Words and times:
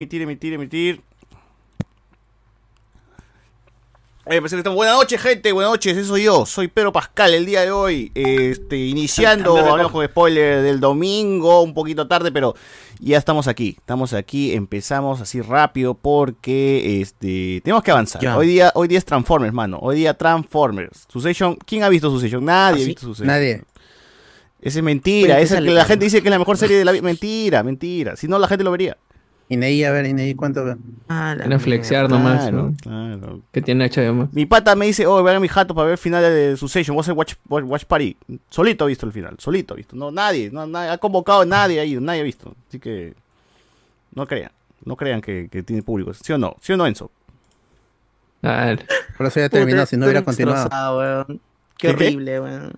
emitir, 0.00 0.22
emitir, 0.22 0.52
emitir. 0.52 1.00
Eh, 4.26 4.38
Buenas 4.40 4.94
noches, 4.94 5.20
gente. 5.20 5.50
Buenas 5.50 5.72
noches. 5.72 5.96
Eso 5.96 6.10
soy 6.10 6.22
yo. 6.22 6.46
Soy 6.46 6.68
Pedro 6.68 6.92
Pascal. 6.92 7.34
El 7.34 7.44
día 7.44 7.62
de 7.62 7.72
hoy, 7.72 8.12
este, 8.14 8.76
iniciando, 8.76 9.56
hablamos 9.56 9.90
con 9.90 10.06
spoiler 10.06 10.62
del 10.62 10.78
domingo, 10.78 11.62
un 11.62 11.74
poquito 11.74 12.06
tarde, 12.06 12.30
pero 12.30 12.54
ya 13.00 13.18
estamos 13.18 13.48
aquí. 13.48 13.74
Estamos 13.76 14.12
aquí. 14.12 14.52
Empezamos 14.52 15.20
así 15.20 15.40
rápido 15.40 15.94
porque, 15.94 17.00
este, 17.00 17.60
tenemos 17.64 17.82
que 17.82 17.90
avanzar. 17.90 18.22
Ya. 18.22 18.36
Hoy 18.36 18.46
día, 18.46 18.70
hoy 18.76 18.86
día 18.86 18.98
es 18.98 19.04
Transformers, 19.04 19.52
mano. 19.52 19.80
Hoy 19.80 19.96
día 19.96 20.14
Transformers. 20.14 21.08
Succession. 21.08 21.56
¿Quién 21.66 21.82
ha 21.82 21.88
visto 21.88 22.08
Succession? 22.08 22.44
Nadie 22.44 22.54
¿Ah, 22.54 22.68
ha 22.68 22.78
sí? 22.78 22.86
visto 22.86 23.00
Succession. 23.00 23.26
Nadie. 23.26 23.64
Esa 24.60 24.78
es 24.78 24.84
mentira. 24.84 25.40
Esa 25.40 25.58
¿qué 25.58 25.64
que 25.64 25.70
la 25.72 25.84
gente 25.84 26.04
dice 26.04 26.22
que 26.22 26.28
es 26.28 26.32
la 26.32 26.38
mejor 26.38 26.56
serie 26.56 26.76
de 26.76 26.84
la 26.84 26.92
vida. 26.92 27.02
Mentira, 27.02 27.64
mentira. 27.64 28.14
Si 28.14 28.28
no, 28.28 28.38
la 28.38 28.46
gente 28.46 28.62
lo 28.62 28.70
vería. 28.70 28.96
Ineí, 29.50 29.82
a 29.84 29.90
ver, 29.92 30.04
Ineí, 30.06 30.34
¿cuánto? 30.34 30.76
Ah, 31.08 31.34
la 31.36 31.44
Van 31.44 31.52
a 31.54 31.58
flexear 31.58 32.08
mierda. 32.08 32.18
nomás, 32.18 32.40
Claro, 32.42 32.62
¿no? 32.62 32.76
claro. 32.82 33.40
Que 33.50 33.62
tiene 33.62 33.88
HBO 33.88 34.12
más. 34.14 34.32
Mi 34.34 34.44
pata 34.44 34.74
me 34.76 34.84
dice, 34.86 35.06
oh, 35.06 35.22
vean 35.22 35.36
a 35.36 35.40
mi 35.40 35.48
jato 35.48 35.74
para 35.74 35.86
ver 35.86 35.92
el 35.92 35.98
final 35.98 36.22
de 36.22 36.56
Succession, 36.56 36.94
voy 36.94 37.00
a 37.00 37.02
hacer 37.02 37.14
watch, 37.14 37.34
watch, 37.48 37.64
watch 37.64 37.84
party. 37.86 38.16
Solito 38.50 38.84
ha 38.84 38.88
visto 38.88 39.06
el 39.06 39.12
final, 39.12 39.36
solito 39.38 39.72
ha 39.72 39.76
visto. 39.78 39.96
No, 39.96 40.10
nadie, 40.10 40.50
no, 40.52 40.66
nadie, 40.66 40.90
ha 40.90 40.98
convocado 40.98 41.40
a 41.40 41.46
nadie 41.46 41.80
ahí, 41.80 41.96
nadie 41.98 42.20
ha 42.20 42.24
visto. 42.24 42.54
Así 42.68 42.78
que, 42.78 43.14
no 44.14 44.26
crean, 44.26 44.50
no 44.84 44.96
crean 44.96 45.22
que, 45.22 45.48
que 45.50 45.62
tiene 45.62 45.82
público. 45.82 46.12
¿Sí 46.12 46.30
o 46.32 46.36
no? 46.38 46.56
¿Sí 46.60 46.72
o 46.74 46.76
no, 46.76 46.86
Enzo? 46.86 47.10
Ah, 48.42 48.76
Por 49.16 49.26
eso 49.26 49.40
ya 49.40 49.48
terminó, 49.48 49.84
si 49.86 49.96
no 49.96 50.04
hubiera 50.04 50.22
continuado. 50.22 50.98
weón. 50.98 51.40
Qué 51.78 51.88
¿Qué, 51.88 51.94
qué? 51.96 52.04
horrible, 52.06 52.40
weón. 52.40 52.72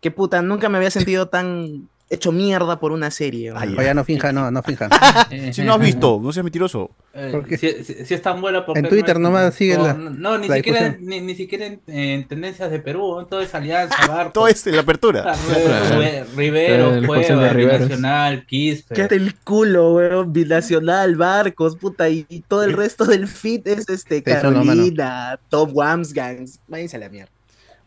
Qué 0.00 0.10
puta, 0.10 0.40
nunca 0.42 0.68
me 0.68 0.78
había 0.78 0.90
sentido 0.90 1.28
tan 1.28 1.88
hecho 2.10 2.32
mierda 2.32 2.80
por 2.80 2.92
una 2.92 3.10
serie. 3.10 3.52
Ay, 3.54 3.76
no 3.94 4.04
finja, 4.04 4.32
no, 4.32 4.50
no 4.50 4.62
finja. 4.62 4.88
Si 5.52 5.62
no 5.62 5.74
has 5.74 5.80
visto, 5.80 6.20
no 6.22 6.32
seas 6.32 6.44
mentiroso. 6.44 6.90
Eh, 7.14 7.28
¿Por 7.32 7.46
qué? 7.46 7.58
si, 7.58 7.84
si- 7.84 8.04
si 8.04 8.14
es 8.14 8.22
tan 8.22 8.40
bueno 8.40 8.64
porque 8.64 8.80
En 8.80 8.88
Twitter 8.88 9.18
no, 9.18 9.28
nomás 9.28 9.54
sigue 9.54 9.76
no, 9.76 9.84
la- 9.86 9.94
no, 9.94 10.38
ni 10.38 10.46
la 10.48 10.56
siquiera 10.56 10.96
ni, 11.00 11.20
ni 11.20 11.34
siquiera 11.34 11.66
en, 11.66 11.80
en 11.86 12.28
tendencias 12.28 12.70
de 12.70 12.78
Perú 12.78 13.16
¿no? 13.18 13.26
todo 13.26 13.40
es 13.40 13.52
alianza 13.54 13.94
barco 14.08 14.32
Todo 14.32 14.48
es 14.48 14.64
en 14.66 14.76
la 14.76 14.82
apertura. 14.82 15.34
Ri- 15.34 15.98
Ri- 15.98 16.24
Rivero 16.36 17.06
Cueva. 17.06 17.52
Binacional 17.52 18.46
Quispe 18.46 18.94
Quédate 18.94 19.16
el 19.16 19.34
culo, 19.36 19.94
weón. 19.94 20.32
Binacional, 20.32 21.16
Barcos, 21.16 21.76
puta. 21.76 22.08
Y, 22.08 22.24
y 22.28 22.40
todo 22.40 22.62
el 22.64 22.72
resto 22.74 23.04
del 23.04 23.26
fit 23.28 23.66
es 23.66 23.88
este, 23.88 24.22
Carolina, 24.22 25.38
Top 25.48 25.70
Wams 25.72 26.12
Gangs. 26.12 26.60
Váyanse 26.68 26.96
a 26.96 27.00
la 27.00 27.08
mierda. 27.08 27.32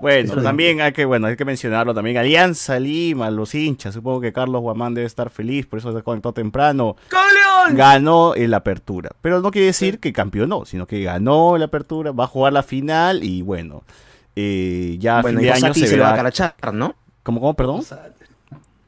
Bueno, 0.02 0.42
también 0.42 0.82
hay 0.82 0.92
que, 0.92 1.06
bueno, 1.06 1.28
hay 1.28 1.36
que 1.36 1.46
mencionarlo 1.46 1.94
también. 1.94 2.18
Alianza 2.18 2.80
Lima, 2.80 3.30
los 3.30 3.54
hinchas. 3.56 3.94
Supongo 3.94 4.20
que 4.22 4.34
Carlos 4.34 4.62
Guamán 4.62 4.94
debe 4.94 5.08
estar 5.08 5.30
feliz, 5.30 5.68
por 5.68 5.80
eso 5.80 5.96
se 5.96 6.04
conectó 6.04 6.34
temprano. 6.34 6.96
¡Coleón! 7.10 7.78
ganó 7.78 8.34
el 8.36 8.54
apertura. 8.54 9.12
Pero 9.22 9.42
no 9.42 9.52
quiere 9.52 9.68
decir 9.68 10.00
que 10.00 10.14
campeonó, 10.14 10.66
sino 10.66 10.88
que 10.88 11.02
ganó 11.04 11.56
el 11.56 11.64
apertura, 11.64 12.12
va 12.12 12.26
a 12.26 12.28
jugar 12.28 12.54
la 12.54 12.64
final 12.64 13.24
y 13.24 13.42
bueno, 13.42 13.84
eh, 14.36 14.98
ya 15.00 15.20
a 15.20 15.22
Bueno, 15.22 15.40
fin 15.40 15.46
y 15.46 15.50
de 15.50 15.54
año 15.54 15.74
se 15.74 15.88
se, 15.88 15.98
lo 15.98 16.04
va 16.04 16.10
a 16.10 16.14
agarchar, 16.14 16.56
¿no? 16.74 16.96
¿Cómo, 17.24 17.40
cómo, 17.40 17.54
perdón? 17.54 17.84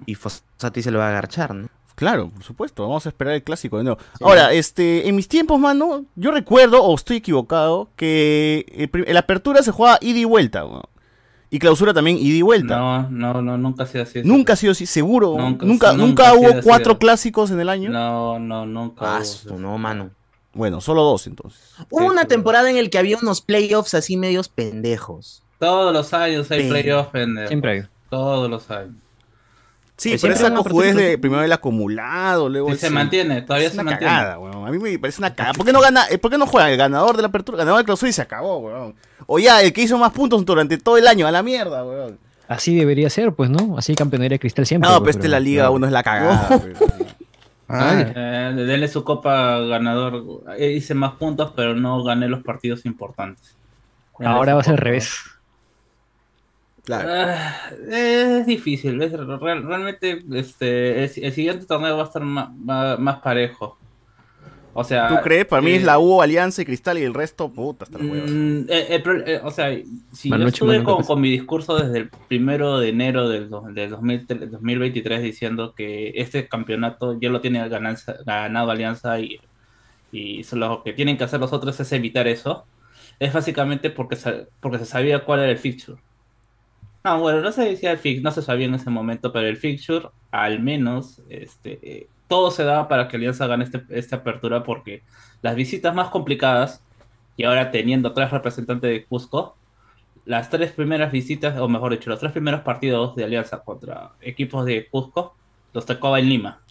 Y 0.06 0.16
Fossati 0.16 0.82
se 0.82 0.92
lo 0.92 1.00
va 1.00 1.08
a 1.08 1.10
agarchar, 1.10 1.54
¿no? 1.54 1.70
Claro, 1.96 2.32
por 2.32 2.44
supuesto, 2.44 2.82
vamos 2.84 3.06
a 3.06 3.10
esperar 3.10 3.36
el 3.36 3.44
clásico 3.44 3.78
de 3.78 3.84
nuevo. 3.84 4.00
Ahora, 4.20 4.52
este, 4.52 5.08
en 5.08 5.16
mis 5.16 5.28
tiempos, 5.28 5.60
mano, 5.60 6.06
yo 6.16 6.32
recuerdo, 6.32 6.84
o 6.84 6.96
estoy 6.96 7.18
equivocado, 7.18 7.90
que 7.96 8.90
el 8.92 9.18
apertura 9.18 9.62
se 9.62 9.72
jugaba 9.72 10.00
ida 10.02 10.18
y 10.18 10.26
vuelta, 10.26 10.66
weón. 10.66 10.84
Y 11.56 11.60
clausura 11.60 11.94
también 11.94 12.18
ida 12.18 12.36
y 12.38 12.42
vuelta. 12.42 12.78
no 12.78 13.10
no 13.10 13.42
no 13.42 13.58
nunca 13.58 13.84
ha 13.84 13.86
sido 13.88 14.04
así. 14.04 14.22
Nunca 14.24 14.54
ha 14.54 14.56
sido 14.56 14.72
así, 14.72 14.86
seguro. 14.86 15.36
Nunca, 15.38 15.66
Nunca- 15.66 15.92
nunca, 15.94 15.94
nunca 15.94 16.30
ha 16.30 16.34
hubo 16.36 16.48
así, 16.50 16.60
cuatro 16.64 16.98
clásicos 16.98 17.52
en 17.52 17.60
el 17.60 17.70
año. 17.70 17.90
no 17.90 18.40
no 18.40 18.66
nunca 18.66 19.06
hubo 19.16 19.22
eso. 19.22 19.58
no, 19.58 19.78
mano. 19.78 20.10
Bueno, 20.56 20.82
solo 20.82 21.02
dos 21.04 21.26
entonces. 21.28 21.60
Hubo 21.90 22.02
Sí, 22.02 22.06
una 22.08 22.26
temporada 22.26 22.70
en 22.70 22.78
el 22.78 22.90
que 22.90 22.98
había 23.00 23.18
unos 23.18 23.42
playoffs 23.42 23.94
así 23.96 24.18
medios 24.18 24.50
pendejos. 24.50 25.44
todos 25.60 25.94
los 25.94 26.14
años 26.14 26.50
hay 26.52 26.70
playoffs 26.70 27.10
pendejo. 27.12 27.48
Siempre 27.48 27.72
hay. 27.72 27.82
todos 28.10 28.50
los 28.50 28.70
años 28.70 28.96
Sí, 29.96 30.10
Pues 30.10 30.22
pero 30.24 30.34
esa 30.34 30.54
cojudez 30.54 30.96
de 30.96 31.18
primero 31.20 31.44
el 31.44 31.52
acumulado, 31.52 32.50
luego 32.50 32.70
Y 32.70 32.72
el 32.72 32.80
se 32.80 32.88
sí. 32.88 32.94
mantiene 32.94 33.44
todavía 33.44 33.68
es 33.68 33.74
se 33.74 33.80
una 33.80 33.92
mantiene 33.92 34.14
cagada, 34.14 34.40
weón. 34.40 34.68
A 34.68 34.72
mí 34.72 34.80
me 34.80 34.98
parece 35.00 35.22
una 35.22 35.36
cagada. 35.36 35.54
¿Por 35.54 35.66
qué 35.66 35.72
no 35.72 35.82
gana, 35.82 36.06
eh, 36.10 36.18
por 36.18 36.32
qué 36.32 36.38
no 36.38 36.48
juega 36.48 36.70
el 36.72 36.78
ganador 36.78 37.16
de 37.16 37.22
la 37.22 37.28
apertura, 37.28 37.60
ganador 37.60 37.80
de 37.80 37.86
clausura 37.86 38.10
y 38.10 38.14
se 38.14 38.22
acabó, 38.24 38.58
weón? 38.58 38.96
O 39.28 39.38
ya, 39.40 39.62
el 39.62 39.72
que 39.72 39.82
hizo 39.84 39.98
más 40.00 40.12
puntos 40.12 40.44
durante 40.46 40.78
todo 40.80 40.98
el 40.98 41.08
año, 41.08 41.28
a 41.28 41.32
la 41.32 41.44
mierda, 41.44 41.86
weón. 41.86 42.18
Así 42.48 42.76
debería 42.76 43.10
ser, 43.10 43.34
pues, 43.34 43.50
¿no? 43.50 43.78
Así 43.78 43.94
campeonaría 43.96 44.38
Cristal 44.40 44.66
siempre. 44.66 44.90
No, 44.90 44.98
pues, 44.98 45.16
pero 45.16 45.20
este 45.22 45.28
la 45.30 45.40
liga 45.40 45.70
uno 45.70 45.86
es 45.86 45.92
la 45.94 46.04
cagada, 46.04 46.50
weón. 47.70 48.14
Eh, 48.16 48.54
denle 48.56 48.88
su 48.88 49.04
copa 49.04 49.60
ganador. 49.60 50.24
Eh, 50.58 50.72
Hice 50.74 50.94
más 50.96 51.14
puntos, 51.14 51.54
pero 51.56 51.76
no 51.76 52.04
gané 52.04 52.28
los 52.28 52.44
partidos 52.44 52.86
importantes. 52.86 53.56
Denle 54.20 54.36
Ahora 54.36 54.54
va 54.56 54.62
a 54.62 54.64
ser 54.64 54.74
al 54.74 54.78
revés. 54.80 55.20
Claro. 56.84 57.10
Ah, 57.12 57.56
es 57.90 58.46
difícil. 58.46 58.98
¿ves? 58.98 59.12
Real- 59.14 59.64
realmente 59.64 60.24
este, 60.34 61.04
el, 61.06 61.12
el 61.16 61.32
siguiente 61.32 61.66
torneo 61.66 61.96
va 61.98 62.04
a 62.04 62.08
estar 62.08 62.22
más, 62.24 62.54
más, 62.56 63.00
más 63.00 63.20
parejo. 63.20 63.78
O 64.76 64.84
sea. 64.84 65.08
¿Tú 65.08 65.16
crees? 65.24 65.46
Para 65.46 65.62
mí 65.62 65.72
eh, 65.72 65.76
es 65.78 65.84
la 65.84 66.00
U, 66.00 66.22
Alianza 66.22 66.62
y 66.62 66.66
Cristal 66.66 66.98
y 66.98 67.04
el 67.04 67.14
resto, 67.14 67.48
puta, 67.52 67.86
hasta 67.86 68.00
mm, 68.00 68.66
eh, 68.70 68.88
el 68.90 69.24
eh, 69.28 69.40
o 69.44 69.52
sea, 69.52 69.70
si 70.12 70.30
yo 70.30 70.48
estuve 70.48 70.84
con, 70.84 71.04
con 71.04 71.22
mi 71.22 71.30
discurso 71.30 71.78
desde 71.78 72.00
el 72.00 72.10
primero 72.28 72.80
de 72.80 72.90
enero 72.90 73.30
del, 73.30 73.50
del 73.74 73.90
2003 73.92 74.52
2023 74.52 75.22
diciendo 75.22 75.76
que 75.78 76.14
este 76.16 76.48
campeonato 76.48 77.20
ya 77.20 77.30
lo 77.30 77.40
tiene 77.40 77.60
gananza- 77.70 78.18
ganado 78.26 78.72
Alianza 78.72 79.20
y, 79.20 79.40
y 80.12 80.44
lo 80.54 80.82
que 80.84 80.94
tienen 80.94 81.18
que 81.18 81.24
hacer 81.24 81.40
los 81.40 81.54
otros 81.54 81.80
es 81.80 81.92
evitar 81.92 82.28
eso, 82.28 82.66
es 83.20 83.32
básicamente 83.32 83.92
porque, 83.92 84.18
porque 84.60 84.80
se 84.80 84.86
sabía 84.86 85.24
cuál 85.24 85.42
era 85.42 85.52
el 85.52 85.60
fixture. 85.60 86.02
No, 87.04 87.20
bueno, 87.20 87.42
no 87.42 87.52
se 87.52 87.66
decía 87.66 87.92
el 87.92 87.98
fix, 87.98 88.22
no 88.22 88.32
se 88.32 88.42
sabía 88.42 88.66
en 88.66 88.76
ese 88.76 88.90
momento, 88.90 89.34
pero 89.34 89.48
el 89.48 89.58
fixture, 89.58 90.08
al 90.32 90.62
menos, 90.62 91.22
este, 91.30 92.08
todo 92.30 92.50
se 92.50 92.64
daba 92.64 92.88
para 92.88 93.10
que 93.10 93.18
Alianza 93.18 93.46
gane 93.46 93.66
este, 93.66 93.84
esta 93.90 94.18
apertura 94.18 94.64
porque 94.64 95.04
las 95.42 95.56
visitas 95.56 95.94
más 95.94 96.10
complicadas, 96.10 96.82
y 97.36 97.44
ahora 97.44 97.72
teniendo 97.72 98.14
tres 98.14 98.32
representantes 98.32 98.90
de 98.90 99.06
Cusco, 99.06 99.58
las 100.26 100.50
tres 100.50 100.72
primeras 100.72 101.12
visitas, 101.12 101.60
o 101.60 101.68
mejor 101.68 101.92
dicho, 101.92 102.10
los 102.10 102.20
tres 102.20 102.32
primeros 102.32 102.62
partidos 102.62 103.16
de 103.18 103.26
Alianza 103.26 103.60
contra 103.64 104.12
equipos 104.22 104.66
de 104.66 104.88
Cusco, 104.88 105.36
los 105.74 105.86
tocaba 105.86 106.20
en 106.20 106.30
Lima. 106.30 106.62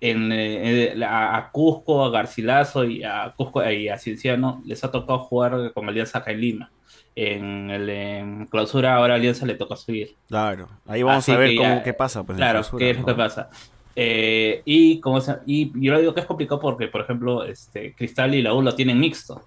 En, 0.00 0.30
eh, 0.32 1.04
a, 1.04 1.36
a 1.36 1.50
Cusco, 1.50 2.04
a 2.04 2.10
Garcilaso 2.10 2.84
y 2.84 3.02
a 3.02 3.34
Cusco 3.36 3.68
y 3.70 3.88
a 3.88 3.98
Cienciano 3.98 4.62
les 4.64 4.82
ha 4.84 4.90
tocado 4.90 5.18
jugar 5.18 5.72
con 5.74 5.88
Alianza 5.88 6.18
acá 6.18 6.30
en 6.30 6.40
Lima. 6.40 6.70
En, 7.18 7.70
el, 7.70 7.88
en 7.88 8.46
clausura 8.46 8.94
ahora 8.94 9.14
Alianza 9.14 9.46
le 9.46 9.54
toca 9.54 9.74
subir. 9.74 10.14
Claro. 10.28 10.68
Ahí 10.86 11.02
vamos 11.02 11.24
Así 11.24 11.32
a 11.32 11.38
ver 11.38 11.56
cómo, 11.56 11.68
ya- 11.76 11.82
qué 11.82 11.94
pasa. 11.94 12.22
Pues, 12.24 12.36
Claro, 12.36 12.58
clausura, 12.60 12.78
¿qué 12.84 12.90
es 12.90 12.96
lo 12.96 13.00
¿no? 13.02 13.06
que 13.08 13.14
pasa? 13.14 13.48
Eh, 13.96 14.60
y, 14.66 15.00
como 15.00 15.22
se- 15.22 15.38
y 15.46 15.72
yo 15.82 15.92
lo 15.94 16.00
digo 16.00 16.12
que 16.14 16.20
es 16.20 16.26
complicado 16.26 16.60
porque, 16.60 16.88
por 16.88 17.00
ejemplo, 17.00 17.42
este, 17.44 17.94
Cristal 17.94 18.34
y 18.34 18.42
la 18.42 18.52
U 18.52 18.60
lo 18.60 18.74
tienen 18.74 19.00
mixto. 19.00 19.42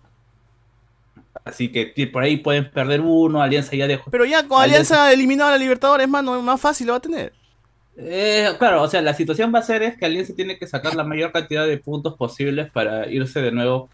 Así 1.45 1.71
que 1.71 1.93
por 2.11 2.23
ahí 2.23 2.37
pueden 2.37 2.69
perder 2.71 3.01
uno, 3.01 3.41
Alianza 3.41 3.75
ya 3.75 3.87
dejó. 3.87 4.09
Pero 4.11 4.25
ya 4.25 4.47
con 4.47 4.61
Alianza 4.61 5.11
eliminado 5.13 5.49
a 5.49 5.53
la 5.53 5.57
Libertadores, 5.59 6.07
mano, 6.09 6.41
más 6.41 6.59
fácil 6.59 6.87
lo 6.87 6.93
va 6.93 6.97
a 6.97 7.01
tener. 7.01 7.33
Eh, 7.97 8.47
claro, 8.57 8.81
o 8.81 8.87
sea, 8.87 9.01
la 9.01 9.13
situación 9.13 9.53
va 9.53 9.59
a 9.59 9.63
ser 9.63 9.83
es 9.83 9.97
que 9.97 10.05
Alianza 10.05 10.33
tiene 10.35 10.57
que 10.57 10.65
sacar 10.67 10.95
la 10.95 11.03
mayor 11.03 11.31
cantidad 11.31 11.67
de 11.67 11.77
puntos 11.77 12.15
posibles 12.15 12.71
para 12.71 13.07
irse 13.11 13.41
de 13.41 13.51
nuevo 13.51 13.89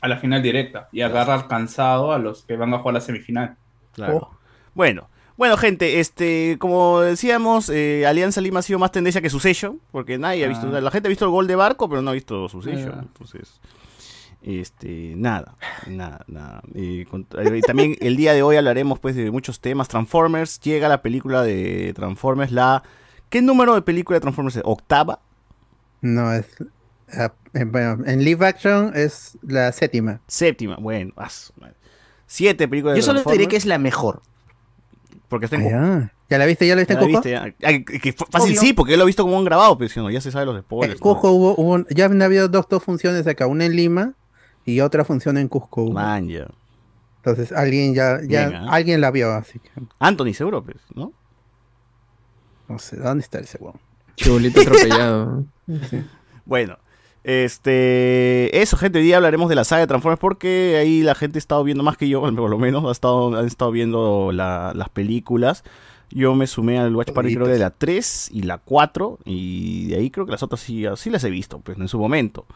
a 0.00 0.08
la 0.08 0.16
final 0.18 0.42
directa 0.42 0.88
y 0.92 1.02
agarrar 1.02 1.48
cansado 1.48 2.12
a 2.12 2.18
los 2.18 2.42
que 2.44 2.56
van 2.56 2.72
a 2.74 2.78
jugar 2.78 2.94
la 2.94 3.00
semifinal. 3.00 3.56
Claro. 3.92 4.30
Bueno, 4.74 5.08
bueno, 5.36 5.56
gente, 5.56 6.00
este, 6.00 6.56
como 6.58 7.00
decíamos, 7.00 7.68
eh, 7.70 8.06
Alianza 8.06 8.40
Lima 8.40 8.60
ha 8.60 8.62
sido 8.62 8.78
más 8.78 8.92
tendencia 8.92 9.20
que 9.22 9.30
Succession, 9.30 9.80
porque 9.90 10.18
nadie 10.18 10.44
ha 10.44 10.48
visto, 10.48 10.68
Ah. 10.74 10.80
la 10.80 10.90
gente 10.90 11.08
ha 11.08 11.10
visto 11.10 11.24
el 11.24 11.30
gol 11.30 11.46
de 11.46 11.56
Barco, 11.56 11.88
pero 11.88 12.02
no 12.02 12.10
ha 12.10 12.14
visto 12.14 12.48
Succession, 12.48 12.92
Ah. 12.94 13.00
entonces, 13.02 13.60
este, 14.42 15.14
nada, 15.16 15.54
nada, 15.86 16.24
nada. 16.28 16.62
Y, 16.74 17.04
con- 17.06 17.26
eh, 17.38 17.58
y 17.58 17.60
también 17.62 17.96
el 18.00 18.16
día 18.16 18.32
de 18.32 18.42
hoy 18.42 18.56
hablaremos, 18.56 18.98
pues, 18.98 19.16
de 19.16 19.30
muchos 19.30 19.60
temas. 19.60 19.88
Transformers, 19.88 20.60
llega 20.60 20.88
la 20.88 21.02
película 21.02 21.42
de 21.42 21.92
Transformers, 21.94 22.52
la, 22.52 22.82
¿qué 23.28 23.42
número 23.42 23.74
de 23.74 23.82
película 23.82 24.16
de 24.16 24.20
Transformers 24.20 24.56
es? 24.56 24.62
¿Octava? 24.64 25.20
no, 26.02 26.32
es. 26.32 26.46
Ah, 27.14 27.32
eh, 27.54 27.64
bueno, 27.64 28.04
en 28.06 28.24
live 28.24 28.46
action 28.46 28.92
es 28.94 29.38
la 29.42 29.72
séptima. 29.72 30.20
Séptima, 30.26 30.76
bueno, 30.76 31.12
madre. 31.16 31.74
siete 32.26 32.68
películas 32.68 32.94
de 32.94 33.00
Yo 33.00 33.06
solo 33.06 33.22
diré 33.30 33.48
que 33.48 33.56
es 33.56 33.66
la 33.66 33.78
mejor. 33.78 34.22
porque 35.28 35.46
está 35.46 35.56
en 35.56 35.74
Ah, 35.74 36.12
¿Ya 36.28 36.38
la 36.38 36.46
viste? 36.46 36.66
¿Ya 36.66 36.74
la 36.76 36.80
viste 36.82 36.94
Ya 36.94 37.00
en 37.00 37.10
la 37.10 37.18
Cusco? 37.20 37.28
viste, 37.28 37.58
ya. 37.60 37.66
Ay, 37.68 37.84
que 37.84 38.12
fue- 38.12 38.26
fácil 38.30 38.50
Obvio. 38.52 38.60
sí, 38.60 38.72
porque 38.72 38.92
yo 38.92 38.96
lo 38.98 39.02
he 39.02 39.06
visto 39.06 39.24
como 39.24 39.36
un 39.36 39.44
grabado, 39.44 39.76
pero 39.76 39.88
si 39.88 39.98
no, 39.98 40.10
ya 40.10 40.20
se 40.20 40.30
sabe 40.30 40.46
los 40.46 40.60
spoilers. 40.60 41.00
En 41.00 41.02
Cusco 41.02 41.32
hubo, 41.32 41.54
hubo- 41.56 41.84
ya 41.90 42.04
han 42.06 42.22
habido 42.22 42.48
dos, 42.48 42.66
dos 42.68 42.82
funciones 42.84 43.26
acá, 43.26 43.46
una 43.48 43.64
en 43.66 43.74
Lima 43.74 44.14
y 44.64 44.80
otra 44.80 45.04
función 45.04 45.36
en 45.38 45.48
Cusco. 45.48 45.82
hubo. 45.82 45.92
Man, 45.92 46.28
ya. 46.28 46.46
Entonces 47.16 47.50
alguien 47.52 47.94
ya, 47.94 48.20
ya 48.26 48.48
Bien, 48.48 48.54
alguien 48.68 49.00
la 49.00 49.10
vio, 49.10 49.32
así 49.32 49.58
que 49.58 49.70
Anthony, 49.98 50.32
seguro, 50.34 50.64
pues, 50.64 50.76
¿no? 50.94 51.12
no 52.68 52.78
sé, 52.78 52.96
¿dónde 52.96 53.22
está 53.24 53.40
ese 53.40 53.58
huevón? 53.58 53.80
Chulito 54.14 54.60
atropellado. 54.60 55.44
Bueno, 56.44 56.78
este, 57.24 58.60
eso, 58.62 58.76
gente, 58.76 58.98
hoy 58.98 59.04
día 59.04 59.16
hablaremos 59.16 59.48
de 59.48 59.54
la 59.54 59.64
saga 59.64 59.80
de 59.80 59.86
Transformers 59.86 60.20
porque 60.20 60.76
ahí 60.80 61.02
la 61.02 61.14
gente 61.14 61.38
ha 61.38 61.40
estado 61.40 61.62
viendo 61.64 61.82
más 61.84 61.96
que 61.96 62.08
yo, 62.08 62.20
por 62.36 62.50
lo 62.50 62.58
menos, 62.58 62.84
ha 62.86 62.92
estado, 62.92 63.36
han 63.38 63.46
estado 63.46 63.70
viendo 63.70 64.30
la- 64.32 64.72
las 64.74 64.88
películas. 64.88 65.64
Yo 66.12 66.34
me 66.34 66.48
sumé 66.48 66.78
al 66.80 66.94
Watch 66.96 67.12
Party 67.12 67.34
creo 67.36 67.46
de 67.46 67.58
la 67.60 67.70
3 67.70 68.30
y 68.32 68.42
la 68.42 68.58
4 68.58 69.20
y 69.24 69.86
de 69.88 69.96
ahí 69.96 70.10
creo 70.10 70.26
que 70.26 70.32
las 70.32 70.42
otras 70.42 70.60
sí, 70.60 70.84
sí 70.96 71.08
las 71.08 71.22
he 71.22 71.30
visto, 71.30 71.60
pues 71.60 71.78
en 71.78 71.86
su 71.86 71.98
momento. 72.00 72.46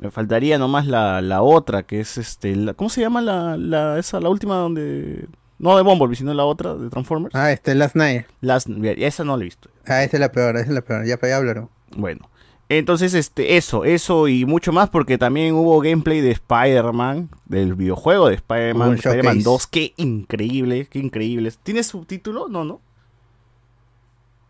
Me 0.00 0.10
faltaría 0.10 0.58
nomás 0.58 0.86
la, 0.86 1.20
la 1.20 1.42
otra, 1.42 1.84
que 1.84 2.00
es 2.00 2.18
este, 2.18 2.56
la- 2.56 2.74
¿cómo 2.74 2.90
se 2.90 3.00
llama 3.00 3.20
la, 3.20 3.56
la, 3.56 3.98
esa, 3.98 4.18
la 4.20 4.28
última 4.28 4.56
donde... 4.56 5.28
No 5.58 5.76
de 5.76 5.82
Bumblebee, 5.82 6.16
sino 6.16 6.32
la 6.32 6.46
otra 6.46 6.74
de 6.74 6.88
Transformers. 6.88 7.34
Ah, 7.34 7.52
este 7.52 7.74
Last 7.74 7.94
Night. 7.94 8.24
Las, 8.40 8.66
esa 8.66 9.24
no 9.24 9.36
la 9.36 9.42
he 9.42 9.44
visto. 9.44 9.68
Ah, 9.86 10.02
esa 10.02 10.16
es 10.16 10.20
la 10.20 10.32
peor, 10.32 10.56
esa 10.56 10.64
es 10.68 10.72
la 10.72 10.80
peor. 10.80 11.04
Ya 11.06 11.18
para 11.18 11.34
allá 11.34 11.36
hablaron. 11.36 11.68
Bueno, 11.94 12.30
entonces 12.78 13.14
este, 13.14 13.56
eso, 13.56 13.84
eso 13.84 14.28
y 14.28 14.44
mucho 14.46 14.72
más 14.72 14.88
porque 14.90 15.18
también 15.18 15.54
hubo 15.54 15.80
gameplay 15.80 16.20
de 16.20 16.30
Spider-Man, 16.30 17.28
del 17.46 17.74
videojuego 17.74 18.28
de 18.28 18.36
Spider-Man, 18.36 18.96
showcase. 18.96 19.42
2, 19.42 19.66
qué 19.66 19.92
increíble, 19.96 20.86
qué 20.86 21.00
increíble. 21.00 21.52
¿Tiene 21.62 21.82
subtítulo? 21.82 22.48
No, 22.48 22.64
no. 22.64 22.80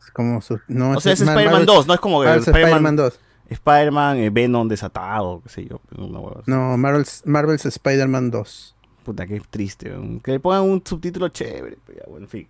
Es 0.04 0.10
como 0.12 0.40
su, 0.40 0.58
no, 0.68 0.92
O 0.92 1.00
sea, 1.00 1.12
es 1.12 1.20
Mar- 1.22 1.36
Spider-Man 1.36 1.62
Marvel's- 1.62 1.66
2, 1.66 1.86
no 1.86 1.94
es 1.94 2.00
como 2.00 2.18
Marvel's 2.22 2.46
Spider-Man 2.48 2.68
Spider-Man 2.68 2.96
2. 2.96 3.20
Spider-Man, 3.50 4.16
eh, 4.18 4.30
Venom 4.30 4.68
desatado, 4.68 5.40
qué 5.42 5.48
sé 5.48 5.66
yo. 5.66 5.80
así. 5.90 6.42
No, 6.50 6.76
Marvel's, 6.76 7.22
Marvel's 7.26 7.66
Spider-Man 7.66 8.30
2. 8.30 8.76
Puta, 9.04 9.26
qué 9.26 9.40
triste. 9.50 9.92
Que 10.22 10.32
le 10.32 10.40
pongan 10.40 10.62
un 10.62 10.82
subtítulo 10.84 11.28
chévere. 11.30 11.78
pero 11.86 11.98
ya, 11.98 12.04
bueno, 12.08 12.26
en 12.26 12.30
fin. 12.30 12.48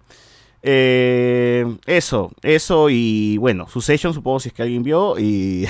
Eh, 0.62 1.64
eso, 1.86 2.30
eso 2.42 2.88
y 2.90 3.38
bueno, 3.38 3.66
Succession 3.68 4.12
supongo 4.12 4.40
si 4.40 4.48
es 4.48 4.54
que 4.54 4.62
alguien 4.62 4.82
vio 4.82 5.18
y, 5.18 5.66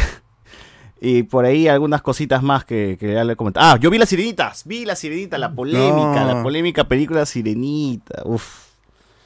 y 1.01 1.23
por 1.25 1.45
ahí 1.45 1.69
algunas 1.69 2.03
cositas 2.03 2.43
más 2.43 2.65
que, 2.65 2.97
que 2.99 3.13
ya 3.15 3.25
le 3.25 3.37
comenté. 3.37 3.61
Ah, 3.63 3.79
yo 3.81 3.89
vi 3.91 3.99
las 3.99 4.09
sirenitas, 4.09 4.65
vi 4.67 4.85
la 4.85 4.97
sirenita, 4.97 5.39
la 5.39 5.53
polémica, 5.53 6.25
No. 6.25 6.35
la 6.35 6.43
polémica 6.43 6.85
película 6.89 7.25
Sirenita. 7.27 8.23
Uf. 8.25 8.69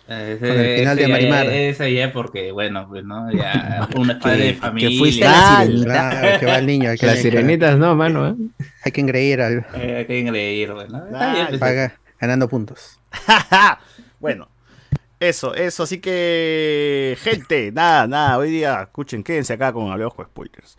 Ese, 0.07 0.39
Con 0.39 0.51
el 0.51 0.79
final 0.81 0.97
de 0.99 1.09
Marimar. 1.09 1.47
Ese 1.47 1.95
ya 1.95 2.13
porque, 2.13 2.53
bueno, 2.53 2.87
pues, 2.87 3.05
¿no? 3.07 3.33
Ya 3.33 3.89
un 3.97 4.09
padre 4.21 4.45
de 4.45 4.53
que 4.53 4.59
familia. 4.61 4.99
fuiste 4.99 5.25
a 5.27 5.31
la 5.31 5.65
sirenita. 5.65 5.85
Claro, 6.11 6.41
que 6.41 6.47
va 6.47 6.59
el 6.59 6.67
niño. 6.67 6.91
Que, 7.01 7.07
Las 7.07 7.19
sirenitas 7.21 7.79
no, 7.79 7.95
mano. 7.95 8.29
¿eh? 8.29 8.35
hay 8.85 8.93
que 8.93 9.01
engreír 9.01 9.41
Eh, 9.41 9.97
hay 9.97 10.05
que 10.05 10.21
engreír, 10.21 10.73
bueno. 10.75 10.99
Está 11.07 11.11
Dale. 11.19 11.33
bien, 11.33 11.47
pues, 11.49 11.59
paga 11.61 11.99
ganando 12.21 12.49
puntos. 12.51 13.01
bueno, 14.21 14.47
eso, 15.21 15.55
eso. 15.55 15.83
Así 15.85 15.99
que, 16.01 17.17
gente, 17.21 17.73
nada, 17.73 18.07
nada. 18.07 18.39
Hoy 18.39 18.51
día, 18.51 18.83
escuchen, 18.83 19.23
quédense 19.23 19.53
acá 19.55 19.73
con 19.73 19.91
Hablemos 19.91 20.15
con 20.15 20.27
Spoilers. 20.27 20.77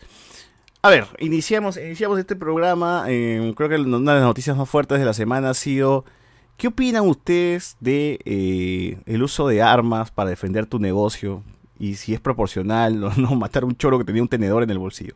A 0.81 0.89
ver, 0.89 1.07
iniciamos, 1.19 1.77
iniciamos 1.77 2.19
este 2.19 2.35
programa. 2.35 3.05
eh, 3.07 3.53
creo 3.57 3.69
que 3.69 3.75
una 3.75 4.13
de 4.13 4.19
las 4.19 4.27
noticias 4.27 4.55
más 4.55 4.69
fuertes 4.69 4.99
de 4.99 5.05
la 5.05 5.13
semana 5.13 5.49
ha 5.51 5.53
sido. 5.53 6.05
¿Qué 6.57 6.67
opinan 6.67 7.05
ustedes 7.07 7.75
de 7.81 8.19
eh, 8.23 8.97
el 9.05 9.23
uso 9.23 9.47
de 9.47 9.61
armas 9.61 10.11
para 10.11 10.29
defender 10.29 10.65
tu 10.67 10.79
negocio? 10.79 11.43
Y 11.77 11.95
si 11.95 12.13
es 12.13 12.21
proporcional 12.21 13.03
o 13.03 13.11
no 13.15 13.35
matar 13.35 13.63
a 13.63 13.65
un 13.65 13.75
choro 13.75 13.97
que 13.97 14.05
tenía 14.05 14.21
un 14.21 14.29
tenedor 14.29 14.63
en 14.63 14.69
el 14.69 14.77
bolsillo. 14.77 15.15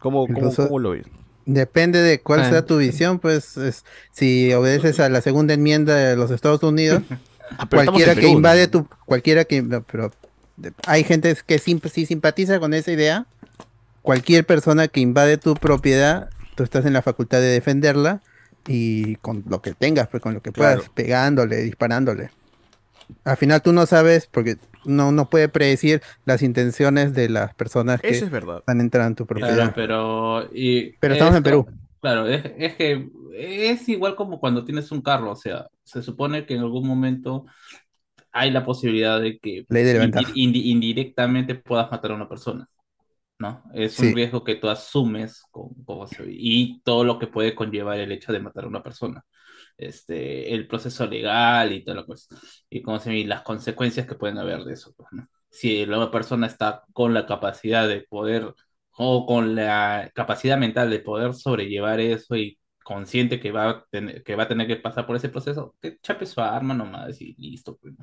¿Cómo, 0.00 0.26
cómo, 0.26 0.38
Incluso- 0.38 0.64
cómo 0.66 0.78
lo 0.78 0.90
ven? 0.90 1.04
Depende 1.46 2.02
de 2.02 2.20
cuál 2.20 2.40
Ah. 2.40 2.50
sea 2.50 2.66
tu 2.66 2.76
visión, 2.78 3.18
pues 3.20 3.56
es- 3.56 3.84
si 4.12 4.52
obedeces 4.52 4.98
a 5.00 5.08
la 5.08 5.20
segunda 5.20 5.54
enmienda 5.54 5.94
de 5.94 6.16
los 6.16 6.30
Estados 6.30 6.62
Unidos, 6.62 7.02
Ah, 7.58 7.68
cualquiera 7.70 8.16
que 8.16 8.26
invade 8.26 8.66
tu, 8.66 8.88
cualquiera 9.06 9.44
que, 9.44 9.62
pero 9.62 10.10
hay 10.88 11.04
gente 11.04 11.36
que 11.46 11.58
sim- 11.60 11.80
si 11.88 12.04
simpatiza 12.04 12.58
con 12.58 12.74
esa 12.74 12.90
idea, 12.90 13.26
cualquier 14.02 14.44
persona 14.44 14.88
que 14.88 14.98
invade 14.98 15.38
tu 15.38 15.54
propiedad, 15.54 16.28
tú 16.56 16.64
estás 16.64 16.84
en 16.86 16.92
la 16.92 17.02
facultad 17.02 17.38
de 17.38 17.46
defenderla 17.46 18.20
y 18.66 19.14
con 19.16 19.44
lo 19.48 19.62
que 19.62 19.74
tengas, 19.74 20.08
pues 20.08 20.20
con 20.20 20.34
lo 20.34 20.42
que 20.42 20.50
puedas, 20.50 20.78
Claro. 20.78 20.92
pegándole, 20.96 21.58
disparándole. 21.58 22.30
Al 23.22 23.36
final 23.36 23.62
tú 23.62 23.72
no 23.72 23.86
sabes, 23.86 24.26
porque 24.26 24.56
no, 24.86 25.12
no 25.12 25.28
puede 25.30 25.48
predecir 25.48 26.02
las 26.24 26.42
intenciones 26.42 27.14
de 27.14 27.28
las 27.28 27.54
personas 27.54 28.00
que 28.00 28.08
Eso 28.08 28.24
es 28.26 28.30
verdad. 28.30 28.58
están 28.58 28.80
entrando 28.80 29.08
en 29.08 29.14
tu 29.16 29.26
Claro, 29.26 29.46
propiedad. 29.46 29.74
pero. 29.74 30.48
y 30.54 30.92
Pero 30.98 31.14
estamos 31.14 31.36
en 31.36 31.42
Perú. 31.42 31.66
Claro, 32.00 32.26
es, 32.28 32.44
es 32.58 32.74
que 32.76 33.08
es 33.34 33.88
igual 33.88 34.14
como 34.16 34.38
cuando 34.38 34.64
tienes 34.64 34.90
un 34.92 35.02
carro, 35.02 35.32
o 35.32 35.36
sea, 35.36 35.66
se 35.82 36.02
supone 36.02 36.46
que 36.46 36.54
en 36.54 36.60
algún 36.60 36.86
momento 36.86 37.46
hay 38.32 38.50
la 38.50 38.64
posibilidad 38.64 39.20
de 39.20 39.38
que 39.38 39.66
Ley 39.68 39.84
de 39.84 39.94
la 39.94 39.98
indi- 40.00 40.02
ventaja. 40.04 40.32
indi- 40.34 40.62
indirectamente 40.66 41.54
puedas 41.56 41.90
matar 41.90 42.12
a 42.12 42.14
una 42.14 42.28
persona, 42.28 42.68
¿no? 43.38 43.64
Es 43.74 43.94
Sí. 43.94 44.08
un 44.08 44.14
riesgo 44.14 44.44
que 44.44 44.56
tú 44.56 44.68
asumes 44.68 45.42
con, 45.50 45.74
con- 45.84 46.08
y 46.28 46.80
todo 46.82 47.04
lo 47.04 47.18
que 47.18 47.26
puede 47.28 47.54
conllevar 47.54 47.98
el 47.98 48.12
hecho 48.12 48.32
de 48.32 48.40
matar 48.40 48.64
a 48.64 48.68
una 48.68 48.82
persona. 48.82 49.24
Este, 49.78 50.54
el 50.54 50.66
proceso 50.66 51.06
legal 51.06 51.72
y 51.72 51.84
todo 51.84 51.96
lo 51.96 52.06
que 52.06 52.14
y 52.70 52.82
como 52.82 52.98
se 52.98 53.24
las 53.24 53.42
consecuencias 53.42 54.06
que 54.06 54.14
pueden 54.14 54.38
haber 54.38 54.64
de 54.64 54.72
eso, 54.74 54.94
pues. 54.96 55.08
Si 55.50 55.86
la 55.86 56.10
persona 56.10 56.46
está 56.46 56.82
con 56.92 57.14
la 57.14 57.26
capacidad 57.26 57.88
de 57.88 58.02
poder 58.02 58.54
o 58.92 59.26
con 59.26 59.54
la 59.54 60.10
capacidad 60.14 60.58
mental 60.58 60.90
de 60.90 61.00
poder 61.00 61.34
sobrellevar 61.34 62.00
eso 62.00 62.36
y 62.36 62.58
consciente 62.84 63.40
que 63.40 63.52
va 63.52 63.70
a 63.70 63.84
tener 63.90 64.22
que 64.22 64.36
va 64.36 64.44
a 64.44 64.48
tener 64.48 64.66
que 64.66 64.76
pasar 64.76 65.06
por 65.06 65.16
ese 65.16 65.28
proceso, 65.28 65.74
que 65.80 65.98
chape 66.00 66.26
su 66.26 66.40
arma 66.40 66.74
nomás 66.74 67.20
y 67.20 67.34
listo, 67.38 67.76
pues. 67.76 67.94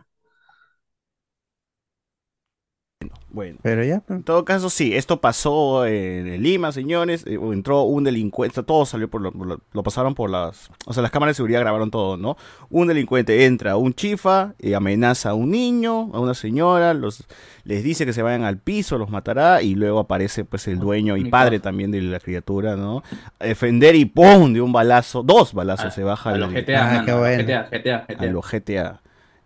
Bueno. 3.34 3.58
Pero 3.64 3.84
ya, 3.84 4.00
pues, 4.00 4.18
En 4.20 4.24
todo 4.24 4.46
caso, 4.46 4.70
sí, 4.70 4.96
esto 4.96 5.20
pasó 5.20 5.88
en 5.88 6.42
Lima, 6.44 6.72
señores. 6.72 7.26
eh, 7.26 7.40
Entró 7.42 7.82
un 7.82 8.04
delincuente, 8.04 8.62
todo 8.62 8.86
salió 8.86 9.10
por 9.10 9.22
lo, 9.22 9.32
por 9.32 9.48
lo- 9.48 9.60
lo 9.74 9.82
pasaron 9.84 10.14
por 10.14 10.30
las. 10.30 10.70
O 10.86 10.94
sea, 10.94 11.02
las 11.02 11.10
cámaras 11.12 11.32
de 11.32 11.38
seguridad 11.38 11.62
grabaron 11.62 11.90
todo, 11.90 12.16
¿no? 12.16 12.38
Un 12.70 12.88
delincuente 12.88 13.46
entra, 13.46 13.76
un 13.76 13.96
chifa, 13.96 14.54
y 14.60 14.74
amenaza 14.74 15.32
a 15.32 15.34
un 15.34 15.50
niño, 15.50 16.12
a 16.14 16.20
una 16.20 16.36
señora, 16.36 16.94
los, 16.94 17.26
les 17.64 17.84
dice 17.84 18.06
que 18.06 18.14
se 18.14 18.22
vayan 18.22 18.44
al 18.44 18.60
piso, 18.60 19.00
los 19.00 19.10
matará, 19.10 19.64
y 19.64 19.74
luego 19.74 19.98
aparece, 20.00 20.46
pues, 20.46 20.68
el 20.68 20.78
dueño 20.80 21.18
y 21.18 21.26
padre 21.26 21.60
también 21.60 21.90
de 21.90 22.02
la 22.04 22.20
criatura, 22.20 22.76
¿no? 22.76 23.02
A 23.40 23.46
defender 23.46 23.96
y 23.96 24.06
¡pum! 24.06 24.54
de 24.54 24.62
un 24.62 24.72
balazo, 24.72 25.24
dos 25.24 25.54
balazos 25.56 25.88
A- 25.88 25.92
se 25.92 26.04
baja 26.04 26.30
a 26.30 26.34
el- 26.36 26.40
los 26.42 26.52
GTA, 26.54 27.00
Ah, 27.00 27.04
los 27.04 27.18
bueno. 27.20 27.44
GTA, 27.44 27.68
GTA, 27.72 28.06
GTA. 28.08 28.16
a 28.20 28.26
los 28.32 28.46
GTA. 28.46 29.02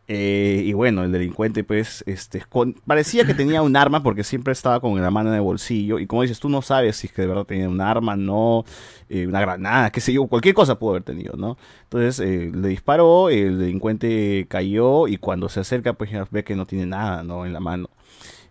Eh, 0.10 0.62
y 0.66 0.72
bueno, 0.72 1.04
el 1.04 1.12
delincuente, 1.12 1.66
pues, 1.66 2.02
este, 2.08 2.42
con- 2.48 2.74
parecía 2.86 3.26
que 3.26 3.34
tenía 3.34 3.62
un 3.62 3.76
arma 3.76 4.02
porque 4.04 4.24
siempre 4.24 4.54
estaba 4.54 4.80
con 4.80 5.02
la 5.02 5.12
mano 5.12 5.30
en 5.30 5.36
el 5.36 5.42
bolsillo. 5.42 6.00
Y 6.00 6.08
como 6.08 6.22
dices, 6.22 6.40
tú 6.40 6.48
no 6.48 6.62
sabes 6.62 6.96
si 6.98 7.08
es 7.08 7.14
que 7.14 7.24
de 7.24 7.28
verdad 7.28 7.44
tenía 7.46 7.68
un 7.68 7.82
arma, 7.82 8.16
no, 8.16 8.64
eh, 9.10 9.28
una 9.28 9.42
granada, 9.42 9.92
qué 9.92 10.00
sé 10.00 10.14
yo, 10.14 10.26
cualquier 10.28 10.56
cosa 10.56 10.80
pudo 10.80 10.92
haber 10.92 11.04
tenido, 11.04 11.36
¿no? 11.36 11.58
Entonces 11.84 12.20
eh, 12.26 12.52
le 12.54 12.70
disparó, 12.70 13.30
el 13.30 13.60
delincuente 13.60 14.46
cayó 14.50 15.08
y 15.10 15.18
cuando 15.18 15.50
se 15.50 15.60
acerca, 15.60 15.92
pues 15.94 16.10
ya 16.12 16.26
ve 16.32 16.44
que 16.46 16.56
no 16.56 16.66
tiene 16.66 16.86
nada, 16.86 17.24
¿no? 17.24 17.46
En 17.46 17.52
la 17.54 17.60
mano. 17.60 17.90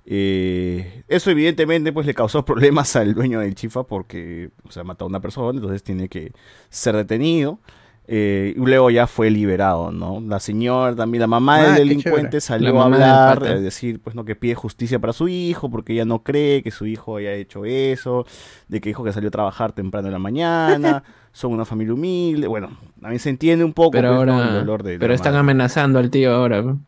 Eh, 0.08 1.02
eso 1.08 1.30
evidentemente 1.30 1.92
pues 1.92 2.06
le 2.06 2.14
causó 2.14 2.44
problemas 2.46 2.94
al 2.96 3.14
dueño 3.14 3.40
del 3.40 3.54
chifa 3.54 3.84
porque 3.84 4.50
o 4.68 4.70
sea, 4.70 4.84
mató 4.84 5.04
a 5.04 5.08
una 5.08 5.20
persona, 5.20 5.56
entonces 5.58 5.82
tiene 5.82 6.08
que 6.08 6.32
ser 6.68 6.96
detenido. 6.96 7.60
Eh, 8.08 8.54
y 8.56 8.60
luego 8.60 8.88
ya 8.90 9.08
fue 9.08 9.30
liberado, 9.30 9.90
¿no? 9.90 10.20
La 10.20 10.38
señora, 10.38 10.94
también 10.94 11.20
la 11.22 11.26
mamá 11.26 11.56
Ah, 11.56 11.62
del 11.64 11.74
delincuente 11.88 12.40
salió 12.40 12.80
a 12.80 12.84
hablar, 12.84 13.42
a 13.44 13.60
decir 13.60 14.00
pues 14.00 14.14
no 14.14 14.24
que 14.24 14.36
pide 14.36 14.54
justicia 14.54 15.00
para 15.00 15.12
su 15.12 15.26
hijo 15.26 15.68
porque 15.70 15.92
ella 15.92 16.04
no 16.04 16.22
cree 16.22 16.62
que 16.62 16.70
su 16.70 16.86
hijo 16.86 17.16
haya 17.16 17.32
hecho 17.32 17.64
eso, 17.64 18.24
de 18.68 18.80
que 18.80 18.90
dijo 18.90 19.02
que 19.02 19.12
salió 19.12 19.28
a 19.28 19.32
trabajar 19.32 19.72
temprano 19.72 20.06
en 20.06 20.12
la 20.12 20.20
mañana, 20.20 21.02
son 21.32 21.52
una 21.52 21.64
familia 21.64 21.94
humilde, 21.94 22.46
bueno, 22.46 22.70
también 23.00 23.18
se 23.18 23.30
entiende 23.30 23.64
un 23.64 23.72
poco 23.72 23.90
Pero 23.90 24.14
pues, 24.14 24.26
¿no? 24.28 24.34
ahora. 24.34 24.48
el 24.50 24.54
dolor 24.54 24.82
de, 24.84 24.98
pero 25.00 25.12
están 25.12 25.32
madre. 25.32 25.40
amenazando 25.40 25.98
al 25.98 26.08
tío 26.08 26.32
ahora. 26.32 26.62
¿no? 26.62 26.80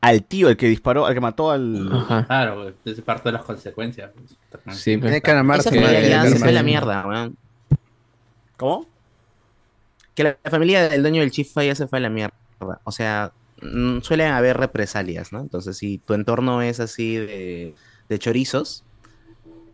al 0.00 0.22
tío, 0.24 0.50
el 0.50 0.56
que 0.58 0.68
disparó, 0.68 1.06
al 1.06 1.14
que 1.14 1.20
mató 1.20 1.50
al 1.50 1.90
Ajá. 1.90 2.26
Claro, 2.26 2.72
es 2.84 3.00
parte 3.00 3.28
de 3.30 3.32
las 3.34 3.42
consecuencias. 3.44 4.10
pues. 4.12 4.36
Sí, 4.76 4.98
pues. 4.98 5.10
tiene 5.12 5.22
que 5.22 5.32
la 6.52 6.62
mierda, 6.62 7.06
weón. 7.06 7.36
¿Cómo? 8.56 8.93
Que 10.14 10.24
la, 10.24 10.38
la 10.42 10.50
familia 10.50 10.88
del 10.88 11.02
dueño 11.02 11.20
del 11.20 11.30
chifa 11.30 11.64
ya 11.64 11.74
se 11.74 11.86
fue 11.86 11.98
a 11.98 12.02
la 12.02 12.10
mierda. 12.10 12.34
O 12.84 12.92
sea, 12.92 13.32
mm, 13.62 14.00
suelen 14.00 14.32
haber 14.32 14.56
represalias, 14.56 15.32
¿no? 15.32 15.40
Entonces, 15.40 15.76
si 15.76 15.98
tu 15.98 16.14
entorno 16.14 16.62
es 16.62 16.80
así 16.80 17.16
de, 17.16 17.74
de 18.08 18.18
chorizos, 18.18 18.84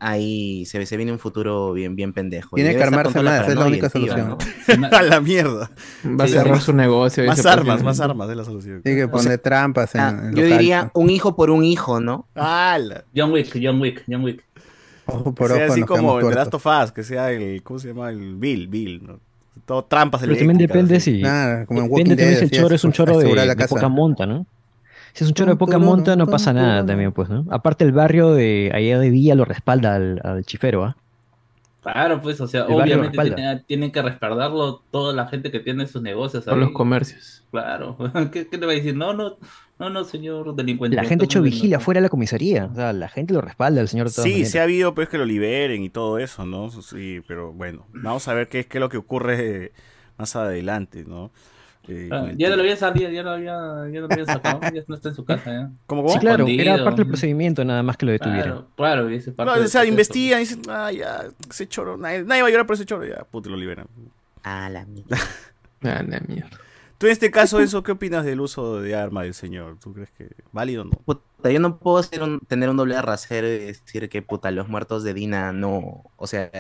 ahí 0.00 0.64
se, 0.64 0.85
se 0.87 0.97
viene 0.97 1.12
un 1.12 1.18
futuro 1.18 1.73
bien, 1.73 1.94
bien 1.94 2.12
pendejo. 2.12 2.56
Tiene 2.56 2.75
que 2.75 2.82
armarse 2.82 3.23
más, 3.23 3.49
es 3.49 3.54
la 3.54 3.66
única 3.66 3.90
solución. 3.90 4.38
¿no? 4.78 4.88
A 4.97 5.02
la 5.02 5.20
mierda. 5.20 5.70
Va 6.04 6.25
a 6.25 6.28
cerrar 6.28 6.61
su 6.61 6.73
negocio. 6.73 7.25
Más 7.25 7.44
armas, 7.47 7.82
más 7.82 8.00
armas 8.00 8.28
es 8.30 8.37
la 8.37 8.44
solución. 8.44 8.82
Tiene 8.82 8.99
que 8.99 9.04
O 9.04 9.09
sea, 9.09 9.16
poner 9.18 9.38
trampas 9.38 9.94
en, 9.94 10.00
Ah, 10.00 10.09
en 10.09 10.35
yo 10.35 10.42
local, 10.42 10.59
diría 10.59 10.90
un 10.94 11.11
hijo 11.11 11.37
por 11.37 11.50
un 11.50 11.64
hijo, 11.64 12.00
¿no? 12.00 12.26
¡Hala! 12.35 13.04
John 13.14 13.30
Wick, 13.32 13.52
Johon 13.62 13.80
Wick, 13.80 14.04
John 14.09 14.25
Wick. 14.25 14.42
Ojo 15.06 15.35
Que 15.35 15.38
por 15.38 15.49
sea 15.50 15.64
ojo, 15.64 15.73
así 15.73 15.82
como 15.82 16.20
el 16.20 16.35
Last 16.35 16.54
of 16.54 16.66
Us, 16.66 16.92
que 16.92 17.04
sea 17.04 17.30
el, 17.30 17.62
¿cómo 17.62 17.78
se 17.78 17.88
llama? 17.88 18.11
El 18.11 18.37
Bill, 18.37 18.68
Bill, 18.68 19.06
¿no? 19.06 19.20
Todo 19.66 19.84
trampas 19.84 20.20
Pero 20.20 20.36
también 20.36 20.58
depende 20.58 20.96
así. 20.96 21.16
si. 21.16 21.22
Nada, 21.22 21.66
como 21.66 21.80
en 21.80 21.88
Depende 21.88 22.16
también 22.16 22.38
si 22.38 22.44
el 22.44 22.50
choro 22.50 22.74
es 22.74 22.84
un 22.84 22.92
choro 22.92 23.18
de, 23.18 23.66
poca 23.68 23.88
monta, 23.88 24.26
¿no? 24.26 24.46
Si 25.12 25.24
es 25.24 25.28
un 25.28 25.34
choro 25.34 25.50
de 25.50 25.56
poca 25.56 25.78
monta, 25.78 26.16
no 26.16 26.26
pasa 26.26 26.52
nada 26.52 26.84
también, 26.84 27.12
pues, 27.12 27.28
¿no? 27.28 27.44
Aparte, 27.50 27.84
el 27.84 27.92
barrio 27.92 28.32
de 28.32 28.70
allá 28.74 28.98
de 28.98 29.10
Villa 29.10 29.34
lo 29.34 29.44
respalda 29.44 29.96
al, 29.96 30.20
al 30.22 30.44
chifero, 30.44 30.84
¿ah? 30.84 30.96
Claro, 31.82 32.20
pues, 32.20 32.40
o 32.40 32.46
sea, 32.46 32.66
El 32.66 32.74
obviamente 32.74 33.64
tienen 33.66 33.90
que 33.90 34.02
respaldarlo 34.02 34.82
toda 34.90 35.14
la 35.14 35.26
gente 35.28 35.50
que 35.50 35.60
tiene 35.60 35.86
sus 35.86 36.02
negocios 36.02 36.44
Por 36.44 36.58
los 36.58 36.72
comercios. 36.72 37.42
Claro. 37.50 37.96
¿Qué, 38.32 38.46
qué 38.46 38.58
le 38.58 38.66
va 38.66 38.72
a 38.72 38.74
decir? 38.74 38.94
No, 38.94 39.14
no, 39.14 39.36
no, 39.80 39.90
no, 39.90 40.04
señor 40.04 40.54
delincuente. 40.54 40.94
La 40.96 41.04
gente 41.04 41.25
ha 41.25 41.26
hecho 41.26 41.42
vigilia 41.42 41.80
fuera 41.80 41.99
de 41.99 42.02
la 42.02 42.08
comisaría. 42.08 42.66
O 42.66 42.75
sea, 42.75 42.92
la 42.92 43.08
gente 43.08 43.34
lo 43.34 43.40
respalda 43.40 43.80
al 43.80 43.88
señor 43.88 44.08
de 44.08 44.14
todas 44.14 44.30
Sí, 44.30 44.44
se 44.44 44.60
ha 44.60 44.62
habido 44.62 44.94
pues 44.94 45.08
que 45.08 45.18
lo 45.18 45.25
liberen 45.25 45.82
y 45.82 45.90
todo 45.90 46.18
eso, 46.18 46.46
¿no? 46.46 46.70
Sí, 46.70 47.20
pero 47.26 47.52
bueno, 47.52 47.87
vamos 47.92 48.28
a 48.28 48.34
ver 48.34 48.49
qué, 48.49 48.66
qué 48.66 48.78
es 48.78 48.80
lo 48.80 48.88
que 48.88 48.99
ocurre 48.99 49.72
más 50.18 50.37
adelante, 50.37 51.04
¿no? 51.06 51.32
Eh, 51.88 52.08
Ah, 52.12 52.26
el 52.30 52.37
ya 52.37 52.50
lo 52.54 52.60
había 52.62 52.76
salido, 52.76 53.10
ya 53.10 53.22
lo 53.22 53.30
había, 53.30 53.54
ya 53.90 54.00
lo 54.00 54.06
había 54.10 54.26
sacado, 54.26 54.60
ya 54.75 54.82
no 54.87 54.94
está 54.94 55.08
en 55.08 55.14
su 55.14 55.25
casa, 55.25 55.50
¿ya? 55.50 55.70
¿Cómo, 55.87 56.02
Sí, 56.02 56.08
cómo? 56.08 56.20
claro, 56.20 56.44
era 56.46 56.52
Escondido. 56.62 56.84
parte 56.84 57.00
del 57.00 57.08
procedimiento 57.08 57.64
nada 57.64 57.82
más 57.82 57.96
que 57.96 58.04
lo 58.06 58.12
detuvieron. 58.12 58.52
Claro, 58.52 58.66
claro, 58.76 59.06
dice 59.06 59.32
parte 59.32 59.58
No, 59.58 59.64
o 59.64 59.68
sea, 59.68 59.84
investigan 59.87 60.38
y 60.40 60.42
dicen, 60.44 60.60
ah, 60.68 60.92
ya, 60.92 61.25
ese 61.49 61.66
choro, 61.66 61.96
nadie, 61.96 62.22
nadie 62.22 62.42
va 62.42 62.49
a 62.49 62.50
llorar 62.50 62.66
por 62.66 62.75
ese 62.75 62.84
choro, 62.84 63.06
ya, 63.06 63.25
puto, 63.25 63.49
lo 63.49 63.56
liberan. 63.56 63.87
A 64.42 64.68
la 64.68 64.84
mierda. 64.87 65.16
Ah, 65.82 66.02
la 66.06 66.20
mierda. 66.20 66.58
Tú 67.00 67.07
en 67.07 67.12
este 67.12 67.30
caso, 67.30 67.61
eso, 67.61 67.83
¿qué 67.83 67.92
opinas 67.92 68.26
del 68.26 68.40
uso 68.42 68.78
de 68.83 68.95
arma 68.95 69.23
del 69.23 69.33
señor? 69.33 69.78
¿Tú 69.80 69.95
crees 69.95 70.11
que 70.11 70.28
válido 70.52 70.83
o 70.83 70.85
no? 70.85 70.90
Puta, 71.07 71.50
yo 71.50 71.59
no 71.59 71.78
puedo 71.78 72.04
un- 72.23 72.40
tener 72.40 72.69
un 72.69 72.76
doble 72.76 73.00
rasero 73.00 73.47
y 73.49 73.59
decir 73.59 74.11
que 74.11 74.21
puta, 74.21 74.50
los 74.50 74.69
muertos 74.69 75.02
de 75.02 75.14
Dina 75.14 75.50
no. 75.50 76.04
O 76.16 76.26
sea, 76.26 76.50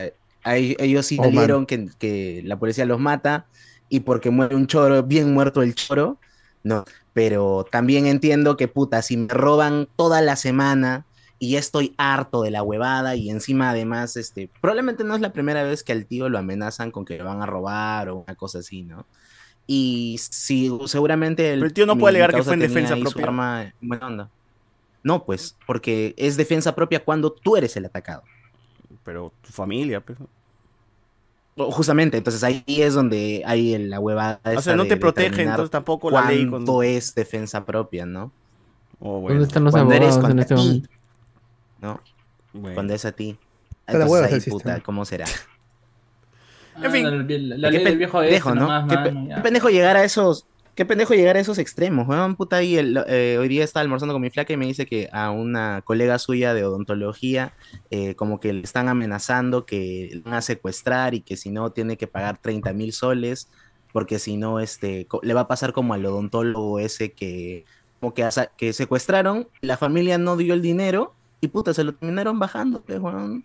a 0.42 0.56
ellos- 0.56 1.04
sí 1.04 1.18
Oh, 1.18 1.24
salieron 1.24 1.66
que, 1.66 1.88
que 1.98 2.40
la 2.46 2.58
policía 2.58 2.86
los 2.86 2.98
mata 2.98 3.48
y 3.90 4.00
porque 4.00 4.30
muere 4.30 4.56
un 4.56 4.66
choro, 4.66 5.02
bien 5.02 5.34
muerto 5.34 5.60
el 5.60 5.74
choro, 5.74 6.18
no. 6.62 6.84
Pero 7.12 7.66
también 7.70 8.06
entiendo 8.06 8.56
que 8.56 8.66
puta, 8.66 9.02
si 9.02 9.18
me 9.18 9.28
roban 9.28 9.88
toda 9.94 10.22
la 10.22 10.36
semana 10.36 11.04
y 11.38 11.52
ya 11.52 11.58
estoy 11.58 11.94
harto 11.98 12.42
de 12.42 12.50
la 12.50 12.62
huevada 12.62 13.14
y 13.14 13.28
encima 13.28 13.70
además, 13.70 14.16
este, 14.16 14.50
probablemente 14.62 15.04
no 15.04 15.14
es 15.14 15.20
la 15.20 15.32
primera 15.34 15.64
vez 15.64 15.82
que 15.84 15.92
al 15.92 16.06
tío 16.06 16.30
lo 16.30 16.38
amenazan 16.38 16.90
con 16.90 17.04
que 17.04 17.16
le 17.18 17.24
van 17.24 17.42
a 17.42 17.46
robar 17.46 18.08
o 18.08 18.16
una 18.26 18.36
cosa 18.36 18.60
así, 18.60 18.82
¿no? 18.84 19.06
Y 19.72 20.16
si 20.18 20.68
seguramente 20.86 21.52
Pero 21.54 21.64
el 21.64 21.72
tío 21.72 21.86
no 21.86 21.96
puede 21.96 22.10
alegar 22.10 22.34
que 22.34 22.42
fue 22.42 22.54
en 22.54 22.58
defensa 22.58 22.96
propia. 22.96 23.24
arma 23.24 23.62
en 23.62 23.88
buena 23.88 24.06
onda. 24.08 24.30
No, 25.04 25.24
pues, 25.24 25.56
porque 25.64 26.12
es 26.16 26.36
defensa 26.36 26.74
propia 26.74 27.04
cuando 27.04 27.30
tú 27.30 27.56
eres 27.56 27.76
el 27.76 27.84
atacado. 27.84 28.24
Pero 29.04 29.32
tu 29.40 29.52
familia, 29.52 30.00
pues. 30.00 30.18
Justamente, 31.56 32.16
entonces 32.16 32.42
ahí 32.42 32.64
es 32.66 32.94
donde 32.94 33.44
hay 33.46 33.78
la 33.78 34.00
huevada. 34.00 34.40
O 34.56 34.60
sea, 34.60 34.74
no 34.74 34.82
de 34.82 34.88
te 34.88 34.96
protege, 34.96 35.42
entonces 35.42 35.70
tampoco 35.70 36.10
la 36.10 36.28
ley 36.28 36.50
con... 36.50 36.66
es 36.82 37.14
defensa 37.14 37.64
propia, 37.64 38.04
¿no? 38.04 38.32
Oh, 38.98 39.20
bueno, 39.20 39.34
¿Dónde 39.38 39.46
están 39.46 39.62
los 39.62 39.72
Cuando 39.72 39.94
eres 39.94 40.16
abogados 40.16 40.30
en 40.30 40.36
contra 40.36 40.42
este 40.42 40.54
ti, 40.56 40.60
momento? 40.60 40.90
¿no? 41.80 42.00
bueno. 42.54 42.74
Cuando 42.74 42.94
es 42.94 43.04
a 43.04 43.12
ti. 43.12 43.38
Entonces 43.86 44.46
ahí, 44.46 44.50
puta. 44.50 44.80
¿cómo 44.80 45.04
será? 45.04 45.26
Ah, 46.82 46.86
En 46.86 46.92
fin. 46.92 47.04
La, 47.04 47.10
la- 47.10 47.56
la 47.56 47.70
Qué 47.70 47.76
ley 47.76 47.84
del 47.84 47.98
viejo 47.98 48.18
pendejo, 48.20 48.54
¿no? 48.54 48.60
nomás, 48.62 48.84
Qué, 48.88 48.94
mano, 48.96 49.20
pe- 49.22 49.28
ya. 49.28 49.34
qué 49.36 49.40
pendejo 49.42 49.68
llegar 49.70 49.96
a 49.96 50.04
esos. 50.04 50.46
Qué 50.74 50.84
pendejo 50.86 51.12
llegar 51.14 51.36
a 51.36 51.40
esos 51.40 51.58
extremos, 51.58 52.08
weón, 52.08 52.36
puta. 52.36 52.56
ahí 52.56 52.76
el- 52.76 53.04
eh, 53.06 53.36
hoy 53.38 53.48
día 53.48 53.64
estaba 53.64 53.82
almorzando 53.82 54.14
con 54.14 54.22
mi 54.22 54.30
flaca 54.30 54.52
y 54.52 54.56
me 54.56 54.66
dice 54.66 54.86
que 54.86 55.08
a 55.12 55.30
una 55.30 55.82
colega 55.84 56.18
suya 56.18 56.54
de 56.54 56.64
odontología, 56.64 57.52
eh, 57.90 58.14
como 58.14 58.40
que 58.40 58.52
le 58.54 58.62
están 58.62 58.88
amenazando 58.88 59.66
que 59.66 60.08
le 60.12 60.20
van 60.20 60.34
a 60.34 60.42
secuestrar 60.42 61.12
y 61.14 61.20
que 61.20 61.36
si 61.36 61.50
no 61.50 61.70
tiene 61.70 61.96
que 61.98 62.06
pagar 62.06 62.38
30 62.40 62.72
mil 62.72 62.92
soles, 62.92 63.50
porque 63.92 64.18
si 64.18 64.36
no, 64.38 64.60
este, 64.60 65.06
le 65.22 65.34
va 65.34 65.40
a 65.42 65.48
pasar 65.48 65.72
como 65.72 65.92
al 65.92 66.06
odontólogo 66.06 66.78
ese 66.78 67.12
que, 67.12 67.64
como 67.98 68.14
que, 68.14 68.26
que 68.56 68.72
secuestraron, 68.72 69.48
la 69.60 69.76
familia 69.76 70.16
no 70.16 70.36
dio 70.36 70.54
el 70.54 70.62
dinero 70.62 71.12
y 71.42 71.48
puta, 71.48 71.74
se 71.74 71.84
lo 71.84 71.92
terminaron 71.94 72.38
bajando, 72.38 72.80
pues, 72.82 73.00
weón. 73.00 73.44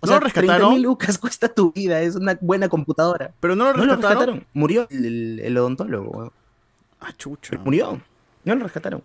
O 0.00 0.06
¿No 0.06 0.08
sea, 0.12 0.20
lo 0.20 0.24
rescataron? 0.24 0.72
mil 0.74 0.82
lucas 0.82 1.18
cuesta 1.18 1.48
tu 1.48 1.72
vida, 1.72 2.00
es 2.00 2.14
una 2.14 2.38
buena 2.40 2.68
computadora. 2.68 3.32
Pero 3.40 3.56
no 3.56 3.64
lo 3.64 3.72
No 3.72 3.84
lo 3.84 3.94
rescataron. 3.96 4.18
rescataron. 4.18 4.46
Murió 4.54 4.86
el, 4.90 5.04
el- 5.04 5.40
el 5.40 5.58
odontólogo, 5.58 6.10
weón. 6.10 6.32
Ah, 7.00 7.12
chucha. 7.16 7.58
Murió. 7.64 8.00
No 8.44 8.54
lo 8.54 8.62
rescataron. 8.64 9.02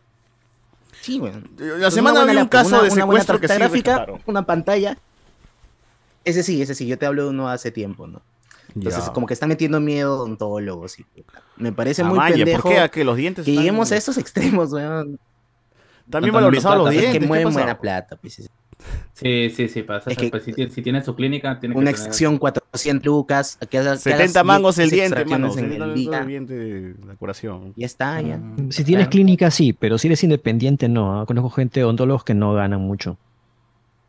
Sí, 1.01 1.19
weón. 1.19 1.49
La 1.57 1.89
semana 1.91 2.13
una 2.13 2.21
había 2.21 2.33
buena 2.33 2.41
un 2.43 2.47
caso 2.49 2.67
una- 2.69 2.77
de 2.83 2.89
una 3.03 3.13
que 3.15 3.21
sí 3.21 3.27
tarjeta 3.27 3.55
gráfica, 3.55 3.91
rescataron. 3.91 4.21
una 4.25 4.45
pantalla. 4.45 4.97
Ese 6.25 6.43
sí, 6.43 6.61
ese 6.61 6.75
sí, 6.75 6.87
yo 6.87 6.97
te 6.97 7.05
hablo 7.05 7.23
de 7.23 7.29
uno 7.31 7.49
hace 7.49 7.71
tiempo, 7.71 8.07
¿no? 8.07 8.21
Entonces, 8.75 9.05
Ya. 9.05 9.13
como 9.13 9.27
que 9.27 9.33
están 9.33 9.49
metiendo 9.49 9.79
miedo 9.81 10.15
odontólogos 10.15 10.99
y. 10.99 11.05
Me 11.57 11.71
parece 11.73 12.01
Ah, 12.01 12.05
muy 12.05 12.17
pendejo 12.31 12.61
¿por 12.63 12.71
qué? 12.71 12.79
¿A 12.79 12.89
que 12.89 13.03
los 13.03 13.17
dientes 13.17 13.43
que 13.45 13.51
están- 13.51 13.63
lleguemos 13.63 13.91
a 13.91 13.97
estos 13.97 14.17
extremos, 14.19 14.71
weón. 14.71 15.19
También 16.09 16.33
No, 16.33 16.39
valorizados 16.39 16.77
los 16.77 16.85
plata, 16.85 16.95
es 16.95 16.97
que 16.97 17.01
dientes. 17.01 17.13
que 17.13 17.19
¿qué 17.23 17.27
mueven 17.27 17.53
buena 17.53 17.77
plata, 17.79 18.15
pues. 18.15 18.49
Sí, 19.13 19.49
sí, 19.49 19.69
sí, 19.69 19.83
pasa. 19.83 20.09
Es 20.11 20.17
que- 20.17 20.29
pues, 20.29 20.43
si, 20.43 20.53
tiene, 20.53 20.71
si 20.71 20.81
tiene 20.81 21.03
su 21.03 21.15
clínica, 21.15 21.59
tiene 21.59 21.75
Una 21.75 21.81
que 21.81 21.85
tener- 21.85 21.95
extracción 21.95 22.37
400 22.37 23.05
lucas. 23.05 23.57
Que 23.61 23.67
que 23.67 23.83
70 23.83 24.39
hagas 24.39 24.45
mangos 24.45 24.77
el 24.79 24.89
10 24.89 25.09
diente, 25.11 25.25
mano. 25.29 25.47
extracciones 25.47 25.57
en 25.57 25.63
70 25.63 25.73
el 25.85 25.89
mangos 25.89 25.95
día. 26.11 26.19
el 26.19 26.27
diente 26.27 26.53
de 26.55 26.95
la 27.07 27.15
curación. 27.15 27.73
Ya 27.75 27.85
está, 27.85 28.21
ya. 28.21 28.37
Mm, 28.37 28.71
Si 28.71 28.83
tienes 28.83 29.05
claro. 29.05 29.09
clínica, 29.11 29.51
sí, 29.51 29.73
pero 29.73 29.97
si 29.97 30.07
eres 30.07 30.23
independiente, 30.23 30.89
no. 30.89 31.21
¿ah? 31.21 31.25
Conozco 31.25 31.49
gente 31.51 31.83
odontólogos 31.83 32.23
que 32.23 32.33
no 32.33 32.53
ganan 32.53 32.81
mucho. 32.81 33.17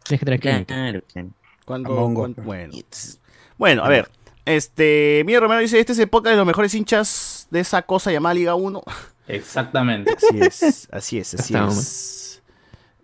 Tienes 0.04 0.20
que 0.20 0.24
tener 0.26 0.40
clínica. 0.40 0.64
Claro, 0.74 1.02
claro. 1.12 1.28
¿Cuándo- 1.64 1.90
Among 1.92 2.12
Us, 2.12 2.18
cuándo- 2.18 2.34
pues. 2.36 2.46
bueno. 2.46 2.74
Bueno, 3.56 3.84
a 3.84 3.88
ver. 3.88 4.08
Este, 4.46 5.22
Miguel 5.24 5.40
Romero 5.40 5.60
dice, 5.60 5.78
este 5.80 5.92
es 5.92 5.98
época 6.00 6.28
de 6.28 6.36
los 6.36 6.44
mejores 6.46 6.74
hinchas 6.74 7.46
de 7.50 7.60
esa 7.60 7.80
cosa 7.82 8.12
llamada 8.12 8.34
Liga 8.34 8.54
1. 8.54 8.82
Exactamente. 9.28 10.12
Así 10.14 10.38
es, 10.40 10.88
así 10.92 11.18
es, 11.18 11.34
así 11.34 11.54
Estamos. 11.54 11.78
es. 11.78 12.23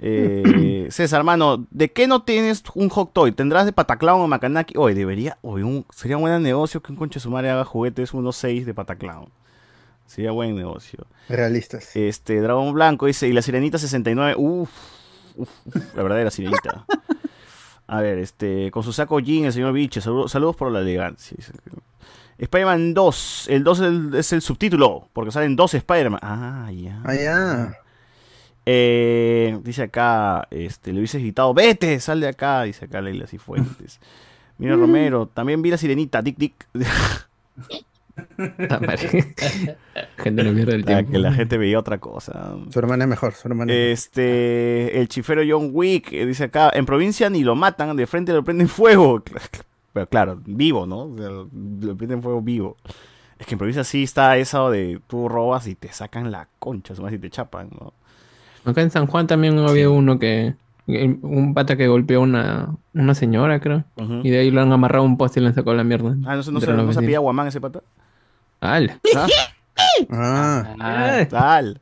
Eh, 0.03 0.89
César, 0.91 1.19
hermano, 1.21 1.67
¿de 1.71 1.93
qué 1.93 2.07
no 2.07 2.23
tienes 2.23 2.63
un 2.75 2.89
hot 2.89 3.13
toy? 3.13 3.33
¿Tendrás 3.33 3.67
de 3.67 3.73
Pataclown 3.73 4.23
o 4.23 4.27
Macanaki? 4.27 4.75
Oye, 4.79 4.95
debería, 4.95 5.37
oye, 5.43 5.63
un- 5.63 5.85
sería 5.95 6.17
un 6.17 6.23
buen 6.23 6.43
negocio 6.43 6.81
que 6.83 6.91
un 6.93 6.97
conche 6.99 7.21
su 7.21 7.31
madre 7.31 7.51
haga 7.51 7.65
juguetes 7.65 8.15
1.6 8.15 8.65
de 8.65 8.75
Pataclown. 8.75 9.29
Sería 10.07 10.33
buen 10.33 10.57
negocio. 10.57 11.07
Realistas. 11.29 11.95
Este, 11.95 12.41
Dragón 12.41 12.73
Blanco 12.73 13.07
dice, 13.07 13.29
y 13.29 13.33
la 13.33 13.43
Sirenita 13.43 13.79
69, 13.79 14.35
uff, 14.39 14.71
uf, 15.37 15.49
uf, 15.67 15.77
la 15.95 16.03
verdadera 16.03 16.31
Sirenita. 16.31 16.85
A 17.87 18.01
ver, 18.01 18.19
este, 18.19 18.71
con 18.71 18.83
su 18.83 18.93
saco 18.93 19.21
jean, 19.21 19.45
el 19.45 19.53
señor 19.53 19.73
Biche, 19.73 20.01
saludos, 20.01 20.33
saludos 20.33 20.57
por 20.57 20.73
la 20.73 20.81
elegancia. 20.81 21.37
Spider-Man 22.39 22.95
2, 22.95 23.47
el 23.51 23.65
2 23.65 23.79
es 23.81 23.87
el, 23.87 24.15
es 24.15 24.33
el 24.33 24.41
subtítulo, 24.43 25.09
porque 25.13 25.31
salen 25.31 25.57
dos 25.57 25.75
Spider-Man. 25.75 26.21
Ah, 26.23 26.71
ya. 26.73 27.03
Ah, 27.05 27.15
ya. 27.15 27.75
Eh, 28.67 29.59
dice 29.65 29.83
acá, 29.85 30.47
este, 30.51 30.93
le 30.93 30.99
hubiese 31.01 31.19
gritado, 31.19 31.53
vete, 31.55 31.99
sal 32.01 32.21
de 32.21 32.29
acá, 32.29 32.63
dice 32.63 32.85
acá 32.85 33.01
Leila 33.01 33.27
Cifuentes. 33.27 34.01
Mira 34.59 34.77
Romero, 34.77 35.27
también 35.27 35.63
vi 35.63 35.71
la 35.71 35.79
sirenita, 35.79 36.21
Dick 36.23 36.37
Dick. 36.37 36.67
Gente 40.19 40.45
no 40.45 40.53
pierde 40.55 40.75
el 40.75 40.83
Ah, 40.83 40.87
tiempo. 40.87 41.13
que 41.13 41.19
la 41.19 41.33
gente 41.33 41.57
veía 41.59 41.79
otra 41.79 41.99
cosa. 41.99 42.55
Su 42.71 42.79
hermana 42.79 43.05
es 43.05 43.11
mejor, 43.11 43.33
su 43.35 43.49
hermana 43.49 43.73
es 43.73 44.01
Este, 44.05 45.01
el 45.01 45.09
chifero 45.09 45.43
John 45.49 45.71
Wick, 45.73 46.13
eh, 46.13 46.27
dice 46.27 46.45
acá, 46.45 46.71
en 46.75 46.85
provincia 46.87 47.31
ni 47.31 47.43
lo 47.43 47.55
matan, 47.57 47.97
de 47.97 48.07
frente 48.07 48.33
lo 48.33 48.45
prenden 48.45 48.69
fuego. 48.69 49.23
Pero 49.93 50.07
claro, 50.09 50.41
vivo, 50.45 50.87
¿no? 50.87 51.05
O 51.05 51.17
sea, 51.17 51.29
lo 51.31 51.97
prenden 51.97 52.23
fuego 52.23 52.41
vivo. 52.43 52.77
Es 53.39 53.47
que 53.47 53.55
en 53.55 53.59
provincia 53.59 53.85
sí 53.85 54.03
está 54.03 54.37
eso 54.37 54.71
de 54.71 55.01
tú 55.07 55.29
robas 55.29 55.67
y 55.67 55.75
te 55.75 55.91
sacan 55.93 56.31
la 56.31 56.47
concha, 56.59 56.93
más 57.01 57.11
si 57.13 57.19
te 57.19 57.31
chapan, 57.31 57.71
¿no? 57.73 57.95
Acá 58.65 58.83
en 58.83 58.91
San 58.91 59.07
Juan 59.07 59.27
también 59.27 59.59
había 59.59 59.89
uno 59.91 60.19
que. 60.19 60.55
Un 60.87 61.55
pata 61.55 61.77
que 61.77 61.87
golpeó 61.87 62.19
a 62.19 62.23
una, 62.23 62.69
una 62.95 63.15
señora, 63.15 63.61
creo. 63.61 63.85
Ujú. 63.97 64.21
Y 64.25 64.31
de 64.31 64.41
ahí 64.41 64.51
lo 64.51 64.61
han 64.61 64.73
amarrado 64.73 65.05
a 65.05 65.07
un 65.07 65.17
poste 65.17 65.39
y 65.39 65.43
le 65.43 65.49
han 65.51 65.55
sacado 65.55 65.77
la 65.77 65.85
mierda. 65.85 66.17
Ah, 66.27 66.35
¿no, 66.35 66.43
se- 66.43 66.51
no, 66.51 66.61
se, 66.61 66.73
no 66.73 66.93
se 66.93 67.01
pilla 67.01 67.21
guamán 67.21 67.47
ese 67.47 67.61
pata? 67.61 67.81
¡Hala! 68.61 68.99
Ah, 70.11 70.75
Ah, 70.79 71.21
Ah, 71.21 71.27
tal. 71.31 71.81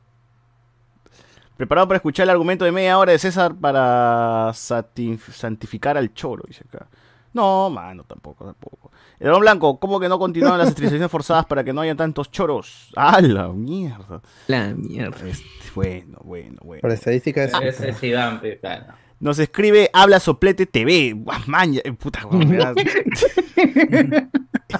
Preparado 1.57 1.87
para 1.87 1.97
escuchar 1.97 2.23
el 2.23 2.29
argumento 2.29 2.63
de 2.63 2.71
media 2.71 2.97
hora 2.97 3.11
de 3.11 3.19
César 3.19 3.53
para 3.55 4.51
santificar 4.53 5.97
al 5.97 6.13
choro, 6.13 6.43
dice 6.47 6.63
acá. 6.71 6.87
No, 7.33 7.69
mano, 7.69 8.03
tampoco, 8.03 8.45
tampoco. 8.45 8.91
El 9.19 9.25
Dragón 9.25 9.41
Blanco, 9.41 9.79
¿cómo 9.79 9.99
que 9.99 10.09
no 10.09 10.17
continúan 10.17 10.57
las 10.57 10.69
esterilizaciones 10.69 11.11
forzadas 11.11 11.45
para 11.45 11.63
que 11.63 11.73
no 11.73 11.81
haya 11.81 11.95
tantos 11.95 12.31
choros? 12.31 12.91
¡Ah, 12.95 13.19
la 13.21 13.49
mierda! 13.49 14.21
La 14.47 14.67
mierda. 14.69 15.27
Este, 15.27 15.45
bueno, 15.75 16.19
bueno, 16.23 16.57
bueno. 16.63 16.81
por 16.81 16.91
estadística 16.91 17.43
es. 17.43 17.53
ese 17.61 17.89
es 17.89 18.59
claro. 18.59 18.93
Nos 19.19 19.37
escribe 19.37 19.89
Habla 19.91 20.19
Soplete 20.19 20.65
TV. 20.65 21.15
Man, 21.47 21.73
ya- 21.73 21.81
puta, 21.99 22.21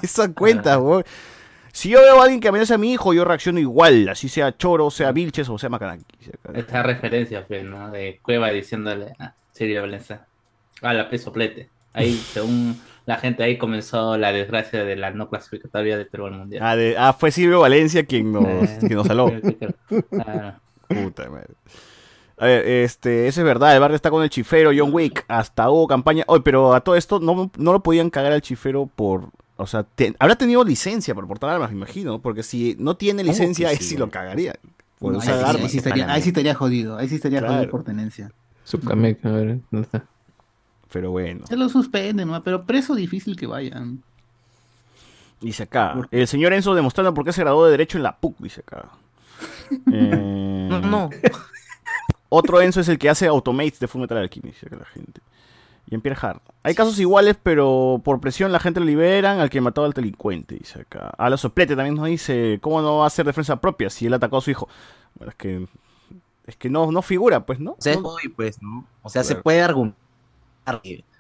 Esa 0.02 0.34
cuenta, 0.34 0.78
güey. 0.78 1.04
Si 1.72 1.90
yo 1.90 2.02
veo 2.02 2.20
a 2.20 2.24
alguien 2.24 2.40
que 2.40 2.48
amenaza 2.48 2.76
a 2.76 2.78
mi 2.78 2.94
hijo, 2.94 3.14
yo 3.14 3.26
reacciono 3.26 3.60
igual, 3.60 4.10
así 4.10 4.28
sea 4.28 4.56
Choro, 4.58 4.90
sea 4.90 5.12
Vilches 5.12 5.50
o 5.50 5.58
sea 5.58 5.70
Macanaki. 5.70 6.04
Esta 6.54 6.84
referencia, 6.84 7.46
pues, 7.46 7.64
¿no? 7.64 7.92
De 7.92 8.20
Cueva 8.22 8.50
diciéndole 8.50 9.14
a 9.20 9.34
Sirio 9.54 9.82
Valencia. 9.82 10.26
A 10.82 10.94
la 10.94 11.10
peso 11.10 11.32
plete. 11.32 11.70
Ahí, 11.94 12.14
según 12.34 12.80
la 13.06 13.18
gente, 13.18 13.44
ahí 13.44 13.58
comenzó 13.58 14.18
la 14.18 14.32
desgracia 14.32 14.84
de 14.86 14.96
la 14.96 15.12
no 15.12 15.30
clasificatoria 15.30 15.98
de 15.98 16.06
Perú 16.06 16.28
al 16.28 16.34
Mundial. 16.34 16.64
Ah, 16.64 16.76
de- 16.76 16.96
ah, 16.98 17.14
fue 17.14 17.32
Silvio 17.32 17.60
Valencia 17.62 18.06
quien 18.06 18.32
nos, 18.32 18.46
Eh, 18.46 18.78
quien 18.82 18.94
nos 18.96 19.08
saló. 19.08 19.32
Ah, 20.20 20.60
Puta 20.88 21.30
madre. 21.30 21.54
A 22.38 22.46
ver, 22.46 22.66
este, 22.68 23.28
eso 23.28 23.42
es 23.42 23.46
verdad, 23.46 23.74
el 23.74 23.82
barrio 23.82 23.96
está 23.96 24.10
con 24.10 24.24
el 24.24 24.30
chifero, 24.30 24.72
John 24.76 24.94
Wick, 24.94 25.26
hasta 25.28 25.70
hubo 25.70 25.88
campaña. 25.88 26.24
Oye, 26.28 26.42
pero 26.42 26.74
a 26.74 26.80
todo 26.82 26.96
esto 26.96 27.20
no, 27.20 27.52
no 27.58 27.74
lo 27.74 27.84
podían 27.84 28.10
cagar 28.10 28.32
al 28.32 28.42
chifero 28.42 28.86
por. 28.96 29.30
O 29.58 29.68
sea, 29.68 29.84
te- 29.84 30.16
habrá 30.20 30.36
tenido 30.38 30.64
licencia 30.64 31.14
para 31.14 31.28
portar 31.28 31.50
armas, 31.50 31.70
me 31.72 31.76
imagino. 31.78 32.22
Porque 32.22 32.44
si 32.44 32.78
no 32.80 32.96
tiene 32.96 33.24
¿Cómo 33.24 33.34
licencia, 33.34 33.68
ahí 33.70 33.76
sí, 33.76 33.98
lo 33.98 34.10
cagaría. 34.10 34.56
Por 35.00 35.12
No, 35.12 35.20
ahí, 35.20 35.28
usar 35.28 35.38
sí, 35.40 35.44
ahí 35.44 35.56
armas. 35.56 35.72
sí 35.72 35.78
estaría, 35.80 36.14
ahí 36.14 36.22
sí 36.22 36.30
estaría 36.30 36.54
jodido. 36.56 36.98
Ahí 36.98 37.10
sí 37.10 37.16
estaría 37.16 37.40
Claro. 37.40 37.56
jodido 37.56 37.72
por 37.72 37.84
tenencia. 37.84 38.32
Su 38.64 38.80
Kamek, 38.80 39.26
a 39.26 39.32
ver, 39.32 39.60
¿dónde 39.70 39.86
está? 39.86 40.06
Pero 40.92 41.12
bueno. 41.12 41.46
Se 41.48 41.56
lo 41.56 41.70
suspenden, 41.70 42.28
¿no? 42.30 42.44
pero 42.44 42.64
preso 42.64 42.96
difícil 42.96 43.36
que 43.36 43.48
vayan. 43.48 44.02
Dice 45.42 45.64
acá. 45.64 45.96
El 46.12 46.28
señor 46.28 46.54
Enzo 46.54 46.76
demostrando 46.76 47.14
por 47.14 47.24
qué 47.24 47.32
se 47.32 47.42
graduó 47.42 47.66
de 47.66 47.72
Derecho 47.72 47.98
en 47.98 48.04
la 48.04 48.18
PUC, 48.18 48.38
dice 48.40 48.62
acá. 48.62 48.86
Eh, 49.92 50.68
No, 50.70 50.82
no. 50.82 51.10
Otro 52.30 52.62
Enzo 52.62 52.82
es 52.82 52.90
el 52.90 53.00
que 53.00 53.10
hace 53.10 53.28
Automates 53.28 53.80
de 53.80 53.88
Fullmetal 53.88 54.18
Alchemist, 54.18 54.56
dice 54.56 54.68
acá 54.68 54.78
la 54.78 54.86
gente. 54.86 55.22
Y 55.90 55.96
en 55.96 56.02
Pierre 56.02 56.20
Hard. 56.22 56.42
Hay 56.62 56.76
casos 56.76 57.00
iguales, 57.00 57.38
pero 57.42 58.02
por 58.04 58.20
presión 58.20 58.52
la 58.52 58.60
gente 58.60 58.80
lo 58.80 58.86
liberan 58.86 59.40
al 59.40 59.50
que 59.50 59.62
mató 59.62 59.84
al 59.84 59.94
delincuente, 59.94 60.56
dice 60.56 60.82
acá. 60.82 61.12
A 61.18 61.30
la 61.30 61.38
soplete 61.38 61.76
también 61.76 61.96
nos 61.96 62.06
dice, 62.06 62.60
¿cómo 62.62 62.82
no 62.82 62.98
va 62.98 63.06
a 63.06 63.08
hacer 63.08 63.26
defensa 63.26 63.56
propia 63.60 63.90
si 63.90 64.06
él 64.06 64.14
atacó 64.14 64.38
a 64.38 64.42
su 64.42 64.52
hijo? 64.52 64.68
Bueno, 65.16 65.32
es 65.32 65.36
que... 65.36 65.68
Es 66.46 66.56
que 66.56 66.70
no, 66.70 66.92
no 66.92 67.04
figura, 67.04 67.46
pues, 67.46 67.60
¿no? 67.60 67.72
O 67.72 67.78
sea, 67.80 67.94
es 67.94 68.00
pues, 68.36 68.60
¿no? 68.62 68.84
O 69.04 69.10
sea, 69.10 69.24
se 69.24 69.36
puede 69.36 69.62
argumentar. 69.62 69.99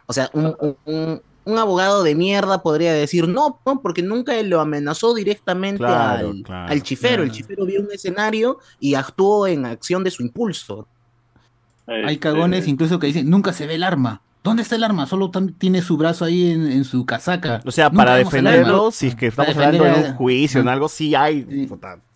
O 0.05 0.13
sea, 0.13 0.29
un, 0.33 0.55
un- 0.85 1.21
abogado 1.57 2.03
de 2.03 2.13
mierda 2.13 2.61
podría 2.61 2.93
decir, 2.93 3.27
no, 3.27 3.59
no, 3.65 3.81
porque 3.81 4.03
nunca 4.03 4.39
lo 4.43 4.59
amenazó 4.61 5.15
directamente 5.15 5.77
Claro, 5.79 6.29
al, 6.29 6.43
claro. 6.43 6.71
al 6.71 6.83
chifero. 6.83 7.23
El 7.23 7.31
chifero 7.31 7.65
vio 7.65 7.81
un 7.81 7.87
escenario 7.91 8.59
y 8.79 8.93
actuó 8.93 9.47
en 9.47 9.65
acción 9.65 10.03
de 10.03 10.11
su 10.11 10.21
impulso. 10.21 10.87
Hay 11.87 12.17
cagones 12.17 12.67
incluso 12.67 12.99
que 12.99 13.07
dicen, 13.07 13.29
nunca 13.29 13.51
se 13.51 13.65
ve 13.65 13.75
el 13.75 13.83
arma. 13.83 14.21
¿Dónde 14.43 14.61
está 14.61 14.75
el 14.75 14.83
arma? 14.83 15.07
Solo 15.07 15.31
tiene 15.57 15.81
su 15.81 15.97
brazo 15.97 16.23
ahí 16.23 16.51
en, 16.51 16.71
en 16.71 16.83
su 16.85 17.03
casaca. 17.05 17.61
O 17.65 17.71
sea, 17.71 17.85
Nunca 17.89 17.97
para 17.97 18.15
defenderlo, 18.15 18.91
si 18.91 19.07
es 19.07 19.15
que 19.15 19.27
estamos 19.27 19.55
hablando 19.55 19.83
de 19.83 19.91
un 20.09 20.13
juicio, 20.15 20.61
en 20.61 20.67
algo, 20.69 20.87
sí 20.87 21.15
hay, 21.15 21.45
Sí. 21.49 21.67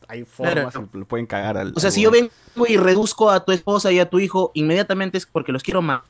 hay 0.07 0.23
formas, 0.25 0.53
Claro. 0.73 0.89
que 0.91 0.97
lo 0.99 1.05
pueden 1.05 1.25
cagar 1.25 1.57
al... 1.57 1.73
O 1.75 1.79
sea, 1.79 1.87
al 1.87 1.93
si 1.93 2.01
yo 2.03 2.11
vengo 2.11 2.29
y 2.67 2.77
reduzco 2.77 3.29
a 3.31 3.43
tu 3.43 3.51
esposa 3.51 3.91
y 3.91 3.99
a 3.99 4.09
tu 4.09 4.19
hijo, 4.19 4.51
inmediatamente 4.53 5.17
es 5.17 5.25
porque 5.25 5.51
los 5.51 5.63
quiero 5.63 5.81
más. 5.81 6.01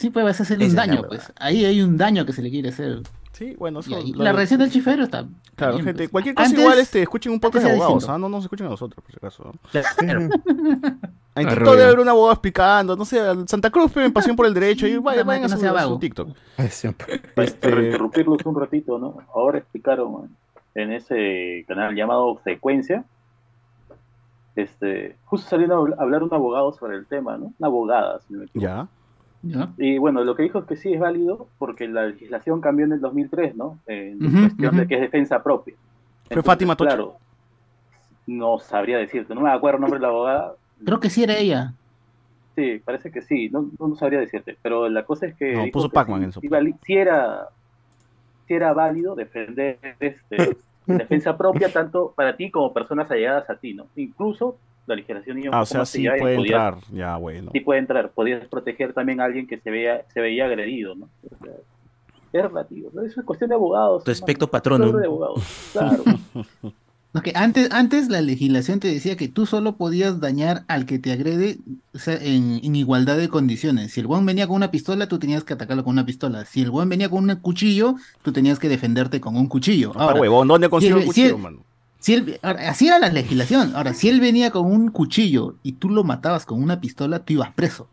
Sí, 0.00 0.08
pues 0.10 0.24
vas 0.24 0.40
a 0.40 0.44
hacerle 0.44 0.66
un 0.66 0.74
daño, 0.74 1.02
pues. 1.06 1.30
Ahí 1.36 1.64
hay 1.64 1.82
un 1.82 1.98
daño 1.98 2.24
que 2.24 2.32
se 2.32 2.40
le 2.42 2.50
quiere 2.50 2.70
hacer. 2.70 3.02
Sí, 3.32 3.54
bueno, 3.58 3.80
eso... 3.80 3.98
Y 3.98 4.12
la 4.14 4.32
reacción 4.32 4.60
del 4.60 4.70
chifero 4.70 5.04
está. 5.04 5.26
Claro, 5.56 5.74
bien, 5.74 5.84
gente, 5.86 6.04
pues. 6.04 6.10
cualquier 6.10 6.34
cosa 6.34 6.48
Antes- 6.48 6.60
igual, 6.62 6.78
este, 6.78 7.02
escuchen 7.02 7.32
un 7.32 7.40
podcast 7.40 7.66
de 7.66 7.72
abogados. 7.72 8.08
¿ah? 8.08 8.16
No 8.18 8.28
nos 8.30 8.44
escuchen 8.44 8.66
a 8.66 8.70
nosotros, 8.70 9.02
por 9.04 9.12
si 9.12 9.18
acaso. 9.18 9.52
Claro. 9.98 10.20
En 10.22 10.30
TikTok 11.46 11.58
Rubio. 11.58 11.70
debe 11.72 11.84
haber 11.84 12.00
un 12.00 12.08
abogado 12.08 12.32
explicando, 12.32 12.96
no 12.96 13.04
sé, 13.04 13.20
Santa 13.46 13.70
Cruz, 13.70 13.90
pero 13.94 14.04
en 14.06 14.12
Pasión 14.12 14.36
por 14.36 14.46
el 14.46 14.54
Derecho, 14.54 14.86
y 14.86 14.92
Sí, 14.92 14.98
vayan, 14.98 15.26
vayan 15.26 15.44
a 15.44 15.48
no 15.48 15.56
su, 15.58 15.66
a 15.68 15.82
su. 15.84 15.98
TikTok. 15.98 16.28
Para 16.56 17.46
Este- 17.46 17.68
interrumpirlos 17.68 18.38
un 18.44 18.58
ratito, 18.60 18.98
¿no? 18.98 19.18
Ahora 19.34 19.58
explicaron 19.58 20.34
en 20.74 20.92
ese 20.92 21.64
canal 21.68 21.94
llamado 21.94 22.36
Frecuencia, 22.42 23.04
este, 24.56 25.16
justo 25.24 25.48
salió 25.48 25.66
a 25.72 25.78
habl- 25.78 25.94
hablar 25.98 26.22
un 26.22 26.34
abogado 26.34 26.72
sobre 26.72 26.96
el 26.96 27.06
tema, 27.06 27.36
¿no? 27.36 27.52
Una 27.58 27.68
abogada, 27.68 28.20
si 28.26 28.32
no 28.34 28.40
me 28.40 28.44
equivoco. 28.46 28.66
Ya. 28.66 28.88
Y 29.78 29.98
bueno, 29.98 30.22
lo 30.22 30.34
que 30.34 30.42
dijo 30.42 30.58
es 30.58 30.64
que 30.66 30.76
sí 30.76 30.92
es 30.92 31.00
válido 31.00 31.48
porque 31.58 31.88
la 31.88 32.06
legislación 32.06 32.60
cambió 32.60 32.84
en 32.86 32.92
el 32.92 33.00
2003, 33.00 33.56
¿no? 33.56 33.78
En 33.86 34.18
cuestión 34.18 34.76
de 34.76 34.86
que 34.86 34.94
es 34.96 35.00
defensa 35.00 35.42
propia. 35.42 35.74
¿Fue 36.30 36.42
Fátima 36.42 36.76
Toche? 36.76 36.88
Claro, 36.88 37.16
no 38.26 38.58
sabría 38.58 38.98
decirte, 38.98 39.34
no 39.34 39.40
me 39.40 39.50
acuerdo 39.50 39.76
el 39.78 39.80
nombre 39.82 39.98
de 39.98 40.02
la 40.02 40.08
abogada. 40.08 40.54
Creo 40.84 41.00
que 41.00 41.10
sí 41.10 41.22
era 41.24 41.36
ella. 41.36 41.72
Sí, 42.54 42.80
parece 42.84 43.10
que 43.10 43.22
sí, 43.22 43.48
no, 43.48 43.70
no 43.78 43.96
sabría 43.96 44.20
decirte, 44.20 44.56
pero 44.60 44.88
la 44.88 45.04
cosa 45.04 45.26
es 45.26 45.34
que... 45.34 45.54
No, 45.54 45.70
puso 45.72 45.88
Pac-Man 45.88 46.20
sí, 46.20 46.24
en 46.24 46.32
su- 46.32 46.40
sí 46.84 46.94
era, 46.94 47.48
sí 48.46 48.54
era 48.54 48.72
válido 48.72 49.14
defender 49.14 49.78
este, 50.00 50.56
en 50.86 50.98
defensa 50.98 51.36
propia 51.36 51.72
tanto 51.72 52.12
para 52.14 52.36
ti 52.36 52.50
como 52.50 52.72
personas 52.74 53.10
allegadas 53.10 53.48
a 53.48 53.56
ti, 53.56 53.72
¿no? 53.74 53.86
Incluso 53.96 54.58
la 54.90 54.96
legislación 54.96 55.38
iba 55.38 55.48
un 55.50 55.54
Ah, 55.54 55.62
o 55.62 55.66
sea, 55.66 55.84
sí 55.86 56.06
puede 56.18 56.36
podías- 56.36 56.38
entrar. 56.74 56.74
Ya, 56.92 57.16
bueno. 57.16 57.50
Sí 57.52 57.60
puede 57.60 57.80
entrar, 57.80 58.10
podías 58.12 58.46
proteger 58.48 58.92
también 58.92 59.20
a 59.20 59.24
alguien 59.24 59.46
que 59.46 59.58
se 59.58 59.70
veía, 59.70 60.02
se 60.12 60.20
veía 60.20 60.44
agredido, 60.46 60.94
¿no? 60.94 61.08
O 61.24 61.44
sea, 61.44 61.52
es 62.32 62.42
relativo, 62.42 62.90
¿no? 62.94 63.02
es 63.02 63.16
una 63.16 63.26
cuestión 63.26 63.48
de 63.48 63.54
abogados. 63.56 64.04
Patrono. 64.50 64.92
de 64.92 65.06
abogados, 65.06 65.42
claro. 65.72 66.04
Antes, 67.34 67.72
antes 67.72 68.08
la 68.08 68.20
legislación 68.20 68.78
te 68.78 68.86
decía 68.86 69.16
que 69.16 69.26
tú 69.26 69.44
solo 69.44 69.74
podías 69.76 70.20
dañar 70.20 70.62
al 70.68 70.86
que 70.86 71.00
te 71.00 71.10
agrede 71.10 71.58
o 71.92 71.98
sea, 71.98 72.14
en, 72.14 72.60
en 72.62 72.76
igualdad 72.76 73.16
de 73.16 73.28
condiciones. 73.28 73.90
Si 73.90 73.98
el 74.00 74.06
buen 74.06 74.24
venía 74.24 74.46
con 74.46 74.54
una 74.54 74.70
pistola, 74.70 75.08
tú 75.08 75.18
tenías 75.18 75.42
que 75.42 75.52
atacarlo 75.54 75.82
con 75.82 75.94
una 75.94 76.06
pistola. 76.06 76.44
Si 76.44 76.62
el 76.62 76.70
buen 76.70 76.88
venía 76.88 77.08
con 77.08 77.28
un 77.28 77.34
cuchillo, 77.40 77.96
tú 78.22 78.30
tenías 78.32 78.60
que 78.60 78.68
defenderte 78.68 79.20
con 79.20 79.36
un 79.36 79.48
cuchillo. 79.48 79.90
Ah, 79.96 80.04
Ahora, 80.04 80.20
huevón, 80.20 80.46
¿dónde 80.46 80.68
consigo 80.68 80.98
si 80.98 81.02
el 81.02 81.08
el- 81.08 81.12
si 81.14 81.20
cuchillo, 81.22 81.36
el- 81.36 81.42
mano? 81.42 81.58
Si 82.00 82.14
él, 82.14 82.40
ahora, 82.42 82.70
así 82.70 82.88
era 82.88 82.98
la 82.98 83.10
legislación. 83.10 83.76
Ahora, 83.76 83.94
si 83.94 84.08
él 84.08 84.20
venía 84.20 84.50
con 84.50 84.66
un 84.66 84.90
cuchillo 84.90 85.58
y 85.62 85.72
tú 85.74 85.90
lo 85.90 86.04
matabas 86.04 86.46
con 86.46 86.62
una 86.62 86.80
pistola, 86.80 87.24
tú 87.24 87.34
ibas 87.34 87.52
preso. 87.54 87.88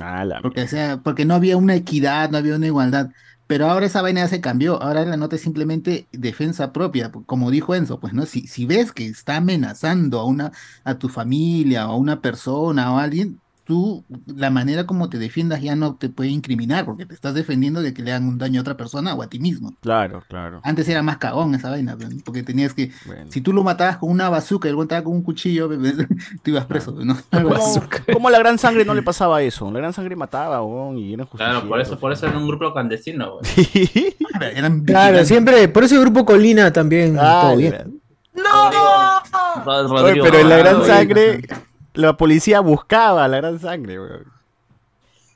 Ah, 0.00 0.24
la 0.24 0.40
Porque, 0.42 0.62
o 0.62 0.68
sea, 0.68 0.98
porque 1.02 1.24
no 1.24 1.34
había 1.34 1.56
una 1.56 1.74
equidad, 1.74 2.30
no 2.30 2.38
había 2.38 2.56
una 2.56 2.66
igualdad. 2.66 3.10
Pero 3.46 3.68
ahora 3.70 3.86
esa 3.86 4.02
vaina 4.02 4.22
ya 4.22 4.28
se 4.28 4.40
cambió. 4.40 4.82
Ahora 4.82 5.04
la 5.04 5.16
nota 5.16 5.36
es 5.36 5.42
simplemente 5.42 6.08
defensa 6.12 6.72
propia. 6.72 7.10
Como 7.12 7.50
dijo 7.50 7.74
Enzo, 7.74 8.00
pues, 8.00 8.12
¿no? 8.12 8.26
Si, 8.26 8.46
si 8.46 8.66
ves 8.66 8.92
que 8.92 9.06
está 9.06 9.36
amenazando 9.36 10.20
a 10.20 10.24
una, 10.26 10.52
a 10.84 10.98
tu 10.98 11.08
familia, 11.08 11.88
o 11.88 11.92
a 11.92 11.96
una 11.96 12.20
persona 12.20 12.92
o 12.92 12.98
a 12.98 13.04
alguien, 13.04 13.40
tú, 13.66 14.04
la 14.26 14.48
manera 14.50 14.86
como 14.86 15.10
te 15.10 15.18
defiendas 15.18 15.60
ya 15.60 15.74
no 15.74 15.96
te 15.96 16.08
puede 16.08 16.30
incriminar, 16.30 16.84
porque 16.84 17.04
te 17.04 17.14
estás 17.14 17.34
defendiendo 17.34 17.82
de 17.82 17.92
que 17.92 18.02
le 18.02 18.12
hagan 18.12 18.28
un 18.28 18.38
daño 18.38 18.60
a 18.60 18.62
otra 18.62 18.76
persona 18.76 19.14
o 19.14 19.22
a 19.22 19.26
ti 19.26 19.40
mismo. 19.40 19.74
Claro, 19.80 20.22
claro. 20.28 20.60
Antes 20.62 20.88
era 20.88 21.02
más 21.02 21.18
cagón 21.18 21.54
esa 21.54 21.70
vaina, 21.70 21.96
porque 22.24 22.42
tenías 22.44 22.72
que, 22.72 22.92
Bueno. 23.04 23.26
si 23.28 23.40
tú 23.40 23.52
lo 23.52 23.64
matabas 23.64 23.96
con 23.96 24.10
una 24.10 24.28
bazooka 24.28 24.68
y 24.68 24.70
el 24.70 24.76
güey 24.76 24.84
estaba 24.86 25.02
con 25.02 25.14
un 25.14 25.22
cuchillo, 25.22 25.68
tú 26.42 26.50
ibas 26.50 26.64
preso, 26.66 26.92
¿no? 26.92 27.16
¿Cómo, 28.12 28.30
la 28.30 28.38
gran 28.38 28.56
sangre 28.56 28.84
no 28.84 28.94
le 28.94 29.02
pasaba 29.02 29.42
eso? 29.42 29.70
La 29.72 29.80
gran 29.80 29.92
sangre 29.92 30.14
mataba, 30.14 30.62
huevón, 30.62 30.98
y 30.98 31.12
eran 31.14 31.26
Claro, 31.26 31.68
por 31.68 31.80
eso, 31.80 31.98
por 31.98 32.12
eso 32.12 32.26
era 32.26 32.38
un 32.38 32.46
grupo 32.46 32.72
clandestino. 32.72 33.38
Eran 34.40 34.84
Claro, 34.84 35.24
siempre, 35.24 35.66
por 35.68 35.82
eso 35.82 35.96
el 35.96 36.02
grupo 36.02 36.24
Colina 36.24 36.72
también, 36.72 37.16
Ah, 37.18 37.40
todo 37.42 37.56
bien. 37.56 38.00
Oye, 38.36 39.88
Rodrigo 39.88 40.24
pero 40.24 40.38
en 40.38 40.48
la 40.48 40.56
gran 40.58 40.84
sangre, 40.84 41.42
la 41.96 42.16
policía 42.16 42.60
buscaba 42.60 43.26
la 43.28 43.36
gran 43.38 43.58
sangre, 43.58 43.98
weón. 44.00 44.24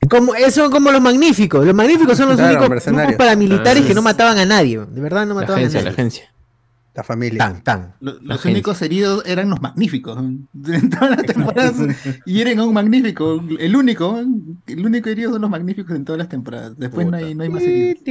Como, 0.09 0.33
son 0.49 0.71
como 0.71 0.91
los 0.91 1.01
magníficos. 1.01 1.63
Los 1.65 1.75
magníficos 1.75 2.17
son 2.17 2.29
los 2.29 2.37
Claro, 2.37 2.57
únicos 2.65 2.83
grupos 2.85 3.15
paramilitares 3.15 3.83
Ah, 3.83 3.87
que 3.87 3.93
no 3.93 4.01
mataban 4.01 4.37
a 4.39 4.45
nadie. 4.45 4.79
De 4.79 4.99
verdad 5.01 5.25
no 5.27 5.35
La 5.35 5.41
mataban 5.41 5.59
agencia, 5.59 5.79
a 5.79 5.83
la 5.83 5.89
nadie. 5.91 6.01
agencia. 6.01 6.27
La 6.93 7.03
familia. 7.03 7.37
Tan, 7.37 7.63
tan. 7.63 7.93
Lo- 8.01 8.13
La 8.15 8.35
Los 8.35 8.43
únicos 8.45 8.81
heridos 8.81 9.23
eran 9.25 9.49
los 9.51 9.61
magníficos. 9.61 10.17
En 10.65 10.89
todas 10.89 11.11
las 11.11 11.21
temporadas 11.23 11.75
y 12.25 12.41
eran 12.41 12.59
un 12.61 12.73
magnífico. 12.73 13.41
El 13.59 13.75
único, 13.75 14.19
el 14.67 14.85
único 14.85 15.09
herido 15.09 15.31
son 15.31 15.41
los 15.41 15.49
magníficos 15.51 15.95
en 15.95 16.03
todas 16.03 16.17
las 16.19 16.29
temporadas. 16.29 16.77
Después 16.77 17.05
no 17.07 17.15
hay, 17.17 17.35
no 17.35 17.43
hay 17.43 17.49
más 17.49 17.61
heridos. 17.61 18.03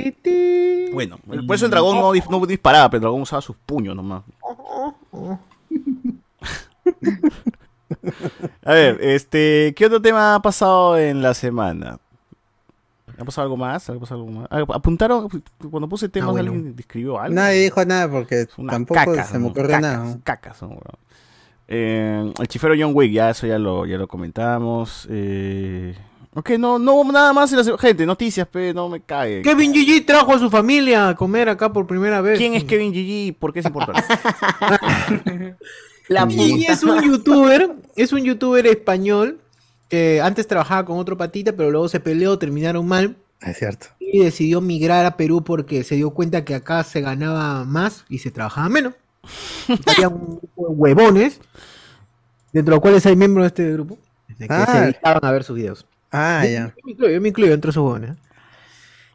Bueno, 0.94 1.18
por 1.46 1.56
eso 1.56 1.64
el 1.66 1.70
dragón 1.72 1.96
no, 1.96 2.12
no 2.30 2.46
disparaba, 2.46 2.88
pero 2.88 2.98
el 2.98 3.02
dragón 3.02 3.22
usaba 3.22 3.42
sus 3.42 3.56
puños 3.66 3.96
nomás. 3.96 4.22
A 8.64 8.72
ver, 8.72 8.98
este, 9.02 9.72
¿qué 9.76 9.86
otro 9.86 10.00
tema 10.00 10.34
ha 10.34 10.42
pasado 10.42 10.96
en 10.98 11.22
la 11.22 11.34
semana? 11.34 11.98
¿Ha 13.18 13.24
pasado 13.24 13.44
algo 13.44 13.56
más? 13.56 13.90
¿Ha 13.90 13.94
pasado 13.98 14.22
algo 14.22 14.32
más? 14.40 14.48
Ah, 14.50 14.64
¿Apuntaron? 14.74 15.28
Cuando 15.70 15.88
puse 15.88 16.08
temas, 16.08 16.30
bueno. 16.30 16.52
¿alguien 16.52 16.74
describió 16.76 17.20
algo? 17.20 17.34
Nadie 17.34 17.62
dijo 17.64 17.84
nada 17.84 18.10
porque 18.10 18.46
unas 18.56 18.72
tampoco 18.72 19.00
cacas, 19.00 19.28
se 19.28 19.38
me 19.38 19.48
ocurrió 19.48 19.66
cacas, 19.68 19.82
nada. 19.82 20.18
Cacas 20.24 20.56
son, 20.56 20.70
weón. 20.70 20.82
Eh, 21.68 22.32
el 22.38 22.48
chifero 22.48 22.74
John 22.78 22.92
Wick, 22.94 23.12
ya 23.12 23.30
eso 23.30 23.46
ya 23.46 23.58
lo, 23.58 23.84
ya 23.86 23.98
lo 23.98 24.08
comentamos. 24.08 25.06
Eh, 25.10 25.94
ok, 26.34 26.50
no, 26.58 26.78
no 26.78 27.04
nada 27.12 27.32
más 27.32 27.52
en 27.52 27.58
la 27.58 27.64
se- 27.64 27.76
Gente, 27.78 28.06
noticias, 28.06 28.48
pe, 28.48 28.72
no 28.72 28.88
me 28.88 29.00
cague. 29.00 29.42
Kevin 29.42 29.72
Gigi 29.74 30.00
trajo 30.00 30.32
a 30.32 30.38
su 30.38 30.48
familia 30.50 31.10
a 31.10 31.14
comer 31.14 31.48
acá 31.48 31.72
por 31.72 31.86
primera 31.86 32.20
vez. 32.22 32.38
¿Quién 32.38 32.54
es 32.54 32.64
Kevin 32.64 32.90
GG? 32.92 33.38
¿Por 33.38 33.52
qué 33.52 33.60
es 33.60 33.66
importante? 33.66 34.02
La 36.10 36.26
puta. 36.26 36.42
es 36.72 36.82
un 36.82 37.00
youtuber, 37.02 37.70
es 37.96 38.12
un 38.12 38.24
youtuber 38.24 38.66
español 38.66 39.38
que 39.88 40.20
antes 40.20 40.46
trabajaba 40.46 40.84
con 40.84 40.98
otro 40.98 41.16
patita, 41.16 41.52
pero 41.52 41.70
luego 41.70 41.88
se 41.88 42.00
peleó, 42.00 42.38
terminaron 42.38 42.86
mal 42.86 43.16
Es 43.40 43.58
cierto. 43.58 43.86
y 44.00 44.18
decidió 44.18 44.60
migrar 44.60 45.06
a 45.06 45.16
Perú 45.16 45.42
porque 45.44 45.84
se 45.84 45.94
dio 45.94 46.10
cuenta 46.10 46.44
que 46.44 46.54
acá 46.54 46.82
se 46.84 47.00
ganaba 47.00 47.64
más 47.64 48.04
y 48.08 48.18
se 48.18 48.30
trabajaba 48.30 48.68
menos. 48.68 48.94
Había 49.86 50.08
un 50.08 50.38
grupo 50.38 50.68
de 50.68 50.74
huevones, 50.74 51.40
dentro 52.52 52.72
de 52.72 52.76
los 52.76 52.80
cuales 52.80 53.06
hay 53.06 53.16
miembros 53.16 53.44
de 53.44 53.46
este 53.48 53.72
grupo, 53.72 53.96
de 54.28 54.48
que 54.48 54.54
se 54.54 54.60
Ah. 54.62 54.80
dedicaban 54.82 55.24
a 55.24 55.30
ver 55.32 55.44
sus 55.44 55.56
videos. 55.56 55.86
Ah, 56.12 56.42
Yo- 56.44 56.50
ya. 56.50 56.74
Yo 56.76 56.82
me 56.84 56.90
incluyo, 56.92 57.12
yo 57.14 57.20
me 57.20 57.28
incluyo 57.28 57.52
entre 57.54 57.70
esos 57.70 57.82
huevones. 57.84 58.10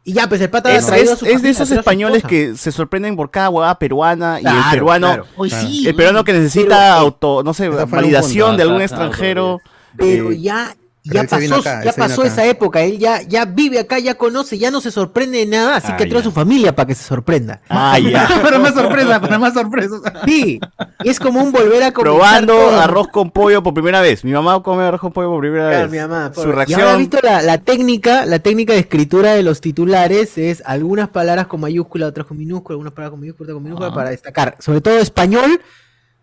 Y 0.08 0.12
ya, 0.12 0.28
pues 0.28 0.40
el 0.40 0.48
pata 0.48 0.72
Es, 0.72 0.86
traído 0.86 1.10
a 1.10 1.14
es- 1.14 1.18
su 1.18 1.26
es 1.26 1.42
de 1.42 1.48
esos 1.50 1.66
traído 1.68 1.80
españoles 1.80 2.22
que 2.22 2.54
se 2.56 2.70
sorprenden 2.70 3.16
por 3.16 3.28
cada 3.28 3.50
huevada 3.50 3.76
peruana 3.76 4.34
y 4.40 4.46
el 4.46 4.52
Claro, 4.52 4.70
peruano, 4.70 5.06
claro. 5.08 5.26
Hoy 5.36 5.50
sí. 5.50 5.84
el 5.88 5.96
peruano 5.96 6.22
que 6.22 6.32
necesita 6.32 6.68
Pero, 6.68 6.80
eh, 6.80 6.98
auto, 7.00 7.42
no 7.42 7.52
sé, 7.52 7.68
validación 7.68 8.50
punto. 8.50 8.56
de 8.56 8.62
algún 8.62 8.82
extranjero. 8.82 9.60
Pero 9.96 10.30
eh, 10.30 10.40
ya, 10.40 10.76
pero 11.08 11.22
ya 11.22 11.28
pasó, 11.28 11.54
acá, 11.56 11.84
ya 11.84 11.92
pasó 11.92 12.24
esa 12.24 12.44
época, 12.46 12.82
él 12.82 12.98
ya, 12.98 13.22
ya 13.22 13.44
vive 13.44 13.78
acá, 13.78 13.98
ya 13.98 14.14
conoce, 14.16 14.58
ya 14.58 14.70
no 14.70 14.80
se 14.80 14.90
sorprende 14.90 15.38
de 15.38 15.46
nada, 15.46 15.76
así 15.76 15.88
Ah, 15.90 15.96
que 15.96 16.06
trae 16.06 16.20
a 16.20 16.24
su 16.24 16.32
familia 16.32 16.74
para 16.74 16.86
que 16.88 16.94
se 16.94 17.04
sorprenda. 17.04 17.60
ah, 17.68 17.98
ya. 17.98 18.28
para 18.42 18.58
más 18.58 18.74
sorpresa, 18.74 19.20
para 19.20 19.38
más 19.38 19.54
sorpresa. 19.54 19.96
Sí, 20.24 20.58
es 21.04 21.18
como 21.20 21.42
un 21.42 21.52
volver 21.52 21.82
a 21.82 21.92
comenzar 21.92 22.18
Probando 22.18 22.54
todo. 22.54 22.80
arroz 22.80 23.08
con 23.08 23.30
pollo 23.30 23.62
por 23.62 23.74
primera 23.74 24.00
vez. 24.00 24.24
Mi 24.24 24.32
mamá 24.32 24.62
come 24.62 24.82
arroz 24.84 25.00
con 25.00 25.12
pollo 25.12 25.28
por 25.30 25.40
primera 25.40 25.68
Claro, 25.70 25.82
vez. 25.84 25.92
mi 25.92 25.98
mamá, 25.98 26.32
Su. 26.34 26.40
Y 26.40 26.44
ahora 26.44 26.56
reacción. 26.56 26.98
visto 26.98 27.18
la, 27.22 27.42
la 27.42 27.58
técnica, 27.58 28.26
la 28.26 28.38
técnica 28.38 28.72
de 28.72 28.80
escritura 28.80 29.32
de 29.34 29.42
los 29.42 29.60
titulares 29.60 30.38
es 30.38 30.62
algunas 30.66 31.08
palabras 31.08 31.46
con 31.46 31.60
mayúscula, 31.60 32.06
otras 32.06 32.26
con 32.26 32.36
minúscula, 32.38 32.74
algunas 32.74 32.92
palabras 32.92 33.10
con 33.12 33.20
mayúscula, 33.20 33.46
otras 33.46 33.54
con 33.56 33.62
minúscula 33.64 33.88
Ah. 33.90 33.94
para 33.94 34.10
destacar. 34.10 34.56
Sobre 34.58 34.80
todo 34.80 34.98
español, 34.98 35.60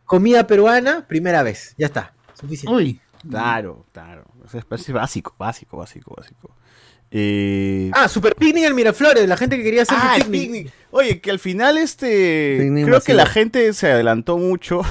comida 0.05 0.45
peruana, 0.47 1.05
primera 1.07 1.43
vez. 1.43 1.73
Ya 1.77 1.85
está. 1.87 2.13
Suficiente. 2.39 2.75
Uy, 2.75 2.99
Claro, 3.29 3.85
claro. 3.93 4.22
Es, 4.45 4.55
es 4.55 4.91
básico, 4.93 5.35
básico, 5.37 5.77
básico, 5.77 6.15
básico. 6.17 6.55
Eh, 7.11 7.91
Ah, 7.93 8.07
Super 8.07 8.35
Picnic 8.35 8.65
en 8.65 8.75
Miraflores, 8.75 9.27
la 9.27 9.37
gente 9.37 9.55
que 9.57 9.63
quería 9.63 9.83
hacer 9.83 9.97
Ah, 9.99 10.15
su 10.17 10.31
picnic. 10.31 10.41
picnic. 10.41 10.73
Oye, 10.91 11.21
que 11.21 11.29
al 11.31 11.39
final 11.39 11.77
este 11.77 12.57
Picnic 12.59 12.85
creo 12.87 13.01
que 13.01 13.13
la 13.13 13.25
gente 13.27 13.71
se 13.73 13.91
adelantó 13.91 14.37
mucho. 14.37 14.81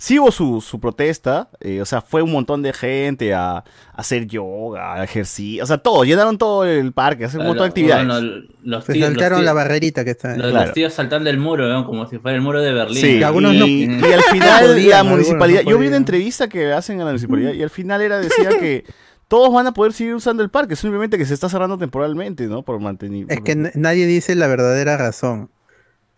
Sí 0.00 0.16
hubo 0.20 0.30
su, 0.30 0.60
su 0.60 0.78
protesta, 0.78 1.50
eh, 1.58 1.80
o 1.80 1.84
sea, 1.84 2.00
fue 2.00 2.22
un 2.22 2.30
montón 2.30 2.62
de 2.62 2.72
gente 2.72 3.34
a, 3.34 3.56
a 3.58 3.64
hacer 3.94 4.26
yoga, 4.28 4.94
a 4.94 5.02
ejercicio, 5.02 5.64
o 5.64 5.66
sea, 5.66 5.78
todo, 5.78 6.04
llenaron 6.04 6.38
todo 6.38 6.64
el 6.64 6.92
parque, 6.92 7.24
hacer 7.24 7.40
un 7.40 7.46
montón 7.48 7.64
de 7.64 7.68
actividades. 7.68 8.06
Bueno, 8.06 8.44
los 8.62 8.84
Se 8.84 8.92
tíos, 8.92 9.08
los 9.08 9.18
saltaron 9.18 9.44
la 9.44 9.52
barrerita 9.52 10.04
que 10.04 10.12
está. 10.12 10.28
los- 10.36 10.38
los 10.38 10.50
Claro. 10.52 10.72
tíos 10.72 10.92
saltando 10.92 11.28
el 11.30 11.38
muro, 11.38 11.66
¿no? 11.68 11.84
como 11.84 12.06
si 12.08 12.18
fuera 12.18 12.36
el 12.36 12.42
muro 12.42 12.62
de 12.62 12.72
Berlín. 12.72 12.96
Sí, 13.02 13.16
Y 13.18 13.22
algunos 13.24 13.52
y, 13.54 13.88
no- 13.88 14.08
y 14.08 14.12
al 14.12 14.22
final 14.22 14.66
podían, 14.66 14.90
la 14.90 15.02
municipalidad, 15.04 15.62
no 15.64 15.70
yo 15.72 15.78
vi 15.78 15.88
una 15.88 15.96
entrevista 15.96 16.48
que 16.48 16.72
hacen 16.72 17.00
a 17.00 17.04
la 17.04 17.10
municipalidad 17.10 17.52
y 17.54 17.62
al 17.64 17.70
final 17.70 18.00
era 18.00 18.18
decía 18.18 18.48
que 18.60 18.84
todos 19.26 19.52
van 19.52 19.66
a 19.66 19.74
poder 19.74 19.92
seguir 19.92 20.14
usando 20.14 20.44
el 20.44 20.48
parque, 20.48 20.76
simplemente 20.76 21.18
que 21.18 21.26
se 21.26 21.34
está 21.34 21.48
cerrando 21.48 21.76
temporalmente, 21.76 22.46
¿no? 22.46 22.62
Por 22.62 22.78
mantener. 22.80 23.26
Es 23.28 23.40
que 23.40 23.56
nadie 23.74 24.06
dice 24.06 24.36
la 24.36 24.46
verdadera 24.46 24.96
razón. 24.96 25.50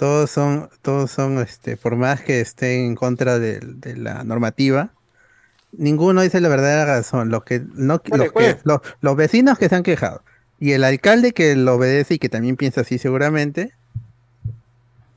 Todos 0.00 0.30
son, 0.30 0.70
todos 0.80 1.10
son, 1.10 1.36
este, 1.40 1.76
por 1.76 1.94
más 1.94 2.22
que 2.22 2.40
estén 2.40 2.86
en 2.86 2.94
contra 2.94 3.38
de, 3.38 3.60
de 3.60 3.98
la 3.98 4.24
normativa, 4.24 4.94
ninguno 5.72 6.22
dice 6.22 6.40
la 6.40 6.48
verdadera 6.48 6.86
razón. 6.86 7.28
Los 7.28 7.44
que, 7.44 7.62
no, 7.74 8.00
¿Cuál 8.00 8.22
es, 8.22 8.32
los, 8.32 8.42
que, 8.42 8.58
los, 8.64 8.80
los 9.02 9.16
vecinos 9.16 9.58
que 9.58 9.68
se 9.68 9.74
han 9.74 9.82
quejado 9.82 10.22
y 10.58 10.72
el 10.72 10.84
alcalde 10.84 11.32
que 11.32 11.54
lo 11.54 11.74
obedece 11.74 12.14
y 12.14 12.18
que 12.18 12.30
también 12.30 12.56
piensa 12.56 12.80
así 12.80 12.96
seguramente, 12.96 13.74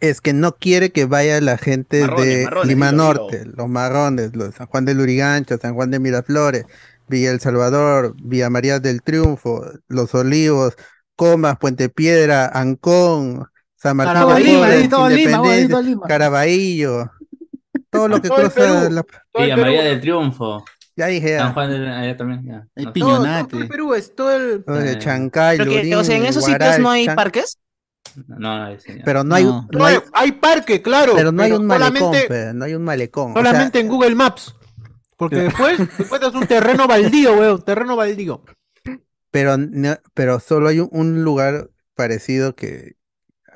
es 0.02 0.20
que 0.20 0.34
no 0.34 0.58
quiere 0.58 0.92
que 0.92 1.06
vaya 1.06 1.40
la 1.40 1.58
gente 1.58 2.02
Marrones, 2.02 2.28
de 2.28 2.44
marrones, 2.44 2.68
Lima. 2.68 2.92
Norte, 2.92 3.46
los 3.46 3.70
marrones, 3.70 4.36
los 4.36 4.54
San 4.54 4.68
Juan 4.68 4.84
de 4.84 4.96
Lurigancho, 4.96 5.58
San 5.60 5.76
Juan 5.76 5.92
de 5.92 6.00
Miraflores, 6.00 6.66
Villa 7.08 7.32
El 7.32 7.40
Salvador, 7.40 8.18
Villa 8.22 8.50
María 8.50 8.82
del 8.82 9.02
Triunfo, 9.02 9.66
Los 9.88 10.14
Olivos, 10.14 10.76
Comas, 11.16 11.58
Puente 11.58 11.88
Piedra, 11.88 12.48
Ancón, 12.48 13.48
San 13.84 13.98
Martín 13.98 14.22
todo 14.22 14.40
Lima, 14.40 14.90
todo 14.90 15.10
Lima, 15.10 15.38
todo. 15.68 16.02
Caraballo, 16.08 17.12
todo 17.92 18.08
lo 18.08 18.22
que 18.22 18.28
Todo 18.30 18.42
el 18.42 18.52
cruza 18.52 18.80
Perú. 18.80 18.94
la... 18.94 19.06
El 19.34 19.44
Villa. 19.44 19.58
María 19.58 19.84
del 19.84 20.02
Triunfo. 20.02 20.64
Ya 20.96 21.08
dije, 21.08 21.32
ya. 21.32 21.40
San 21.40 21.54
Juan 21.54 21.70
de 21.70 21.90
allá 21.90 22.18
también. 22.18 22.46
Ya. 22.46 22.68
Hay 22.76 22.86
No, 22.86 22.94
pi- 22.94 23.00
Todo, 23.02 23.10
todo, 23.10 23.20
Piñonate. 23.24 23.50
todo 23.52 23.62
el 23.62 23.68
Perú 23.68 23.94
es 23.94 24.16
todo 24.16 24.32
el... 24.36 24.64
todo 24.64 24.76
de 24.78 24.92
Eh, 24.94 25.00
Chancay, 25.00 25.58
Pero 25.58 25.70
que, 25.72 25.78
Lurín, 25.78 25.94
o 25.96 26.04
sea, 26.04 26.16
en 26.16 26.26
esos 26.26 26.46
sitios 26.46 26.62
Huaral, 26.62 26.82
no 26.82 26.90
hay 26.92 27.06
Chan- 27.08 27.16
parques. 27.16 27.58
no, 28.28 28.38
no, 28.40 28.72
ya. 28.72 28.80
Pero 29.04 29.24
no 29.26 29.36
hay, 29.36 29.44
No. 29.44 29.68
no 29.72 29.80
No, 29.80 29.86
hay, 29.86 29.96
hay, 29.96 30.02
hay 30.14 30.32
parque, 30.34 30.82
claro. 30.82 31.14
pero 31.16 31.32
no 31.34 31.44
hay 31.44 31.52
un 31.52 31.66
malecón, 31.66 31.98
solamente, 32.00 32.28
pe, 32.30 32.54
no 32.54 32.66
hay 32.66 32.76
un 32.76 32.84
malecón. 32.84 33.32
o 33.32 33.34
sea, 33.34 33.44
solamente 33.44 33.80
en 33.80 33.88
Google 33.90 34.16
Maps. 34.16 34.56
Porque 35.18 35.36
después 35.42 35.80
encuentras 36.00 36.34
un 36.36 36.48
terreno 36.48 36.88
baldío, 36.88 37.34
weón. 37.34 37.62
Terreno 37.64 37.96
baldío. 37.96 38.44
pero, 39.32 39.58
no- 39.58 39.98
pero 40.14 40.40
solo 40.40 40.70
hay 40.70 40.80
un, 40.80 40.90
un 40.92 41.24
lugar 41.24 41.70
parecido 41.96 42.56
que 42.56 42.96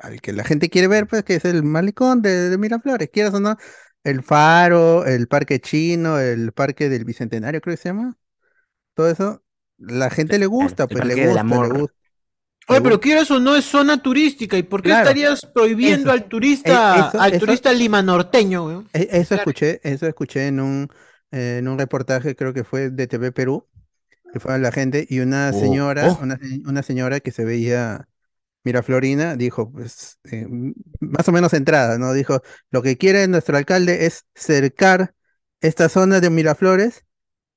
al 0.01 0.21
que 0.21 0.33
la 0.33 0.43
gente 0.43 0.69
quiere 0.69 0.87
ver, 0.87 1.07
pues 1.07 1.23
que 1.23 1.35
es 1.35 1.45
el 1.45 1.63
malecón 1.63 2.21
de, 2.21 2.49
de 2.49 2.57
Miraflores, 2.57 3.09
quieras 3.09 3.33
o 3.33 3.39
no, 3.39 3.55
el 4.03 4.23
Faro, 4.23 5.05
el 5.05 5.27
Parque 5.27 5.59
Chino, 5.59 6.19
el 6.19 6.51
Parque 6.53 6.89
del 6.89 7.05
Bicentenario, 7.05 7.61
creo 7.61 7.75
que 7.75 7.81
se 7.81 7.89
llama, 7.89 8.17
todo 8.93 9.09
eso, 9.09 9.43
la 9.77 10.09
gente 10.09 10.39
le 10.39 10.45
gusta, 10.47 10.83
el 10.83 10.89
pues 10.89 11.05
le 11.05 11.27
gusta, 11.27 11.43
le 11.43 11.79
gusta. 11.79 11.93
Oye, 12.69 12.81
pero 12.81 12.99
quieras 12.99 13.31
o 13.31 13.39
no 13.39 13.55
es 13.55 13.63
zona 13.63 14.01
turística. 14.01 14.57
¿Y 14.57 14.63
por 14.63 14.81
qué 14.81 14.89
Claro. 14.89 15.03
estarías 15.03 15.45
prohibiendo 15.53 16.09
Eso. 16.09 16.11
al 16.11 16.27
turista, 16.27 16.95
Eh, 16.97 17.05
eso- 17.07 17.21
al 17.21 17.33
eso- 17.33 17.45
turista 17.45 17.71
lima 17.71 18.01
norteño, 18.01 18.65
weón? 18.65 18.89
E- 18.91 19.07
Eso 19.11 19.29
Claro. 19.29 19.41
escuché, 19.43 19.79
eso 19.83 20.05
escuché 20.05 20.47
en 20.47 20.59
un, 20.59 20.89
eh, 21.31 21.57
en 21.59 21.69
un 21.69 21.79
reportaje, 21.79 22.35
creo 22.35 22.53
que 22.53 22.65
fue 22.65 22.89
de 22.89 23.07
TV 23.07 23.31
Perú, 23.31 23.65
que 24.33 24.41
fue 24.41 24.53
a 24.53 24.57
la 24.57 24.73
gente, 24.73 25.05
y 25.09 25.19
una 25.19 25.51
Oh, 25.53 25.59
señora, 25.59 26.09
oh. 26.11 26.19
Una, 26.21 26.37
una 26.65 26.83
señora 26.83 27.21
que 27.21 27.31
se 27.31 27.45
veía 27.45 28.09
Miraflorina, 28.67 29.35
dijo, 29.35 29.71
pues, 29.71 30.19
eh, 30.31 30.47
más 30.99 31.27
o 31.27 31.31
menos 31.31 31.51
centrada, 31.51 31.97
¿no? 31.97 32.13
Dijo, 32.13 32.41
lo 32.71 32.81
que 32.81 32.97
quiere 32.97 33.27
nuestro 33.27 33.57
alcalde 33.57 34.05
es 34.05 34.25
cercar 34.35 35.15
esta 35.61 35.89
zona 35.89 36.19
de 36.21 36.29
Miraflores 36.29 37.05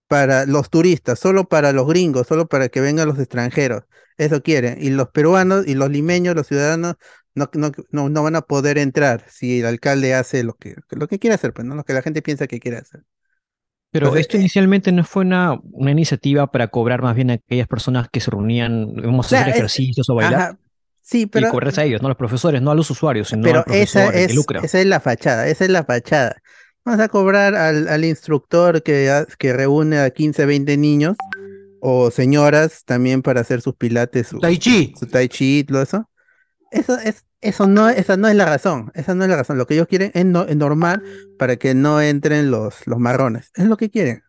para 0.08 0.46
los 0.46 0.70
turistas, 0.70 1.18
solo 1.20 1.48
para 1.48 1.72
los 1.72 1.86
gringos, 1.88 2.26
solo 2.26 2.48
para 2.48 2.68
que 2.68 2.80
vengan 2.80 3.08
los 3.08 3.18
extranjeros. 3.18 3.84
Eso 4.18 4.42
quieren. 4.42 4.78
Y 4.82 4.90
los 4.90 5.08
peruanos 5.10 5.66
y 5.66 5.74
los 5.74 5.90
limeños, 5.90 6.34
los 6.34 6.46
ciudadanos, 6.48 6.94
no, 7.34 7.50
no, 7.54 7.72
no, 7.90 8.08
no 8.08 8.22
van 8.22 8.36
a 8.36 8.42
poder 8.42 8.78
entrar 8.78 9.24
si 9.30 9.60
el 9.60 9.66
alcalde 9.66 10.14
hace 10.14 10.44
lo 10.44 10.54
que, 10.54 10.76
lo 10.90 11.08
que 11.08 11.18
quiere 11.18 11.34
hacer, 11.34 11.52
pues, 11.54 11.66
¿no? 11.66 11.74
Lo 11.76 11.84
que 11.84 11.94
la 11.94 12.02
gente 12.02 12.22
piensa 12.22 12.46
que 12.48 12.60
quiere 12.60 12.78
hacer. 12.78 13.02
Pero 13.90 14.14
Entonces, 14.14 14.16
esto 14.16 14.36
inicialmente 14.36 14.92
no 14.92 15.04
fue 15.04 15.22
una, 15.24 15.58
una 15.72 15.90
iniciativa 15.90 16.46
para 16.50 16.68
cobrar 16.68 17.02
más 17.02 17.16
bien 17.16 17.30
a 17.30 17.34
aquellas 17.34 17.66
personas 17.68 18.08
que 18.10 18.20
se 18.20 18.30
reunían, 18.30 18.94
vamos 18.94 19.26
a 19.26 19.28
hacer 19.28 19.48
es- 19.48 19.48
ejercicios 19.48 20.08
o 20.10 20.14
bailar, 20.14 20.42
Ajá, 20.42 20.58
sí, 21.10 21.26
y 21.26 21.26
pero, 21.26 21.50
cobrarles 21.50 21.78
a 21.78 21.84
ellos, 21.84 22.00
no 22.02 22.08
a 22.08 22.10
los 22.10 22.18
profesores, 22.18 22.62
no 22.62 22.70
a 22.70 22.74
los 22.74 22.90
usuarios, 22.90 23.28
sino 23.28 23.42
pero 23.42 23.58
al 23.58 23.64
profesor, 23.64 24.02
esa 24.02 24.06
el 24.06 24.12
que 24.12 24.24
es, 24.24 24.34
lucra. 24.34 24.60
esa 24.62 24.80
es 24.80 24.86
la 24.86 25.00
fachada, 25.00 25.48
esa 25.48 25.64
es 25.64 25.70
la 25.70 25.84
fachada. 25.84 26.36
Vamos 26.84 27.00
a 27.00 27.08
cobrar 27.08 27.54
al, 27.54 27.88
al 27.88 28.04
instructor 28.04 28.82
que, 28.82 29.10
ha- 29.10 29.26
que 29.38 29.52
reúne 29.52 29.98
a 30.00 30.10
15, 30.10 30.46
20 30.46 30.76
niños 30.76 31.16
o 31.80 32.10
señoras 32.10 32.84
también 32.84 33.22
para 33.22 33.40
hacer 33.40 33.60
sus 33.60 33.74
pilates, 33.74 34.28
su, 34.28 34.38
Tai 34.38 34.58
Chi. 34.58 34.94
su 34.98 35.06
tai 35.06 35.28
chi, 35.28 35.64
todo 35.64 35.82
eso. 35.82 36.08
Eso 36.70 36.98
es, 36.98 37.24
eso 37.40 37.66
no, 37.66 37.88
esa 37.88 38.16
no 38.16 38.28
es 38.28 38.34
la 38.34 38.44
razón, 38.46 38.92
esa 38.94 39.14
no 39.14 39.24
es 39.24 39.30
la 39.30 39.36
razón. 39.36 39.58
Lo 39.58 39.66
que 39.66 39.74
ellos 39.74 39.88
quieren 39.88 40.10
es, 40.14 40.24
no, 40.24 40.44
es 40.44 40.56
normal 40.56 41.02
para 41.38 41.56
que 41.56 41.74
no 41.74 42.00
entren 42.00 42.50
los, 42.50 42.86
los 42.86 42.98
marrones. 42.98 43.50
Es 43.54 43.66
lo 43.66 43.76
que 43.76 43.90
quieren. 43.90 44.22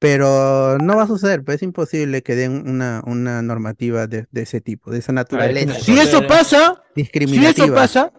Pero 0.00 0.78
no 0.78 0.96
va 0.96 1.02
a 1.02 1.06
suceder, 1.08 1.42
pues 1.42 1.56
es 1.56 1.62
imposible 1.64 2.22
que 2.22 2.36
den 2.36 2.68
una, 2.68 3.02
una 3.04 3.42
normativa 3.42 4.06
de, 4.06 4.26
de 4.30 4.42
ese 4.42 4.60
tipo, 4.60 4.90
de 4.92 4.98
esa 5.00 5.10
naturaleza 5.12 5.74
Si 5.80 5.98
eso 5.98 6.24
pasa, 6.26 6.82
si 6.94 7.02
discriminativa. 7.02 7.64
eso 7.66 7.74
pasa, 7.74 8.12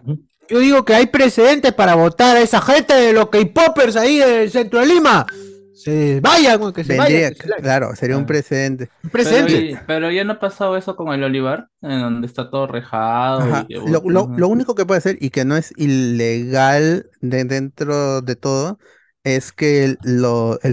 yo 0.50 0.60
digo 0.60 0.84
que 0.84 0.94
hay 0.96 1.06
precedentes 1.08 1.72
para 1.74 1.96
votar 1.96 2.36
a 2.36 2.42
esa 2.42 2.60
gente 2.60 2.94
de 2.94 3.14
los 3.14 3.30
K-popers 3.30 3.96
ahí 3.96 4.18
del 4.18 4.52
centro 4.52 4.80
de 4.82 4.88
Lima. 4.88 5.26
Se 5.74 6.20
vayan, 6.20 6.74
que 6.74 6.84
se 6.84 6.98
Vendría- 6.98 7.30
vayan. 7.30 7.62
claro, 7.62 7.96
sería 7.96 8.18
un 8.18 8.24
Ah. 8.24 8.28
precedente. 8.28 8.84
Un 9.02 9.10
Pero, 9.10 9.12
precedente. 9.12 9.82
pero 9.88 10.12
ya 10.12 10.26
no 10.26 10.34
ha 10.34 10.40
pasado 10.42 10.76
eso 10.76 10.98
con 10.98 11.14
el 11.14 11.24
Olivar, 11.24 11.70
en 11.82 12.02
donde 12.02 12.28
está 12.28 12.50
todo 12.50 12.68
rejado. 12.68 13.48
Y 13.70 13.76
que- 13.76 13.90
Lo, 13.90 14.02
lo- 14.06 14.28
lo 14.36 14.48
único 14.50 14.76
que 14.76 14.86
puede 14.86 14.98
hacer 14.98 15.18
y 15.22 15.30
que 15.30 15.46
no 15.46 15.56
es 15.56 15.72
ilegal 15.78 17.06
de 17.22 17.46
dentro 17.46 18.22
de 18.22 18.36
todo 18.36 18.78
es 19.36 19.52
que 19.52 19.86
el, 19.86 19.98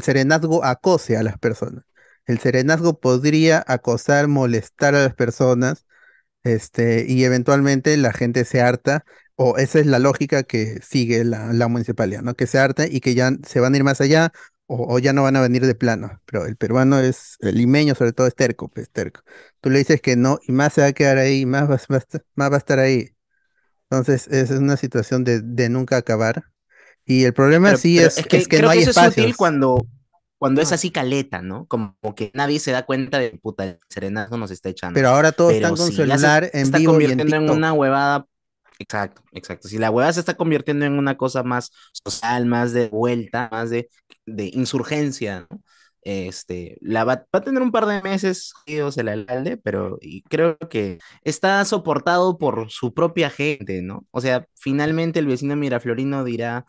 serenazgo 0.02 0.64
acose 0.64 1.16
a 1.16 1.22
las 1.22 1.38
personas. 1.38 1.84
El 2.26 2.38
serenazgo 2.38 3.00
podría 3.00 3.64
acosar, 3.66 4.28
molestar 4.28 4.94
a 4.94 5.02
las 5.04 5.14
personas, 5.14 5.86
este, 6.44 7.06
y 7.08 7.24
eventualmente 7.24 7.96
la 7.96 8.12
gente 8.12 8.44
se 8.44 8.60
harta, 8.62 9.04
o 9.36 9.58
esa 9.58 9.80
es 9.80 9.86
la 9.86 9.98
lógica 9.98 10.44
que 10.44 10.80
sigue 10.82 11.24
la, 11.24 11.52
la 11.52 11.68
municipalidad, 11.68 12.22
¿no? 12.22 12.34
Que 12.34 12.46
se 12.46 12.58
harta 12.58 12.86
y 12.86 13.00
que 13.00 13.14
ya 13.14 13.32
se 13.46 13.60
van 13.60 13.74
a 13.74 13.76
ir 13.78 13.84
más 13.84 14.00
allá 14.00 14.32
o, 14.66 14.98
ya 14.98 15.12
no 15.12 15.22
van 15.22 15.36
a 15.36 15.42
venir 15.42 15.66
de 15.66 15.74
plano. 15.74 16.20
Pero 16.26 16.46
el 16.46 16.56
peruano 16.56 16.98
es, 17.00 17.36
el 17.40 17.56
limeño 17.56 17.94
sobre 17.94 18.12
todo 18.12 18.26
es 18.26 18.34
terco, 18.34 18.68
pues 18.68 18.90
terco. 18.90 19.22
Tú 19.60 19.70
le 19.70 19.78
dices 19.78 20.00
que 20.00 20.16
no 20.16 20.38
y 20.46 20.52
más 20.52 20.74
se 20.74 20.80
va 20.82 20.88
a 20.88 20.92
quedar 20.92 21.18
ahí, 21.18 21.46
más 21.46 21.68
va, 21.70 21.74
a 21.74 22.58
estar- 22.58 22.78
ahí. 22.80 23.10
Entonces 23.90 24.28
es 24.28 24.50
una 24.50 24.76
situación 24.76 25.24
de 25.24 25.68
nunca 25.68 25.96
acabar. 25.98 26.44
Y 27.06 27.24
el 27.24 27.32
problema 27.34 27.68
Pero- 27.68 27.78
sí 27.78 27.96
pero 27.96 28.08
es, 28.08 28.18
es 28.18 28.26
que 28.26 28.36
es 28.36 28.48
que 28.48 28.58
creo 28.58 28.62
no 28.62 28.70
hay 28.70 28.78
que 28.78 28.82
eso 28.82 28.90
es 28.90 28.98
útil 28.98 29.30
espacios. 29.30 29.36
cuando, 29.36 29.86
cuando 30.38 30.60
es 30.60 30.72
así 30.72 30.90
caleta, 30.90 31.42
¿no? 31.42 31.66
Como 31.66 31.96
que 32.16 32.30
nadie 32.34 32.58
se 32.60 32.72
da 32.72 32.84
cuenta 32.84 33.18
de 33.18 33.30
puta, 33.38 33.64
el 33.64 33.78
serenazo 33.88 34.36
nos 34.36 34.50
está 34.50 34.68
echando. 34.70 34.94
Pero 34.94 35.08
ahora 35.10 35.32
todos 35.32 35.54
Pero 35.54 35.68
están 35.68 35.76
con 35.76 35.92
si 35.92 36.04
ya 36.04 36.18
se 36.18 36.28
celular 36.28 36.50
en 36.52 36.60
está 36.60 36.78
vivo 36.78 37.00
y 37.00 37.06
en 37.06 37.18
convirtiendo 37.18 37.36
en, 37.36 37.50
una 37.50 37.72
huevada. 37.72 38.26
Exacto, 38.78 39.22
exacto. 39.32 39.68
Si 39.68 39.78
la 39.78 39.90
huevada 39.90 40.12
se 40.12 40.20
está 40.20 40.34
convirtiendo 40.34 40.84
en 40.84 40.98
una 40.98 41.16
cosa 41.16 41.42
más 41.42 41.70
social, 41.92 42.44
más 42.46 42.72
de 42.72 42.88
vuelta, 42.88 43.48
más 43.50 43.70
de, 43.70 43.88
de 44.26 44.50
insurgencia, 44.52 45.46
¿no? 45.50 45.62
Este, 46.02 46.78
la 46.82 47.02
va, 47.02 47.16
va 47.16 47.40
a 47.40 47.40
tener 47.40 47.62
un 47.62 47.72
par 47.72 47.84
de 47.86 48.00
meses 48.00 48.52
el 48.66 49.08
alcalde, 49.08 49.56
pero 49.56 49.98
y 50.00 50.22
creo 50.22 50.56
que 50.70 50.98
está 51.24 51.64
soportado 51.64 52.38
por 52.38 52.70
su 52.70 52.94
propia 52.94 53.28
gente, 53.28 53.82
¿no? 53.82 54.06
O 54.12 54.20
sea, 54.20 54.46
finalmente 54.54 55.18
el 55.18 55.26
vecino 55.26 55.56
miraflorino 55.56 56.22
dirá, 56.22 56.64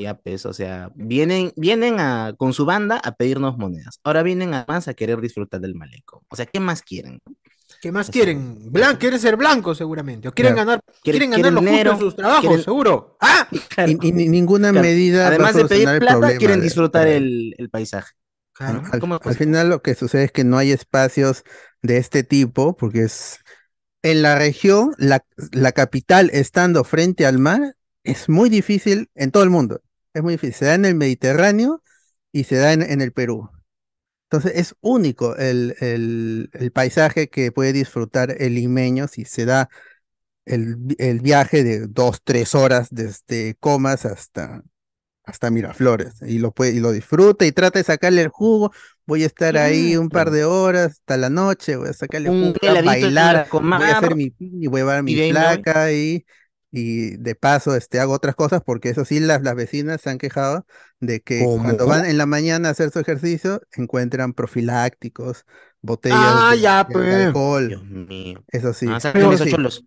ya 0.00 0.14
pues, 0.14 0.46
o 0.46 0.52
sea, 0.54 0.90
vienen, 0.94 1.52
vienen 1.56 2.00
a, 2.00 2.34
con 2.36 2.52
su 2.54 2.64
banda 2.64 2.96
a 3.04 3.14
pedirnos 3.14 3.58
monedas. 3.58 4.00
Ahora 4.04 4.22
vienen 4.22 4.54
además 4.54 4.88
a 4.88 4.94
querer 4.94 5.20
disfrutar 5.20 5.60
del 5.60 5.74
malecón. 5.74 6.20
O 6.28 6.36
sea, 6.36 6.46
¿qué 6.46 6.60
más 6.60 6.82
quieren? 6.82 7.20
¿Qué 7.80 7.90
más 7.92 8.10
quieren? 8.10 8.70
Blan 8.70 8.96
quieren 8.96 9.18
ser 9.18 9.36
blancos 9.36 9.78
seguramente. 9.78 10.28
O 10.28 10.32
quieren 10.32 10.54
Claro. 10.54 10.66
ganar, 10.68 10.84
quieren, 11.02 11.20
Quieren- 11.20 11.30
ganar 11.30 11.42
quieren 11.42 11.54
los 11.54 11.62
justos 11.62 11.70
dinero, 11.72 11.98
sus 11.98 12.16
trabajos, 12.16 12.40
quieren- 12.46 12.64
seguro. 12.64 13.16
¡Ah! 13.20 13.48
Y, 13.86 14.08
y 14.08 14.12
ni- 14.12 14.28
ninguna 14.28 14.70
Claro. 14.70 14.86
medida 14.86 15.26
Además 15.28 15.54
de 15.54 15.64
pedir 15.66 15.84
plata, 15.84 16.18
problema 16.18 16.38
quieren 16.38 16.58
de- 16.60 16.64
disfrutar 16.64 17.04
de- 17.06 17.16
el, 17.16 17.54
el 17.58 17.70
paisaje. 17.70 18.12
Claro. 18.54 18.82
Al, 18.92 19.00
¿Cómo 19.00 19.16
es 19.16 19.26
al 19.26 19.34
final 19.34 19.68
lo 19.70 19.82
que 19.82 19.94
sucede 19.94 20.24
es 20.24 20.32
que 20.32 20.44
no 20.44 20.58
hay 20.58 20.70
espacios 20.70 21.42
de 21.80 21.96
este 21.96 22.22
tipo, 22.22 22.76
porque 22.76 23.02
es 23.04 23.40
en 24.02 24.20
la 24.22 24.36
región, 24.36 24.92
la, 24.98 25.24
la 25.52 25.72
capital 25.72 26.28
estando 26.32 26.84
frente 26.84 27.24
al 27.24 27.38
mar, 27.38 27.74
es 28.04 28.28
muy 28.28 28.50
difícil 28.50 29.10
en 29.14 29.30
todo 29.30 29.42
el 29.42 29.50
mundo. 29.50 29.82
Es 30.14 30.22
muy 30.22 30.34
difícil. 30.34 30.54
Se 30.54 30.64
da 30.66 30.74
en 30.74 30.84
el 30.84 30.94
Mediterráneo 30.94 31.82
y 32.32 32.44
se 32.44 32.56
da 32.56 32.72
en, 32.72 32.82
en 32.82 33.00
el 33.00 33.12
Perú. 33.12 33.50
Entonces 34.30 34.52
es 34.56 34.76
único 34.80 35.36
el, 35.36 35.76
el- 35.80 36.50
el 36.54 36.72
paisaje 36.72 37.28
que 37.30 37.52
puede 37.52 37.72
disfrutar 37.72 38.34
el 38.42 38.54
limeño 38.56 39.08
si 39.08 39.24
se 39.26 39.44
da 39.46 39.68
el, 40.44 40.76
el 40.98 41.20
viaje 41.20 41.64
de 41.64 41.86
dos, 41.88 42.22
tres 42.24 42.54
horas 42.54 42.88
desde 42.90 43.56
Comas 43.60 44.04
hasta, 44.06 44.62
hasta 45.24 45.50
Miraflores 45.50 46.14
y 46.22 46.38
lo 46.38 46.52
puede, 46.52 46.72
y 46.72 46.80
lo 46.80 46.92
disfruta 46.92 47.46
y 47.46 47.52
trata 47.52 47.78
de 47.78 47.84
sacarle 47.84 48.22
el 48.22 48.28
jugo. 48.28 48.72
Voy 49.06 49.22
a 49.24 49.26
estar 49.26 49.56
ahí 49.58 49.96
un 49.96 50.10
par 50.10 50.30
de 50.30 50.44
horas 50.44 50.92
hasta 50.92 51.16
la 51.16 51.30
noche, 51.30 51.76
voy 51.76 51.88
a 51.90 51.92
sacarle 51.92 52.30
Un 52.30 52.36
jugo, 52.36 52.54
voy 52.60 52.70
a 52.70 52.76
bailar, 52.76 53.42
la 53.72 53.80
voy 53.80 53.90
a 53.90 53.92
hacer 53.92 54.14
mi 54.14 54.30
pin 54.30 54.62
y 54.62 54.66
voy 54.68 54.80
a 54.80 54.84
llevar 54.84 55.02
mi 55.02 55.18
placa 55.18 55.92
y, 55.92 56.24
y 56.72 57.16
de 57.18 57.34
paso 57.36 57.76
este, 57.76 58.00
hago 58.00 58.14
otras 58.14 58.34
cosas 58.34 58.62
porque 58.64 58.90
eso 58.90 59.04
sí, 59.04 59.20
las, 59.20 59.42
las 59.42 59.54
vecinas 59.54 60.00
se 60.00 60.10
han 60.10 60.18
quejado 60.18 60.66
de 61.00 61.20
que 61.22 61.44
cuando 61.44 61.86
van 61.86 62.06
en 62.06 62.18
la 62.18 62.26
mañana 62.26 62.68
a 62.68 62.72
hacer 62.72 62.90
su 62.90 62.98
ejercicio 63.00 63.60
encuentran 63.76 64.32
profilácticos, 64.32 65.44
botellas 65.82 66.18
Ah, 66.20 66.50
de, 66.52 66.60
ya, 66.60 66.84
de- 66.84 66.88
de 66.88 66.92
pues. 66.94 67.26
alcohol, 67.26 67.68
Dios 67.68 67.84
mío. 67.84 68.44
eso 68.48 68.72
sí. 68.72 68.86
Ah, 68.88 68.98
Pero 69.12 69.32
esos 69.32 69.46
sí. 69.46 69.50
cholos. 69.52 69.84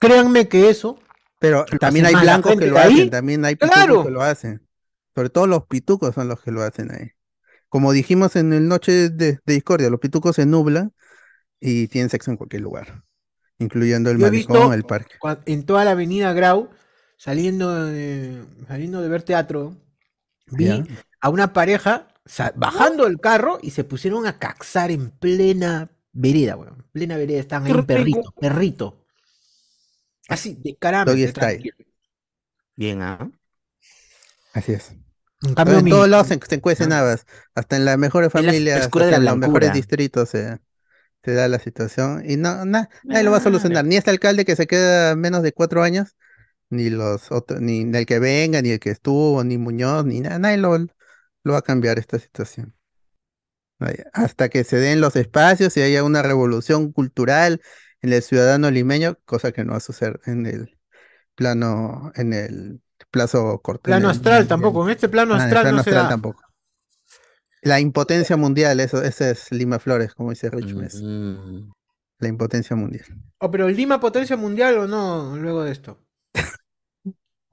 Créanme 0.00 0.48
que 0.48 0.70
eso. 0.70 0.98
Pero 1.40 1.64
también 1.80 2.06
hay 2.06 2.14
blancos 2.14 2.56
que 2.56 2.66
lo 2.66 2.78
ahí. 2.78 2.94
hacen, 2.94 3.10
también 3.10 3.44
hay 3.44 3.56
pitucos 3.56 3.74
Claro. 3.76 4.04
que 4.04 4.10
lo 4.10 4.22
hacen. 4.22 4.66
Sobre 5.14 5.30
todo 5.30 5.46
los 5.46 5.66
pitucos 5.66 6.14
son 6.14 6.28
los 6.28 6.40
que 6.42 6.50
lo 6.50 6.62
hacen 6.62 6.90
ahí. 6.92 7.10
Como 7.68 7.92
dijimos 7.92 8.36
en 8.36 8.52
el 8.52 8.68
Noche 8.68 9.10
de, 9.10 9.10
de 9.10 9.40
Discordia, 9.54 9.90
los 9.90 10.00
pitucos 10.00 10.36
se 10.36 10.46
nublan 10.46 10.92
y 11.60 11.88
tienen 11.88 12.10
sexo 12.10 12.30
en 12.30 12.36
cualquier 12.38 12.62
lugar, 12.62 13.04
incluyendo 13.58 14.10
el 14.10 14.18
malecón, 14.18 14.72
el 14.72 14.84
parque. 14.84 15.16
en 15.46 15.64
toda 15.66 15.84
la 15.84 15.92
avenida 15.92 16.32
Grau, 16.32 16.70
saliendo 17.16 17.84
de, 17.86 18.44
saliendo 18.68 19.02
de 19.02 19.08
ver 19.08 19.22
teatro, 19.22 19.76
vi 20.46 20.66
Ya. 20.66 20.84
a 21.20 21.28
una 21.30 21.52
pareja 21.52 22.08
bajando 22.56 23.06
el 23.06 23.18
carro 23.20 23.58
y 23.62 23.70
se 23.70 23.84
pusieron 23.84 24.26
a 24.26 24.38
caxar 24.38 24.90
en 24.90 25.10
plena 25.10 25.90
vereda, 26.12 26.56
weón. 26.56 26.84
Plena 26.92 27.16
vereda, 27.16 27.40
estaban 27.40 27.66
ahí 27.66 27.72
un 27.72 27.86
perrito, 27.86 28.32
perrito. 28.40 29.04
Así, 30.28 30.54
de 30.62 30.76
caramba. 30.76 31.12
Bien, 32.76 33.02
¿ah? 33.02 33.30
Así 34.52 34.72
es. 34.72 34.94
En 35.42 35.54
cambio, 35.54 35.78
en 35.78 35.84
mi- 35.84 35.90
todos 35.90 36.08
lados 36.08 36.26
se, 36.28 36.38
se 36.48 36.60
cuecen 36.60 36.92
habas, 36.92 37.26
hasta 37.54 37.76
en 37.76 37.84
las 37.84 37.96
mejores 37.98 38.32
la 38.32 38.40
familias, 38.42 38.78
frescura 38.78 39.04
hasta 39.06 39.16
de 39.18 39.24
la 39.24 39.30
en 39.32 39.40
los 39.40 39.48
mejores 39.48 39.72
distritos 39.72 40.28
se, 40.28 40.58
se 41.28 41.34
da 41.34 41.48
la 41.48 41.58
situación 41.58 42.22
y 42.28 42.36
no, 42.36 42.64
na- 42.64 42.88
nadie 43.04 43.24
lo 43.24 43.30
va 43.32 43.38
a 43.38 43.40
solucionar, 43.40 43.84
ni 43.84 43.96
este 43.96 44.10
alcalde 44.10 44.44
que 44.44 44.56
se 44.56 44.66
queda 44.66 45.14
menos 45.16 45.42
de 45.42 45.52
cuatro 45.52 45.82
años, 45.82 46.16
ni 46.70 46.90
los 46.90 47.32
otros, 47.32 47.60
ni 47.60 47.82
el 47.82 48.06
que 48.06 48.18
venga, 48.20 48.62
ni 48.62 48.70
el 48.70 48.80
que 48.80 48.90
estuvo, 48.90 49.44
ni 49.44 49.58
Muñoz, 49.58 50.04
ni 50.06 50.20
nada, 50.20 50.38
nadie 50.38 50.58
lo, 50.58 50.78
lo 50.78 51.52
va 51.52 51.58
a 51.58 51.62
cambiar 51.62 51.98
esta 51.98 52.18
situación. 52.18 52.74
Hasta 54.12 54.48
que 54.48 54.64
se 54.64 54.76
den 54.76 55.00
los 55.00 55.14
espacios 55.16 55.76
y 55.76 55.82
haya 55.82 56.02
una 56.02 56.22
revolución 56.22 56.92
cultural 56.92 57.60
en 58.02 58.12
el 58.12 58.22
ciudadano 58.22 58.70
limeño, 58.70 59.18
cosa 59.24 59.52
que 59.52 59.64
no 59.64 59.72
va 59.72 59.78
a 59.78 59.80
suceder 59.80 60.20
en 60.26 60.46
el 60.46 60.78
plano, 61.36 62.12
en 62.16 62.32
el 62.32 62.80
plazo 63.10 63.60
corto. 63.62 63.82
plano 63.84 64.08
astral 64.08 64.48
tampoco, 64.48 64.84
en 64.84 64.90
este 64.90 65.08
plano 65.08 65.34
Ah, 65.34 65.36
en 65.38 65.42
el 65.44 65.46
astral 65.46 65.62
plano 65.64 65.76
no 65.78 65.84
se 65.84 65.90
da. 65.92 66.08
tampoco. 66.08 66.42
La 67.68 67.80
impotencia 67.80 68.36
mundial, 68.38 68.80
eso, 68.80 69.02
ese 69.02 69.32
es 69.32 69.52
Lima 69.52 69.78
Flores, 69.78 70.14
como 70.14 70.30
dice 70.30 70.48
Rich 70.48 70.72
Mess. 70.74 71.02
Mm. 71.02 71.70
La 72.18 72.28
impotencia 72.28 72.74
mundial. 72.74 73.04
Oh, 73.40 73.50
pero 73.50 73.68
Lima 73.68 74.00
potencia 74.00 74.38
mundial 74.38 74.78
o 74.78 74.86
no 74.86 75.36
luego 75.36 75.62
de 75.64 75.72
esto. 75.72 75.98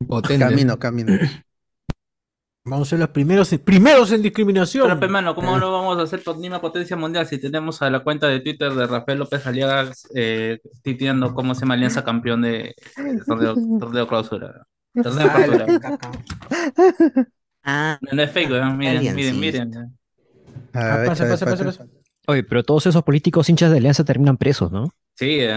Potente. 0.07 0.45
Camino, 0.45 0.79
camino. 0.79 1.13
Vamos 2.67 2.87
a 2.87 2.89
ser 2.91 2.99
los 2.99 3.09
primeros, 3.09 3.51
en- 3.53 3.59
primeros 3.59 4.11
en 4.13 4.21
discriminación. 4.23 4.87
Pero, 4.87 4.99
pe, 5.01 5.07
mano, 5.09 5.35
¿cómo 5.35 5.57
no 5.59 5.71
vamos 5.71 5.99
a 5.99 6.01
hacer 6.03 6.23
por 6.23 6.35
Lima 6.39 6.59
potencia 6.59 6.95
mundial 6.95 7.27
si 7.27 7.37
tenemos 7.37 7.79
a 7.83 7.89
la 7.91 7.99
cuenta 7.99 8.27
de 8.27 8.39
Twitter 8.39 8.73
de 8.73 8.87
Rafael 8.87 9.19
López 9.19 9.45
Aliaga 9.45 9.91
eh, 10.15 10.59
titeando 10.81 11.33
cómo 11.35 11.53
se 11.53 11.61
llama 11.61 11.75
Alianza 11.75 12.03
campeón 12.03 12.41
de 12.41 12.73
de 12.97 13.21
torneo, 13.27 13.53
torneo 13.79 14.07
clausura? 14.07 14.65
Torneo 15.03 15.27
Ah, 15.31 15.45
la 15.45 15.65
clausura. 15.79 15.99
Ah, 17.63 17.99
No, 18.01 18.09
no 18.13 18.21
es 18.23 18.31
fake, 18.31 18.49
weón. 18.49 18.77
miren, 18.77 19.13
miren, 19.15 19.35
Aliancista. 19.35 19.65
miren. 19.65 19.97
Ah, 20.75 20.97
ver, 20.97 21.07
pasa, 21.07 21.27
pasa, 21.27 21.45
pasa, 21.45 21.65
pasa. 21.65 21.79
pasa. 21.85 21.91
Oye, 22.27 22.43
pero 22.43 22.63
todos 22.63 22.85
esos 22.87 23.03
políticos 23.03 23.49
hinchas 23.49 23.71
de 23.71 23.77
Alianza 23.77 24.03
terminan 24.03 24.37
presos, 24.37 24.71
¿no? 24.71 24.89
Sí, 25.15 25.39
eh, 25.41 25.53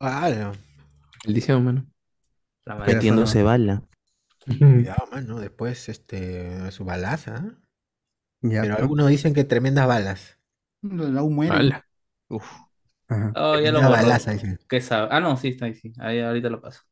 Ah, 0.00 0.30
no. 0.30 0.52
Mano. 1.60 1.86
la 2.64 2.74
madre. 2.74 2.86
Pero- 2.86 2.96
metiéndose 2.96 3.42
bala. 3.42 3.82
Cuidado, 4.46 5.06
mano. 5.12 5.38
Después, 5.38 5.88
este, 5.90 6.70
su 6.70 6.84
balaza. 6.84 7.44
¿eh? 7.46 7.52
Ya, 8.42 8.62
Pero 8.62 8.76
algunos 8.78 9.08
dicen 9.08 9.34
que 9.34 9.44
tremendas 9.44 9.86
balas. 9.86 10.38
Aún 10.82 11.34
muere. 11.34 11.54
Ala. 11.54 11.86
Ajá. 13.08 13.32
Oh, 13.36 13.58
ya 13.58 13.70
lo 13.72 13.80
balaza, 13.80 14.32
dicen. 14.32 14.58
¿Qué 14.68 14.80
sabe? 14.80 15.08
Ah, 15.10 15.20
no, 15.20 15.36
sí, 15.36 15.48
está 15.48 15.66
ahí, 15.66 15.74
sí. 15.74 15.92
Ahí 15.98 16.20
ahorita 16.20 16.48
lo 16.48 16.60
paso. 16.62 16.82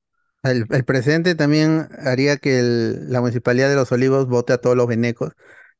El, 0.43 0.67
el 0.71 0.85
presidente 0.85 1.35
también 1.35 1.89
haría 2.05 2.37
que 2.37 2.59
el- 2.61 3.11
la 3.11 3.21
municipalidad 3.21 3.69
de 3.71 3.77
Los 3.77 3.91
Olivos 3.93 4.27
vote 4.29 4.53
a 4.53 4.59
todos 4.59 4.77
los 4.77 4.87
venecos 4.87 5.33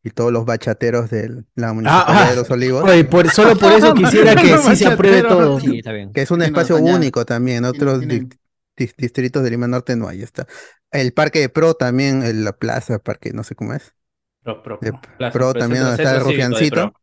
y 0.03 0.11
todos 0.11 0.33
los 0.33 0.45
bachateros 0.45 1.11
de 1.11 1.45
la 1.55 1.73
municipalidad 1.73 2.27
ah. 2.27 2.31
de 2.31 2.37
Los 2.37 2.51
Olivos, 2.51 2.85
Oye, 2.85 3.05
por, 3.05 3.29
solo 3.31 3.57
por 3.57 3.73
eso 3.73 3.95
quisiera 3.95 4.35
que 4.37 4.57
sí 4.59 4.77
se 4.77 4.87
apruebe 4.87 5.23
todo. 5.23 5.61
Sí, 5.61 5.79
está 5.79 5.93
bien. 5.93 6.13
que 6.13 6.23
es 6.23 6.31
un 6.31 6.43
espacio 6.43 6.77
único 6.77 7.25
también. 7.25 7.65
Otros 7.65 8.01
tiene- 8.01 8.21
di- 8.21 8.29
dis- 8.77 8.95
distritos 8.97 9.43
de 9.43 9.51
Lima 9.51 9.67
Norte 9.67 9.97
no 9.97 10.09
hay. 10.09 10.23
Está. 10.23 10.47
El 10.91 11.13
parque 11.13 11.41
de 11.41 11.49
Pro 11.49 11.75
también, 11.75 12.23
en 12.23 12.45
la 12.45 12.53
plaza, 12.53 12.99
parque, 12.99 13.33
no 13.33 13.43
sé 13.43 13.55
cómo 13.55 13.75
es. 13.75 13.93
Pro, 14.43 14.63
pro, 14.63 14.79
De 14.81 14.93
Plaza, 15.19 15.33
Pro 15.33 15.53
también, 15.53 15.83
donde 15.83 16.03
está 16.03 16.17
el 16.17 16.23
rufiancito. 16.23 16.93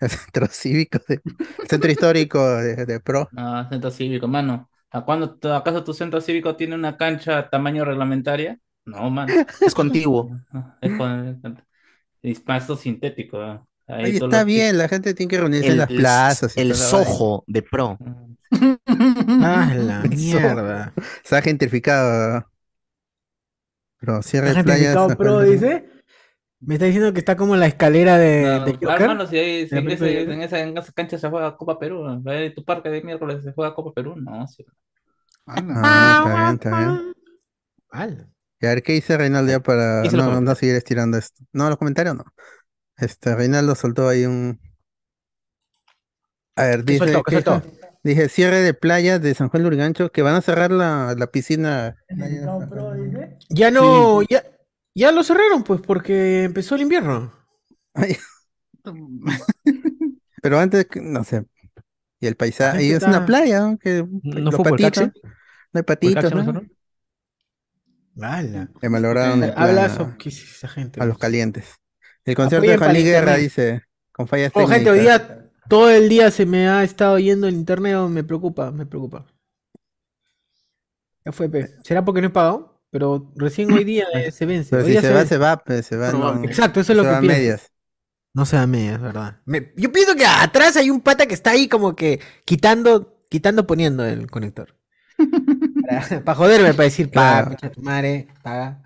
El 0.00 0.08
centro 0.08 0.46
cívico, 0.46 0.98
de- 1.06 1.20
el 1.58 1.68
centro 1.68 1.90
histórico 1.90 2.42
de, 2.56 2.86
de 2.86 3.00
Pro. 3.00 3.28
Ah, 3.36 3.66
centro 3.68 3.90
cívico, 3.90 4.26
mano. 4.28 4.70
¿A 4.90 5.04
cuándo, 5.04 5.38
acaso 5.54 5.84
tu 5.84 5.92
centro 5.92 6.22
cívico 6.22 6.56
tiene 6.56 6.74
una 6.74 6.96
cancha 6.96 7.50
tamaño 7.50 7.84
reglamentaria? 7.84 8.58
No, 8.86 9.10
mano. 9.10 9.34
Es 9.60 9.74
contiguo. 9.74 10.30
Ah, 10.54 10.78
Es 10.80 10.96
con 10.96 11.62
es 12.22 12.40
pasto 12.40 12.76
sintético. 12.76 13.38
ah. 13.40 13.64
Ahí 13.88 14.18
todos 14.18 14.32
está 14.32 14.44
bien, 14.44 14.78
la 14.78 14.86
gente 14.88 15.14
tiene 15.14 15.28
que 15.30 15.38
reunirse 15.38 15.68
en 15.68 15.78
las 15.78 15.88
plazas. 15.88 16.56
el 16.56 16.74
sojo 16.74 17.44
de 17.46 17.62
pro. 17.62 17.98
Ah, 19.42 19.72
la 19.76 20.00
mierda. 20.10 20.92
Se 21.22 21.36
ha 21.36 21.42
gentrificado. 21.42 22.46
Pero 23.98 24.22
cierre 24.22 24.48
¿Está 24.48 24.60
de 24.60 24.64
playas. 24.64 24.94
gentrificado 24.96 25.16
pro, 25.16 25.40
dice? 25.42 25.88
Me 26.60 26.74
está 26.74 26.86
diciendo 26.86 27.12
que 27.12 27.20
está 27.20 27.36
como 27.36 27.56
la 27.56 27.66
escalera 27.66 28.18
de, 28.18 28.42
No, 28.42 28.64
de 28.66 28.72
ah, 28.72 28.78
Joker. 28.82 29.00
hermano, 29.02 29.26
si 29.26 29.38
ahí- 29.38 29.68
si 29.68 29.76
en, 29.76 29.90
ese- 29.90 30.22
en 30.22 30.42
esa, 30.42 30.60
en 30.60 30.76
esa 30.76 30.92
cancha 30.92 31.16
se 31.18 31.28
juega 31.30 31.56
Copa 31.56 31.78
Perú, 31.78 32.04
¿no? 32.04 32.30
Ahí 32.30 32.52
tu 32.54 32.64
parque 32.64 32.90
de 32.90 33.02
miércoles 33.02 33.42
se 33.42 33.52
juega 33.52 33.74
Copa 33.74 33.92
Perú, 33.94 34.14
no, 34.16 34.46
sí. 34.46 34.64
Ala. 35.46 35.74
Ah, 35.76 36.12
está 36.18 36.34
bien, 36.34 36.54
está 36.54 36.78
bien. 36.78 37.12
Ala. 37.90 38.28
Y 38.60 38.66
a 38.66 38.70
ver 38.70 38.82
qué 38.82 38.92
dice 38.92 39.16
Reinaldo 39.16 39.50
ya 39.50 39.60
para 39.60 40.02
no, 40.02 40.54
seguir 40.54 40.74
estirando 40.74 41.16
esto. 41.16 41.42
No, 41.52 41.68
los 41.68 41.78
comentarios 41.78 42.16
no. 42.16 42.24
Este, 42.96 43.34
Reinaldo 43.34 43.74
soltó 43.74 44.08
ahí 44.08 44.26
un. 44.26 44.60
A 46.56 46.64
ver, 46.64 46.84
¿Qué 46.84 46.92
dice. 46.92 47.04
soltó? 47.06 47.22
¿Qué 47.22 47.36
que- 47.36 47.42
soltó? 47.42 47.66
Dije 48.02 48.30
cierre 48.30 48.60
de 48.60 48.72
playas 48.72 49.20
de 49.20 49.34
San 49.34 49.50
Juan 49.50 49.62
de 49.62 49.66
Urigancho 49.66 50.10
que 50.10 50.22
van 50.22 50.34
a 50.34 50.40
cerrar 50.40 50.70
la, 50.70 51.14
la 51.18 51.26
piscina. 51.26 51.96
Ya 53.50 53.70
no, 53.70 54.22
ya, 54.22 54.42
ya 54.94 55.12
lo 55.12 55.22
cerraron, 55.22 55.64
pues, 55.64 55.82
porque 55.82 56.44
empezó 56.44 56.76
el 56.76 56.82
invierno. 56.82 57.34
Ay, 57.92 58.16
Pero 60.42 60.58
antes, 60.58 60.86
que- 60.86 61.00
no 61.02 61.24
sé. 61.24 61.44
Y 62.20 62.26
el 62.26 62.36
paisaje. 62.36 62.84
Y 62.84 62.92
es 62.92 63.02
una 63.02 63.24
playa, 63.26 63.60
¿no? 63.60 63.78
Que 63.78 64.04
¿No 64.22 64.40
los 64.50 64.56
patitos. 64.56 65.10
No 65.72 65.78
hay 65.78 65.82
¿Por 65.82 65.84
patitos, 65.84 66.34
no 66.34 66.62
¿no? 68.20 68.28
cerró? 68.30 68.58
Ala. 68.58 68.70
Le 68.80 68.88
malograron 68.88 69.42
el 69.44 69.52
plan 69.52 69.68
Habla 69.68 69.82
a, 69.84 69.86
eso, 69.86 70.14
¿qué 70.18 70.28
es 70.28 70.42
esa 70.56 70.68
gente? 70.68 71.00
a 71.00 71.06
los 71.06 71.18
calientes. 71.18 71.74
El 72.24 72.34
concierto 72.34 72.70
de 72.70 72.76
Juan 72.78 72.94
Guerra 72.94 73.36
dice. 73.36 73.82
con 74.12 74.28
fallas 74.28 74.52
Oh, 74.54 74.66
gente, 74.66 74.90
hoy 74.90 75.00
día, 75.00 75.50
todo 75.68 75.90
el 75.90 76.08
día 76.08 76.30
se 76.30 76.46
me 76.46 76.68
ha 76.68 76.82
estado 76.84 77.18
yendo 77.18 77.48
el 77.48 77.54
internet, 77.54 77.96
oh, 77.96 78.08
me 78.08 78.24
preocupa, 78.24 78.70
me 78.70 78.86
preocupa. 78.86 79.26
Ya 81.24 81.32
fue, 81.32 81.48
pe. 81.48 81.68
¿Será 81.84 82.04
porque 82.04 82.20
no 82.20 82.28
he 82.28 82.30
pagado? 82.30 82.82
Pero 82.90 83.30
recién 83.36 83.70
hoy 83.72 83.84
día 83.84 84.06
eh, 84.14 84.32
se 84.32 84.46
vence. 84.46 84.70
Pero 84.70 84.82
Hoy 84.82 84.86
si 84.86 84.92
día 84.92 85.00
se 85.00 85.12
va, 85.12 85.24
se 85.26 85.38
va, 85.38 85.62
se 85.82 85.96
va. 85.96 86.10
Probable. 86.10 86.40
no- 86.40 86.48
Exacto, 86.48 86.80
eso 86.80 86.92
es 86.92 86.96
lo 86.96 87.02
se 87.02 87.08
que 87.08 87.12
va 87.12 87.18
a 87.18 87.20
pienso. 87.20 87.38
medias. 87.38 87.72
No 88.34 88.46
se 88.46 88.56
da 88.56 88.66
medias, 88.66 89.00
¿verdad? 89.00 89.40
Me- 89.44 89.72
yo 89.76 89.92
pienso 89.92 90.14
que 90.16 90.26
atrás 90.26 90.76
hay 90.76 90.90
un 90.90 91.00
pata 91.00 91.26
que 91.26 91.34
está 91.34 91.50
ahí 91.50 91.68
como 91.68 91.94
que 91.94 92.20
quitando, 92.44 93.24
quitando, 93.28 93.66
poniendo 93.66 94.04
el 94.04 94.30
conector. 94.30 94.76
Para, 95.88 96.24
para 96.24 96.34
joderme, 96.36 96.74
para 96.74 96.84
decir, 96.84 97.10
paga, 97.10 97.56
Claro. 97.56 97.74
tu 97.74 97.82
madre, 97.82 98.28
paga. 98.42 98.82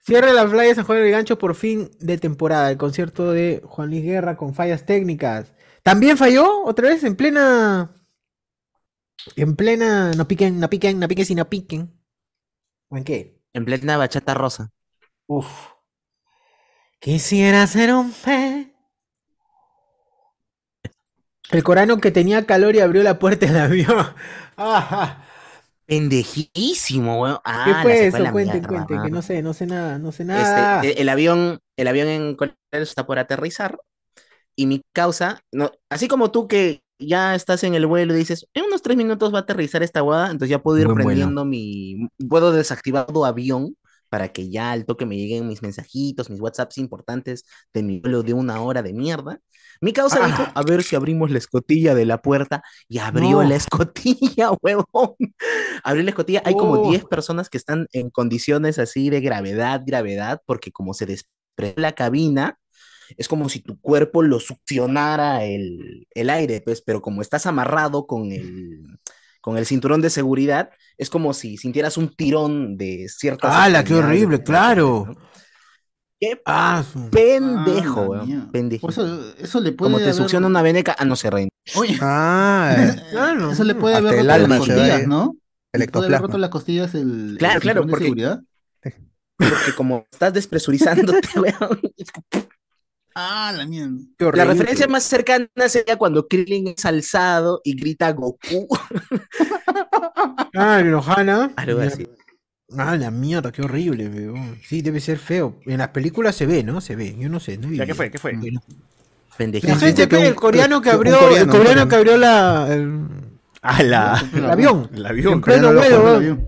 Cierra 0.00 0.32
las 0.32 0.50
playas 0.50 0.76
San 0.76 0.84
Juan 0.84 0.98
del 0.98 1.10
Gancho 1.10 1.38
por 1.38 1.54
fin 1.54 1.90
de 2.00 2.18
temporada. 2.18 2.70
El 2.70 2.76
concierto 2.76 3.32
de 3.32 3.62
Juan 3.64 3.88
Luis 3.90 4.02
Guerra 4.02 4.36
con 4.36 4.54
fallas 4.54 4.84
técnicas. 4.84 5.54
¿También 5.82 6.16
falló 6.18 6.64
otra 6.64 6.88
vez 6.88 7.04
en 7.04 7.16
plena. 7.16 7.90
En 9.36 9.56
plena. 9.56 10.12
No 10.12 10.28
piquen, 10.28 10.60
no 10.60 10.68
piquen, 10.68 10.98
no 10.98 11.08
piquen, 11.08 11.24
si 11.26 11.34
no 11.34 11.48
piquen. 11.48 11.98
¿O 12.88 12.96
en 12.98 13.04
qué? 13.04 13.40
En 13.54 13.64
plena 13.64 13.96
bachata 13.96 14.34
rosa. 14.34 14.70
Uf. 15.26 15.48
Quisiera 17.00 17.66
ser 17.66 17.94
un 17.94 18.12
pez. 18.12 18.68
El 21.50 21.62
corano 21.62 22.00
que 22.00 22.10
tenía 22.10 22.44
calor 22.44 22.74
y 22.74 22.80
abrió 22.80 23.02
la 23.02 23.18
puerta 23.18 23.46
del 23.46 23.56
avión. 23.56 24.06
Ajá. 24.56 25.24
Pendejísimo, 25.86 27.20
weón. 27.22 27.38
Ah, 27.44 27.64
¿Qué 27.64 27.74
fue 27.74 28.06
eso? 28.06 28.30
Cuente, 28.30 28.60
mierda, 28.60 28.66
cuente, 28.66 29.00
que 29.00 29.10
no 29.10 29.22
sé, 29.22 29.42
no 29.42 29.54
sé 29.54 29.66
nada, 29.66 29.98
no 29.98 30.12
sé 30.12 30.24
Este, 30.32 30.68
nada. 30.68 30.80
e- 30.80 31.00
el 31.00 31.08
avión, 31.08 31.60
el 31.76 31.88
avión 31.88 32.08
en 32.08 32.34
Corea 32.36 32.54
está 32.72 33.06
por 33.06 33.18
aterrizar 33.18 33.78
y 34.56 34.66
mi 34.66 34.82
causa, 34.94 35.40
no, 35.52 35.72
así 35.90 36.08
como 36.08 36.30
tú 36.32 36.48
que 36.48 36.82
ya 36.98 37.34
estás 37.34 37.64
en 37.64 37.74
el 37.74 37.86
vuelo 37.86 38.14
y 38.14 38.18
dices, 38.18 38.46
en 38.54 38.64
unos 38.66 38.82
tres 38.82 38.96
minutos 38.96 39.34
va 39.34 39.38
a 39.38 39.42
aterrizar 39.42 39.82
esta 39.82 40.00
guada, 40.02 40.26
entonces 40.26 40.50
ya 40.50 40.62
puedo 40.62 40.78
ir 40.80 40.92
vuelo. 40.94 40.94
prendiendo 40.94 41.44
mi, 41.44 42.08
puedo 42.28 42.52
desactivar 42.52 43.06
tu 43.06 43.24
avión 43.26 43.76
para 44.14 44.28
que 44.28 44.48
ya 44.48 44.70
al 44.70 44.86
toque 44.86 45.06
me 45.06 45.16
lleguen 45.16 45.48
mis 45.48 45.60
mensajitos, 45.60 46.30
mis 46.30 46.40
WhatsApps 46.40 46.78
importantes 46.78 47.44
de 47.72 47.82
mi 47.82 47.98
vuelo 47.98 48.22
de 48.22 48.32
una 48.32 48.60
hora 48.62 48.80
de 48.80 48.92
mierda. 48.92 49.40
Mi 49.80 49.92
causa 49.92 50.20
Ah. 50.22 50.26
dijo, 50.28 50.44
a 50.54 50.62
ver 50.62 50.84
si 50.84 50.94
abrimos 50.94 51.32
la 51.32 51.38
escotilla 51.38 51.96
de 51.96 52.04
la 52.04 52.22
puerta 52.22 52.62
y 52.88 52.98
abrió 52.98 53.42
No. 53.42 53.48
la 53.48 53.56
escotilla, 53.56 54.52
huevón. 54.62 55.16
Abrió 55.82 56.04
la 56.04 56.10
escotilla, 56.10 56.42
hay 56.44 56.54
como 56.54 56.74
Oh. 56.74 56.90
10 56.90 57.06
personas 57.06 57.50
que 57.50 57.58
están 57.58 57.88
en 57.90 58.08
condiciones 58.10 58.78
así 58.78 59.10
de 59.10 59.20
gravedad, 59.20 59.82
gravedad, 59.84 60.40
porque 60.46 60.70
como 60.70 60.94
se 60.94 61.06
desprende 61.06 61.80
la 61.82 61.90
cabina, 61.90 62.56
es 63.16 63.26
como 63.26 63.48
si 63.48 63.58
tu 63.58 63.80
cuerpo 63.80 64.22
lo 64.22 64.38
succionara 64.38 65.44
el, 65.44 66.06
el 66.14 66.30
aire, 66.30 66.60
pues, 66.60 66.82
pero 66.82 67.02
como 67.02 67.20
estás 67.20 67.46
amarrado 67.46 68.06
con 68.06 68.30
el, 68.30 68.80
con 69.44 69.58
el 69.58 69.66
cinturón 69.66 70.00
de 70.00 70.08
seguridad, 70.08 70.70
es 70.96 71.10
como 71.10 71.34
si 71.34 71.58
sintieras 71.58 71.98
un 71.98 72.08
tirón 72.08 72.78
de 72.78 73.06
ciertas... 73.10 73.54
¡Hala, 73.54 73.84
qué 73.84 73.92
de 73.92 73.98
horrible! 74.00 74.42
¡Claro! 74.42 75.04
¿no? 75.08 75.14
¡Qué 76.18 76.40
Ah, 76.46 76.82
su- 76.90 77.10
pendejo, 77.10 78.14
Ah. 78.14 78.24
Pendejo. 78.50 78.88
Eso, 78.88 79.34
eso 79.36 79.60
le 79.60 79.72
puede 79.72 79.88
Como 79.92 79.98
te 79.98 80.04
haber- 80.04 80.14
succiona 80.14 80.46
una 80.46 80.62
veneca, 80.62 80.96
ah, 80.98 81.04
no 81.04 81.14
se 81.14 81.28
reina. 81.28 81.50
Oye, 81.74 81.98
Ah, 82.00 82.74
eh, 82.78 83.02
Claro. 83.10 83.50
eso 83.50 83.64
le 83.64 83.74
puede 83.74 83.96
haber 83.96 84.14
el 84.14 84.20
roto 84.20 84.32
alma 84.32 84.48
las 84.56 84.66
costillas, 84.66 85.00
ir. 85.02 85.08
¿no? 85.08 85.36
Le 85.74 85.88
puede 85.88 86.06
haber 86.06 86.20
roto 86.22 86.38
las 86.38 86.48
costillas 86.50 86.94
el, 86.94 87.36
Claro, 87.38 87.56
el 87.56 87.60
claro, 87.60 87.86
porque- 87.86 88.04
seguridad. 88.04 88.40
Porque 89.36 89.72
como 89.76 90.06
estás 90.10 90.32
despresurizándote, 90.32 91.28
weón, 91.38 91.80
Ah, 93.14 93.52
la 93.56 93.64
mierda. 93.66 93.92
La 94.34 94.44
referencia 94.44 94.88
más 94.88 95.04
cercana 95.04 95.46
sería 95.68 95.96
cuando 95.96 96.26
Krillin 96.26 96.68
es 96.76 96.84
alzado 96.84 97.60
y 97.64 97.76
grita 97.76 98.10
Goku. 98.12 98.66
Ah, 100.56 100.80
el 100.80 100.94
Ohana. 100.94 101.52
Algo 101.56 101.80
así. 101.80 102.08
Ah, 102.76 102.96
la 102.96 103.10
mierda, 103.10 103.52
qué 103.52 103.62
horrible, 103.62 104.08
weón. 104.08 104.58
Sí, 104.66 104.82
debe 104.82 105.00
ser 105.00 105.18
feo. 105.18 105.60
En 105.66 105.78
las 105.78 105.88
películas 105.88 106.34
se 106.34 106.46
ve, 106.46 106.64
¿no? 106.64 106.80
Se 106.80 106.96
ve. 106.96 107.14
Yo 107.18 107.28
no 107.28 107.38
sé. 107.38 107.56
No 107.58 107.68
he 107.68 107.76
¿Ya 107.76 107.86
qué 107.86 107.94
fue? 107.94 108.10
¿Qué 108.10 108.18
fue? 108.18 108.32
La 108.32 108.60
Pendejísimo. 109.36 109.78
gente, 109.78 110.08
que 110.08 110.26
el 110.26 110.34
coreano 110.34 110.80
que 110.80 110.90
abrió, 110.90 111.18
coreano, 111.18 111.52
el 111.52 111.58
coreano 111.58 111.88
que 111.88 111.96
abrió 111.96 112.16
la, 112.16 112.66
el, 112.72 113.00
Ah, 113.62 113.82
la. 113.82 114.24
el 114.34 114.44
avión. 114.50 114.90
El 114.94 115.06
avión. 115.06 115.32
En 115.34 115.40
pleno 115.40 115.72
vuelo. 115.72 116.38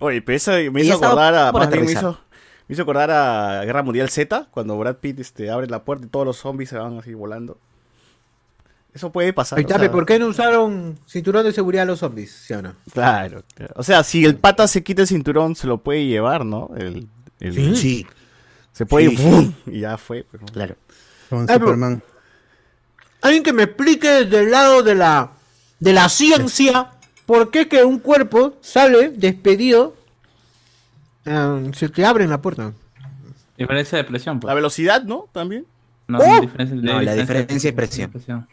Oye, 0.00 0.22
pero 0.22 0.36
eso 0.36 0.52
me 0.72 0.82
hizo 0.82 0.94
acordar 0.96 1.34
a. 1.34 1.66
bien 1.68 1.84
me 1.84 1.92
hizo, 1.92 2.18
me 2.68 2.74
hizo 2.74 2.82
acordar 2.82 3.10
a 3.10 3.64
Guerra 3.64 3.82
Mundial 3.82 4.10
Z, 4.10 4.48
cuando 4.50 4.76
Brad 4.78 4.96
Pitt 4.96 5.18
este, 5.20 5.50
abre 5.50 5.66
la 5.68 5.84
puerta 5.84 6.06
y 6.06 6.08
todos 6.08 6.26
los 6.26 6.36
zombies 6.36 6.68
se 6.70 6.76
van 6.78 6.98
así 6.98 7.14
volando. 7.14 7.58
Eso 8.94 9.12
puede 9.12 9.32
pasar. 9.32 9.62
O 9.64 9.68
sea, 9.68 9.78
pe, 9.78 9.90
¿por 9.90 10.06
qué 10.06 10.18
no 10.18 10.26
usaron 10.28 10.98
cinturón 11.06 11.44
de 11.44 11.52
seguridad 11.52 11.82
a 11.82 11.86
los 11.86 12.00
zombies? 12.00 12.32
¿Sí 12.32 12.52
o 12.54 12.62
no? 12.62 12.74
Claro. 12.92 13.42
O 13.76 13.82
sea, 13.82 14.02
si 14.02 14.24
el 14.24 14.36
pata 14.36 14.66
se 14.66 14.82
quita 14.82 15.02
el 15.02 15.08
cinturón, 15.08 15.54
se 15.56 15.66
lo 15.66 15.78
puede 15.78 16.06
llevar, 16.06 16.44
¿no? 16.44 16.70
El, 16.76 17.06
el- 17.40 17.54
Sí. 17.54 17.76
Sí, 17.76 18.06
Se 18.72 18.86
puede 18.86 19.16
Sí, 19.16 19.22
ir 19.66 19.74
y 19.76 19.80
ya 19.80 19.96
fue. 19.98 20.24
claro. 20.52 20.76
Con 21.30 21.42
Ah, 21.42 21.44
pero- 21.46 21.58
Superman. 21.66 22.02
Alguien 23.20 23.42
que 23.42 23.52
me 23.52 23.64
explique 23.64 24.08
desde 24.08 24.40
el 24.44 24.50
lado 24.52 24.82
de 24.82 24.94
la, 24.94 25.32
de 25.80 25.92
la 25.92 26.08
ciencia 26.08 26.92
por 27.26 27.50
qué 27.50 27.68
que 27.68 27.84
un 27.84 27.98
cuerpo 27.98 28.56
sale 28.60 29.10
despedido, 29.10 29.94
ah, 31.30 31.60
se 31.72 31.88
te 31.88 32.04
abren 32.04 32.30
la 32.30 32.40
puerta. 32.40 32.72
Diferencia 33.56 33.98
de 33.98 34.04
presión, 34.04 34.38
pues. 34.40 34.48
La 34.48 34.54
velocidad, 34.54 35.02
¿no? 35.02 35.28
También. 35.32 35.66
No, 36.06 36.18
¡Oh! 36.18 36.40
diferencia, 36.40 36.76
No, 36.76 37.02
la 37.02 37.14
diferencia 37.14 37.70
de 37.70 37.76
presión. 37.76 38.46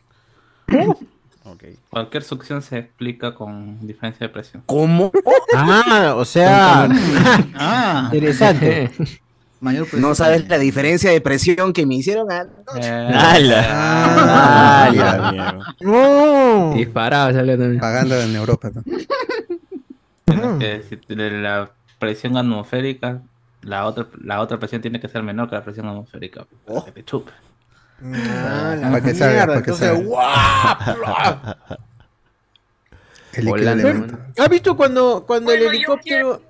Ok. 1.48 1.64
Cualquier 1.92 2.24
succión 2.24 2.64
se 2.64 2.80
explica 2.80 3.36
con 3.36 3.86
diferencia 3.86 4.26
de 4.26 4.34
presión. 4.34 4.64
¿Cómo? 4.66 5.12
Ah, 5.56 6.16
o 6.18 6.26
sea, 6.26 6.90
Ah, 7.54 8.10
interesante. 8.12 8.90
mayor 9.60 9.84
presión. 9.84 10.02
No 10.02 10.16
sabes 10.16 10.50
la 10.50 10.58
diferencia 10.58 11.12
de 11.12 11.22
presión 11.22 11.72
que 11.72 11.86
me 11.86 11.96
hicieron 11.96 12.32
a... 12.32 12.48
Eh, 12.82 13.12
¡Hala! 13.14 13.68
Ah, 13.70 14.86
¡Hala, 14.86 15.32
mierda! 15.32 15.76
No. 15.82 16.74
Disparado 16.74 17.34
salió 17.34 17.60
también. 17.60 17.80
Pagando 17.80 18.20
en 18.20 18.36
Europa. 18.36 18.72
¿no? 20.26 20.58
de 20.58 21.32
la 21.32 21.70
presión 22.00 22.38
atmosférica, 22.38 23.22
la 23.62 23.86
otra, 23.86 24.08
la 24.22 24.42
otra 24.42 24.58
presión 24.60 24.82
tiene 24.82 25.00
que 25.00 25.08
ser 25.08 25.24
menor 25.24 25.50
que 25.50 25.56
la 25.56 25.64
presión 25.64 25.88
atmosférica. 25.88 26.46
para 26.66 26.86
que 26.86 26.92
te 26.92 27.04
chupe. 27.06 27.32
Ah, 28.04 28.76
la 28.80 28.90
Para 28.92 29.02
que 29.02 29.14
salga, 29.14 29.48
para 29.48 29.62
que. 29.64 29.72
¿Has 34.38 34.50
visto 34.50 34.78
cuando, 34.78 35.24
cuando 35.26 35.52
el 35.52 35.64
helicóptero, 35.64 36.42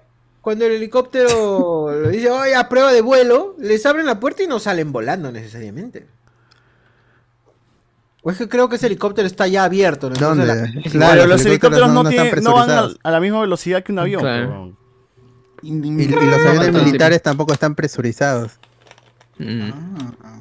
cuando 0.41 0.65
el 0.65 0.73
helicóptero 0.73 1.91
le 2.03 2.09
dice, 2.09 2.29
oye, 2.29 2.55
a 2.55 2.69
prueba 2.69 2.91
de 2.91 3.01
vuelo, 3.01 3.55
les 3.59 3.85
abren 3.85 4.05
la 4.05 4.19
puerta 4.19 4.43
y 4.43 4.47
no 4.47 4.59
salen 4.59 4.91
volando 4.91 5.31
necesariamente? 5.31 6.07
O 8.21 8.31
es 8.31 8.37
que 8.37 8.49
creo 8.49 8.67
que 8.69 8.75
ese 8.77 8.87
helicóptero 8.87 9.27
está 9.27 9.47
ya 9.47 9.63
abierto. 9.63 10.09
¿no? 10.09 10.15
¿Dónde? 10.15 10.45
la- 10.47 10.67
Claro, 10.89 11.13
Pero 11.13 11.27
los 11.27 11.45
helicópteros 11.45 11.91
no, 11.91 12.01
están 12.09 12.25
tienen- 12.25 12.43
no 12.43 12.53
van 12.53 12.71
a, 12.71 12.87
a 13.03 13.11
la 13.11 13.19
misma 13.19 13.41
velocidad 13.41 13.83
que 13.83 13.91
un 13.91 13.99
avión. 13.99 14.21
Claro. 14.21 14.77
Y, 15.61 15.73
y 15.73 16.07
los 16.07 16.45
aviones 16.45 16.73
militares 16.73 17.21
tampoco 17.21 17.53
están 17.53 17.75
presurizados. 17.75 18.53
Mm. 19.37 19.69
Ah, 19.71 20.13
ah. 20.23 20.39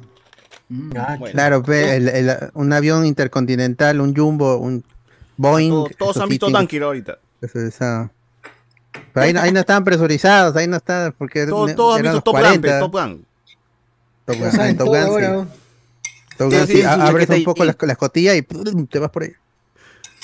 Mm. 0.69 0.91
Ah, 0.97 1.15
Bueno. 1.19 1.33
Claro, 1.33 1.61
ve, 1.61 1.95
el- 1.97 2.09
el- 2.09 2.37
un 2.53 2.73
avión 2.73 3.05
intercontinental, 3.05 4.01
un 4.01 4.15
jumbo, 4.15 4.57
un 4.57 4.83
Boeing. 5.37 5.69
Todo- 5.69 5.89
todos 5.97 6.17
han 6.17 6.29
visto 6.29 6.49
Dunkirk 6.49 6.83
ahorita. 6.83 7.17
eso 7.41 7.59
es, 7.59 7.81
ah. 7.81 8.09
Pero 9.13 9.25
ahí, 9.25 9.33
no- 9.33 9.41
ahí 9.41 9.51
no 9.51 9.59
estaban 9.59 9.83
presurizados, 9.83 10.55
ahí 10.55 10.67
no 10.67 10.77
estaban, 10.77 11.13
porque 11.17 11.45
Todo- 11.45 11.67
ne- 11.67 11.73
Todos 11.73 11.97
han 11.97 12.03
visto 12.03 12.21
Top 12.21 12.33
Gun, 12.35 12.41
40. 12.41 12.67
pe, 12.67 12.79
Top 12.79 12.91
Gun. 12.93 13.25
Top 14.25 14.35
Gun, 14.37 14.77
Top 14.77 14.87
Gun, 14.87 14.97
sí. 15.19 16.37
Top 16.37 16.51
Gun, 16.51 16.67
sí, 16.67 16.81
abres 16.83 17.29
un 17.29 17.35
y- 17.37 17.43
poco 17.45 17.63
la, 17.65 17.75
la 17.79 17.91
escotilla 17.91 18.33
y 18.35 18.41
¡pum! 18.41 18.87
te 18.87 18.99
vas 18.99 19.09
por 19.11 19.23
ahí. 19.23 19.31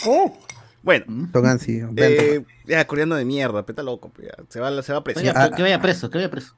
Oh, 0.07 0.35
Bueno, 0.83 1.05
vente. 1.91 2.35
eh, 2.35 2.45
ya, 2.65 2.85
coreano 2.87 3.15
de 3.15 3.25
mierda, 3.25 3.65
peta 3.65 3.83
loco. 3.83 4.11
ya. 4.21 4.31
Se 4.49 4.59
va, 4.59 4.81
se 4.81 4.91
va 4.91 4.99
a 4.99 5.03
Oye. 5.15 5.31
Ah, 5.35 5.51
que- 5.55 5.61
vaya 5.61 5.79
preso, 5.81 6.09
que 6.09 6.17
vaya 6.17 6.31
preso. 6.31 6.55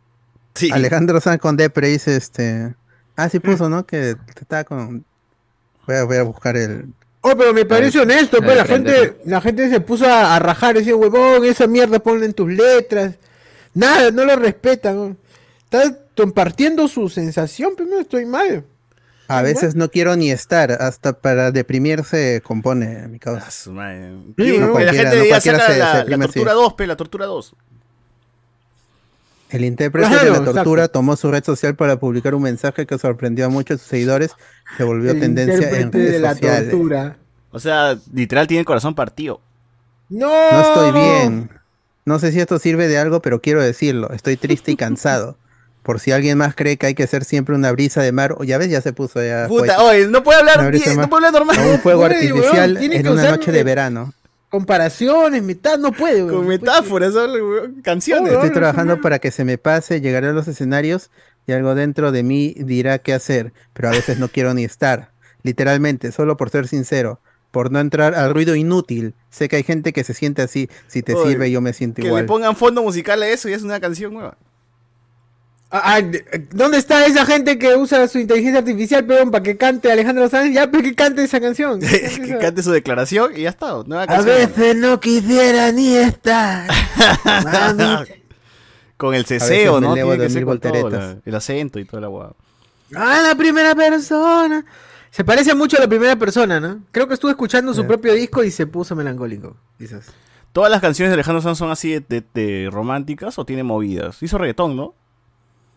Sí. 0.56 0.70
Alejandro 0.72 1.20
Sanz 1.20 1.40
con 1.42 1.58
Depre 1.58 1.88
dice 1.89 2.16
este. 2.16 2.76
Ah, 3.16 3.28
sí 3.30 3.39
puso, 3.39 3.70
¿no? 3.70 3.86
Que 3.86 4.16
estaba 4.39 4.64
con. 4.64 5.04
Voy 5.86 5.95
a, 5.97 6.04
voy 6.06 6.18
a 6.18 6.24
buscar 6.24 6.56
el. 6.56 6.93
Oh, 7.22 7.36
pero 7.38 7.54
me 7.54 7.66
parece 7.66 8.00
honesto, 8.00 8.38
ay, 8.38 8.43
pues 8.43 8.58
la 8.58 8.66
gente, 8.66 9.18
la 9.26 9.39
gente 9.41 9.70
se 9.70 9.80
puso 9.80 10.06
a, 10.06 10.36
a 10.36 10.39
rajar 10.39 10.76
ese 10.78 10.93
huevón, 10.93 11.45
esa 11.45 11.68
mierda 11.68 12.00
ponle 12.00 12.26
en 12.26 12.34
tus 12.34 12.52
letras. 12.52 13.16
Nada, 13.74 14.12
no 14.12 14.26
lo 14.26 14.36
respetan. 14.36 14.95
¿no? 14.95 15.18
Estás 15.64 15.93
compartiendo 16.16 16.88
su 16.88 17.10
sensación, 17.10 17.74
pero 17.78 17.89
no 17.89 18.00
estoy 18.00 18.26
mal. 18.26 18.66
A 19.28 19.41
veces 19.41 19.76
no 19.76 19.89
quiero 19.89 20.15
ni 20.15 20.32
estar, 20.32 20.71
hasta 20.71 21.13
para 21.13 21.51
deprimirse 21.51 22.41
compone 22.43 23.07
mi 23.07 23.17
Ah, 23.17 23.19
causa. 23.19 23.71
la 23.71 23.89
gente 23.89 24.59
no 24.59 24.71
cualquiera 24.74 25.39
saca 25.41 25.43
se- 25.43 25.55
la, 25.57 25.67
se 25.67 25.78
la 25.80 25.97
deprime 25.99 26.26
así. 26.26 26.34
tortura 26.34 26.53
2, 26.53 26.74
pe, 26.74 26.88
la 26.88 26.95
tortura 26.97 27.26
2. 27.26 27.55
El 29.49 29.65
intérprete 29.65 30.07
Claro, 30.09 30.24
de 30.26 30.32
la 30.32 30.38
exacto. 30.38 30.53
tortura 30.55 30.88
tomó 30.88 31.15
su 31.15 31.30
red 31.32 31.43
social 31.43 31.76
para 31.76 31.97
publicar 31.99 32.34
un 32.34 32.41
mensaje 32.41 32.86
que 32.88 32.97
sorprendió 32.97 33.45
a 33.45 33.49
muchos 33.49 33.78
de 33.78 33.80
sus 33.82 33.88
seguidores. 33.88 34.32
Se 34.78 34.84
volvió 34.84 35.11
El 35.11 35.19
tendencia 35.19 35.55
en 35.55 35.61
intérprete 35.61 35.97
redes 35.97 36.11
de 36.13 36.19
la 36.19 36.34
sociales. 36.34 36.69
tortura. 36.71 37.17
O 37.51 37.59
sea, 37.59 37.97
literal 38.11 38.47
tiene 38.47 38.61
el 38.61 38.65
corazón 38.65 38.95
partido. 38.95 39.41
No, 40.09 40.28
No 40.51 40.61
estoy 40.61 40.91
bien. 40.91 41.49
No 42.05 42.17
sé 42.19 42.32
si 42.32 42.39
esto 42.39 42.57
sirve 42.59 42.88
de 42.88 42.97
algo, 42.97 43.21
pero 43.21 43.41
quiero 43.41 43.61
decirlo. 43.61 44.11
Estoy 44.11 44.38
triste 44.38 44.71
y 44.71 44.76
cansado. 44.76 45.38
Por 45.84 46.00
si 46.00 46.12
alguien 46.12 46.38
más 46.38 46.56
cree 46.56 46.78
que 46.78 46.88
hay 46.88 46.96
que 46.96 47.06
ser 47.08 47.26
siempre 47.26 47.54
una 47.56 47.72
brisa 47.72 48.02
de 48.02 48.12
mar. 48.12 48.36
O 48.38 48.44
ya 48.44 48.58
ves, 48.58 48.70
ya 48.70 48.82
se 48.82 48.94
puso 48.94 49.22
ya. 49.24 49.48
Puta, 49.48 49.84
oye, 49.84 50.08
no 50.08 50.24
puede 50.24 50.40
hablar 50.40 50.72
bien, 50.72 50.98
no 50.98 51.10
puede 51.10 51.28
hablar 51.28 51.42
a 51.42 51.44
un 51.44 51.48
normal. 51.56 51.80
fuego 51.80 52.06
artificial 52.06 52.74
weón, 52.76 52.92
en 52.94 53.04
que 53.04 53.10
una 53.10 53.32
noche 53.32 53.52
de 53.52 53.64
verano. 53.64 54.14
Comparaciones, 54.50 55.44
mitad, 55.44 55.78
no 55.78 55.92
puede, 55.92 56.24
weón. 56.24 56.38
Con 56.38 56.48
metáforas, 56.48 57.14
weón, 57.14 57.82
canciones. 57.82 58.32
Estoy 58.34 58.52
trabajando 58.52 59.02
para 59.02 59.20
que 59.20 59.32
se 59.32 59.44
me 59.44 59.58
pase, 59.58 60.00
llegaré 60.00 60.28
a 60.28 60.32
los 60.32 60.48
escenarios 60.48 61.12
y 61.46 61.52
algo 61.52 61.76
dentro 61.76 62.12
de 62.12 62.24
mí 62.24 62.56
dirá 62.58 63.00
qué 63.00 63.14
hacer, 63.14 63.52
pero 63.74 63.90
a 63.90 63.92
veces 63.92 64.20
no 64.20 64.30
quiero 64.30 64.54
ni 64.54 64.64
estar. 64.64 65.12
Literalmente, 65.42 66.14
solo 66.14 66.38
por 66.38 66.50
ser 66.50 66.68
sincero, 66.68 67.20
por 67.52 67.72
no 67.72 67.80
entrar 67.80 68.16
al 68.16 68.34
ruido 68.34 68.56
inútil. 68.56 69.16
Sé 69.30 69.50
que 69.50 69.58
hay 69.58 69.64
gente 69.64 69.92
que 69.92 70.04
se 70.06 70.14
siente 70.14 70.42
así, 70.42 70.70
si 70.88 71.04
te 71.04 71.14
sirve 71.16 71.52
yo 71.52 71.60
me 71.60 71.74
siento 71.74 72.02
Que 72.02 72.08
igual. 72.08 72.24
le 72.24 72.28
pongan 72.28 72.56
fondo 72.56 72.82
musical 72.82 73.22
a 73.22 73.28
eso 73.28 73.50
y 73.50 73.54
es 73.54 73.64
una 73.64 73.80
canción 73.80 74.14
nueva. 74.14 74.38
Ah, 75.76 75.95
ah, 75.95 76.01
de- 76.01 76.24
¿Dónde 76.51 76.78
está 76.78 77.03
esa 77.07 77.26
gente 77.26 77.57
que 77.57 77.76
usa 77.76 78.07
su 78.07 78.19
inteligencia 78.19 78.59
artificial, 78.59 79.03
peón, 79.05 79.32
para 79.32 79.41
que 79.41 79.57
cante 79.57 79.91
Alejandro 79.91 80.30
Sanz? 80.30 80.53
Ya, 80.53 80.69
pero 80.69 80.84
que 80.84 80.93
cante 80.93 81.24
esa 81.24 81.39
canción. 81.41 81.80
¿Qué 81.82 82.01
cante 82.01 82.28
que 82.28 82.38
cante 82.38 82.61
su 82.61 82.71
declaración 82.71 83.32
y 83.36 83.41
ya 83.41 83.49
está. 83.49 83.82
Nueva 83.86 84.03
A 84.03 84.21
veces 84.21 84.76
no 84.76 84.99
quisiera 84.99 85.71
ni 85.71 85.95
estar. 85.95 86.69
Con 88.97 89.15
el 89.15 89.26
ceseo, 89.26 89.82
¿no? 89.82 89.95
Tiene 89.95 90.11
que 90.11 90.17
de 90.24 90.30
ser 90.30 90.45
con 90.45 90.59
todo, 90.59 90.89
la- 90.89 91.17
el 91.26 91.36
acento 91.36 91.80
y 91.80 91.86
toda 91.86 92.01
la 92.01 92.07
guada. 92.07 92.34
Ah, 92.95 93.21
la 93.28 93.36
primera 93.36 93.74
persona. 93.76 94.63
Se 95.09 95.24
parece 95.24 95.53
mucho 95.55 95.78
a 95.78 95.82
la 95.82 95.88
primera 95.88 96.15
persona, 96.15 96.59
¿no? 96.59 96.84
Creo 96.91 97.07
que 97.07 97.15
estuvo 97.15 97.30
escuchando 97.32 97.74
su 97.74 97.82
Sí. 97.82 97.88
propio 97.88 98.13
disco 98.13 98.43
y 98.43 98.51
se 98.51 98.65
puso 98.67 98.95
melancólico. 98.95 99.57
Quizás. 99.78 100.05
¿Todas 100.53 100.69
las 100.71 100.82
canciones 100.82 101.09
de 101.09 101.15
Alejandro 101.15 101.41
Sanz 101.41 101.57
son 101.57 101.71
así 101.71 101.91
de, 101.91 101.99
de- 102.07 102.24
de 102.34 102.69
románticas 102.71 103.38
o 103.39 103.45
tiene 103.45 103.63
movidas? 103.63 104.21
Hizo 104.21 104.38
reggaetón, 104.38 104.76
¿no? 104.78 104.93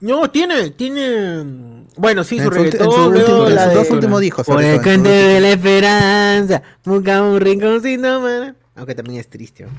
No, 0.01 0.31
tiene, 0.31 0.71
tiene. 0.71 1.85
Bueno, 1.97 2.23
sí, 2.25 2.37
En 2.39 2.45
su 2.45 2.51
reggaetón, 2.51 2.91
su 2.93 3.01
último- 3.09 3.47
en 3.49 3.55
la 3.55 3.63
sus 3.65 3.71
de- 3.73 3.79
dos 3.79 3.91
últimos 3.91 4.21
discos. 4.21 4.47
Por 4.47 4.57
sobre 4.57 4.75
el 4.75 4.83
sus 4.83 5.03
de 5.03 5.41
la 5.41 5.51
esperanza, 5.51 6.63
busca 6.85 7.23
un 7.23 7.41
rinconcito, 7.41 8.21
man. 8.21 8.57
Aunque 8.75 8.95
también 8.95 9.21
es 9.21 9.29
triste. 9.29 9.65
¿no? 9.65 9.71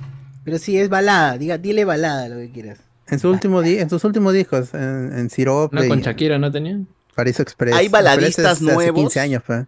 Pero 0.43 0.57
sí, 0.57 0.77
es 0.79 0.89
balada, 0.89 1.37
diga, 1.37 1.57
dile 1.57 1.85
balada 1.85 2.29
lo 2.29 2.37
que 2.37 2.49
quieras. 2.51 2.79
En, 3.09 3.19
su 3.19 3.29
último 3.29 3.61
en 3.61 3.89
sus 3.89 4.03
últimos 4.03 4.33
discos, 4.33 4.73
en, 4.73 5.11
en 5.17 5.29
Sirope 5.29 5.75
No, 5.75 5.87
con 5.87 6.01
Shakira 6.01 6.37
no 6.39 6.51
tenía. 6.51 6.79
Paraíso 7.15 7.41
Express. 7.43 7.75
¿Hay 7.75 7.87
baladistas 7.87 8.45
es 8.45 8.51
hace 8.53 8.63
nuevos? 8.63 8.93
15 8.99 9.19
años, 9.19 9.43
fue. 9.45 9.65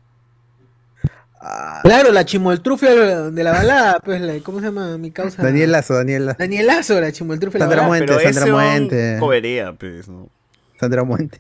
Ah, 1.42 1.80
Claro, 1.84 2.12
la 2.12 2.26
chimoltrufia 2.26 3.30
de 3.32 3.44
la 3.44 3.52
balada, 3.52 4.00
pues, 4.04 4.20
la, 4.22 4.34
¿cómo 4.44 4.60
se 4.60 4.66
llama 4.66 4.98
mi 4.98 5.12
causa? 5.12 5.42
Daniel 5.42 5.72
Lazo, 5.72 5.94
Daniel 5.94 6.26
Lazo. 6.26 6.38
Danielazo, 6.40 7.00
la 7.00 7.12
chimoltrufia 7.12 7.60
de 7.60 7.60
la 7.60 7.66
Sandra 7.66 7.88
balada. 7.88 7.88
Muente, 7.88 8.14
Pero 8.18 8.34
Sandra 8.34 8.52
Muente. 8.54 9.18
coberea, 9.20 9.74
pues, 9.74 10.08
¿no? 10.10 10.28
Sandra 10.80 11.04
Muente. 11.04 11.40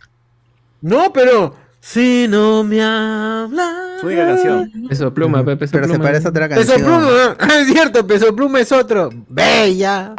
No, 0.82 1.12
pero. 1.14 1.56
Si 1.82 2.28
no 2.28 2.64
me 2.66 2.84
habla. 2.84 3.98
Su 4.02 4.08
única 4.08 4.26
canción. 4.28 4.70
Peso 4.90 5.14
pluma, 5.14 5.40
Pepe, 5.46 5.58
peso 5.58 5.72
Pero 5.74 5.88
se 5.88 5.98
parece 5.98 6.28
a 6.28 6.30
otra 6.30 6.50
Peso 6.50 6.74
canción. 6.74 7.00
Pluma, 7.00 7.38
es 7.62 7.68
cierto, 7.68 8.06
Peso 8.06 8.36
Pluma 8.36 8.60
es 8.60 8.72
otro. 8.74 9.10
Bella. 9.30 10.14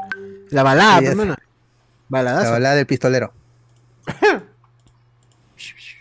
La 0.48 0.62
balada, 0.62 0.98
pues, 0.98 1.10
hermano. 1.10 1.36
La 2.08 2.50
balada 2.50 2.74
del 2.76 2.86
pistolero. 2.86 3.32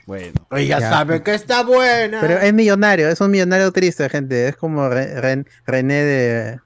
Bueno. 0.05 0.33
Oye, 0.49 0.65
ya, 0.65 0.79
Ya. 0.79 0.89
sabe 0.89 1.21
que 1.21 1.35
está 1.35 1.61
buena. 1.63 2.19
Pero 2.19 2.39
es 2.39 2.51
millonario, 2.51 3.09
es 3.09 3.21
un 3.21 3.29
millonario 3.29 3.71
triste, 3.71 4.09
gente. 4.09 4.47
Es 4.47 4.55
como 4.55 4.89
Re- 4.89 5.21
Ren- 5.21 5.45
René 5.67 6.03
de, 6.03 6.59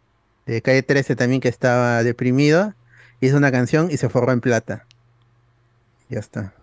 de 0.45 0.61
Calle 0.61 0.81
13 0.81 1.17
también 1.17 1.41
que 1.41 1.49
estaba 1.49 2.03
deprimido. 2.03 2.73
Hizo 3.19 3.35
una 3.35 3.51
canción 3.51 3.89
y 3.91 3.97
se 3.97 4.07
forró 4.07 4.31
en 4.31 4.39
plata. 4.39 4.85
Ya 6.13 6.19
está. 6.19 6.53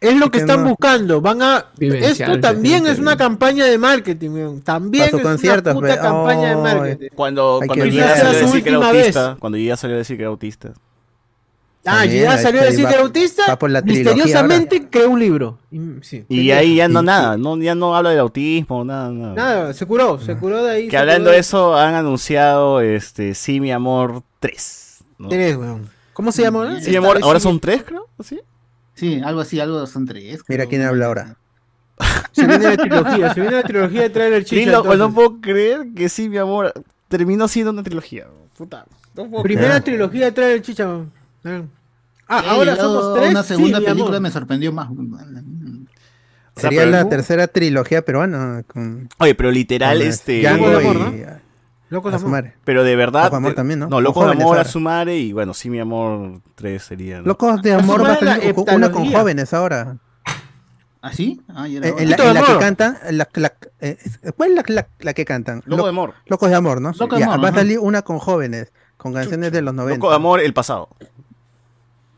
Es 0.00 0.16
lo 0.18 0.30
que 0.30 0.38
están 0.38 0.62
no- 0.64 0.70
buscando. 0.70 1.20
Van 1.20 1.40
a. 1.40 1.66
Vivencial, 1.78 2.30
Esto 2.32 2.40
también 2.40 2.86
es 2.86 2.98
una 2.98 3.16
campaña 3.16 3.64
de 3.64 3.78
marketing, 3.78 4.30
weón. 4.30 4.60
También 4.60 5.04
es 5.14 5.22
concierto, 5.22 5.70
una 5.70 5.80
puta 5.80 6.00
campaña 6.00 6.48
de 6.50 6.56
marketing. 6.56 7.08
Cuando, 7.14 7.60
cuando 7.64 7.84
salió 7.84 8.04
a 8.04 8.32
decir 8.32 8.62
que 8.62 8.68
era 8.70 8.78
autista. 8.86 9.28
vez. 9.30 9.38
Cuando 9.38 9.58
Gida 9.58 9.76
salió 9.76 9.94
a 9.94 9.98
decir 9.98 10.16
que 10.16 10.22
era 10.22 10.30
autista. 10.30 10.72
Ah, 11.86 12.00
También, 12.00 12.22
ya 12.24 12.38
salió 12.38 12.60
a 12.62 12.64
decir 12.64 12.84
va- 12.84 12.88
que 12.88 12.94
era 12.94 13.04
autista. 13.04 13.42
va 13.46 13.58
por 13.58 13.70
la 13.70 13.82
trilogía 13.82 14.14
misteriosamente 14.14 14.88
creó 14.88 15.10
un 15.10 15.20
libro. 15.20 15.58
Y, 15.70 15.78
sí, 16.00 16.24
Y 16.30 16.50
ahí 16.50 16.76
ya 16.76 16.88
no 16.88 17.02
Y- 17.02 17.04
nada, 17.04 17.36
no, 17.36 17.58
ya 17.58 17.74
no 17.74 17.94
habla 17.94 18.08
del 18.10 18.20
autismo, 18.20 18.84
nada, 18.86 19.10
nada. 19.10 19.34
Nada, 19.34 19.74
se 19.74 19.84
curó, 19.84 20.18
se 20.18 20.34
curó 20.36 20.64
de 20.64 20.70
ahí. 20.70 20.88
Que 20.88 20.96
hablando 20.96 21.28
de 21.30 21.38
eso, 21.38 21.76
han 21.76 21.94
anunciado 21.94 22.80
este 22.80 23.34
Sí, 23.34 23.60
mi 23.60 23.70
amor 23.70 24.22
3. 24.40 25.04
¿no? 25.18 25.28
Tres, 25.28 25.56
weón. 25.56 25.88
¿Cómo 26.14 26.32
se 26.32 26.42
llama? 26.42 26.60
ahora? 26.60 26.80
Sí, 26.80 26.90
mi 26.90 26.96
amor, 26.96 27.18
ahora 27.22 27.38
son 27.38 27.60
3, 27.60 27.82
creo. 27.84 28.08
¿Sí? 28.22 28.40
Sí, 28.94 29.20
algo 29.24 29.40
así, 29.40 29.60
algo 29.60 29.86
son 29.86 30.06
tres. 30.06 30.40
Mira 30.48 30.66
quién 30.66 30.82
habla 30.82 31.06
ahora. 31.06 31.36
Se 32.32 32.46
viene 32.46 32.64
la 32.64 32.76
trilogía, 32.76 33.34
se 33.34 33.40
viene 33.40 33.56
la 33.56 33.62
trilogía 33.62 34.02
de 34.02 34.10
traer 34.10 34.32
el 34.32 34.44
chicha. 34.44 34.56
Trilo- 34.62 34.76
entonces. 34.78 34.98
no 34.98 35.14
puedo 35.14 35.40
creer 35.40 35.86
que 35.94 36.08
Sí, 36.08 36.28
mi 36.28 36.38
amor 36.38 36.72
terminó 37.08 37.46
siendo 37.48 37.70
una 37.70 37.82
trilogía. 37.82 38.26
Puta. 38.56 38.86
No 39.14 39.28
puedo 39.30 39.42
Primera 39.44 39.68
creer. 39.68 39.82
trilogía 39.84 40.24
de 40.26 40.32
traer 40.32 40.52
el 40.54 40.62
chicha. 40.62 40.88
Ah, 42.26 42.42
ahora 42.48 42.74
somos 42.76 43.14
tres. 43.14 43.30
Una 43.30 43.42
segunda 43.42 43.78
sí, 43.78 43.82
mi 43.82 43.86
película 43.86 44.08
amor. 44.16 44.20
me 44.22 44.30
sorprendió 44.30 44.72
más. 44.72 44.88
O 44.90 46.60
sea, 46.60 46.70
Sería 46.70 46.86
la 46.86 47.08
tercera 47.08 47.48
trilogía 47.48 48.02
peruana 48.02 48.62
con, 48.66 49.08
Oye, 49.18 49.34
pero 49.34 49.50
literal, 49.50 49.98
con 49.98 50.06
este. 50.06 50.40
Django 50.40 50.68
Loco 50.68 50.78
de 50.78 50.88
amor, 50.88 51.14
y 51.14 51.24
Locos 51.94 52.12
de 52.12 52.16
a 52.16 52.18
su 52.18 52.26
amor. 52.26 52.38
madre. 52.42 52.54
Pero 52.64 52.84
de 52.84 52.96
verdad. 52.96 53.24
Loco 53.24 53.30
de 53.30 53.36
amor 53.38 53.54
también, 53.54 53.78
¿no? 53.80 53.86
No, 53.86 53.96
Con 53.96 54.04
Loco 54.04 54.24
de 54.26 54.32
amor 54.32 54.42
a 54.56 54.58
ahora. 54.60 54.64
su 54.64 54.80
madre 54.80 55.16
y 55.18 55.32
bueno, 55.32 55.54
sí, 55.54 55.70
mi 55.70 55.78
amor 55.80 56.40
3 56.56 56.82
sería. 56.82 57.18
¿no? 57.20 57.24
Locos 57.26 57.62
de 57.62 57.72
amor 57.74 58.02
va 58.04 58.14
a 58.14 58.20
la 58.24 58.34
salir 58.36 58.54
una 58.74 58.90
con 58.92 59.10
jóvenes 59.10 59.54
ahora. 59.54 59.96
¿Ah, 61.00 61.12
sí? 61.12 61.40
Ah, 61.48 61.68
ya 61.68 61.78
era 61.78 61.88
Eh, 61.88 61.94
en 61.98 62.08
la, 62.10 62.16
en 62.16 62.34
la 62.34 62.42
que 62.42 62.58
cantan, 62.58 62.98
la, 63.10 63.28
la- 63.34 63.52
eh, 63.80 63.98
¿cuál 64.36 64.50
es 64.52 64.56
la, 64.56 64.64
la- 64.68 64.88
la 65.00 65.12
que 65.12 65.24
cantan? 65.26 65.62
Loco 65.66 65.76
Lo- 65.76 65.82
de 65.84 65.88
amor. 65.90 66.14
Locos 66.26 66.48
de 66.48 66.56
amor, 66.56 66.80
¿no? 66.80 66.92
Loco 66.98 67.14
de 67.16 67.20
Ya, 67.20 67.26
amor, 67.32 67.44
va 67.44 67.48
a 67.50 67.54
salir 67.54 67.78
una 67.78 68.00
con 68.02 68.18
jóvenes, 68.18 68.72
con 68.96 69.12
canciones 69.12 69.52
de 69.52 69.60
los 69.60 69.74
90. 69.74 69.96
Loco 69.98 70.08
de 70.08 70.16
amor, 70.16 70.40
el 70.40 70.54
pasado. 70.54 70.88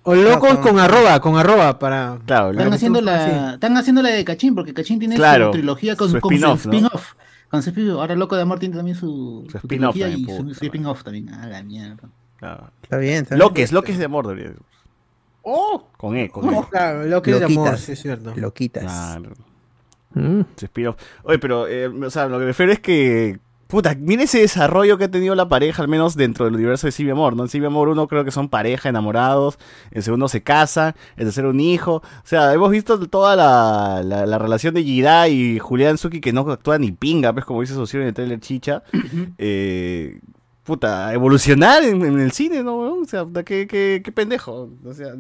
O 0.05 0.15
locos 0.15 0.35
No, 0.35 0.39
con- 0.39 0.57
con 0.75 0.79
arroba, 0.79 1.21
con 1.21 1.37
arroba 1.37 1.81
para. 1.81 2.19
Claro, 2.27 2.53
Están 2.53 2.73
haciendo, 2.73 3.01
la, 3.01 3.55
están 3.55 3.77
haciendo 3.77 4.03
la 4.03 4.11
de 4.11 4.25
Cachín, 4.25 4.55
porque 4.55 4.73
Cachín 4.73 5.01
tiene 5.01 5.17
Claro, 5.17 5.47
su 5.47 5.51
trilogía 5.53 5.97
con 5.97 6.09
su 6.09 6.19
spin-off, 6.19 6.67
¿no? 6.67 6.91
Spin-off. 7.47 7.51
Con 7.51 7.63
su 7.63 7.71
spin-off. 7.71 8.01
Ahora 8.01 8.15
Loco 8.17 8.37
de 8.37 8.43
Amor 8.43 8.59
tiene 8.59 8.77
también 8.77 8.97
su, 8.97 9.45
Su 9.47 9.51
su 9.53 9.57
spin-off 9.59 9.97
y 9.97 10.01
también, 10.01 10.27
su, 10.49 10.55
su 10.55 10.65
spin-off 10.65 11.03
también. 11.05 11.29
Ah, 11.31 11.47
la 11.47 11.63
mierda. 11.63 12.09
claro. 12.37 12.71
Está 12.83 12.99
bien. 12.99 13.23
está 13.23 13.35
bien. 13.35 13.47
Loques, 13.47 13.73
Loques 13.73 13.99
de 13.99 14.05
amor 14.05 14.27
debería 14.27 14.53
ser. 14.53 14.63
Oh, 15.43 15.89
Con 15.97 16.17
E, 16.17 16.29
con 16.29 16.53
E. 16.53 16.65
claro, 16.71 17.05
lo 17.05 17.23
que 17.23 17.31
es 17.31 17.39
de 17.39 17.45
amor, 17.47 17.67
Loquitas. 17.67 17.81
sí 17.81 17.93
es 17.93 18.03
cierto. 18.03 18.35
Loquitas. 18.37 18.83
Claro. 18.83 19.33
Mm. 20.15 20.41
Oye, 21.25 21.39
pero, 21.39 21.69
eh, 21.69 21.87
o 21.89 22.11
sea, 22.11 22.27
lo 22.27 22.37
que 22.37 22.41
me 22.41 22.47
refiero 22.47 22.73
es 22.73 22.81
que. 22.81 23.39
Puta, 23.69 23.97
mira 23.99 24.23
ese 24.23 24.39
desarrollo 24.41 24.97
que 24.97 25.05
ha 25.05 25.11
tenido 25.11 25.35
la 25.35 25.49
pareja, 25.49 25.83
al 25.83 25.89
menos 25.89 26.15
dentro 26.15 26.45
del 26.45 26.55
universo 26.55 26.87
de 26.87 27.05
mi 27.05 27.11
amor, 27.11 27.35
¿no? 27.35 27.45
En 27.53 27.65
amor, 27.65 27.89
uno 27.89 28.07
creo 28.07 28.25
que 28.25 28.31
son 28.31 28.49
pareja, 28.49 28.89
enamorados. 28.89 29.59
El 29.91 30.05
segundo 30.05 30.29
se 30.29 30.43
casan. 30.43 30.95
El 31.17 31.25
tercero, 31.25 31.51
un 31.51 31.59
hijo. 31.59 31.97
O 31.97 32.03
sea, 32.23 32.53
hemos 32.55 32.71
visto 32.71 32.99
toda 33.09 33.35
la, 33.35 34.03
la, 34.05 34.25
la 34.25 34.39
relación 34.39 34.75
de 34.75 34.85
Jida 34.85 35.29
y 35.29 35.59
Julián 35.59 35.99
Suki 35.99 36.21
que 36.21 36.33
no 36.33 36.41
actúa 36.43 36.79
ni 36.79 36.93
pinga, 36.93 37.33
pues, 37.33 37.45
como 37.45 37.61
dice 37.61 37.75
Socio 37.75 38.01
en 38.01 38.07
el 38.09 38.15
trailer 38.15 38.39
Chicha. 38.39 38.85
eh, 39.39 40.21
puta, 40.67 41.13
evolucionar 41.15 41.83
en, 41.85 42.05
en 42.05 42.19
el 42.21 42.33
cine, 42.33 42.63
¿no? 42.63 42.77
O 42.77 43.05
sea, 43.07 43.25
qué, 43.45 43.67
qué, 43.67 44.03
qué 44.05 44.13
pendejo. 44.13 44.69
O 44.85 44.93
sea, 44.95 45.15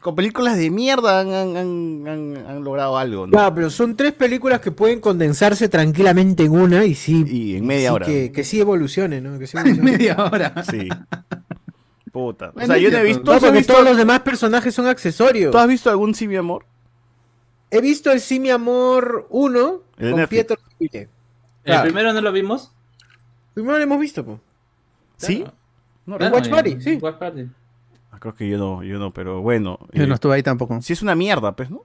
con 0.00 0.14
películas 0.14 0.56
de 0.58 0.70
mierda 0.70 1.20
han, 1.20 1.32
han, 1.32 1.56
han, 1.56 2.06
han- 2.06 2.46
han 2.46 2.62
logrado 2.64 2.96
algo, 2.98 3.26
¿no? 3.26 3.32
Claro, 3.32 3.54
pero 3.54 3.70
son 3.70 3.96
tres 3.96 4.12
películas 4.12 4.60
que 4.60 4.70
pueden 4.70 5.00
condensarse 5.00 5.68
tranquilamente 5.68 6.44
en 6.44 6.52
una 6.52 6.84
y 6.84 6.94
sí. 6.94 7.24
Y 7.26 7.56
en 7.56 7.66
media 7.66 7.88
sí 7.88 7.94
hora. 7.94 8.06
Que, 8.06 8.30
que 8.30 8.44
sí 8.44 8.60
evolucione, 8.60 9.20
¿no? 9.20 9.38
Que 9.38 9.46
sí 9.46 9.56
En 9.58 9.66
evolucione. 9.66 9.90
media 9.98 10.16
hora. 10.16 10.54
Sí. 10.70 10.88
Puta. 12.12 12.52
O 12.54 12.66
sea, 12.66 12.76
yo 12.76 12.90
no 12.90 12.98
he 12.98 13.04
visto. 13.04 13.20
No, 13.20 13.24
¿tú 13.24 13.32
has 13.32 13.40
porque 13.40 13.58
visto- 13.58 13.72
todos 13.72 13.84
los 13.84 13.96
demás 13.96 14.20
personajes 14.20 14.74
son 14.74 14.86
accesorios. 14.86 15.52
¿Tú 15.52 15.58
has 15.58 15.68
visto 15.68 15.90
algún 15.90 16.14
sí, 16.14 16.26
mi 16.28 16.36
amor? 16.36 16.64
He 17.70 17.80
visto 17.80 18.10
el 18.10 18.20
Sí, 18.20 18.40
mi 18.40 18.50
amor 18.50 19.26
1 19.30 19.82
El 19.98 20.04
de 20.06 20.10
con 20.10 20.20
Netflix. 20.20 20.28
Pietro. 20.46 20.56
El 20.80 21.08
Claro. 21.64 21.82
primero 21.84 22.12
no 22.12 22.20
lo 22.20 22.32
vimos. 22.32 22.72
Primero 23.54 23.76
lo 23.76 23.82
hemos 23.84 24.00
visto, 24.00 24.24
po. 24.24 24.40
¿Sí? 25.26 25.44
No, 26.06 26.18
En 26.18 26.32
Watch 26.32 26.48
Party, 26.48 26.80
sí. 26.80 26.98
Watch 27.00 27.16
Party. 27.16 27.46
Ah, 28.12 28.18
creo 28.18 28.34
que 28.34 28.48
yo 28.48 28.58
no, 28.58 28.82
yo 28.82 28.98
no, 28.98 29.12
pero 29.12 29.40
bueno. 29.42 29.78
Yo 29.92 30.04
eh, 30.04 30.06
no 30.06 30.14
estuve 30.14 30.34
ahí 30.34 30.42
tampoco. 30.42 30.80
Sí 30.82 30.92
es 30.92 31.02
una 31.02 31.14
mierda, 31.14 31.52
pues, 31.54 31.70
¿no? 31.70 31.82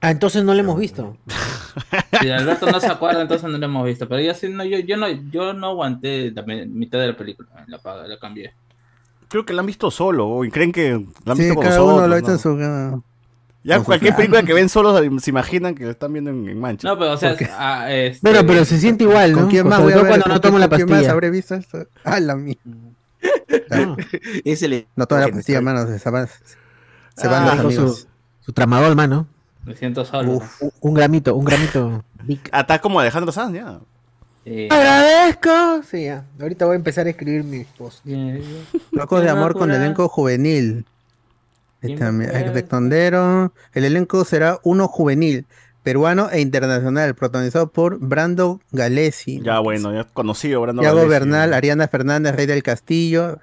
Ah, 0.00 0.10
entonces 0.10 0.42
no 0.44 0.54
lo 0.54 0.60
hemos 0.60 0.78
visto. 0.78 1.16
Si 2.20 2.28
Alberto 2.28 2.70
no 2.70 2.78
se 2.80 2.86
acuerda, 2.88 3.22
entonces 3.22 3.50
no 3.50 3.56
lo 3.56 3.64
hemos 3.64 3.86
visto. 3.86 4.06
Pero 4.06 4.20
yo 4.20 4.34
sí, 4.34 4.46
no, 4.50 4.62
yo, 4.64 4.78
yo 4.80 4.98
no, 4.98 5.08
yo 5.08 5.54
no 5.54 5.68
aguanté 5.68 6.30
la 6.32 6.42
mitad 6.42 6.98
de 6.98 7.06
la 7.08 7.16
película. 7.16 7.48
La, 7.66 7.78
pa- 7.78 8.06
la 8.06 8.18
cambié. 8.18 8.52
creo 9.28 9.46
que 9.46 9.54
la 9.54 9.60
han 9.60 9.66
visto 9.66 9.90
solo, 9.90 10.44
y 10.44 10.50
creen 10.50 10.70
que 10.70 10.90
la 11.24 11.32
han 11.32 11.36
Sí, 11.38 11.44
visto 11.44 11.54
con 11.54 11.64
cada 11.64 11.76
nosotros. 11.78 11.98
uno 11.98 12.06
lo 12.08 12.12
ha 12.12 12.16
visto 12.16 12.28
¿no? 12.28 12.34
en 12.34 12.98
su... 12.98 13.02
ah, 13.64 13.78
Ya 13.78 13.80
cualquier 13.80 14.14
película 14.16 14.42
que 14.42 14.52
ven 14.54 14.68
solos 14.68 15.00
se 15.22 15.30
imaginan 15.30 15.74
que 15.74 15.84
lo 15.84 15.90
están 15.90 16.12
viendo 16.12 16.30
en, 16.30 16.48
en 16.48 16.60
mancha. 16.60 16.88
No, 16.88 16.98
pero 16.98 17.12
o 17.12 17.16
sea, 17.16 17.30
Porque- 17.30 17.48
ah, 17.50 17.92
este, 17.92 18.18
Bueno, 18.22 18.46
pero 18.46 18.64
se 18.64 18.78
siente 18.78 19.04
igual, 19.04 19.32
¿no? 19.32 19.38
¿Con 19.40 19.50
quién 19.50 19.66
O 19.66 19.70
más 19.70 19.80
voy 19.82 19.92
a 19.92 19.96
ver? 19.96 20.06
cuando 20.06 20.24
¿Con 20.24 20.32
no 20.32 20.40
tomo 20.40 20.58
la 20.58 20.68
con 20.68 20.76
quién 20.76 20.88
más 20.88 20.96
pastilla. 20.98 21.12
habré 21.12 21.30
visto 21.30 21.54
esto? 21.54 21.86
Ah, 22.04 22.20
la 22.20 22.36
mía. 22.36 22.56
Ah, 23.70 23.96
Ese 24.44 24.68
le- 24.68 24.86
No 24.96 25.06
toda 25.06 25.20
la 25.22 25.28
pastilla, 25.28 25.60
mano. 25.60 25.86
Se 25.98 26.10
van, 26.10 26.28
se 27.16 27.28
van 27.28 27.48
Ah, 27.58 27.62
los 27.62 27.74
su, 27.74 28.06
su 28.40 28.52
tramadol, 28.52 28.96
mano. 28.96 29.26
me 29.64 29.76
siento 29.76 30.04
solo. 30.04 30.32
Uf. 30.32 30.62
Un, 30.80 30.94
gramito, 30.94 31.34
un 31.36 31.44
gramito. 31.44 32.04
Ah, 32.50 32.60
está 32.60 32.80
como 32.80 32.98
Alejandro 33.00 33.30
Sanz, 33.32 33.54
ya. 33.54 33.78
Agradezco. 34.70 35.82
Sí, 35.88 36.04
ya. 36.04 36.24
Ahorita 36.40 36.64
voy 36.66 36.72
a 36.74 36.76
empezar 36.76 37.06
a 37.06 37.10
escribir 37.10 37.44
mis 37.44 37.66
posts. 37.68 38.02
Locos 38.90 39.22
de 39.22 39.30
amor 39.30 39.52
con 39.56 39.70
elenco 39.70 40.08
juvenil. 40.08 40.84
El 41.82 43.84
elenco 43.84 44.24
será 44.24 44.58
uno 44.62 44.88
juvenil, 44.88 45.46
peruano 45.82 46.30
e 46.30 46.40
internacional, 46.40 47.14
protagonizado 47.14 47.68
por 47.70 47.98
Brando 47.98 48.60
Galesi. 48.70 49.40
Ya 49.42 49.58
bueno, 49.58 49.92
ya 49.92 50.04
conocido, 50.04 50.60
Brando 50.60 50.82
Thiago 50.82 50.98
Galesi. 50.98 51.10
Bernal, 51.10 51.54
Ariana 51.54 51.88
Fernández, 51.88 52.36
Rey 52.36 52.46
del 52.46 52.62
Castillo, 52.62 53.38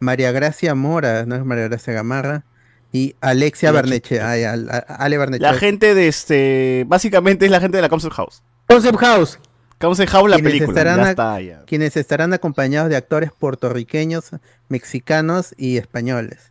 María 0.00 0.32
Gracia 0.32 0.74
Mora, 0.74 1.26
no 1.26 1.34
es 1.36 1.44
María 1.44 1.68
Gracia 1.68 1.92
Gamarra, 1.92 2.44
y 2.90 3.14
Alexia 3.20 3.70
Berneche, 3.70 4.22
ay, 4.22 4.44
al- 4.44 4.70
a- 4.70 4.78
Ale 4.78 5.18
Berneche. 5.18 5.42
La 5.42 5.52
gente 5.54 5.94
de 5.94 6.08
este. 6.08 6.84
Básicamente 6.88 7.44
es 7.44 7.50
la 7.50 7.60
gente 7.60 7.76
de 7.76 7.82
la 7.82 7.90
Concept 7.90 8.14
House. 8.14 8.42
Concept 8.66 8.96
House. 8.98 9.38
Concept 9.78 10.10
House, 10.10 10.30
la 10.30 10.36
Quienes 10.36 10.52
película. 10.52 10.78
estarán 10.80 11.00
Ya 11.00 11.06
a- 11.06 11.10
está, 11.10 11.40
ya. 11.40 11.62
quienes 11.66 11.96
estarán 11.98 12.32
acompañados 12.32 12.88
de 12.88 12.96
actores 12.96 13.30
puertorriqueños, 13.38 14.30
mexicanos 14.68 15.54
y 15.58 15.76
españoles. 15.76 16.50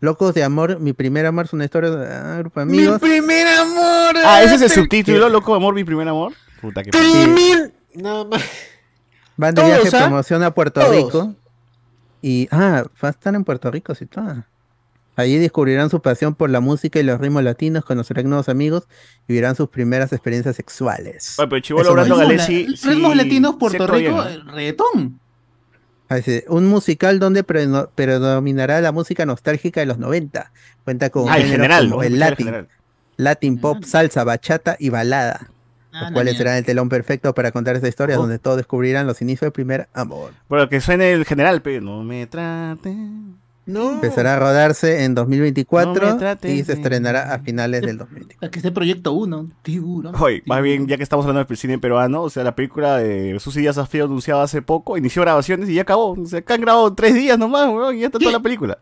Locos 0.00 0.32
de 0.34 0.42
amor, 0.42 0.80
mi 0.80 0.92
primer 0.94 1.26
amor 1.26 1.44
es 1.44 1.52
una 1.52 1.64
historia 1.64 1.90
de 1.90 2.06
ah, 2.14 2.36
grupo 2.38 2.60
de 2.60 2.62
amigos. 2.64 3.02
Mi 3.02 3.08
primer 3.10 3.46
amor. 3.48 4.16
Ah, 4.24 4.42
ese 4.42 4.54
es 4.54 4.62
el 4.62 4.68
Te- 4.68 4.74
subtítulo, 4.76 5.28
Loco 5.28 5.52
de 5.52 5.56
Amor, 5.58 5.74
mi 5.74 5.84
primer 5.84 6.08
amor. 6.08 6.32
Puta 6.60 6.82
que 6.82 6.90
Tremil- 6.90 7.72
Nada 7.94 8.24
más. 8.24 8.42
Van 9.36 9.54
de 9.54 9.62
viaje 9.64 9.88
¿ah? 9.96 10.00
promoción 10.06 10.42
a 10.42 10.52
Puerto 10.54 10.80
Todos. 10.80 10.94
Rico. 10.96 11.34
Y, 12.22 12.48
ah, 12.50 12.84
va 13.02 13.08
a 13.08 13.10
estar 13.10 13.34
en 13.34 13.44
Puerto 13.44 13.70
Rico, 13.70 13.94
sí, 13.94 14.06
todo. 14.06 14.44
Allí 15.16 15.36
descubrirán 15.36 15.90
su 15.90 16.00
pasión 16.00 16.34
por 16.34 16.48
la 16.48 16.60
música 16.60 16.98
y 16.98 17.02
los 17.02 17.20
ritmos 17.20 17.42
latinos, 17.42 17.84
conocerán 17.84 18.28
nuevos 18.28 18.48
amigos 18.48 18.84
y 19.28 19.32
vivirán 19.34 19.54
sus 19.54 19.68
primeras 19.68 20.12
experiencias 20.12 20.56
sexuales. 20.56 21.36
Oye, 21.38 21.48
pero 21.76 21.92
Brando. 21.92 22.16
Galesi. 22.16 22.66
Ritmos, 22.84 23.16
latinos, 23.16 23.56
Puerto 23.56 23.86
Rico, 23.86 24.22
eh, 24.22 24.38
reggaetón. 24.46 25.20
Así, 26.10 26.42
un 26.48 26.66
musical 26.66 27.18
donde 27.20 27.44
predominará 27.44 28.80
la 28.80 28.90
música 28.92 29.24
nostálgica 29.24 29.78
de 29.80 29.86
los 29.86 29.96
90. 29.98 30.50
Cuenta 30.84 31.08
con 31.08 31.28
Ah, 31.30 31.38
en 31.38 31.46
general, 31.48 31.88
como 31.88 32.02
el 32.02 32.18
latin, 32.18 32.46
general. 32.46 32.68
latin 33.16 33.58
pop, 33.60 33.84
salsa, 33.84 34.24
bachata 34.24 34.76
y 34.78 34.88
balada. 34.90 35.48
Ah, 35.92 36.02
los 36.02 36.12
cuales 36.12 36.36
serán 36.36 36.56
el 36.56 36.64
telón 36.64 36.88
perfecto 36.88 37.32
para 37.32 37.52
contar 37.52 37.76
esta 37.76 37.86
historia 37.88 38.16
Ojo. 38.16 38.24
donde 38.24 38.38
todos 38.40 38.56
descubrirán 38.56 39.06
los 39.06 39.22
inicios 39.22 39.42
del 39.42 39.52
primer 39.52 39.88
amor. 39.92 40.32
Bueno, 40.48 40.68
que 40.68 40.80
suene 40.80 41.12
el 41.12 41.24
general, 41.24 41.62
pero 41.62 41.80
no 41.80 42.02
me 42.02 42.26
trate. 42.26 42.92
No. 43.70 43.92
Empezará 43.92 44.34
a 44.34 44.38
rodarse 44.38 45.04
en 45.04 45.14
No 45.14 45.22
2024 45.22 46.06
me 46.06 46.14
trates 46.14 46.50
y 46.50 46.64
se 46.64 46.72
estrenará 46.72 47.34
a 47.34 47.38
finales 47.44 47.82
del 47.82 47.98
2024. 47.98 48.46
Es 48.46 48.50
que 48.50 48.58
este 48.58 48.72
proyecto 48.72 49.12
1, 49.12 49.48
tiburón. 49.62 50.14
Oye, 50.18 50.42
más 50.46 50.62
bien, 50.62 50.86
ya 50.86 50.96
que 50.96 51.02
estamos 51.02 51.24
hablando 51.24 51.46
del 51.46 51.56
cine 51.56 51.78
peruano, 51.78 52.22
o 52.22 52.30
sea, 52.30 52.44
la 52.44 52.54
película 52.54 52.98
de 52.98 53.38
Susy 53.40 53.60
Díaz 53.60 53.78
ha 53.78 53.86
sido 53.86 54.06
anunciada 54.06 54.42
hace 54.42 54.62
poco, 54.62 54.96
inició 54.96 55.22
grabaciones 55.22 55.68
y 55.68 55.74
ya 55.74 55.82
acabó. 55.82 56.12
O 56.12 56.26
sea, 56.26 56.40
acá 56.40 56.54
han 56.54 56.60
grabado 56.60 56.92
tres 56.94 57.14
días 57.14 57.38
nomás, 57.38 57.68
weón, 57.68 57.96
y 57.96 58.00
ya 58.00 58.06
está 58.06 58.18
toda 58.18 58.32
la 58.32 58.40
película. 58.40 58.78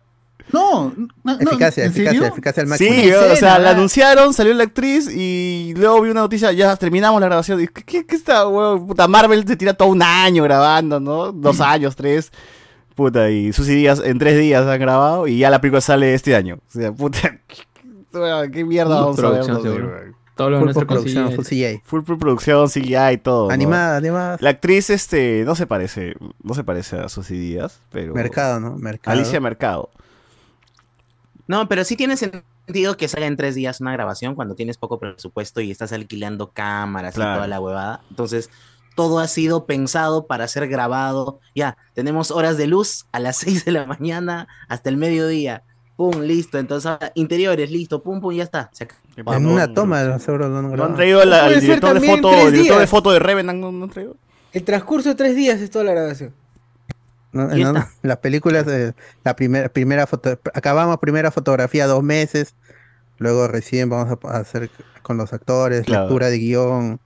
No, 0.53 0.95
no, 0.97 1.09
no, 1.25 1.33
Eficacia, 1.41 1.85
¿en 1.85 1.91
eficacia, 1.91 2.21
serio? 2.21 2.33
eficacia 2.33 2.63
al 2.63 2.69
máximo. 2.69 2.91
Sí, 2.91 3.13
o 3.13 3.37
sea, 3.37 3.59
la 3.59 3.71
anunciaron, 3.71 4.33
salió 4.33 4.55
la 4.55 4.65
actriz 4.65 5.11
y 5.15 5.75
luego 5.77 6.01
vi 6.01 6.11
una 6.11 6.23
noticia, 6.23 6.53
ya 6.53 6.75
terminamos 6.77 7.21
la 7.21 7.27
grabación. 7.27 7.61
Y, 7.61 7.69
¿Qué, 7.69 7.83
qué, 7.85 8.07
qué 8.07 8.17
está, 8.17 8.49
weón? 8.49 8.87
Puta, 8.87 9.07
Marvel 9.09 9.45
te 9.45 9.57
tira 9.57 9.75
todo 9.75 9.89
un 9.89 10.03
año 10.03 10.43
grabando, 10.45 11.01
¿no? 11.01 11.33
Dos 11.33 11.61
años, 11.61 11.95
tres. 11.97 12.33
Puta, 12.99 13.31
y 13.31 13.53
Susy 13.53 13.77
Díaz 13.77 14.03
en 14.05 14.19
tres 14.19 14.37
días 14.37 14.67
han 14.67 14.81
grabado 14.81 15.29
y 15.29 15.39
ya 15.39 15.51
la 15.51 15.61
película 15.61 15.81
sale 15.81 16.15
este 16.15 16.35
año. 16.35 16.57
O 16.57 16.71
sea, 16.73 16.91
puta, 16.91 17.39
qué, 18.53 18.65
mierda 18.65 19.01
vamos 19.03 19.21
a 19.21 19.31
ver. 19.31 20.15
Todo 20.35 20.51
lo 20.51 20.73
Full 20.73 20.85
producción, 20.85 21.29
CGI. 21.29 21.37
full 21.37 21.45
CGI. 21.45 21.81
Full 21.85 22.03
producción, 22.19 22.69
CGI 22.69 23.13
y 23.13 23.19
todo. 23.19 23.47
¿no? 23.47 23.55
Animada, 23.55 23.99
animada. 23.99 24.37
La 24.41 24.51
actriz, 24.51 24.91
este, 24.91 25.45
no 25.47 25.55
se 25.55 25.69
parece, 25.69 26.17
no 26.43 26.55
se 26.55 26.65
parece 26.65 26.97
a 26.97 27.09
Susy 27.09 27.39
Díaz, 27.39 27.81
pero... 27.93 28.15
Mercado, 28.15 28.59
¿no? 28.59 28.77
Mercado. 28.77 29.17
Alicia 29.17 29.39
Mercado. 29.39 29.91
No, 31.47 31.69
pero 31.69 31.85
sí 31.85 31.95
tiene 31.95 32.17
sentido 32.17 32.97
que 32.97 33.07
salga 33.07 33.29
en 33.29 33.37
tres 33.37 33.55
días 33.55 33.81
una 33.81 33.93
grabación 33.93 34.35
cuando 34.35 34.57
tienes 34.57 34.77
poco 34.77 34.99
presupuesto 34.99 35.61
y 35.61 35.71
estás 35.71 35.93
alquilando 35.93 36.51
cámaras 36.51 37.15
Claro. 37.15 37.31
y 37.31 37.35
toda 37.37 37.47
la 37.47 37.61
huevada. 37.61 38.01
Entonces, 38.11 38.51
todo 38.99 39.21
ha 39.21 39.29
sido 39.29 39.65
pensado 39.65 40.27
para 40.27 40.49
ser 40.49 40.67
grabado. 40.67 41.39
Ya, 41.55 41.77
tenemos 41.95 42.33
horas 42.33 42.57
de 42.57 42.67
luz 42.67 43.07
a 43.13 43.21
las 43.21 43.37
6 43.47 43.65
de 43.65 43.71
la 43.71 43.87
mañana 43.87 44.49
hasta 44.67 44.91
el 44.91 44.97
mediodía. 44.97 45.63
Pum, 45.97 46.21
listo. 46.23 46.59
Entonces, 46.59 46.91
interiores, 47.15 47.71
listo. 47.71 48.03
Pum, 48.03 48.21
pum, 48.21 48.33
ya 48.35 48.43
está. 48.43 48.71
Se 48.73 48.85
acabó. 48.85 49.35
En 49.35 49.47
una 49.47 49.73
toma, 49.73 50.19
seguro 50.19 50.49
no, 50.49 50.63
¿No 50.63 50.85
han 50.85 50.97
traído 50.97 51.25
la- 51.25 51.49
ser 51.49 51.61
director 51.61 52.01
de 52.01 52.09
foto, 52.09 52.33
el 52.49 52.53
director 52.53 52.81
de 52.81 52.87
foto 52.89 53.13
de 53.13 53.21
Revenant? 53.21 53.61
¿No, 53.61 53.71
no 53.71 53.85
han 53.85 53.91
traído? 53.91 54.17
El 54.53 54.65
transcurso 54.65 55.09
de 55.11 55.15
tres 55.15 55.37
días 55.37 55.61
es 55.61 55.71
toda 55.71 55.85
la 55.85 55.93
grabación. 55.93 56.35
No, 57.31 57.47
no, 57.47 57.73
no, 57.75 57.87
las 58.03 58.17
películas, 58.19 58.67
eh, 58.67 58.95
la 59.23 59.37
primera, 59.37 59.69
primera 59.69 60.07
foto, 60.09 60.41
acabamos 60.55 60.99
primera 60.99 61.31
fotografía 61.31 61.87
dos 61.87 62.03
meses, 62.03 62.55
luego 63.19 63.47
recién 63.47 63.89
vamos 63.91 64.19
a, 64.25 64.29
a 64.29 64.39
hacer 64.41 64.71
con 65.03 65.19
los 65.19 65.33
actores, 65.33 65.85
Claro. 65.85 66.05
lectura 66.05 66.31
de 66.31 66.39
guion, 66.39 67.01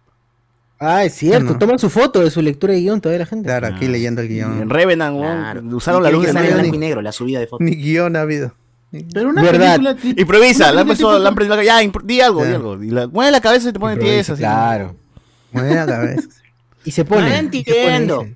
Ah, 0.84 1.04
es 1.04 1.14
cierto. 1.14 1.52
No. 1.52 1.58
Toman 1.58 1.78
su 1.78 1.88
foto 1.90 2.20
de 2.20 2.30
su 2.30 2.42
lectura 2.42 2.72
de 2.74 2.80
guion 2.80 3.00
todavía 3.00 3.20
la 3.20 3.26
gente. 3.26 3.44
claro, 3.46 3.68
aquí 3.68 3.86
Ah, 3.86 3.88
leyendo 3.88 4.20
el 4.20 4.30
Y 4.30 4.40
En 4.40 4.52
guion. 4.52 4.70
Revenant, 4.70 5.16
Claro. 5.18 5.62
usaron 5.76 6.02
la 6.02 6.10
luz 6.10 6.26
de 6.26 6.32
blanco 6.32 6.74
y 6.74 6.78
negro, 6.78 7.02
la 7.02 7.12
subida 7.12 7.38
de 7.40 7.46
fotos. 7.46 7.64
Ni 7.64 7.76
guion 7.76 8.16
ha 8.16 8.22
habido. 8.22 8.54
Pero 9.14 9.30
una 9.30 9.42
¿Verdad? 9.42 9.76
película 9.78 9.96
Improvisa, 10.20 10.64
una 10.64 10.72
la 10.74 10.80
han 10.82 10.86
película 10.86 10.86
puesto, 10.86 11.08
tipo- 11.08 11.18
la 11.18 11.28
han 11.28 11.34
prendido, 11.34 11.62
ya, 11.62 11.78
di 12.04 12.20
algo, 12.20 12.44
di 12.44 12.52
algo. 12.52 12.82
Y 12.82 12.90
la, 12.90 13.06
mueve 13.06 13.30
la 13.32 13.40
cabeza 13.40 13.68
y 13.70 13.72
te 13.72 13.78
pone 13.80 13.96
tiesa. 13.96 14.34
Claro. 14.36 14.94
Mueve 15.52 15.74
la 15.74 15.86
cabeza. 15.86 16.28
Y 16.84 16.90
se 16.90 17.04
pone. 17.04 17.30
No 17.30 17.34
entiendo. 17.36 18.26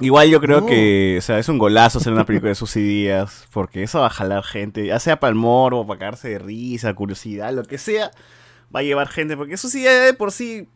Igual 0.00 0.28
yo 0.30 0.40
creo 0.40 0.60
No. 0.60 0.66
que, 0.66 1.16
o 1.18 1.22
sea, 1.22 1.38
es 1.38 1.48
un 1.48 1.58
golazo 1.58 1.98
hacer 1.98 2.12
una 2.12 2.24
película 2.24 2.50
de 2.50 2.54
Susy 2.54 2.80
Díaz, 2.80 3.46
porque 3.52 3.82
eso 3.82 4.00
va 4.00 4.06
a 4.06 4.10
jalar 4.10 4.42
gente, 4.44 4.86
ya 4.86 4.98
sea 5.00 5.18
para 5.20 5.30
el 5.30 5.34
morbo, 5.34 5.86
para 5.86 5.98
cagarse 5.98 6.28
de 6.28 6.38
risa, 6.38 6.94
curiosidad, 6.94 7.52
lo 7.52 7.64
que 7.64 7.76
sea, 7.78 8.10
va 8.74 8.80
a 8.80 8.82
llevar 8.82 9.08
gente, 9.08 9.36
porque 9.36 9.56
Susy 9.56 9.80
Díaz 9.80 10.06
de 10.06 10.14
por 10.14 10.32
sí, 10.32 10.68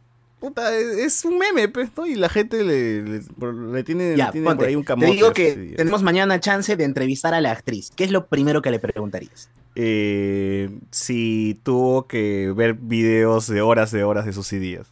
puta, 0.43 0.77
es, 0.77 1.25
un 1.25 1.39
meme, 1.39 1.69
pues, 1.69 1.91
¿no? 1.97 2.05
Y 2.05 2.17
la 2.17 2.29
gente 2.29 2.65
le, 2.65 3.03
le, 3.03 3.85
tiene, 3.85 4.17
Ya, 4.17 4.27
le 4.27 4.33
tiene 4.33 4.45
ponte. 4.47 4.59
por 4.59 4.67
ahí 4.69 4.75
un 4.75 4.83
Te 4.83 4.87
camote. 4.89 5.13
digo 5.13 5.29
a 5.29 5.33
que 5.33 5.75
tenemos 5.77 6.03
mañana 6.03 6.41
chance 6.41 6.77
de 6.77 6.83
entrevistar 6.83 7.33
a 7.33 7.41
la 7.41 7.53
actriz. 7.53 7.93
¿Qué 7.95 8.03
es 8.03 8.11
lo 8.11 8.27
primero 8.27 8.61
que 8.61 8.73
le 8.73 8.81
preguntarías? 8.81 9.49
Eh, 9.77 10.69
si 10.91 11.61
tuvo 11.63 12.09
que 12.09 12.53
ver 12.55 12.75
videos 12.75 13.47
de 13.47 13.63
horas 13.63 13.93
de 13.93 14.03
horas 14.03 14.27
de 14.27 14.33
Susy 14.33 14.59
Díaz. 14.59 14.92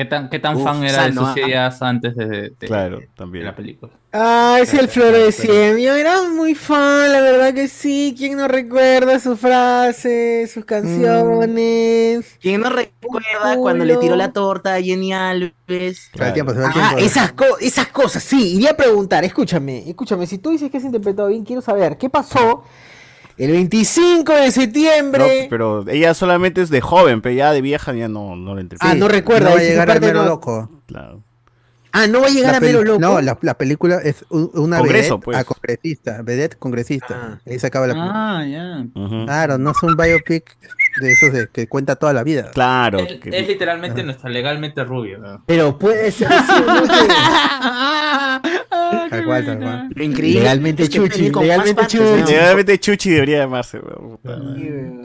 ¿Qué 0.00 0.06
tan, 0.06 0.30
qué 0.30 0.38
tan 0.38 0.56
Uf, 0.56 0.64
fan 0.64 0.82
era 0.82 1.04
de 1.04 1.12
sus 1.12 1.22
ah. 1.22 1.34
antes 1.82 2.16
de, 2.16 2.26
de- 2.26 2.66
Claro, 2.66 3.00
de 3.00 3.08
también. 3.14 3.44
la 3.44 3.54
película? 3.54 3.92
Ay, 4.12 4.64
sí, 4.64 4.78
el 4.78 4.88
florecien. 4.88 5.76
Yo 5.78 5.94
era 5.94 6.22
muy 6.22 6.54
fan, 6.54 7.12
la 7.12 7.20
verdad 7.20 7.52
que 7.52 7.68
sí. 7.68 8.14
¿Quién 8.16 8.38
no 8.38 8.48
recuerda 8.48 9.20
sus 9.20 9.38
frases, 9.38 10.50
sus 10.50 10.64
canciones? 10.64 12.38
¿Quién 12.40 12.62
no 12.62 12.70
recuerda 12.70 13.56
cuando 13.58 13.84
le 13.84 13.98
tiró 13.98 14.16
la 14.16 14.32
torta 14.32 14.74
a 14.76 14.80
Jenny 14.80 15.12
Alves? 15.12 16.10
Se 16.16 16.32
tiempo, 16.32 16.54
se 16.54 16.60
Ah, 16.64 16.94
esas, 16.98 17.32
co- 17.32 17.58
esas 17.60 17.88
cosas, 17.88 18.22
sí. 18.22 18.54
Iría 18.56 18.70
a 18.70 18.76
preguntar, 18.76 19.22
escúchame, 19.24 19.86
escúchame. 19.86 20.26
Si 20.26 20.38
tú 20.38 20.48
dices 20.48 20.70
que 20.70 20.78
has 20.78 20.84
interpretado 20.84 21.28
bien, 21.28 21.44
quiero 21.44 21.60
saber 21.60 21.98
qué 21.98 22.08
pasó 22.08 22.64
el 23.44 23.50
25 23.52 24.32
de 24.34 24.46
No, 24.46 24.52
septiembre. 24.52 25.46
pero 25.50 25.84
ella 25.88 26.14
solamente 26.14 26.60
es 26.62 26.70
de 26.70 26.80
joven, 26.80 27.20
pero 27.22 27.34
ya 27.34 27.52
de 27.52 27.60
vieja 27.62 27.92
ya 27.94 28.08
no, 28.08 28.36
no 28.36 28.54
la 28.54 28.60
entrevista. 28.60 28.88
Ah, 28.90 28.94
no 28.94 29.08
recuerda, 29.08 29.48
No 29.50 29.54
va 29.56 29.60
a 29.60 29.64
llegar 29.64 29.86
parte 29.88 30.06
mero 30.06 30.22
no- 30.22 30.28
loco. 30.28 30.70
Claro. 30.86 31.22
Ah, 31.92 32.06
no 32.06 32.20
va 32.20 32.28
a 32.28 32.30
llegar 32.30 32.52
La 32.52 32.58
a 32.58 32.60
Mero 32.60 32.84
Loco. 32.84 33.00
No, 33.00 33.20
la, 33.20 33.36
la 33.42 33.54
película 33.54 33.96
es 33.96 34.24
una 34.30 34.78
Congreso, 34.78 35.14
vedette 35.18 35.24
pues. 35.24 35.36
a 35.38 35.42
congresista, 35.44 36.22
vedette 36.22 36.56
congresista. 36.56 37.18
Ah. 37.20 37.40
Ahí 37.44 37.58
se 37.58 37.66
acaba 37.66 37.88
la 37.88 37.94
película. 37.94 38.38
Ah, 38.38 38.46
ya. 38.46 38.86
Claro, 39.24 39.58
no 39.58 39.72
es 39.72 39.82
un 39.82 39.96
biopic 39.96 40.56
de 41.00 41.12
esos 41.12 41.32
de, 41.32 41.48
que 41.48 41.66
cuenta 41.66 41.96
toda 41.96 42.12
la 42.12 42.22
vida. 42.22 42.52
Claro. 42.52 43.00
Es, 43.00 43.18
que- 43.18 43.36
es 43.36 43.48
literalmente 43.48 44.04
nuestra 44.04 44.30
legalmente 44.30 44.84
rubio. 44.84 45.18
¿no? 45.18 45.42
Pero 45.46 45.76
puede 45.80 46.12
ser. 46.12 46.28
cual. 49.24 49.90
Lo 49.94 50.04
increíble 50.04 50.40
Legalmente 50.40 50.82
es 50.84 50.90
que 50.90 50.98
puede 50.98 51.10
chuchi, 51.10 51.30
legalmente 51.30 51.82
más 51.82 51.92
partes, 51.94 52.00
¿no? 52.00 52.64
chuchi. 52.64 52.78
Chuchi 52.78 53.10
debería 53.10 53.38
llamarse. 53.38 53.80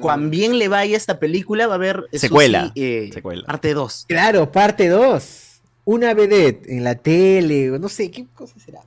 Cuando 0.02 0.30
bien 0.30 0.58
le 0.58 0.68
vaya 0.68 0.98
esta 0.98 1.20
película, 1.20 1.68
va 1.68 1.74
a 1.74 1.76
haber 1.76 2.06
Secuela. 2.14 2.68
Susi, 2.68 2.84
eh, 2.84 3.10
Secuela. 3.14 3.44
parte 3.46 3.74
2. 3.74 4.06
Claro, 4.08 4.52
parte 4.52 4.88
2. 4.88 5.42
Una 5.86 6.14
vedette 6.14 6.68
en 6.72 6.84
la 6.84 6.96
tele, 6.96 7.72
o 7.72 7.80
no 7.80 7.90
sé, 7.90 8.10
¿qué 8.10 8.26
cosa 8.34 8.58
será? 8.60 8.80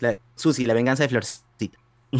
La, 0.00 0.18
Susi, 0.36 0.64
la 0.64 0.74
venganza 0.74 1.02
de 1.02 1.08
Florcita. 1.08 1.78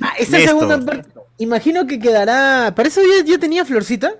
Ah, 0.00 0.14
esa 0.18 0.38
Néstor. 0.38 0.40
segunda 0.40 0.80
parte, 0.84 1.08
imagino 1.38 1.86
que 1.86 1.98
quedará. 1.98 2.74
¿Para 2.74 2.88
eso 2.88 3.00
ya, 3.00 3.24
ya 3.24 3.38
tenía 3.38 3.64
Florcita? 3.64 4.16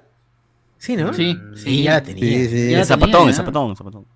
Sí, 0.79 0.97
¿no? 0.97 1.13
Sí, 1.13 1.37
Sí, 1.57 1.83
ya 1.83 1.93
la 1.95 2.03
tenía. 2.03 2.25
Sí, 2.25 2.49
sí. 2.49 2.71
Ya 2.71 2.81
El 2.81 2.87
zapatón, 2.87 3.13
tenía, 3.13 3.29
el 3.29 3.35
zapatón, 3.35 3.71
el 3.71 3.77
zapatón. 3.77 4.07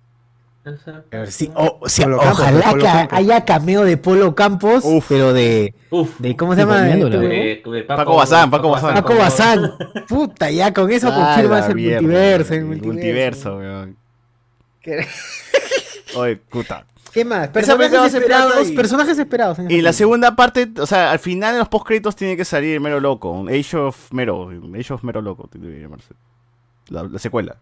A 0.67 1.17
ver, 1.17 1.31
sí, 1.31 1.49
o- 1.55 1.77
o 1.81 1.89
sea, 1.89 2.05
Polo 2.05 2.17
Campos, 2.19 2.39
ojalá 2.39 2.73
que 2.73 2.79
Campos. 2.83 3.17
haya 3.19 3.45
cameo 3.45 3.83
de 3.83 3.97
Polo 3.97 4.35
Campos, 4.35 4.83
Uf. 4.85 5.05
pero 5.07 5.33
de, 5.33 5.73
Uf. 5.89 6.19
de. 6.19 6.35
¿Cómo 6.35 6.53
se 6.55 6.61
llama? 6.61 6.81
De- 6.81 7.61
de 7.65 7.83
Paco 7.87 8.15
Bazán, 8.15 8.49
Paco 8.51 8.69
Bazán. 8.69 8.93
Paco 8.95 9.15
Bazán. 9.15 9.71
Puta, 10.07 10.51
ya 10.51 10.73
con 10.73 10.91
eso 10.91 11.13
confirmas 11.13 11.69
el 11.69 11.75
mierda, 11.75 12.01
multiverso. 12.01 12.53
El 12.53 12.59
el 12.59 12.65
multiverso. 12.81 13.57
weón. 13.57 13.97
¿Qué, 14.81 15.05
Oye, 16.15 16.37
puta. 16.37 16.85
qué 17.13 17.25
más? 17.25 17.49
Personajes 17.49 18.13
esperados. 18.13 18.69
y- 18.69 18.73
Personajes 18.75 19.17
esperados. 19.19 19.59
en 19.59 19.71
Y 19.71 19.81
la 19.81 19.93
segunda 19.93 20.35
parte, 20.35 20.69
o 20.79 20.85
sea, 20.85 21.11
al 21.11 21.19
final 21.19 21.53
en 21.53 21.59
los 21.59 21.67
postcréditos 21.69 22.15
tiene 22.15 22.37
que 22.37 22.45
salir 22.45 22.79
Mero 22.79 22.99
Loco, 22.99 23.45
Age 23.49 23.77
of 23.77 24.11
Mero, 24.11 24.49
Age 24.77 24.93
of 24.93 25.03
Mero 25.03 25.21
Loco, 25.21 25.47
tiene 25.51 25.67
que 25.75 25.81
llamarse. 25.81 26.13
La, 26.89 27.03
la 27.03 27.19
secuela. 27.19 27.57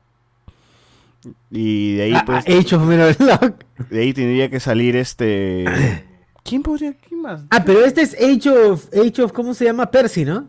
Y 1.52 1.96
de 1.96 2.04
ahí, 2.04 2.14
Ah, 2.16 2.24
pues, 2.26 2.46
Age 2.48 2.76
of 2.76 3.20
Lock. 3.20 3.64
de 3.90 4.02
ahí 4.02 4.14
tendría 4.14 4.50
que 4.50 4.60
salir 4.60 4.96
este. 4.96 5.66
¿Quién 6.44 6.62
podría? 6.62 6.94
¿Quién 6.94 7.22
más? 7.22 7.44
Ah, 7.50 7.64
pero 7.66 7.84
este 7.84 8.02
es 8.02 8.14
Age 8.14 8.50
of, 8.50 8.88
Age 8.94 9.24
of, 9.24 9.32
¿cómo 9.32 9.54
se 9.54 9.66
llama? 9.66 9.90
Percy, 9.90 10.26
¿no? 10.26 10.48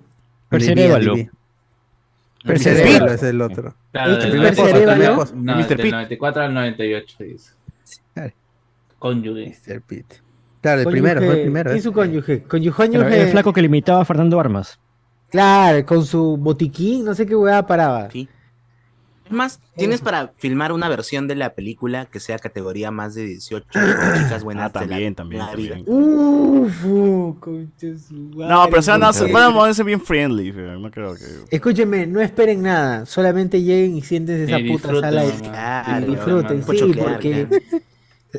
Percy 0.49 0.73
Arévalo. 0.73 1.15
Arévalo 2.45 3.13
es 3.13 3.23
el 3.23 3.41
otro. 3.41 3.75
Claro, 3.93 4.13
Hecho 4.15 4.29
del 4.29 4.33
en 4.37 4.43
94, 4.43 4.73
Percy 4.73 4.91
Arévalo. 4.91 5.25
¿no? 5.35 5.57
Mr. 5.57 5.69
del 5.69 5.79
Pitt. 5.79 5.93
94 5.93 6.43
al 6.43 6.55
98, 6.55 7.17
dice. 7.21 7.53
Claro. 8.15 8.33
Cónyuge. 8.99 9.57
Mr. 9.67 9.81
Pitt. 9.83 10.15
Claro, 10.61 10.81
el 10.81 10.87
primero, 10.89 11.21
fue 11.21 11.35
el 11.35 11.43
primero. 11.43 11.71
¿Quién 11.71 11.79
¿eh? 11.79 11.83
su 11.83 11.93
cónyuge? 11.93 12.43
Cónyuge. 12.43 12.89
Claro, 12.91 13.09
el 13.09 13.29
flaco 13.29 13.53
que 13.53 13.63
limitaba 13.63 14.01
a 14.01 14.05
Fernando 14.05 14.39
Armas. 14.41 14.79
Claro, 15.31 15.85
con 15.87 16.05
su 16.05 16.37
botiquín, 16.37 17.05
no 17.05 17.15
sé 17.15 17.27
qué 17.27 17.35
hueá 17.35 17.67
paraba. 17.67 18.11
Sí. 18.11 18.29
Es 19.27 19.33
más, 19.33 19.61
tienes 19.77 20.01
para 20.01 20.33
filmar 20.37 20.71
una 20.73 20.89
versión 20.89 21.27
de 21.27 21.35
la 21.35 21.55
película 21.55 22.07
que 22.07 22.21
sea 22.21 22.39
categoría 22.39 22.91
más 22.93 23.15
de 23.15 23.25
18 23.25 23.67
chicas 24.19 24.45
buenas. 24.45 24.71
Ah, 24.75 24.81
de 24.81 24.87
la- 24.87 24.91
también, 24.93 25.15
también, 25.15 25.43
la 25.45 25.55
vida. 25.55 25.75
también. 25.75 25.97
Uf, 25.99 26.81
su 26.81 27.37
No, 28.37 28.67
pero 28.71 28.83
se 28.83 28.91
van 28.93 29.03
a, 29.03 29.13
bien 29.85 30.01
friendly, 30.01 30.53
pero 30.53 30.79
no 30.79 30.91
creo 30.91 31.15
que. 31.17 31.25
Escúchenme, 31.51 32.07
no 32.07 32.21
esperen 32.21 32.63
nada, 32.63 33.05
solamente 33.07 33.63
lleguen 33.63 33.97
y 33.97 34.03
siéntense 34.03 34.45
esa 34.45 34.61
Y 34.61 34.71
puta 34.71 34.89
sala 35.01 35.25
y 35.27 35.31
Claro, 35.33 36.07
disfruten, 36.07 36.63
sí, 36.63 36.77
choquear, 36.79 37.13
porque 37.15 37.47
claro. 37.49 37.63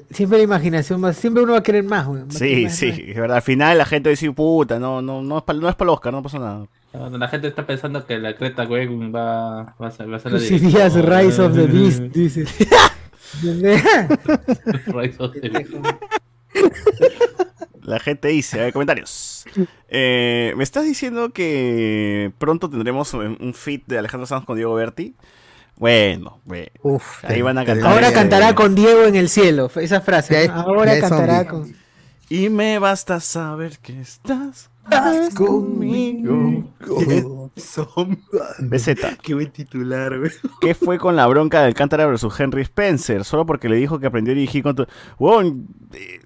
siempre 0.11 0.38
la 0.38 0.43
imaginación 0.45 1.01
más, 1.01 1.17
siempre 1.17 1.43
uno 1.43 1.51
va 1.53 1.59
a 1.59 1.63
querer 1.63 1.83
más, 1.83 2.07
Sí, 2.29 2.63
más, 2.63 2.75
sí, 2.75 2.88
más. 2.88 2.99
es 2.99 3.15
verdad. 3.15 3.35
Al 3.38 3.43
final 3.43 3.77
la 3.77 3.85
gente 3.85 4.09
va 4.09 4.11
a 4.11 4.15
decir, 4.15 4.33
puta, 4.33 4.79
no, 4.79 5.01
no, 5.01 5.21
no 5.21 5.38
es 5.39 5.43
para 5.43 5.59
no 5.59 5.67
es 5.69 5.75
para 5.75 5.89
el 5.91 5.93
Oscar, 5.95 6.13
no 6.13 6.23
pasa 6.23 6.39
nada. 6.39 6.65
Cuando 6.91 7.17
La 7.17 7.27
gente 7.27 7.47
está 7.47 7.65
pensando 7.65 8.05
que 8.05 8.17
la 8.17 8.35
Creta 8.35 8.65
Güey 8.65 8.88
va, 9.11 9.75
va 9.81 9.88
a 9.88 9.91
ser, 9.91 10.11
va 10.11 10.17
a 10.17 10.19
ser 10.19 10.31
la 10.31 10.39
directora. 10.39 11.21
Rise 11.21 11.41
of 11.41 11.55
the 11.55 11.67
Beast, 11.71 11.99
dice. 12.13 12.43
Rise 14.88 15.15
of 15.19 15.33
the 15.33 15.49
Beast. 15.49 15.73
La 17.81 17.99
gente 17.99 18.27
dice, 18.29 18.59
a 18.59 18.63
ver, 18.65 18.73
comentarios. 18.73 19.45
Eh, 19.88 20.53
¿Me 20.57 20.63
estás 20.63 20.83
diciendo 20.83 21.31
que 21.31 22.33
pronto 22.38 22.69
tendremos 22.69 23.13
un 23.13 23.38
un 23.39 23.53
feat 23.53 23.83
de 23.85 23.97
Alejandro 23.99 24.25
Sanz 24.25 24.45
con 24.45 24.57
Diego 24.57 24.73
Berti? 24.75 25.15
Bueno, 25.77 26.41
bueno. 26.43 26.67
Uf, 26.81 27.23
Ahí 27.23 27.41
van 27.41 27.57
a 27.59 27.65
cantar. 27.65 27.91
Ahora 27.91 28.11
cantará 28.11 28.55
con 28.55 28.75
Diego 28.75 29.05
en 29.05 29.15
el 29.15 29.29
cielo, 29.29 29.69
esa 29.75 30.01
frase. 30.01 30.49
Ahora 30.49 30.99
cantará 30.99 31.45
zombie. 31.45 31.71
con. 31.73 31.75
Y 32.29 32.49
me 32.49 32.77
basta 32.79 33.21
saber 33.21 33.77
que 33.79 34.01
estás, 34.01 34.69
estás 34.89 35.33
conmigo. 35.35 36.63
BZ, 38.59 38.95
Qué 39.21 39.33
buen 39.33 39.51
titular, 39.51 40.17
güey. 40.17 40.31
¿qué 40.61 40.73
fue 40.73 40.97
con 40.97 41.15
la 41.15 41.27
bronca 41.27 41.63
del 41.63 41.73
Cántara 41.73 42.05
versus 42.05 42.39
Henry 42.39 42.61
Spencer? 42.61 43.23
Solo 43.23 43.45
porque 43.45 43.69
le 43.69 43.75
dijo 43.77 43.99
que 43.99 44.07
aprendió 44.07 44.33
a 44.33 44.35
dirigir 44.35 44.63
con 44.63 44.75
tu... 44.75 44.83
Eh, 44.83 46.19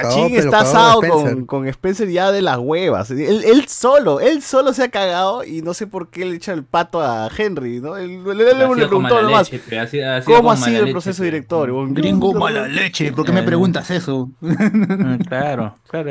Cachín 0.00 0.24
Cagó, 0.28 0.36
está 0.38 0.60
asado 0.60 1.00
con, 1.00 1.46
con 1.46 1.66
Spencer 1.68 2.08
ya 2.08 2.30
de 2.32 2.42
las 2.42 2.58
huevas. 2.58 3.10
Él, 3.10 3.42
él 3.44 3.66
solo, 3.68 4.20
él 4.20 4.42
solo 4.42 4.72
se 4.72 4.84
ha 4.84 4.88
cagado 4.88 5.44
y 5.44 5.62
no 5.62 5.74
sé 5.74 5.86
por 5.86 6.10
qué 6.10 6.24
le 6.24 6.36
echa 6.36 6.52
el 6.52 6.64
pato 6.64 7.00
a 7.00 7.28
Henry, 7.36 7.80
¿no? 7.80 7.96
Él, 7.96 8.22
él- 8.26 8.40
él 8.40 8.48
Ha 8.48 8.50
sido 8.52 8.74
le 8.74 8.86
preguntó 8.86 9.22
nomás, 9.22 9.50
leche, 9.52 9.78
ha 9.80 9.86
sido- 9.86 10.12
ha 10.12 10.22
sido 10.22 10.36
¿cómo 10.36 10.50
ha 10.52 10.56
sido 10.56 10.78
el 10.78 10.82
leche, 10.84 10.92
proceso 10.92 11.22
director? 11.22 11.70
Gringo 11.94 12.32
mala 12.34 12.68
leche, 12.68 13.12
¿por 13.12 13.24
qué 13.26 13.32
me 13.32 13.42
preguntas 13.42 13.90
eso? 13.90 14.30
Claro, 15.28 15.76
claro. 15.88 16.10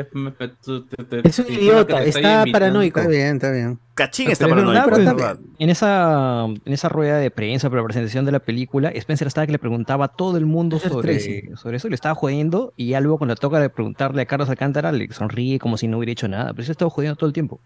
es- 1.24 1.38
un 1.38 1.52
idiota, 1.52 2.02
está 2.02 2.18
invitando. 2.20 2.52
paranoico. 2.52 3.00
Está 3.00 3.10
bien, 3.10 3.34
está 3.36 3.50
bien. 3.50 3.78
Cachín 3.96 4.30
está 4.30 4.46
verdad, 4.46 4.62
paranoico, 4.64 4.88
pues, 4.90 4.98
es 5.00 5.04
verdad. 5.06 5.38
En 5.58 5.70
esa, 5.70 6.44
en 6.44 6.72
esa 6.72 6.88
rueda 6.90 7.16
de 7.18 7.30
prensa 7.30 7.70
para 7.70 7.80
la 7.80 7.86
presentación 7.86 8.24
de 8.26 8.30
la 8.32 8.40
película, 8.40 8.90
Spencer 8.90 9.26
estaba 9.26 9.46
que 9.46 9.52
le 9.52 9.58
preguntaba 9.58 10.04
a 10.04 10.08
todo 10.08 10.36
el 10.36 10.44
mundo 10.46 10.78
sobre, 10.78 11.56
sobre 11.56 11.78
eso, 11.78 11.88
le 11.88 11.94
estaba 11.94 12.14
jodiendo, 12.14 12.74
y 12.76 12.88
ya 12.88 13.00
luego 13.00 13.16
cuando 13.18 13.34
le 13.34 13.40
toca 13.40 13.58
de 13.58 13.70
preguntarle 13.70 14.20
a 14.22 14.26
Carlos 14.26 14.50
Alcántara, 14.50 14.92
le 14.92 15.10
sonríe 15.12 15.58
como 15.58 15.78
si 15.78 15.88
no 15.88 15.96
hubiera 15.96 16.12
hecho 16.12 16.28
nada, 16.28 16.50
pero 16.52 16.62
eso 16.62 16.72
estaba 16.72 16.90
jodiendo 16.90 17.16
todo 17.16 17.26
el 17.26 17.32
tiempo. 17.32 17.58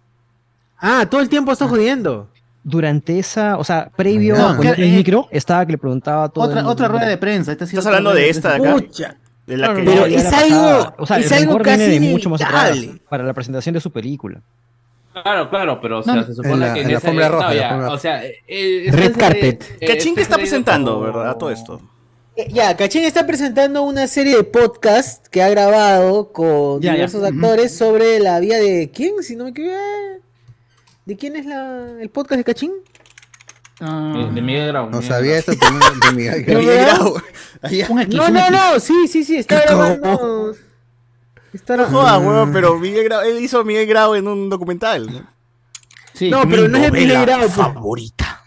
Ah, 0.79 1.07
todo 1.11 1.21
el 1.21 1.29
tiempo 1.29 1.51
está 1.53 1.67
jodiendo. 1.69 2.29
Durante 2.63 3.19
esa, 3.19 3.57
o 3.59 3.65
sea, 3.65 3.91
previo 3.97 4.37
No, 4.37 4.49
a 4.51 4.57
poner 4.57 4.79
el 4.79 4.85
eh, 4.93 4.97
micro, 4.97 5.27
estaba 5.31 5.67
que 5.67 5.73
le 5.73 5.79
preguntaba 5.79 6.25
a 6.25 6.29
todo 6.29 6.45
el 6.45 6.51
Otra, 6.51 6.61
mundo. 6.63 6.73
otra 6.73 6.89
rueda 6.89 7.07
de 7.09 7.17
prensa. 7.17 7.53
esta 7.53 7.65
Estás 7.65 7.87
hablando 7.87 8.15
de 8.15 8.29
esta 8.29 8.51
de 8.51 8.69
acá. 8.69 8.75
Pucha. 8.77 9.17
De 9.47 9.57
la 9.57 9.69
No, 9.69 9.75
que 9.75 9.83
no, 9.83 9.91
Pero 9.93 10.07
es 10.07 10.33
algo- 10.33 10.95
o 10.99 11.07
sea, 11.07 11.19
es 11.19 11.33
el 11.33 11.49
algo 11.49 11.59
casi 11.59 11.99
de 11.99 12.01
mucho 12.01 12.31
más 12.31 12.41
atrás 12.41 12.79
para 13.09 13.25
la 13.25 13.33
presentación 13.35 13.73
de 13.73 13.81
su 13.81 13.91
película. 13.91 14.41
Claro, 15.13 15.51
claro, 15.51 15.81
pero 15.81 15.99
o 15.99 16.03
sea, 16.03 16.15
No, 16.15 16.25
se 16.25 16.35
supone 16.35 16.55
en 16.55 16.61
la- 16.61 16.75
que 16.75 16.81
en 16.83 16.87
la 16.93 16.99
esa- 16.99 17.09
alfombra 17.09 17.29
no, 17.29 17.35
roja, 17.35 17.55
la 17.55 17.93
o 17.93 17.99
sea, 17.99 18.25
eh, 18.25 18.39
eh, 18.47 18.89
Red 18.93 19.17
carpet. 19.17 19.65
eh, 19.81 19.87
Cachín 19.87 20.15
que 20.15 20.23
está 20.23 20.37
presentando, 20.37 20.95
como- 20.95 21.05
¿verdad? 21.07 21.37
Todo 21.37 21.51
esto. 21.51 21.81
Eh, 22.37 22.47
Ya, 22.53 22.77
Cachín 22.77 23.03
está 23.05 23.27
presentando 23.27 23.83
una 23.83 24.07
serie 24.07 24.37
de 24.37 24.45
podcast 24.45 25.27
que 25.27 25.43
ha 25.43 25.49
grabado 25.49 26.33
con 26.33 26.81
Ya, 26.81 26.91
ya. 26.91 26.95
diversos 26.95 27.25
actores 27.25 27.77
sobre 27.77 28.21
la 28.21 28.39
vida 28.39 28.57
de 28.59 28.91
quién, 28.95 29.23
si 29.23 29.35
no 29.35 29.45
me 29.45 29.51
equivoco. 29.51 29.77
¿De 31.07 31.17
quién 31.17 31.35
es 31.35 31.45
la, 31.45 31.87
el 32.01 32.09
podcast 32.11 32.39
de 32.39 32.45
Cachín? 32.45 32.73
Ah, 33.81 34.31
De 34.33 34.41
Miguel 34.43 34.69
Grau. 34.69 34.91
No 34.91 34.99
Miguel 34.99 35.09
sabía 35.09 35.41
Grau. 35.43 35.57
también 35.57 36.01
de 36.01 36.13
Miguel 36.13 36.45
¿No, 36.47 36.61
Grau. 36.61 37.15
verdad? 37.63 37.91
un 37.91 38.01
X, 38.01 38.15
No, 38.15 38.29
no, 38.29 38.51
no, 38.51 38.79
sí, 38.79 39.09
sí, 39.09 39.25
sí, 39.25 39.37
está 39.39 39.61
grabando. 39.63 40.55
Está 41.53 41.77
No 41.77 41.85
grabando. 41.85 41.99
jodas, 42.01 42.21
weón, 42.27 42.53
pero 42.53 42.79
Miguel 42.79 43.05
Grau, 43.05 43.23
él 43.23 43.39
hizo 43.43 43.61
a 43.61 43.65
Miguel 43.65 43.87
Grau 43.87 44.15
en 44.15 44.29
un 44.29 44.49
documental. 44.49 45.13
¿no? 45.13 45.27
Sí. 46.15 46.31
No, 46.31 46.49
pero 46.49 46.69
no 46.69 46.79
es 46.79 46.93
Miguel 46.93 47.21
Grau. 47.23 47.41
pues. 47.41 47.53
favorita. 47.53 48.45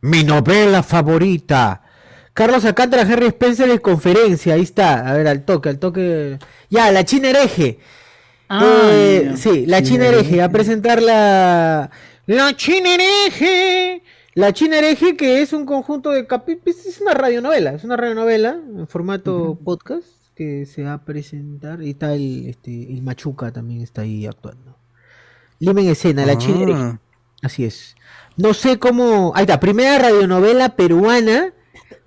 Mi 0.00 0.24
novela 0.24 0.82
favorita. 0.82 1.80
Carlos 2.32 2.64
Alcántara, 2.64 3.02
Harry 3.02 3.26
Spencer 3.26 3.70
en 3.70 3.78
conferencia, 3.78 4.54
ahí 4.54 4.62
está. 4.62 5.08
A 5.08 5.12
ver, 5.14 5.28
al 5.28 5.44
toque, 5.44 5.68
al 5.68 5.78
toque. 5.78 6.38
Ya, 6.68 6.90
la 6.90 7.04
China 7.04 7.28
hereje. 7.30 7.78
Ah, 8.48 8.60
Eh, 8.90 9.34
sí, 9.36 9.66
la 9.66 9.82
China 9.82 10.06
hereje, 10.06 10.42
a 10.42 10.48
presentar 10.50 11.00
la. 11.00 11.90
La 12.26 12.56
China 12.56 12.88
hereje. 12.94 14.02
La 14.34 14.52
China 14.52 14.78
hereje, 14.78 15.16
que 15.16 15.40
es 15.42 15.52
un 15.52 15.64
conjunto 15.64 16.10
de 16.10 16.26
capítulos. 16.26 16.84
Es 16.84 17.00
una 17.00 17.14
radionovela, 17.14 17.72
es 17.74 17.84
una 17.84 17.96
radionovela 17.96 18.50
en 18.76 18.88
formato 18.88 19.56
podcast 19.64 20.08
que 20.34 20.66
se 20.66 20.82
va 20.82 20.94
a 20.94 21.04
presentar. 21.04 21.82
Y 21.82 21.90
está 21.90 22.14
el, 22.14 22.48
este, 22.48 22.92
el 22.92 23.02
Machuca 23.02 23.52
también 23.52 23.80
está 23.82 24.02
ahí 24.02 24.26
actuando. 24.26 24.76
Lima 25.58 25.80
en 25.80 25.88
escena, 25.88 26.26
la. 26.26 26.36
Ah, 26.74 26.98
Así 27.42 27.64
es. 27.64 27.94
No 28.36 28.54
sé 28.54 28.78
cómo. 28.78 29.32
Ahí 29.34 29.42
está, 29.42 29.60
primera 29.60 29.98
radionovela 29.98 30.70
peruana. 30.76 31.52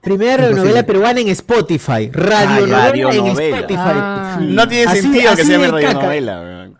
Primera 0.01 0.38
radionovela 0.38 0.84
peruana 0.84 1.19
en 1.19 1.28
Spotify. 1.30 2.09
Radionovela, 2.11 2.63
en 2.63 2.69
radionovela. 3.05 3.57
Spotify. 3.57 3.80
Ah. 3.80 4.39
No 4.41 4.67
tiene 4.67 4.91
Así- 4.91 5.01
sentido 5.01 5.23
que 5.23 5.41
así 5.41 5.43
se 5.45 5.51
llame 5.53 5.67
radionovela. 5.67 6.71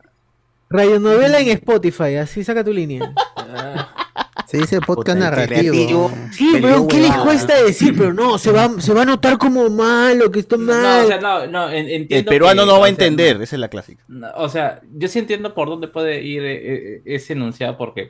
Radionovela 0.70 1.40
en 1.40 1.48
Spotify, 1.50 2.16
así 2.16 2.44
saca 2.44 2.64
tu 2.64 2.74
línea. 2.74 3.14
Se 4.48 4.58
dice 4.58 4.80
podcast 4.80 5.20
narrativo. 5.20 6.12
Sí, 6.32 6.58
pero 6.62 6.88
¿qué 6.88 7.00
les 7.02 7.12
cuesta 7.18 7.62
decir? 7.64 7.94
Pero 7.98 8.14
no, 8.14 8.38
se 8.38 8.52
va, 8.52 8.70
se 8.80 8.94
va 8.94 9.02
a 9.02 9.06
notar 9.06 9.38
como 9.38 9.70
malo, 9.70 10.32
que 10.32 10.40
está 10.40 10.56
No, 10.58 10.64
mal. 10.66 11.04
o 11.06 11.08
sea, 11.08 11.20
no, 11.20 11.48
no, 11.48 11.70
en- 11.70 11.90
entiendo. 11.90 12.16
El 12.16 12.26
peruano 12.26 12.62
que, 12.64 12.68
no 12.68 12.74
va 12.74 12.80
a 12.80 12.82
sea, 12.84 12.90
entender, 12.90 13.42
esa 13.42 13.56
es 13.56 13.60
la 13.60 13.68
clásica. 13.68 14.04
no, 14.08 14.28
O 14.38 14.48
sea, 14.50 14.82
yo 14.94 15.08
sí 15.10 15.20
entiendo 15.20 15.54
por 15.54 15.68
dónde 15.68 15.88
puede 15.90 16.22
ir 16.24 16.44
eh, 16.44 16.96
eh, 16.98 17.02
ese 17.06 17.34
enunciado 17.34 17.78
porque 17.78 18.10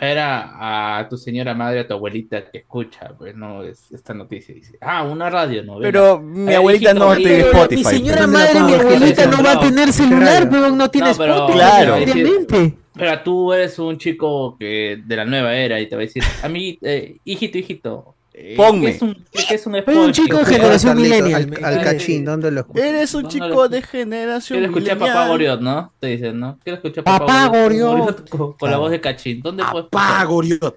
era 0.00 0.98
a 0.98 1.08
tu 1.08 1.16
señora 1.16 1.54
madre, 1.54 1.80
a 1.80 1.86
tu 1.86 1.94
abuelita 1.94 2.44
que 2.50 2.58
escucha, 2.58 3.10
pues 3.16 3.34
no, 3.36 3.62
es, 3.62 3.90
esta 3.92 4.12
noticia 4.14 4.54
dice, 4.54 4.76
ah, 4.80 5.02
una 5.04 5.30
radio, 5.30 5.62
¿no? 5.62 5.78
Pero 5.78 6.20
mi 6.20 6.50
Eh, 6.52 6.56
abuelita 6.56 6.90
hijito, 6.90 7.06
no 7.08 7.14
tiene 7.16 7.38
Spotify. 7.40 7.76
mi 7.76 7.84
señora 7.84 8.26
madre, 8.26 8.60
mi 8.60 8.72
abuelita 8.74 9.26
no, 9.26 9.42
va 9.44 9.52
a 9.52 9.60
tener 9.60 9.92
celular, 9.92 10.48
pero 10.50 10.70
no 10.70 10.90
tiene 10.90 11.08
No, 11.10 11.16
pero- 11.16 11.34
Spotify. 11.34 11.58
Claro. 11.58 11.94
obviamente. 11.96 12.74
Pero 12.98 13.20
tú 13.22 13.52
eres 13.52 13.78
un 13.78 13.98
chico 13.98 14.56
que 14.58 15.02
de 15.04 15.16
la 15.16 15.24
nueva 15.26 15.54
era 15.54 15.78
y 15.80 15.86
te 15.86 15.96
va 15.96 16.00
a 16.02 16.06
decir, 16.06 16.22
a 16.42 16.48
mí, 16.48 16.78
eh, 16.82 17.18
hijito, 17.24 17.58
hijito, 17.58 18.14
Ponme. 18.56 18.86
¿Qué 18.86 18.90
es 18.96 19.02
un, 19.02 19.14
qué 19.32 19.54
es 19.54 19.66
un 19.66 19.72
Soy 19.84 19.96
un 19.96 20.12
chico 20.12 20.36
de 20.38 20.44
generación 20.44 20.96
millennial. 21.00 21.54
Al, 21.62 21.64
al 21.78 21.84
cachín, 21.84 22.24
¿dónde 22.24 22.50
lo 22.50 22.60
escuchas? 22.60 22.84
Eres 22.84 23.14
un 23.14 23.22
¿Dónde 23.22 23.38
chico 23.38 23.68
de 23.68 23.82
generación 23.82 24.58
Quiero 24.58 24.72
escuchar 24.72 24.92
a 24.92 24.94
millennial. 24.96 25.16
Papá 25.16 25.28
Goriot, 25.28 25.60
¿no? 25.62 25.92
Te 25.98 26.06
dicen, 26.08 26.38
¿no? 26.40 26.58
Quiero 26.62 26.76
escuchar 26.76 27.00
a 27.00 27.04
Papá 27.04 27.26
Papá 27.26 27.46
Goriot. 27.48 28.28
con, 28.28 28.52
con 28.52 28.70
la 28.70 28.76
voz 28.76 28.90
de 28.90 29.00
Cachín. 29.00 29.40
¿Dónde 29.40 29.64
puedes 29.72 29.88
Papá? 29.88 30.24
Goriot. 30.24 30.76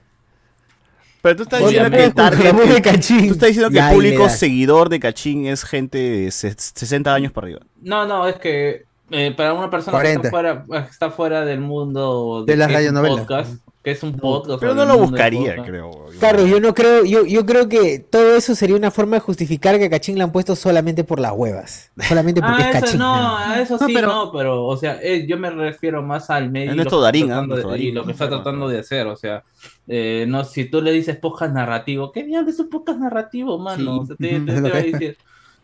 Pero 1.22 1.36
tú 1.36 1.44
estás 1.44 1.60
diciendo 1.60 1.92
que 1.92 2.12
target- 2.14 2.74
de 2.76 2.82
Cachín. 2.82 3.28
tú 3.28 3.34
estás 3.34 3.48
diciendo 3.50 3.70
que 3.72 3.80
el 3.80 3.94
público 3.94 4.30
seguidor 4.30 4.88
de 4.88 5.00
Cachín 5.02 5.46
es 5.48 5.66
gente 5.66 5.98
de 5.98 6.32
se- 6.32 6.56
60 6.58 7.14
años 7.14 7.34
para 7.34 7.46
arriba. 7.48 7.60
No, 7.82 8.06
no, 8.06 8.26
es 8.26 8.36
que 8.38 8.86
eh, 9.12 9.34
para 9.36 9.54
una 9.54 9.70
persona 9.70 9.98
40. 9.98 10.22
que 10.22 10.28
está 10.28 10.30
fuera, 10.30 10.66
está 10.90 11.10
fuera 11.12 11.44
del 11.44 11.60
mundo 11.60 12.46
De 12.48 12.56
las 12.56 12.68
es 12.68 12.72
un 12.72 12.76
radionovelas. 12.76 13.20
podcast, 13.20 13.54
que 13.90 13.98
es 13.98 14.04
un 14.04 14.14
podcast. 14.14 14.60
Pero 14.60 14.76
no 14.76 14.86
lo 14.86 14.98
buscaría, 14.98 15.56
creo. 15.64 16.06
Carlos, 16.20 16.50
yo 16.50 16.60
no 16.60 16.74
creo, 16.74 17.06
yo, 17.06 17.26
yo 17.26 17.46
creo 17.46 17.68
que 17.70 18.00
todo 18.00 18.36
eso 18.36 18.56
sería 18.56 18.76
una 18.76 18.92
forma 18.92 19.16
de 19.18 19.20
justificar 19.22 19.78
que 19.78 19.86
a 19.86 19.90
Cachín 19.90 20.18
le 20.18 20.24
han 20.24 20.32
puesto 20.32 20.56
solamente 20.56 21.04
por 21.04 21.20
las 21.20 21.32
huevas. 21.34 21.92
Solamente 22.08 22.42
porque 22.42 22.64
Ah, 22.64 22.72
es 22.72 22.80
Cachín. 22.82 23.00
no, 23.00 23.38
a 23.38 23.62
eso 23.62 23.78
No, 23.80 23.88
sí, 23.88 23.94
pero- 23.94 24.08
no, 24.08 24.32
pero, 24.32 24.66
o 24.66 24.78
sea, 24.78 25.00
eh, 25.02 25.26
yo 25.28 25.38
me 25.38 25.50
refiero 25.50 26.02
más 26.04 26.30
al 26.30 26.50
medio 26.52 26.70
Es 26.70 26.74
y 26.74 26.76
nuestro 26.78 26.98
lo 26.98 27.02
que 27.02 27.06
Darín, 27.06 27.24
está 27.24 27.34
¿ah? 27.40 27.46
tratando 27.48 27.56
de- 27.56 27.62
y 27.62 27.70
Darín. 27.72 27.96
lo 27.96 28.06
que 28.06 28.12
está 28.12 28.30
tratando 28.30 28.68
de 28.70 28.80
hacer, 28.80 29.08
o 29.08 29.16
sea, 29.16 29.44
eh, 29.88 30.26
no, 30.28 30.44
si 30.44 30.66
tú 30.66 30.82
le 30.82 30.92
dices 30.92 31.16
podcast 31.18 31.54
narrativo, 31.54 32.12
¿qué 32.12 32.24
diablos 32.24 32.54
es 32.56 32.60
un 32.60 32.70
podcast 32.70 33.00
narrativo, 33.00 33.58
mano? 33.58 34.06
Sí, 34.06 34.14
O 34.14 34.16
sea, 34.16 34.16
te, 34.56 34.62
va 34.70 34.78
a 34.78 34.82
decir. 34.82 35.18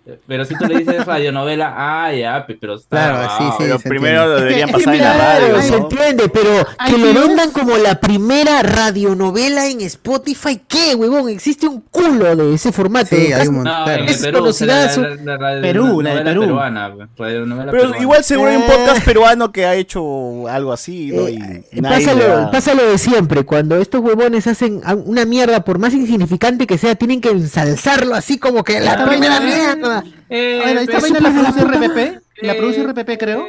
Eh, 0.07 0.19
Pero 0.27 0.45
si 0.45 0.55
tú 0.57 0.65
le 0.65 0.79
dices 0.79 1.05
radionovela, 1.05 1.73
ah, 1.75 2.13
ya, 2.13 2.45
pe- 2.45 2.57
pero 2.59 2.75
está 2.75 2.89
Claro, 3.11 3.29
sí, 3.37 3.43
sí. 3.49 3.55
Pero 3.59 3.79
se 3.79 3.89
primero 3.89 4.21
entiende. 4.23 4.41
deberían 4.43 4.69
pasar 4.71 4.95
en 4.95 5.01
la 5.01 5.17
radio, 5.17 5.61
se 5.61 5.71
¿no? 5.71 5.77
entiende, 5.77 6.29
pero 6.29 6.67
que 6.85 6.97
lo 6.97 7.21
vendan 7.21 7.51
como 7.51 7.77
la 7.77 7.95
primera 7.99 8.61
radionovela 8.63 9.67
en 9.67 9.81
Spotify, 9.81 10.61
¿qué, 10.67 10.95
huevón? 10.95 11.29
Existe 11.29 11.67
un 11.67 11.81
culo 11.91 12.35
de 12.35 12.53
ese 12.53 12.71
formato. 12.71 13.15
Sí, 13.15 13.33
hay 13.33 13.47
un 13.47 13.55
montón. 13.55 13.73
No, 13.85 13.91
en 13.91 14.05
Es 14.09 14.17
Perú, 14.21 14.39
conocidazo. 14.39 15.01
la, 15.01 15.09
la, 15.15 15.37
la, 15.37 15.55
la, 15.55 15.61
Perú, 15.61 16.01
la 16.01 16.15
de 16.15 16.21
Perú. 16.23 16.41
peruana, 16.41 16.93
Pero 17.17 17.71
peruana. 17.71 17.97
igual 17.99 18.23
seguro 18.23 18.49
hay 18.51 18.57
un 18.57 18.63
Eh. 18.63 18.65
podcast 18.75 19.05
peruano 19.05 19.51
que 19.51 19.65
ha 19.65 19.75
hecho 19.75 20.47
algo 20.47 20.71
así, 20.73 21.11
¿no? 21.13 21.27
Y 21.29 21.35
Eh, 21.35 21.63
nadie 21.73 22.05
le 22.15 22.47
pásalo, 22.51 22.83
de 22.89 22.97
siempre, 22.97 23.43
cuando 23.43 23.75
estos 23.77 24.01
huevones 24.01 24.47
hacen 24.47 24.81
una 25.05 25.25
mierda, 25.25 25.63
por 25.63 25.79
más 25.79 25.93
insignificante 25.93 26.67
que 26.67 26.77
sea, 26.77 26.95
tienen 26.95 27.21
que 27.21 27.29
ensalzarlo 27.29 28.15
así 28.15 28.37
como 28.37 28.63
que 28.63 28.79
la 28.79 29.05
primera 29.05 29.39
vaina- 29.39 29.94
Eh, 30.29 30.61
A 30.61 30.65
ver, 30.65 30.77
esta 30.77 30.99
pero- 30.99 31.01
vaina 31.13 31.19
la 31.19 31.31
produce 31.51 31.61
RPP. 31.65 32.21
La 32.41 32.53
eh, 32.53 32.57
produce 32.57 32.83
RPP, 32.83 33.17
creo. 33.17 33.45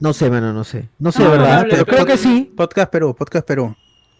No 0.00 0.12
sé, 0.12 0.30
mano, 0.30 0.52
no 0.52 0.64
sé. 0.64 0.88
No 0.98 1.12
sé, 1.12 1.22
No, 1.22 1.30
¿verdad? 1.30 1.66
Pero 1.68 1.84
creo 1.86 2.06
que 2.06 2.16
sí. 2.16 2.52
Podcast 2.56 2.90
Perú, 2.90 3.14
Podcast 3.14 3.46
Perú. 3.46 3.76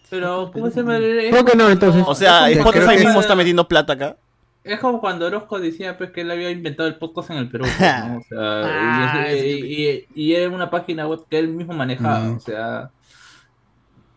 Pero, 0.09 0.51
¿cómo 0.53 0.69
se 0.69 0.77
llama? 0.81 0.97
Es 0.97 1.31
Creo 1.31 1.43
que 1.45 1.57
no, 1.57 1.69
entonces. 1.69 2.03
O 2.07 2.15
sea, 2.15 2.49
Spotify 2.49 2.97
mismo 3.03 3.19
está 3.19 3.35
metiendo 3.35 3.67
plata 3.67 3.93
acá. 3.93 4.17
Es 4.63 4.79
como 4.79 4.99
cuando 4.99 5.25
Orozco 5.27 5.59
decía 5.59 5.97
pues, 5.97 6.11
que 6.11 6.21
él 6.21 6.31
había 6.31 6.51
inventado 6.51 6.89
el 6.89 6.95
podcast 6.95 7.29
en 7.31 7.37
el 7.37 7.49
Perú. 7.49 7.63
pues, 7.65 7.79
¿no? 7.79 8.17
O 8.17 8.21
sea, 8.27 8.39
Ah, 9.23 9.27
y, 9.31 9.35
es- 9.37 9.43
y, 9.43 9.87
y- 9.87 10.07
y 10.13 10.33
era 10.35 10.49
una 10.49 10.69
página 10.69 11.07
web 11.07 11.21
que 11.29 11.39
él 11.39 11.47
mismo 11.49 11.73
manejaba. 11.73 12.19
Mm. 12.19 12.35
O 12.35 12.39
sea. 12.41 12.89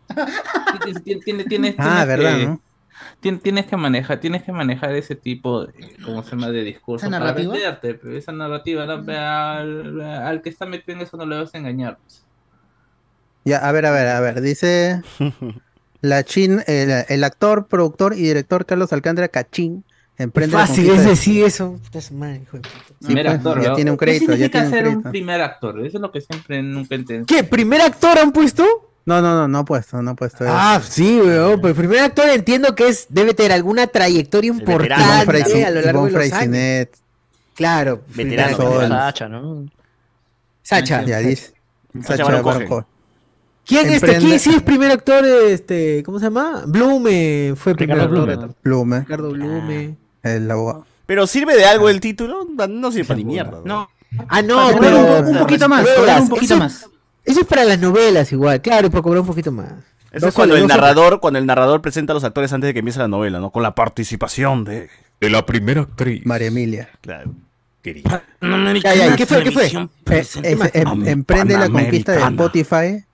Tienes- 1.05 1.45
tienes 1.47 1.75
Ah, 1.77 2.03
verdad, 2.05 2.37
que, 2.37 2.45
¿no? 2.47 2.61
Tien- 3.21 3.39
tienes 3.41 3.65
que 3.65 3.77
manejar, 3.77 4.19
tienes 4.19 4.43
que 4.43 4.51
manejar 4.51 4.95
ese 4.95 5.15
tipo 5.15 5.65
de, 5.65 5.95
¿cómo 6.03 6.23
se 6.23 6.31
llama? 6.31 6.49
de 6.51 6.63
discurso 6.63 7.05
¿Esa 7.05 7.11
para 7.17 7.25
narrativa? 7.31 7.53
venderte, 7.53 7.93
pero 7.95 8.15
esa 8.17 8.31
narrativa, 8.31 8.85
¿no? 8.85 9.03
Pero 9.05 9.19
al, 9.19 10.01
al 10.01 10.41
que 10.41 10.49
está 10.49 10.65
metido 10.65 10.97
en 10.97 11.03
eso 11.03 11.17
no 11.17 11.25
le 11.25 11.37
vas 11.37 11.53
a 11.53 11.57
engañar. 11.57 11.97
pues. 12.01 12.23
Ya, 13.43 13.57
a 13.57 13.71
ver, 13.71 13.85
a 13.87 13.91
ver, 13.91 14.07
a 14.07 14.19
ver. 14.19 14.41
Dice 14.41 15.01
la 16.01 16.23
chin, 16.23 16.61
el, 16.67 17.05
el 17.09 17.23
actor, 17.23 17.67
productor 17.67 18.13
y 18.13 18.21
director 18.21 18.65
Carlos 18.65 18.93
Alcántara 18.93 19.27
Cachín 19.29 19.83
emprende 20.17 20.55
Fácil 20.55 20.89
es 20.91 21.03
de- 21.03 21.09
decir 21.09 21.43
eso. 21.45 21.79
Hijo 21.95 22.57
de 22.57 22.61
puta. 22.61 22.69
Sí, 22.99 23.05
primer 23.07 23.25
pues, 23.25 23.37
actor, 23.37 23.61
ya 23.63 23.69
¿no? 23.69 23.75
tiene 23.75 23.91
un 23.91 23.97
¿Qué 23.97 24.05
crédito, 24.05 24.33
ya 24.33 24.45
significa 24.45 24.59
tiene 24.61 24.67
un 24.67 24.71
ser 24.73 24.87
un 24.97 25.03
primer 25.11 25.41
actor? 25.41 25.79
Eso 25.85 25.97
es 25.97 26.01
lo 26.01 26.11
que 26.11 26.21
siempre 26.21 26.61
nunca 26.61 26.93
entendí. 26.95 27.25
¿Qué? 27.25 27.43
¿Primer 27.43 27.81
actor 27.81 28.19
han 28.19 28.31
puesto? 28.31 28.90
No, 29.11 29.21
no, 29.21 29.35
no, 29.35 29.47
no 29.47 29.57
ha 29.59 29.65
puesto, 29.65 30.01
no 30.01 30.11
ha 30.11 30.15
puesto. 30.15 30.45
Ah, 30.47 30.79
sí, 30.87 31.19
weón. 31.19 31.57
Pero 31.59 31.67
el 31.69 31.75
primer 31.75 31.99
actor 31.99 32.29
entiendo 32.29 32.73
que 32.75 32.87
es 32.87 33.07
debe 33.09 33.33
tener 33.33 33.51
alguna 33.51 33.87
trayectoria 33.87 34.53
veterano, 34.53 34.71
importante 34.83 35.23
Ivonne 35.23 35.43
Fraisi- 35.43 35.65
a 35.65 35.69
lo 35.71 35.81
largo 35.81 36.05
de 36.05 36.11
los 36.11 36.33
años. 36.33 36.87
Claro. 37.55 38.01
Veterano. 38.15 38.55
Sol. 38.57 38.87
Sacha, 38.87 39.27
¿no? 39.27 39.65
Sacha. 40.63 41.03
Ya 41.03 41.17
dice. 41.19 41.53
Sacha 42.01 42.25
Sacha. 42.25 42.41
Cohen. 42.41 42.85
¿Quién, 43.65 43.89
este, 43.89 44.07
Emprende- 44.17 44.19
¿Quién 44.25 44.39
sí 44.39 44.49
es 44.55 44.61
primer 44.63 44.91
actor? 44.91 45.23
Este, 45.25 46.01
¿Cómo 46.03 46.19
se 46.19 46.25
llama? 46.25 46.63
Blume 46.65 47.53
fue 47.55 47.75
primer 47.75 47.99
actor. 47.99 48.25
Blume. 48.37 48.55
Blume, 48.63 48.99
Ricardo 49.01 49.29
Blume. 49.31 49.95
el 50.23 50.49
abogado. 50.49 50.85
Pero 51.05 51.27
sirve 51.27 51.55
de 51.55 51.65
algo 51.65 51.89
el 51.89 51.99
título, 51.99 52.47
no 52.69 52.91
sirve 52.91 53.05
para 53.05 53.17
ni 53.17 53.25
mierda. 53.25 53.59
No, 53.65 53.89
Ah, 54.27 54.41
no, 54.41 54.71
pero. 54.79 55.19
un, 55.19 55.27
un 55.27 55.37
poquito 55.39 55.69
más, 55.69 55.85
un 56.19 56.29
poquito 56.29 56.57
más. 56.57 56.85
Eso 57.25 57.41
es 57.41 57.45
para 57.47 57.63
las 57.65 57.79
novelas 57.79 58.31
igual, 58.31 58.61
claro, 58.61 58.89
para 58.89 59.01
cobrar 59.01 59.21
un 59.21 59.27
poquito 59.27 59.51
más. 59.51 59.71
Eso 60.11 60.27
es 60.27 60.33
cuando 60.33 60.55
el 60.57 60.67
narrador, 60.67 61.19
cuando 61.21 61.39
el 61.39 61.45
narrador 61.45 61.81
presenta 61.81 62.11
a 62.11 62.15
los 62.15 62.23
actores 62.23 62.51
antes 62.51 62.67
de 62.67 62.73
que 62.73 62.79
empiece 62.79 62.99
la 62.99 63.07
novela, 63.07 63.39
¿no? 63.39 63.51
Con 63.51 63.63
la 63.63 63.75
participación 63.75 64.63
de. 64.65 64.89
De 65.21 65.29
la 65.29 65.45
primera 65.45 65.81
actriz. 65.81 66.25
María 66.25 66.47
Emilia. 66.47 66.89
Claro. 66.99 67.31
Querida. 67.83 68.23
Ya, 68.83 68.95
ya, 68.95 69.15
¿qué 69.15 69.25
fue? 69.27 69.43
¿Qué 69.43 69.51
fue? 69.51 69.67
Eh, 69.67 70.19
es- 70.19 70.35
em- 70.73 71.07
emprende 71.07 71.57
la 71.57 71.69
conquista 71.69 72.11
de 72.13 72.21
Spotify 72.21 73.05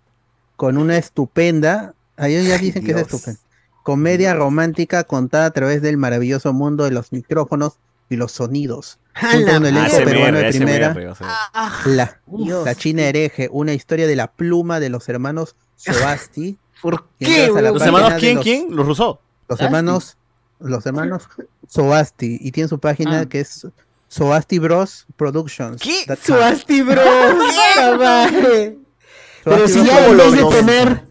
con 0.56 0.78
una 0.78 0.98
estupenda, 0.98 1.94
ahí 2.16 2.48
ya 2.48 2.58
dicen 2.58 2.84
que 2.84 2.92
es 2.92 2.98
estupenda, 2.98 3.40
comedia 3.84 4.34
romántica 4.34 5.04
contada 5.04 5.46
a 5.46 5.52
través 5.52 5.82
del 5.82 5.98
maravilloso 5.98 6.52
mundo 6.54 6.84
de 6.86 6.92
los 6.92 7.12
micrófonos 7.12 7.74
y 8.10 8.16
los 8.16 8.32
sonidos. 8.32 9.00
Junto 9.20 9.46
la 9.48 9.54
a 9.56 9.58
un 9.60 9.66
elenco 9.66 9.98
peruano 9.98 10.38
de 10.38 10.50
primera, 10.50 10.92
ASMR. 10.92 11.88
la, 11.96 12.20
la 12.66 12.76
China 12.76 13.04
hereje, 13.04 13.50
una 13.52 13.74
historia 13.74 14.06
de 14.08 14.16
la 14.16 14.28
pluma 14.32 14.80
de 14.80 14.90
los 14.90 15.10
hermanos 15.10 15.56
Sobasti. 15.76 16.58
¿Por 16.82 17.06
qué? 17.20 17.48
¿Los 17.48 17.82
hermanos 17.82 18.14
quién? 18.20 18.36
los- 18.36 18.44
¿Quién? 18.44 18.68
Los 18.76 18.86
Rousseau. 18.86 19.20
Los 19.50 19.60
hermanos, 19.62 20.18
los 20.60 20.86
hermanos 20.86 21.28
Sobasti, 21.68 22.38
y 22.42 22.52
tiene 22.52 22.68
su 22.70 22.80
página 22.80 23.22
Ah. 23.22 23.26
que 23.26 23.40
es 23.40 23.66
Sobasti 24.10 24.60
Bros 24.60 25.06
Productions. 25.16 25.82
¿Qué? 25.82 26.04
That's 26.06 26.26
Suasti, 26.26 26.82
bro. 26.82 27.02
Puta 27.02 27.98
madre. 27.98 28.78
Pero 29.44 29.68
Sobasti 29.68 29.74
si 29.74 29.80
Bros 29.80 29.88
ya 29.88 30.00
en 30.00 30.06
¿Cómo 30.06 30.18
vez 30.18 30.42
lo 30.42 30.50
de 30.50 30.62
ves? 30.64 31.02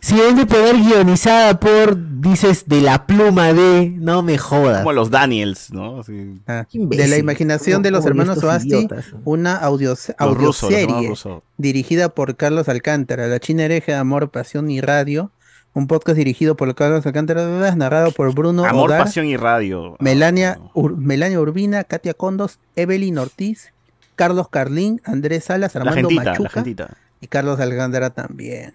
Si 0.00 0.14
vez 0.14 0.36
de 0.36 0.46
poner 0.46 0.76
guionizada 0.76 1.58
por, 1.58 1.96
dices, 2.20 2.68
de 2.68 2.80
la 2.80 3.06
pluma 3.06 3.52
de, 3.52 3.90
no 3.98 4.22
me 4.22 4.38
jodas. 4.38 4.78
Como 4.78 4.92
los 4.92 5.10
Daniels, 5.10 5.72
¿no? 5.72 6.02
Ah, 6.46 6.66
de 6.72 7.08
la 7.08 7.16
imaginación 7.18 7.82
de 7.82 7.90
los 7.90 8.00
¿Cómo 8.00 8.10
hermanos 8.10 8.38
idiotas? 8.64 9.06
una 9.24 9.56
audio, 9.56 9.94
audioserie 10.18 11.12
dirigida 11.56 12.08
por 12.10 12.36
Carlos 12.36 12.68
Alcántara, 12.68 13.26
La 13.26 13.40
China 13.40 13.64
hereje 13.64 13.92
de 13.92 13.98
Amor, 13.98 14.30
Pasión 14.30 14.70
y 14.70 14.80
Radio, 14.80 15.30
un 15.74 15.86
podcast 15.86 16.16
dirigido 16.16 16.56
por 16.56 16.74
Carlos 16.74 17.04
Alcántara, 17.06 17.74
narrado 17.76 18.10
por 18.12 18.32
Bruno 18.34 18.64
Amor, 18.64 18.90
Odar, 18.90 19.02
pasión 19.04 19.26
y 19.26 19.36
radio. 19.36 19.96
Melania, 20.00 20.58
Ah, 20.60 20.70
Ur- 20.74 20.96
Melania 20.96 21.40
Urbina, 21.40 21.84
Katia 21.84 22.14
Condos, 22.14 22.58
Evelyn 22.76 23.18
Ortiz, 23.18 23.72
Carlos 24.16 24.48
Carlín, 24.48 25.00
Andrés 25.04 25.44
Salas, 25.44 25.74
La 25.74 25.80
Armando 25.82 26.08
gentita, 26.08 26.24
la 26.24 26.30
Machuca 26.32 26.50
gentita. 26.50 26.96
y 27.20 27.26
Carlos 27.28 27.60
Alcántara 27.60 28.10
también. 28.10 28.74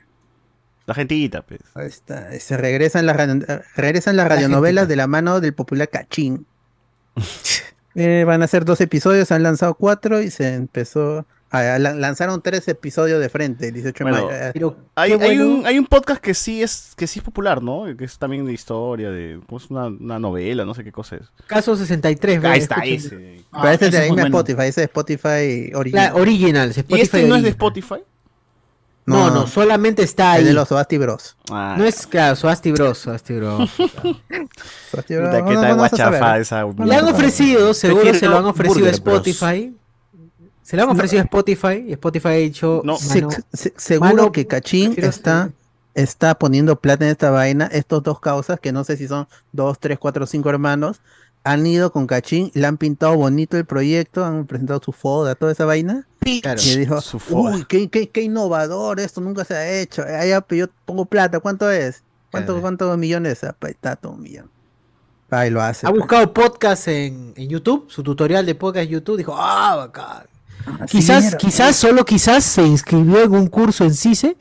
La 0.85 0.93
gentita, 0.93 1.41
pues. 1.43 1.61
Ahí 1.75 1.87
está, 1.87 2.31
Se 2.39 2.57
regresan 2.57 3.05
las, 3.05 3.15
radio- 3.15 3.45
regresan 3.75 4.17
las 4.17 4.27
radionovelas 4.27 4.87
de 4.87 4.95
la 4.97 5.07
mano 5.07 5.39
del 5.39 5.53
popular 5.53 5.89
Cachín. 5.89 6.45
Eh, 7.95 8.23
van 8.25 8.41
a 8.41 8.47
ser 8.47 8.65
dos 8.65 8.81
episodios, 8.81 9.31
han 9.31 9.43
lanzado 9.43 9.75
cuatro 9.75 10.19
y 10.19 10.31
se 10.31 10.55
empezó. 10.55 11.27
a- 11.51 11.77
lanzaron 11.77 12.41
tres 12.41 12.67
episodios 12.67 13.21
de 13.21 13.29
frente, 13.29 13.67
el 13.67 13.75
18 13.75 14.03
de 14.05 14.09
Bueno, 14.11 14.25
mayo. 14.25 14.39
Pero, 14.51 14.77
Hay, 14.95 15.13
un, 15.13 15.63
hay 15.67 15.77
un 15.77 15.85
podcast 15.85 16.19
que 16.19 16.33
sí 16.33 16.63
es 16.63 16.93
que 16.97 17.05
sí 17.05 17.19
es 17.19 17.23
popular, 17.23 17.61
¿no? 17.61 17.85
Que 17.95 18.05
es 18.05 18.17
también 18.17 18.45
de 18.45 18.53
historia, 18.53 19.11
de 19.11 19.39
pues 19.45 19.69
una, 19.69 19.85
una 19.85 20.17
novela, 20.17 20.65
no 20.65 20.73
sé 20.73 20.83
qué 20.83 20.91
cosa 20.91 21.17
es. 21.17 21.31
Caso 21.45 21.75
63, 21.75 22.43
Ahí 22.43 22.51
ve, 22.51 22.57
está 22.57 22.75
ese. 22.83 23.43
Ah, 23.51 23.59
Pero 23.61 23.73
ese 23.75 23.85
es 23.85 23.91
de 23.91 23.97
la 23.99 24.03
misma 24.05 24.21
bueno. 24.23 24.37
Spotify, 24.39 24.67
ese 24.69 24.81
es 24.81 24.85
Spotify 24.87 25.71
original. 25.75 26.13
La 26.13 26.15
Originals, 26.19 26.77
¿Y 26.77 26.79
Spotify 26.79 27.01
este 27.03 27.17
no 27.27 27.35
es 27.35 27.43
de 27.43 27.49
Original. 27.49 27.49
Spotify? 27.51 28.03
No, 29.05 29.29
no, 29.31 29.47
solamente 29.47 30.01
está 30.03 30.33
es 30.35 30.39
ahí. 30.39 30.45
de 30.45 30.53
los 30.53 30.69
Soasti 30.69 30.97
Bros. 30.97 31.35
Ah, 31.51 31.75
No 31.77 31.83
es, 31.83 32.07
claro, 32.07 32.35
Suasti 32.35 32.71
Bros, 32.71 32.97
Suasti 32.97 33.33
Bros. 33.35 33.69
Soasti 34.91 35.15
Bros. 35.15 35.29
puta, 35.29 35.45
qué 35.45 35.55
tal 35.55 35.75
guachafa 35.75 36.37
esa. 36.39 36.65
Le 36.85 36.95
han 36.95 37.07
ofrecido, 37.07 37.73
seguro 37.73 38.13
se 38.13 38.27
lo 38.27 38.37
han 38.37 38.45
ofrecido 38.45 38.87
a. 38.87 38.89
Spotify. 38.91 39.75
Se 40.61 40.77
lo 40.77 40.83
han 40.83 40.89
ofrecido 40.89 41.21
a 41.21 41.25
Spotify 41.25 41.85
y 41.87 41.91
Spotify 41.93 42.27
ha 42.29 42.31
dicho, 42.31 42.81
No. 42.85 42.97
Se- 42.97 43.21
"Mano, 43.21 43.35
se- 43.51 43.73
seguro 43.75 44.09
mano, 44.15 44.31
que 44.31 44.47
Cachín 44.47 44.93
está, 44.97 45.49
está 45.93 46.35
poniendo 46.35 46.77
plata 46.79 47.03
en 47.03 47.11
esta 47.11 47.29
vaina. 47.31 47.65
Estos 47.71 48.01
dos 48.03 48.19
causas, 48.21 48.59
que 48.61 48.71
no 48.71 48.83
sé 48.85 48.95
si 48.95 49.07
son 49.07 49.27
dos, 49.51 49.77
tres, 49.79 49.99
cuatro, 49.99 50.25
cinco 50.25 50.49
hermanos, 50.49 51.01
han 51.43 51.67
ido 51.67 51.91
con 51.91 52.07
Cachín, 52.07 52.49
le 52.53 52.65
han 52.65 52.77
pintado 52.77 53.15
bonito 53.17 53.57
el 53.57 53.65
proyecto, 53.65 54.23
han 54.23 54.45
presentado 54.47 54.79
su 54.81 54.93
foda, 54.93 55.35
toda 55.35 55.51
esa 55.51 55.65
vaina. 55.65 56.07
Claro. 56.41 56.61
Y 56.61 56.77
dijo, 56.77 56.99
uy, 57.29 57.65
qué, 57.67 57.89
qué, 57.89 58.09
qué 58.09 58.21
innovador, 58.21 58.99
esto 58.99 59.21
nunca 59.21 59.43
se 59.45 59.55
ha 59.55 59.69
hecho. 59.69 60.03
Pues, 60.47 60.59
yo 60.59 60.67
pongo 60.85 61.05
plata, 61.05 61.39
¿cuánto 61.39 61.69
es? 61.71 62.03
¿Cuánto, 62.31 62.53
Claro. 62.53 62.61
¿Cuántos 62.61 62.97
millones? 62.97 63.43
Ah, 63.43 63.55
pues, 63.57 63.73
está 63.73 63.95
todo 63.95 64.13
un 64.13 64.21
millón. 64.21 64.49
Ahí 65.29 65.49
lo 65.49 65.61
hace. 65.61 65.87
Ha 65.87 65.89
buscado 65.89 66.31
podcast 66.33 66.87
en, 66.87 67.33
en 67.35 67.49
YouTube, 67.49 67.85
su 67.89 68.03
tutorial 68.03 68.45
de 68.45 68.53
podcast 68.55 68.85
en 68.85 68.89
YouTube, 68.91 69.17
dijo, 69.17 69.35
ah, 69.37 69.75
bacán. 69.75 70.25
Quizás, 70.87 71.25
era. 71.25 71.37
quizás, 71.37 71.75
solo 71.75 72.05
quizás 72.05 72.43
se 72.43 72.63
inscribió 72.63 73.23
en 73.23 73.33
un 73.33 73.47
curso 73.47 73.83
en 73.83 73.93
CICE. 73.93 74.37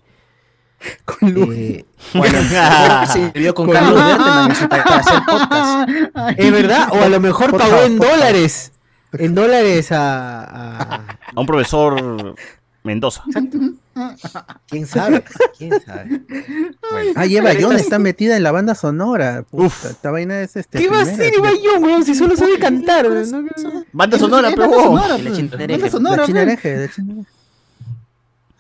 Con 1.05 1.33
luz. 1.33 1.55
Eh, 1.57 1.85
Bueno, 2.15 2.39
que 2.41 3.07
se 3.13 3.19
inscribió 3.21 3.55
con 3.55 3.71
Carlos 3.71 3.95
Berteman 4.05 4.51
en 4.51 4.57
su- 4.57 4.69
para 4.69 4.83
hacer 4.83 5.23
podcast. 5.25 5.89
es 6.39 6.53
verdad, 6.53 6.89
o 6.93 7.03
a 7.03 7.09
lo 7.09 7.21
mejor 7.21 7.57
pagó 7.57 7.77
en 7.83 7.97
podcast. 7.97 8.15
dólares. 8.17 8.73
En 9.19 9.35
dólares 9.35 9.93
a, 9.93 10.43
a- 10.45 10.95
A 11.35 11.41
un 11.41 11.47
profesor 11.47 12.35
Mendoza. 12.85 13.23
¿Quién 14.69 14.87
sabe? 14.87 15.23
¿Quién 15.57 15.73
sabe? 15.85 16.23
Ah, 17.15 17.27
y 17.27 17.37
Eva 17.37 17.53
Young 17.53 17.75
está 17.75 17.99
metida 17.99 18.37
en 18.37 18.43
la 18.43 18.51
banda 18.51 18.75
sonora. 18.75 19.45
Uf. 19.53 19.85
Esta 19.85 20.11
vaina 20.11 20.41
es 20.41 20.57
este. 20.57 20.79
¿Qué 20.79 20.89
va 20.89 20.99
a 20.99 21.03
hacer 21.03 21.33
Eva 21.35 21.51
Young, 21.53 21.83
weón? 21.85 22.05
Si 22.05 22.15
solo 22.15 22.35
sabe 22.37 22.59
cantar. 22.59 23.07
¿no? 23.09 23.85
Banda 23.93 24.19
sonora, 24.19 24.51
pero 24.57 24.69
banda 24.93 25.91
sonora, 25.91 26.27
China- 26.27 26.57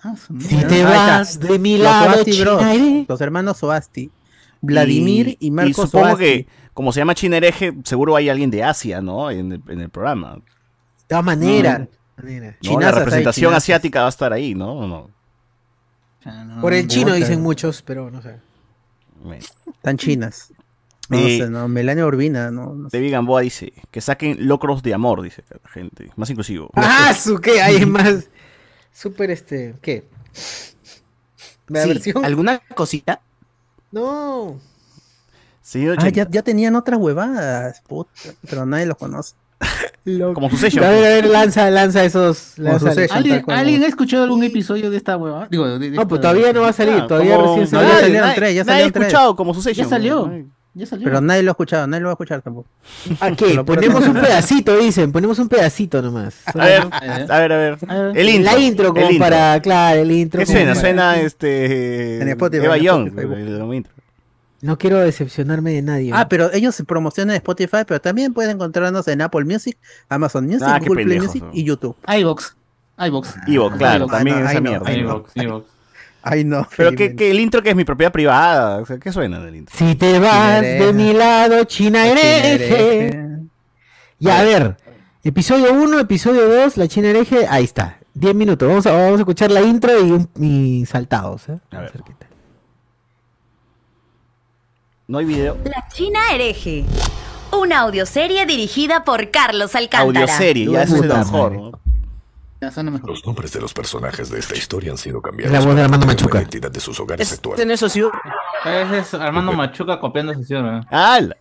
Ah, 0.04 0.14
Si 0.40 0.56
te 0.64 0.84
vas 0.84 1.38
de 1.38 1.58
mi 1.60 1.78
Los 1.78 1.84
lado, 1.84 2.24
los 3.08 3.20
hermanos 3.20 3.58
Soasti. 3.58 4.10
Vladimir 4.60 5.36
y, 5.40 5.50
Marcos 5.50 5.70
Y 5.70 5.74
supongo 5.88 6.06
Soasti. 6.08 6.46
Como 6.74 6.92
se 6.92 7.00
llama 7.00 7.14
China 7.14 7.36
hereje, 7.36 7.72
seguro 7.84 8.16
hay 8.16 8.28
alguien 8.28 8.50
de 8.50 8.64
Asia, 8.64 9.00
¿no? 9.00 9.30
En 9.30 9.52
el, 9.52 9.62
en 9.68 9.80
el 9.80 9.90
programa. 9.90 10.36
De 10.36 10.42
todas 11.06 11.24
maneras. 11.24 11.80
¿no? 11.80 11.88
Chinazas 12.60 12.80
La 12.94 12.98
representación 12.98 13.54
asiática 13.54 14.00
va 14.00 14.06
a 14.06 14.10
estar 14.10 14.32
ahí, 14.32 14.54
¿no? 14.54 14.72
¿O 14.72 14.86
no? 14.86 15.10
No, 16.24 16.60
Por 16.60 16.72
el 16.72 16.86
chino 16.86 17.14
dicen 17.14 17.40
muchos, 17.42 17.82
pero 17.82 18.10
no 18.10 18.22
sé. 18.22 18.36
Tan 19.82 19.96
chinas. 19.96 20.52
No, 21.08 21.18
Eh, 21.18 21.38
sé, 21.38 21.50
no, 21.50 21.66
Melania 21.68 22.06
Urbina, 22.06 22.50
no, 22.50 22.74
no 22.74 22.88
sé. 22.88 22.96
David 22.96 23.12
Gamboa 23.12 23.40
dice 23.40 23.72
que 23.90 24.00
saquen 24.00 24.46
locros 24.46 24.82
de 24.82 24.94
amor, 24.94 25.20
dice 25.22 25.42
la 25.50 25.68
gente. 25.68 26.10
Más 26.16 26.30
inclusivo. 26.30 26.70
Ah, 26.76 27.12
su 27.12 27.40
qué, 27.40 27.60
hay 27.60 27.84
más. 27.84 28.28
Súper 28.92 29.30
este, 29.30 29.74
¿qué? 29.82 30.06
¿La 31.68 31.82
Sí, 31.82 31.88
versión? 31.88 32.24
¿Alguna 32.24 32.60
cosita? 32.74 33.20
No. 33.90 34.58
Señor 35.62 35.96
Ah, 36.00 36.08
ya, 36.08 36.28
ya 36.28 36.42
tenían 36.42 36.74
otras 36.76 36.98
huevadas, 37.00 37.80
puta, 37.88 38.10
pero 38.48 38.66
nadie 38.66 38.86
los 38.86 38.96
conoce. 38.96 39.34
como 40.34 40.50
su 40.50 40.56
sello. 40.56 40.84
A 40.84 40.90
ver, 40.90 41.04
a 41.04 41.08
ver, 41.08 41.26
lanza, 41.26 41.70
lanza 41.70 42.04
esos. 42.04 42.54
Como 42.56 42.68
lanza-. 42.70 42.90
¿Alguien, 43.14 43.36
tal 43.36 43.44
cual. 43.44 43.58
¿Alguien 43.58 43.82
ha 43.84 43.86
escuchado 43.86 44.24
algún 44.24 44.42
episodio 44.42 44.90
de 44.90 44.96
esta 44.96 45.16
hueva? 45.16 45.46
Digo, 45.50 45.66
de, 45.68 45.78
de 45.78 45.90
No, 45.96 46.08
pues 46.08 46.18
esta- 46.18 46.30
todavía 46.32 46.52
no 46.52 46.62
va 46.62 46.68
a 46.70 46.72
salir, 46.72 46.94
Ah, 47.02 47.06
todavía 47.06 47.36
como- 47.36 47.56
recién 47.56 47.80
No, 47.80 47.80
ya 47.82 47.88
salió. 47.88 47.92
Nadie- 47.94 48.00
salieron 48.02 48.26
nadie- 48.28 48.34
tres, 48.34 48.54
ya 48.56 48.64
nadie 48.64 48.72
salieron 48.72 48.92
tres. 48.92 49.06
escuchado 49.06 49.36
como 49.36 49.54
su 49.54 49.62
sello. 49.62 49.82
Ya 49.84 49.88
salió. 49.88 50.26
Ay. 50.32 50.46
Ya 50.74 50.86
salió. 50.86 51.04
Pero 51.04 51.20
nadie 51.20 51.42
lo 51.42 51.50
ha 51.50 51.52
escuchado, 51.52 51.86
nadie 51.86 52.00
lo 52.00 52.06
va 52.06 52.12
a 52.12 52.14
escuchar 52.14 52.40
tampoco. 52.42 52.66
¿A 53.20 53.28
Se 53.28 53.36
qué? 53.36 53.54
lo 53.54 53.64
Ponemos 53.64 54.04
un 54.08 54.14
pedacito, 54.14 54.76
dicen, 54.78 55.12
ponemos 55.12 55.38
un 55.38 55.48
pedacito 55.48 56.00
nomás. 56.02 56.34
A 56.46 56.64
ver, 56.64 56.82
a 57.30 57.38
ver, 57.38 57.52
a 57.52 57.56
ver. 57.56 57.78
El 58.16 58.28
intro. 58.30 58.52
La 58.52 58.58
intro 58.58 58.88
como 58.88 59.00
el 59.06 59.12
intro. 59.12 59.18
para, 59.28 59.60
claro, 59.60 60.00
el 60.00 60.10
intro. 60.10 60.40
¿Qué 60.40 60.46
como 60.46 60.56
suena? 60.58 60.70
para- 60.72 60.80
Suena 60.80 61.20
este. 61.20 62.22
En 62.22 62.28
Spotify, 62.30 62.64
Eva 62.64 62.76
en 62.78 62.82
Young. 62.82 63.06
Spotify. 63.08 63.34
el- 63.42 63.60
el 63.60 63.74
intro. 63.74 63.92
No 64.62 64.78
quiero 64.78 64.98
decepcionarme 65.00 65.72
de 65.72 65.82
nadie. 65.82 66.10
Ah, 66.14 66.28
pero 66.28 66.50
ellos 66.52 66.74
se 66.74 66.84
promocionan 66.84 67.34
en 67.34 67.36
Spotify, 67.38 67.78
pero 67.86 68.00
también 68.00 68.32
pueden 68.32 68.52
encontrarnos 68.52 69.06
en 69.08 69.20
Apple 69.20 69.44
Music, 69.44 69.76
Amazon 70.08 70.46
Music, 70.46 70.62
Ah, 70.64 70.78
Google 70.78 71.04
Play 71.04 71.20
Music 71.20 71.44
y 71.52 71.64
YouTube. 71.64 71.96
iVox. 72.06 72.56
iVox. 72.98 73.34
Ivo, 73.48 73.70
claro, 73.72 74.04
iVox. 74.04 74.12
también 74.12 74.36
Ah, 74.38 74.40
no, 74.44 74.50
esa 74.50 74.60
mierda. 74.60 74.92
Ivox. 74.92 75.32
Ay, 76.22 76.44
no. 76.44 76.68
Pero 76.76 76.92
que, 76.92 77.16
que 77.16 77.32
el 77.32 77.40
intro 77.40 77.60
que 77.62 77.70
es 77.70 77.76
mi 77.76 77.84
propiedad 77.84 78.12
privada. 78.12 78.78
O 78.78 78.86
sea, 78.86 78.98
¿qué 78.98 79.10
suena 79.10 79.40
del 79.40 79.56
intro? 79.56 79.76
Si 79.76 79.96
te 79.96 80.20
vas 80.20 80.60
de 80.62 80.92
mi 80.94 81.12
lado, 81.12 81.64
China 81.64 82.06
hereje. 82.06 83.20
Ya, 84.20 84.38
a 84.38 84.42
ver. 84.44 84.76
Episodio 85.24 85.72
1, 85.74 85.98
episodio 85.98 86.48
2, 86.48 86.76
la 86.76 86.86
China 86.86 87.08
hereje. 87.08 87.46
Ahí 87.48 87.64
está. 87.64 87.98
10 88.14 88.34
minutos. 88.36 88.68
Vamos 88.68 88.86
a, 88.86 88.92
vamos 88.92 89.14
a 89.16 89.22
escuchar 89.22 89.50
la 89.50 89.62
intro 89.62 89.90
y, 90.04 90.12
un- 90.12 90.28
y 90.38 90.86
saltados. 90.86 91.48
¿eh? 91.48 91.58
A 91.72 91.80
ver. 91.80 91.90
tal. 91.90 92.02
No 95.08 95.18
hay 95.18 95.24
video. 95.24 95.58
La 95.64 95.86
China 95.92 96.20
hereje. 96.32 96.84
Una 97.52 97.80
audioserie 97.80 98.46
dirigida 98.46 99.04
por 99.04 99.30
Carlos 99.30 99.74
Alcántara. 99.74 100.20
Audioserie, 100.20 100.70
ya 100.70 100.82
eso 100.82 100.96
es 100.96 101.02
mejor. 101.02 101.52
¿no? 101.52 101.72
Ya 102.62 102.70
suena 102.70 102.92
mejor. 102.92 103.10
Los 103.10 103.26
nombres 103.26 103.52
de 103.52 103.60
los 103.60 103.74
personajes 103.74 104.30
de 104.30 104.38
esta 104.38 104.54
historia 104.56 104.92
han 104.92 104.96
sido 104.96 105.18
Es 105.18 105.24
cambiados. 105.24 105.52
la 105.52 105.58
voz 105.66 105.74
de 105.74 105.82
Armando 105.82 106.06
tener 106.06 106.20
la 106.20 106.22
Machuca. 106.26 106.38
identidad 106.42 106.70
de 106.70 106.78
sus 106.78 107.00
hogares 107.00 107.20
Este 107.26 107.34
actuales. 107.34 107.66
no 107.66 107.72
es 107.74 107.80
socio. 107.80 108.12
Ese 108.64 108.98
es 109.00 109.14
Armando 109.14 109.52
Machuca 109.52 109.98
copiando 109.98 110.32
sesión. 110.34 110.76
¿eh? 110.76 110.80
¡Hala! 110.88 111.34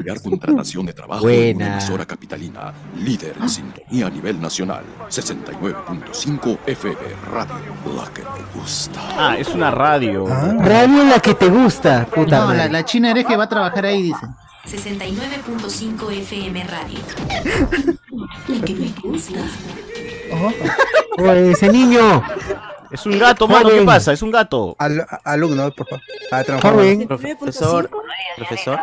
Crear 0.00 0.22
contratación 0.22 0.86
de 0.86 0.94
trabajo 0.94 1.28
en 1.28 1.56
Buena. 1.58 1.66
una 1.66 1.74
emisora 1.76 2.06
capitalina, 2.06 2.72
líder 2.96 3.34
en 3.38 3.48
sintonía 3.50 4.06
a 4.06 4.10
nivel 4.10 4.40
nacional, 4.40 4.82
69.5 5.10 6.58
FM 6.66 6.96
Radio, 7.32 7.54
la 7.94 8.10
que 8.14 8.22
me 8.22 8.60
gusta. 8.60 9.00
Ah, 9.18 9.36
es 9.38 9.48
una 9.48 9.70
radio. 9.70 10.24
Ah, 10.26 10.54
Radio 10.58 11.04
la 11.04 11.20
que 11.20 11.34
te 11.34 11.48
gusta, 11.50 12.06
puta 12.06 12.38
No, 12.40 12.46
madre. 12.46 12.58
la, 12.58 12.68
la 12.68 12.84
china 12.86 13.10
hereje 13.10 13.36
va 13.36 13.44
a 13.44 13.48
trabajar 13.50 13.84
ahí, 13.84 14.00
dice. 14.04 14.26
69.5 14.66 16.10
FM 16.22 16.64
Radio. 16.64 16.98
La 18.48 18.64
que 18.64 18.74
me 18.74 18.88
gusta. 19.02 19.40
Oye, 21.18 21.52
ese 21.52 21.68
niño. 21.68 22.22
Es 22.90 23.06
un 23.06 23.18
gato, 23.18 23.46
mano. 23.46 23.68
¿Qué 23.70 23.82
pasa? 23.82 24.12
Es 24.12 24.22
un 24.22 24.30
gato. 24.30 24.74
al- 24.78 25.06
alumno, 25.24 25.70
por 25.72 25.86
favor. 25.88 26.02
A. 26.32 26.44
Joven. 26.60 27.06
Profesor. 27.06 27.90
Profesor. 28.36 28.80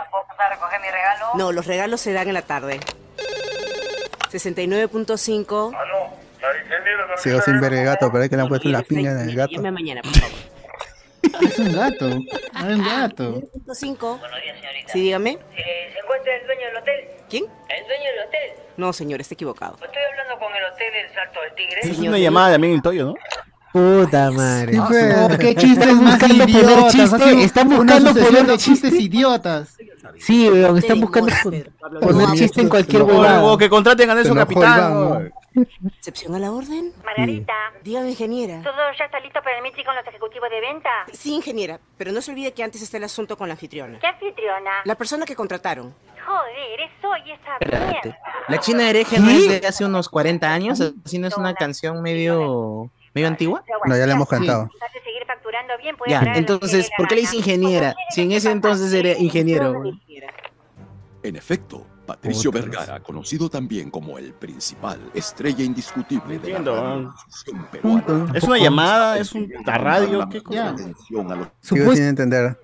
No, 1.36 1.52
los 1.52 1.66
regalos 1.66 2.00
se 2.02 2.14
dan 2.14 2.28
en 2.28 2.34
la 2.36 2.42
tarde. 2.44 2.80
69.5. 4.32 5.72
Sigo 7.18 7.42
sin 7.42 7.60
ver 7.62 7.74
el 7.74 7.86
gato, 7.86 8.10
pero 8.12 8.24
es 8.24 8.30
que 8.30 8.36
le 8.36 8.42
han 8.42 8.48
puesto 8.48 8.70
la 8.70 8.82
pinga 8.84 9.12
en 9.12 9.30
el 9.30 9.36
gato. 9.36 9.52
Llame 9.54 9.72
mañana, 9.72 10.02
por 10.02 10.14
favor. 10.14 10.53
Es 11.42 11.60
un 11.60 11.74
gato. 11.74 12.08
Es 12.08 12.64
un 12.64 12.84
gato. 12.84 13.42
5. 13.72 14.20
Sí, 14.88 15.02
dígame. 15.02 15.38
¿Se 15.56 16.00
encuentra 16.00 16.36
el 16.36 16.46
dueño 16.46 16.66
del 16.68 16.78
hotel? 16.78 17.08
¿Quién? 17.30 17.46
El 17.70 17.88
dueño 17.88 18.04
del 18.04 18.28
hotel. 18.28 18.52
No, 18.78 18.94
señor, 18.94 19.22
está 19.22 19.34
equivocado. 19.34 19.76
Estoy 19.84 20.04
hablando 20.12 20.38
con 20.40 20.56
el 20.56 20.64
hotel 20.66 20.94
del 20.94 21.14
Salto 21.14 21.42
del 21.42 21.54
Tigre. 21.56 21.80
Es 21.82 22.00
una 22.00 22.18
llamada 22.18 22.54
también 22.54 22.74
el 22.74 22.82
Toyo, 22.82 23.06
¿no? 23.06 23.16
Puta 23.74 24.30
madre. 24.32 24.80
Oh, 24.80 25.38
qué 25.40 25.56
chistes 25.56 25.88
Están 25.88 26.04
más 26.04 26.20
buscando 26.20 26.46
poner 26.46 26.50
idiotas. 26.64 26.92
chiste, 26.94 27.44
están 27.44 27.70
buscando 27.70 28.14
poner 28.14 28.46
chistes 28.58 28.92
chiste. 28.92 29.02
idiotas. 29.02 29.78
Sí, 30.20 30.48
weón, 30.50 30.78
están 30.78 31.02
buscando 31.02 31.32
Pablo, 31.80 32.00
poner 32.00 32.28
no, 32.30 32.36
chiste 32.36 32.62
en 32.62 32.70
cualquier 32.70 33.02
no, 33.02 33.08
O, 33.08 33.20
huevada. 33.20 33.58
que 33.58 33.70
contraten 33.70 34.10
a 34.12 34.16
Nelson 34.16 34.38
Capitán. 34.38 34.94
¿no? 34.94 35.20
¿no? 35.20 35.30
¿Excepción 35.98 36.36
a 36.36 36.40
la 36.40 36.52
orden? 36.52 36.94
Margarita, 37.04 37.54
Dígame, 37.84 38.12
ingeniera. 38.12 38.62
¿todo 38.62 38.76
ya 38.98 39.06
está 39.06 39.20
listo 39.20 39.40
para 39.44 39.58
el 39.58 39.64
meeting 39.64 39.84
con 39.84 39.96
los 39.96 40.06
ejecutivos 40.06 40.50
de 40.50 40.62
venta? 40.62 40.90
Sí, 41.12 41.34
ingeniera, 41.34 41.80
pero 41.98 42.12
no 42.12 42.22
se 42.22 42.32
olvide 42.32 42.54
que 42.54 42.64
antes 42.64 42.82
está 42.82 42.98
el 42.98 43.04
asunto 43.06 43.38
con 43.38 43.48
la 43.48 43.54
anfitriona. 43.54 43.98
¿Qué 44.00 44.08
anfitriona? 44.08 44.70
La 44.86 44.96
persona 44.96 45.26
que 45.26 45.36
contrataron. 45.36 45.94
Joder, 46.26 46.80
es 46.80 46.92
hoy 47.04 47.32
esa 47.32 47.58
mierda. 47.92 48.18
La 48.48 48.60
China 48.60 48.88
hereje 48.90 49.20
no 49.20 49.30
es 49.30 49.62
de 49.62 49.68
hace 49.68 49.84
unos 49.86 50.10
40 50.10 50.48
años, 50.52 50.80
así 51.06 51.18
no 51.18 51.28
es 51.28 51.38
una 51.38 51.54
canción 51.56 52.02
medio 52.02 52.90
medio 53.14 53.28
antigua. 53.28 53.64
No, 53.86 53.98
ya 53.98 54.06
le 54.06 54.14
hemos 54.14 54.28
cantado. 54.28 54.70
hace 54.86 55.00
seguir 55.04 55.24
facturando 55.28 55.74
bien, 55.82 55.96
puede 55.98 56.12
Ya, 56.12 56.22
entonces, 56.36 56.90
¿por 56.98 57.08
qué 57.08 57.16
le 57.16 57.22
dice 57.22 57.38
ingeniera? 57.38 57.96
Si 58.10 58.22
en 58.22 58.32
ese 58.32 58.52
entonces 58.52 58.92
era 58.94 59.18
ingeniero. 59.18 59.84
En 61.22 61.36
efecto, 61.36 61.86
Patricio 62.06 62.52
Vergara, 62.52 63.00
conocido 63.00 63.50
también 63.50 63.90
como 63.90 64.18
el 64.18 64.34
principal 64.34 65.00
estrella 65.14 65.64
indiscutible 65.64 66.38
de 66.38 66.50
la 66.52 66.58
Entiendo, 66.58 66.76
radiodifusión 66.76 67.68
peruana. 67.72 68.32
Es 68.34 68.44
una 68.44 68.58
llamada, 68.58 69.18
es 69.18 69.32
un- 69.34 69.50
la 69.66 69.78
radio, 69.78 70.28
¿qué 70.30 70.42
cosa? 70.44 70.76
Sigo 71.62 71.96
sin 71.96 72.04
entender. 72.06 72.60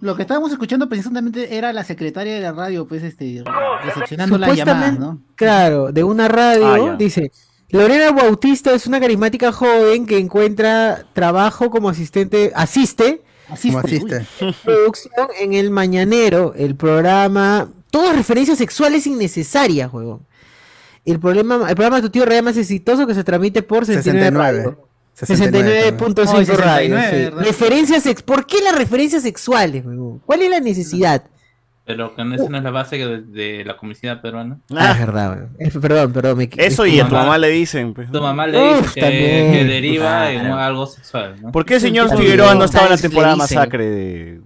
Lo 0.00 0.16
que 0.16 0.22
estábamos 0.22 0.50
escuchando 0.50 0.88
precisamente 0.88 1.54
era 1.58 1.74
la 1.74 1.84
secretaria 1.84 2.32
de 2.32 2.40
la 2.40 2.52
radio, 2.52 2.86
pues, 2.88 3.02
este, 3.02 3.44
recepcionando 3.84 4.38
llamadas, 4.38 4.58
Supuestamente, 4.58 4.98
¿no? 5.00 5.20
claro, 5.34 5.92
de 5.92 6.02
una 6.02 6.26
radio, 6.26 6.92
Ah, 6.92 6.96
dice, 6.96 7.30
Lorena 7.72 8.10
Bautista 8.12 8.74
es 8.74 8.86
una 8.86 9.00
carismática 9.00 9.52
joven 9.52 10.06
que 10.06 10.18
encuentra 10.18 11.04
trabajo 11.12 11.70
como 11.70 11.88
asistente, 11.88 12.52
asiste 12.54 13.22
Asiste. 13.50 13.72
¿Cómo 13.72 13.86
asiste? 13.86 14.26
uy. 14.40 14.54
producción 14.64 15.28
en 15.40 15.54
El 15.54 15.70
Mañanero, 15.70 16.54
el 16.56 16.76
programa, 16.76 17.68
todas 17.90 18.16
referencias 18.16 18.58
sexuales 18.58 19.06
innecesarias, 19.06 19.90
juego. 19.90 20.20
El 21.04 21.18
problema, 21.18 21.56
el 21.68 21.74
programa 21.74 21.96
de 21.96 22.02
tu 22.02 22.10
tío 22.10 22.24
real 22.24 22.44
más 22.44 22.56
exitoso 22.56 23.06
que 23.06 23.14
se 23.14 23.24
transmite 23.24 23.62
por 23.62 23.86
69 23.86 24.30
radio. 24.30 24.88
69. 25.14 25.96
69.5 25.98 26.54
Oh, 26.54 26.56
radio. 26.56 26.96
69, 26.96 27.32
sí. 27.38 27.44
Referencias 27.44 28.02
sex 28.04 28.22
¿Por 28.22 28.46
qué 28.46 28.60
las 28.62 28.76
referencias 28.76 29.22
sexuales, 29.22 29.84
huevón? 29.84 30.20
¿Cuál 30.24 30.42
es 30.42 30.50
la 30.50 30.60
necesidad? 30.60 31.24
Pero 31.90 32.14
que 32.14 32.24
no, 32.24 32.34
esa 32.34 32.48
no 32.48 32.58
es 32.58 32.64
la 32.64 32.70
base 32.70 32.96
de, 32.98 33.20
de 33.22 33.64
la 33.64 33.76
comicidad 33.76 34.20
peruana. 34.20 34.58
Ah, 34.76 34.92
es 34.92 34.98
verdad. 35.00 35.48
Es- 35.58 35.76
perdón, 35.76 36.12
perdón. 36.12 36.38
me- 36.38 36.48
Eso 36.56 36.84
es 36.84 36.94
y 36.94 36.98
tu 36.98 37.04
a 37.04 37.08
tu 37.08 37.14
mamá. 37.14 37.38
le 37.38 37.48
dicen. 37.48 37.94
pues. 37.94 38.10
Tu 38.10 38.20
mamá 38.20 38.46
le 38.46 38.58
dice 38.60 38.80
Uf, 38.80 38.94
que, 38.94 39.00
también. 39.00 39.52
que 39.52 39.64
deriva 39.64 40.30
en 40.30 40.40
Claro. 40.40 40.56
algo 40.58 40.86
sexual, 40.86 41.36
¿no? 41.42 41.52
¿Por 41.52 41.64
qué 41.64 41.74
el 41.74 41.80
señor. 41.80 42.16
Figueroa 42.16 42.54
no 42.54 42.64
estaba 42.64 42.86
en 42.86 42.92
la 42.92 42.98
temporada 42.98 43.36
masacre 43.36 43.84
de, 43.86 44.40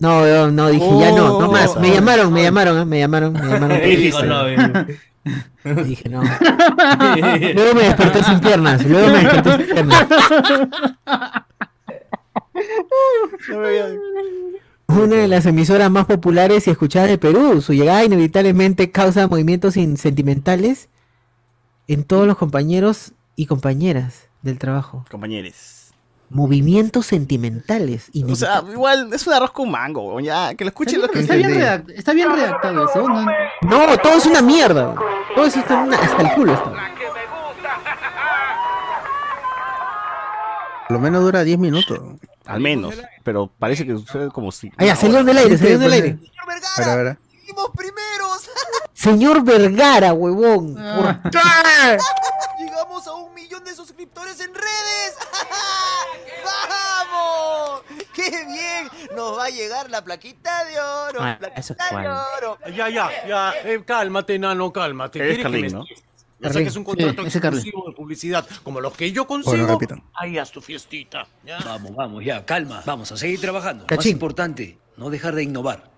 No, 0.00 0.24
no, 0.26 0.50
no, 0.50 0.68
dije 0.68 0.86
ya 1.00 1.10
no, 1.12 1.40
no 1.40 1.50
más. 1.52 1.76
Me 1.80 1.90
Oh. 1.90 1.94
llamaron, 1.94 2.32
me 2.32 2.42
llamaron, 2.42 2.78
¿eh? 2.80 2.84
me 2.84 2.98
llamaron, 3.00 3.32
me 3.32 3.40
llamaron. 3.40 3.78
¿Qué 3.80 3.96
dijo? 3.96 4.22
No, 4.24 4.44
Dije 5.84 6.08
no. 6.08 6.22
Luego 6.22 7.74
me 7.74 7.82
desperté 7.82 8.22
sin 8.24 8.40
piernas. 8.40 8.84
Luego 8.86 9.08
me 9.08 9.18
desperté 9.24 9.56
sin 9.56 9.66
piernas. 9.74 10.06
Una 14.88 15.16
de 15.16 15.28
las 15.28 15.44
emisoras 15.44 15.90
más 15.90 16.06
populares 16.06 16.66
y 16.66 16.70
escuchadas 16.70 17.10
de 17.10 17.18
Perú. 17.18 17.60
Su 17.60 17.74
llegada 17.74 18.04
inevitablemente 18.04 18.90
causa 18.90 19.28
movimientos 19.28 19.76
in- 19.76 19.98
sentimentales 19.98 20.88
en 21.88 22.04
todos 22.04 22.26
los 22.26 22.38
compañeros 22.38 23.12
y 23.36 23.46
compañeras 23.46 24.28
del 24.42 24.58
trabajo. 24.58 25.04
Compañeros. 25.10 25.92
Movimientos 26.30 27.06
sentimentales. 27.06 28.10
O 28.28 28.34
sea, 28.34 28.62
igual 28.72 29.10
es 29.12 29.26
un 29.26 29.34
arroz 29.34 29.50
con 29.52 29.70
mango, 29.70 30.02
weón, 30.08 30.24
ya, 30.24 30.54
que 30.54 30.64
lo 30.64 30.68
escuchen 30.68 31.00
los 31.00 31.10
que 31.10 31.20
Está 31.20 31.36
bien, 31.36 31.84
está 31.94 32.12
bien 32.14 32.30
redactado 32.30 32.88
eso. 32.88 33.06
¿no? 33.08 33.24
No, 33.62 33.98
todo 33.98 34.14
es 34.14 34.26
una 34.26 34.40
mierda. 34.42 34.94
Todo 35.34 35.44
eso 35.44 35.58
está 35.60 35.82
una- 35.82 35.96
hasta 35.98 36.22
el 36.22 36.32
culo. 36.34 36.54
Está. 36.54 36.72
Por 40.88 40.96
lo 40.96 40.98
menos 41.00 41.22
dura 41.22 41.44
10 41.44 41.58
minutos. 41.58 41.98
Al 42.48 42.60
menos, 42.60 42.94
pero 43.22 43.50
parece 43.58 43.86
que 43.86 43.92
sucede 43.92 44.30
como 44.30 44.50
si. 44.50 44.72
Ah, 44.78 44.84
ya, 44.86 44.96
salieron 44.96 45.26
del 45.26 45.36
aire, 45.38 45.58
salieron 45.58 45.82
del 45.82 45.92
aire. 45.92 46.18
A 46.38 46.80
ver, 46.80 46.88
a 46.88 46.96
ver. 46.96 47.18
Señor 48.94 49.44
Vergara, 49.44 50.12
huevón. 50.12 50.74
¿Por 50.74 51.30
qué? 51.30 51.38
Llegamos 52.58 53.06
a 53.06 53.14
un 53.14 53.32
millón 53.34 53.62
de 53.64 53.74
suscriptores 53.74 54.40
en 54.40 54.54
redes. 54.54 55.14
¡Vamos! 56.44 57.82
¡Qué 58.14 58.30
bien! 58.30 58.88
Nos 59.14 59.38
va 59.38 59.44
a 59.44 59.50
llegar 59.50 59.90
la 59.90 60.02
plaquita 60.02 60.64
de 60.64 60.80
oro. 60.80 61.20
Ah, 61.22 61.36
plaquita 61.38 61.60
eso 61.60 61.74
es 61.78 61.96
de 61.96 62.08
oro. 62.08 62.58
Ya, 62.74 62.88
ya, 62.88 63.10
ya. 63.26 63.52
eh, 63.64 63.84
cálmate, 63.84 64.38
nano, 64.38 64.72
cálmate. 64.72 65.18
Eres 65.18 65.36
¿Quieres 65.36 65.38
que 65.38 65.42
Carlín, 65.42 65.66
me 65.66 65.70
¿no? 65.70 65.84
Ya 66.40 66.52
saques 66.52 66.76
un 66.76 66.84
contrato 66.84 67.22
Sí, 67.28 67.38
exclusivo 67.38 67.84
de 67.88 67.94
publicidad 67.94 68.46
como 68.62 68.80
los 68.80 68.92
que 68.94 69.10
yo 69.10 69.26
consigo. 69.26 69.78
Ahí 70.14 70.38
haz 70.38 70.52
tu 70.52 70.60
fiestita. 70.60 71.26
¿ya? 71.44 71.58
Vamos, 71.64 71.94
vamos, 71.94 72.24
ya, 72.24 72.44
calma. 72.44 72.82
Vamos 72.86 73.10
a 73.12 73.16
seguir 73.16 73.40
trabajando. 73.40 73.84
Más 73.84 73.88
Cachín. 73.88 74.12
importante, 74.12 74.78
no 74.96 75.10
dejar 75.10 75.34
de 75.34 75.42
innovar. 75.42 75.90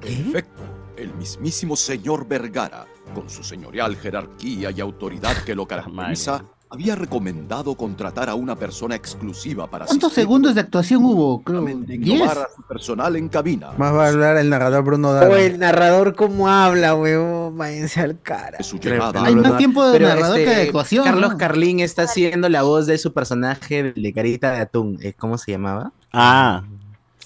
Perfecto. 0.00 0.62
El 0.96 1.12
mismísimo 1.14 1.76
señor 1.76 2.26
Vergara, 2.26 2.86
con 3.14 3.28
su 3.28 3.44
señorial 3.44 3.96
jerarquía 3.96 4.70
y 4.70 4.80
autoridad 4.80 5.36
que 5.44 5.54
lo 5.54 5.66
caracteriza, 5.66 6.44
había 6.68 6.96
recomendado 6.96 7.74
contratar 7.76 8.28
a 8.28 8.34
una 8.34 8.56
persona 8.56 8.94
exclusiva 8.96 9.66
para 9.68 9.86
¿Cuántos 9.86 10.08
asistir 10.08 10.24
segundos 10.24 10.54
de 10.54 10.60
actuación 10.60 11.04
hubo? 11.04 11.42
Creo, 11.42 11.68
y 11.68 11.74
10. 11.98 12.00
innovar 12.20 12.38
a 12.38 12.48
su 12.54 12.62
personal 12.62 13.16
en 13.16 13.28
cabina. 13.28 13.70
Más 13.78 13.94
va 13.94 14.06
a 14.06 14.08
hablar 14.08 14.36
el 14.36 14.50
narrador 14.50 14.84
Bruno 14.84 15.10
O 15.10 15.12
Dara. 15.12 15.40
el 15.40 15.58
narrador 15.58 16.14
cómo 16.16 16.48
habla, 16.48 16.94
huevón. 16.96 17.56
Váyanse 17.56 18.00
al 18.00 18.20
cara. 18.20 18.62
Su 18.62 18.78
llegada. 18.78 19.24
Hay 19.24 19.36
más 19.36 19.56
tiempo 19.56 19.84
de 19.86 19.92
Pero, 19.98 20.08
narrador 20.08 20.38
este, 20.38 20.50
que 20.50 20.56
de 20.56 20.62
actuación. 20.62 21.04
Carlos 21.04 21.32
¿no? 21.32 21.38
Carlín 21.38 21.80
está 21.80 22.02
haciendo 22.02 22.48
la 22.48 22.62
voz 22.62 22.86
de 22.86 22.98
su 22.98 23.12
personaje 23.12 23.92
de 23.92 24.12
Carita 24.12 24.52
de 24.52 24.58
Atún. 24.58 24.98
Eh, 25.02 25.12
¿Cómo 25.16 25.38
se 25.38 25.52
llamaba? 25.52 25.92
Ah, 26.12 26.64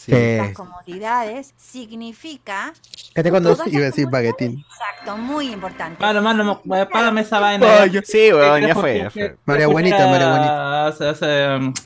sí. 0.04 0.12
Eh, 0.14 0.52
comodidades 0.54 1.52
significa 1.56 2.72
fíjate 3.08 3.30
cuando 3.30 3.54
Todas 3.54 3.68
Iba 3.72 3.82
a 3.82 3.84
decir 3.86 4.08
baguetín. 4.08 4.64
exacto, 4.70 5.16
muy 5.16 5.52
importante. 5.52 6.00
Mano, 6.00 6.22
mano, 6.22 6.60
me- 6.64 6.86
págame 6.86 7.20
esa 7.20 7.38
vaina. 7.38 7.84
ya. 7.86 8.00
Sí, 8.04 8.32
weón, 8.32 8.62
ya 8.62 8.74
fue, 8.74 8.98
ya 8.98 9.04
dejo- 9.04 9.10
fue. 9.12 9.22
dejo 9.22 9.36
María 9.44 9.66
Buenita, 9.66 10.06
María 10.06 10.28
a- 10.34 10.86
a- 10.88 10.90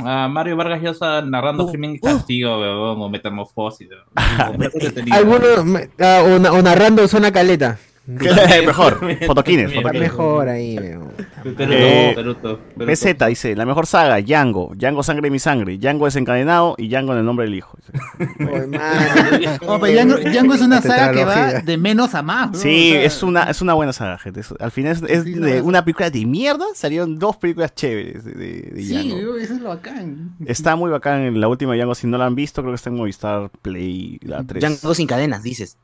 a- 0.06 0.24
a 0.24 0.28
Mario 0.28 0.56
Vargas 0.56 0.80
Llosa 0.82 1.22
narrando 1.22 1.66
Crimen 1.68 1.96
y 1.96 1.98
Castigo, 2.00 2.60
weón, 2.60 3.02
o 3.02 3.08
Metamorfosis. 3.08 3.88
Algunos 5.10 5.80
ah, 6.00 6.22
o 6.52 6.62
narrando 6.62 7.06
zona 7.08 7.32
caleta. 7.32 7.78
Mejor, 8.06 9.00
fotoquines, 9.26 9.72
mejor 9.94 10.46
ahí. 10.48 10.76
Peruto, 11.42 12.60
Eh, 12.78 13.16
dice, 13.28 13.56
la 13.56 13.64
mejor 13.64 13.86
saga, 13.86 14.20
Django, 14.20 14.72
Django 14.74 15.02
Sangre 15.02 15.22
de 15.28 15.30
mi 15.30 15.38
Sangre, 15.38 15.78
Django 15.78 16.04
desencadenado 16.04 16.74
y 16.76 16.88
Django 16.88 17.12
en 17.12 17.20
el 17.20 17.24
nombre 17.24 17.46
del 17.46 17.54
hijo. 17.54 17.78
Django, 18.38 20.16
Django 20.18 20.54
es 20.54 20.60
una 20.60 20.82
saga 20.82 21.12
que 21.12 21.24
va 21.24 21.52
de 21.60 21.78
menos 21.78 22.14
a 22.14 22.22
más. 22.22 22.58
Sí, 22.58 22.92
es 22.94 23.22
una, 23.22 23.44
es 23.44 23.62
una 23.62 23.72
buena 23.72 23.94
saga, 23.94 24.18
gente. 24.18 24.42
Al 24.60 24.70
final 24.70 24.98
es, 25.08 25.24
de 25.24 25.62
una 25.62 25.82
película 25.82 26.10
de 26.10 26.26
mierda, 26.26 26.66
salieron 26.74 27.18
dos 27.18 27.38
películas 27.38 27.74
chéveres 27.74 28.22
de, 28.22 28.34
de 28.34 28.82
Sí, 28.82 29.08
Django. 29.12 29.36
eso 29.36 29.54
es 29.54 29.60
lo 29.60 29.70
bacán. 29.70 30.36
Está 30.44 30.76
muy 30.76 30.90
bacán 30.90 31.22
en 31.22 31.40
la 31.40 31.48
última 31.48 31.74
Django, 31.74 31.94
si 31.94 32.06
no 32.06 32.18
la 32.18 32.26
han 32.26 32.34
visto, 32.34 32.60
creo 32.60 32.72
que 32.72 32.76
está 32.76 32.90
en 32.90 32.96
Movistar 32.96 33.50
Play, 33.62 34.18
la 34.22 34.44
3. 34.44 34.60
Django 34.62 34.94
sin 34.94 35.06
cadenas, 35.06 35.42
dices. 35.42 35.78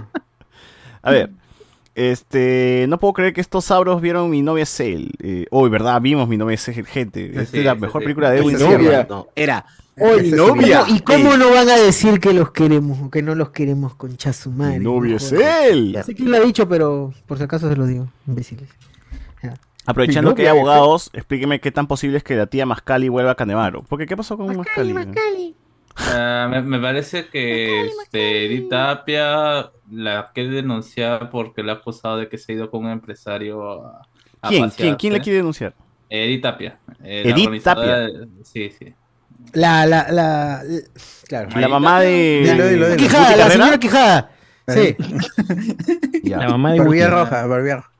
No. 0.00 0.08
A 1.02 1.10
ver, 1.10 1.30
este, 1.94 2.86
no 2.88 2.98
puedo 2.98 3.12
creer 3.14 3.32
que 3.32 3.40
estos 3.40 3.64
sabros 3.64 4.00
vieron 4.00 4.28
Mi 4.28 4.42
novia 4.42 4.64
él. 4.80 5.12
Eh, 5.22 5.46
Hoy, 5.50 5.70
¿verdad? 5.70 6.00
Vimos 6.00 6.28
Mi 6.28 6.36
novia 6.36 6.54
es 6.54 6.68
él, 6.68 6.86
gente. 6.86 7.26
Esta 7.26 7.46
sí, 7.46 7.58
es 7.58 7.64
la 7.64 7.74
sí, 7.74 7.80
mejor 7.80 8.02
sí. 8.02 8.04
película 8.06 8.30
de 8.30 8.38
Edwin 8.38 8.56
Mi 8.56 8.62
novia. 8.62 8.78
Sierra. 8.78 9.06
No, 9.08 9.28
era. 9.34 9.64
Es 9.96 10.34
¿cómo- 10.34 10.56
novia. 10.56 10.84
¿Y 10.88 11.00
cómo 11.00 11.32
Ey. 11.32 11.38
no 11.38 11.50
van 11.50 11.70
a 11.70 11.76
decir 11.76 12.20
que 12.20 12.34
los 12.34 12.50
queremos 12.50 12.98
o 13.00 13.10
que 13.10 13.22
no 13.22 13.34
los 13.34 13.50
queremos 13.50 13.94
con 13.94 14.16
Chasumare? 14.16 14.78
Mi 14.78 14.84
novia 14.84 15.16
él. 15.70 15.98
Sé 16.04 16.14
quién 16.14 16.30
lo 16.30 16.36
ha 16.36 16.40
dicho, 16.40 16.68
pero 16.68 17.14
por 17.26 17.38
si 17.38 17.44
acaso 17.44 17.68
se 17.68 17.76
lo 17.76 17.86
digo, 17.86 18.08
imbéciles. 18.26 18.68
Aprovechando 19.88 20.30
Mi 20.30 20.36
que 20.36 20.42
hay 20.42 20.48
abogados, 20.48 21.10
explíqueme 21.12 21.60
qué 21.60 21.70
tan 21.70 21.86
posible 21.86 22.18
es 22.18 22.24
que 22.24 22.34
la 22.34 22.46
tía 22.46 22.66
Mascali 22.66 23.08
vuelva 23.08 23.30
a 23.30 23.34
Canevaro. 23.36 23.84
Porque, 23.88 24.06
¿qué 24.06 24.16
pasó 24.16 24.36
con 24.36 24.54
Mascali? 24.56 25.54
Ah, 25.98 26.46
me, 26.50 26.62
me 26.62 26.78
parece 26.78 27.26
que 27.28 27.86
este, 27.86 28.46
Edith 28.46 28.68
Tapia 28.68 29.70
la 29.90 30.30
quiere 30.34 30.50
denunciar 30.50 31.30
porque 31.30 31.62
le 31.62 31.70
ha 31.72 31.74
acusado 31.76 32.18
de 32.18 32.28
que 32.28 32.38
se 32.38 32.52
ha 32.52 32.54
ido 32.56 32.70
con 32.70 32.84
un 32.84 32.90
empresario 32.92 33.70
a, 33.86 34.02
a 34.42 34.48
¿Quién? 34.48 34.60
¿Quién? 34.60 34.70
pasearse. 34.70 34.96
¿Quién 34.98 35.12
le 35.14 35.20
quiere 35.20 35.36
denunciar? 35.38 35.74
Edith 36.10 36.42
Tapia. 36.42 36.78
eh, 37.02 37.22
la 37.24 37.30
Edith 37.30 37.50
de- 37.64 38.28
Sí, 38.44 38.70
sí. 38.78 38.94
La, 39.54 39.86
la, 39.86 40.06
la, 40.10 40.62
la- 40.64 40.80
claro. 41.28 41.48
La 41.58 41.68
mamá 41.68 42.00
de... 42.00 42.40
Dilo, 42.44 42.66
dilo, 42.68 42.86
dilo. 42.86 42.96
Quijada, 42.96 43.28
¿Guti 43.28 43.38
la 43.38 43.50
señora 43.50 43.78
Quijada. 43.78 44.30
Sí. 44.68 44.96
La 46.24 46.48
mamá 46.48 46.72
de 46.72 46.78
Barbilla 46.80 47.08
roja, 47.10 47.46
barbilla 47.46 47.76
roja. 47.76 47.90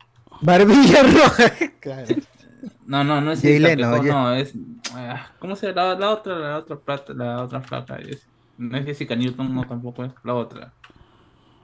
Barbilla 0.40 1.02
roja. 1.14 1.52
Claro. 1.80 2.06
No, 2.86 3.02
no, 3.04 3.20
no 3.20 3.32
es 3.32 3.42
Jay 3.42 3.58
Leno, 3.58 4.00
no, 4.02 4.32
es... 4.34 4.54
ah, 4.94 5.28
¿Cómo 5.38 5.56
se 5.56 5.66
llama? 5.68 5.82
La, 5.94 5.98
la 5.98 6.10
otra, 6.10 6.34
la 6.38 6.58
otra 6.58 6.76
plata, 6.76 7.12
la 7.14 7.42
otra 7.42 7.60
flaca. 7.60 7.96
es- 7.96 8.26
no 8.58 8.76
es 8.78 8.84
Jessica 8.86 9.14
Newton, 9.16 9.54
no 9.54 9.64
tampoco 9.66 10.04
es 10.04 10.12
la 10.24 10.34
otra. 10.34 10.72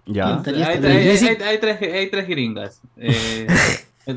Ya. 0.05 0.41
Hay, 0.45 0.63
hay- 0.63 0.85
hay- 0.85 1.09
hay- 1.09 1.43
hay 1.43 1.59
tres, 1.59 1.81
hay 1.81 2.11
tres 2.11 2.29
gringas. 2.29 2.83
Eh, 2.97 3.47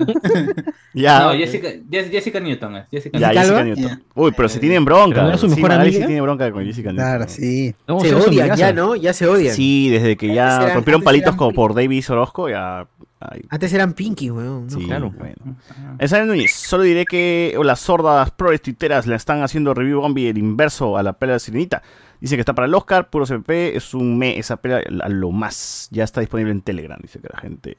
Ya. 0.95 1.20
no, 1.20 1.30
ok. 1.32 1.36
Jessica, 1.38 1.68
Jess- 1.91 2.10
Jessica 2.10 2.39
Newton 2.39 2.76
es. 2.78 2.88
Jessica 2.89 3.20
Ya. 3.20 3.28
Jessica 3.30 3.43
Calva? 3.47 3.64
Newton. 3.64 4.03
Uy, 4.16 4.34
pero 4.36 4.49
se 4.49 4.60
tienen 4.60 4.84
bronca. 4.84 5.10
¿Pero 5.16 5.22
no 5.24 5.30
era 5.30 5.38
su 5.38 5.47
mejor 5.47 5.72
sí 5.72 5.78
amiga? 5.78 6.08
tiene 6.08 6.22
bronca 6.22 6.51
con 6.51 6.66
Jessica 6.66 6.89
Newton. 6.91 7.06
Claro, 7.06 7.26
sí. 7.28 7.76
No, 7.88 7.99
Se 7.99 8.16
odian 8.16 8.56
ya, 8.56 8.74
¿no? 8.74 8.95
Ya 8.95 9.14
se 9.14 9.28
odian. 9.28 9.53
Sí, 9.53 9.89
desde 9.89 10.16
que 10.18 10.34
ya 10.34 10.64
eran- 10.64 10.76
rompieron 10.76 11.03
palitos 11.03 11.36
como 11.36 11.51
por 11.53 11.74
Davis 11.76 12.10
Orozco, 12.10 12.49
ya... 12.49 12.88
ay, 13.32 13.41
Antes 13.49 13.73
eran 13.73 13.93
Pinky, 13.93 14.32
weón. 14.32 14.67
¿no? 14.67 14.69
sí, 14.80 14.86
claro. 14.86 15.11
bueno. 15.17 15.57
Esa 15.99 16.23
Núñez, 16.26 16.51
solo 16.53 16.84
diré 16.84 17.05
que 17.05 17.57
las 17.63 17.80
sordas 17.80 18.32
progres 18.32 18.61
tuiteras 18.61 19.07
le 19.07 19.15
están 19.15 19.43
haciendo 19.43 19.73
review 19.73 20.01
Bombi 20.01 20.28
el 20.28 20.38
inverso 20.38 20.97
a 20.97 21.03
la 21.03 21.13
pela 21.13 21.34
de 21.34 21.39
Sirenita. 21.39 21.82
Dice 22.21 22.36
que 22.36 22.41
está 22.41 22.53
para 22.55 22.67
el 22.67 22.73
Oscar, 22.73 23.09
puro 23.09 23.26
CP, 23.26 23.76
es 23.76 23.93
un 23.93 24.17
me, 24.17 24.39
esa 24.39 24.57
pela 24.57 24.82
a 25.01 25.09
lo 25.09 25.32
más. 25.32 25.88
Ya 25.91 26.03
está 26.03 26.21
disponible 26.21 26.51
en 26.51 26.61
Telegram, 26.61 26.97
dice 27.01 27.19
que 27.19 27.28
la 27.32 27.39
gente. 27.39 27.78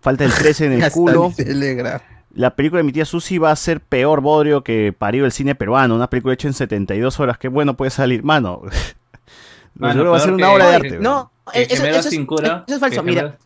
Falta 0.00 0.24
el 0.24 0.32
13 0.32 0.66
en 0.66 0.72
el 0.82 0.90
culo. 0.92 1.32
Telegram. 1.36 2.00
La 2.34 2.54
película 2.54 2.78
de 2.80 2.84
mi 2.84 2.92
tía 2.92 3.04
Susi 3.04 3.38
va 3.38 3.50
a 3.50 3.56
ser 3.56 3.80
peor 3.80 4.20
bodrio 4.20 4.62
que 4.62 4.94
parió 4.96 5.24
el 5.24 5.32
cine 5.32 5.54
peruano. 5.54 5.94
Una 5.96 6.10
película 6.10 6.34
hecha 6.34 6.46
en 6.46 6.54
72 6.54 7.18
horas. 7.18 7.38
Qué 7.38 7.48
bueno 7.48 7.76
puede 7.76 7.90
salir, 7.90 8.22
mano. 8.22 8.62
Mano, 9.74 10.10
va 10.10 10.16
a 10.16 10.20
ser 10.20 10.32
una 10.32 10.46
que- 10.48 10.52
obra 10.54 10.68
de 10.70 10.74
arte. 10.74 10.98
No, 10.98 11.30
eso, 11.54 11.86
es, 11.86 12.06
eso 12.06 12.80
falso. 12.80 13.02
Mira, 13.04 13.38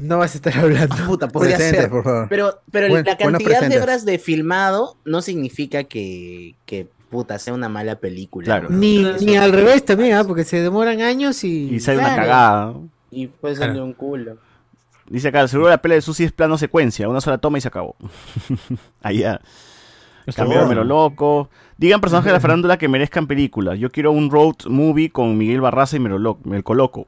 No 0.00 0.18
vas 0.18 0.34
a 0.34 0.38
estar 0.38 0.56
hablando. 0.58 0.94
puta, 1.06 1.28
podría 1.28 1.56
Presente, 1.56 1.80
ser. 1.82 1.90
por 1.90 2.04
favor. 2.04 2.26
Pero, 2.28 2.60
pero 2.70 2.88
Buen- 2.88 3.04
la 3.04 3.16
cantidad 3.16 3.68
de 3.68 3.80
horas 3.80 4.04
de 4.04 4.18
filmado 4.18 4.96
no 5.04 5.22
significa 5.22 5.84
que, 5.84 6.54
que 6.66 6.86
puta 7.10 7.38
sea 7.38 7.54
una 7.54 7.68
mala 7.68 7.96
película. 7.96 8.44
Claro. 8.44 8.68
¿no? 8.70 8.76
Ni, 8.78 9.02
ni 9.22 9.36
al 9.36 9.52
revés 9.52 9.84
también, 9.84 10.14
¿ah? 10.14 10.24
porque 10.24 10.44
se 10.44 10.60
demoran 10.62 11.00
años 11.00 11.42
y. 11.44 11.74
Y 11.74 11.80
sale 11.80 11.98
una 11.98 12.14
cagada. 12.16 12.66
¿no? 12.66 12.88
Y 13.10 13.26
pues 13.28 13.58
Claro. 13.58 13.74
de 13.74 13.80
un 13.82 13.92
culo. 13.92 14.36
Dice 15.08 15.28
acá, 15.28 15.48
seguro 15.48 15.70
la 15.70 15.80
pelea 15.80 15.96
de 15.96 16.02
Susi 16.02 16.24
es 16.24 16.32
plano 16.32 16.58
secuencia, 16.58 17.08
una 17.08 17.22
sola 17.22 17.38
toma 17.38 17.56
y 17.56 17.60
se 17.62 17.68
acabó. 17.68 17.96
Ahí 19.02 19.18
ya. 19.18 19.40
Está 20.26 20.42
Cambiaron 20.42 20.66
bueno. 20.68 20.84
lo 20.84 20.88
loco. 21.04 21.48
Digan 21.78 22.00
personajes 22.02 22.26
de 22.26 22.32
la 22.34 22.40
farándula 22.40 22.76
que 22.76 22.88
merezcan 22.88 23.26
películas. 23.26 23.78
Yo 23.78 23.90
quiero 23.90 24.12
un 24.12 24.30
road 24.30 24.56
movie 24.66 25.10
con 25.10 25.38
Miguel 25.38 25.62
Barraza 25.62 25.96
y 25.96 26.00
me 26.00 26.10
lo, 26.10 26.18
lo- 26.18 26.38
me 26.44 26.56
lo 26.58 26.62
coloco. 26.64 27.06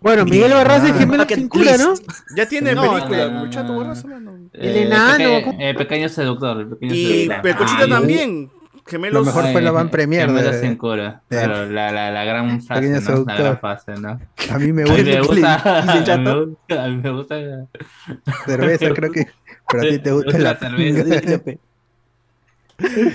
Bueno, 0.00 0.24
Miguel 0.24 0.52
Barraza 0.52 0.86
es 0.88 0.92
Ah. 0.92 0.98
gemelo 0.98 1.24
sin 1.26 1.48
cura, 1.48 1.76
¿no? 1.78 1.94
Ya 2.36 2.46
tiene 2.46 2.74
No, 2.74 2.82
película, 2.92 3.26
no, 3.26 3.30
no, 3.32 3.40
muchacho. 3.46 3.76
Barraza, 3.76 4.06
mano. 4.08 4.32
El 4.52 4.76
Eh, 4.76 4.82
enano, 4.82 5.24
eh, 5.58 5.74
pequeño 5.76 6.08
seductor. 6.08 6.60
el 6.60 6.68
pequeño 6.68 6.94
Y 6.94 7.06
seductor. 7.06 7.42
Pelcochita 7.42 7.84
Ah, 7.84 7.88
también. 7.88 8.50
Gemelos. 8.86 9.20
Lo 9.20 9.24
mejor 9.24 9.52
fue 9.52 9.60
la 9.62 9.70
van 9.70 9.88
premier 9.88 10.26
Gemelos 10.26 10.52
de- 10.52 10.60
sin 10.60 10.76
cura. 10.76 11.22
de- 11.30 11.36
Claro, 11.38 11.66
la, 11.70 11.92
la, 11.92 12.10
la 12.10 12.24
gran 12.24 12.60
frase, 12.60 12.80
Pequeño 12.80 12.94
¿no? 12.96 13.00
La 13.00 13.06
seductor. 13.06 13.36
gran 13.38 13.58
frase, 13.60 13.92
¿no? 14.00 14.20
A 14.54 14.58
mí 14.58 14.72
me 14.72 14.82
gusta. 14.84 14.96
me 14.98 15.04
¿qué 15.04 15.10
le 15.12 15.20
gusta, 15.20 15.82
dice 15.98 16.12
a 16.12 16.16
mí 16.16 16.24
me 16.24 16.44
gusta, 16.44 16.84
a 16.84 16.88
mí 16.88 16.96
me 16.96 17.10
gusta 17.10 17.34
Cerveza, 18.46 18.90
creo 18.94 19.12
que. 19.12 19.26
Pero 19.70 19.82
a 19.84 19.86
ti 19.90 19.98
te 20.00 20.10
gusta 20.12 20.38
la 20.38 20.56
cerveza. 20.56 21.40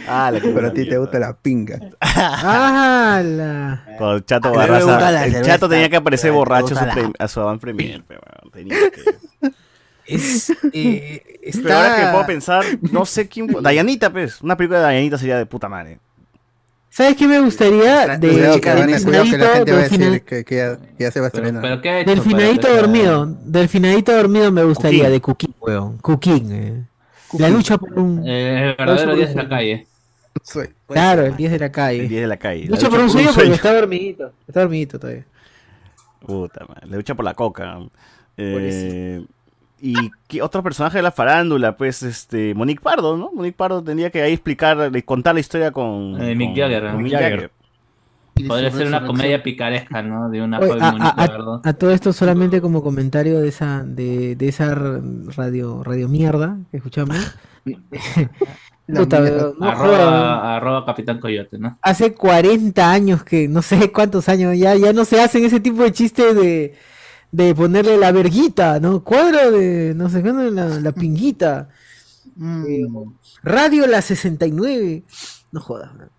Ah, 0.08 0.32
la 0.32 0.40
que 0.40 0.50
Pero 0.50 0.68
a 0.68 0.74
ti 0.74 0.88
te 0.88 0.98
gusta 0.98 1.20
la 1.20 1.34
pinga. 1.36 1.80
¡Hala! 2.00 3.86
Con 3.98 4.24
Chato 4.26 4.48
A 4.50 4.52
mí 4.52 4.58
me 4.58 4.64
Barraza. 4.64 4.86
gusta 4.86 5.12
la 5.12 5.26
El 5.26 5.32
cerveza, 5.32 5.52
Chato 5.52 5.70
tenía 5.70 5.90
que 5.90 5.96
aparecer 5.98 6.32
borracho 6.32 6.66
a 6.66 6.68
su, 6.70 6.74
gusta 6.76 6.86
la- 6.88 6.94
pre- 6.94 7.12
a 7.18 7.28
su 7.28 7.40
avant 7.42 7.62
premier. 7.62 8.04
tenía 8.54 8.78
que- 8.92 9.52
Es, 10.08 10.52
eh, 10.72 11.24
está... 11.42 11.62
Pero 11.64 11.76
ahora 11.76 11.96
que 11.96 12.12
puedo 12.12 12.26
pensar, 12.28 12.64
no 12.92 13.06
sé 13.06 13.28
quién. 13.28 13.48
Dayanita, 13.48 14.12
pues. 14.12 14.42
Una 14.42 14.56
película 14.56 14.80
de 14.80 14.86
Dayanita 14.86 15.18
sería 15.18 15.38
de 15.38 15.46
puta 15.46 15.68
madre. 15.68 16.00
¿Sabes 16.90 17.18
qué 17.18 17.28
me 17.28 17.40
gustaría? 17.42 18.18
De, 18.18 18.30
Cuidado 18.30 18.62
que, 18.62 18.70
del 18.70 19.04
cuidado 19.04 19.24
que 19.26 19.38
la 19.38 19.48
finadito- 19.48 19.54
gente 19.56 19.72
va 19.74 19.78
a 19.80 19.82
decir 19.82 20.22
que, 20.24 20.46
que 20.46 20.56
ya, 20.56 20.78
que 20.78 21.04
ya 21.04 21.12
se 21.12 21.20
va 21.20 21.26
a 21.26 21.28
estrenar. 21.28 21.62
Pero 21.62 21.82
¿qué 21.82 21.90
ha 21.90 22.00
hecho 22.00 22.10
Del 22.12 22.20
para 22.20 22.30
finadito 22.30 22.68
que- 22.70 22.74
dormido. 22.78 23.26
Del 23.44 23.68
finadito 23.70 24.12
dormido 24.16 24.52
me 24.52 24.64
gustaría, 24.64 25.00
Cooking. 25.04 25.12
de 25.14 25.22
Cooking, 25.22 25.54
weón. 25.60 25.98
Cooking. 25.98 26.52
eh. 26.54 26.84
La 27.40 27.50
lucha 27.50 27.78
por 27.78 27.98
un. 28.00 28.24
Eh, 28.28 28.70
el 28.72 28.76
verdadero 28.78 29.16
10 29.16 29.30
de 29.30 29.36
la 29.36 29.50
calle. 29.50 29.88
Claro, 30.88 31.26
el 31.26 31.36
10 31.36 31.52
de 31.52 31.60
la 31.60 31.72
calle. 31.72 32.00
El 32.02 32.10
10 32.10 32.22
de 32.22 32.28
la 32.28 32.38
calle. 32.38 32.64
La 32.66 32.70
Lucha 32.72 32.90
por 32.90 33.00
un 33.00 33.10
sueño 33.10 33.30
porque 33.34 33.52
está 33.54 33.74
dormidito. 33.74 34.32
Está 34.48 34.60
dormidito 34.62 35.00
todavía. 35.00 35.24
Puta 36.26 36.66
madre. 36.68 36.88
La 36.88 36.98
lucha 36.98 37.16
por 37.16 37.26
la 37.26 37.34
coca. 37.34 37.80
Eh, 38.38 39.24
y 39.82 39.94
¿qué 40.28 40.42
otro 40.42 40.62
personaje 40.64 40.98
de 40.98 41.04
la 41.04 41.12
farándula, 41.12 41.78
pues, 41.78 42.02
este, 42.04 42.54
Monique 42.54 42.82
Pardo, 42.82 43.16
¿no? 43.18 43.32
Monique 43.34 43.56
Pardo 43.58 43.84
tendría 43.84 44.10
que 44.10 44.22
ahí 44.22 44.34
explicar, 44.34 44.90
de- 44.92 45.04
contar 45.04 45.34
la 45.36 45.40
historia 45.42 45.72
con, 45.72 46.20
Eh, 46.22 46.34
Mick 46.36 46.50
con- 46.50 46.58
Jagger, 46.58 46.82
con 46.84 46.92
¿no? 46.92 46.98
Mick 46.98 47.04
Mick 47.04 47.14
Jagger. 47.22 47.52
Podría 48.48 48.70
ser 48.72 48.88
una 48.88 49.06
comedia 49.06 49.42
picaresca, 49.42 50.02
¿no? 50.02 50.30
De 50.30 50.42
una 50.42 50.60
Oye, 50.60 50.68
joven 50.68 50.84
a, 50.84 50.92
bonita, 50.92 51.10
a- 51.12 51.28
¿verdad? 51.28 51.62
a 51.64 51.74
todo 51.74 51.92
esto 51.92 52.12
solamente 52.14 52.60
como 52.62 52.84
comentario 52.84 53.40
de 53.40 53.48
esa 53.48 53.84
de, 53.86 54.36
de 54.36 54.48
esa 54.50 54.76
radio 55.38 55.84
radio 55.84 56.10
mierda 56.10 56.58
que 56.70 56.78
escuchamos. 56.78 57.18
Puta, 58.88 59.20
mierda. 59.20 59.54
no 59.58 59.66
arroba, 59.68 60.56
arroba 60.58 60.86
Capitán 60.86 61.20
Coyote, 61.20 61.58
¿no? 61.58 61.80
Hace 61.82 62.14
40 62.14 62.92
años 62.92 63.24
que, 63.24 63.48
no 63.48 63.62
sé 63.62 63.92
cuántos 63.92 64.30
años, 64.30 64.56
ya, 64.58 64.76
ya 64.76 64.94
no 64.94 65.06
se 65.06 65.22
hacen 65.22 65.44
ese 65.46 65.60
tipo 65.60 65.82
de 65.84 65.92
chistes 65.92 66.36
de, 66.36 66.76
de 67.32 67.56
ponerle 67.56 67.98
la 67.98 68.12
verguita, 68.12 68.80
¿no? 68.80 69.04
Cuadro 69.04 69.52
de, 69.52 69.94
no 69.96 70.10
sé 70.10 70.22
la, 70.22 70.68
la 70.80 70.92
pinguita. 70.92 71.70
Eh, 72.40 72.86
radio 73.44 73.88
la 73.88 74.02
69. 74.02 75.04
No 75.52 75.62
jodas, 75.62 75.96
man. 75.96 76.10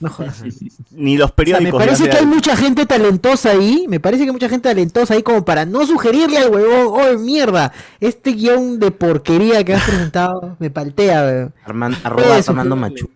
No 0.00 0.10
jodas. 0.10 0.42
Ni 0.90 1.16
los 1.16 1.30
O 1.30 1.34
sea, 1.44 1.60
me 1.60 1.70
periódicos. 1.70 1.84
parece 1.84 2.08
que 2.10 2.16
hay 2.16 2.26
mucha 2.26 2.56
gente 2.56 2.86
talentosa 2.86 3.50
ahí, 3.50 3.86
me 3.88 4.00
parece 4.00 4.22
que 4.24 4.28
hay 4.30 4.32
mucha 4.32 4.48
gente 4.48 4.68
talentosa 4.68 5.14
ahí 5.14 5.22
como 5.22 5.44
para 5.44 5.64
no 5.64 5.86
sugerirle 5.86 6.38
al 6.38 6.50
huevón, 6.50 7.00
oh 7.00 7.18
mierda, 7.18 7.72
este 8.00 8.32
guion 8.32 8.78
de 8.78 8.90
porquería 8.90 9.64
que 9.64 9.74
has 9.74 9.84
presentado 9.84 10.56
me 10.58 10.70
paltea, 10.70 11.22
weón. 11.22 11.54
Arman, 11.64 11.96
arroba 12.04 12.22
sugerirle. 12.42 12.76
machu. 12.76 13.10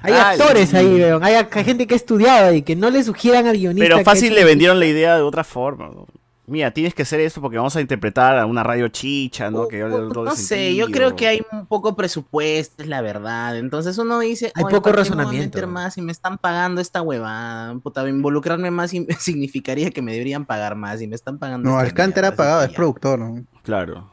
Hay 0.00 0.12
Ah, 0.14 0.30
actores 0.30 0.74
ahí, 0.74 0.86
weón. 0.86 1.24
Hay, 1.24 1.34
hay 1.34 1.64
gente 1.64 1.86
que 1.86 1.94
ha 1.94 1.96
estudiado 1.96 2.48
ahí, 2.50 2.62
que 2.62 2.76
no 2.76 2.88
le 2.90 3.02
sugieran 3.02 3.46
al 3.46 3.56
guionista. 3.56 3.84
Pero 3.88 4.04
fácil 4.04 4.34
le 4.34 4.44
vendieron 4.44 4.78
la 4.78 4.86
idea 4.86 5.16
de 5.16 5.22
otra 5.22 5.42
forma. 5.44 5.88
¿no? 5.88 6.06
Mira, 6.48 6.70
tienes 6.72 6.94
que 6.94 7.02
hacer 7.02 7.20
esto 7.20 7.42
porque 7.42 7.58
vamos 7.58 7.76
a 7.76 7.80
interpretar 7.82 8.38
a 8.38 8.46
una 8.46 8.62
radio 8.62 8.88
chicha, 8.88 9.50
¿no? 9.50 9.68
Que 9.68 9.80
No 9.80 10.34
sé, 10.34 10.74
yo 10.74 10.86
creo 10.86 11.14
que 11.14 11.26
hay 11.28 11.42
un 11.52 11.66
poco 11.66 11.94
presupuesto, 11.94 12.82
es 12.82 12.88
la 12.88 13.02
verdad. 13.02 13.58
Entonces 13.58 13.98
uno 13.98 14.18
dice, 14.18 14.50
Hay 14.54 14.64
"Oye, 14.64 14.74
poco 14.76 14.84
¿para 14.90 14.94
qué 15.04 15.10
me 15.10 15.16
razonamiento". 15.16 15.56
meter 15.58 15.66
más 15.66 15.98
y 15.98 16.02
me 16.02 16.10
están 16.10 16.38
pagando 16.38 16.80
esta 16.80 17.02
huevada. 17.02 17.74
Puta, 17.80 18.08
involucrarme 18.08 18.70
más 18.70 18.94
y- 18.94 19.06
significaría 19.20 19.90
que 19.90 20.00
me 20.00 20.12
deberían 20.12 20.46
pagar 20.46 20.74
más 20.74 21.02
y 21.02 21.06
me 21.06 21.16
están 21.16 21.38
pagando. 21.38 21.68
No, 21.68 21.78
Alcántara 21.78 22.28
ha 22.28 22.34
pagado, 22.34 22.62
es 22.62 22.70
productor, 22.72 23.18
¿no? 23.18 23.44
Claro. 23.62 24.10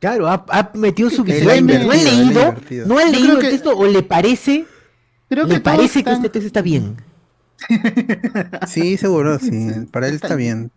Claro, 0.00 0.28
ha, 0.28 0.44
ha 0.50 0.70
metido 0.74 1.08
su 1.10 1.24
Él 1.26 1.44
no 1.44 1.50
ha 1.50 1.54
él 1.56 1.90
ha 1.90 1.94
leído, 1.94 2.54
no 2.86 3.00
Yo 3.00 3.10
leído 3.10 3.32
el 3.36 3.40
que- 3.40 3.50
texto 3.50 3.76
o 3.76 3.86
le 3.86 4.02
parece, 4.02 4.66
Creo 5.28 5.44
le 5.46 5.54
que 5.54 5.60
todos 5.60 5.76
parece 5.76 6.04
que 6.04 6.10
este 6.12 6.28
texto 6.28 6.46
está 6.46 6.60
bien. 6.62 6.96
Sí, 8.66 8.96
seguro, 8.96 9.38
sí. 9.38 9.68
Para 9.92 10.08
él 10.08 10.14
está 10.16 10.34
bien. 10.34 10.70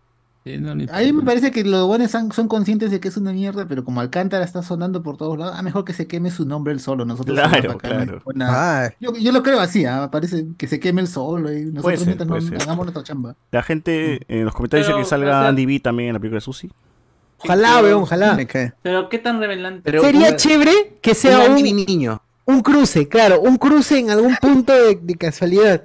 A 0.92 1.00
mí 1.00 1.14
me 1.14 1.24
parece 1.24 1.52
que 1.52 1.64
los 1.64 1.88
buenos 1.88 2.12
son, 2.12 2.32
son 2.34 2.48
conscientes 2.50 2.92
de 2.92 3.00
que 3.00 3.08
es 3.08 3.16
una 3.16 3.32
mierda, 3.32 3.66
pero 3.68 3.86
como 3.86 4.02
Alcántara 4.02 4.44
está 4.44 4.62
sonando 4.62 5.02
por 5.02 5.16
todos 5.16 5.38
lados, 5.38 5.56
ah, 5.58 5.62
mejor 5.62 5.86
que 5.86 5.94
se 5.94 6.06
queme 6.06 6.32
su 6.32 6.46
nombre 6.46 6.74
él 6.74 6.80
solo. 6.82 7.06
Nosotros 7.06 7.38
Claro, 7.38 7.78
claro. 7.78 8.22
una- 8.26 8.94
Yo, 9.00 9.14
yo 9.16 9.32
lo 9.32 9.42
creo 9.42 9.60
así, 9.62 9.86
ah, 9.86 10.10
parece 10.12 10.48
que 10.58 10.68
se 10.68 10.80
queme 10.82 11.00
el 11.02 11.08
solo 11.08 11.52
y 11.54 11.66
nosotros 11.66 12.00
ser, 12.00 12.08
mientras 12.08 12.28
no 12.52 12.58
hagamos 12.62 12.86
nuestra 12.86 13.04
chamba. 13.04 13.36
La 13.52 13.64
gente 13.64 14.20
en 14.28 14.44
los 14.46 14.54
comentarios 14.54 14.88
Pero, 14.88 14.98
dice 14.98 15.06
que 15.10 15.16
o 15.16 15.18
salga 15.18 15.32
sea- 15.42 15.48
Andy 15.50 15.66
B 15.66 15.80
también 15.80 16.10
en 16.10 16.14
la 16.16 16.20
película 16.20 16.38
de 16.38 16.42
Susi. 16.42 16.70
Ojalá, 17.40 17.82
weón, 17.82 18.04
ojalá. 18.04 18.38
Pero 18.82 19.10
qué 19.10 19.20
tan 19.20 19.40
revelante. 19.40 20.00
Sería 20.00 20.36
chévere 20.36 20.98
que 21.02 21.14
sea 21.14 21.46
un 21.50 21.58
un, 21.58 21.64
niño. 21.86 22.22
un 22.46 22.62
cruce, 22.62 23.08
claro, 23.08 23.42
un 23.42 23.58
cruce 23.58 24.00
en 24.00 24.10
algún 24.12 24.36
punto 24.42 24.74
de, 24.74 24.98
de 25.02 25.16
casualidad. 25.16 25.84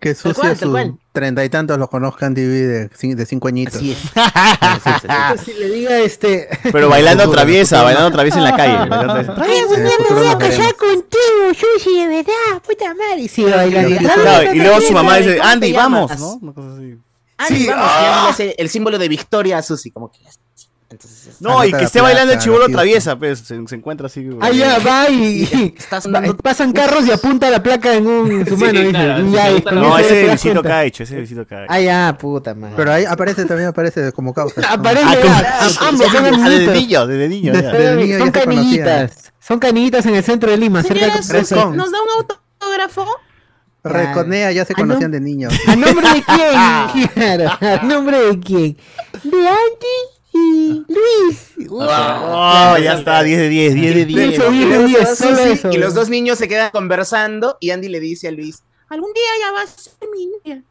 Que 0.00 0.14
tal 0.14 0.56
sus 0.56 0.94
treinta 1.12 1.44
y 1.44 1.50
tantos 1.50 1.78
lo 1.78 1.88
conozcan 1.88 2.34
TV 2.34 2.48
de, 2.48 2.88
de 2.88 3.26
cinco 3.26 3.48
añitos. 3.48 3.76
Así 3.76 3.92
es. 3.92 3.98
Si 5.44 5.52
le 5.54 5.70
diga 5.70 5.98
este. 5.98 6.48
Pero 6.72 6.88
bailando 6.88 7.24
Futuro, 7.24 7.40
traviesa, 7.40 7.76
futuro. 7.76 7.84
bailando 7.84 8.10
traviesa 8.12 8.38
en 8.38 8.44
la 8.44 8.56
calle. 8.56 8.76
algún 9.60 9.78
En 9.78 9.84
día 9.84 9.94
me 10.08 10.14
voy 10.14 10.26
a 10.28 10.38
casar 10.38 10.74
contigo, 10.76 11.54
Susi, 11.54 11.98
de 11.98 12.06
verdad, 12.06 12.62
puta 12.66 12.94
madre. 12.94 13.22
Y 13.22 13.28
sigue 13.28 13.50
bailando. 13.50 13.98
Claro, 13.98 14.54
y 14.54 14.58
luego 14.58 14.80
su 14.80 14.92
mamá 14.92 15.16
dice, 15.16 15.36
¿Cómo 15.36 15.48
te 15.48 15.52
Andy, 15.52 15.72
vamos, 15.72 16.10
llamas? 16.10 16.20
¿no? 16.20 16.34
Una 16.34 16.52
cosa 16.52 16.74
así. 16.74 16.98
Andy, 17.36 17.66
vamos, 17.66 17.86
ah. 17.86 18.28
hace 18.30 18.54
el 18.58 18.68
símbolo 18.68 18.98
de 18.98 19.08
victoria 19.08 19.58
a 19.58 19.62
Susi, 19.62 19.90
como 19.90 20.10
que 20.10 20.18
Entonces, 20.90 21.36
No, 21.40 21.64
y 21.64 21.70
que 21.72 21.84
esté 21.84 22.00
bailando 22.00 22.32
el 22.32 22.40
chivolo 22.40 22.68
traviesa, 22.68 23.16
pues, 23.16 23.38
se, 23.38 23.64
se 23.64 23.74
encuentra 23.76 24.06
así. 24.08 24.28
Ah, 24.40 24.50
ya, 24.50 24.78
va 24.80 25.08
y, 25.08 25.72
pasan 26.42 26.72
carros 26.72 27.06
y 27.06 27.12
apunta 27.12 27.48
la 27.48 27.62
placa 27.62 27.94
en, 27.94 28.08
un, 28.08 28.30
en 28.32 28.46
su 28.48 28.56
Sí, 28.56 28.64
mano. 28.64 28.80
dice, 28.80 28.90
y 28.90 29.30
ya, 29.32 29.50
y 29.52 29.62
No, 29.72 29.96
ese 29.98 30.36
cuenta. 30.52 30.62
Caicho, 30.68 31.04
ese 31.04 31.14
Caicho. 31.46 31.46
Ah, 31.68 31.80
ya, 31.80 32.16
puta 32.18 32.54
madre. 32.56 32.74
Pero 32.76 32.92
ahí 32.92 33.04
aparece, 33.04 33.44
también 33.44 33.68
aparece 33.68 34.10
como 34.10 34.34
causa. 34.34 34.60
Aparece, 34.68 35.04
Ah, 35.06 35.16
como- 35.22 35.34
ya, 35.40 35.58
a- 35.84 35.88
ambos 35.88 36.06
son 36.10 36.16
Ah, 36.16 36.30
desde 36.30 36.44
amiguitos. 36.46 36.74
niño, 36.74 37.06
desde 37.06 37.28
niño. 37.28 37.52
Desde 37.52 37.96
niño 37.96 38.18
Son 38.18 38.30
canillitas. 38.32 39.32
Son 39.38 39.58
canillitas 39.60 40.06
en 40.06 40.14
el 40.16 40.24
centro 40.24 40.50
de 40.50 40.56
Lima, 40.56 40.82
cerca 40.82 41.08
Congreso. 41.12 41.72
¿nos 41.72 41.92
da 41.92 41.98
un 42.02 42.26
autógrafo? 42.60 43.06
Reconea 43.84 44.50
ya 44.52 44.64
se 44.64 44.72
Ah, 44.76 44.80
¿no? 44.80 44.88
conocían 44.88 45.10
de 45.12 45.20
niños. 45.20 45.54
¿A 45.68 45.76
nombre 45.76 46.06
de 46.14 46.22
quién? 46.22 46.54
¿a 46.56 47.82
nombre 47.84 48.18
de 48.18 48.40
quién? 48.40 48.76
De 49.22 49.38
Andy 49.48 50.19
y 50.40 50.84
Luis. 50.88 51.68
Oh, 51.70 52.76
ya 52.78 52.94
está, 52.94 53.22
10 53.22 53.38
de 53.38 53.48
10, 53.48 53.74
10 53.74 53.94
de 53.94 54.04
10. 54.06 54.34
Eso, 54.34 54.52
Y 54.52 54.56
10 54.58 54.68
de 54.68 54.74
luego 54.76 54.88
10, 54.88 54.98
se 54.98 55.04
va 55.04 55.14
solo 55.16 55.36
Susi, 55.36 55.50
eso. 55.50 55.70
Y 55.70 55.78
los 55.78 55.94
dos 55.94 56.08
niños 56.08 56.38
se 56.38 56.48
quedan 56.48 56.70
conversando 56.70 57.56
y 57.60 57.70
Andy 57.70 57.88
le 57.88 58.00
dice 58.00 58.28
a 58.28 58.30
Luis, 58.32 58.62
algún 58.88 59.12
día 59.12 59.24
ya 59.40 59.52
vas 59.52 59.74
a 59.74 59.78
ser 59.78 60.08
mi 60.12 60.26
niña. 60.26 60.62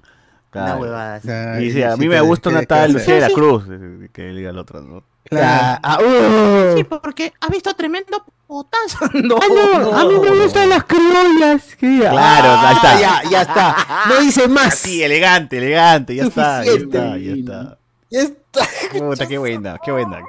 Una 0.51 0.65
Claro. 0.65 0.81
huevada. 0.81 1.15
así. 1.15 1.29
Ay, 1.29 1.63
Y 1.63 1.65
dice, 1.67 1.85
a 1.85 1.95
mí 1.95 2.03
sí, 2.03 2.09
me 2.09 2.15
¿qué- 2.15 2.21
gusta 2.21 2.49
una 2.49 2.63
tal? 2.63 2.91
Lucía 2.93 3.15
de 3.15 3.21
la 3.21 3.29
Cruz. 3.29 3.63
eh, 3.69 4.09
Que 4.11 4.23
le 4.23 4.35
diga 4.39 4.49
al 4.49 4.57
otro, 4.57 4.81
¿no? 4.81 5.03
Ah, 5.31 5.79
ah, 5.83 5.99
uh. 6.01 6.75
Sí, 6.75 6.83
porque 6.85 7.33
ha 7.39 7.49
visto 7.49 7.71
tremendo 7.75 8.23
potazo. 8.47 8.97
no, 9.13 9.35
Ah, 9.39 9.45
no, 9.79 9.95
a 9.95 10.05
mí 10.05 10.15
me 10.19 10.31
gustan 10.43 10.69
las 10.69 10.85
criollas. 10.85 11.75
Claro, 11.77 12.49
ahí 12.67 12.75
está. 12.75 12.95
Ah, 12.95 12.99
Ya, 12.99 13.29
ya 13.29 13.41
está. 13.43 13.75
No 14.09 14.19
dice 14.21 14.47
más. 14.47 14.67
Así, 14.73 15.03
elegante, 15.03 15.59
elegante, 15.59 16.15
ya 16.15 16.23
está, 16.23 16.65
ya 16.65 16.71
está, 16.71 17.17
ya 17.19 17.33
está. 17.33 17.77
Ya 18.09 18.21
está. 18.21 18.38
Puta, 18.51 19.27
qué 19.27 19.37
buena, 19.37 19.77
qué 19.83 19.91
buena. 19.91 20.21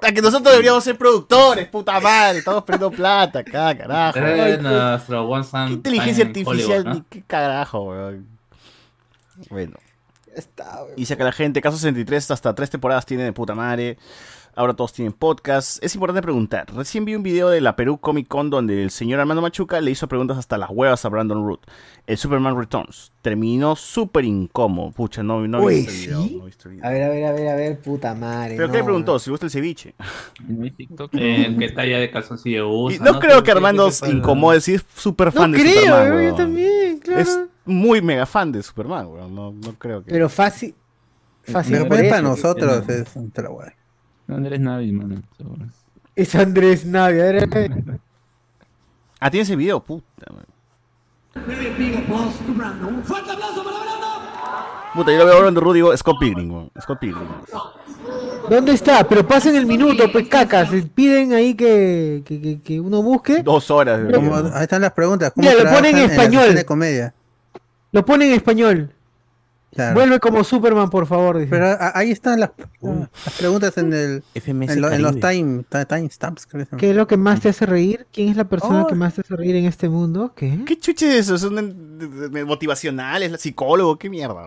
que 0.00 0.20
nosotros 0.20 0.52
deberíamos 0.52 0.84
ser 0.84 0.98
productores, 0.98 1.66
puta 1.68 1.98
madre. 2.00 2.38
Estamos 2.38 2.62
perdiendo 2.64 2.90
plata 2.90 3.38
acá, 3.40 3.76
carajo. 3.76 4.18
Eh, 4.18 4.58
nuestro 4.60 5.26
One 5.26 5.46
¿Qué 5.50 5.72
inteligencia 5.72 6.24
artificial? 6.24 6.84
¿no? 6.84 6.94
Ni 6.94 7.02
qué 7.02 7.22
carajo, 7.22 7.84
weón. 7.84 8.26
Bueno. 9.50 9.76
Está. 10.34 10.84
Dice 10.96 11.16
que 11.16 11.24
la 11.24 11.32
gente, 11.32 11.60
Caso 11.60 11.76
63, 11.76 12.30
hasta 12.32 12.54
tres 12.54 12.68
temporadas 12.68 13.06
tiene 13.06 13.24
de 13.24 13.32
puta 13.32 13.54
madre. 13.54 13.96
Ahora 14.56 14.74
todos 14.74 14.92
tienen 14.92 15.12
podcast. 15.12 15.82
Es 15.82 15.96
importante 15.96 16.22
preguntar. 16.22 16.66
Recién 16.72 17.04
vi 17.04 17.16
un 17.16 17.24
video 17.24 17.48
de 17.48 17.60
la 17.60 17.74
Perú 17.74 17.98
Comic 17.98 18.28
Con 18.28 18.50
donde 18.50 18.84
el 18.84 18.90
señor 18.90 19.18
Armando 19.18 19.42
Machuca 19.42 19.80
le 19.80 19.90
hizo 19.90 20.06
preguntas 20.06 20.38
hasta 20.38 20.58
las 20.58 20.70
huevas 20.70 21.04
a 21.04 21.08
Brandon 21.08 21.44
Root. 21.44 21.60
El 22.06 22.16
Superman 22.16 22.56
Returns. 22.56 23.12
Terminó 23.20 23.74
súper 23.74 24.24
incómodo. 24.24 24.92
Pucha, 24.92 25.24
no, 25.24 25.44
no 25.48 25.60
Uy, 25.60 25.86
visto 25.86 25.90
el 25.90 25.96
video. 25.96 26.22
¿sí? 26.22 26.36
no 26.36 26.42
he 26.42 26.46
visto 26.46 26.68
el 26.68 26.74
video. 26.76 26.86
A 26.86 26.92
ver, 26.92 27.02
a 27.02 27.08
ver, 27.08 27.24
a 27.24 27.32
ver, 27.32 27.48
a 27.48 27.54
ver, 27.56 27.78
puta 27.80 28.14
madre. 28.14 28.54
¿Pero 28.54 28.68
no, 28.68 28.72
qué 28.72 28.78
le 28.78 28.84
preguntó? 28.84 29.18
¿Si 29.18 29.28
gusta 29.30 29.46
el 29.46 29.50
ceviche? 29.50 29.94
Eh, 31.12 31.56
¿Qué 31.58 31.68
talla 31.70 31.98
de 31.98 32.10
calzoncillo 32.12 32.68
usa? 32.70 33.04
no 33.04 33.18
creo 33.18 33.38
sé 33.38 33.42
que 33.42 33.50
Armando 33.50 33.90
se 33.90 34.08
incomode 34.08 34.60
si 34.60 34.74
es 34.74 34.84
súper 34.94 35.28
No 35.28 35.32
fan 35.32 35.50
de 35.52 35.58
creo, 35.58 35.74
Superman. 35.74 36.08
yo 36.08 36.14
weón. 36.14 36.36
también, 36.36 36.98
claro. 37.00 37.20
Es 37.20 37.40
muy 37.64 38.00
mega 38.02 38.24
fan 38.24 38.52
de 38.52 38.62
Superman, 38.62 39.06
weón. 39.08 39.34
No, 39.34 39.50
no 39.50 39.72
creo 39.78 40.04
que. 40.04 40.12
Pero 40.12 40.28
fácil. 40.28 40.76
Fácil. 41.42 41.78
Repente 41.78 42.08
para 42.08 42.22
nosotros 42.22 42.88
es 42.88 43.16
un 43.16 43.32
trabajo. 43.32 43.72
Andrés 44.28 44.60
Navi, 44.60 44.92
mano. 44.92 45.22
Es 46.16 46.34
Andrés 46.34 46.84
Navia. 46.86 47.22
a 47.24 47.26
ver, 47.32 47.44
a 47.44 47.46
ver. 47.46 48.00
Ah, 49.20 49.30
tiene 49.30 49.42
ese 49.42 49.56
video, 49.56 49.80
puta. 49.82 50.06
Un 51.34 53.04
fuerte 53.04 53.30
aplauso 53.32 53.64
para 53.64 53.78
Brandon. 53.78 54.04
Puta, 54.94 55.10
yo 55.12 55.18
lo 55.18 55.24
veo 55.26 55.36
hablando 55.38 55.60
Rudy, 55.60 55.78
digo, 55.78 55.96
Scott 55.96 56.18
Pilgrim, 56.20 56.50
weón, 56.52 56.70
Scott 56.80 56.98
Pilgrim. 57.00 57.26
¿Dónde 58.48 58.72
está? 58.72 59.02
Pero 59.08 59.26
pasen 59.26 59.56
el 59.56 59.66
minuto, 59.66 60.04
pues 60.12 60.28
cacas. 60.28 60.68
Piden 60.94 61.32
ahí 61.32 61.54
que, 61.54 62.22
que, 62.24 62.40
que- 62.40 62.60
que 62.60 62.80
uno 62.80 63.02
busque. 63.02 63.42
Dos 63.42 63.70
horas. 63.70 64.00
Pero- 64.06 64.20
Como- 64.20 64.36
ahí 64.36 64.62
están 64.62 64.82
las 64.82 64.92
preguntas. 64.92 65.32
¿Cómo 65.34 65.48
Mira, 65.48 65.64
lo 65.64 65.70
ponen 65.70 65.96
en 65.98 66.10
español. 66.10 66.54
de 66.54 66.64
comedia? 66.64 67.14
Lo 67.90 68.04
ponen 68.04 68.28
en 68.28 68.34
español. 68.34 68.90
Claro. 69.74 69.94
Vuelve 69.94 70.20
como 70.20 70.44
Superman, 70.44 70.88
por 70.90 71.06
favor. 71.06 71.38
dice. 71.38 71.50
Pero 71.50 71.66
a- 71.66 71.92
ahí 71.98 72.10
están 72.10 72.40
las, 72.40 72.50
las 72.80 73.34
preguntas 73.38 73.76
en 73.78 73.92
el 73.92 74.22
FMS 74.34 74.72
en, 74.74 74.80
lo- 74.80 74.90
en 74.92 75.02
los 75.02 75.18
time, 75.20 75.64
ti- 75.68 75.84
timestamps. 75.88 76.46
¿Qué 76.78 76.90
es 76.90 76.96
lo 76.96 77.06
que 77.06 77.16
más 77.16 77.40
te 77.40 77.48
hace 77.48 77.66
reír? 77.66 78.06
¿Quién 78.12 78.28
es 78.28 78.36
la 78.36 78.44
persona 78.44 78.84
Oh. 78.84 78.86
que 78.86 78.94
más 78.94 79.14
te 79.14 79.22
hace 79.22 79.34
reír 79.36 79.56
en 79.56 79.64
este 79.64 79.88
mundo? 79.88 80.32
¿Qué? 80.36 80.60
¿Qué 80.64 80.78
chuche 80.78 81.18
es 81.18 81.28
eso? 81.28 81.38
¿Son 81.38 81.54
motivacionales? 82.46 83.40
¿Psicólogo? 83.40 83.98
¿Qué 83.98 84.08
mierda? 84.10 84.44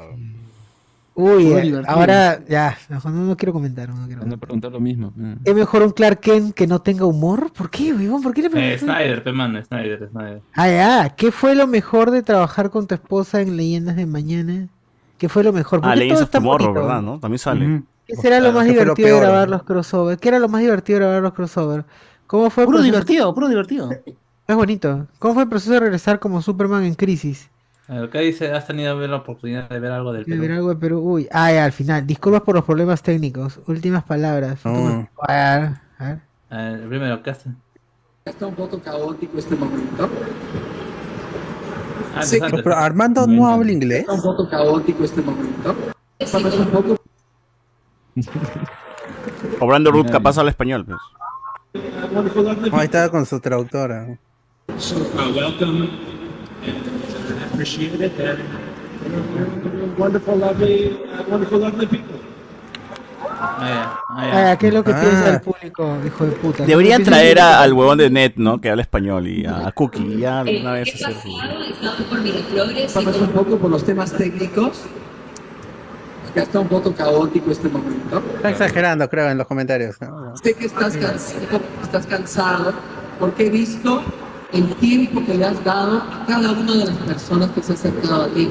Uy, 1.20 1.48
eh, 1.52 1.82
ahora 1.88 2.40
ya, 2.48 2.78
no, 2.90 3.00
no, 3.06 3.26
no 3.26 3.36
quiero 3.38 3.52
comentar. 3.52 3.90
No 3.90 4.06
quiero 4.06 4.38
preguntar 4.38 4.72
lo 4.72 4.80
mismo. 4.80 5.12
Mm. 5.16 5.34
¿Es 5.46 5.56
mejor 5.56 5.82
un 5.82 5.90
Clark 5.90 6.20
Kent 6.20 6.54
que 6.54 6.68
no 6.68 6.80
tenga 6.80 7.06
humor? 7.06 7.52
¿Por 7.54 7.72
qué, 7.72 7.92
weón? 7.92 8.22
¿Por 8.22 8.36
qué 8.36 8.42
le 8.44 8.48
Eh, 8.50 8.52
preguntas? 8.52 8.80
Snyder, 8.82 9.24
pe 9.24 9.32
mano, 9.32 9.64
Snyder, 9.66 10.10
Snyder. 10.12 10.42
Ah, 10.54 10.68
ya. 10.70 11.16
¿Qué 11.16 11.32
fue 11.32 11.56
lo 11.56 11.66
mejor 11.66 12.12
de 12.12 12.22
trabajar 12.22 12.70
con 12.70 12.86
tu 12.86 12.94
esposa 12.94 13.42
en 13.42 13.58
Leyendas 13.58 13.96
de 13.96 14.06
Mañana? 14.06 14.68
¿Qué 15.18 15.30
fue 15.30 15.44
lo 15.44 15.54
mejor? 15.54 15.82
¿Por 15.82 15.90
Ah, 15.90 15.96
Legends 15.96 16.22
of 16.22 16.30
Tomorrow, 16.30 16.68
bonito? 16.68 16.86
¿verdad? 16.86 17.02
¿no? 17.02 17.20
También 17.20 17.40
sale. 17.40 17.84
¿Qué 18.06 18.16
será 18.16 18.40
lo 18.40 18.52
más 18.54 18.66
¿Qué 18.66 18.74
fue 18.74 18.86
lo 18.86 18.94
divertido 18.94 19.16
de 19.16 19.22
grabar 19.22 19.50
los 19.50 19.64
crossovers? 19.64 20.20
¿Qué 20.22 20.30
era 20.30 20.40
lo 20.40 20.48
más 20.48 20.62
divertido 20.62 21.00
de 21.00 21.06
grabar 21.06 21.24
los 21.24 21.34
crossovers? 21.34 21.86
¿Cómo 22.26 22.50
fue 22.50 22.66
Puro 22.66 22.82
divertido, 22.82 23.34
puro 23.34 23.48
divertido. 23.48 23.90
Es 24.48 24.56
bonito. 24.56 25.08
¿Cómo 25.20 25.34
fue 25.34 25.44
el 25.44 25.50
proceso 25.50 25.74
de 25.74 25.80
regresar 25.82 26.20
como 26.20 26.42
Superman 26.42 26.84
en 26.86 26.96
crisis? 26.96 27.50
Acá 27.90 28.20
dice, 28.20 28.52
has 28.52 28.68
tenido 28.68 28.98
ver 28.98 29.10
la 29.10 29.18
oportunidad 29.18 29.70
de 29.70 29.80
ver 29.80 29.92
algo 29.92 30.12
del 30.12 30.26
De 30.26 30.38
ver 30.38 30.52
algo 30.52 30.70
de 30.70 30.76
Perú. 30.76 31.00
Uy, 31.00 31.28
ah, 31.32 31.52
ya, 31.52 31.64
al 31.66 31.72
final. 31.72 32.06
Disculpas 32.06 32.42
por 32.42 32.56
los 32.56 32.66
problemas 32.66 33.02
técnicos. 33.02 33.60
Últimas 33.66 34.04
palabras. 34.04 34.60
A 34.66 34.72
ver, 34.72 35.08
a 35.98 36.04
ver. 36.06 36.20
Eh, 36.52 36.80
el 36.82 36.88
primero, 36.90 37.24
¿qué 37.24 37.30
hace? 37.30 37.50
Está 38.26 38.46
un 38.46 38.56
poco 38.56 38.80
caótico 38.82 39.38
este 39.38 39.56
momento. 39.56 40.10
Ah, 42.20 42.24
Sí, 42.24 42.40
pero 42.40 42.76
Armando 42.76 43.28
no 43.28 43.48
habla 43.48 43.72
inglés. 43.72 44.02
Está 44.02 44.14
un 44.14 44.22
poco 44.22 44.50
caótico 44.50 45.04
este 45.04 45.22
momento. 45.22 45.76
Estamos 46.20 46.54
un 46.58 46.68
poco 46.68 46.98
Obrando 49.60 49.92
Ruth 49.92 50.10
capaz 50.10 50.38
habla 50.38 50.52
español. 50.52 50.86
Pues. 50.86 51.00
Ahí 52.74 52.86
estaba 52.86 53.10
con 53.10 53.26
su 53.26 53.40
traductora. 53.40 54.18
So, 54.78 54.96
uh, 54.98 55.34
welcome 55.36 55.90
and 56.66 57.54
appreciate 57.54 58.02
it 58.04 58.20
and 58.20 58.40
uh, 58.40 59.96
wonderful, 59.98 60.36
lovely, 60.36 60.98
uh, 61.14 61.24
wonderful, 61.30 61.60
lovely 61.60 61.86
people. 61.88 62.20
Ah, 63.40 64.00
Ah, 64.10 64.56
¿Qué 64.60 64.68
es 64.70 64.74
lo 64.74 64.84
que 64.84 64.92
Ah. 64.92 65.00
piensa 65.02 65.30
el 65.36 65.42
público, 65.42 65.98
hijo 66.06 66.26
de 66.26 66.32
puta? 66.32 66.66
Deberían 66.66 67.00
¿Qué 67.04 67.06
piensa 67.12 67.22
el 67.22 67.34
traer 67.36 67.40
a- 67.40 67.62
al 67.62 67.74
huevón 67.74 67.98
de 67.98 68.10
Net, 68.10 68.34
¿no? 68.38 68.60
Que 68.60 68.70
habla 68.70 68.82
español 68.82 69.28
y 69.28 69.46
a, 69.46 69.68
a 69.68 69.72
Cookie. 69.72 70.04
Y 70.16 70.20
ya 70.20 70.42
una 70.44 70.72
vez 70.74 70.94
hacer. 70.96 71.16
Pasamos 72.94 73.18
un 73.22 73.30
poco 73.30 73.58
por 73.58 73.70
los 73.72 73.84
temas 73.84 74.12
técnicos. 74.14 74.82
Acá 76.32 76.44
está 76.44 76.60
un 76.60 76.68
poco 76.68 76.94
caótico 76.94 77.52
este 77.52 77.70
momento. 77.70 78.22
Está 78.36 78.50
exagerando, 78.50 79.10
creo, 79.10 79.30
en 79.30 79.38
los 79.38 79.48
comentarios. 79.48 79.96
¿no? 80.02 80.36
Sé 80.38 80.54
que 80.54 80.66
estás 80.66 80.96
cansado, 80.98 81.62
estás 81.84 82.06
cansado, 82.06 82.74
porque 83.20 83.48
he 83.48 83.50
visto 83.50 84.02
el 84.54 84.74
tiempo 84.76 85.24
que 85.26 85.34
le 85.36 85.46
has 85.46 85.64
dado 85.64 85.98
a 85.98 86.26
cada 86.28 86.52
una 86.52 86.74
de 86.74 86.86
las 86.86 86.96
personas 86.98 87.50
que 87.52 87.62
se 87.64 87.72
ha 87.74 87.76
acercado 87.76 88.24
a 88.24 88.28
ti. 88.28 88.50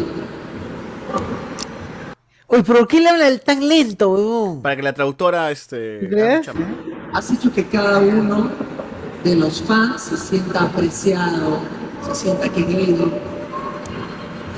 Uy, 2.49 2.63
¿por 2.63 2.87
qué 2.87 3.01
le 3.01 3.09
habla 3.09 3.39
tan 3.39 3.67
lento, 3.67 4.11
weón? 4.11 4.63
Para 4.63 4.77
que 4.77 4.83
la 4.83 4.93
traductora, 4.93 5.51
este. 5.51 5.99
¿Tú 5.99 6.09
crees? 6.09 6.49
Has 7.13 7.31
hecho 7.33 7.53
que 7.53 7.67
cada 7.67 7.99
uno 7.99 8.51
de 9.25 9.35
los 9.35 9.63
fans 9.63 10.03
se 10.03 10.17
sienta 10.17 10.63
apreciado, 10.63 11.59
se 12.07 12.15
sienta 12.15 12.49
querido. 12.49 13.11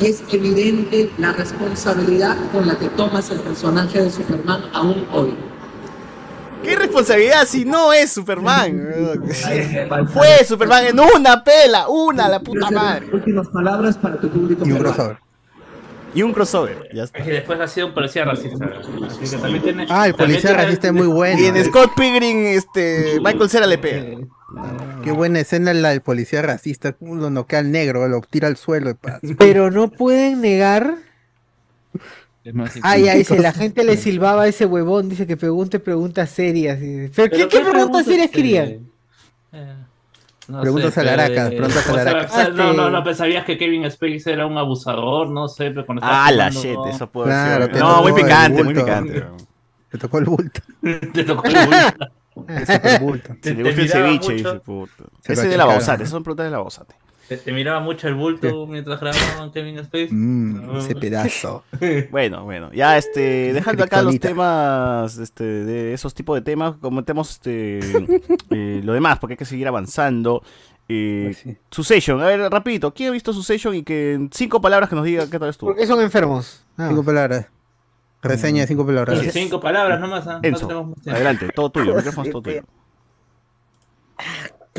Y 0.00 0.06
es 0.06 0.22
evidente 0.30 1.10
la 1.18 1.32
responsabilidad 1.32 2.36
con 2.52 2.68
la 2.68 2.78
que 2.78 2.88
tomas 2.88 3.30
el 3.30 3.40
personaje 3.40 4.02
de 4.02 4.10
Superman 4.10 4.64
aún 4.72 5.06
hoy. 5.12 5.34
¿Qué 6.62 6.76
responsabilidad 6.76 7.46
si 7.46 7.64
no 7.64 7.92
es 7.92 8.12
Superman? 8.12 8.90
Fue 10.12 10.44
Superman 10.44 10.86
en 10.86 11.00
una 11.00 11.42
pela, 11.42 11.88
una, 11.88 12.28
la 12.28 12.40
puta 12.40 12.70
madre. 12.70 13.08
Últimas 13.12 13.48
palabras 13.48 13.96
para 13.96 14.20
tu 14.20 14.28
público. 14.28 14.66
Y 14.66 14.72
un 14.72 14.78
crossover. 14.78 15.27
Y 16.14 16.22
un 16.22 16.32
crossover. 16.32 16.88
Ya 16.94 17.04
está. 17.04 17.18
Es 17.18 17.24
que 17.24 17.30
después 17.32 17.60
ha 17.60 17.68
sido 17.68 17.88
un 17.88 17.94
policía 17.94 18.24
racista. 18.24 18.70
Así 19.06 19.30
que 19.30 19.36
también 19.36 19.62
tiene, 19.62 19.86
Ah, 19.90 20.06
el 20.06 20.14
policía 20.14 20.50
tiene- 20.50 20.62
racista 20.64 20.86
es 20.88 20.92
muy 20.94 21.06
bueno. 21.06 21.40
Y 21.40 21.46
en 21.46 21.64
Scott 21.64 21.92
Pilgrim, 21.96 22.46
este, 22.46 23.18
Michael 23.22 23.50
Cera 23.50 23.66
le 23.66 23.78
pega. 23.78 24.18
Qué 25.04 25.12
buena 25.12 25.40
escena 25.40 25.74
la 25.74 25.90
del 25.90 26.00
policía 26.00 26.40
racista. 26.42 26.96
Lo 27.00 27.30
noquea 27.30 27.58
al 27.60 27.70
negro, 27.70 28.08
lo 28.08 28.20
tira 28.22 28.48
al 28.48 28.56
suelo. 28.56 28.96
y 29.22 29.34
Pero 29.34 29.70
no 29.70 29.90
pueden 29.90 30.40
negar. 30.40 30.94
Ay, 32.82 33.08
ay, 33.08 33.18
dice, 33.18 33.38
la 33.38 33.52
gente 33.52 33.84
le 33.84 33.96
silbaba 33.98 34.44
a 34.44 34.48
ese 34.48 34.64
huevón, 34.64 35.10
dice 35.10 35.26
que 35.26 35.36
pregunte 35.36 35.78
preguntas 35.80 36.30
serias. 36.30 36.78
¿Pero 37.14 37.30
qué, 37.36 37.46
qué 37.48 37.60
preguntas 37.60 38.06
serias 38.06 38.30
querían? 38.30 38.88
No 40.48 40.60
Preguntas 40.62 40.94
sé, 40.94 41.00
alaracas, 41.02 41.50
pe- 41.50 41.56
preguntas 41.56 41.86
o 41.88 41.92
sea, 41.92 42.02
alaracas. 42.02 42.32
o 42.32 42.34
sea, 42.36 42.48
No, 42.48 42.72
no, 42.72 42.90
no, 42.90 43.04
pensabas 43.04 43.44
que 43.44 43.58
Kevin 43.58 43.90
Spacey 43.90 44.32
era 44.32 44.46
un 44.46 44.56
abusador, 44.56 45.28
no 45.30 45.46
sé, 45.46 45.70
pero 45.70 45.84
cuando 45.84 46.02
Ah, 46.04 46.30
la 46.32 46.48
shit, 46.48 46.72
no. 46.74 46.86
eso 46.88 47.06
puede 47.10 47.28
Claro, 47.28 47.64
ser. 47.66 47.72
te 47.74 47.78
No, 47.80 48.02
muy 48.02 48.12
picante, 48.14 48.64
muy 48.64 48.74
picante. 48.74 49.24
Le 49.92 49.98
tocó 49.98 50.18
el 50.18 50.24
bulto. 50.24 50.60
Te 51.12 51.24
tocó 51.24 51.46
el 51.48 51.54
bulto. 51.66 52.06
Le 52.46 52.66
tocó 52.66 52.88
el 52.88 52.98
bulto. 53.00 53.36
Si 53.42 53.50
le 53.54 53.56
Te 53.56 53.62
gusta 53.62 53.82
el 53.82 53.88
ceviche, 53.90 54.32
dice, 54.34 54.54
puta. 54.60 55.04
Se 55.20 55.32
Ese 55.34 55.44
lo 55.44 55.50
de 55.50 55.56
la. 55.58 55.64
Bausate, 55.66 56.02
esas 56.04 56.12
son 56.12 56.22
preguntas 56.22 56.46
de 56.46 56.50
la 56.52 56.58
Bausate. 56.58 56.94
Te, 57.28 57.36
te 57.36 57.52
miraba 57.52 57.80
mucho 57.80 58.08
el 58.08 58.14
bulto 58.14 58.66
mientras 58.66 58.98
grababan 59.00 59.50
Kevin 59.52 59.78
Spacey. 59.84 60.08
Mm, 60.10 60.76
ese 60.78 60.94
pedazo. 60.94 61.62
Bueno, 62.10 62.44
bueno, 62.44 62.70
ya 62.72 62.96
este, 62.96 63.52
dejando 63.52 63.84
acá 63.84 64.02
los 64.02 64.18
temas, 64.18 65.18
este, 65.18 65.44
de 65.44 65.92
esos 65.92 66.14
tipos 66.14 66.36
de 66.36 66.42
temas, 66.42 66.76
comentemos 66.76 67.30
este, 67.30 67.78
eh, 68.50 68.80
lo 68.82 68.92
demás, 68.94 69.18
porque 69.18 69.34
hay 69.34 69.38
que 69.38 69.44
seguir 69.44 69.68
avanzando. 69.68 70.42
Eh, 70.88 71.56
Succession, 71.70 72.22
a 72.22 72.26
ver, 72.26 72.50
rapidito, 72.50 72.94
¿quién 72.94 73.10
ha 73.10 73.12
visto 73.12 73.34
Succession 73.34 73.74
y 73.74 73.82
que 73.82 74.14
en 74.14 74.30
cinco 74.32 74.60
palabras 74.60 74.88
que 74.88 74.96
nos 74.96 75.04
diga 75.04 75.28
qué 75.30 75.38
tal 75.38 75.50
estuvo? 75.50 75.70
Porque 75.70 75.86
son 75.86 76.00
enfermos. 76.00 76.64
Ah. 76.78 76.86
Cinco 76.88 77.04
palabras. 77.04 77.46
Reseña 78.22 78.62
de 78.62 78.66
cinco 78.66 78.86
palabras. 78.86 79.20
Cinco 79.32 79.60
palabras 79.60 80.00
nomás. 80.00 80.26
¿ah? 80.26 80.40
Enzo, 80.42 80.94
adelante, 81.06 81.50
todo 81.54 81.70
tuyo, 81.70 81.94
micrófono 81.94 82.24
es 82.24 82.32
todo 82.32 82.42
tuyo. 82.42 82.62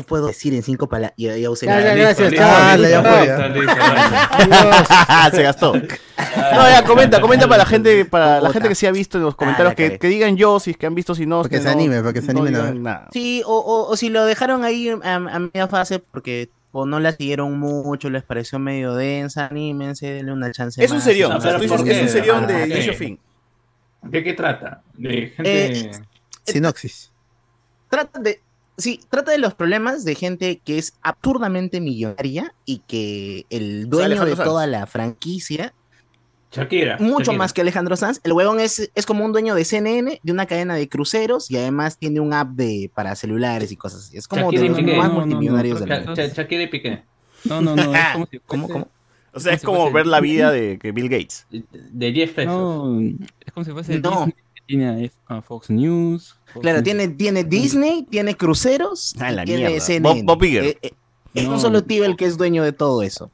¿Qué 0.00 0.06
puedo 0.08 0.26
decir 0.28 0.54
en 0.54 0.62
cinco 0.62 0.88
palabras? 0.88 1.12
Ya, 1.16 1.36
ya 1.36 1.50
usé 1.50 1.66
la- 1.66 1.80
gracias. 1.80 2.32
Se 5.32 5.42
gastó. 5.42 5.74
No, 5.74 6.68
ya, 6.68 6.84
comenta, 6.84 7.20
comenta 7.20 7.46
para 7.46 7.58
la 7.58 7.66
gente, 7.66 8.04
para 8.04 8.40
la 8.40 8.52
gente 8.52 8.68
que 8.68 8.74
sí 8.74 8.86
ha 8.86 8.92
visto 8.92 9.18
en 9.18 9.24
los 9.24 9.34
comentarios, 9.34 9.74
la 9.78 9.98
que, 9.98 10.08
digan 10.08 10.36
yo, 10.36 10.60
si 10.60 10.72
es 10.72 10.76
que 10.76 10.86
han 10.86 10.94
visto, 10.94 11.14
si 11.14 11.26
no. 11.26 11.38
Para 11.42 11.48
que 11.50 11.56
si 11.58 11.62
se 11.62 11.68
no, 11.68 11.72
anime, 11.74 12.00
para 12.00 12.12
que 12.12 12.22
se 12.22 12.32
no 12.34 12.40
animen 12.40 12.54
a 12.54 12.58
digan 12.58 12.74
ver. 12.74 12.82
nada. 12.82 13.08
Sí, 13.12 13.42
o, 13.46 13.56
o, 13.58 13.88
o 13.90 13.96
si 13.96 14.10
lo 14.10 14.24
dejaron 14.24 14.64
ahí 14.64 14.88
a, 14.88 15.14
a 15.14 15.38
media 15.38 15.68
fase 15.68 15.98
porque 15.98 16.50
o 16.72 16.86
no 16.86 17.00
la 17.00 17.12
siguieron 17.12 17.58
mucho, 17.58 18.10
les 18.10 18.22
pareció 18.22 18.58
medio 18.58 18.94
densa, 18.94 19.46
anímense, 19.46 20.06
denle 20.12 20.32
una 20.32 20.52
chance 20.52 20.82
Es 20.84 20.90
un 20.92 21.00
serión, 21.00 21.32
No, 21.32 21.38
o 21.38 21.40
sea, 21.40 21.52
tú 21.56 21.58
pero 21.58 21.62
dices 21.62 21.76
¿por 21.78 21.86
que 21.86 21.92
es 21.96 22.02
un 22.02 22.08
serión 22.08 22.46
¿Por 22.46 22.48
de 22.48 22.54
qué? 22.68 22.74
inicio 22.74 22.92
a 22.92 22.96
fin. 22.96 23.18
¿De 24.02 24.24
qué 24.24 24.32
trata? 24.34 24.82
De 24.94 25.32
gente... 25.36 25.66
Eh, 25.80 25.90
Sinopsis. 26.44 27.10
Trata 27.88 28.20
de, 28.20 28.40
sí, 28.80 29.00
trata 29.08 29.32
de 29.32 29.38
los 29.38 29.54
problemas 29.54 30.04
de 30.04 30.14
gente 30.14 30.60
que 30.64 30.78
es 30.78 30.94
absurdamente 31.02 31.80
millonaria 31.80 32.54
y 32.64 32.78
que 32.86 33.46
el 33.50 33.88
dueño 33.88 34.24
de 34.24 34.36
Sanz. 34.36 34.48
toda 34.48 34.66
la 34.66 34.86
franquicia, 34.86 35.72
Shakira. 36.52 36.96
mucho 36.98 37.18
Shakira. 37.26 37.38
más 37.38 37.52
que 37.52 37.60
Alejandro 37.60 37.96
Sanz, 37.96 38.20
el 38.24 38.32
huevón 38.32 38.58
es, 38.58 38.90
es 38.94 39.06
como 39.06 39.24
un 39.24 39.32
dueño 39.32 39.54
de 39.54 39.64
CNN, 39.64 40.20
de 40.22 40.32
una 40.32 40.46
cadena 40.46 40.74
de 40.74 40.88
cruceros 40.88 41.50
y 41.50 41.56
además 41.56 41.96
tiene 41.98 42.18
un 42.20 42.32
app 42.32 42.50
de, 42.50 42.90
para 42.94 43.14
celulares 43.14 43.70
y 43.70 43.76
cosas 43.76 44.06
así. 44.06 44.16
Es 44.16 44.26
como 44.26 44.44
Shakira 44.50 44.62
de 44.62 44.68
los 44.70 44.78
Piqué. 44.78 44.96
más 44.96 45.08
No, 45.08 45.14
no, 45.14 45.20
no, 45.20 45.26
multimillonarios 45.26 45.80
no, 45.80 45.86
del 45.86 46.04
mundo. 46.06 46.22
Shakira 46.34 46.62
y 46.62 46.66
Piqué. 46.66 47.02
No, 47.44 47.60
no, 47.60 47.76
no. 47.76 47.94
Es 47.94 48.06
como 48.12 48.26
si 48.26 48.38
¿Cómo, 48.40 48.66
fuese- 48.68 48.72
cómo? 48.72 48.88
O 49.32 49.38
sea, 49.38 49.52
es 49.52 49.60
si 49.60 49.66
como 49.66 49.92
ver 49.92 50.06
la 50.06 50.18
vida 50.20 50.50
de 50.50 50.76
que 50.80 50.90
Bill 50.90 51.08
Gates. 51.08 51.46
De 51.50 52.12
Jeff 52.12 52.34
Bezos. 52.34 52.52
No, 52.52 53.00
es 53.00 53.52
como 53.54 53.64
si 53.64 53.70
fuese 53.70 53.98
No. 54.00 54.10
Disney 54.26 54.34
tiene 54.78 55.10
a 55.26 55.42
Fox 55.42 55.68
News. 55.70 56.36
Fox 56.52 56.62
Claro, 56.62 56.78
News. 56.78 56.84
tiene, 56.84 57.08
tiene 57.08 57.44
Disney, 57.44 58.06
tiene 58.08 58.36
cruceros, 58.36 59.14
Ah, 59.18 59.30
la 59.32 59.44
tiene 59.44 59.66
mierda. 59.68 59.84
CNN. 59.84 60.22
Bob- 60.22 60.36
Bob 60.36 60.44
Iger. 60.44 60.64
Eh, 60.64 60.78
eh, 60.82 60.92
es 61.34 61.44
No. 61.46 61.54
un 61.54 61.60
solo 61.60 61.82
tío 61.84 62.04
el 62.04 62.16
que 62.16 62.24
es 62.26 62.36
dueño 62.36 62.62
de 62.62 62.72
todo 62.72 63.02
eso. 63.02 63.30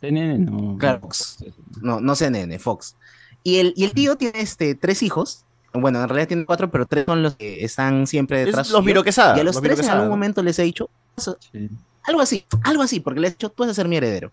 CNN 0.00 0.38
no. 0.38 0.76
Claro, 0.78 1.00
Fox. 1.00 1.38
No, 1.80 2.00
no 2.00 2.14
CNN, 2.14 2.58
Fox. 2.58 2.96
Y 3.42 3.56
el, 3.58 3.72
y 3.76 3.84
el 3.84 3.92
tío 3.92 4.16
tiene 4.16 4.40
este, 4.40 4.74
tres 4.74 5.02
hijos. 5.02 5.44
Bueno, 5.72 6.00
en 6.02 6.08
realidad 6.08 6.28
tiene 6.28 6.44
cuatro, 6.46 6.70
pero 6.70 6.86
tres 6.86 7.04
son 7.06 7.22
los 7.22 7.34
que 7.36 7.64
están 7.64 8.06
siempre 8.06 8.40
Es 8.40 8.46
detrás. 8.46 8.68
los 8.68 8.76
suyo. 8.78 8.82
Miro 8.86 9.02
Quesada, 9.02 9.36
Y 9.36 9.40
a 9.40 9.44
los, 9.44 9.56
los 9.56 9.62
tres 9.62 9.80
en 9.80 9.88
algún 9.90 10.08
momento 10.08 10.42
les 10.42 10.58
he 10.58 10.62
dicho, 10.62 10.88
"Eso- 11.16 11.36
Sí. 11.52 11.68
algo 12.04 12.20
así, 12.20 12.44
algo 12.62 12.82
así, 12.82 13.00
porque 13.00 13.20
les 13.20 13.30
he 13.30 13.34
dicho, 13.34 13.48
tú 13.50 13.62
vas 13.64 13.70
a 13.70 13.74
ser 13.74 13.88
mi 13.88 13.96
heredero. 13.96 14.30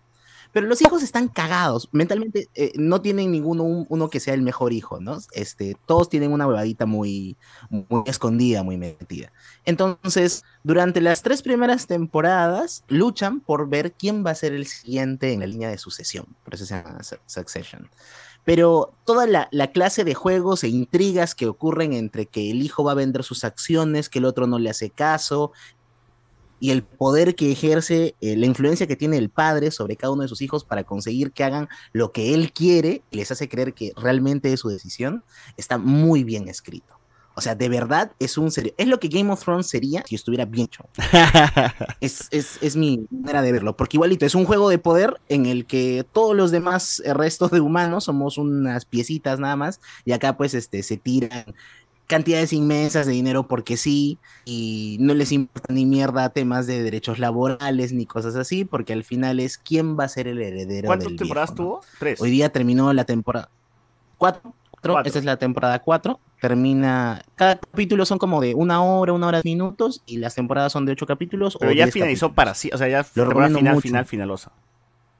Pero 0.52 0.66
los 0.66 0.82
hijos 0.82 1.02
están 1.02 1.28
cagados. 1.28 1.88
Mentalmente 1.92 2.48
eh, 2.54 2.72
no 2.76 3.00
tienen 3.00 3.30
ninguno 3.32 3.62
un- 3.64 3.86
uno 3.88 4.10
que 4.10 4.20
sea 4.20 4.34
el 4.34 4.42
mejor 4.42 4.72
hijo, 4.72 5.00
¿no? 5.00 5.18
Este, 5.32 5.76
todos 5.86 6.08
tienen 6.08 6.30
una 6.32 6.46
huevadita 6.46 6.86
muy, 6.86 7.36
muy 7.70 8.02
escondida, 8.06 8.62
muy 8.62 8.76
metida. 8.76 9.32
Entonces, 9.64 10.44
durante 10.62 11.00
las 11.00 11.22
tres 11.22 11.42
primeras 11.42 11.86
temporadas, 11.86 12.84
luchan 12.88 13.40
por 13.40 13.68
ver 13.68 13.92
quién 13.92 14.24
va 14.24 14.30
a 14.30 14.34
ser 14.34 14.52
el 14.52 14.66
siguiente 14.66 15.32
en 15.32 15.40
la 15.40 15.46
línea 15.46 15.70
de 15.70 15.78
sucesión. 15.78 16.26
Por 16.44 16.54
eso 16.54 16.66
se 16.66 16.74
llama 16.74 17.02
Su- 17.02 17.16
Succession. 17.26 17.88
Pero 18.44 18.92
toda 19.04 19.26
la 19.52 19.66
clase 19.72 20.02
de 20.02 20.14
juegos 20.14 20.64
e 20.64 20.68
intrigas 20.68 21.34
que 21.36 21.46
ocurren 21.46 21.92
entre 21.92 22.26
que 22.26 22.50
el 22.50 22.60
hijo 22.60 22.82
va 22.82 22.92
a 22.92 22.96
vender 22.96 23.22
sus 23.22 23.44
acciones, 23.44 24.08
que 24.08 24.18
el 24.18 24.24
otro 24.24 24.48
no 24.48 24.58
le 24.58 24.68
hace 24.68 24.90
caso, 24.90 25.52
y 26.62 26.70
el 26.70 26.84
poder 26.84 27.34
que 27.34 27.50
ejerce, 27.50 28.14
eh, 28.20 28.36
la 28.36 28.46
influencia 28.46 28.86
que 28.86 28.94
tiene 28.94 29.16
el 29.16 29.30
padre 29.30 29.72
sobre 29.72 29.96
cada 29.96 30.12
uno 30.12 30.22
de 30.22 30.28
sus 30.28 30.42
hijos 30.42 30.62
para 30.62 30.84
conseguir 30.84 31.32
que 31.32 31.42
hagan 31.42 31.68
lo 31.92 32.12
que 32.12 32.34
él 32.34 32.52
quiere 32.52 33.02
y 33.10 33.16
les 33.16 33.32
hace 33.32 33.48
creer 33.48 33.74
que 33.74 33.90
realmente 33.96 34.52
es 34.52 34.60
su 34.60 34.68
decisión, 34.68 35.24
está 35.56 35.76
muy 35.76 36.22
bien 36.22 36.46
escrito. 36.46 36.94
O 37.34 37.40
sea, 37.40 37.56
de 37.56 37.68
verdad 37.68 38.12
es 38.20 38.38
un 38.38 38.52
serio. 38.52 38.74
Es 38.76 38.86
lo 38.86 39.00
que 39.00 39.08
Game 39.08 39.32
of 39.32 39.42
Thrones 39.42 39.66
sería 39.66 40.04
si 40.06 40.14
estuviera 40.14 40.44
bien 40.44 40.66
hecho. 40.66 40.84
es, 42.00 42.28
es, 42.30 42.58
es 42.60 42.76
mi 42.76 43.06
manera 43.10 43.42
de 43.42 43.50
verlo. 43.50 43.76
Porque 43.76 43.96
igualito, 43.96 44.24
es 44.24 44.36
un 44.36 44.44
juego 44.44 44.68
de 44.68 44.78
poder 44.78 45.20
en 45.28 45.46
el 45.46 45.66
que 45.66 46.06
todos 46.12 46.36
los 46.36 46.52
demás 46.52 47.02
eh, 47.04 47.12
restos 47.12 47.50
de 47.50 47.60
humanos 47.60 48.04
somos 48.04 48.38
unas 48.38 48.84
piecitas 48.84 49.40
nada 49.40 49.56
más. 49.56 49.80
Y 50.04 50.12
acá 50.12 50.36
pues 50.36 50.54
este, 50.54 50.84
se 50.84 50.96
tiran 50.96 51.56
cantidades 52.06 52.52
inmensas 52.52 53.06
de 53.06 53.12
dinero 53.12 53.46
porque 53.48 53.76
sí, 53.76 54.18
y 54.44 54.96
no 55.00 55.14
les 55.14 55.32
importa 55.32 55.72
ni 55.72 55.86
mierda 55.86 56.28
temas 56.30 56.66
de 56.66 56.82
derechos 56.82 57.18
laborales 57.18 57.92
ni 57.92 58.06
cosas 58.06 58.36
así, 58.36 58.64
porque 58.64 58.92
al 58.92 59.04
final 59.04 59.40
es 59.40 59.56
quién 59.58 59.98
va 59.98 60.04
a 60.04 60.08
ser 60.08 60.28
el 60.28 60.40
heredero. 60.42 60.86
¿Cuántas 60.86 61.14
temporadas 61.16 61.54
tuvo? 61.54 61.80
Tres. 61.98 62.20
Hoy 62.20 62.30
día 62.30 62.50
terminó 62.50 62.92
la 62.92 63.04
temporada 63.04 63.48
4. 64.18 64.40
Cuatro. 64.82 65.02
Esta 65.06 65.18
es 65.20 65.24
la 65.24 65.36
temporada 65.36 65.78
4. 65.78 66.18
Termina. 66.40 67.22
Cada 67.36 67.56
capítulo 67.60 68.04
son 68.04 68.18
como 68.18 68.40
de 68.40 68.52
una 68.56 68.82
hora, 68.82 69.12
una 69.12 69.28
hora 69.28 69.38
de 69.38 69.44
minutos. 69.48 70.02
Y 70.06 70.16
las 70.16 70.34
temporadas 70.34 70.72
son 70.72 70.84
de 70.86 70.92
8 70.92 71.06
capítulos. 71.06 71.56
Pero 71.58 71.70
o 71.70 71.74
ya 71.74 71.84
10 71.84 71.94
finalizó 71.94 72.26
capítulos. 72.26 72.34
para 72.36 72.54
sí, 72.54 72.70
o 72.74 72.78
sea, 72.78 72.88
ya 72.88 73.06
Lo 73.14 73.30
final, 73.30 73.52
mucho. 73.74 73.80
final, 73.80 74.04
finalosa. 74.06 74.50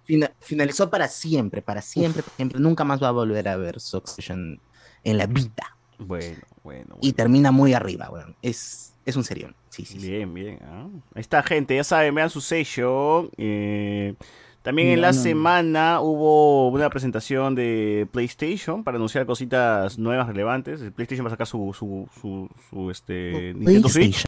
Fina- 0.04 0.32
finalizó 0.40 0.90
para 0.90 1.06
siempre, 1.06 1.62
para 1.62 1.80
siempre, 1.80 2.24
para 2.24 2.34
siempre. 2.36 2.58
Nunca 2.58 2.82
más 2.82 3.00
va 3.00 3.06
a 3.08 3.12
volver 3.12 3.46
a 3.48 3.56
ver 3.56 3.78
Succession 3.80 4.60
en 5.04 5.16
la 5.18 5.26
vida. 5.26 5.76
Bueno, 6.06 6.38
bueno. 6.62 6.96
Y 7.00 7.12
termina 7.12 7.50
muy 7.50 7.72
arriba, 7.74 8.08
weón. 8.10 8.36
Es, 8.42 8.94
es 9.04 9.16
un 9.16 9.24
serión. 9.24 9.54
Sí, 9.68 9.84
sí. 9.84 9.98
Bien, 9.98 10.32
bien. 10.34 10.58
ah. 10.64 10.86
Ahí 11.14 11.20
está, 11.20 11.42
gente. 11.42 11.74
Ya 11.76 11.84
saben, 11.84 12.14
vean 12.14 12.30
su 12.30 12.40
sello. 12.40 13.30
eh, 13.36 14.14
también 14.62 14.88
en 14.90 15.00
la 15.00 15.08
No, 15.08 15.12
no, 15.14 15.18
no. 15.18 15.22
semana 15.24 16.00
hubo 16.00 16.68
una 16.68 16.88
presentación 16.88 17.54
de 17.56 18.06
PlayStation 18.12 18.84
para 18.84 18.96
anunciar 18.96 19.26
cositas 19.26 19.98
nuevas, 19.98 20.28
relevantes. 20.28 20.80
El 20.80 20.92
PlayStation 20.92 21.24
va 21.26 21.28
a 21.28 21.32
sacar 21.32 21.46
su, 21.48 21.74
su, 21.76 22.08
su, 22.20 22.48
su, 22.70 22.90
este, 22.90 23.54
Nintendo 23.56 23.88
Switch. 23.88 24.24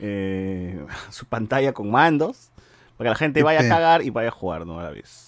Eh, 0.00 0.84
su 1.10 1.24
pantalla 1.26 1.72
con 1.72 1.90
mandos. 1.90 2.50
Para 2.96 3.08
que 3.08 3.12
la 3.12 3.16
gente 3.16 3.42
vaya 3.42 3.60
a 3.60 3.62
Sí. 3.62 3.68
cagar 3.68 4.02
y 4.02 4.10
vaya 4.10 4.28
a 4.28 4.32
jugar, 4.32 4.66
¿no? 4.66 4.78
A 4.78 4.82
la 4.84 4.90
vez. 4.90 5.23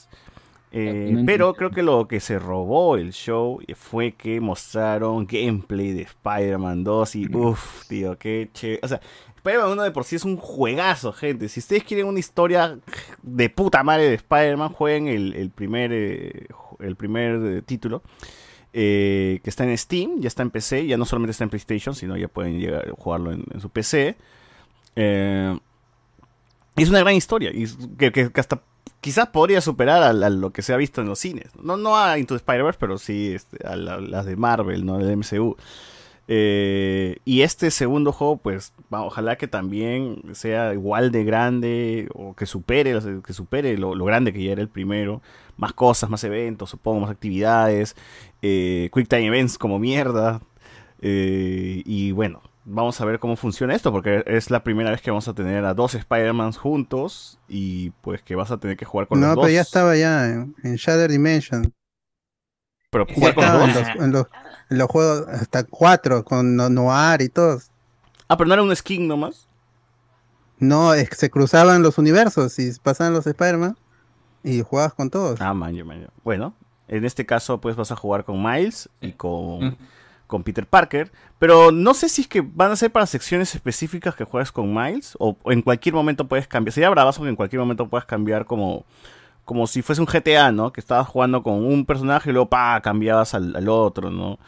Eh, 0.78 1.22
pero 1.24 1.54
creo 1.54 1.70
que 1.70 1.82
lo 1.82 2.06
que 2.06 2.20
se 2.20 2.38
robó 2.38 2.96
el 2.96 3.12
show 3.12 3.60
fue 3.74 4.12
que 4.12 4.40
mostraron 4.40 5.26
gameplay 5.26 5.92
de 5.92 6.02
Spider-Man 6.02 6.84
2 6.84 7.16
y 7.16 7.34
uff, 7.34 7.86
tío, 7.88 8.18
qué 8.18 8.50
chévere. 8.52 8.80
O 8.82 8.88
sea, 8.88 9.00
Spider-Man 9.36 9.70
1 9.72 9.82
de 9.84 9.90
por 9.92 10.04
sí 10.04 10.16
es 10.16 10.24
un 10.24 10.36
juegazo, 10.36 11.12
gente. 11.12 11.48
Si 11.48 11.60
ustedes 11.60 11.84
quieren 11.84 12.06
una 12.06 12.18
historia 12.18 12.78
de 13.22 13.48
puta 13.48 13.82
madre 13.84 14.08
de 14.08 14.14
Spider-Man, 14.14 14.70
jueguen 14.72 15.08
el, 15.08 15.32
el 15.34 15.50
primer, 15.50 15.92
eh, 15.94 16.46
el 16.80 16.96
primer 16.96 17.40
eh, 17.58 17.62
título. 17.62 18.02
eh, 18.78 19.40
que 19.42 19.48
está 19.48 19.64
en 19.64 19.78
Steam, 19.78 20.20
ya 20.20 20.28
está 20.28 20.42
en 20.42 20.50
PC, 20.50 20.86
ya 20.86 20.98
no 20.98 21.06
solamente 21.06 21.30
está 21.30 21.44
en 21.44 21.50
PlayStation, 21.50 21.94
sino 21.94 22.14
ya 22.18 22.28
pueden 22.28 22.58
llegar 22.60 22.86
a 22.86 22.92
jugarlo 22.92 23.32
en, 23.32 23.44
en 23.54 23.60
su 23.60 23.70
PC. 23.70 24.16
Eh, 24.96 25.58
es 26.76 26.90
una 26.90 27.00
gran 27.00 27.14
historia, 27.14 27.50
y 27.54 27.66
que- 27.96 28.12
que 28.12 28.30
hasta 28.40 28.60
quizás 29.00 29.28
podría 29.28 29.60
superar 29.60 30.02
a, 30.02 30.12
lo 30.12 30.50
que 30.52 30.62
se 30.62 30.72
ha 30.72 30.76
visto 30.76 31.00
en 31.00 31.08
los 31.08 31.18
cines. 31.18 31.50
No, 31.62 31.76
no 31.76 31.96
a 31.96 32.18
Into 32.18 32.34
Spider-Verse, 32.36 32.78
pero 32.80 32.98
sí 32.98 33.34
este, 33.34 33.66
a 33.66 33.76
la- 33.76 34.00
las 34.00 34.26
de 34.26 34.36
Marvel, 34.36 34.84
¿no? 34.84 34.98
Del 34.98 35.10
MCU. 35.18 35.56
Eh, 36.28 37.18
y 37.24 37.42
este 37.42 37.70
segundo 37.70 38.10
juego, 38.12 38.36
pues, 38.38 38.72
ojalá 38.90 39.36
que 39.36 39.46
también 39.46 40.22
sea 40.32 40.74
igual 40.74 41.12
de 41.12 41.24
grande 41.24 42.08
o 42.14 42.34
que 42.34 42.46
supere, 42.46 42.98
que 43.24 43.32
supere 43.32 43.78
lo, 43.78 43.94
lo 43.94 44.04
grande 44.04 44.32
que 44.32 44.42
ya 44.42 44.52
era 44.52 44.62
el 44.62 44.68
primero. 44.68 45.22
Más 45.56 45.72
cosas, 45.72 46.10
más 46.10 46.24
eventos, 46.24 46.70
supongo, 46.70 47.00
más 47.00 47.10
actividades, 47.10 47.96
eh, 48.42 48.90
Quick 48.92 49.08
Time 49.08 49.26
Events 49.26 49.56
como 49.58 49.78
mierda. 49.78 50.40
Eh, 51.00 51.82
y 51.84 52.12
bueno, 52.12 52.42
vamos 52.68 53.00
a 53.00 53.04
ver 53.04 53.18
cómo 53.20 53.36
funciona 53.36 53.74
esto, 53.74 53.92
porque 53.92 54.22
es 54.26 54.50
la 54.50 54.62
primera 54.64 54.90
vez 54.90 55.00
que 55.00 55.10
vamos 55.10 55.28
a 55.28 55.34
tener 55.34 55.64
a 55.64 55.72
dos 55.72 55.94
Spider-Mans 55.94 56.58
juntos 56.58 57.38
y 57.48 57.90
pues 58.02 58.22
que 58.22 58.34
vas 58.34 58.50
a 58.50 58.58
tener 58.58 58.76
que 58.76 58.84
jugar 58.84 59.06
con 59.06 59.20
No, 59.20 59.28
los 59.28 59.34
pero 59.36 59.42
dos. 59.46 59.52
ya 59.52 59.60
estaba 59.60 59.96
ya 59.96 60.26
en, 60.26 60.54
en 60.64 60.74
Shadow 60.76 61.08
Dimension. 61.08 61.72
Pero 62.90 63.06
Ya 63.06 63.14
jugar 63.14 63.34
con 63.34 63.44
los 63.44 63.54
en 63.68 63.72
dos. 63.74 63.86
los, 63.94 64.04
en 64.04 64.12
los- 64.12 64.26
en 64.68 64.78
los 64.78 64.88
juegos 64.88 65.28
hasta 65.28 65.62
cuatro, 65.64 66.24
con 66.24 66.56
No- 66.56 66.68
Noir 66.68 67.22
y 67.22 67.28
todos. 67.28 67.70
Ah, 68.28 68.36
pero 68.36 68.48
no 68.48 68.54
era 68.54 68.62
un 68.64 68.74
skin 68.74 69.06
nomás. 69.06 69.48
No, 70.58 70.92
es 70.94 71.08
que 71.10 71.14
se 71.16 71.30
cruzaban 71.30 71.82
los 71.82 71.98
universos 71.98 72.58
y 72.58 72.72
pasaban 72.82 73.12
los 73.12 73.26
Spider-Man 73.26 73.76
y 74.42 74.62
jugabas 74.62 74.94
con 74.94 75.10
todos. 75.10 75.40
Ah, 75.40 75.54
man, 75.54 75.74
man, 75.76 75.86
man. 75.86 76.08
Bueno, 76.24 76.54
en 76.88 77.04
este 77.04 77.26
caso 77.26 77.60
pues 77.60 77.76
vas 77.76 77.92
a 77.92 77.96
jugar 77.96 78.24
con 78.24 78.42
Miles 78.42 78.88
y 79.00 79.12
con, 79.12 79.76
con 80.26 80.42
Peter 80.42 80.66
Parker. 80.66 81.12
Pero 81.38 81.70
no 81.72 81.94
sé 81.94 82.08
si 82.08 82.22
es 82.22 82.28
que 82.28 82.40
van 82.40 82.72
a 82.72 82.76
ser 82.76 82.90
para 82.90 83.06
secciones 83.06 83.54
específicas 83.54 84.14
que 84.14 84.24
juegues 84.24 84.52
con 84.52 84.72
Miles 84.74 85.16
o, 85.18 85.36
o 85.42 85.52
en 85.52 85.62
cualquier 85.62 85.94
momento 85.94 86.26
puedes 86.28 86.46
cambiar. 86.48 86.72
Sería 86.72 86.90
bravazo 86.90 87.22
que 87.22 87.28
en 87.28 87.36
cualquier 87.36 87.60
momento 87.60 87.88
puedas 87.88 88.06
cambiar 88.06 88.44
como, 88.46 88.84
como 89.44 89.66
si 89.66 89.82
fuese 89.82 90.00
un 90.00 90.06
GTA, 90.06 90.50
¿no? 90.52 90.72
Que 90.72 90.80
estabas 90.80 91.06
jugando 91.08 91.42
con 91.42 91.64
un 91.64 91.84
personaje 91.86 92.30
y 92.30 92.32
luego 92.32 92.48
pa, 92.48 92.80
cambiabas 92.82 93.34
al, 93.34 93.54
al 93.54 93.68
otro, 93.68 94.10
¿no? 94.10 94.38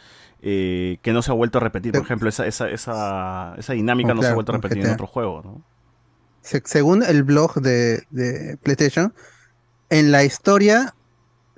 Eh, 0.41 0.99
que 1.03 1.13
no 1.13 1.21
se 1.23 1.31
ha 1.33 1.35
vuelto 1.35 1.59
a 1.59 1.61
repetir, 1.61 1.93
por 1.93 2.03
ejemplo, 2.03 2.29
esa, 2.29 2.47
esa, 2.47 2.71
esa, 2.71 3.55
esa 3.59 3.73
dinámica 3.73 4.13
Oh, 4.13 4.15
no 4.15 4.23
se 4.23 4.29
ha 4.29 4.35
vuelto 4.35 4.53
a 4.53 4.55
repetir 4.57 4.79
en 4.79 4.93
otro 4.95 5.07
juego, 5.09 5.43
¿no? 5.45 5.63
Se- 6.43 6.63
según 6.65 7.03
el 7.03 7.25
blog 7.25 7.55
de, 7.61 8.05
de 8.11 8.57
PlayStation, 8.63 9.13
en 9.91 10.13
la 10.13 10.23
historia 10.25 10.95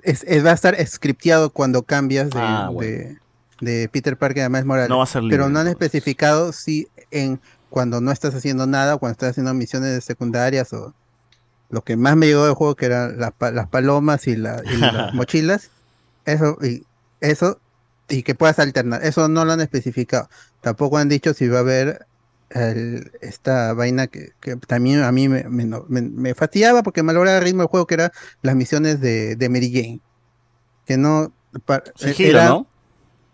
es, 0.01 0.23
es- 0.23 0.43
va 0.43 0.49
a 0.49 0.53
estar 0.53 0.75
scripteado 0.87 1.51
cuando 1.51 1.83
cambias 1.83 2.31
de, 2.31 2.39
Ah, 2.41 2.69
bueno. 2.71 2.89
de- 2.89 3.17
de 3.61 3.87
Peter 3.91 4.17
Parker 4.17 4.43
a 4.43 4.49
Miles 4.49 4.65
Morales. 4.65 4.89
No 4.89 4.97
va 4.97 5.03
a 5.03 5.07
ser 5.07 5.23
libre, 5.23 5.37
pero 5.37 5.49
no 5.49 5.59
han 5.59 5.67
especificado 5.67 6.51
si 6.51 6.87
en 7.11 7.39
cuando 7.69 8.01
no 8.01 8.11
estás 8.11 8.35
haciendo 8.35 8.67
nada, 8.67 8.97
cuando 8.97 9.13
estás 9.13 9.29
haciendo 9.31 9.53
misiones 9.53 10.03
secundarias 10.03 10.73
o 10.73 10.93
lo 11.69 11.83
que 11.83 11.95
más 11.95 12.17
me 12.17 12.27
llegó 12.27 12.43
del 12.45 12.53
juego 12.53 12.75
que 12.75 12.87
eran 12.87 13.17
las, 13.17 13.31
las 13.53 13.67
palomas 13.69 14.27
y, 14.27 14.35
la- 14.35 14.61
y 14.65 14.75
las 14.77 15.13
mochilas. 15.13 15.69
Eso 16.25 16.57
y 16.61 16.83
eso 17.21 17.59
y 18.09 18.23
que 18.23 18.35
puedas 18.35 18.59
alternar. 18.59 19.05
Eso 19.05 19.29
no 19.29 19.45
lo 19.45 19.53
han 19.53 19.61
especificado. 19.61 20.27
Tampoco 20.59 20.97
han 20.97 21.07
dicho 21.07 21.33
si 21.33 21.47
va 21.47 21.59
a 21.59 21.61
haber 21.61 22.05
el- 22.49 23.11
esta 23.21 23.73
vaina 23.73 24.07
que, 24.07 24.31
que 24.41 24.57
también 24.57 25.01
a 25.03 25.11
mí 25.13 25.29
me, 25.29 25.45
me, 25.45 25.65
me- 25.87 26.01
me 26.01 26.35
fastidiaba 26.35 26.83
porque 26.83 27.03
malograba 27.03 27.37
el 27.37 27.43
ritmo 27.45 27.61
del 27.61 27.69
juego, 27.69 27.87
que 27.87 27.93
eran 27.93 28.11
las 28.41 28.55
misiones 28.55 28.99
de, 28.99 29.37
de 29.37 29.49
Mary 29.49 29.71
Jane. 29.71 30.01
Que 30.85 30.97
no... 30.97 31.31
pa- 31.65 31.83
Sigilo, 31.95 32.31
eran, 32.39 32.47
¿no? 32.49 32.67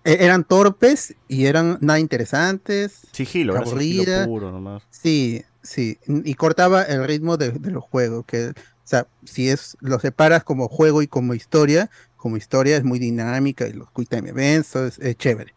E- 0.07 0.23
eran 0.25 0.43
torpes 0.43 1.13
y 1.27 1.45
eran 1.45 1.77
nada 1.81 1.99
interesantes. 1.99 3.01
Sigilo, 3.11 3.55
aburridas. 3.57 4.27
puro 4.27 4.51
nomás. 4.51 4.83
Sí, 4.89 5.43
sí, 5.61 5.97
y 6.07 6.33
cortaba 6.35 6.83
el 6.83 7.05
ritmo 7.05 7.37
de, 7.37 7.51
de 7.51 7.71
los 7.71 7.83
juegos, 7.83 8.25
que, 8.25 8.49
o 8.49 8.53
sea, 8.83 9.05
si 9.25 9.49
es, 9.49 9.75
lo 9.81 9.99
separas 9.99 10.43
como 10.43 10.67
juego 10.69 11.01
y 11.01 11.07
como 11.07 11.33
historia, 11.33 11.89
como 12.15 12.37
historia 12.37 12.77
es 12.77 12.83
muy 12.83 12.99
dinámica 12.99 13.67
y 13.67 13.73
los 13.73 13.91
quick 13.91 14.09
time 14.09 14.29
events, 14.29 14.75
es, 14.75 14.97
es 14.99 15.15
chévere. 15.17 15.53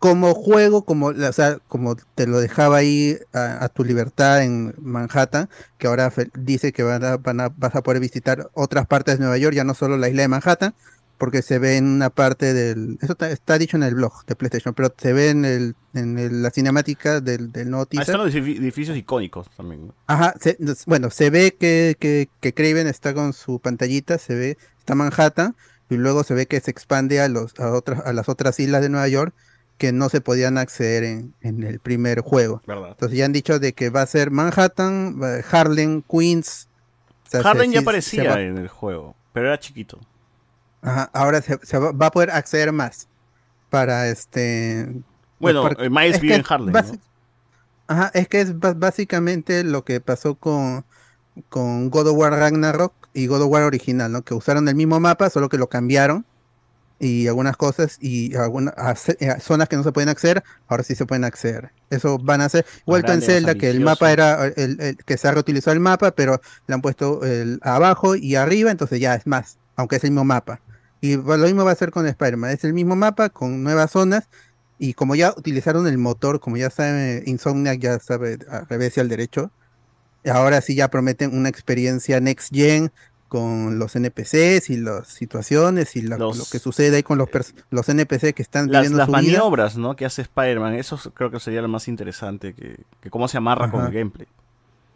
Como 0.00 0.34
juego, 0.34 0.84
como, 0.84 1.06
o 1.06 1.32
sea, 1.32 1.58
como 1.66 1.96
te 2.14 2.26
lo 2.26 2.40
dejaba 2.40 2.76
ahí 2.76 3.16
a, 3.32 3.64
a 3.64 3.68
tu 3.70 3.84
libertad 3.84 4.42
en 4.42 4.74
Manhattan, 4.78 5.48
que 5.78 5.86
ahora 5.86 6.12
dice 6.34 6.72
que 6.74 6.82
van 6.82 7.02
a- 7.04 7.16
van 7.16 7.40
a- 7.40 7.48
vas 7.48 7.74
a 7.74 7.82
poder 7.82 7.98
visitar 8.00 8.50
otras 8.52 8.86
partes 8.86 9.14
de 9.16 9.20
Nueva 9.20 9.38
York, 9.38 9.54
ya 9.56 9.64
no 9.64 9.72
solo 9.72 9.96
la 9.96 10.10
isla 10.10 10.22
de 10.22 10.28
Manhattan, 10.28 10.74
porque 11.18 11.42
se 11.42 11.58
ve 11.58 11.76
en 11.76 11.86
una 11.86 12.10
parte 12.10 12.54
del, 12.54 12.96
eso 13.02 13.12
está, 13.12 13.30
está 13.30 13.58
dicho 13.58 13.76
en 13.76 13.82
el 13.82 13.94
blog 13.94 14.24
de 14.26 14.36
PlayStation, 14.36 14.72
pero 14.72 14.94
se 14.96 15.12
ve 15.12 15.30
en 15.30 15.44
el, 15.44 15.74
en 15.94 16.18
el- 16.18 16.42
la 16.42 16.50
cinemática 16.50 17.20
del, 17.20 17.50
del 17.52 17.68
nuevo 17.70 17.86
teaser. 17.86 18.14
están 18.14 18.24
los 18.26 18.34
edifi- 18.34 18.56
edificios 18.58 18.96
icónicos 18.96 19.50
también. 19.56 19.88
¿no? 19.88 19.94
Ajá, 20.06 20.34
se- 20.40 20.56
bueno, 20.86 21.10
se 21.10 21.30
ve 21.30 21.56
que, 21.58 21.96
que, 21.98 22.28
que 22.40 22.54
Craven 22.54 22.86
está 22.86 23.12
con 23.14 23.32
su 23.32 23.58
pantallita, 23.60 24.16
se 24.18 24.34
ve, 24.34 24.58
está 24.78 24.94
Manhattan, 24.94 25.54
y 25.90 25.96
luego 25.96 26.22
se 26.22 26.34
ve 26.34 26.46
que 26.46 26.60
se 26.60 26.70
expande 26.70 27.20
a 27.20 27.28
los, 27.28 27.58
a 27.58 27.72
otras, 27.72 28.06
a 28.06 28.12
las 28.12 28.28
otras 28.28 28.60
islas 28.60 28.82
de 28.82 28.88
Nueva 28.88 29.08
York 29.08 29.34
que 29.78 29.92
no 29.92 30.08
se 30.08 30.20
podían 30.20 30.58
acceder 30.58 31.04
en, 31.04 31.34
en 31.40 31.62
el 31.62 31.78
primer 31.80 32.20
juego. 32.20 32.62
¿Verdad? 32.66 32.90
Entonces 32.90 33.16
ya 33.16 33.24
han 33.24 33.32
dicho 33.32 33.58
de 33.58 33.72
que 33.72 33.90
va 33.90 34.02
a 34.02 34.06
ser 34.06 34.30
Manhattan, 34.30 35.20
va- 35.22 35.36
Harlem, 35.50 36.02
Queens. 36.02 36.68
o 37.26 37.30
sea, 37.30 37.40
se- 37.42 37.44
Harden 37.48 37.72
ya 37.72 37.80
aparecía 37.80 38.40
en 38.40 38.58
el 38.58 38.68
juego. 38.68 39.14
Pero 39.32 39.46
era 39.46 39.58
chiquito. 39.58 39.98
Ajá, 40.82 41.10
ahora 41.12 41.42
se, 41.42 41.58
se 41.62 41.78
va, 41.78 42.06
a 42.06 42.10
poder 42.10 42.30
acceder 42.30 42.72
más 42.72 43.08
para 43.70 44.08
este. 44.08 44.88
Bueno, 45.40 45.62
para- 45.62 45.84
eh, 45.84 45.90
Miles 45.90 46.16
es 46.16 46.20
vive 46.22 46.34
en 46.36 46.44
Harlem. 46.48 46.72
Ajá, 47.86 48.10
es 48.14 48.28
que 48.28 48.40
es 48.42 48.58
básicamente 48.58 49.64
lo 49.64 49.84
que 49.84 50.00
pasó 50.00 50.34
con, 50.34 50.84
con 51.48 51.88
God 51.90 52.08
of 52.08 52.16
War 52.18 52.32
Ragnarok 52.32 52.92
y 53.14 53.26
God 53.26 53.42
of 53.42 53.48
War 53.50 53.62
original, 53.62 54.12
¿no? 54.12 54.22
Que 54.22 54.34
usaron 54.34 54.68
el 54.68 54.74
mismo 54.74 55.00
mapa, 55.00 55.30
solo 55.30 55.48
que 55.48 55.56
lo 55.56 55.68
cambiaron 55.68 56.26
y 57.00 57.28
algunas 57.28 57.56
cosas 57.56 57.96
y 58.00 58.34
algunas 58.36 58.74
eh, 59.08 59.36
zonas 59.40 59.68
que 59.68 59.76
no 59.76 59.84
se 59.84 59.92
pueden 59.92 60.08
acceder, 60.10 60.42
ahora 60.66 60.82
sí 60.82 60.94
se 60.96 61.06
pueden 61.06 61.24
acceder. 61.24 61.70
Eso 61.90 62.18
van 62.18 62.40
a 62.42 62.46
hacer 62.46 62.66
igual 62.82 63.04
que 63.04 63.12
en 63.12 63.22
Zelda, 63.22 63.52
que 63.60 63.70
el 63.70 63.76
mapa 63.84 64.12
era 64.12 64.46
el, 64.48 64.80
el- 64.80 64.96
que 65.04 65.16
se 65.16 65.28
ha 65.28 65.32
reutilizado 65.32 65.72
el 65.72 65.80
mapa, 65.80 66.10
pero 66.10 66.40
le 66.66 66.74
han 66.74 66.82
puesto 66.82 67.24
el 67.24 67.58
abajo 67.62 68.16
y 68.16 68.34
arriba, 68.34 68.70
entonces 68.70 69.00
ya 69.00 69.14
es 69.14 69.26
más, 69.26 69.58
aunque 69.76 69.96
es 69.96 70.04
el 70.04 70.10
mismo 70.10 70.24
mapa. 70.24 70.60
Y 71.00 71.16
lo 71.16 71.36
mismo 71.38 71.64
va 71.64 71.70
a 71.70 71.72
hacer 71.74 71.90
con 71.90 72.06
Spider-Man, 72.06 72.50
es 72.50 72.64
el 72.64 72.72
mismo 72.72 72.96
mapa 72.96 73.28
con 73.28 73.62
nuevas 73.62 73.90
zonas 73.92 74.28
y 74.78 74.94
como 74.94 75.14
ya 75.14 75.32
utilizaron 75.36 75.86
el 75.86 75.98
motor, 75.98 76.40
como 76.40 76.56
ya 76.56 76.70
sabe 76.70 77.22
Insomniac, 77.26 77.78
ya 77.80 77.98
sabe 78.00 78.38
al 78.50 78.66
revés 78.68 78.96
y 78.96 79.00
al 79.00 79.08
derecho, 79.08 79.50
ahora 80.30 80.60
sí 80.60 80.74
ya 80.74 80.88
prometen 80.88 81.36
una 81.36 81.48
experiencia 81.48 82.20
next 82.20 82.52
gen 82.54 82.90
con 83.28 83.78
los 83.78 83.94
NPCs 83.94 84.70
y 84.70 84.78
las 84.78 85.08
situaciones 85.08 85.94
y 85.96 86.02
la- 86.02 86.16
lo 86.16 86.32
que 86.50 86.58
sucede 86.58 86.96
ahí 86.96 87.02
con 87.02 87.18
los, 87.18 87.28
pers- 87.28 87.54
los 87.70 87.88
NPC 87.88 88.32
que 88.32 88.42
están 88.42 88.72
Las, 88.72 88.90
las 88.90 89.06
su 89.06 89.12
vida. 89.12 89.20
maniobras, 89.22 89.76
¿no? 89.76 89.96
Que 89.96 90.06
hace 90.06 90.22
Spider-Man, 90.22 90.74
eso 90.74 90.98
creo 91.14 91.30
que 91.30 91.38
sería 91.38 91.60
lo 91.60 91.68
más 91.68 91.88
interesante, 91.88 92.54
que, 92.54 92.80
que 93.02 93.10
cómo 93.10 93.28
se 93.28 93.36
amarra 93.36 93.70
con 93.70 93.84
el 93.84 93.92
gameplay. 93.92 94.26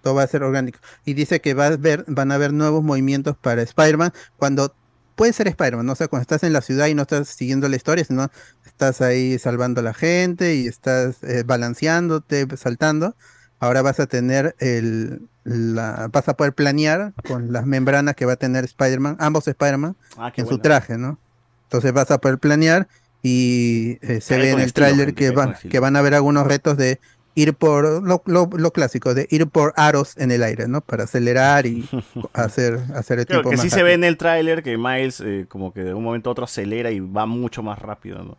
todo 0.02 0.14
va 0.14 0.22
a 0.22 0.26
ser 0.26 0.42
orgánico. 0.42 0.78
Y 1.04 1.12
dice 1.14 1.40
que 1.40 1.52
va 1.54 1.66
a 1.66 1.76
ver, 1.76 2.04
van 2.08 2.32
a 2.32 2.36
haber 2.36 2.52
nuevos 2.54 2.82
movimientos 2.82 3.36
para 3.36 3.62
Spider-Man 3.62 4.12
cuando 4.38 4.74
puede 5.22 5.32
ser 5.32 5.46
Spider-Man, 5.46 5.86
¿no? 5.86 5.92
o 5.92 5.94
sea, 5.94 6.08
cuando 6.08 6.22
estás 6.22 6.42
en 6.42 6.52
la 6.52 6.62
ciudad 6.62 6.88
y 6.88 6.96
no 6.96 7.02
estás 7.02 7.28
siguiendo 7.28 7.68
la 7.68 7.76
historia, 7.76 8.04
sino 8.04 8.28
estás 8.66 9.00
ahí 9.00 9.38
salvando 9.38 9.80
a 9.80 9.84
la 9.84 9.94
gente 9.94 10.56
y 10.56 10.66
estás 10.66 11.22
eh, 11.22 11.44
balanceándote, 11.46 12.48
saltando. 12.56 13.14
Ahora 13.60 13.82
vas 13.82 14.00
a 14.00 14.06
tener 14.08 14.56
el, 14.58 15.28
la, 15.44 16.08
vas 16.12 16.28
a 16.28 16.34
poder 16.34 16.54
planear 16.54 17.12
con 17.28 17.52
las 17.52 17.66
membranas 17.66 18.16
que 18.16 18.26
va 18.26 18.32
a 18.32 18.36
tener 18.36 18.64
Spider-Man, 18.64 19.16
ambos 19.20 19.46
Spider-Man, 19.46 19.94
Ah, 20.16 20.32
en 20.34 20.46
su 20.48 20.58
traje, 20.58 20.98
¿no? 20.98 21.20
Entonces 21.66 21.92
vas 21.92 22.10
a 22.10 22.18
poder 22.18 22.38
planear 22.38 22.88
y 23.22 23.98
eh, 24.02 24.20
se 24.20 24.34
Cae 24.34 24.42
ve 24.42 24.50
en 24.50 24.58
el 24.58 24.72
tráiler 24.72 25.14
que, 25.14 25.30
va- 25.30 25.54
que 25.70 25.78
van 25.78 25.94
a 25.94 26.00
haber 26.00 26.14
algunos 26.16 26.48
retos 26.48 26.76
de 26.76 26.98
ir 27.34 27.54
por 27.54 28.02
lo, 28.02 28.22
lo- 28.26 28.50
lo 28.52 28.72
clásico, 28.72 29.14
de 29.14 29.26
ir 29.30 29.46
por 29.48 29.72
aros 29.76 30.16
en 30.18 30.30
el 30.30 30.42
aire, 30.42 30.68
¿no? 30.68 30.80
Para 30.80 31.04
acelerar 31.04 31.66
y 31.66 31.88
hacer, 32.34 32.78
hacer 32.94 33.18
el 33.20 33.26
Creo 33.26 33.40
tiempo 33.40 33.50
que 33.50 33.56
más 33.56 33.64
sí 33.64 33.70
se 33.70 33.82
ve 33.82 33.94
en 33.94 34.04
el 34.04 34.16
tráiler 34.16 34.62
que 34.62 34.76
Miles 34.78 35.20
eh, 35.20 35.46
como 35.48 35.72
que 35.72 35.82
de 35.84 35.94
un 35.94 36.02
momento 36.04 36.30
a 36.30 36.32
otro 36.32 36.44
acelera 36.44 36.90
y 36.90 37.00
va 37.00 37.26
mucho 37.26 37.62
más 37.62 37.78
rápido, 37.78 38.22
¿no? 38.22 38.36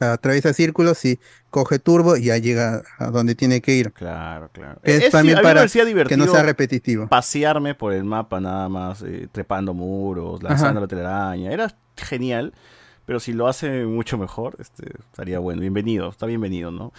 Atraviesa 0.00 0.52
círculos 0.52 1.04
y 1.04 1.18
coge 1.50 1.80
turbo 1.80 2.16
y 2.16 2.24
ya 2.26 2.38
llega 2.38 2.82
a 2.98 3.06
donde 3.10 3.34
tiene 3.34 3.60
que 3.60 3.72
ir. 3.72 3.92
Claro, 3.92 4.48
claro. 4.52 4.80
Es, 4.84 5.04
Es- 5.06 5.10
también 5.10 5.40
para 5.42 5.66
que 5.66 6.16
no 6.16 6.28
sea 6.28 6.44
repetitivo. 6.44 7.08
Pasearme 7.08 7.74
por 7.74 7.92
el 7.92 8.04
mapa 8.04 8.40
nada 8.40 8.68
más, 8.68 9.02
eh, 9.02 9.28
trepando 9.32 9.74
muros, 9.74 10.40
lanzando 10.40 10.80
la 10.80 10.86
telaraña. 10.86 11.50
Era 11.50 11.74
genial, 11.96 12.52
pero 13.08 13.20
si 13.20 13.32
lo 13.32 13.48
hace 13.48 13.86
mucho 13.86 14.18
mejor, 14.18 14.56
este, 14.58 14.84
estaría 14.98 15.38
bueno. 15.38 15.62
Bienvenido, 15.62 16.10
está 16.10 16.26
bienvenido, 16.26 16.70
¿no? 16.70 16.92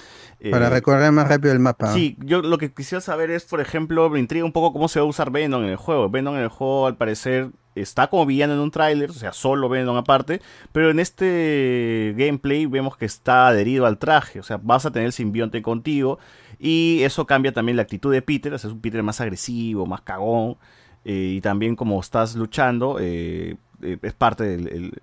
Para 0.50 0.66
Eh, 0.66 0.70
recorrer 0.72 1.12
más 1.12 1.28
rápido 1.28 1.54
el 1.54 1.60
mapa. 1.60 1.94
Sí, 1.94 2.18
yo 2.26 2.42
lo 2.42 2.58
que 2.58 2.74
quisiera 2.74 3.00
saber 3.00 3.30
es, 3.30 3.46
por 3.46 3.62
ejemplo, 3.62 4.10
me 4.10 4.18
intriga 4.18 4.44
un 4.44 4.52
poco 4.52 4.74
cómo 4.74 4.88
se 4.88 5.00
va 5.00 5.06
a 5.06 5.08
usar 5.08 5.30
Venom 5.30 5.64
en 5.66 5.70
el 5.70 5.76
juego. 5.76 6.10
Venom 6.10 6.34
en 6.36 6.42
el 6.42 6.48
juego, 6.50 6.88
al 6.88 6.98
parecer, 6.98 7.52
está 7.76 8.08
como 8.08 8.26
villano 8.26 8.54
en 8.54 8.60
un 8.60 8.72
tráiler, 8.72 9.12
o 9.12 9.14
sea, 9.14 9.34
solo 9.34 9.70
Venom 9.70 9.98
aparte, 9.98 10.42
pero 10.72 10.90
en 10.90 11.00
este 11.00 12.16
gameplay 12.18 12.66
vemos 12.66 12.98
que 12.98 13.06
está 13.06 13.48
adherido 13.48 13.86
al 13.86 14.00
traje, 14.00 14.40
o 14.40 14.44
sea, 14.44 14.58
vas 14.58 14.88
a 14.88 14.92
tener 14.92 15.06
el 15.06 15.14
simbionte 15.14 15.62
contigo 15.62 16.18
y 16.58 17.02
eso 17.04 17.28
cambia 17.28 17.54
también 17.54 17.76
la 17.76 17.84
actitud 17.84 18.12
de 18.12 18.24
Peter, 18.24 18.52
o 18.52 18.58
sea, 18.58 18.68
es 18.70 18.74
un 18.74 18.82
Peter 18.82 19.04
más 19.04 19.22
agresivo, 19.22 19.86
más 19.86 20.02
cagón, 20.02 20.58
eh, 21.06 21.36
y 21.38 21.42
también 21.42 21.76
como 21.76 22.00
estás 22.00 22.36
luchando, 22.36 22.98
eh, 23.00 23.58
eh, 23.84 23.98
es 24.02 24.14
parte 24.14 24.44
del... 24.46 24.68
el- 24.70 24.94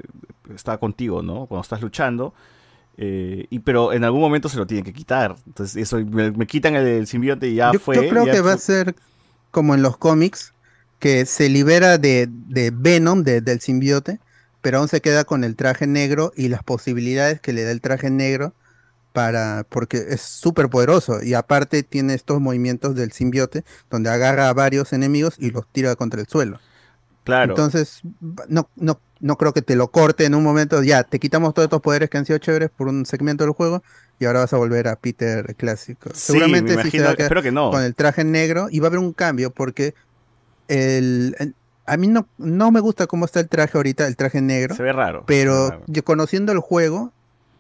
está 0.55 0.79
contigo, 0.79 1.23
¿no? 1.23 1.47
Cuando 1.47 1.63
estás 1.63 1.81
luchando. 1.83 2.35
eh, 2.99 3.47
y 3.51 3.61
pero 3.61 3.93
en 3.93 4.05
algún 4.05 4.21
momento 4.23 4.49
se 4.49 4.59
lo 4.59 4.67
tienen 4.67 4.85
que 4.85 4.93
quitar. 4.95 5.37
Entonces, 5.47 5.77
eso 5.77 5.99
me, 6.07 6.31
me 6.33 6.47
quitan 6.47 6.77
el, 6.77 6.87
el 6.87 7.07
simbionte 7.07 7.49
y 7.49 7.57
ya 7.57 7.73
yo, 7.73 7.81
fue. 7.81 7.97
yo 7.97 8.07
creo 8.07 8.25
ya 8.25 8.33
que 8.33 8.41
va 8.41 8.53
a 8.53 8.59
ser 8.59 8.95
como 9.51 9.75
en 9.75 9.83
los 9.83 9.97
cómics, 9.99 10.55
que 10.99 11.27
se 11.27 11.49
libera 11.49 11.99
de, 11.99 12.29
de 12.31 12.73
Venom, 12.75 13.23
de- 13.25 13.41
del 13.41 13.61
simbiote, 13.61 14.21
pero 14.63 14.79
aún 14.79 14.89
se 14.89 15.01
queda 15.01 15.25
con 15.25 15.45
el 15.45 15.57
traje 15.57 15.87
negro 15.87 16.33
y 16.37 16.49
las 16.49 16.63
posibilidades 16.65 17.41
que 17.41 17.53
le 17.53 17.65
da 17.65 17.71
el 17.73 17.81
traje 17.81 18.11
negro 18.11 18.55
para 19.13 19.67
porque 19.71 20.07
es 20.11 20.23
súper 20.23 20.71
poderoso 20.71 21.23
y 21.23 21.35
aparte 21.35 21.83
tiene 21.83 22.15
estos 22.15 22.41
movimientos 22.41 22.95
del 22.97 23.13
simbiote 23.13 23.65
donde 23.91 24.11
agarra 24.11 24.49
a 24.51 24.55
varios 24.55 24.93
enemigos 24.93 25.37
y 25.39 25.51
los 25.51 25.67
tira 25.73 25.97
contra 25.97 26.21
el 26.21 26.29
suelo. 26.29 26.61
Claro. 27.25 27.55
Entonces, 27.55 28.01
no, 28.49 28.69
no, 28.77 29.01
no 29.21 29.37
creo 29.37 29.53
que 29.53 29.63
te 29.63 29.77
lo 29.77 29.89
corte 29.89 30.25
en 30.27 30.35
un 30.35 30.43
momento, 30.45 30.83
ya, 30.83 31.03
te 31.05 31.19
quitamos 31.19 31.55
todos 31.55 31.67
estos 31.67 31.81
poderes 31.81 32.11
que 32.11 32.19
han 32.19 32.27
sido 32.27 32.39
chéveres 32.39 32.71
por 32.71 32.89
un 32.89 33.07
segmento 33.07 33.45
del 33.45 33.53
juego 33.55 33.83
y 34.19 34.25
ahora 34.27 34.41
vas 34.41 34.53
a 34.53 34.57
volver 34.59 34.89
a 34.89 34.97
Peter 34.97 35.55
clásico. 35.57 36.11
Sí, 36.13 36.33
Seguramente 36.33 36.77
me 36.77 36.83
sí 36.85 36.91
se 36.91 36.97
imagino- 36.99 37.23
espero 37.23 37.43
que 37.43 37.53
no. 37.53 37.71
con 37.71 37.83
el 37.83 37.95
traje 37.95 38.25
negro 38.25 38.69
y 38.71 38.81
va 38.81 38.87
a 38.87 38.89
haber 38.89 38.99
un 39.01 39.13
cambio 39.13 39.51
porque 39.51 39.95
el, 40.69 41.35
el- 41.39 41.55
a 41.89 41.97
mí 41.97 42.09
no, 42.09 42.27
no 42.39 42.73
me 42.73 42.81
gusta 42.81 43.07
cómo 43.07 43.25
está 43.27 43.39
el 43.41 43.49
traje 43.49 43.79
ahorita, 43.79 44.07
el 44.09 44.17
traje 44.17 44.41
negro. 44.41 44.75
Se 44.75 44.83
ve 44.83 44.93
raro. 44.93 45.23
Pero 45.27 45.83
yo 45.87 46.05
conociendo 46.05 46.51
el 46.53 46.59
juego, 46.59 47.13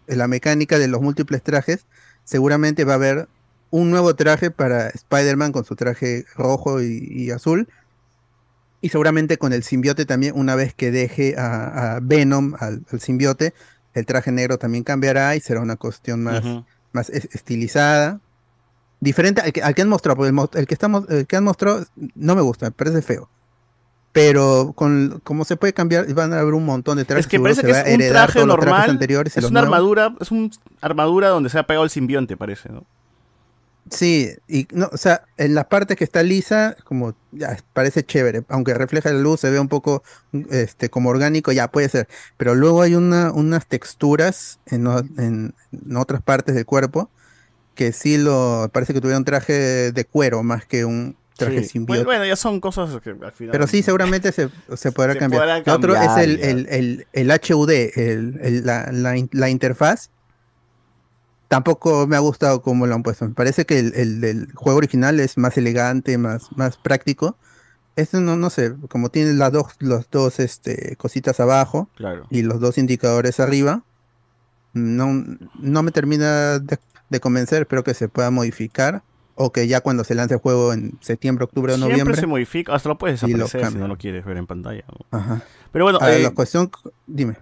la 0.08 0.26
mecánica 0.26 0.78
de 0.80 0.88
los 0.88 1.00
múltiples 1.00 1.42
trajes, 1.42 1.86
seguramente 2.24 2.84
va 2.84 2.94
a 2.94 2.96
haber 2.96 3.28
un 3.70 3.90
nuevo 3.90 4.16
traje 4.16 4.50
para 4.50 4.88
Spider-Man 4.88 5.52
con 5.52 5.64
su 5.64 5.76
traje 5.76 6.24
rojo 6.34 6.82
y, 6.82 7.06
y 7.08 7.30
azul. 7.30 7.68
Y 8.80 8.90
seguramente 8.90 9.38
con 9.38 9.52
el 9.52 9.62
simbiote 9.62 10.04
también, 10.06 10.34
una 10.36 10.54
vez 10.54 10.74
que 10.74 10.90
deje 10.90 11.34
a, 11.38 11.96
a 11.96 12.00
Venom 12.00 12.54
al, 12.60 12.82
al 12.92 13.00
simbiote, 13.00 13.54
el 13.94 14.04
traje 14.06 14.30
negro 14.32 14.58
también 14.58 14.84
cambiará 14.84 15.34
y 15.36 15.40
será 15.40 15.60
una 15.60 15.76
cuestión 15.76 16.22
más, 16.22 16.42
más 16.92 17.08
es- 17.10 17.28
estilizada. 17.34 18.20
Diferente 19.00 19.40
al 19.40 19.52
que, 19.52 19.62
al 19.62 19.74
que 19.74 19.82
han 19.82 19.88
mostrado, 19.88 20.16
porque 20.16 20.30
el, 20.30 20.60
el 20.60 20.66
que 20.66 20.74
estamos, 20.74 21.08
el 21.08 21.26
que 21.26 21.36
han 21.36 21.44
mostrado 21.44 21.84
no 22.14 22.34
me 22.34 22.42
gusta, 22.42 22.66
me 22.66 22.72
parece 22.72 23.02
feo. 23.02 23.28
Pero 24.12 24.72
con 24.74 25.20
como 25.24 25.44
se 25.44 25.56
puede 25.56 25.74
cambiar, 25.74 26.10
van 26.14 26.32
a 26.32 26.40
haber 26.40 26.54
un 26.54 26.64
montón 26.64 26.96
de 26.96 27.04
trajes. 27.04 27.26
Es 27.26 27.30
que 27.30 27.38
parece 27.38 27.60
que 27.62 27.72
es 27.72 27.76
un 27.94 28.00
traje 28.08 28.38
normal. 28.46 28.80
Es 29.36 29.44
una 29.50 29.60
nuevos. 29.60 29.74
armadura, 29.74 30.14
es 30.20 30.30
una 30.30 30.48
armadura 30.80 31.28
donde 31.28 31.50
se 31.50 31.58
ha 31.58 31.66
pegado 31.66 31.84
el 31.84 31.90
simbionte, 31.90 32.36
parece, 32.36 32.70
¿no? 32.70 32.84
Sí, 33.90 34.30
y 34.48 34.66
no, 34.72 34.88
o 34.92 34.96
sea, 34.96 35.22
en 35.36 35.54
las 35.54 35.66
partes 35.66 35.96
que 35.96 36.02
está 36.04 36.22
lisa, 36.24 36.76
como 36.84 37.14
ya 37.30 37.56
parece 37.72 38.04
chévere, 38.04 38.42
aunque 38.48 38.74
refleja 38.74 39.12
la 39.12 39.20
luz, 39.20 39.40
se 39.40 39.50
ve 39.50 39.60
un 39.60 39.68
poco 39.68 40.02
este 40.50 40.90
como 40.90 41.10
orgánico, 41.10 41.52
ya 41.52 41.70
puede 41.70 41.88
ser. 41.88 42.08
Pero 42.36 42.54
luego 42.56 42.82
hay 42.82 42.94
una, 42.96 43.30
unas 43.32 43.66
texturas 43.66 44.58
en, 44.66 44.86
en- 45.18 45.54
en 45.72 45.96
otras 45.96 46.20
partes 46.22 46.54
del 46.56 46.66
cuerpo 46.66 47.10
que 47.76 47.92
sí 47.92 48.16
lo 48.18 48.70
parece 48.72 48.92
que 48.94 49.00
tuviera 49.00 49.18
un 49.18 49.24
traje 49.24 49.92
de 49.92 50.04
cuero 50.04 50.42
más 50.42 50.64
que 50.64 50.84
un 50.84 51.14
traje 51.36 51.62
Sí. 51.62 51.68
simbionte. 51.68 52.04
Bueno, 52.04 52.18
bueno, 52.20 52.24
ya 52.24 52.34
son 52.36 52.58
cosas 52.60 52.88
que 53.02 53.10
al 53.10 53.32
final. 53.32 53.52
Pero 53.52 53.66
sí, 53.66 53.82
seguramente 53.82 54.32
se, 54.32 54.48
se 54.76 54.90
podrá 54.92 55.12
Se 55.12 55.18
cambiar. 55.18 55.62
Lo 55.66 55.74
otro 55.74 55.94
es 55.94 56.00
cambiar, 56.00 56.24
el, 56.24 56.40
el, 56.40 56.66
el, 56.70 57.06
el 57.12 57.30
HUD, 57.30 57.70
el, 57.70 58.38
el- 58.42 58.66
la, 58.66 58.88
la 58.90 59.14
la 59.30 59.50
interfaz. 59.50 60.10
Tampoco 61.48 62.06
me 62.06 62.16
ha 62.16 62.20
gustado 62.20 62.60
cómo 62.62 62.86
lo 62.86 62.94
han 62.94 63.02
puesto. 63.02 63.26
Me 63.28 63.34
parece 63.34 63.64
que 63.66 63.78
el, 63.78 63.94
el 63.94 64.20
del 64.20 64.52
juego 64.54 64.78
original 64.78 65.20
es 65.20 65.38
más 65.38 65.56
elegante, 65.56 66.18
más, 66.18 66.48
más 66.56 66.76
práctico. 66.76 67.36
Este 67.94 68.20
no, 68.20 68.36
no 68.36 68.50
sé, 68.50 68.74
como 68.90 69.10
tiene 69.10 69.32
las 69.34 69.52
dos, 69.52 69.66
los 69.78 70.10
dos 70.10 70.38
este, 70.40 70.96
cositas 70.96 71.38
abajo 71.40 71.88
Claro. 71.96 72.26
y 72.30 72.42
los 72.42 72.60
dos 72.60 72.76
indicadores 72.78 73.40
arriba, 73.40 73.84
no, 74.74 75.24
no 75.58 75.82
me 75.82 75.90
termina 75.92 76.58
de, 76.58 76.78
de 77.08 77.20
convencer. 77.20 77.62
Espero 77.62 77.84
que 77.84 77.94
se 77.94 78.08
pueda 78.08 78.30
modificar 78.30 79.02
o 79.34 79.52
que 79.52 79.68
ya 79.68 79.80
cuando 79.80 80.02
se 80.04 80.14
lance 80.14 80.34
el 80.34 80.40
juego 80.40 80.72
en 80.72 80.98
septiembre, 81.00 81.44
octubre 81.44 81.72
o 81.72 81.76
Siempre 81.76 81.90
noviembre. 81.92 82.16
se 82.20 82.26
modifica, 82.26 82.74
hasta 82.74 82.88
lo 82.88 82.98
puedes 82.98 83.22
y 83.22 83.32
lo 83.32 83.44
desaparecer 83.44 83.72
si 83.72 83.78
no 83.78 83.86
lo 83.88 83.96
quieres 83.96 84.24
ver 84.24 84.36
en 84.38 84.46
pantalla. 84.46 84.84
Ajá. 85.10 85.42
Pero 85.72 85.84
bueno, 85.84 85.98
Ahora, 86.00 86.16
eh, 86.16 86.22
la 86.22 86.30
cuestión, 86.30 86.70
dime. 87.06 87.36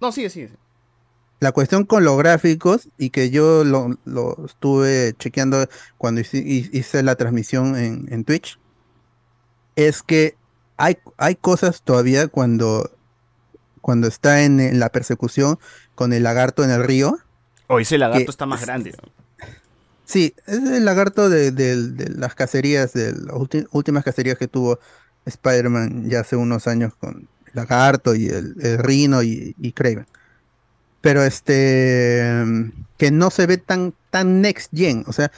no, 0.00 0.12
sigue, 0.12 0.30
sigue. 0.30 0.50
La 1.38 1.52
cuestión 1.52 1.84
con 1.84 2.04
los 2.04 2.16
gráficos 2.16 2.88
y 2.96 3.10
que 3.10 3.30
yo 3.30 3.62
lo, 3.64 3.98
lo 4.06 4.46
estuve 4.46 5.14
chequeando 5.18 5.68
cuando 5.98 6.20
hice, 6.22 6.38
hi- 6.38 6.70
hice 6.72 7.02
la 7.02 7.14
transmisión 7.16 7.76
en, 7.76 8.06
en 8.10 8.24
Twitch, 8.24 8.58
es 9.76 10.02
que 10.02 10.36
hay, 10.78 10.96
hay 11.18 11.34
cosas 11.36 11.82
todavía 11.82 12.28
cuando, 12.28 12.90
cuando 13.82 14.08
está 14.08 14.42
en, 14.44 14.60
en 14.60 14.78
la 14.80 14.88
persecución 14.90 15.58
con 15.94 16.12
el 16.12 16.22
lagarto 16.22 16.64
en 16.64 16.70
el 16.70 16.84
río. 16.84 17.18
O 17.66 17.80
ese 17.80 17.98
lagarto 17.98 18.30
está 18.30 18.46
más 18.46 18.60
es- 18.60 18.66
grande. 18.66 18.92
¿no? 18.92 19.10
Sí, 20.06 20.34
es 20.46 20.58
el 20.62 20.84
lagarto 20.84 21.28
de, 21.28 21.50
de- 21.50 21.88
de 21.90 22.08
las 22.10 22.34
cacerías, 22.34 22.92
de 22.92 23.12
las 23.12 23.34
últimas 23.72 24.04
cacerías 24.04 24.38
que 24.38 24.48
tuvo 24.48 24.78
Spider-Man 25.26 26.08
ya 26.08 26.20
hace 26.20 26.36
unos 26.36 26.66
años 26.68 26.94
con 26.94 27.28
Lagarto 27.52 28.14
y 28.14 28.28
el, 28.28 28.54
el 28.60 28.78
Rino 28.78 29.22
y, 29.22 29.54
y 29.60 29.72
Kraven. 29.72 30.06
Pero 31.06 31.22
este 31.22 32.32
que 32.98 33.12
no 33.12 33.30
se 33.30 33.46
ve 33.46 33.58
tan, 33.58 33.94
tan 34.10 34.40
next 34.40 34.72
gen. 34.74 35.04
O 35.06 35.12
sea, 35.12 35.30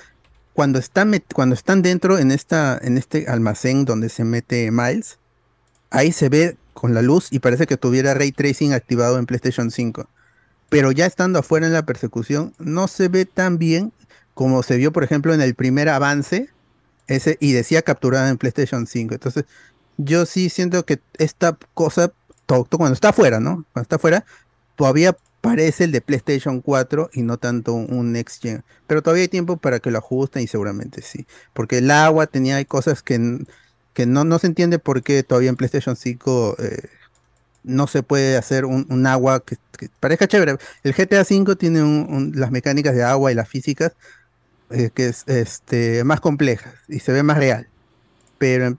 cuando 0.54 0.78
están, 0.78 1.12
cuando 1.34 1.54
están 1.54 1.82
dentro 1.82 2.16
en 2.16 2.30
esta, 2.30 2.78
en 2.80 2.96
este 2.96 3.28
almacén 3.28 3.84
donde 3.84 4.08
se 4.08 4.24
mete 4.24 4.70
Miles, 4.70 5.18
ahí 5.90 6.10
se 6.10 6.30
ve 6.30 6.56
con 6.72 6.94
la 6.94 7.02
luz 7.02 7.28
y 7.30 7.40
parece 7.40 7.66
que 7.66 7.76
tuviera 7.76 8.14
ray 8.14 8.32
tracing 8.32 8.72
activado 8.72 9.18
en 9.18 9.26
PlayStation 9.26 9.70
5. 9.70 10.08
Pero 10.70 10.90
ya 10.90 11.04
estando 11.04 11.40
afuera 11.40 11.66
en 11.66 11.74
la 11.74 11.84
persecución, 11.84 12.54
no 12.58 12.88
se 12.88 13.08
ve 13.08 13.26
tan 13.26 13.58
bien 13.58 13.92
como 14.32 14.62
se 14.62 14.78
vio, 14.78 14.90
por 14.90 15.04
ejemplo, 15.04 15.34
en 15.34 15.42
el 15.42 15.54
primer 15.54 15.90
avance, 15.90 16.48
ese, 17.08 17.36
y 17.40 17.52
decía 17.52 17.82
capturada 17.82 18.30
en 18.30 18.38
PlayStation 18.38 18.86
5. 18.86 19.12
Entonces, 19.12 19.44
yo 19.98 20.24
sí 20.24 20.48
siento 20.48 20.86
que 20.86 20.98
esta 21.18 21.58
cosa, 21.74 22.10
cuando 22.46 22.94
está 22.94 23.10
afuera, 23.10 23.38
¿no? 23.38 23.66
Cuando 23.74 23.82
está 23.82 23.96
afuera, 23.96 24.24
todavía 24.74 25.14
parece 25.40 25.84
el 25.84 25.92
de 25.92 26.00
PlayStation 26.00 26.60
4 26.60 27.10
y 27.12 27.22
no 27.22 27.38
tanto 27.38 27.74
un, 27.74 28.12
Next 28.12 28.42
Gen. 28.42 28.64
Pero 28.86 29.02
todavía 29.02 29.22
hay 29.22 29.28
tiempo 29.28 29.56
para 29.58 29.80
que 29.80 29.90
lo 29.90 29.98
ajusten 29.98 30.42
y 30.42 30.46
seguramente 30.48 31.02
sí. 31.02 31.26
Porque 31.54 31.78
el 31.78 31.90
agua 31.90 32.26
tenía 32.26 32.64
cosas 32.64 33.02
que, 33.02 33.18
que 33.94 34.06
no, 34.06 34.24
no 34.24 34.38
se 34.38 34.48
entiende 34.48 34.78
por 34.78 35.02
qué 35.02 35.22
todavía 35.22 35.50
en 35.50 35.56
PlayStation 35.56 35.96
5 35.96 36.56
eh, 36.58 36.88
no 37.64 37.86
se 37.86 38.02
puede 38.02 38.36
hacer 38.36 38.64
un, 38.64 38.86
un 38.90 39.06
agua 39.06 39.40
que, 39.44 39.56
parezca 40.00 40.26
chévere. 40.28 40.56
El 40.82 40.94
GTA 40.94 41.24
5 41.24 41.56
tiene 41.56 41.82
un- 41.82 42.32
las 42.36 42.50
mecánicas 42.50 42.94
de 42.94 43.04
agua 43.04 43.32
y 43.32 43.34
las 43.34 43.48
físicas 43.48 43.92
eh, 44.70 44.90
que 44.94 45.08
es 45.08 45.24
este, 45.26 46.04
más 46.04 46.20
complejas 46.20 46.74
y 46.88 47.00
se 47.00 47.12
ve 47.12 47.22
más 47.22 47.38
real. 47.38 47.68
Pero 48.38 48.78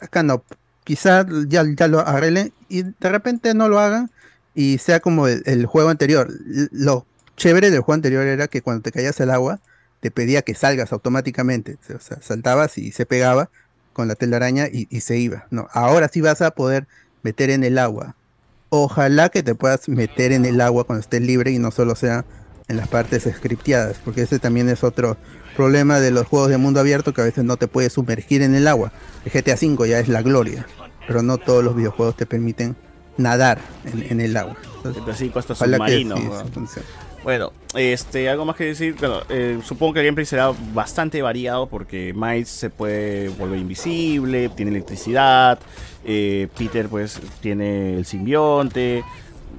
acá 0.00 0.22
no. 0.22 0.44
Quizá 0.84 1.26
ya, 1.48 1.64
ya 1.76 1.88
lo 1.88 2.00
arreglen 2.00 2.52
y 2.68 2.82
de 2.82 3.08
repente 3.10 3.54
no 3.54 3.68
lo 3.68 3.80
hagan 3.80 4.10
y 4.54 4.78
sea 4.78 5.00
como 5.00 5.26
el, 5.26 5.66
juego 5.66 5.88
anterior. 5.88 6.28
Lo 6.70 7.06
chévere 7.36 7.70
del 7.70 7.80
juego 7.80 7.94
anterior 7.94 8.26
era 8.26 8.48
que 8.48 8.62
cuando 8.62 8.82
te 8.82 8.92
caías 8.92 9.20
al 9.20 9.30
agua 9.30 9.60
te 10.00 10.10
pedía 10.10 10.42
que 10.42 10.54
salgas 10.54 10.92
automáticamente. 10.92 11.78
O 11.94 12.00
sea, 12.00 12.20
saltabas 12.20 12.78
y 12.78 12.92
se 12.92 13.06
pegaba 13.06 13.50
con 13.92 14.08
la 14.08 14.14
telaraña 14.14 14.68
y, 14.70 14.86
y 14.90 15.00
se 15.00 15.18
iba. 15.18 15.46
No, 15.50 15.68
ahora 15.72 16.08
sí 16.08 16.20
vas 16.20 16.42
a 16.42 16.52
poder 16.52 16.86
meter 17.22 17.50
en 17.50 17.64
el 17.64 17.78
agua. 17.78 18.14
Ojalá 18.68 19.28
que 19.28 19.42
te 19.42 19.54
puedas 19.54 19.88
meter 19.88 20.32
en 20.32 20.44
el 20.44 20.60
agua 20.60 20.84
cuando 20.84 21.00
estés 21.00 21.22
libre 21.22 21.50
y 21.50 21.58
no 21.58 21.70
solo 21.70 21.94
sea 21.94 22.24
en 22.68 22.76
las 22.76 22.88
partes 22.88 23.28
scripteadas, 23.30 23.98
porque 24.04 24.22
ese 24.22 24.38
también 24.38 24.68
es 24.68 24.84
otro 24.84 25.16
problema 25.56 26.00
de 26.00 26.10
los 26.10 26.26
juegos 26.26 26.48
de 26.48 26.56
mundo 26.56 26.80
abierto 26.80 27.12
que 27.12 27.20
a 27.20 27.24
veces 27.24 27.44
no 27.44 27.56
te 27.56 27.68
puedes 27.68 27.92
sumergir 27.92 28.42
en 28.42 28.54
el 28.54 28.66
agua. 28.66 28.92
El 29.24 29.32
GTA 29.32 29.54
V 29.54 29.88
ya 29.88 30.00
es 30.00 30.08
la 30.08 30.22
gloria, 30.22 30.66
pero 31.06 31.22
no 31.22 31.38
todos 31.38 31.62
los 31.62 31.76
videojuegos 31.76 32.16
te 32.16 32.26
permiten 32.26 32.76
nadar 33.16 33.58
en, 33.84 34.12
en 34.12 34.20
el 34.20 34.36
agua. 34.36 34.56
Entonces, 34.84 35.32
que 35.32 35.54
submarino, 35.54 36.16
sí. 36.16 36.80
Bueno, 37.22 37.52
este, 37.74 38.28
algo 38.28 38.44
más 38.44 38.54
que 38.54 38.64
decir. 38.64 38.96
Bueno, 38.98 39.22
eh, 39.30 39.58
supongo 39.64 39.94
que 39.94 40.00
el 40.00 40.06
gameplay 40.06 40.26
será 40.26 40.52
bastante 40.74 41.22
variado 41.22 41.66
porque 41.66 42.12
Miles 42.14 42.50
se 42.50 42.68
puede 42.68 43.30
volver 43.30 43.58
invisible, 43.58 44.50
tiene 44.50 44.72
electricidad, 44.72 45.58
eh, 46.04 46.48
Peter 46.56 46.86
pues 46.88 47.18
tiene 47.40 47.96
el 47.96 48.04
simbionte. 48.04 49.02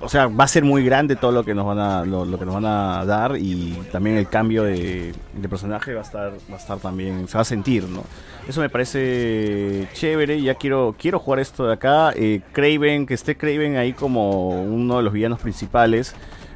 O 0.02 0.10
sea, 0.10 0.28
va 0.28 0.44
a 0.44 0.48
ser 0.48 0.64
muy 0.64 0.84
grande 0.84 1.16
todo 1.16 1.32
lo 1.32 1.44
que 1.44 1.54
nos 1.54 1.66
van 1.66 1.80
a, 1.80 2.06
lo, 2.06 2.26
lo 2.26 2.38
que 2.38 2.46
nos 2.46 2.56
van 2.56 2.66
a 2.66 3.06
dar 3.06 3.38
y 3.38 3.74
también 3.92 4.18
el 4.18 4.28
cambio 4.28 4.64
de, 4.64 5.14
de 5.34 5.50
personaje 5.50 5.94
va 5.94 6.02
a 6.02 6.04
estar, 6.04 6.34
va 6.52 6.56
a 6.56 6.60
estar 6.60 6.78
también, 6.80 7.28
se 7.28 7.38
va 7.38 7.42
a 7.42 7.46
sentir, 7.46 7.86
¿no? 7.86 8.04
Eso 8.48 8.62
me 8.62 8.70
parece 8.70 9.88
chévere, 9.94 10.42
ya 10.42 10.56
quiero, 10.56 10.96
quiero 10.98 11.20
jugar 11.20 11.40
esto 11.40 11.66
de 11.68 11.74
acá. 11.74 12.12
Eh, 12.16 12.42
Craven, 12.52 13.06
que 13.06 13.14
esté 13.14 13.36
Craven 13.38 13.78
ahí 13.78 13.94
como 13.94 14.50
uno 14.50 14.98
de 14.98 15.04
los 15.04 15.14
villanos 15.14 15.40
principales 15.40 16.16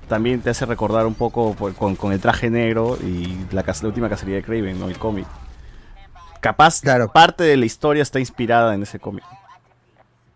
también 0.09 0.41
te 0.41 0.49
hace 0.49 0.65
recordar 0.65 1.05
un 1.05 1.13
poco 1.13 1.53
por- 1.53 1.73
con, 1.75 1.95
con 1.95 2.11
el 2.11 2.19
traje 2.19 2.49
negro 2.49 2.97
y 3.01 3.37
la, 3.51 3.63
última 3.83 4.09
cacería 4.09 4.37
de 4.37 4.43
Craven, 4.43 4.77
¿no? 4.79 4.89
El 4.89 4.97
cómic. 4.97 5.27
Capaz, 6.41 6.81
parte 7.13 7.43
de 7.43 7.55
la 7.55 7.65
historia 7.65 8.01
está 8.01 8.19
inspirada 8.19 8.73
en 8.73 8.81
ese 8.83 8.99
cómic. 8.99 9.23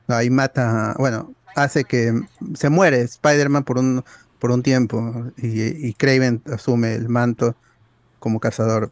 Ahí 0.08 0.30
mata, 0.30 0.96
bueno, 1.00 1.32
hace 1.56 1.86
que 1.86 2.14
se 2.56 2.70
muere 2.70 3.02
Spider-Man 3.02 3.64
por 3.64 3.78
un, 3.80 4.04
por 4.40 4.52
un 4.52 4.64
tiempo 4.64 5.32
y, 5.38 5.88
y 5.88 5.94
Craven 5.94 6.42
asume 6.52 6.96
el 6.96 7.10
manto 7.10 7.56
como 8.20 8.40
cazador. 8.40 8.92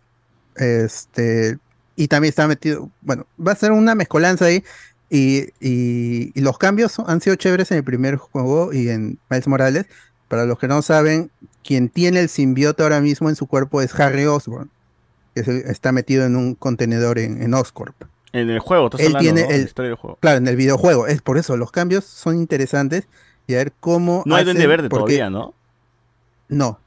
Este, 0.55 1.59
y 1.95 2.07
también 2.07 2.29
está 2.29 2.47
metido, 2.47 2.89
bueno, 3.01 3.25
va 3.45 3.53
a 3.53 3.55
ser 3.55 3.71
una 3.71 3.95
mezcolanza 3.95 4.45
ahí 4.45 4.63
y, 5.09 5.49
y- 5.59 6.31
y 6.35 6.41
los 6.41 6.57
cambios 6.57 6.99
han 6.99 7.21
sido 7.21 7.35
chéveres 7.35 7.71
en 7.71 7.77
el 7.77 7.83
primer 7.83 8.15
juego 8.17 8.73
y 8.73 8.89
en 8.89 9.19
Miles 9.29 9.47
Morales. 9.47 9.85
Para 10.27 10.45
los 10.45 10.57
que 10.59 10.67
no 10.67 10.81
saben, 10.81 11.31
quien 11.63 11.89
tiene 11.89 12.21
el 12.21 12.29
simbiote 12.29 12.83
ahora 12.83 13.01
mismo 13.01 13.29
en 13.29 13.35
su 13.35 13.47
cuerpo 13.47 13.81
es 13.81 13.93
Harry 13.99 14.25
Osborn, 14.25 14.71
que 15.35 15.41
está 15.67 15.91
metido 15.91 16.25
en 16.25 16.35
un 16.37 16.55
contenedor 16.55 17.19
en, 17.19 17.41
en 17.43 17.53
Oscorp. 17.53 17.95
En 18.33 18.49
el 18.49 18.59
juego, 18.59 18.85
estás 18.85 19.01
Él 19.01 19.07
hablando, 19.07 19.19
tiene 19.33 19.41
¿no? 19.41 19.49
El- 19.53 19.61
la 19.61 19.67
historia 19.67 19.89
del 19.89 19.97
juego. 19.97 20.17
Claro, 20.21 20.37
en 20.37 20.47
el 20.47 20.55
videojuego. 20.55 21.07
Es 21.07 21.21
por 21.21 21.37
eso, 21.37 21.57
los 21.57 21.71
cambios 21.71 22.05
son 22.05 22.37
interesantes 22.37 23.07
y 23.47 23.55
a 23.55 23.57
ver 23.57 23.73
cómo. 23.79 24.23
No 24.25 24.35
hay 24.35 24.43
hacen, 24.43 24.55
Duende 24.55 24.67
Verde 24.67 24.89
porque- 24.89 25.17
todavía, 25.17 25.29
¿no? 25.29 25.53
No. 26.47 26.79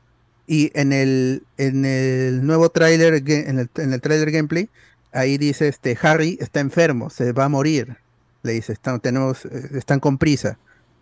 Y 0.47 0.71
en 0.79 0.93
el, 0.93 1.43
en 1.57 1.85
el 1.85 2.47
nuevo 2.47 2.69
tráiler, 2.71 3.15
en 3.27 3.59
el, 3.59 3.71
en 3.77 3.93
el 3.93 4.01
tráiler 4.01 4.31
gameplay, 4.31 4.69
ahí 5.13 5.39
dice 5.39 5.69
este 5.69 5.97
Harry 6.03 6.37
está 6.41 6.61
enfermo, 6.61 7.09
se 7.11 7.33
va 7.33 7.45
a 7.45 7.49
morir. 7.49 7.97
Le 8.43 8.53
dice, 8.53 8.73
están, 8.75 9.01
tenemos, 9.01 9.47
eh, 9.47 9.71
están 9.75 10.01
con 10.01 10.19
prisa. 10.19 10.59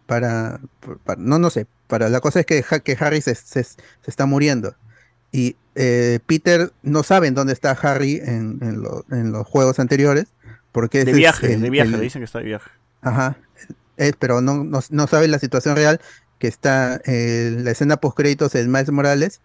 Para, 0.07 0.61
para- 1.05 1.21
no, 1.21 1.39
no 1.39 1.51
sé. 1.51 1.67
Para 1.89 2.09
la 2.09 2.21
cosa 2.21 2.41
es 2.41 2.47
que, 2.47 2.65
que 2.85 2.97
Harry 3.01 3.21
se, 3.21 3.35
se- 3.35 3.65
se 3.65 3.81
está 4.07 4.27
muriendo. 4.27 4.75
Y 5.33 5.57
eh, 5.75 6.19
Peter 6.27 6.71
no 6.83 7.03
sabe 7.03 7.27
en 7.29 7.35
dónde 7.35 7.53
está 7.55 7.71
Harry 7.73 8.21
en, 8.25 8.59
en 8.63 8.83
lo- 8.83 9.05
en 9.11 9.33
los 9.33 9.47
juegos 9.47 9.79
anteriores. 9.81 10.27
Porque 10.71 11.05
De 11.05 11.11
es 11.13 11.17
viaje, 11.17 11.55
el- 11.55 11.61
de 11.63 11.71
viaje, 11.71 11.91
el- 11.91 11.97
le 11.99 12.03
dicen 12.05 12.21
que 12.21 12.25
está 12.25 12.39
de 12.39 12.45
viaje. 12.45 12.71
Ajá. 13.03 13.37
Eh, 13.97 14.13
pero 14.19 14.41
no, 14.41 14.63
no, 14.65 14.81
no 14.91 15.07
sabe 15.07 15.29
la 15.29 15.39
situación 15.39 15.77
real 15.77 16.01
que 16.39 16.49
está 16.49 17.01
eh, 17.05 17.57
la 17.61 17.71
escena 17.71 17.97
post 17.99 18.17
créditos 18.17 18.53
de 18.53 18.65
Miles 18.67 18.91
Morales 18.91 19.41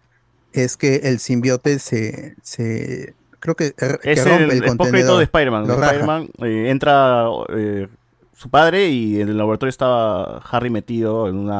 es 0.53 0.77
que 0.77 0.95
el 1.03 1.19
simbiote 1.19 1.79
se, 1.79 2.35
se 2.41 3.13
creo 3.39 3.55
que, 3.55 3.75
er- 3.75 3.99
que 3.99 4.13
Es 4.13 4.25
rompe 4.25 4.43
el, 4.45 4.51
el, 4.51 4.63
el 4.63 4.77
contenedor. 4.77 5.17
de 5.19 5.23
Spider-Man. 5.25 6.29
eh, 6.43 6.69
entra 6.69 7.25
eh, 7.49 7.87
su 8.33 8.49
padre 8.49 8.87
y 8.89 9.19
en 9.21 9.27
el 9.29 9.37
laboratorio 9.37 9.69
estaba 9.69 10.37
Harry 10.39 10.69
metido 10.69 11.27
en 11.27 11.37
un 11.37 11.51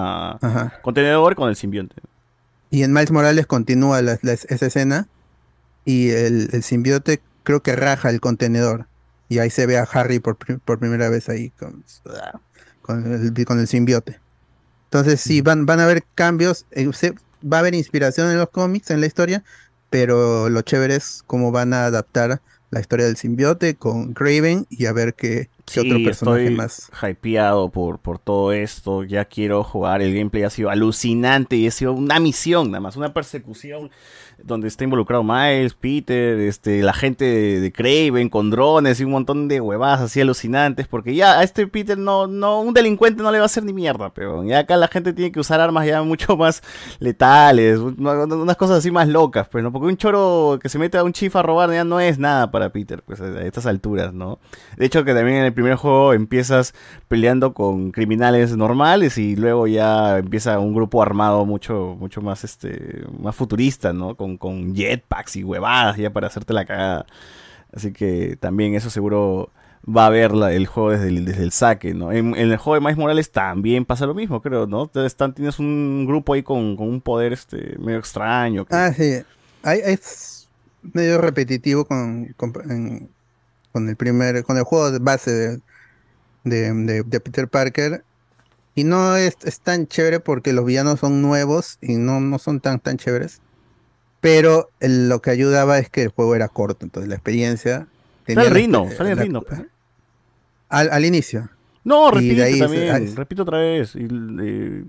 contenedor 0.81 1.35
con 1.35 1.49
el 1.49 1.55
simbionte. 1.55 1.95
Y 2.69 2.83
en 2.83 2.93
Miles 2.93 3.11
Morales 3.11 3.47
continúa 3.47 4.01
la- 4.01 4.19
la- 4.21 4.33
esa 4.33 4.65
escena 4.65 5.07
y 5.85 6.09
el, 6.11 6.49
el 6.53 6.63
simbiote 6.63 7.21
creo 7.43 7.61
que 7.63 7.75
raja 7.75 8.09
el 8.09 8.19
contenedor. 8.21 8.87
Y 9.29 9.39
ahí 9.39 9.49
se 9.49 9.65
ve 9.65 9.77
a 9.77 9.83
Harry 9.83 10.19
por, 10.19 10.37
por 10.37 10.79
primera 10.79 11.09
vez 11.09 11.29
ahí 11.29 11.51
con, 11.51 11.83
con, 12.81 13.13
el, 13.13 13.45
con 13.45 13.59
el 13.59 13.67
simbiote. 13.67 14.19
Entonces 14.85 15.21
sí, 15.21 15.41
van, 15.41 15.65
van 15.65 15.79
a 15.79 15.85
haber 15.85 16.05
cambios, 16.15 16.65
eh, 16.71 16.89
se- 16.93 17.15
va 17.43 17.57
a 17.57 17.59
haber 17.61 17.75
inspiración 17.75 18.29
en 18.31 18.37
los 18.37 18.49
cómics, 18.49 18.91
en 18.91 19.01
la 19.01 19.07
historia, 19.07 19.43
pero 19.89 20.49
lo 20.49 20.61
chévere 20.61 20.95
es 20.95 21.23
cómo 21.27 21.51
van 21.51 21.73
a 21.73 21.85
adaptar 21.87 22.41
la 22.69 22.79
historia 22.81 23.05
del 23.05 23.15
simbiote 23.15 23.75
con 23.75 24.13
Craven 24.13 24.65
y 24.69 24.87
a 24.87 24.93
ver 24.93 25.13
qué, 25.13 25.49
qué 25.65 25.79
otro 25.79 26.03
personaje 26.03 26.43
estoy 26.43 26.55
más. 26.55 26.91
hypeado 27.01 27.69
por, 27.69 27.99
por 27.99 28.19
todo 28.19 28.51
esto. 28.51 29.03
Ya 29.03 29.25
quiero 29.25 29.63
jugar. 29.63 30.01
El 30.01 30.13
gameplay 30.13 30.43
ha 30.43 30.49
sido 30.49 30.69
alucinante 30.69 31.55
y 31.55 31.67
ha 31.67 31.71
sido 31.71 31.93
una 31.93 32.19
misión, 32.19 32.71
nada 32.71 32.81
más, 32.81 32.97
una 32.97 33.13
persecución 33.13 33.89
donde 34.43 34.67
está 34.67 34.83
involucrado 34.83 35.23
Miles, 35.23 35.73
Peter, 35.73 36.39
este, 36.39 36.81
la 36.83 36.93
gente 36.93 37.25
de, 37.25 37.59
de 37.59 37.71
Craven 37.71 38.29
con 38.29 38.49
drones 38.49 38.99
y 38.99 39.03
un 39.03 39.11
montón 39.11 39.47
de 39.47 39.59
huevadas 39.61 40.01
así 40.01 40.21
alucinantes. 40.21 40.87
Porque 40.87 41.15
ya 41.15 41.39
a 41.39 41.43
este 41.43 41.67
Peter 41.67 41.97
no, 41.97 42.27
no, 42.27 42.61
un 42.61 42.73
delincuente 42.73 43.21
no 43.23 43.31
le 43.31 43.39
va 43.39 43.43
a 43.43 43.47
hacer 43.47 43.63
ni 43.63 43.73
mierda, 43.73 44.13
pero 44.13 44.43
ya 44.43 44.59
acá 44.59 44.77
la 44.77 44.87
gente 44.87 45.13
tiene 45.13 45.31
que 45.31 45.39
usar 45.39 45.59
armas 45.59 45.85
ya 45.87 46.01
mucho 46.03 46.37
más 46.37 46.61
letales, 46.99 47.79
un- 47.79 47.95
unas 48.05 48.57
cosas 48.57 48.77
así 48.79 48.91
más 48.91 49.07
locas, 49.07 49.47
pues, 49.49 49.63
¿no? 49.63 49.71
Porque 49.71 49.87
un 49.87 49.97
choro 49.97 50.59
que 50.61 50.69
se 50.69 50.79
mete 50.79 50.97
a 50.97 51.03
un 51.03 51.13
chifa 51.13 51.39
a 51.39 51.43
robar 51.43 51.71
ya 51.71 51.83
no 51.83 51.99
es 51.99 52.19
nada 52.19 52.51
para 52.51 52.69
Peter, 52.71 53.01
pues, 53.03 53.19
a 53.21 53.41
estas 53.43 53.65
alturas, 53.65 54.13
¿no? 54.13 54.39
De 54.77 54.85
hecho, 54.85 55.03
que 55.03 55.13
también 55.13 55.37
en 55.39 55.45
el 55.45 55.53
primer 55.53 55.75
juego 55.75 56.13
empiezas 56.13 56.73
peleando 57.07 57.53
con 57.53 57.91
criminales 57.91 58.55
normales 58.55 59.17
y 59.17 59.35
luego 59.35 59.67
ya 59.67 60.19
empieza 60.19 60.59
un 60.59 60.73
grupo 60.73 61.01
armado 61.01 61.45
mucho, 61.45 61.95
mucho 61.99 62.21
más, 62.21 62.43
este, 62.43 63.03
más 63.19 63.35
futurista, 63.35 63.93
¿no? 63.93 64.15
Con 64.35 64.75
jetpacks 64.75 65.37
y 65.37 65.43
huevadas 65.45 65.95
ya 65.95 66.11
para 66.11 66.27
hacerte 66.27 66.51
la 66.53 66.65
cagada. 66.65 67.05
Así 67.73 67.93
que 67.93 68.35
también 68.37 68.75
eso 68.75 68.89
seguro 68.89 69.51
va 69.87 70.07
a 70.07 70.09
ver 70.09 70.31
el 70.51 70.67
juego 70.67 70.91
desde 70.91 71.07
el, 71.43 71.51
saque, 71.51 71.93
¿no? 71.93 72.11
En, 72.11 72.35
el 72.35 72.57
juego 72.57 72.75
de 72.75 72.81
Miles 72.81 72.97
Morales 72.97 73.31
también 73.31 73.85
pasa 73.85 74.05
lo 74.05 74.13
mismo, 74.13 74.41
creo, 74.41 74.67
¿no? 74.67 74.91
Están, 75.05 75.33
tienes 75.33 75.59
un 75.59 76.05
grupo 76.05 76.33
ahí 76.33 76.43
con, 76.43 76.75
con 76.75 76.89
un 76.89 76.99
poder 76.99 77.31
este 77.31 77.77
medio 77.79 77.99
extraño. 77.99 78.65
Ah, 78.69 78.91
sí. 78.95 79.21
Es 79.63 80.49
medio 80.81 81.19
repetitivo 81.19 81.85
con, 81.85 82.33
con, 82.35 83.89
el 83.89 83.95
primer, 83.95 84.43
con 84.43 84.57
el 84.57 84.63
juego 84.63 84.91
de 84.91 84.99
base 84.99 85.31
de, 85.31 85.61
de, 86.43 86.73
de- 86.73 87.03
de 87.03 87.19
Peter 87.19 87.47
Parker. 87.47 88.03
Y 88.75 88.83
no 88.83 89.15
es, 89.15 89.37
es 89.43 89.59
tan 89.61 89.87
chévere 89.87 90.19
porque 90.19 90.53
los 90.53 90.65
villanos 90.65 90.99
son 90.99 91.21
nuevos 91.21 91.77
y 91.81 91.95
no, 91.95 92.19
no 92.19 92.37
son 92.39 92.59
tan, 92.59 92.79
tan 92.79 92.97
chéveres. 92.97 93.41
Pero 94.27 94.69
el- 94.79 95.09
lo 95.09 95.21
que 95.21 95.29
ayudaba 95.31 95.79
es 95.79 95.89
que 95.89 96.03
el 96.03 96.09
juego 96.09 96.35
era 96.35 96.47
corto, 96.49 96.85
entonces 96.85 97.07
la 97.09 97.15
experiencia... 97.15 97.87
Sale 98.27 98.47
el 98.47 98.53
Rino, 98.53 98.87
sale 98.95 99.11
el 99.11 99.17
Rino. 99.17 99.41
pues. 99.41 99.61
Al, 100.69 100.89
al 100.91 101.05
inicio. 101.05 101.49
No, 101.83 102.09
Y 102.09 102.15
repite 102.15 102.35
de 102.35 102.43
ahí 102.43 102.53
se- 102.55 102.59
también, 102.59 103.15
repito 103.15 103.43
otra 103.43 103.59
vez. 103.59 103.95
y, 103.95 104.05
eh, 104.41 104.83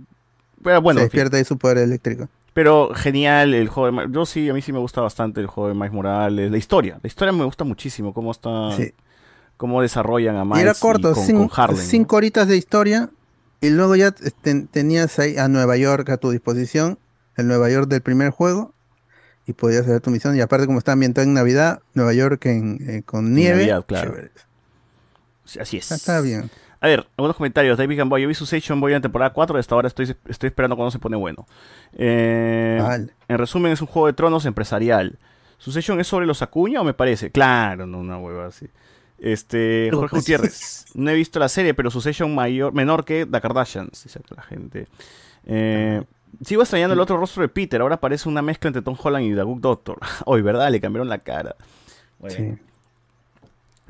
pero 0.63 0.83
bueno, 0.83 0.99
se 0.99 1.05
despierta 1.05 1.37
ahí 1.37 1.45
su 1.45 1.57
poder 1.57 1.79
eléctrico. 1.79 2.29
Pero 2.53 2.91
genial 2.95 3.55
el 3.55 3.69
juego 3.69 3.87
de 3.87 3.93
Ma- 3.93 4.07
Yo 4.11 4.27
sí, 4.27 4.49
a 4.49 4.55
mí 4.55 4.61
sí 4.63 4.73
me 4.73 4.81
gusta 4.81 5.01
bastante 5.01 5.41
el 5.41 5.47
juego 5.47 5.69
de 5.69 5.75
Miles 5.77 5.93
Morales. 5.93 6.51
La 6.51 6.57
historia, 6.59 6.99
la 7.01 7.07
historia 7.07 7.31
me 7.33 7.45
gusta 7.45 7.63
muchísimo. 7.63 8.13
Cómo 8.13 8.33
está. 8.33 8.73
Sí. 8.77 8.93
Cómo 9.57 9.81
desarrollan 9.83 10.35
a 10.37 10.45
Miles 10.45 10.59
Y 10.59 10.63
era 10.63 10.75
corto, 10.75 11.13
con, 11.13 11.25
cin- 11.25 11.37
con 11.39 11.51
Harlem. 11.55 11.79
¿no? 11.79 11.85
cinco 11.85 12.17
horitas 12.17 12.49
de 12.49 12.57
historia 12.57 13.11
y 13.61 13.71
luego 13.71 13.95
ya 13.95 14.13
este, 14.23 14.63
tenías 14.71 15.17
ahí 15.21 15.37
a 15.37 15.47
Nueva 15.47 15.77
York 15.77 16.09
a 16.11 16.17
tu 16.17 16.33
disposición, 16.33 16.99
el 17.37 17.47
Nueva 17.47 17.71
York 17.71 17.89
del 17.89 18.01
primer 18.03 18.31
juego, 18.31 18.73
y 19.49 19.55
podías 19.55 19.83
hacer 19.83 20.01
tu 20.03 20.11
misión. 20.11 20.37
Y 20.37 20.43
aparte 20.43 20.67
como 20.67 20.79
está 20.79 20.93
ambientado 20.93 21.27
en 21.27 21.33
Navidad, 21.33 21.81
Nueva 21.95 22.13
York 22.13 22.45
en, 22.47 22.79
eh, 22.87 23.03
con 23.03 23.33
nieve, 23.33 23.61
Navidad, 23.61 23.85
claro. 23.87 24.15
Así 25.59 25.79
es. 25.79 25.91
Está 25.91 26.21
bien. 26.21 26.51
A 26.81 26.87
ver, 26.87 27.09
algunos 27.17 27.35
comentarios. 27.35 27.79
David 27.79 27.97
Gamboa, 27.97 28.21
yo 28.21 28.29
vi 28.29 28.35
su 28.35 28.45
Station 28.45 28.79
Boy 28.79 28.93
en 28.93 29.01
temporada 29.01 29.33
4 29.33 29.57
y 29.57 29.61
hasta 29.61 29.75
ahora 29.75 29.89
estoy, 29.89 30.15
estoy 30.29 30.49
esperando 30.49 30.77
cuando 30.77 30.91
se 30.91 30.99
pone 30.99 31.17
bueno. 31.17 31.47
Eh, 31.95 32.79
Vale. 32.81 33.09
En 33.27 33.39
resumen, 33.39 33.73
es 33.73 33.81
un 33.81 33.87
juego 33.87 34.07
de 34.07 34.13
tronos 34.13 34.45
empresarial. 34.45 35.19
¿Succession 35.57 35.99
es 35.99 36.07
sobre 36.07 36.27
los 36.27 36.43
Acuña 36.43 36.83
o 36.83 36.85
me 36.85 36.95
parece? 36.95 37.31
Claro, 37.31 37.87
no, 37.87 37.99
una 37.99 38.19
hueva 38.19 38.47
así. 38.47 38.69
Este, 39.19 39.89
Jorge 39.93 40.17
Gutiérrez. 40.17 40.85
No 40.95 41.11
he 41.11 41.15
visto 41.15 41.39
la 41.41 41.49
serie, 41.49 41.73
pero 41.73 41.91
Succession 41.91 42.35
mayor, 42.35 42.75
menor 42.75 43.05
que 43.07 43.25
The 43.25 43.41
Kardashians, 43.41 44.05
dice 44.05 44.21
la 44.37 44.43
gente. 44.43 44.89
Eh, 45.47 46.05
sigo 46.43 46.63
extrañando 46.63 46.95
el 46.95 47.01
otro 47.01 47.17
rostro 47.17 47.43
de 47.43 47.49
Peter. 47.49 47.81
Ahora 47.81 47.99
parece 48.01 48.29
una 48.29 48.43
mezcla 48.43 48.69
entre 48.69 48.83
Tom 48.83 48.97
Holland 49.03 49.27
y 49.27 49.35
The 49.35 49.43
Good 49.43 49.61
Doctor. 49.61 49.99
Hoy, 50.25 50.43
¿verdad? 50.43 50.71
Le 50.71 50.81
cambiaron 50.81 51.09
la 51.09 51.19
cara. 51.19 51.57
Bueno. 52.19 52.37
Sí. 52.37 52.55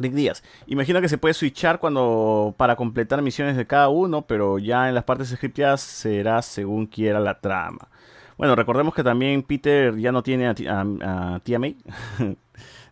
Rick 0.00 0.12
Díaz. 0.12 0.44
Imagino 0.68 1.00
que 1.00 1.08
se 1.08 1.18
puede 1.18 1.34
switchar 1.34 1.80
cuando 1.80 2.54
para 2.56 2.76
completar 2.76 3.20
misiones 3.20 3.56
de 3.56 3.66
cada 3.66 3.88
uno, 3.88 4.22
pero 4.22 4.58
ya 4.60 4.88
en 4.88 4.94
las 4.94 5.02
partes 5.04 5.28
scripteadas 5.28 5.80
será 5.80 6.40
según 6.42 6.86
quiera 6.86 7.18
la 7.18 7.40
trama. 7.40 7.88
Bueno, 8.36 8.54
recordemos 8.54 8.94
que 8.94 9.02
también 9.02 9.42
Peter 9.42 9.96
ya 9.96 10.12
no 10.12 10.22
tiene 10.22 10.46
a, 10.46 10.54
a- 10.68 11.34
a 11.34 11.40
tía 11.40 11.58
May. 11.58 11.76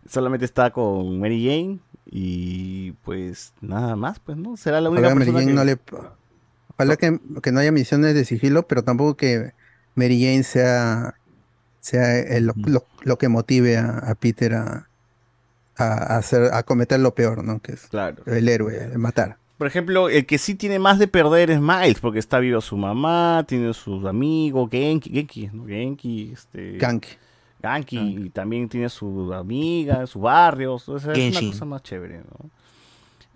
Solamente 0.05 0.43
está 0.43 0.71
con 0.71 1.19
Mary 1.19 1.45
Jane 1.45 1.79
y 2.05 2.91
pues 3.03 3.53
nada 3.61 3.95
más, 3.95 4.19
pues 4.19 4.37
no 4.37 4.57
será 4.57 4.81
la 4.81 4.89
única 4.89 5.07
Ojalá 5.07 5.15
Mary 5.15 5.31
persona 5.31 5.39
Jane 5.39 5.51
que- 5.51 5.55
no 5.55 5.63
le... 5.63 6.07
Ojalá 6.77 6.95
que, 6.95 7.19
que 7.41 7.51
no 7.51 7.59
haya 7.59 7.71
misiones 7.71 8.13
de 8.13 8.23
sigilo, 8.25 8.67
pero 8.67 8.83
tampoco 8.83 9.17
que 9.17 9.51
Mary 9.95 10.21
Jane 10.21 10.43
sea, 10.43 11.15
sea 11.79 12.19
el- 12.19 12.45
lo, 12.47 12.53
lo- 12.65 12.85
lo 13.01 13.17
que 13.17 13.27
motive 13.29 13.77
a, 13.77 13.97
a 13.97 14.15
Peter 14.15 14.53
a, 14.53 14.87
a, 15.77 16.17
hacer, 16.17 16.53
a 16.53 16.63
cometer 16.63 16.99
lo 16.99 17.13
peor, 17.15 17.43
¿no? 17.43 17.59
Que 17.59 17.73
es 17.73 17.87
Claro. 17.87 18.23
el 18.25 18.47
héroe, 18.49 18.77
el 18.91 18.97
matar. 18.99 19.37
Por 19.57 19.65
ejemplo, 19.65 20.07
el 20.09 20.27
que 20.27 20.37
sí 20.37 20.53
tiene 20.53 20.77
más 20.77 20.99
de 20.99 21.07
perder 21.07 21.49
es 21.49 21.59
Miles, 21.59 21.99
porque 21.99 22.19
está 22.19 22.37
vivo 22.39 22.61
su 22.61 22.77
mamá, 22.77 23.43
tiene 23.47 23.73
sus 23.73 24.05
amigos, 24.05 24.69
Genki, 24.69 25.09
Genki, 25.09 25.47
¿no? 25.51 25.65
Genki, 25.65 26.31
este... 26.33 26.77
Ganki. 26.77 27.09
Ganki, 27.59 27.97
y 28.25 28.29
también 28.29 28.69
tiene 28.69 28.87
su 28.87 29.33
amiga, 29.33 30.05
su 30.05 30.19
barrio, 30.19 30.75
o 30.75 30.79
sea, 30.79 31.11
es 31.13 31.35
una 31.37 31.49
cosa 31.51 31.65
más 31.65 31.81
chévere, 31.81 32.19
¿no? 32.19 32.51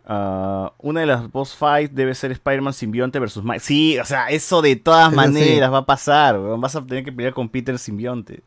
Ah, 0.06 0.73
una 0.80 1.02
de 1.02 1.06
las 1.06 1.32
boss 1.32 1.56
fights 1.56 1.94
debe 1.94 2.15
ser 2.15 2.32
Spider-Man 2.32 2.73
simbionte 2.73 3.19
versus 3.19 3.44
Miles. 3.44 3.64
Sí, 3.64 3.98
o 3.99 4.06
sea, 4.06 4.30
eso 4.30 4.61
de 4.61 4.76
todas 4.76 5.07
Eso 5.07 5.15
maneras 5.15 5.68
sí. 5.68 5.72
va 5.72 5.78
a 5.80 5.86
pasar, 5.86 6.40
vas 6.57 6.76
a 6.76 6.86
tener 6.86 7.03
que 7.03 7.11
pelear 7.11 7.34
con 7.34 7.49
Peter 7.49 7.78
simbionte. 7.78 8.44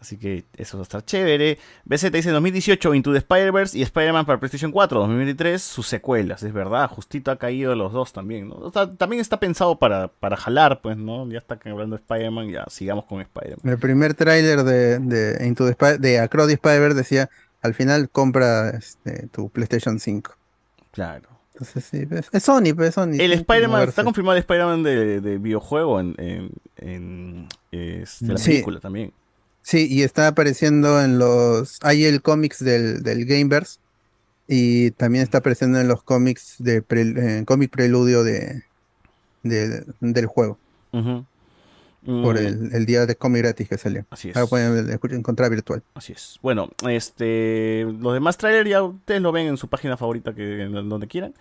Así 0.00 0.16
que 0.16 0.44
eso 0.56 0.76
va 0.78 0.82
a 0.82 0.84
estar 0.84 1.04
chévere. 1.04 1.58
BZ 1.84 2.12
dice 2.12 2.30
2018 2.30 2.94
Into 2.94 3.12
the 3.12 3.18
Spider-Verse 3.18 3.76
y 3.76 3.82
Spider-Man 3.82 4.26
para 4.26 4.38
PlayStation 4.38 4.70
4. 4.70 5.00
2023 5.00 5.60
sus 5.60 5.88
secuelas, 5.88 6.42
es 6.44 6.52
verdad. 6.52 6.88
Justito 6.88 7.32
ha 7.32 7.36
caído 7.36 7.74
los 7.74 7.92
dos 7.92 8.12
también, 8.12 8.48
¿no? 8.48 8.56
O 8.56 8.70
sea, 8.70 8.88
también 8.94 9.20
está 9.20 9.40
pensado 9.40 9.78
para, 9.78 10.08
para 10.08 10.36
jalar, 10.36 10.80
pues, 10.82 10.96
¿no? 10.96 11.28
Ya 11.28 11.38
está 11.38 11.58
hablando 11.64 11.96
de 11.96 12.02
Spider-Man, 12.02 12.50
ya 12.50 12.64
sigamos 12.68 13.06
con 13.06 13.20
Spider-Man. 13.20 13.72
El 13.72 13.78
primer 13.78 14.14
tráiler 14.14 14.62
de, 14.62 15.00
de, 15.00 15.46
Into 15.46 15.68
the 15.68 15.98
de 15.98 16.20
Across 16.20 16.46
the 16.46 16.54
Spider-Verse 16.54 16.96
decía, 16.96 17.28
al 17.60 17.74
final 17.74 18.08
compra 18.08 18.70
este, 18.70 19.26
tu 19.28 19.50
PlayStation 19.50 19.98
5. 19.98 20.37
Claro. 20.98 21.28
Entonces 21.52 21.84
sí, 21.84 22.06
es, 22.10 22.28
es 22.32 22.42
Sony, 22.42 22.74
pues, 22.74 22.88
es 22.88 22.94
Sony. 22.96 23.14
El 23.20 23.32
Spider-Man, 23.32 23.88
está 23.88 24.02
confirmado 24.02 24.34
el 24.36 24.40
Spider-Man 24.40 24.82
de, 24.82 25.20
de 25.20 25.38
videojuego 25.38 26.00
en, 26.00 26.14
en, 26.18 26.50
en, 26.76 27.48
este, 27.70 28.26
la 28.26 28.38
Sí. 28.38 28.50
película 28.50 28.80
también. 28.80 29.12
Sí, 29.62 29.86
y 29.88 30.02
está 30.02 30.26
apareciendo 30.28 31.00
en 31.02 31.18
los... 31.18 31.78
Hay 31.82 32.04
el 32.04 32.20
cómics 32.20 32.64
del, 32.64 33.02
del 33.04 33.26
Gameverse 33.26 33.78
y 34.48 34.90
también 34.92 35.22
está 35.22 35.38
apareciendo 35.38 35.78
en 35.80 35.86
los 35.86 36.02
cómics 36.02 36.56
de 36.58 36.82
pre- 36.82 37.44
cómic 37.44 37.70
preludio 37.70 38.24
de, 38.24 38.64
de- 39.44 39.84
del 40.00 40.26
juego. 40.26 40.58
Ujú. 40.92 41.24
Por 42.08 42.36
Mm, 42.36 42.46
el, 42.46 42.70
el 42.72 42.86
día 42.86 43.04
de 43.04 43.16
cómic 43.16 43.42
gratis 43.42 43.68
que 43.68 43.76
salió. 43.76 44.06
Así 44.08 44.30
es. 44.30 44.36
Ahora 44.36 44.46
pueden 44.48 45.18
encontrar 45.18 45.50
virtual. 45.50 45.82
Así 45.94 46.14
es. 46.14 46.38
Bueno, 46.40 46.70
este, 46.88 47.84
los 48.00 48.14
demás 48.14 48.38
trailers 48.38 48.70
ya 48.70 48.82
ustedes 48.82 49.20
lo 49.20 49.30
ven 49.30 49.46
en 49.46 49.56
su 49.58 49.68
página 49.68 49.98
favorita, 49.98 50.34
que 50.34 50.62
en 50.62 50.72
donde 50.88 51.06
quieran. 51.06 51.34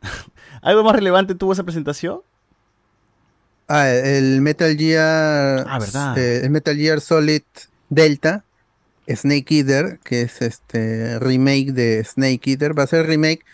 ¿Algo 0.62 0.84
más 0.84 0.94
relevante 0.94 1.34
tuvo 1.34 1.52
esa 1.52 1.64
presentación? 1.64 2.20
Ah, 3.66 3.90
el 3.90 4.40
Metal 4.42 4.76
Gear. 4.76 5.64
Ah, 5.68 5.78
verdad. 5.80 6.16
eh, 6.18 6.44
el 6.44 6.50
Metal 6.50 6.76
Gear 6.76 7.00
Solid 7.00 7.42
Delta, 7.88 8.44
Snake 9.08 9.56
Eater, 9.56 9.98
que 10.04 10.22
es 10.22 10.40
este 10.42 11.18
remake 11.18 11.72
de 11.72 12.04
Snake 12.04 12.50
Eater. 12.50 12.78
Va 12.78 12.84
a 12.84 12.86
ser 12.86 13.06
remake 13.06 13.44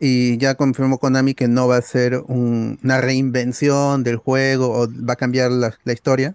y 0.00 0.38
ya 0.38 0.54
confirmó 0.56 0.98
Konami 0.98 1.34
que 1.34 1.48
no 1.48 1.68
va 1.68 1.76
a 1.78 1.82
ser 1.82 2.22
un- 2.28 2.78
una 2.84 3.00
reinvención 3.00 4.04
del 4.04 4.16
juego 4.16 4.70
o 4.72 4.88
va 4.88 5.14
a 5.14 5.16
cambiar 5.16 5.50
la, 5.50 5.74
la 5.84 5.92
historia. 5.92 6.34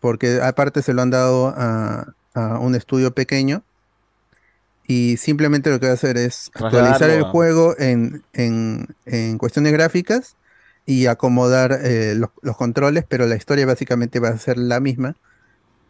Porque 0.00 0.40
aparte 0.42 0.82
se 0.82 0.94
lo 0.94 1.02
han 1.02 1.10
dado 1.10 1.48
a, 1.56 2.14
a 2.34 2.58
un 2.60 2.74
estudio 2.74 3.12
pequeño. 3.14 3.62
Y 4.88 5.16
simplemente 5.16 5.70
lo 5.70 5.80
que 5.80 5.86
va 5.86 5.92
a 5.92 5.94
hacer 5.94 6.16
es 6.16 6.50
actualizar 6.54 7.10
el 7.10 7.24
juego 7.24 7.74
en, 7.78 8.22
en, 8.32 8.86
en 9.04 9.36
cuestiones 9.38 9.72
gráficas 9.72 10.36
y 10.86 11.06
acomodar 11.06 11.80
eh, 11.82 12.14
los, 12.14 12.30
los 12.42 12.56
controles, 12.56 13.04
pero 13.08 13.26
la 13.26 13.34
historia 13.34 13.66
básicamente 13.66 14.20
va 14.20 14.28
a 14.28 14.38
ser 14.38 14.58
la 14.58 14.78
misma, 14.78 15.16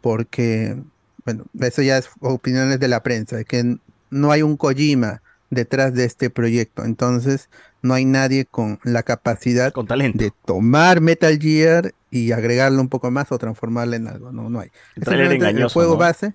porque, 0.01 0.77
bueno, 1.25 1.45
eso 1.61 1.81
ya 1.83 1.97
es 1.97 2.09
opiniones 2.21 2.79
de 2.79 2.87
la 2.89 3.03
prensa, 3.03 3.39
es 3.39 3.45
que 3.45 3.77
no 4.11 4.31
hay 4.31 4.43
un 4.43 4.57
Kojima 4.57 5.21
detrás 5.49 5.93
de 5.93 6.05
este 6.05 6.29
proyecto, 6.29 6.83
entonces 6.83 7.49
no 7.81 7.93
hay 7.93 8.05
nadie 8.05 8.45
con 8.45 8.79
la 8.83 9.03
capacidad 9.03 9.73
de 9.73 10.31
tomar 10.45 11.01
Metal 11.01 11.37
Gear 11.39 11.93
y 12.11 12.31
agregarle 12.31 12.79
un 12.79 12.89
poco 12.89 13.11
más 13.11 13.31
o 13.31 13.37
transformarle 13.37 13.97
en 13.97 14.07
algo, 14.07 14.31
no, 14.31 14.49
no 14.49 14.59
hay. 14.59 14.71
El 14.95 15.31
engañoso, 15.31 15.73
juego 15.73 15.93
¿no? 15.93 15.99
base, 15.99 16.33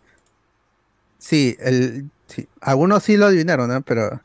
sí, 1.19 1.57
el, 1.61 2.11
sí, 2.27 2.49
algunos 2.61 3.03
sí 3.03 3.17
lo 3.17 3.27
adivinaron, 3.27 3.69
¿no? 3.69 3.83
Pero 3.83 4.21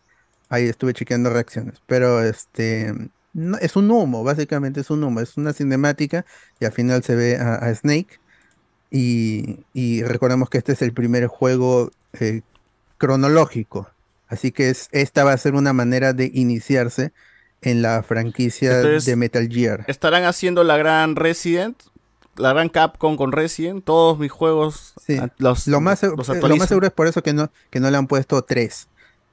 ahí 0.49 0.65
estuve 0.65 0.93
chequeando 0.93 1.30
reacciones, 1.30 1.81
pero 1.85 2.23
este 2.23 2.93
no, 3.34 3.57
es 3.57 3.76
un 3.76 3.91
humo, 3.91 4.23
básicamente 4.23 4.81
es 4.81 4.89
un 4.89 5.03
humo, 5.03 5.19
es 5.19 5.38
una 5.38 5.53
cinemática 5.53 6.26
y 6.59 6.65
al 6.65 6.72
final 6.72 7.03
se 7.03 7.15
ve 7.15 7.38
a, 7.38 7.55
a 7.55 7.76
Snake 7.76 8.19
y, 8.89 9.65
y 9.73 10.03
recordemos 10.03 10.49
que 10.49 10.57
este 10.57 10.73
es 10.73 10.81
el 10.81 10.93
primer 10.93 11.27
juego 11.27 11.91
eh, 12.19 12.41
cronológico, 12.97 13.89
así 14.28 14.52
que 14.52 14.70
es, 14.70 14.90
esta 14.91 15.24
va 15.24 15.34
a 15.34 15.38
ser 15.38 15.56
una 15.56 15.74
manera 15.74 16.14
de 16.14 16.30
iniciarse 16.34 17.12
en 17.62 17.82
la 17.82 18.04
franquicia 18.04 18.78
Entonces, 18.78 19.06
de 19.06 19.16
Metal 19.16 19.48
Gear. 19.49 19.84
Estarán 19.88 20.24
haciendo 20.26 20.64
la 20.64 20.78
gran 20.78 21.16
Resident, 21.16 21.76
la 22.36 22.54
gran 22.54 22.70
Capcom 22.70 23.18
con 23.18 23.32
Resident, 23.32 23.84
todos 23.84 24.20
mis 24.20 24.32
juegos 24.32 24.94
Sí. 25.04 25.18
ah, 25.18 25.30
los, 25.40 25.68
lo, 25.68 25.82
más, 25.82 26.04
los 26.04 26.30
eh, 26.30 26.40
lo 26.41 26.56
más 26.56 26.68
seguro 26.70 26.86
es 26.88 26.94
por 26.94 27.08
eso 27.08 27.24
que 27.24 27.34
no, 27.34 27.49
que 27.72 27.80
no 27.80 27.90
le 27.90 27.98
han 27.98 28.08
puesto 28.08 28.41
3. 28.44 28.88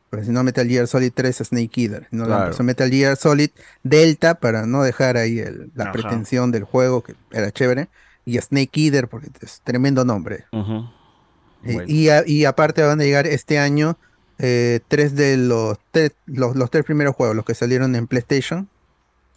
Porque 0.09 0.27
si 0.27 0.31
no, 0.33 0.45
Metal 0.45 0.67
Gear 0.69 0.87
Solid 0.87 1.13
3 1.13 1.41
es 1.41 1.49
Snake 1.49 1.83
Eater. 1.83 2.07
No 2.13 2.25
le 2.25 2.31
han 2.33 2.37
Claro. 2.39 2.45
puesto 2.47 2.63
Metal 2.63 2.89
Gear 2.89 3.17
Solid 3.17 3.51
Delta 3.83 4.37
para 4.37 4.65
no 4.65 4.83
dejar 4.85 5.17
ahí 5.17 5.41
el- 5.41 5.71
la 5.75 5.85
Ajá. 5.85 5.93
pretensión 5.93 6.53
del 6.53 6.63
juego, 6.65 7.03
que 7.03 7.15
era 7.33 7.51
chévere. 7.51 7.89
Y 8.25 8.39
Snake 8.39 8.71
Eater, 8.81 9.09
porque 9.09 9.29
es 9.43 9.61
tremendo 9.65 10.05
nombre. 10.05 10.45
Eh, 10.53 11.73
Bueno. 11.75 11.83
y, 11.89 12.09
a- 12.11 12.23
y 12.27 12.45
aparte 12.45 12.83
van 12.83 13.01
a 13.01 13.05
llegar 13.05 13.27
este 13.27 13.59
año 13.59 13.99
eh, 14.39 14.81
tres 14.89 15.15
de 15.15 15.37
los, 15.37 15.79
tres- 15.91 16.13
los, 16.27 16.57
los 16.57 16.71
tres 16.71 16.85
primeros 16.85 17.15
juegos, 17.15 17.37
los 17.37 17.45
que 17.45 17.55
salieron 17.55 17.95
en 17.97 18.07
PlayStation, 18.07 18.69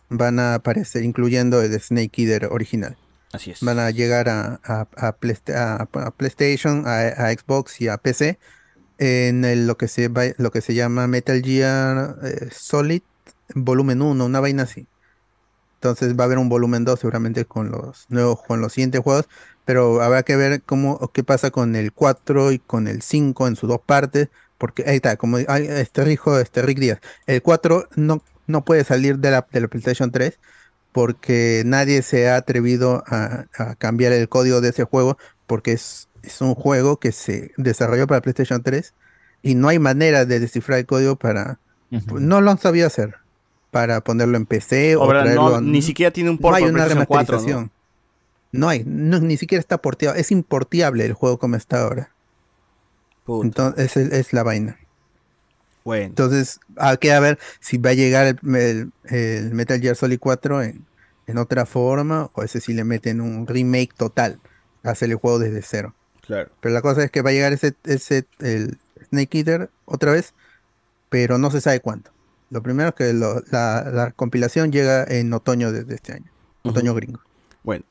van 0.10 0.40
a 0.40 0.56
aparecer, 0.56 1.04
incluyendo 1.04 1.62
el 1.62 1.72
de 1.72 1.80
Snake 1.80 2.12
Eater 2.24 2.46
original. 2.52 2.98
Así 3.34 3.52
es. 3.52 3.62
Van 3.62 3.78
a 3.80 3.92
llegar 3.92 4.30
a, 4.30 4.60
a- 4.64 4.88
a 4.96 5.12
Playsta- 5.18 5.76
a- 5.76 5.90
a 6.06 6.12
PlayStation, 6.12 6.84
a, 6.88 7.30
Xbox 7.34 7.82
y 7.82 7.88
a 7.90 7.98
PC 7.98 8.40
en 9.00 9.44
el- 9.46 9.68
lo, 9.68 9.78
que 9.78 9.88
se, 9.88 10.08
va- 10.08 10.34
lo 10.38 10.52
que 10.52 10.62
se 10.62 10.74
llama 10.74 11.08
Metal 11.08 11.42
Gear 11.44 12.16
eh, 12.24 12.50
Solid 12.52 13.02
Volumen 13.54 14.02
1, 14.02 14.26
una 14.26 14.40
vaina 14.40 14.64
así. 14.64 14.88
Entonces 15.76 16.18
va 16.18 16.24
a 16.24 16.26
haber 16.26 16.40
un 16.40 16.50
volumen 16.50 16.86
2 16.86 17.00
seguramente 17.00 17.46
con 17.46 17.70
los 17.70 18.06
nuevos, 18.10 18.42
con 18.48 18.62
los 18.62 18.74
siguientes 18.74 19.02
juegos, 19.02 19.28
pero 19.66 20.02
habrá 20.02 20.24
que 20.24 20.36
ver 20.36 20.62
cómo, 20.64 21.12
qué 21.14 21.24
pasa 21.24 21.52
con 21.52 21.76
el 21.76 21.92
4 21.94 22.52
y 22.52 22.60
con 22.60 22.88
el 22.88 23.02
5 23.04 23.48
en 23.48 23.56
sus 23.56 23.70
dos 23.70 23.82
partes, 23.86 24.30
porque 24.58 24.84
ahí 24.88 24.98
está, 24.98 25.18
como 25.18 25.38
este 25.38 26.04
rijo, 26.04 26.40
este 26.40 26.62
Rick 26.62 26.80
Díaz, 26.80 27.00
el 27.26 27.42
4 27.42 27.90
no, 27.96 28.22
no 28.48 28.66
puede 28.66 28.84
salir 28.84 29.20
de 29.20 29.32
la, 29.32 29.48
de 29.52 29.62
la 29.62 29.68
PlayStation 29.68 30.12
3 30.12 30.40
porque 30.92 31.64
nadie 31.66 32.02
se 32.02 32.30
ha 32.30 32.38
atrevido 32.38 33.04
a, 33.08 33.46
a 33.58 33.76
cambiar 33.76 34.14
el 34.14 34.30
código 34.30 34.62
de 34.62 34.70
ese 34.70 34.84
juego 34.84 35.18
porque 35.46 35.74
es, 35.74 36.10
es 36.24 36.42
un 36.42 36.56
juego 36.56 36.98
que 36.98 37.12
se 37.12 37.52
desarrolló 37.58 38.08
para 38.08 38.22
PlayStation 38.22 38.62
3 38.62 38.94
y 39.42 39.56
no 39.56 39.70
hay 39.70 39.80
manera 39.80 40.26
de 40.26 40.40
descifrar 40.40 40.80
el 40.80 40.86
código 40.86 41.16
para... 41.16 41.60
No 41.90 42.42
lo 42.42 42.52
han 42.52 42.58
sabido 42.58 42.88
hacer 42.88 43.16
para 43.72 44.02
ponerlo 44.02 44.38
en 44.38 44.46
PC 44.46 44.98
o 44.98 45.08
traerlo... 45.08 45.50
no, 45.50 45.62
ni 45.62 45.82
siquiera 45.82 46.12
tiene 46.12 46.30
un 46.30 46.38
port 46.38 46.52
no 46.52 46.58
hay 46.58 46.70
una 46.70 46.86
PlayStation 46.86 47.06
4, 47.06 47.24
¿no? 47.24 47.44
remasterización. 47.44 47.72
No 48.52 48.70
hay, 48.70 48.84
no, 48.86 49.20
ni 49.20 49.38
siquiera 49.38 49.60
está 49.60 49.78
porteado, 49.78 50.16
es 50.16 50.32
importeable 50.32 51.06
el 51.06 51.14
juego 51.14 51.38
como 51.38 51.56
está 51.56 51.84
ahora. 51.84 52.12
Entonces 53.44 53.98
es, 53.98 54.12
es 54.12 54.34
la 54.34 54.44
vaina. 54.44 54.78
Bueno. 55.84 56.06
Entonces 56.06 56.60
hay 56.76 56.98
que 56.98 57.18
ver 57.20 57.40
si 57.60 57.78
va 57.78 57.92
a 57.92 57.94
llegar 57.94 58.26
el, 58.28 58.56
el- 58.56 58.92
el 59.06 59.54
Metal 59.54 59.80
Gear 59.80 59.96
Solid 59.96 60.20
4 60.20 60.62
en, 60.62 60.86
en 61.28 61.38
otra 61.38 61.66
forma 61.66 62.30
o 62.34 62.44
ese 62.44 62.60
si 62.60 62.74
le 62.74 62.84
meten 62.84 63.22
un 63.22 63.48
remake 63.48 63.94
total, 63.96 64.40
hacer 64.84 65.10
el 65.10 65.16
juego 65.16 65.40
desde 65.40 65.62
cero. 65.62 65.94
Claro. 66.22 66.52
Pero 66.60 66.74
la 66.74 66.82
cosa 66.82 67.04
es 67.04 67.12
que 67.12 67.22
va 67.22 67.30
a 67.30 67.34
llegar 67.34 67.54
ese, 67.54 67.74
ese 67.86 68.26
el 68.40 68.78
Snake 69.10 69.38
Eater 69.38 69.70
otra 69.86 70.12
vez, 70.12 70.34
pero 71.10 71.38
no 71.38 71.52
se 71.52 71.62
sabe 71.62 71.80
cuándo. 71.80 72.12
Lo 72.50 72.62
primero 72.62 72.90
es 72.90 72.96
que 72.96 73.14
lo- 73.14 73.42
la, 73.52 73.90
la 73.92 74.12
compilación 74.12 74.72
llega 74.72 75.04
en 75.06 75.32
otoño 75.34 75.72
de, 75.72 75.84
de 75.86 75.96
este 75.96 76.14
año, 76.14 76.32
otoño 76.64 76.94
gringo. 76.94 77.22
Bueno, 77.64 77.86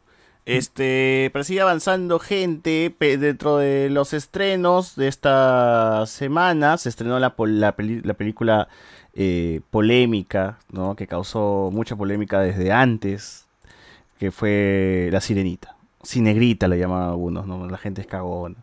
este, 0.47 1.29
para 1.33 1.45
seguir 1.45 1.63
avanzando, 1.63 2.19
gente, 2.19 2.95
dentro 2.99 3.59
de 3.59 3.91
los 3.91 4.13
estrenos 4.15 4.97
de 4.97 5.09
esta 5.09 6.05
semana 6.07 6.79
se 6.79 6.89
estrenó 6.89 7.19
la, 7.19 7.35
la, 7.37 7.77
peli- 7.77 8.01
la 8.03 8.15
película 8.15 8.69
eh, 9.15 9.61
polémica, 9.71 10.59
¿no? 10.71 10.95
Que 10.97 11.07
causó 11.07 11.71
mucha 11.73 11.97
polémica 11.97 12.41
desde 12.41 12.71
antes, 12.73 13.47
que 14.19 14.31
fue 14.31 15.09
La 15.13 15.21
Sirenita. 15.21 15.75
Cinegrita 16.05 16.69
la 16.69 16.77
llamaban 16.77 17.09
algunos, 17.11 17.47
¿no? 17.47 17.69
La 17.69 17.79
gente 17.79 18.01
es 18.01 18.07
cagona. 18.07 18.57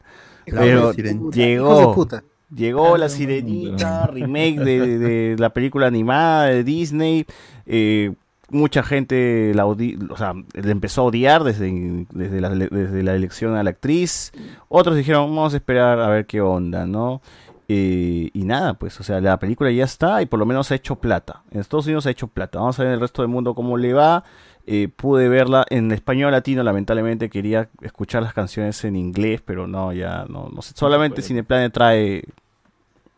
Pero 0.46 0.92
llegó, 1.32 2.08
llegó 2.56 2.98
La 2.98 3.10
Sirenita, 3.10 4.08
remake 4.08 4.60
de, 4.60 4.98
de 5.00 5.36
la 5.38 5.50
película 5.52 5.88
animada 5.88 6.46
de 6.46 6.64
Disney. 6.64 7.26
eh, 7.66 8.14
mucha 8.50 8.84
gente 8.84 9.52
la 9.56 9.66
odi- 9.66 9.98
o 10.12 10.18
sea, 10.18 10.34
le 10.54 10.72
empezó 10.72 11.02
a 11.02 11.06
odiar 11.06 11.44
desde, 11.44 12.06
desde, 12.12 12.42
la, 12.42 12.50
desde 12.50 13.04
la 13.04 13.16
elección 13.16 13.56
a 13.56 13.64
la 13.64 13.72
actriz. 13.72 14.32
Otros 14.70 14.96
dijeron, 14.96 15.36
vamos 15.36 15.54
a 15.54 15.58
esperar 15.58 16.00
a 16.00 16.08
ver 16.10 16.26
qué 16.26 16.42
onda, 16.42 16.86
¿no? 16.86 17.22
Eh, 17.70 18.30
y 18.34 18.44
nada, 18.44 18.74
pues, 18.74 19.00
o 19.00 19.04
sea, 19.04 19.22
la 19.22 19.40
película 19.40 19.72
ya 19.72 19.86
está 19.86 20.22
y 20.22 20.26
por 20.26 20.38
lo 20.38 20.46
menos 20.46 20.70
ha 20.72 20.76
hecho 20.76 20.98
plata. 20.98 21.44
En 21.52 21.62
Estados 21.62 21.86
Unidos 21.86 22.06
ha 22.06 22.12
hecho 22.12 22.28
plata. 22.28 22.60
Vamos 22.60 22.78
a 22.78 22.84
ver 22.84 22.90
en 22.90 22.96
el 22.96 23.00
resto 23.02 23.22
del 23.22 23.30
mundo 23.30 23.56
cómo 23.56 23.78
le 23.78 23.94
va. 23.94 24.24
Eh, 24.68 24.90
pude 24.96 25.28
verla 25.28 25.66
en 25.70 25.92
español 25.92 26.32
latino, 26.32 26.64
lamentablemente 26.64 27.30
quería 27.30 27.68
escuchar 27.82 28.24
las 28.24 28.34
canciones 28.34 28.82
en 28.86 28.96
inglés, 28.96 29.42
pero 29.44 29.68
no, 29.68 29.92
ya 29.92 30.26
no, 30.30 30.50
no 30.54 30.62
sé. 30.62 30.74
Solamente 30.76 31.22
Cineplanet 31.22 31.74
trae 31.74 32.24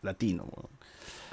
latino. 0.02 0.46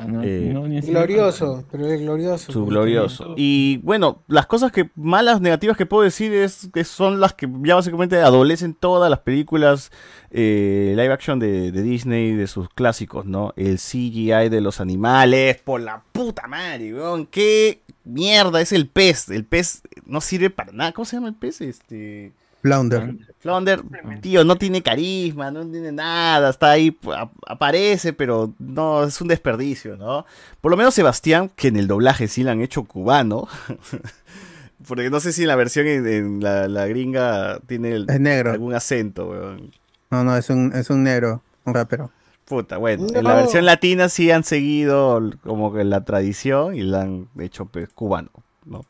¿No? 0.08 0.24
Eh, 0.24 0.82
Glorioso, 0.86 1.64
pero 1.72 1.88
es 1.88 2.02
glorioso. 2.02 2.52
su 2.52 2.66
glorioso. 2.66 3.36
Y 3.38 3.78
bueno, 3.84 4.24
las 4.28 4.46
cosas 4.46 4.72
que 4.72 4.90
malas, 4.96 5.42
negativas 5.42 5.78
que 5.78 5.86
puedo 5.86 6.04
decir 6.04 6.34
es 6.34 6.70
que 6.74 6.84
son 6.84 7.20
las 7.20 7.34
que 7.34 7.48
ya 7.62 7.76
básicamente 7.76 8.18
adolecen 8.18 8.74
todas 8.74 9.10
las 9.10 9.20
películas 9.20 9.92
eh, 10.32 10.94
live 10.96 11.14
action 11.14 11.40
de, 11.40 11.72
de 11.72 11.82
Disney, 11.84 12.34
de 12.34 12.48
sus 12.48 12.70
clásicos, 12.70 13.26
¿no? 13.26 13.54
El 13.56 13.78
CGI 13.78 14.50
de 14.50 14.62
los 14.62 14.82
animales, 14.82 15.62
por 15.64 15.82
la 15.82 16.04
puta 16.12 16.48
madre, 16.48 16.94
weón. 16.94 17.26
¿Qué 17.28 17.82
mierda 18.04 18.62
es 18.62 18.72
el 18.72 18.88
pez? 18.88 19.30
El 19.30 19.46
pez 19.46 19.82
no 20.06 20.22
sirve 20.22 20.50
para 20.50 20.72
nada. 20.72 20.92
¿Cómo 20.92 21.06
se 21.06 21.16
llama 21.18 21.30
el 21.30 21.36
pez? 21.36 21.62
Este... 21.62 22.32
Flounder. 22.64 23.16
Flounder, 23.40 23.82
tío, 24.22 24.44
no 24.46 24.56
tiene 24.56 24.82
carisma, 24.82 25.52
no 25.52 25.68
tiene 25.68 25.92
nada, 25.92 26.50
está 26.50 26.72
ahí, 26.72 26.98
aparece, 27.46 28.14
pero 28.14 28.54
no, 28.58 29.04
es 29.04 29.20
un 29.22 29.28
desperdicio, 29.28 29.98
¿no? 29.98 30.26
Por 30.62 30.72
lo 30.72 30.78
menos 30.78 30.94
Sebastián, 30.96 31.52
que 31.56 31.68
en 31.68 31.76
el 31.76 31.88
doblaje 31.88 32.28
sí 32.30 32.42
lo 32.44 32.52
han 32.52 32.62
hecho 32.62 32.84
cubano, 32.86 33.48
porque 34.88 35.10
no 35.10 35.20
sé 35.20 35.32
si 35.34 35.42
en 35.44 35.48
la 35.50 35.56
versión 35.56 35.88
en, 35.88 36.08
en 36.08 36.40
la, 36.42 36.68
la 36.68 36.88
gringa 36.88 37.60
tiene 37.68 37.92
el- 37.94 38.10
Es 38.10 38.20
negro. 38.20 38.52
algún 38.52 38.74
acento, 38.74 39.30
weón. 39.30 39.72
No, 40.10 40.24
no, 40.24 40.38
es 40.38 40.50
un, 40.50 40.72
es 40.74 40.90
un 40.90 41.04
negro, 41.04 41.42
un 41.66 41.74
rapero. 41.74 42.12
Puta, 42.46 42.78
bueno, 42.78 43.08
en 43.14 43.24
la 43.24 43.36
versión 43.36 43.66
latina 43.66 44.10
sí 44.10 44.30
han 44.30 44.44
seguido 44.44 45.22
como 45.44 45.74
que 45.74 45.84
la 45.86 46.04
tradición 46.04 46.76
y 46.76 46.82
la 46.82 47.02
han 47.02 47.28
hecho 47.40 47.66
pues, 47.66 47.90
cubano, 47.90 48.30
¿no? 48.66 48.86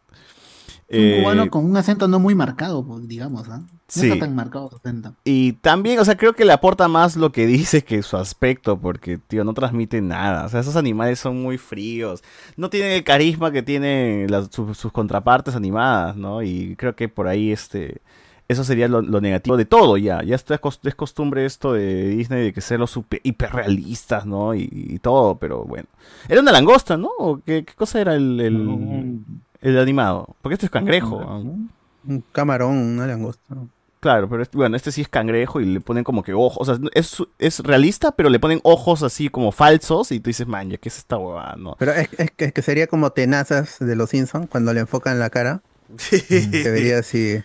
Un 0.94 1.00
Eh, 1.00 1.20
cubano 1.22 1.50
con 1.50 1.66
un 1.66 1.76
acento 1.76 2.08
no 2.08 2.20
muy 2.20 2.36
marcado, 2.36 2.86
pues, 2.86 3.08
digamos, 3.08 3.50
¿ah? 3.50 3.58
No 3.60 3.68
Sí. 3.88 4.08
está 4.10 4.20
tan 4.26 4.36
marcado 4.36 4.70
su 4.70 4.76
acento. 4.78 5.14
Y 5.24 5.54
también, 5.54 6.00
o 6.00 6.06
sea, 6.06 6.16
creo 6.18 6.34
que 6.34 6.46
le 6.46 6.54
aporta 6.54 6.88
más 6.88 7.16
lo 7.16 7.32
que 7.32 7.46
dice 7.78 7.84
que 7.84 8.02
su 8.04 8.18
aspecto, 8.18 8.78
porque, 8.80 9.18
tío, 9.18 9.44
no 9.44 9.54
transmite 9.54 10.02
nada. 10.02 10.46
O 10.46 10.50
sea, 10.50 10.60
esos 10.62 10.76
animales 10.76 11.20
son 11.20 11.42
muy 11.42 11.58
fríos. 11.58 12.24
No 12.58 12.70
tienen 12.70 12.92
el 12.92 13.04
carisma 13.04 13.52
que 13.52 13.62
tienen 13.64 14.30
las- 14.32 14.50
su- 14.52 14.74
sus 14.74 14.92
contrapartes 14.92 15.56
animadas, 15.56 16.16
¿no? 16.16 16.42
Y 16.44 16.76
creo 16.76 16.96
que 16.96 17.10
por 17.10 17.28
ahí, 17.28 17.52
este, 17.52 18.02
eso 18.48 18.64
sería 18.64 18.88
lo, 18.88 19.02
lo 19.02 19.22
negativo 19.22 19.58
de 19.58 19.66
todo 19.66 19.98
ya. 19.98 20.22
Ya 20.24 20.36
está 20.36 20.56
es 20.84 20.96
costumbre 20.96 21.46
esto 21.46 21.74
de 21.74 22.10
Disney 22.10 22.44
de 22.44 22.54
que 22.54 22.62
ser 22.62 22.80
los 22.80 22.92
super, 22.92 23.20
hiperrealistas, 23.24 24.26
¿no? 24.26 24.54
Y, 24.56 24.70
y 24.72 25.00
todo, 25.00 25.36
pero 25.38 25.64
bueno. 25.64 25.88
Era 26.30 26.42
una 26.42 26.52
langosta, 26.52 26.98
¿no? 26.98 27.10
¿O 27.18 27.38
qué, 27.46 27.64
qué 27.64 27.74
cosa 27.74 28.02
era 28.02 28.16
el, 28.16 28.40
el, 28.40 29.20
el 29.64 29.80
animado? 29.80 30.36
Porque 30.42 30.54
esto 30.54 30.66
es 30.66 30.72
cangrejo. 30.72 31.20
¿no? 31.20 31.70
Un 32.06 32.24
camarón, 32.32 32.78
una 32.78 33.08
langosta. 33.08 33.56
Claro, 34.00 34.28
pero 34.28 34.44
este, 34.44 34.58
bueno, 34.58 34.76
este 34.76 34.92
sí 34.92 35.02
es 35.02 35.08
cangrejo 35.08 35.62
y 35.62 35.66
le 35.66 35.80
ponen 35.80 36.04
como 36.04 36.24
que 36.24 36.34
ojos. 36.34 36.58
O 36.60 36.66
sea, 36.66 36.90
es, 36.94 37.24
es 37.40 37.60
realista, 37.60 38.12
pero 38.12 38.30
le 38.30 38.38
ponen 38.38 38.60
ojos 38.64 39.02
así 39.02 39.30
como 39.30 39.54
falsos 39.54 40.12
y 40.12 40.20
tú 40.20 40.30
dices, 40.30 40.46
man, 40.46 40.70
ya, 40.70 40.78
¿qué 40.78 40.90
es 40.90 40.98
esta 40.98 41.18
huevada? 41.18 41.56
No. 41.58 41.78
Pero 41.80 41.94
es, 41.94 42.10
es 42.18 42.32
que, 42.32 42.46
es 42.46 42.54
que 42.54 42.62
sería 42.62 42.88
como 42.88 43.12
tenazas 43.12 43.80
de 43.80 43.96
los 43.96 44.10
Simpsons 44.10 44.48
cuando 44.50 44.74
le 44.74 44.82
enfocan 44.82 45.20
la 45.20 45.30
cara. 45.30 45.62
Se 45.98 46.70
vería 46.70 47.00
así 47.00 47.42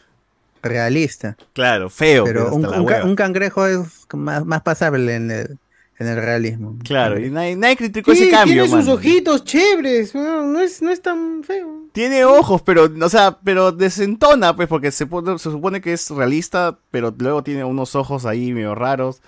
realista. 0.61 1.37
Claro, 1.53 1.91
feo. 1.91 2.25
Pero 2.25 2.53
un, 2.53 2.67
un 2.67 2.93
un 2.93 3.15
cangrejo 3.15 3.67
es 3.67 4.07
más, 4.13 4.45
más 4.45 4.63
pasable 4.63 5.15
en 5.15 5.31
el, 5.31 5.59
en 5.99 6.07
el 6.07 6.17
realismo. 6.17 6.77
Claro, 6.85 7.19
y 7.19 7.31
nadie, 7.31 7.57
nadie 7.57 7.77
criticó 7.77 8.15
Sí, 8.15 8.23
ese 8.23 8.31
cambio, 8.31 8.65
tiene 8.65 8.69
sus 8.79 8.87
man. 8.87 8.97
ojitos 8.97 9.45
chéveres, 9.45 10.15
no, 10.15 10.43
no 10.47 10.61
es, 10.61 10.81
no 10.83 10.91
es 10.91 11.03
tan 11.03 11.43
feo. 11.43 11.85
Tiene 11.93 12.25
ojos, 12.25 12.63
pero, 12.63 12.89
o 13.03 13.09
sea, 13.09 13.39
pero 13.43 13.73
desentona, 13.73 14.55
pues, 14.55 14.69
porque 14.69 14.91
se, 14.93 15.07
pone- 15.07 15.39
se 15.39 15.51
supone 15.51 15.81
que 15.81 15.93
es 15.93 16.09
realista, 16.11 16.79
pero 16.91 17.13
luego 17.19 17.43
tiene 17.43 17.65
unos 17.65 17.95
ojos 17.97 18.27
ahí 18.27 18.53
medio 18.53 18.75
raros. 18.75 19.21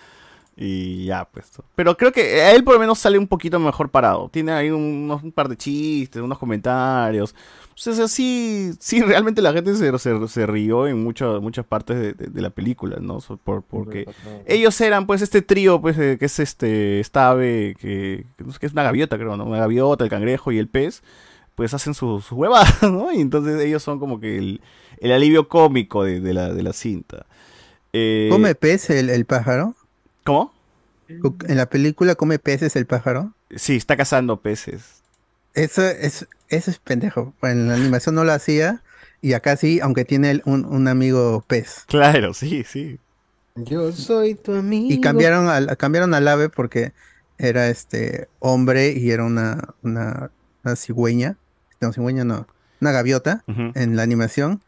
Y 0.63 1.07
ya, 1.07 1.25
pues. 1.25 1.51
Pero 1.75 1.97
creo 1.97 2.13
que 2.13 2.43
a 2.43 2.53
él 2.55 2.63
por 2.63 2.75
lo 2.75 2.81
menos 2.81 2.99
sale 2.99 3.17
un 3.17 3.27
poquito 3.27 3.59
mejor 3.59 3.89
parado. 3.89 4.29
Tiene 4.31 4.53
ahí 4.53 4.71
unos, 4.71 5.23
un 5.23 5.33
par 5.33 5.49
de 5.49 5.57
chistes, 5.57 6.21
unos 6.21 6.39
comentarios. 6.39 7.35
O 7.87 7.93
sea, 7.95 8.09
sí, 8.09 8.73
sí, 8.79 9.01
realmente 9.01 9.41
la 9.41 9.55
gente 9.55 9.75
se, 9.75 9.99
se, 9.99 10.29
se 10.29 10.47
rió 10.47 10.87
en 10.87 11.03
muchas 11.03 11.41
muchas 11.41 11.65
partes 11.65 11.97
de, 11.99 12.13
de- 12.13 12.27
de 12.27 12.43
la 12.43 12.51
película, 12.51 12.99
¿no? 13.01 13.21
Por, 13.43 13.63
porque 13.63 14.05
ellos 14.47 14.79
eran, 14.83 15.07
pues, 15.07 15.23
este 15.23 15.41
trío, 15.41 15.81
pues, 15.81 15.97
eh, 15.99 16.19
que 16.19 16.27
es 16.27 16.39
este, 16.41 17.01
esta 17.01 17.31
ave, 17.31 17.75
que, 17.81 18.27
es 18.61 18.73
una 18.73 18.83
gaviota, 18.83 19.17
creo, 19.17 19.35
¿no? 19.39 19.47
Una 19.47 19.61
gaviota, 19.61 20.05
el 20.05 20.11
cangrejo 20.11 20.53
y 20.53 20.59
el 20.59 20.69
pez, 20.69 21.03
pues 21.55 21.73
hacen 21.73 21.95
sus 21.95 22.27
su 22.27 22.35
huevadas, 22.37 22.83
¿no? 22.83 23.11
Y 23.13 23.21
entonces 23.23 23.59
ellos 23.63 23.83
son 23.83 23.99
como 23.99 24.21
que 24.21 24.37
el, 24.37 24.61
el 24.99 25.13
alivio 25.13 25.49
cómico 25.49 26.05
de, 26.05 26.21
de 26.21 26.35
la, 26.35 26.53
de 26.53 26.63
la 26.63 26.75
cinta. 26.75 27.25
Eh, 27.95 28.29
¿Come 28.31 28.55
pez 28.55 28.91
el, 28.91 29.09
el 29.09 29.25
pájaro? 29.25 29.75
¿Cómo? 30.31 30.55
En 31.49 31.57
la 31.57 31.69
película 31.69 32.15
come 32.15 32.39
peces 32.39 32.77
el 32.77 32.87
pájaro. 32.87 33.33
Sí, 33.57 33.77
está 33.77 33.97
cazando 33.97 34.41
peces. 34.41 35.03
Eso 35.55 35.85
es, 35.85 36.29
eso 36.49 36.71
es 36.71 36.79
pendejo. 36.79 37.35
Bueno, 37.41 37.63
en 37.63 37.69
la 37.69 37.75
animación 37.75 38.15
no 38.15 38.25
lo 38.25 38.33
hacía. 38.33 38.83
Y 39.21 39.33
acá 39.33 39.57
sí, 39.57 39.81
aunque 39.81 40.05
tiene 40.05 40.41
un, 40.45 40.65
un 40.65 40.87
amigo 40.87 41.45
pez. 41.47 41.85
Claro, 41.89 42.33
sí, 42.33 42.65
sí. 42.65 42.99
Yo 43.57 43.91
soy 43.93 44.37
tu 44.37 44.55
amigo. 44.55 44.87
Y 44.93 45.01
cambiaron 45.01 45.49
al, 45.49 45.77
cambiaron 45.77 46.15
al 46.15 46.29
ave 46.29 46.49
porque 46.49 46.93
era 47.39 47.69
este 47.69 48.29
hombre 48.39 48.93
y 48.93 49.11
era 49.11 49.25
una, 49.25 49.75
una, 49.83 50.31
una 50.65 50.77
cigüeña. 50.77 51.37
No, 51.81 51.93
cigüeña 51.93 52.25
no. 52.25 52.47
Una 52.81 52.93
gaviota 52.93 53.43
en 53.49 53.97
la 53.97 54.03
animación. 54.03 54.63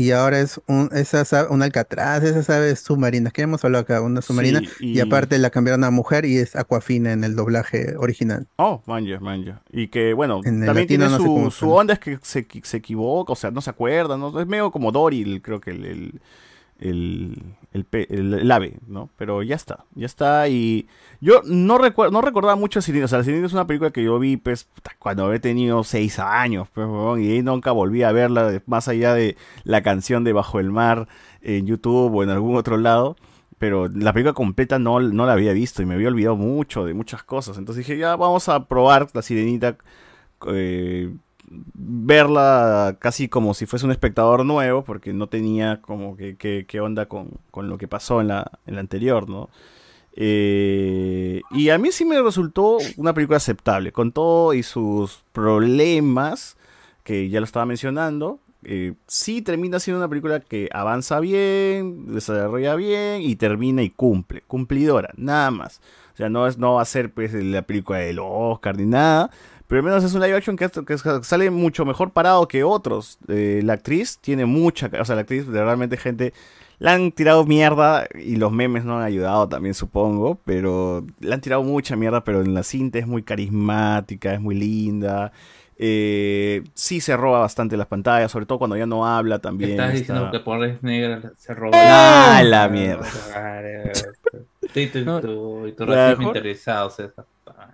Y 0.00 0.12
ahora 0.12 0.40
es 0.40 0.60
un, 0.66 0.88
esa, 0.92 1.24
sa- 1.24 1.48
un 1.50 1.62
Alcatraz, 1.62 2.22
esas 2.22 2.48
aves 2.50 2.80
submarinas 2.80 3.32
que 3.32 3.42
hemos 3.42 3.64
hablado 3.64 3.82
acá, 3.82 4.00
una 4.00 4.22
submarina, 4.22 4.60
Sí, 4.60 4.66
y... 4.80 4.96
y- 4.98 5.00
aparte 5.00 5.38
la 5.38 5.50
cambiaron 5.50 5.82
a 5.84 5.90
mujer 5.90 6.24
y 6.24 6.38
es 6.38 6.54
Aquafina 6.56 7.12
en 7.12 7.24
el 7.24 7.34
doblaje 7.36 7.96
original. 7.96 8.46
Oh, 8.56 8.82
manja, 8.86 9.18
manja. 9.20 9.62
Y 9.72 9.88
que, 9.88 10.12
bueno, 10.12 10.40
En 10.44 10.64
también 10.64 10.86
tiene 10.86 11.08
no 11.08 11.16
su, 11.16 11.50
su 11.50 11.70
onda, 11.70 11.94
es 11.94 11.98
que 12.00 12.18
se, 12.22 12.46
se 12.62 12.76
equivoca, 12.76 13.32
o 13.32 13.36
sea, 13.36 13.50
no 13.50 13.60
se 13.60 13.70
acuerda, 13.70 14.16
¿no? 14.16 14.40
Es 14.40 14.46
medio 14.46 14.70
como 14.70 14.92
Dory, 14.92 15.40
creo 15.40 15.60
que 15.60 15.70
el, 15.70 15.84
el, 15.84 16.20
el, 16.78 17.42
el 17.72 17.86
el- 18.08 18.50
ave, 18.52 18.78
¿no? 18.86 19.10
Pero 19.16 19.42
ya 19.42 19.56
está, 19.56 19.84
ya 19.94 20.06
está. 20.06 20.48
Y 20.48 20.86
yo 21.20 21.42
no, 21.44 21.78
recuerdo 21.78 22.12
no 22.12 22.20
recordaba 22.20 22.56
mucho 22.56 22.78
a 22.78 22.82
Sirenita. 22.82 23.06
O 23.06 23.08
sea, 23.08 23.22
Sirenita 23.24 23.46
es 23.46 23.52
una 23.52 23.66
película 23.66 23.90
que 23.90 24.04
yo 24.04 24.18
vi, 24.18 24.36
pues, 24.36 24.68
cuando 24.98 25.24
había 25.26 25.40
tenido 25.40 25.84
seis 25.84 26.18
años, 26.18 26.68
pues, 26.72 26.86
y 27.20 27.42
nunca 27.42 27.72
volví 27.72 28.02
a 28.02 28.12
verla, 28.12 28.62
más 28.66 28.88
allá 28.88 29.14
de 29.14 29.36
la 29.64 29.82
canción 29.82 30.24
de 30.24 30.32
Bajo 30.32 30.60
el 30.60 30.70
Mar 30.70 31.08
en 31.42 31.66
YouTube 31.66 32.14
o 32.14 32.22
en 32.22 32.30
algún 32.30 32.56
otro 32.56 32.76
lado. 32.76 33.16
Pero 33.58 33.88
la 33.88 34.12
película 34.12 34.34
completa 34.34 34.78
no, 34.78 35.00
no 35.00 35.26
la 35.26 35.32
había 35.32 35.52
visto 35.52 35.82
y 35.82 35.86
me 35.86 35.94
había 35.94 36.08
olvidado 36.08 36.36
mucho 36.36 36.84
de 36.84 36.94
muchas 36.94 37.24
cosas. 37.24 37.58
Entonces 37.58 37.84
dije, 37.84 37.98
ya 37.98 38.14
vamos 38.14 38.48
a 38.48 38.68
probar 38.68 39.08
la 39.14 39.22
sirenita, 39.22 39.76
eh, 40.48 41.12
verla 41.74 42.96
casi 43.00 43.28
como 43.28 43.54
si 43.54 43.66
fuese 43.66 43.86
un 43.86 43.92
espectador 43.92 44.44
nuevo, 44.44 44.84
porque 44.84 45.12
no 45.12 45.28
tenía 45.28 45.80
como 45.82 46.16
que, 46.16 46.36
que- 46.36 46.80
onda 46.80 47.06
con, 47.06 47.30
con 47.50 47.68
lo 47.68 47.78
que 47.78 47.88
pasó 47.88 48.20
en 48.20 48.28
la, 48.28 48.50
en 48.66 48.74
la 48.74 48.80
anterior, 48.80 49.28
¿no? 49.28 49.48
Eh, 50.20 51.42
y 51.52 51.68
a 51.70 51.78
mí 51.78 51.92
sí 51.92 52.04
me 52.04 52.20
resultó 52.20 52.78
una 52.96 53.14
película 53.14 53.36
aceptable, 53.36 53.92
con 53.92 54.12
todo 54.12 54.52
y 54.54 54.62
sus 54.62 55.22
problemas, 55.32 56.56
que 57.04 57.28
ya 57.28 57.40
lo 57.40 57.44
estaba 57.44 57.66
mencionando. 57.66 58.40
eh, 58.64 58.94
sí 59.06 59.40
termina 59.42 59.78
siendo 59.78 59.98
una 60.00 60.08
película 60.08 60.40
que 60.40 60.68
avanza 60.72 61.20
bien, 61.20 62.12
desarrolla 62.12 62.74
bien 62.74 63.22
y 63.22 63.36
termina 63.36 63.82
y 63.82 63.90
cumple, 63.90 64.42
cumplidora, 64.48 65.10
nada 65.16 65.50
más. 65.52 65.80
O 66.14 66.16
sea, 66.16 66.28
no, 66.28 66.46
es, 66.48 66.58
no 66.58 66.74
va 66.74 66.82
a 66.82 66.84
ser 66.84 67.12
pues 67.12 67.32
la 67.32 67.62
película 67.62 67.98
del 68.00 68.18
Oscar 68.20 68.76
ni 68.76 68.86
nada, 68.86 69.30
pero 69.68 69.78
al 69.80 69.84
menos 69.84 70.02
es 70.02 70.12
un 70.14 70.20
live 70.22 70.34
action 70.36 70.56
que, 70.56 70.68
sale 71.22 71.50
mucho 71.50 71.84
mejor 71.84 72.10
parado 72.10 72.48
que 72.48 72.64
otros. 72.64 73.18
Eh, 73.28 73.60
la 73.62 73.74
actriz 73.74 74.18
tiene 74.20 74.44
mucha, 74.46 74.90
o 75.00 75.04
sea, 75.04 75.14
la 75.14 75.20
actriz 75.20 75.46
de 75.46 75.62
realmente 75.62 75.96
gente 75.96 76.32
le 76.80 76.90
han 76.90 77.12
tirado 77.12 77.44
mierda 77.44 78.06
y 78.14 78.36
los 78.36 78.50
memes 78.52 78.84
no 78.84 78.98
han 78.98 79.04
ayudado 79.04 79.48
también, 79.48 79.74
supongo, 79.74 80.40
pero 80.44 81.04
le 81.20 81.34
han 81.34 81.40
tirado 81.40 81.62
mucha 81.62 81.94
mierda, 81.96 82.24
pero 82.24 82.40
en 82.40 82.54
la 82.54 82.62
cinta 82.62 82.98
es 82.98 83.06
muy 83.06 83.22
carismática, 83.22 84.32
es 84.32 84.40
muy 84.40 84.54
linda. 84.54 85.32
Eh, 85.80 86.64
sí 86.74 87.00
se 87.00 87.16
roba 87.16 87.38
bastante 87.40 87.76
las 87.76 87.86
pantallas, 87.86 88.32
sobre 88.32 88.46
todo 88.46 88.58
cuando 88.58 88.76
ya 88.76 88.86
no 88.86 89.06
habla 89.06 89.38
también. 89.38 89.72
Estás 89.72 89.94
está- 89.94 89.98
diciendo 90.14 90.30
que 90.32 90.40
por 90.40 90.64
es 90.64 90.82
negra 90.82 91.32
se 91.36 91.54
robó. 91.54 91.70
¡Ah, 91.74 92.42
la 92.44 92.68
mierda! 92.68 93.06
Y 94.74 94.86
tu, 94.88 95.04
tu, 95.20 95.66
y 95.66 95.72
tu 95.72 95.84
La 95.86 95.94
racismo 96.10 96.18
mejor- 96.28 96.36
interesado, 96.36 96.90
César. 96.90 97.24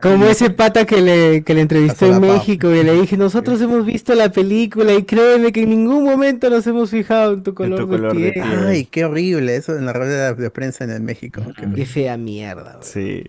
Como 0.01 0.27
ese 0.27 0.51
pata 0.51 0.85
que 0.85 1.01
le, 1.01 1.43
que 1.45 1.55
le 1.55 1.63
entrevisté 1.63 2.09
en. 2.09 2.21
México 2.21 2.71
y 2.71 2.83
le 2.83 2.93
dije, 3.01 3.17
nosotros 3.17 3.61
hemos 3.63 3.87
visto 3.87 4.15
la 4.15 4.31
película 4.31 4.93
y 4.93 5.05
créeme 5.05 5.51
que 5.53 5.63
en 5.63 5.71
ningún 5.71 6.05
momento 6.05 6.51
nos 6.51 6.67
hemos 6.67 6.91
fijado 6.91 7.33
en 7.35 7.43
tu 7.43 7.55
color, 7.55 7.89
color 7.89 8.15
de 8.15 8.21
de 8.25 8.33
piel. 8.33 8.45
piel. 8.47 8.67
Ay, 8.67 8.85
qué 8.85 9.05
horrible 9.05 9.57
eso 9.57 9.77
en 9.77 9.87
la 9.87 9.93
rueda 9.95 10.35
de 10.35 10.51
prensa 10.51 10.85
en 10.85 10.91
el 10.91 11.03
México. 11.03 11.43
Qué, 11.57 11.71
Qué 11.75 11.87
fea 11.87 12.17
mierda. 12.19 12.73
güey. 12.75 12.83
Sí. 12.83 13.25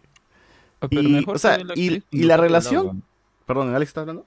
pero 0.89 1.01
Y, 1.01 1.07
mejor 1.07 1.35
o 1.35 1.39
sea, 1.39 1.57
la 1.63 1.73
y, 1.75 2.03
la 2.11 2.37
relación... 2.37 3.03
Perdón, 3.45 3.73
¿Alex 3.73 3.89
está 3.89 4.01
hablando? 4.01 4.25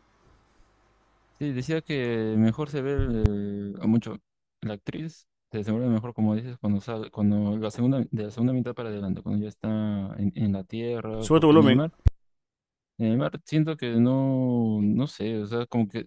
Sí, 1.39 1.52
decía 1.52 1.81
que 1.82 2.35
mejor 2.36 2.69
se 2.70 2.81
ve 2.82 2.93
el- 2.94 3.77
o 3.81 3.86
mucho 3.89 4.19
la 4.62 4.74
actriz 4.74 5.27
se 5.51 5.59
desenvuelve 5.59 5.89
mejor 5.89 6.12
como 6.12 6.35
dices 6.35 6.56
cuando 6.60 6.81
sale, 6.81 7.10
cuando 7.10 7.56
la 7.56 7.70
segunda 7.70 8.05
de 8.10 8.23
la 8.24 8.31
segunda 8.31 8.52
mitad 8.52 8.74
para 8.74 8.89
adelante, 8.90 9.23
cuando 9.23 9.43
ya 9.43 9.48
está 9.48 9.69
en, 10.19 10.32
en 10.35 10.52
la 10.52 10.65
tierra, 10.65 11.23
Sube 11.23 11.40
tu 11.40 11.48
en 11.51 11.55
volumen. 11.55 11.93
Mar. 12.99 13.07
En 13.07 13.12
el 13.12 13.19
mar 13.19 13.41
siento 13.45 13.77
que 13.77 13.91
no, 13.93 14.81
no 14.83 15.07
sé, 15.07 15.39
o 15.43 15.47
sea, 15.47 15.66
como 15.66 15.89
que 15.89 16.07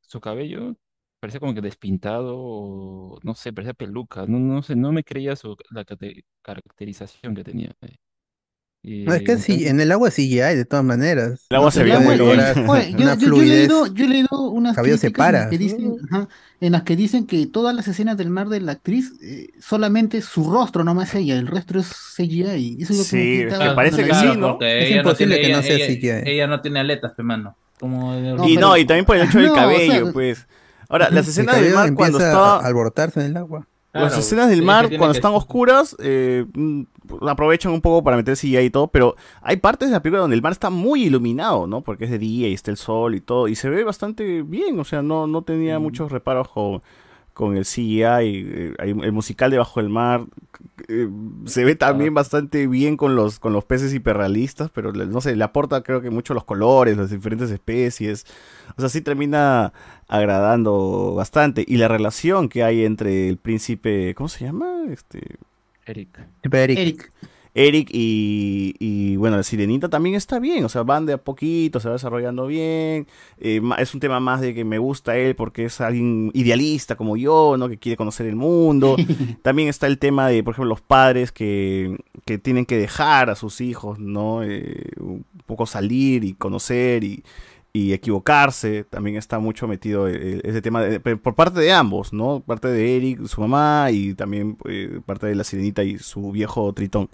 su 0.00 0.20
cabello 0.20 0.76
parecía 1.20 1.40
como 1.40 1.54
que 1.54 1.60
despintado 1.62 2.36
o 2.38 3.18
no 3.24 3.34
sé, 3.34 3.52
parecía 3.52 3.74
peluca, 3.74 4.26
no, 4.26 4.38
no 4.38 4.62
sé, 4.62 4.76
no 4.76 4.92
me 4.92 5.04
creía 5.04 5.36
su 5.36 5.56
la 5.70 5.84
caracterización 6.42 7.34
que 7.34 7.44
tenía. 7.44 7.74
eh. 7.82 7.96
Y 8.84 9.04
No, 9.04 9.14
es 9.14 9.22
que 9.22 9.32
en 9.32 9.38
sí, 9.38 9.52
cambio- 9.52 9.68
en 9.70 9.80
el 9.80 9.92
agua 9.92 10.10
sí 10.10 10.40
hay, 10.40 10.56
de 10.56 10.64
todas 10.64 10.84
maneras. 10.84 11.46
El 11.50 11.56
agua 11.56 11.66
No 11.68 11.70
se 11.70 11.82
veía 11.84 12.00
muy 12.00 12.16
bien. 12.16 12.18
yo, 12.18 12.32
una 12.32 12.52
yo- 12.54 12.96
yo 12.96 13.12
he 13.12 13.16
fluidez. 13.16 13.48
leído, 13.68 13.86
yo 13.94 14.04
he 14.04 14.08
leído 14.08 14.40
unas 14.50 14.74
cabello 14.74 14.96
se 14.98 15.12
críticas 15.12 15.28
en 15.28 15.32
las 15.34 15.40
para. 15.42 15.50
que 15.50 15.58
dicen, 15.58 15.96
ajá, 16.10 16.28
en 16.60 16.72
las 16.72 16.82
que 16.82 16.96
dicen 16.96 17.26
que 17.26 17.46
todas 17.46 17.76
las 17.76 17.86
escenas 17.86 18.16
del 18.16 18.30
mar 18.30 18.48
de 18.48 18.60
la 18.60 18.72
actriz, 18.72 19.12
eh, 19.22 19.50
solamente 19.60 20.20
su 20.20 20.50
rostro 20.50 20.82
nomás 20.82 21.14
ella, 21.14 21.36
el 21.36 21.46
resto 21.46 21.78
es 21.78 21.92
CGI. 22.16 22.78
Eso 22.80 22.92
es 22.92 22.98
lo 22.98 23.04
Sí, 23.04 23.44
me 23.48 23.56
que 23.56 23.70
parece 23.76 24.04
que 24.04 24.14
sí. 24.14 24.26
¿no? 24.36 24.58
Es 24.60 24.86
ella 24.90 24.96
imposible 24.96 25.36
tiene- 25.36 25.48
que 25.48 25.52
no 25.54 25.58
ella- 25.60 25.66
sea 25.76 25.76
ella- 25.76 25.86
CGI. 26.24 26.30
Ella 26.32 26.46
no 26.48 26.60
tiene 26.60 26.80
aletas, 26.80 27.12
hermano. 27.16 27.56
Como 27.78 28.14
de- 28.14 28.34
No, 28.34 28.48
y 28.48 28.54
pero- 28.56 28.66
no, 28.68 28.76
y 28.76 28.84
también 28.84 29.04
por 29.04 29.16
el 29.16 29.22
hecho 29.28 29.38
del 29.38 29.46
No, 29.46 29.52
o 29.52 29.56
sea, 29.56 29.62
cabello, 29.64 30.12
pues. 30.12 30.46
Ahora, 30.88 31.08
las 31.10 31.28
escenas 31.28 31.60
del 31.60 31.72
mar 31.72 31.94
cuando 31.94 32.18
estaba... 32.18 32.56
a 32.58 32.66
alborotarse 32.66 33.20
en 33.20 33.26
el 33.26 33.36
agua. 33.36 33.66
Las 33.92 34.16
escenas 34.16 34.48
del 34.48 34.60
es 34.60 34.64
mar, 34.64 34.88
que 34.88 34.96
cuando 34.96 35.12
que- 35.12 35.18
están 35.18 35.34
oscuras, 35.34 35.94
eh, 36.00 36.46
mm, 36.54 36.82
aprovechan 37.28 37.72
un 37.72 37.80
poco 37.82 38.02
para 38.02 38.16
meter 38.16 38.36
CGI 38.36 38.58
y 38.66 38.70
todo, 38.70 38.86
pero 38.88 39.16
hay 39.42 39.56
partes 39.56 39.88
de 39.88 39.92
la 39.92 40.00
película 40.02 40.20
donde 40.22 40.36
el 40.36 40.40
mar 40.42 40.52
está 40.52 40.70
muy 40.70 41.04
iluminado, 41.04 41.66
¿no? 41.66 41.82
Porque 41.82 42.04
es 42.06 42.10
de 42.10 42.18
día 42.18 42.48
y 42.48 42.54
está 42.54 42.70
el 42.70 42.78
sol 42.78 43.14
y 43.14 43.20
todo, 43.20 43.48
y 43.48 43.54
se 43.54 43.68
ve 43.68 43.84
bastante 43.84 44.42
bien, 44.42 44.80
o 44.80 44.84
sea, 44.84 45.02
no, 45.02 45.26
no 45.26 45.42
tenía 45.42 45.78
muchos 45.78 46.10
reparos 46.10 46.48
con, 46.48 46.80
con 47.32 47.56
el 47.56 47.64
CGI, 47.64 48.02
eh, 48.04 48.74
hay- 48.78 48.90
el 48.90 49.12
musical 49.12 49.50
de 49.50 49.58
Bajo 49.58 49.80
el 49.80 49.88
Mar 49.88 50.24
eh, 50.88 51.08
se 51.46 51.64
ve 51.64 51.74
también 51.76 52.12
bastante 52.14 52.66
bien 52.66 52.96
con 52.96 53.14
los, 53.14 53.38
con 53.38 53.52
los 53.52 53.64
peces 53.64 53.94
hiperrealistas, 53.94 54.70
pero 54.70 54.92
le- 54.92 55.06
no 55.06 55.20
sé, 55.20 55.34
le 55.36 55.44
aporta 55.44 55.82
creo 55.82 56.00
que 56.02 56.10
mucho 56.10 56.34
los 56.34 56.44
colores, 56.44 56.96
las 56.96 57.10
diferentes 57.10 57.50
especies, 57.50 58.26
o 58.76 58.80
sea, 58.80 58.88
sí 58.88 59.00
termina 59.00 59.72
agradando 60.08 61.14
bastante. 61.14 61.64
Y 61.66 61.76
la 61.78 61.88
relación 61.88 62.48
que 62.48 62.62
hay 62.62 62.84
entre 62.84 63.28
el 63.28 63.36
príncipe, 63.38 64.14
¿cómo 64.14 64.28
se 64.28 64.44
llama? 64.44 64.82
Este, 64.90 65.36
Eric. 65.86 66.20
Eric. 66.42 66.78
Eric. 66.78 67.12
Eric 67.54 67.90
y, 67.92 68.74
y, 68.78 69.16
bueno, 69.16 69.36
la 69.36 69.42
sirenita 69.42 69.88
también 69.90 70.14
está 70.14 70.38
bien, 70.38 70.64
o 70.64 70.68
sea, 70.70 70.84
van 70.84 71.04
de 71.04 71.12
a 71.12 71.18
poquito, 71.18 71.80
se 71.80 71.88
va 71.88 71.94
desarrollando 71.94 72.46
bien. 72.46 73.06
eh, 73.38 73.60
es 73.78 73.92
un 73.92 74.00
tema 74.00 74.20
más 74.20 74.40
de 74.40 74.54
que 74.54 74.64
me 74.64 74.78
gusta 74.78 75.16
él 75.16 75.36
porque 75.36 75.66
es 75.66 75.80
alguien 75.80 76.30
idealista 76.32 76.96
como 76.96 77.16
yo, 77.16 77.56
¿no? 77.58 77.68
Que 77.68 77.78
quiere 77.78 77.96
conocer 77.96 78.26
el 78.26 78.36
mundo. 78.36 78.96
también 79.42 79.68
está 79.68 79.86
el 79.86 79.98
tema 79.98 80.28
de, 80.28 80.42
por 80.42 80.54
ejemplo, 80.54 80.70
los 80.70 80.80
padres 80.80 81.30
que, 81.30 81.98
que 82.24 82.38
tienen 82.38 82.64
que 82.64 82.78
dejar 82.78 83.28
a 83.28 83.34
sus 83.34 83.60
hijos, 83.60 83.98
¿no? 83.98 84.42
Eh, 84.42 84.90
un 84.98 85.24
poco 85.44 85.66
salir 85.66 86.24
y 86.24 86.32
conocer 86.32 87.04
y, 87.04 87.22
y 87.72 87.92
equivocarse. 87.94 88.84
También 88.84 89.16
está 89.16 89.38
mucho 89.38 89.66
metido 89.66 90.06
el- 90.08 90.16
el- 90.22 90.40
ese 90.44 90.60
tema 90.62 90.82
de- 90.82 91.00
por 91.00 91.34
parte 91.34 91.58
de 91.60 91.72
ambos, 91.72 92.12
¿no? 92.12 92.40
Parte 92.40 92.68
de 92.68 92.96
Eric, 92.96 93.24
su 93.26 93.40
mamá, 93.40 93.88
y 93.90 94.14
también 94.14 94.58
eh, 94.68 95.00
parte 95.06 95.26
de 95.26 95.34
la 95.34 95.44
sirenita 95.44 95.82
y 95.82 95.98
su 95.98 96.32
viejo 96.32 96.72
tritón. 96.74 97.08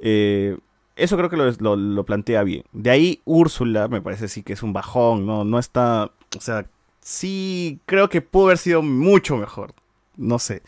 Eh, 0.00 0.56
eso 0.96 1.16
creo 1.16 1.28
que 1.30 1.36
lo, 1.36 1.50
lo- 1.58 1.76
lo 1.76 2.04
plantea 2.04 2.42
bien. 2.44 2.62
De 2.72 2.90
ahí 2.90 3.20
Úrsula, 3.24 3.88
me 3.88 4.00
parece 4.00 4.28
sí 4.28 4.42
que 4.42 4.52
es 4.52 4.62
un 4.62 4.72
bajón, 4.72 5.26
¿no? 5.26 5.44
No 5.44 5.58
está, 5.58 6.12
o 6.36 6.40
sea, 6.40 6.66
sí 7.00 7.80
creo 7.86 8.08
que 8.08 8.20
pudo 8.20 8.46
haber 8.46 8.58
sido 8.58 8.82
mucho 8.82 9.36
mejor. 9.36 9.74
No 10.16 10.38
sé. 10.38 10.62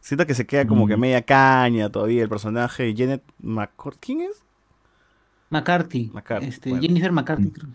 Siento 0.00 0.26
que 0.26 0.34
se 0.34 0.46
queda 0.46 0.66
como 0.66 0.86
que 0.86 0.96
Mm. 0.96 1.00
media 1.00 1.22
caña 1.22 1.90
todavía 1.90 2.22
el 2.22 2.28
personaje. 2.30 2.94
Janet 2.96 3.22
McCord, 3.42 3.96
¿quién 4.00 4.22
es? 4.22 4.42
McCarthy. 5.50 6.10
McCarthy, 6.14 6.46
Este, 6.46 6.70
bueno. 6.70 6.82
Jennifer 6.82 7.12
McCarthy, 7.12 7.50
creo. 7.50 7.68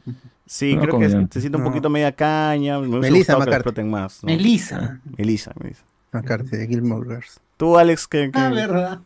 Sí, 0.46 0.76
No, 0.76 0.82
creo 0.82 1.00
que 1.00 1.10
se 1.10 1.40
siente 1.42 1.58
un 1.58 1.64
No. 1.64 1.70
poquito 1.70 1.90
media 1.90 2.12
caña. 2.12 2.80
Me 2.80 3.00
Melissa 3.00 3.34
que 3.34 3.40
McCarthy. 3.40 3.56
exploten 3.58 3.90
más. 3.90 4.24
¿no? 4.24 4.28
Melissa. 4.28 5.00
Melissa, 5.18 5.52
Melissa. 5.62 5.84
McCarthy 6.12 6.58
de 6.58 6.68
Gilmore 6.68 7.08
Girls. 7.08 7.40
Tú, 7.58 7.78
Alex, 7.78 8.08
¿qué, 8.08 8.30
qué- 8.32 8.40
Ah, 8.40 8.50
verdad. 8.50 9.00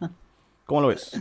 ¿cómo 0.65 0.81
lo 0.81 0.87
ves? 0.89 1.19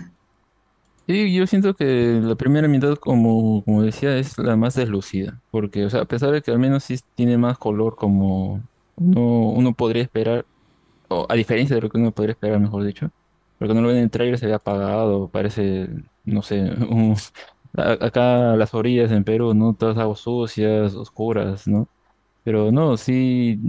Sí, 1.06 1.32
yo 1.34 1.46
siento 1.46 1.74
que 1.74 2.20
la 2.22 2.34
primera 2.34 2.68
mitad, 2.68 2.96
como, 2.96 3.62
como 3.64 3.82
decía, 3.82 4.16
es 4.18 4.36
la 4.36 4.56
más 4.56 4.74
deslucida, 4.74 5.40
porque, 5.50 5.86
o 5.86 5.90
sea, 5.90 6.02
a 6.02 6.04
pesar 6.04 6.30
de 6.32 6.42
que 6.42 6.50
al 6.50 6.58
menos 6.58 6.84
sí 6.84 6.98
tiene 7.14 7.38
más 7.38 7.56
color 7.56 7.96
como 7.96 8.62
uno, 8.96 9.20
uno 9.50 9.72
podría 9.72 10.02
esperar, 10.02 10.44
o 11.08 11.26
a 11.30 11.34
diferencia 11.34 11.76
de 11.76 11.80
lo 11.82 11.88
que 11.88 11.96
uno 11.96 12.10
podría 12.10 12.32
esperar, 12.32 12.60
mejor 12.60 12.84
dicho, 12.84 13.10
porque 13.58 13.68
cuando 13.74 13.82
lo 13.82 13.88
ven 13.88 13.98
en 13.98 14.04
el 14.04 14.10
trailer 14.10 14.38
se 14.38 14.46
ve 14.46 14.54
apagado, 14.54 15.30
parece, 15.30 15.88
no 16.24 16.42
sé, 16.42 16.60
un- 16.90 17.16
acá 17.76 18.56
las 18.56 18.74
orillas 18.74 19.10
en 19.12 19.24
Perú, 19.24 19.54
¿no? 19.54 19.74
Todas 19.74 19.98
aguas 19.98 20.20
sucias, 20.20 20.94
oscuras, 20.94 21.66
¿no? 21.68 21.88
Pero 22.44 22.72
no, 22.72 22.96
sí 22.98 23.60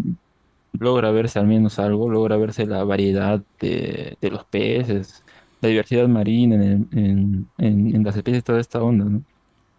logra 0.74 1.12
verse 1.12 1.40
al 1.40 1.48
menos 1.48 1.80
algo, 1.80 2.10
logra 2.10 2.38
verse 2.38 2.66
la 2.66 2.84
variedad 2.84 3.44
de, 3.60 4.18
de 4.22 4.32
los 4.32 4.46
peces, 4.46 5.24
la 5.62 5.70
diversidad 5.70 6.08
marina 6.08 6.56
en, 6.56 6.62
el- 6.64 7.00
en, 7.00 7.52
en- 7.58 7.96
en 7.96 8.04
las 8.04 8.16
especies, 8.16 8.44
toda 8.44 8.60
esta 8.60 8.82
onda, 8.82 9.06
¿no? 9.06 9.24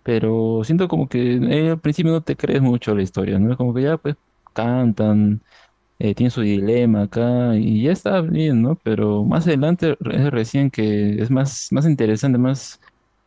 Pero 0.03 0.63
siento 0.65 0.89
como 0.89 1.09
que 1.09 1.35
eh, 1.37 1.71
al 1.73 1.81
principio 1.81 2.13
no 2.13 2.23
te 2.23 2.37
crees 2.37 2.63
mucho 2.63 2.95
la 2.95 3.03
historia, 3.03 3.39
¿no? 3.39 3.57
Como 3.57 3.75
que 3.75 3.83
ya 3.83 3.99
pues 3.99 4.17
cantan, 4.55 5.43
eh, 6.01 6.17
tiene 6.17 6.31
su 6.31 6.43
dilema 6.43 7.05
acá 7.05 7.57
y 7.57 7.85
ya 7.85 7.93
está 7.93 8.23
bien, 8.23 8.63
¿no? 8.63 8.77
Pero 8.77 9.25
más 9.25 9.47
adelante 9.49 9.99
es 10.13 10.33
recién 10.33 10.71
que 10.73 11.23
es 11.23 11.31
más, 11.33 11.69
más 11.73 11.87
interesante, 11.87 12.39
más, 12.39 12.81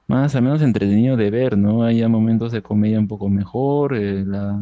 más 0.08 0.36
al 0.36 0.44
menos 0.44 0.62
entretenido 0.64 1.18
de 1.18 1.32
ver, 1.32 1.58
¿no? 1.58 1.84
Hay 1.86 2.00
ya 2.00 2.10
momentos 2.10 2.52
de 2.54 2.64
comedia 2.64 3.00
un 3.00 3.10
poco 3.10 3.30
mejor, 3.30 3.96
eh, 3.96 4.26
la, 4.26 4.60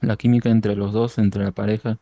la 0.00 0.16
química 0.16 0.50
entre 0.50 0.76
los 0.76 0.92
dos, 0.92 1.18
entre 1.18 1.44
la 1.44 1.52
pareja, 1.52 1.98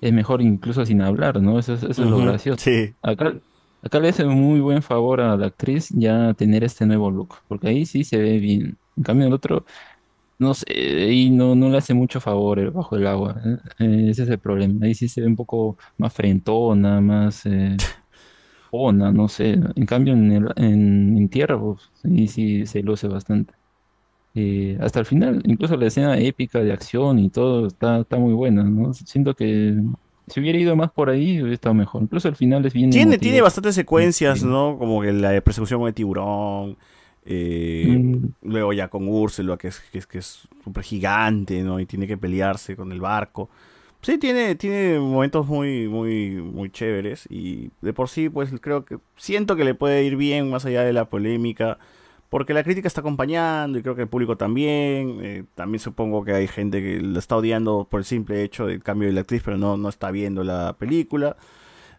es 0.00 0.12
mejor 0.12 0.42
incluso 0.42 0.86
sin 0.86 1.02
hablar, 1.02 1.42
¿no? 1.42 1.58
Eso 1.58 1.74
es, 1.74 1.82
eso 1.84 2.04
es 2.04 2.10
lo 2.10 2.20
gracioso. 2.20 2.62
sí. 2.64 2.94
Acá, 3.02 3.34
acá 3.82 4.00
le 4.00 4.10
hace 4.10 4.24
muy 4.26 4.60
buen 4.60 4.82
favor 4.82 5.20
a 5.20 5.36
la 5.36 5.46
actriz 5.48 5.90
ya 5.90 6.34
tener 6.34 6.64
este 6.64 6.86
nuevo 6.86 7.10
look, 7.10 7.36
porque 7.48 7.68
ahí 7.68 7.86
sí 7.86 8.04
se 8.04 8.18
ve 8.18 8.38
bien. 8.38 8.78
En 8.96 9.04
cambio, 9.04 9.26
el 9.28 9.32
otro, 9.34 9.66
no 10.40 10.54
sé, 10.54 10.66
ahí 10.68 11.30
no, 11.30 11.54
no 11.54 11.68
le 11.70 11.78
hace 11.78 11.94
mucho 11.94 12.20
favor 12.20 12.72
bajo 12.72 12.96
el 12.96 13.06
agua. 13.06 13.40
¿eh? 13.78 14.08
Ese 14.10 14.24
es 14.24 14.28
el 14.30 14.38
problema. 14.40 14.86
Ahí 14.86 14.94
sí 14.94 15.08
se 15.08 15.20
ve 15.20 15.28
un 15.28 15.36
poco 15.36 15.78
más 15.98 16.12
frentona, 16.12 17.00
más 17.00 17.46
eh, 17.46 17.76
ona, 18.70 19.12
no 19.12 19.28
sé. 19.28 19.58
En 19.76 19.86
cambio, 19.86 20.14
en, 20.14 20.32
el- 20.32 20.52
en, 20.56 21.16
en 21.18 21.28
tierra, 21.28 21.58
pues, 21.60 21.90
ahí 22.04 22.28
sí 22.28 22.66
se 22.66 22.82
luce 22.82 23.08
bastante. 23.08 23.54
Eh, 24.34 24.78
hasta 24.80 25.00
el 25.00 25.06
final, 25.06 25.42
incluso 25.46 25.76
la 25.76 25.86
escena 25.88 26.18
épica 26.18 26.60
de 26.60 26.72
acción 26.72 27.18
y 27.18 27.30
todo 27.30 27.66
está, 27.66 28.00
está 28.00 28.16
muy 28.18 28.32
buena, 28.34 28.62
¿no? 28.64 28.94
Siento 28.94 29.34
que 29.34 29.76
si 30.28 30.40
hubiera 30.40 30.58
ido 30.58 30.76
más 30.76 30.92
por 30.92 31.10
ahí, 31.10 31.40
hubiera 31.40 31.54
estado 31.54 31.74
mejor. 31.74 32.02
Incluso 32.02 32.28
el 32.28 32.36
final 32.36 32.64
es 32.64 32.72
bien 32.72 32.90
Tiene, 32.90 33.12
emotivo. 33.14 33.22
tiene 33.22 33.40
bastantes 33.42 33.74
secuencias, 33.74 34.44
¿no? 34.44 34.78
Como 34.78 35.02
que 35.02 35.12
la 35.12 35.30
de 35.30 35.42
persecución 35.42 35.80
con 35.80 35.88
el 35.88 35.94
tiburón. 35.94 36.76
Eh, 37.30 38.00
Mm. 38.00 38.32
Luego 38.42 38.72
ya 38.72 38.88
con 38.88 39.08
Úrsula, 39.08 39.56
que 39.56 39.68
es 39.68 39.80
que 39.92 39.98
es 39.98 40.06
que 40.06 40.18
es 40.18 40.48
súper 40.64 40.82
gigante, 40.84 41.62
¿no? 41.62 41.80
Y 41.80 41.86
tiene 41.86 42.06
que 42.06 42.18
pelearse 42.18 42.76
con 42.76 42.92
el 42.92 43.00
barco. 43.00 43.50
Sí, 44.02 44.16
tiene, 44.18 44.54
tiene 44.56 44.98
momentos 44.98 45.46
muy, 45.46 45.88
muy, 45.88 46.30
muy 46.42 46.70
chéveres. 46.70 47.26
Y 47.30 47.70
de 47.82 47.92
por 47.92 48.08
sí, 48.08 48.28
pues 48.30 48.50
creo 48.60 48.84
que 48.84 48.98
siento 49.16 49.56
que 49.56 49.64
le 49.64 49.74
puede 49.74 50.04
ir 50.04 50.16
bien 50.16 50.50
más 50.50 50.64
allá 50.64 50.82
de 50.84 50.92
la 50.94 51.10
polémica. 51.10 51.78
Porque 52.30 52.54
la 52.54 52.62
crítica 52.64 52.86
está 52.88 53.00
acompañando 53.02 53.78
y 53.78 53.82
creo 53.82 53.96
que 53.96 54.02
el 54.02 54.08
público 54.08 54.36
también. 54.36 55.18
eh, 55.22 55.44
también 55.54 55.80
supongo 55.80 56.24
que 56.24 56.32
hay 56.32 56.46
gente 56.48 56.80
que 56.82 57.00
la 57.02 57.18
está 57.18 57.36
odiando 57.36 57.86
por 57.90 58.00
el 58.00 58.04
simple 58.06 58.42
hecho 58.44 58.66
del 58.66 58.82
cambio 58.82 59.08
de 59.08 59.14
la 59.14 59.22
actriz, 59.22 59.42
pero 59.44 59.58
no, 59.58 59.76
no 59.76 59.88
está 59.88 60.10
viendo 60.12 60.44
la 60.44 60.74
película. 60.78 61.36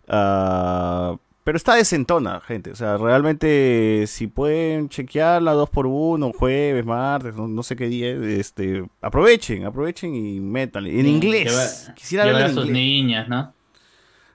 Ah, 0.07 1.17
pero 1.43 1.57
está 1.57 1.75
desentona, 1.75 2.39
gente. 2.41 2.71
O 2.71 2.75
sea, 2.75 2.97
realmente, 2.97 4.05
si 4.07 4.27
pueden 4.27 4.89
chequearla 4.89 5.53
dos 5.53 5.69
por 5.69 5.87
uno, 5.87 6.31
jueves, 6.33 6.85
martes, 6.85 7.35
no, 7.35 7.47
no 7.47 7.63
sé 7.63 7.75
qué 7.75 7.87
día, 7.87 8.09
este, 8.11 8.83
aprovechen, 9.01 9.65
aprovechen 9.65 10.13
y 10.15 10.39
métanle. 10.39 10.91
En 10.99 11.05
Sí, 11.05 11.11
inglés. 11.11 11.49
llevar- 11.85 11.95
Quisiera 11.95 12.25
llevar 12.25 12.43
a 12.43 12.49
sus 12.53 12.69
niñas, 12.69 13.27
¿no? 13.27 13.53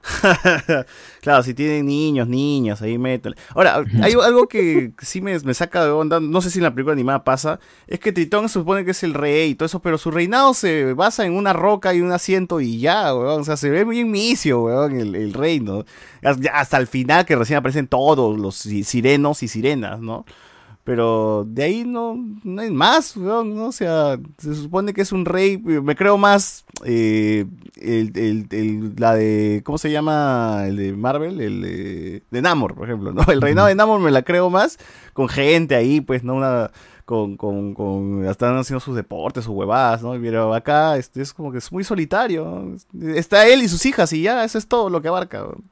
claro, 1.20 1.43
si 1.43 1.55
tienen 1.55 1.87
niños, 1.87 2.28
niñas, 2.28 2.81
ahí 2.83 2.99
métanle. 2.99 3.37
Ahora, 3.55 3.85
hay 4.03 4.12
algo 4.12 4.49
que 4.49 4.93
sí 5.01 5.20
me, 5.20 5.39
me 5.41 5.55
saca 5.55 5.85
de 5.85 5.91
onda, 5.91 6.20
no 6.20 6.41
sé 6.41 6.51
si 6.51 6.59
en 6.59 6.65
la 6.65 6.70
película 6.74 6.93
animada 6.93 7.24
pasa, 7.24 7.59
es 7.87 7.99
que 8.01 8.12
Tritón 8.12 8.49
se 8.49 8.55
supone 8.55 8.85
que 8.85 8.93
es 8.93 9.03
el 9.03 9.15
rey 9.15 9.51
y 9.51 9.55
todo 9.55 9.66
eso, 9.66 9.81
pero 9.81 9.99
su 9.99 10.11
reinado 10.11 10.55
se 10.55 10.93
basa 10.95 11.27
en 11.27 11.33
una 11.35 11.53
roca 11.53 11.95
y 11.95 12.01
un 12.01 12.12
asiento 12.12 12.61
y 12.61 12.78
ya, 12.78 13.15
weón. 13.15 13.41
O 13.41 13.45
sea, 13.45 13.57
se 13.57 13.70
ve 13.70 13.85
bien 13.85 14.11
misio, 14.11 14.62
weón, 14.62 14.99
el, 14.99 15.15
el 15.15 15.33
reino. 15.33 15.85
Hasta, 16.53 16.78
el 16.78 16.87
final 16.87 17.24
que 17.24 17.37
recién 17.37 17.59
aparecen 17.59 17.87
todos 17.89 18.39
los 18.39 18.57
si- 18.57 18.85
sirenos 18.85 19.43
y 19.43 19.49
sirenas, 19.49 20.01
¿no? 20.01 20.24
Pero 20.87 21.45
de 21.49 21.65
ahí 21.65 21.85
no, 21.85 22.17
no 22.45 22.63
hay 22.63 22.71
más, 22.71 23.17
weón, 23.17 23.57
¿no? 23.57 23.67
O 23.67 23.73
sea, 23.73 24.19
se 24.39 24.55
supone 24.55 24.95
que 24.95 25.01
es 25.03 25.11
un 25.11 25.25
rey, 25.25 25.59
me 25.59 25.97
creo 25.97 26.17
más 26.17 26.65
eh, 26.85 27.45
el, 27.75 28.13
el- 28.17 28.47
el- 28.53 28.93
la 28.97 29.15
de, 29.17 29.63
¿cómo 29.65 29.79
se 29.79 29.91
llama? 29.91 30.63
El 30.69 30.77
de 30.77 30.93
Marvel, 30.93 31.41
el 31.41 31.61
de, 31.61 32.23
de 32.31 32.41
Namor, 32.43 32.77
por 32.77 32.85
ejemplo, 32.89 33.13
¿no? 33.13 33.23
El 33.33 33.43
reinado 33.43 33.67
de 33.67 33.75
Namor 33.75 33.99
me 33.99 34.13
la 34.13 34.23
creo 34.23 34.49
más 34.49 34.79
con 35.13 35.29
gente 35.29 35.75
ahí, 35.75 36.01
pues, 36.01 36.23
¿no? 36.23 36.35
Una, 36.37 36.71
con, 37.05 37.37
con, 37.37 37.75
con, 37.75 38.25
están 38.25 38.57
haciendo 38.57 38.79
sus 38.79 38.95
deportes, 38.95 39.43
sus 39.43 39.55
huevadas, 39.57 40.05
¿no? 40.05 40.13
Pero 40.13 40.55
acá 40.55 40.97
este, 40.99 41.21
es 41.21 41.33
como 41.35 41.51
que 41.51 41.59
es 41.59 41.73
muy 41.73 41.83
solitario, 41.83 42.45
¿no? 42.95 43.11
Está 43.17 43.49
él 43.49 43.61
y 43.61 43.69
sus 43.69 43.85
hijas 43.87 44.13
y 44.13 44.23
ya, 44.23 44.45
eso 44.45 44.57
es 44.57 44.69
todo 44.69 44.89
lo 44.89 45.03
que 45.03 45.09
abarca, 45.09 45.43
weón. 45.43 45.65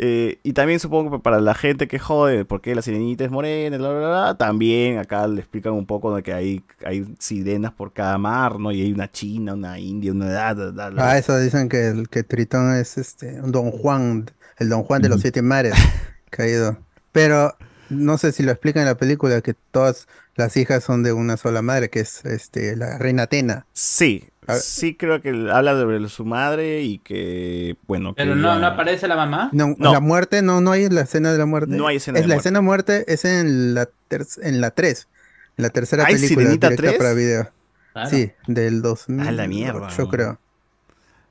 Eh, 0.00 0.38
y 0.44 0.52
también 0.52 0.78
supongo 0.78 1.10
que 1.10 1.18
para 1.18 1.40
la 1.40 1.54
gente 1.54 1.88
que 1.88 1.98
jode 1.98 2.44
por 2.44 2.60
qué 2.60 2.72
la 2.76 2.82
sirenita 2.82 3.24
es 3.24 3.32
morena, 3.32 3.78
bla, 3.78 3.88
bla, 3.88 3.98
bla, 3.98 4.34
también 4.38 4.98
acá 4.98 5.26
le 5.26 5.40
explican 5.40 5.72
un 5.72 5.86
poco 5.86 6.14
de 6.14 6.22
que 6.22 6.32
hay, 6.32 6.64
hay 6.86 7.04
sirenas 7.18 7.72
por 7.72 7.92
cada 7.92 8.16
mar, 8.16 8.60
¿no? 8.60 8.70
Y 8.70 8.80
hay 8.80 8.92
una 8.92 9.10
china, 9.10 9.54
una 9.54 9.80
india, 9.80 10.12
una... 10.12 10.26
da, 10.26 10.54
da, 10.54 10.70
da. 10.70 10.92
Ah, 10.98 11.18
eso 11.18 11.36
dicen 11.40 11.68
que 11.68 11.88
el 11.88 12.08
que 12.08 12.22
Tritón 12.22 12.74
es 12.74 12.96
este 12.96 13.40
un 13.40 13.50
Don 13.50 13.72
Juan, 13.72 14.30
el 14.58 14.68
Don 14.68 14.84
Juan 14.84 15.02
de 15.02 15.08
los 15.08 15.20
siete 15.20 15.42
mares 15.42 15.74
caído. 16.30 16.78
Pero 17.10 17.56
no 17.90 18.18
sé 18.18 18.30
si 18.30 18.44
lo 18.44 18.52
explican 18.52 18.82
en 18.82 18.88
la 18.88 18.96
película 18.96 19.40
que 19.40 19.54
todas 19.54 20.06
las 20.36 20.56
hijas 20.56 20.84
son 20.84 21.02
de 21.02 21.12
una 21.12 21.36
sola 21.36 21.60
madre, 21.60 21.90
que 21.90 21.98
es 21.98 22.24
este 22.24 22.76
la 22.76 22.98
reina 22.98 23.24
Atena. 23.24 23.66
Sí. 23.72 24.28
Sí 24.56 24.94
creo 24.94 25.20
que 25.20 25.30
habla 25.52 25.72
sobre 25.72 26.08
su 26.08 26.24
madre 26.24 26.82
y 26.82 26.98
que, 26.98 27.76
bueno, 27.86 28.14
que 28.14 28.22
Pero 28.22 28.34
no, 28.36 28.58
no 28.58 28.66
aparece 28.66 29.06
la 29.08 29.16
mamá. 29.16 29.50
No, 29.52 29.74
No. 29.78 29.92
la 29.92 30.00
muerte, 30.00 30.42
no, 30.42 30.60
no 30.60 30.72
hay 30.72 30.88
la 30.88 31.02
escena 31.02 31.32
de 31.32 31.38
la 31.38 31.46
muerte. 31.46 31.74
No 31.76 31.86
hay 31.86 31.96
escena 31.96 32.18
es 32.18 32.24
de 32.24 32.28
la 32.28 32.34
muerte. 32.34 32.40
escena 32.48 32.58
de 32.58 32.64
muerte 32.64 33.04
es 33.08 33.24
en 33.24 33.74
la 33.74 33.86
ter- 34.08 34.26
en 34.42 34.60
la 34.60 34.70
3, 34.70 35.08
en 35.56 35.62
la 35.62 35.70
tercera 35.70 36.04
¿Hay 36.06 36.14
película 36.14 36.40
Sirenita 36.42 36.68
directa 36.70 36.88
3? 36.90 36.98
para 36.98 37.14
video. 37.14 37.50
Claro. 37.92 38.10
Sí, 38.10 38.32
del 38.46 38.80
2000. 38.82 39.26
A 39.28 39.32
la 39.32 39.48
mierda. 39.48 39.88
Yo 39.88 40.08
creo. 40.08 40.38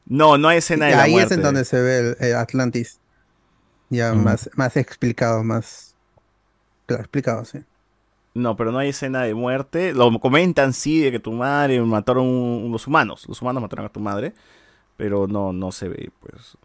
No, 0.05 0.37
no 0.37 0.47
hay 0.49 0.59
escena 0.59 0.85
de 0.87 0.91
la 0.95 1.03
Ahí 1.03 1.11
muerte. 1.11 1.33
es 1.33 1.37
en 1.37 1.43
donde 1.43 1.65
se 1.65 1.81
ve 1.81 1.99
el, 1.99 2.17
el 2.19 2.35
Atlantis. 2.35 2.99
Ya 3.89 4.13
Mm. 4.13 4.23
más, 4.23 4.49
más 4.55 4.75
explicado, 4.77 5.43
más 5.43 5.95
claro, 6.85 7.03
explicado, 7.03 7.45
sí. 7.45 7.59
No, 8.37 8.55
pero 8.55 8.71
no 8.71 8.77
hay 8.77 8.89
escena 8.89 9.23
de 9.23 9.33
muerte. 9.33 9.93
Lo 9.93 10.11
comentan, 10.19 10.73
sí, 10.73 10.99
de 11.01 11.11
que 11.11 11.19
tu 11.19 11.31
madre 11.31 11.81
mataron 11.81 12.71
los 12.71 12.85
humanos. 12.85 13.25
Los 13.27 13.41
humanos 13.41 13.63
mataron 13.63 13.87
a 13.87 13.89
tu 13.89 13.99
madre. 13.99 14.33
Pero 14.95 15.27
no, 15.27 15.53
no 15.53 15.71
se 15.71 15.89
ve, 15.89 16.11
pues. 16.19 16.57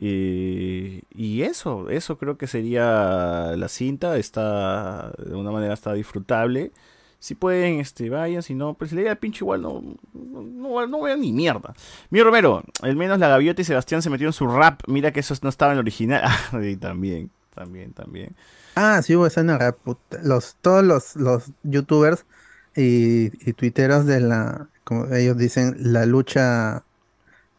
Y, 0.00 1.42
eso, 1.42 1.90
eso 1.90 2.16
creo 2.18 2.38
que 2.38 2.46
sería 2.46 3.54
la 3.54 3.68
cinta. 3.68 4.16
Está, 4.16 5.10
de 5.18 5.34
una 5.34 5.50
manera, 5.50 5.74
está 5.74 5.92
disfrutable. 5.92 6.72
Si 7.18 7.34
pueden, 7.34 7.78
este, 7.78 8.08
vayan. 8.08 8.42
Si 8.42 8.54
no, 8.54 8.72
pues 8.72 8.90
si 8.90 8.96
le 8.96 9.04
da 9.04 9.14
pinche 9.16 9.44
igual, 9.44 9.60
no, 9.60 9.82
no, 10.14 10.86
no, 10.86 11.16
ni 11.16 11.34
mierda. 11.34 11.74
Mi 12.08 12.22
Romero, 12.22 12.62
al 12.80 12.96
menos 12.96 13.18
la 13.18 13.28
gaviota 13.28 13.60
y 13.60 13.64
Sebastián 13.66 14.00
se 14.00 14.08
metieron 14.08 14.30
en 14.30 14.34
su 14.34 14.46
rap. 14.46 14.80
Mira 14.86 15.12
que 15.12 15.20
eso 15.20 15.34
no 15.42 15.50
estaba 15.50 15.72
en 15.72 15.78
el 15.78 15.84
original. 15.84 16.22
Ah, 16.52 16.60
también, 16.80 17.30
también, 17.54 17.92
también. 17.94 18.36
Ah, 18.74 19.02
sí 19.02 19.14
hubo 19.16 19.26
escena. 19.26 19.76
Los, 20.22 20.56
todos 20.60 20.82
los, 20.84 21.16
los 21.16 21.52
youtubers 21.62 22.26
y, 22.74 23.26
y 23.48 23.52
tuiteros 23.54 24.06
de 24.06 24.20
la, 24.20 24.70
como 24.84 25.12
ellos 25.14 25.36
dicen, 25.36 25.76
la 25.78 26.06
lucha, 26.06 26.86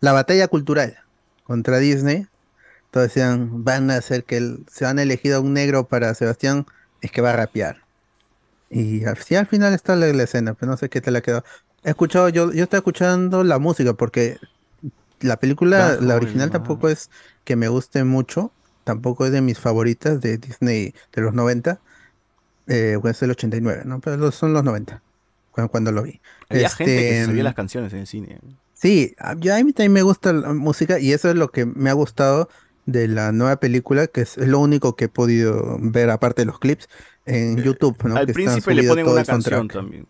la 0.02 0.14
batalla 0.14 0.48
cultural 0.50 0.98
contra 1.44 1.80
Disney. 1.80 2.28
Todos 2.92 3.08
decían, 3.10 3.64
van 3.64 3.92
a 3.92 3.98
hacer 3.98 4.26
que 4.26 4.38
el- 4.38 4.66
se 4.72 4.86
han 4.86 5.00
elegido 5.00 5.38
a 5.38 5.42
un 5.42 5.54
negro 5.54 5.88
para 5.90 6.14
Sebastián, 6.16 6.66
es 7.02 7.12
que 7.12 7.22
va 7.22 7.32
a 7.34 7.38
rapear. 7.38 7.88
Y 8.70 9.06
al, 9.06 9.18
sí, 9.18 9.36
al 9.36 9.48
final 9.48 9.74
está 9.74 9.96
la, 9.96 10.08
la 10.14 10.24
escena, 10.24 10.56
pero 10.56 10.72
no 10.72 10.78
sé 10.78 10.90
qué 10.90 11.02
te 11.02 11.12
la 11.12 11.22
quedó. 11.22 11.44
He 11.84 11.90
escuchado, 11.92 12.30
yo, 12.30 12.52
yo 12.54 12.64
estoy 12.64 12.78
escuchando 12.78 13.44
la 13.44 13.60
música 13.60 13.94
porque 13.94 14.40
la 15.20 15.40
película, 15.40 15.98
Bajo 15.98 16.02
la 16.02 16.16
original 16.16 16.50
tampoco 16.52 16.90
es 16.90 17.10
que 17.44 17.56
me 17.56 17.68
guste 17.70 18.04
mucho, 18.04 18.56
tampoco 18.84 19.26
es 19.26 19.32
de 19.32 19.42
mis 19.42 19.60
favoritas 19.60 20.22
de 20.22 20.38
Disney 20.38 20.94
de 21.14 21.22
los 21.22 21.34
90, 21.34 21.80
eh, 22.68 22.98
bueno, 23.00 23.12
es 23.12 23.22
el 23.22 23.32
89, 23.32 23.84
¿no? 23.86 24.00
Pero 24.00 24.32
son 24.32 24.54
los 24.54 24.64
90, 24.64 25.02
cuando, 25.52 25.70
cuando 25.72 25.92
lo 25.92 26.04
vi. 26.04 26.22
Había 26.50 26.70
gente 26.70 26.96
que 26.96 27.10
Este, 27.20 27.26
sabía 27.26 27.44
las 27.44 27.56
canciones 27.56 27.94
en 27.94 28.00
el 28.00 28.08
cine. 28.08 28.40
Sí, 28.74 29.16
yo- 29.40 29.56
a 29.56 29.64
mí 29.64 29.72
también 29.74 29.94
me 29.94 30.02
gusta 30.02 30.34
la 30.34 30.54
música 30.54 31.00
y 31.00 31.14
eso 31.14 31.30
es 31.30 31.36
lo 31.36 31.50
que 31.52 31.66
me 31.66 31.90
ha 31.90 31.94
gustado 31.94 32.50
de 32.86 33.08
la 33.08 33.32
nueva 33.32 33.56
película, 33.58 34.08
que 34.08 34.22
es 34.22 34.36
lo 34.38 34.60
único 34.60 34.96
que 34.96 35.06
he 35.06 35.10
podido 35.10 35.78
ver 35.80 36.10
aparte 36.10 36.42
de 36.42 36.46
los 36.48 36.60
clips 36.60 36.90
en 37.26 37.58
YouTube, 37.64 37.96
¿no? 38.04 38.18
Al 38.18 38.26
que 38.28 38.34
príncipe 38.34 38.74
le 38.74 38.84
ponen 38.84 39.08
una 39.08 39.24
canción 39.24 39.60
soundtrack. 39.60 39.82
también. 39.84 40.06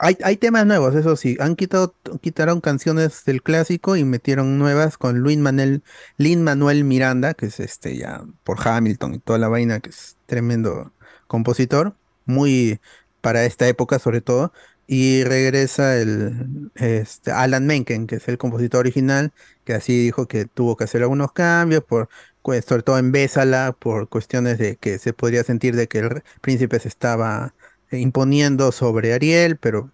Hay, 0.00 0.16
hay 0.22 0.36
temas 0.36 0.64
nuevos, 0.64 0.94
eso 0.94 1.16
sí, 1.16 1.36
han 1.40 1.56
quitado, 1.56 1.92
quitaron 2.20 2.60
canciones 2.60 3.24
del 3.24 3.42
clásico 3.42 3.96
y 3.96 4.04
metieron 4.04 4.56
nuevas 4.56 4.96
con 4.96 5.18
Luis 5.18 5.38
Manuel, 5.38 5.82
Lin 6.18 6.44
Manuel 6.44 6.84
Miranda, 6.84 7.34
que 7.34 7.46
es 7.46 7.58
este 7.58 7.96
ya 7.96 8.24
por 8.44 8.58
Hamilton 8.66 9.14
y 9.14 9.18
toda 9.18 9.40
la 9.40 9.48
vaina, 9.48 9.80
que 9.80 9.90
es 9.90 10.16
tremendo 10.26 10.92
compositor, 11.26 11.96
muy 12.26 12.80
para 13.20 13.44
esta 13.44 13.66
época 13.66 13.98
sobre 13.98 14.20
todo, 14.20 14.52
y 14.86 15.24
regresa 15.24 15.96
el 15.98 16.70
este, 16.76 17.32
Alan 17.32 17.66
Menken, 17.66 18.06
que 18.06 18.16
es 18.16 18.28
el 18.28 18.38
compositor 18.38 18.80
original, 18.80 19.32
que 19.64 19.74
así 19.74 19.98
dijo 20.04 20.28
que 20.28 20.44
tuvo 20.46 20.76
que 20.76 20.84
hacer 20.84 21.02
algunos 21.02 21.32
cambios, 21.32 21.82
por, 21.84 22.08
pues, 22.42 22.64
sobre 22.64 22.82
todo 22.82 22.98
en 22.98 23.12
Bésala, 23.12 23.76
por 23.78 24.08
cuestiones 24.08 24.58
de 24.58 24.76
que 24.76 24.98
se 24.98 25.12
podría 25.12 25.44
sentir 25.44 25.74
de 25.76 25.88
que 25.88 25.98
el 25.98 26.22
príncipe 26.40 26.78
se 26.78 26.88
estaba 26.88 27.54
imponiendo 27.90 28.72
sobre 28.72 29.12
Ariel, 29.12 29.56
pero 29.56 29.90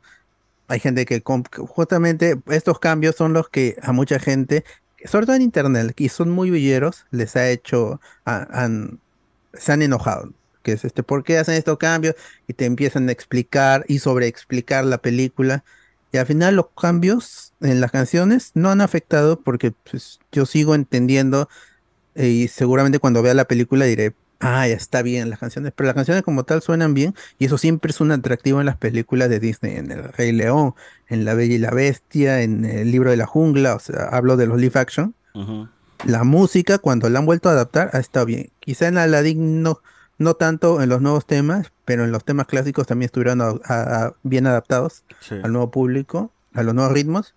hay 0.69 0.81
gente 0.81 1.05
que 1.05 1.23
justamente 1.25 2.41
estos 2.49 2.79
cambios 2.79 3.17
son 3.17 3.33
los 3.33 3.49
que 3.49 3.77
a 3.83 3.93
mucha 3.93 4.19
gente, 4.19 4.65
sobre 5.05 5.27
todo 5.27 5.37
en 5.37 5.43
internet, 5.43 5.95
y 6.01 6.09
son 6.09 6.31
muy 6.31 6.51
villeros, 6.51 7.07
les 7.11 7.37
ha 7.37 7.49
hecho, 7.51 8.01
se 9.55 9.73
han 9.73 9.83
enojado. 9.83 10.33
Que 10.63 10.73
es 10.73 10.85
este, 10.85 11.03
¿por 11.03 11.25
qué 11.25 11.37
hacen 11.37 11.57
estos 11.57 11.77
cambios? 11.77 12.15
Y 12.49 12.55
te 12.55 12.65
empiezan 12.65 13.09
a 13.09 13.13
explicar 13.13 13.85
y 13.87 13.99
sobreexplicar 13.99 14.85
la 14.87 14.97
película. 14.99 15.63
Y 16.11 16.17
al 16.17 16.27
final 16.27 16.57
los 16.57 16.69
cambios 16.81 17.53
en 17.61 17.81
las 17.83 17.91
canciones 17.91 18.53
no 18.55 18.71
han 18.71 18.81
afectado 18.81 19.41
porque 19.41 19.73
pues, 19.73 20.21
yo 20.33 20.47
sigo 20.47 20.75
entendiendo 20.75 21.49
eh, 22.15 22.29
y 22.29 22.49
seguramente 22.49 22.99
cuando 22.99 23.23
vea 23.23 23.35
la 23.35 23.47
película 23.47 23.85
diré, 23.85 24.15
ah, 24.41 24.67
ya 24.69 24.75
está 24.75 25.03
bien 25.03 25.31
las 25.31 25.39
canciones, 25.39 25.73
pero 25.75 25.87
las 25.87 25.95
canciones 25.95 26.23
como 26.23 26.45
tal 26.45 26.61
suenan 26.63 26.95
bien 26.95 27.15
y 27.39 27.47
eso 27.47 27.57
siempre 27.59 27.91
es 27.91 28.01
un 28.01 28.13
atractivo 28.13 28.61
en 28.61 28.67
las 28.67 28.77
películas 28.77 29.29
de 29.31 29.41
Disney, 29.41 29.77
en 29.77 29.91
El 29.91 30.05
Rey 30.05 30.33
León, 30.33 30.75
en 31.09 31.25
La 31.25 31.35
Bella 31.35 31.55
y 31.55 31.59
la 31.59 31.71
Bestia, 31.71 32.43
en 32.43 32.65
El 32.65 32.91
Libro 32.91 33.11
de 33.11 33.17
la 33.17 33.27
Jungla, 33.27 33.75
o 33.75 33.79
sea, 33.79 34.05
hablo 34.13 34.37
de 34.37 34.47
los 34.47 34.59
live 34.61 34.79
action. 34.79 35.15
La 36.05 36.23
música, 36.25 36.79
cuando 36.79 37.09
la 37.09 37.19
han 37.21 37.27
vuelto 37.27 37.49
a 37.49 37.53
adaptar, 37.53 37.91
ha 37.95 37.99
estado 37.99 38.27
bien. 38.27 38.51
Quizá 38.61 38.89
en 38.89 38.99
Aladdin 38.99 39.63
no, 39.63 39.81
no 40.19 40.35
tanto 40.35 40.83
en 40.83 40.89
los 40.91 41.01
nuevos 41.01 41.27
temas, 41.27 41.73
pero 41.87 42.05
en 42.05 42.13
los 42.13 42.25
temas 42.25 42.47
clásicos 42.47 42.87
también 42.87 43.07
estuvieron 43.07 43.41
a- 43.41 43.55
a- 43.65 44.05
a- 44.07 44.15
bien 44.23 44.47
adaptados 44.47 45.03
Sí. 45.21 45.37
al 45.43 45.53
nuevo 45.53 45.71
público, 45.71 46.31
a 46.53 46.63
los 46.63 46.75
nuevos 46.75 46.93
ritmos. 46.93 47.35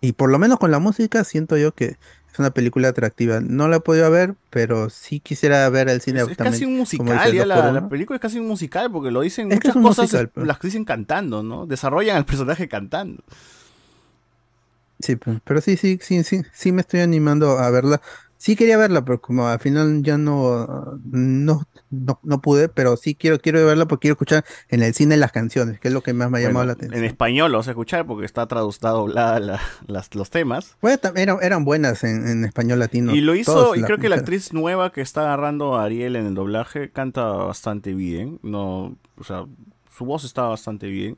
Y 0.00 0.12
por 0.12 0.30
lo 0.30 0.38
menos 0.38 0.58
con 0.58 0.70
la 0.70 0.78
música 0.78 1.24
siento 1.24 1.56
yo 1.56 1.72
que 1.72 1.96
es 2.36 2.40
una 2.40 2.50
película 2.50 2.88
atractiva. 2.88 3.40
No 3.40 3.66
la 3.66 3.76
he 3.76 3.80
podido 3.80 4.10
ver, 4.10 4.34
pero 4.50 4.90
sí 4.90 5.20
quisiera 5.20 5.66
ver 5.70 5.88
el 5.88 6.02
cine 6.02 6.20
Es, 6.20 6.36
casi 6.36 6.66
un 6.66 6.76
musical, 6.76 7.32
ya 7.32 7.46
la, 7.46 7.88
película 7.88 8.16
es 8.16 8.20
casi 8.20 8.38
un 8.38 8.46
musical 8.46 8.90
porque 8.92 9.10
lo 9.10 9.22
dicen 9.22 9.50
Es 9.50 9.56
muchas 9.56 9.74
cosas, 9.74 10.04
musical, 10.04 10.28
pues. 10.28 10.46
las 10.46 10.60
dicen 10.60 10.84
cantando, 10.84 11.42
¿no? 11.42 11.64
Desarrollan 11.64 12.16
al 12.16 12.26
personaje 12.26 12.68
cantando. 12.68 13.22
Sí, 14.98 15.16
pe- 15.16 15.40
pero 15.44 15.60
sí, 15.60 15.76
sí, 15.76 15.98
sí, 16.02 16.22
sí, 16.24 16.42
sí 16.52 16.72
me 16.72 16.82
estoy 16.82 17.00
animando 17.00 17.58
a 17.58 17.70
verla. 17.70 18.00
Sí 18.38 18.54
quería 18.54 18.76
verla, 18.76 19.04
pero 19.04 19.20
como 19.20 19.48
al 19.48 19.58
final 19.60 20.02
ya 20.02 20.18
no, 20.18 20.98
no, 21.10 21.62
no, 21.90 22.20
no 22.22 22.40
pude, 22.42 22.68
pero 22.68 22.96
sí 22.96 23.14
quiero, 23.14 23.38
quiero 23.40 23.64
verla 23.64 23.86
porque 23.86 24.02
quiero 24.02 24.12
escuchar 24.12 24.44
en 24.68 24.82
el 24.82 24.92
cine 24.94 25.16
las 25.16 25.32
canciones, 25.32 25.80
que 25.80 25.88
es 25.88 25.94
lo 25.94 26.02
que 26.02 26.12
más 26.12 26.30
me 26.30 26.38
ha 26.38 26.40
llamado 26.42 26.58
Bueno, 26.58 26.66
la 26.66 26.72
atención. 26.74 26.98
en 26.98 27.04
español 27.06 27.50
lo 27.52 27.58
vas 27.58 27.68
a 27.68 27.70
escuchar 27.70 28.06
porque 28.06 28.26
está 28.26 28.46
traducida 28.46 28.90
doblada 28.90 29.40
la- 29.40 29.60
las- 29.86 30.14
los 30.14 30.28
temas. 30.30 30.76
Bueno, 30.82 30.98
eran, 31.16 31.38
eran 31.40 31.64
buenas 31.64 32.04
en, 32.04 32.28
en 32.28 32.44
español 32.44 32.78
latino. 32.78 33.14
Y 33.14 33.20
lo 33.22 33.34
hizo, 33.34 33.74
y 33.74 33.80
la- 33.80 33.86
creo 33.86 33.98
que 33.98 34.08
la 34.10 34.16
actriz 34.16 34.52
nueva 34.52 34.92
que 34.92 35.00
está 35.00 35.22
agarrando 35.22 35.74
a 35.76 35.84
Ariel 35.84 36.14
en 36.16 36.26
el 36.26 36.34
doblaje 36.34 36.90
canta 36.90 37.24
bastante 37.24 37.94
bien. 37.94 38.38
No, 38.42 38.96
o 39.16 39.24
sea, 39.24 39.46
su 39.96 40.04
voz 40.04 40.24
está 40.24 40.42
bastante 40.42 40.88
bien. 40.88 41.16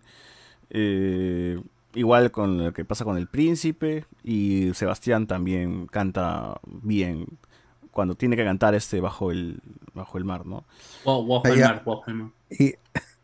Eh, 0.70 1.60
igual 1.98 2.30
con 2.30 2.62
lo 2.64 2.72
que 2.72 2.84
pasa 2.84 3.04
con 3.04 3.16
el 3.16 3.26
príncipe. 3.26 4.04
Y 4.24 4.72
Sebastián 4.74 5.26
también 5.26 5.86
canta 5.86 6.60
bien. 6.66 7.26
Cuando 7.90 8.14
tiene 8.14 8.36
que 8.36 8.44
cantar 8.44 8.74
este 8.74 9.00
bajo 9.00 9.30
el, 9.32 9.60
bajo 9.94 10.18
el 10.18 10.24
mar, 10.24 10.46
¿no? 10.46 10.64
Y, 12.50 12.74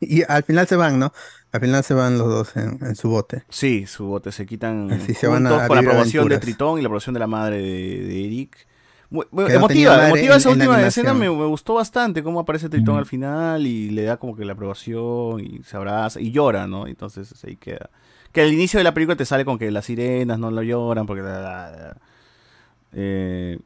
y 0.01 0.23
al 0.29 0.43
final 0.43 0.67
se 0.67 0.77
van, 0.77 0.99
¿no? 0.99 1.13
Al 1.53 1.61
final 1.61 1.85
se 1.85 1.95
van 1.95 2.19
los 2.19 2.27
dos 2.29 2.57
en, 2.57 2.79
en 2.85 2.97
su 2.97 3.09
bote. 3.09 3.45
Sí, 3.49 3.87
su 3.87 4.07
bote 4.07 4.33
se 4.33 4.45
quitan 4.47 5.01
Sí, 5.07 5.15
se 5.15 5.29
van 5.29 5.47
a- 5.47 5.69
con 5.69 5.77
la 5.77 5.83
aprobación 5.91 6.25
de. 6.29 6.39
Tritón 6.39 6.79
y 6.79 6.83
la 6.83 6.89
aprobación 6.89 7.15
de 7.15 7.21
la 7.21 7.29
madre 7.29 7.59
de, 7.59 8.05
de 8.05 8.25
Eric. 8.27 8.67
Muy- 9.11 9.27
muy- 9.31 9.45
Que 9.47 9.59
no 9.59 9.69
tenía 9.69 9.87
emotiva, 9.93 10.09
emotiva 10.09 10.37
esa 10.37 10.49
última 10.51 10.75
escena, 10.89 11.15
me 11.15 11.29
gustó 11.29 11.75
bastante 11.75 12.25
cómo 12.25 12.41
aparece 12.41 12.69
Tritón 12.69 12.97
al 12.97 13.07
final 13.07 13.65
y 13.69 13.91
le 13.91 14.03
da 14.03 14.17
como 14.17 14.35
que 14.35 14.45
la 14.45 14.55
aprobación 14.55 15.39
y 15.39 15.63
se 15.63 15.77
abraza 15.77 16.21
y 16.21 16.33
llora, 16.33 16.67
¿no? 16.67 16.89
Entonces 16.89 17.33
ahí 17.45 17.55
queda. 17.57 17.91
Que 18.35 18.43
al 18.43 18.53
inicio 18.53 18.79
de 18.79 18.85
la 18.85 18.93
película 18.93 19.17
te 19.17 19.25
sale 19.25 19.45
con 19.45 19.59
que 19.59 19.71
las 19.71 19.87
sirenas 19.87 20.39
no 20.39 20.51
lo 20.51 20.63
lloran 20.63 21.07
porque... 21.07 21.23
Eh, 22.93 23.59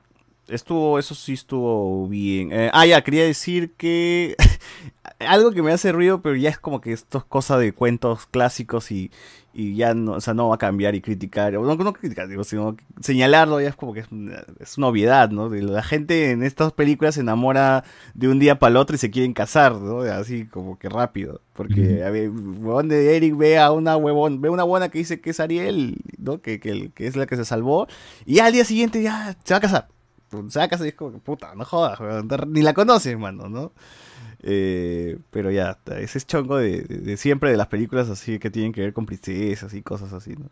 estuvo, 0.49 0.99
eso 0.99 1.15
sí 1.15 1.35
estuvo 1.35 2.09
bien. 2.09 2.53
Eh, 2.53 2.71
ah, 2.73 2.87
ya, 2.87 3.03
quería 3.03 3.25
decir 3.25 3.73
que 3.77 4.37
algo 5.21 5.51
que 5.53 5.63
me 5.63 5.73
hace 5.73 5.93
ruido, 5.93 6.23
pero 6.23 6.37
ya 6.37 6.51
es 6.51 6.59
como 6.59 6.81
que 6.81 6.93
esto 6.93 7.19
es 7.19 7.25
cosa 7.25 7.59
de 7.59 7.73
cuentos 7.73 8.27
clásicos 8.27 8.91
y, 8.91 9.11
y 9.53 9.75
ya 9.75 9.95
no, 9.95 10.13
o 10.13 10.21
sea, 10.21 10.35
no 10.35 10.49
va 10.49 10.55
a 10.55 10.59
cambiar 10.59 10.95
y 10.95 11.01
criticar, 11.01 11.53
no, 11.55 11.75
no 11.75 11.93
criticar, 11.93 12.29
digo, 12.29 12.45
sino 12.45 12.77
señalarlo 13.01 13.61
ya 13.61 13.69
es 13.69 13.77
como 13.77 13.93
que 13.93 14.01
es 14.01 14.13
una, 14.13 14.45
es 14.61 14.79
una 14.79 14.87
obviedad, 14.89 15.31
¿no? 15.31 15.49
La 15.49 15.83
gente 15.83 16.31
en 16.31 16.43
estas 16.43 16.73
películas 16.73 17.17
se 17.17 17.23
enamora 17.23 17.85
de 18.15 18.29
un 18.29 18.39
día 18.39 18.59
para 18.59 18.71
el 18.71 18.77
otro 18.77 18.97
y 18.97 18.99
se 18.99 19.11
quieren 19.11 19.35
casar, 19.35 19.75
¿no? 19.77 20.01
Así 20.03 20.47
como 20.47 20.79
que 20.79 20.89
rápido, 20.89 21.41
porque 21.55 22.05
a 22.05 22.11
ver, 22.11 22.31
huevón 22.31 22.89
de 22.89 23.17
Eric 23.17 23.37
ve 23.37 23.59
a 23.59 23.73
una 23.73 23.97
huevón, 23.97 24.41
ve 24.41 24.49
una 24.49 24.65
buena 24.65 24.89
que 24.89 24.99
dice 24.99 25.21
que 25.21 25.31
es 25.31 25.41
Ariel, 25.41 25.97
¿no? 26.19 26.41
Que, 26.41 26.61
que, 26.61 26.91
que 26.95 27.07
es 27.07 27.17
la 27.17 27.27
que 27.27 27.37
se 27.37 27.45
salvó, 27.45 27.89
y 28.25 28.37
ya 28.37 28.47
al 28.47 28.53
día 28.53 28.65
siguiente 28.65 29.03
ya 29.03 29.37
se 29.45 29.55
va 29.55 29.59
a 29.59 29.61
casar. 29.61 29.98
A 30.33 30.69
casar 30.69 30.87
y 30.87 30.91
es 30.91 30.95
como 30.95 31.13
que 31.13 31.19
puta, 31.19 31.55
no 31.55 31.65
jodas, 31.65 31.99
ni 32.49 32.63
la 32.63 32.75
conoces, 32.75 33.19
mano, 33.19 33.49
¿no? 33.49 33.73
Eh, 34.43 35.19
pero 35.31 35.51
ya, 35.51 35.79
ese 35.97 36.19
es 36.19 36.27
chongo 36.27 36.59
de, 36.59 36.83
de- 36.83 36.99
de 36.99 37.17
siempre 37.17 37.51
de 37.51 37.57
las 37.57 37.67
películas 37.67 38.09
así 38.09 38.39
que 38.39 38.51
tienen 38.51 38.73
que 38.73 38.83
ver 38.83 38.93
con 38.93 39.05
princesas 39.07 39.75
y 39.75 39.83
cosas 39.83 40.13
así, 40.13 40.35
¿no? 40.37 40.49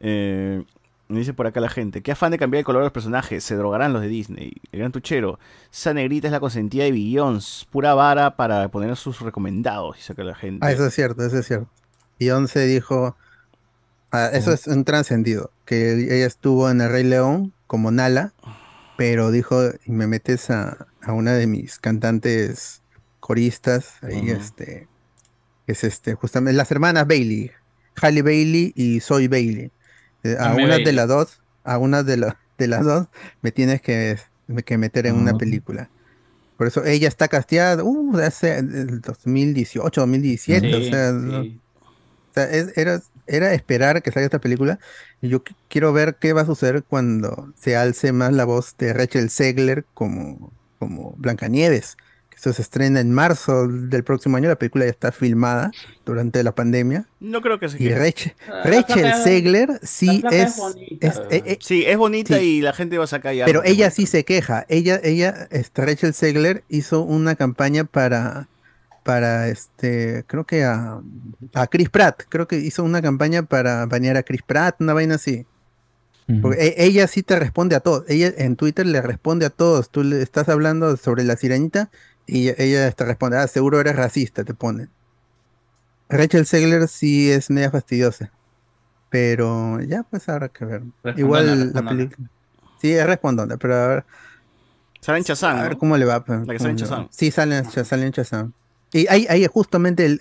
Eh, 0.00 0.64
me 1.08 1.18
dice 1.18 1.34
por 1.34 1.46
acá 1.46 1.60
la 1.60 1.68
gente, 1.68 2.02
qué 2.02 2.12
afán 2.12 2.30
de 2.32 2.38
cambiar 2.38 2.60
el 2.60 2.64
color 2.64 2.80
de 2.82 2.86
los 2.86 2.92
personajes, 2.92 3.44
se 3.44 3.54
drogarán 3.54 3.92
los 3.92 4.00
de 4.02 4.08
Disney. 4.08 4.54
El 4.72 4.78
gran 4.80 4.92
tuchero, 4.92 5.38
esa 5.70 5.92
negrita 5.92 6.26
es 6.28 6.32
la 6.32 6.40
consentida 6.40 6.84
de 6.84 6.90
Billions, 6.92 7.66
pura 7.70 7.92
vara 7.94 8.34
para 8.36 8.68
poner 8.70 8.96
sus 8.96 9.20
recomendados, 9.20 9.96
dice 9.96 10.14
acá 10.14 10.24
la 10.24 10.34
gente. 10.34 10.66
Ah, 10.66 10.72
eso 10.72 10.86
es 10.86 10.94
cierto, 10.94 11.22
eso 11.24 11.38
es 11.38 11.46
cierto. 11.46 11.68
Y 12.18 12.30
Once 12.30 12.58
dijo, 12.66 13.14
ah, 14.10 14.30
eso 14.32 14.52
es 14.52 14.66
un 14.66 14.84
trascendido, 14.84 15.50
que 15.66 15.92
ella 15.92 16.26
estuvo 16.26 16.70
en 16.70 16.80
El 16.80 16.90
Rey 16.90 17.04
León 17.04 17.52
como 17.66 17.90
Nala, 17.90 18.32
pero 19.02 19.32
dijo, 19.32 19.56
y 19.84 19.90
me 19.90 20.06
metes 20.06 20.48
a, 20.50 20.86
a 21.00 21.12
una 21.12 21.34
de 21.34 21.48
mis 21.48 21.80
cantantes 21.80 22.84
coristas, 23.18 23.96
ahí 24.02 24.30
Ujú. 24.30 24.30
este, 24.30 24.90
es 25.66 25.84
este, 25.84 26.14
justamente, 26.14 26.56
las 26.56 26.70
hermanas 26.70 27.06
Bailey, 27.08 27.50
Halle 28.00 28.22
Bailey 28.22 28.72
y 28.76 29.00
Soy 29.00 29.28
Bailey. 29.28 29.72
Eh, 30.24 30.36
A 30.38 30.54
una 30.54 30.78
de 30.78 30.92
las 30.92 31.08
dos, 31.08 31.42
a 31.64 31.78
una 31.78 32.04
de, 32.04 32.16
la- 32.18 32.40
de 32.58 32.68
las 32.68 32.84
dos, 32.84 33.08
me 33.42 33.52
tienes 33.52 33.82
que, 33.82 34.18
que 34.66 34.78
meter 34.78 35.06
en 35.06 35.16
una 35.16 35.34
película. 35.34 35.92
Por 36.56 36.68
eso 36.68 36.84
ella 36.84 37.08
está 37.08 37.28
casteada, 37.28 37.84
uh, 37.84 38.18
hace 38.18 38.58
el 38.58 39.00
2018, 39.02 40.02
2017, 40.02 40.76
o 40.76 40.82
Sí, 40.82 40.82
sea, 40.82 41.12
sí. 41.12 41.12
no- 41.12 41.42
o 41.42 42.34
sea, 42.34 42.44
es- 42.50 42.76
era, 42.78 43.02
era 43.26 43.54
esperar 43.54 44.02
que 44.02 44.10
salga 44.12 44.26
esta 44.26 44.40
película. 44.40 44.78
Y 45.20 45.28
yo 45.28 45.42
qu- 45.44 45.54
quiero 45.68 45.92
ver 45.92 46.16
qué 46.16 46.32
va 46.32 46.42
a 46.42 46.46
suceder 46.46 46.82
cuando 46.82 47.52
se 47.58 47.76
alce 47.76 48.12
más 48.12 48.32
la 48.32 48.44
voz 48.44 48.76
de 48.78 48.92
Rachel 48.92 49.30
Zegler 49.30 49.84
como, 49.94 50.52
como 50.78 51.14
Blancanieves. 51.18 51.96
Que 52.30 52.36
Esto 52.36 52.52
se 52.54 52.62
estrena 52.62 52.98
en 53.00 53.12
marzo 53.12 53.68
del 53.68 54.02
próximo 54.04 54.36
año. 54.38 54.48
La 54.48 54.56
película 54.56 54.84
ya 54.86 54.90
está 54.90 55.12
filmada 55.12 55.70
durante 56.04 56.42
la 56.42 56.52
pandemia. 56.54 57.04
No 57.20 57.40
creo 57.42 57.60
que 57.60 57.68
se 57.68 57.76
Y 57.76 57.88
quede. 57.88 57.98
Rachel, 57.98 58.32
Ah, 58.48 58.62
Rachel 58.64 59.12
Zegler 59.22 59.80
sí 59.82 60.22
es 60.30 60.58
es, 60.58 60.60
es- 61.00 61.22
eh, 61.30 61.42
eh, 61.46 61.58
Sí, 61.60 61.84
es 61.86 61.96
bonita 61.98 62.38
sí. 62.38 62.44
y 62.58 62.60
la 62.62 62.72
gente 62.72 62.98
va 62.98 63.04
a 63.04 63.06
sacar 63.06 63.34
ya. 63.34 63.44
pero 63.44 63.62
ella 63.64 63.90
sí 63.90 64.06
se 64.06 64.24
queja. 64.24 64.64
Ella, 64.68 64.98
ella, 65.04 65.46
este, 65.50 65.84
Rachel 65.84 66.14
Zegler 66.14 66.64
hizo 66.68 67.02
una 67.02 67.36
campaña 67.36 67.84
para, 67.84 68.48
para 69.02 69.48
este, 69.48 70.24
creo 70.26 70.44
que 70.44 70.64
a, 70.64 71.00
a 71.54 71.66
Chris 71.66 71.90
Pratt. 71.90 72.22
Creo 72.28 72.46
que 72.48 72.56
hizo 72.58 72.84
una 72.84 73.02
campaña 73.02 73.42
para 73.44 73.86
banear 73.86 74.16
a 74.16 74.22
Chris 74.22 74.42
Pratt, 74.42 74.80
una 74.80 74.94
vaina 74.94 75.16
así. 75.16 75.46
Porque 76.40 76.64
e- 76.64 76.84
ella 76.86 77.06
sí 77.08 77.22
te 77.22 77.38
responde 77.38 77.76
a 77.76 77.80
todos. 77.80 78.04
Ella 78.08 78.32
en 78.38 78.56
Twitter 78.56 78.86
le 78.86 79.02
responde 79.02 79.44
a 79.46 79.50
todos. 79.50 79.90
Tú 79.90 80.02
le 80.02 80.22
estás 80.22 80.48
hablando 80.48 80.96
sobre 80.96 81.24
la 81.24 81.36
sirenita 81.36 81.90
y 82.26 82.48
ella, 82.62 82.90
te 82.92 83.04
responde, 83.04 83.36
ah, 83.38 83.46
seguro 83.48 83.80
eres 83.80 83.96
racista, 83.96 84.44
te 84.44 84.54
pone. 84.54 84.88
Rachel 86.08 86.46
Zegler 86.46 86.88
sí 86.88 87.30
es 87.30 87.50
media 87.50 87.70
fastidiosa. 87.70 88.32
Pero 89.10 89.80
ya 89.82 90.04
pues 90.04 90.28
habrá 90.28 90.48
que 90.48 90.64
ver. 90.64 90.82
Respondona, 91.02 91.18
Igual 91.18 91.46
la 91.46 91.54
respondona. 91.64 91.90
película. 91.90 92.28
Sí, 92.80 92.92
es 92.92 93.06
respondona, 93.06 93.56
pero 93.58 93.74
a 93.74 93.86
ver. 93.88 94.04
Sale 95.00 95.18
en 95.18 95.24
Chazán, 95.24 95.58
A 95.58 95.62
ver 95.64 95.72
¿no? 95.72 95.78
cómo 95.78 95.96
le 95.96 96.04
va. 96.04 96.24
pues, 96.24 96.46
La 96.46 96.52
que 96.52 96.58
sale 96.58 96.70
en. 96.70 96.76
Shazam. 96.76 97.08
Sí, 97.10 97.30
sale, 97.30 97.58
en 97.58 97.64
Shazam, 97.64 97.84
sale 97.84 98.06
en 98.06 98.12
Shazam. 98.12 98.52
Y 98.92 99.06
ahí, 99.08 99.26
ahí 99.30 99.46
justamente 99.46 100.04
el- 100.04 100.20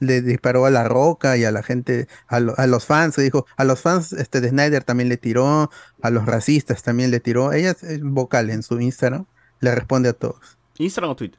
le 0.00 0.20
disparó 0.22 0.66
a 0.66 0.70
La 0.70 0.84
Roca 0.88 1.36
y 1.36 1.44
a 1.44 1.52
la 1.52 1.62
gente, 1.62 2.08
a, 2.26 2.40
lo- 2.40 2.58
a 2.58 2.66
los 2.66 2.84
fans, 2.84 3.14
se 3.14 3.22
dijo, 3.22 3.46
a 3.56 3.64
los 3.64 3.80
fans 3.80 4.12
este, 4.12 4.40
de 4.40 4.48
Snyder 4.50 4.82
también 4.84 5.08
le 5.08 5.16
tiró, 5.16 5.70
a 6.02 6.10
los 6.10 6.26
racistas 6.26 6.82
también 6.82 7.10
le 7.10 7.20
tiró. 7.20 7.52
Ella 7.52 7.70
es, 7.70 8.02
vocal 8.02 8.50
en 8.50 8.62
su 8.62 8.80
Instagram, 8.80 9.26
le 9.60 9.74
responde 9.74 10.08
a 10.08 10.12
todos. 10.12 10.58
Instagram 10.78 11.10
o 11.12 11.16
Twitter. 11.16 11.38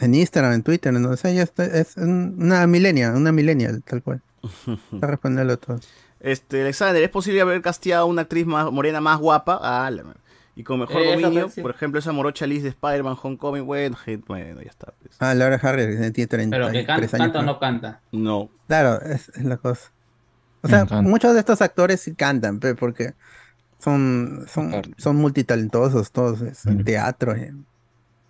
En 0.00 0.14
Instagram, 0.14 0.52
en 0.54 0.62
Twitter, 0.62 0.92
¿no? 0.92 1.10
O 1.10 1.16
sea, 1.16 1.30
ella 1.30 1.44
está- 1.44 1.64
es 1.64 1.96
un- 1.96 2.36
una 2.38 2.66
millennial, 2.66 3.14
una 3.16 3.32
millennial, 3.32 3.82
tal 3.84 4.02
cual. 4.02 4.20
Está 4.92 5.06
respondiendo 5.06 5.54
a 5.54 5.56
todos. 5.56 5.88
Este, 6.20 6.62
Alexander, 6.62 7.02
¿es 7.02 7.10
posible 7.10 7.40
haber 7.42 7.60
casteado 7.62 8.06
una 8.06 8.22
actriz 8.22 8.46
más 8.46 8.70
morena 8.72 9.00
más 9.00 9.18
guapa? 9.18 9.58
Ah, 9.62 9.90
la. 9.90 10.04
Y 10.56 10.62
con 10.62 10.78
mejor 10.80 11.02
Eh, 11.02 11.20
dominio, 11.20 11.50
por 11.62 11.72
ejemplo, 11.72 11.98
esa 11.98 12.12
morocha 12.12 12.46
Liz 12.46 12.62
de 12.62 12.68
Spider-Man 12.68 13.16
Homecoming, 13.20 13.64
bueno, 13.66 13.96
bueno, 14.28 14.62
ya 14.62 14.70
está. 14.70 14.92
pues. 15.02 15.16
Ah, 15.18 15.34
Laura 15.34 15.56
Harris 15.60 15.86
que 15.98 16.10
tiene 16.12 16.26
33 16.28 16.50
Pero 16.50 16.70
que 16.70 16.86
can- 16.86 17.00
años. 17.00 17.10
canta 17.10 17.38
o 17.40 17.42
¿no? 17.42 17.58
canta. 17.58 18.00
No. 18.12 18.48
Claro, 18.68 19.00
es, 19.02 19.30
es 19.30 19.44
la 19.44 19.56
cosa. 19.56 19.90
O 20.62 20.68
sea, 20.68 20.84
muchos 21.02 21.34
de 21.34 21.40
estos 21.40 21.60
actores 21.60 22.00
sí 22.00 22.14
cantan, 22.14 22.58
pe, 22.60 22.74
porque 22.74 23.14
son, 23.78 24.44
son, 24.48 24.94
son 24.96 25.16
multitalentosos 25.16 26.10
todos, 26.12 26.40
es 26.40 26.64
en 26.66 26.84
teatro, 26.84 27.34
en 27.34 27.66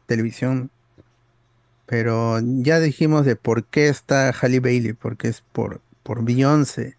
televisión. 0.07 0.71
Pero 1.87 2.41
ya 2.41 2.81
dijimos 2.81 3.27
de 3.27 3.37
por 3.37 3.65
qué 3.67 3.89
está 3.89 4.33
Halle 4.33 4.61
Bailey, 4.61 4.95
porque 4.95 5.29
es 5.29 5.43
por, 5.53 5.81
por 6.03 6.25
Beyoncé. 6.25 6.97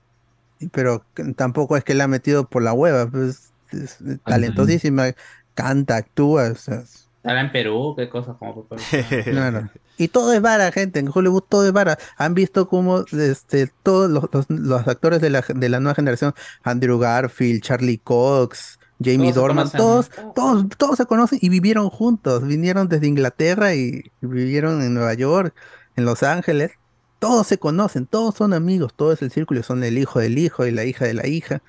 Pero 0.72 1.04
tampoco 1.36 1.76
es 1.76 1.84
que 1.84 1.96
la 1.96 2.04
ha 2.06 2.08
metido 2.08 2.48
por 2.48 2.62
la 2.64 2.74
hueva, 2.74 3.08
pues 3.10 3.52
es 3.72 3.98
talentosísima, 4.26 5.14
canta, 5.54 5.98
actúa, 5.98 6.52
o 6.52 6.56
sea, 6.56 6.84
Estará 7.18 7.42
en 7.42 7.52
Perú, 7.52 7.96
qué 7.98 8.08
cosas 8.08 8.36
como. 8.38 8.68
Claro. 9.24 9.70
Y 9.98 10.10
todo 10.10 10.32
es 10.34 10.42
vara, 10.42 10.72
gente. 10.72 11.00
En 11.00 11.10
Hollywood 11.12 11.44
todo 11.50 11.66
es 11.66 11.72
vara. 11.72 11.98
Han 12.18 12.36
visto 12.36 12.68
cómo 12.68 13.04
este, 13.12 13.72
todos 13.82 14.12
los, 14.12 14.26
los- 14.32 14.50
los 14.50 14.88
actores 14.88 15.22
de 15.22 15.30
la, 15.32 15.44
de 15.48 15.70
la 15.70 15.80
nueva 15.80 15.96
generación, 15.96 16.34
Andrew 16.64 17.00
Garfield, 17.00 17.62
Charlie 17.64 17.98
Cox, 17.98 18.78
Jamie 19.04 19.32
Todos 19.34 19.36
Dorman, 19.36 19.72
todos, 19.72 20.12
todos, 20.36 20.68
todos 20.78 20.98
se 20.98 21.06
conocen 21.06 21.40
y 21.42 21.50
vivieron 21.50 21.90
juntos. 21.90 22.46
Vinieron 22.46 22.90
desde 22.90 23.08
Inglaterra 23.08 23.74
y 23.74 24.12
vivieron 24.22 24.82
en 24.84 24.94
Nueva 24.94 25.14
York, 25.16 25.56
en 25.96 26.06
Los 26.06 26.22
Ángeles. 26.24 26.74
Todos 27.18 27.48
se 27.48 27.58
conocen, 27.58 28.06
todos 28.06 28.36
son 28.36 28.54
amigos, 28.54 28.94
todo 28.96 29.14
es 29.14 29.22
el 29.24 29.32
círculo, 29.32 29.64
son 29.64 29.84
el 29.84 29.98
hijo 29.98 30.20
del 30.20 30.38
hijo 30.38 30.66
y 30.68 30.72
la 30.72 30.84
hija 30.84 31.06
de 31.06 31.14
la 31.16 31.26
hija. 31.26 31.62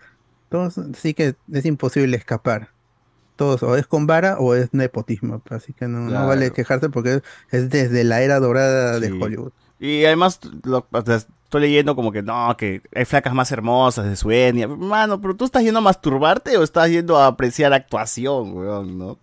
Todos, 0.49 0.79
así 0.79 1.15
que 1.15 1.35
es 1.53 1.65
imposible 1.67 2.17
escapar. 2.17 2.69
Todos, 3.37 3.63
o 3.63 3.77
es 3.77 3.87
con 3.87 4.07
vara 4.07 4.39
o 4.39 4.55
es 4.55 4.73
nepotismo. 4.73 5.43
Así 5.51 5.73
que 5.75 5.87
no, 5.89 6.01
no 6.01 6.27
vale 6.27 6.53
quejarse 6.53 6.89
porque 6.89 7.21
es 7.51 7.69
desde 7.71 8.03
la 8.05 8.23
era 8.23 8.41
dorada 8.41 8.99
de 8.99 9.09
Sí. 9.11 9.19
Hollywood. 9.21 9.53
Y 9.79 10.05
además, 10.07 10.41
lo- 10.65 10.87
estoy 11.07 11.61
leyendo 11.61 11.95
como 11.95 12.13
que 12.13 12.23
no, 12.23 12.57
que 12.57 12.81
hay 12.95 13.05
flacas 13.05 13.35
más 13.35 13.53
hermosas 13.53 14.07
de 14.07 14.17
su 14.17 14.31
etnia. 14.31 14.67
Mano, 14.69 15.21
pero 15.21 15.37
tú 15.37 15.45
estás 15.45 15.63
yendo 15.63 15.81
a 15.81 15.83
masturbarte 15.83 16.57
o 16.57 16.63
estás 16.63 16.89
yendo 16.89 17.19
a 17.19 17.27
apreciar 17.27 17.75
actuación, 17.75 18.55
weón, 18.57 18.97
¿no? 18.97 19.19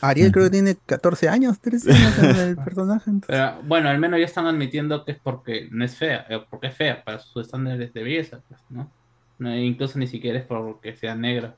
Ariel 0.00 0.32
creo 0.32 0.46
que 0.46 0.50
tiene 0.58 0.76
14 0.86 1.28
años, 1.28 1.60
13 1.60 1.92
años 1.92 2.18
en 2.18 2.36
el 2.36 2.56
personaje. 2.64 3.10
Pero 3.26 3.62
bueno, 3.62 3.88
al 3.88 3.98
menos 4.00 4.18
ya 4.18 4.26
están 4.26 4.46
admitiendo 4.46 5.04
que 5.04 5.12
es 5.12 5.18
porque 5.22 5.68
no 5.70 5.84
es 5.84 5.94
fea, 5.96 6.26
eh, 6.28 6.44
porque 6.50 6.66
es 6.66 6.74
fea 6.76 7.04
para 7.04 7.20
sus 7.20 7.46
estándares 7.46 7.94
de 7.94 8.02
belleza, 8.02 8.40
pues, 8.48 8.60
¿no? 8.70 8.90
No, 9.44 9.56
incluso 9.56 9.98
ni 9.98 10.06
siquiera 10.06 10.38
es 10.38 10.44
porque 10.46 10.94
sea 10.96 11.14
negra. 11.14 11.54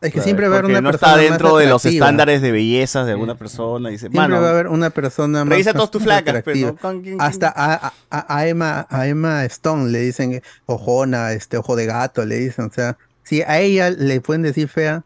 Es 0.00 0.08
que 0.10 0.12
Claro, 0.12 0.24
siempre 0.24 0.48
va 0.48 0.56
a 0.56 0.58
haber 0.58 0.70
una 0.70 0.80
no 0.80 0.90
persona 0.90 1.12
está 1.12 1.16
más 1.22 1.30
dentro 1.30 1.56
de 1.56 1.66
los 1.66 1.84
estándares 1.86 2.42
de 2.42 2.52
belleza 2.52 3.04
de 3.04 3.12
alguna 3.12 3.36
persona. 3.36 3.88
Dice, 3.88 4.00
Siempre 4.02 4.20
mano, 4.20 4.40
va 4.40 4.48
a 4.48 4.50
haber 4.50 4.66
una 4.68 4.90
persona 4.90 5.44
más 5.44 5.48
revisa 5.50 5.72
todas 5.72 5.90
tus 5.90 6.02
flacas, 6.02 6.42
pero. 6.44 6.66
¿no? 6.68 6.76
¿Con 6.76 7.00
quién- 7.02 7.20
Hasta 7.20 7.52
a, 7.54 7.92
a- 8.10 8.36
a 8.38 8.46
Emma, 8.46 8.86
a 8.90 9.06
Emma 9.06 9.44
Stone 9.46 9.90
le 9.90 10.00
dicen 10.00 10.42
ojona, 10.66 11.32
este 11.32 11.56
ojo 11.56 11.74
de 11.76 11.86
gato, 11.86 12.24
le 12.26 12.36
dicen, 12.36 12.66
o 12.66 12.70
sea, 12.72 12.98
si 13.22 13.42
a 13.42 13.60
ella 13.60 13.90
le 13.90 14.20
pueden 14.20 14.42
decir 14.42 14.68
fea, 14.68 15.04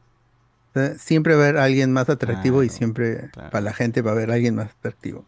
siempre 0.97 1.35
va 1.35 1.43
a 1.45 1.49
haber 1.49 1.57
alguien 1.59 1.93
más 1.93 2.09
atractivo 2.09 2.63
y 2.63 2.69
siempre 2.69 3.31
para 3.35 3.61
la 3.61 3.73
gente 3.73 4.03
va 4.03 4.11
a 4.13 4.15
haber 4.15 4.31
alguien 4.31 4.55
más 4.57 4.71
atractivo. 4.79 5.25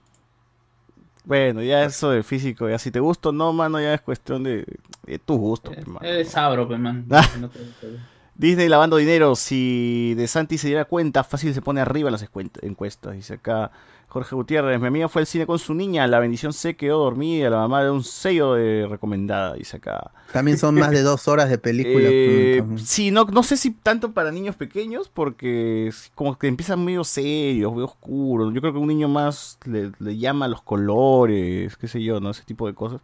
Bueno, 1.30 1.62
ya 1.62 1.84
eso 1.84 2.10
de 2.10 2.24
físico, 2.24 2.68
ya 2.68 2.76
si 2.76 2.90
te 2.90 2.98
gusta 2.98 3.28
o 3.28 3.32
no, 3.32 3.52
mano, 3.52 3.80
ya 3.80 3.94
es 3.94 4.00
cuestión 4.00 4.42
de, 4.42 4.64
de 5.06 5.18
tu 5.20 5.36
gusto. 5.36 5.70
pe, 5.70 5.84
mano. 5.86 6.00
Es 6.04 6.30
sabro, 6.30 6.66
pues, 6.66 6.80
man. 6.80 7.06
Ah. 7.08 7.24
No 7.40 7.48
te- 7.48 7.60
te- 7.60 8.00
Disney 8.34 8.68
lavando 8.68 8.96
dinero, 8.96 9.36
si 9.36 10.14
De 10.16 10.26
Santi 10.26 10.58
se 10.58 10.66
diera 10.66 10.86
cuenta, 10.86 11.22
fácil 11.22 11.54
se 11.54 11.62
pone 11.62 11.80
arriba 11.80 12.08
en 12.08 12.14
las 12.14 12.26
encuestas. 12.62 13.12
Dice 13.14 13.34
acá 13.34 13.70
Jorge 14.10 14.34
Gutiérrez, 14.34 14.80
mi 14.80 14.88
amiga 14.88 15.08
fue 15.08 15.22
al 15.22 15.26
cine 15.26 15.46
con 15.46 15.58
su 15.58 15.72
niña, 15.72 16.06
la 16.08 16.18
bendición 16.18 16.52
se 16.52 16.74
quedó 16.74 16.98
dormida, 16.98 17.48
la 17.48 17.58
mamá 17.58 17.82
de 17.84 17.90
un 17.90 18.02
sello 18.02 18.54
de 18.54 18.86
recomendada, 18.90 19.54
dice 19.54 19.76
acá. 19.76 20.10
También 20.32 20.58
son 20.58 20.74
más 20.74 20.90
de 20.90 21.02
dos 21.02 21.28
horas 21.28 21.48
de 21.48 21.58
película. 21.58 22.08
Eh, 22.10 22.62
sí, 22.76 23.10
no, 23.12 23.24
no 23.24 23.42
sé 23.44 23.56
si 23.56 23.70
tanto 23.70 24.10
para 24.12 24.32
niños 24.32 24.56
pequeños, 24.56 25.08
porque 25.08 25.90
como 26.16 26.36
que 26.36 26.48
empiezan 26.48 26.84
medio 26.84 27.04
serios, 27.04 27.72
medio 27.72 27.84
oscuros. 27.86 28.52
Yo 28.52 28.60
creo 28.60 28.72
que 28.72 28.78
un 28.80 28.88
niño 28.88 29.08
más 29.08 29.58
le, 29.64 29.92
le 30.00 30.16
llama 30.18 30.48
los 30.48 30.60
colores, 30.62 31.76
qué 31.76 31.86
sé 31.88 32.02
yo, 32.02 32.20
¿no? 32.20 32.30
Ese 32.30 32.42
tipo 32.42 32.66
de 32.66 32.74
cosas. 32.74 33.00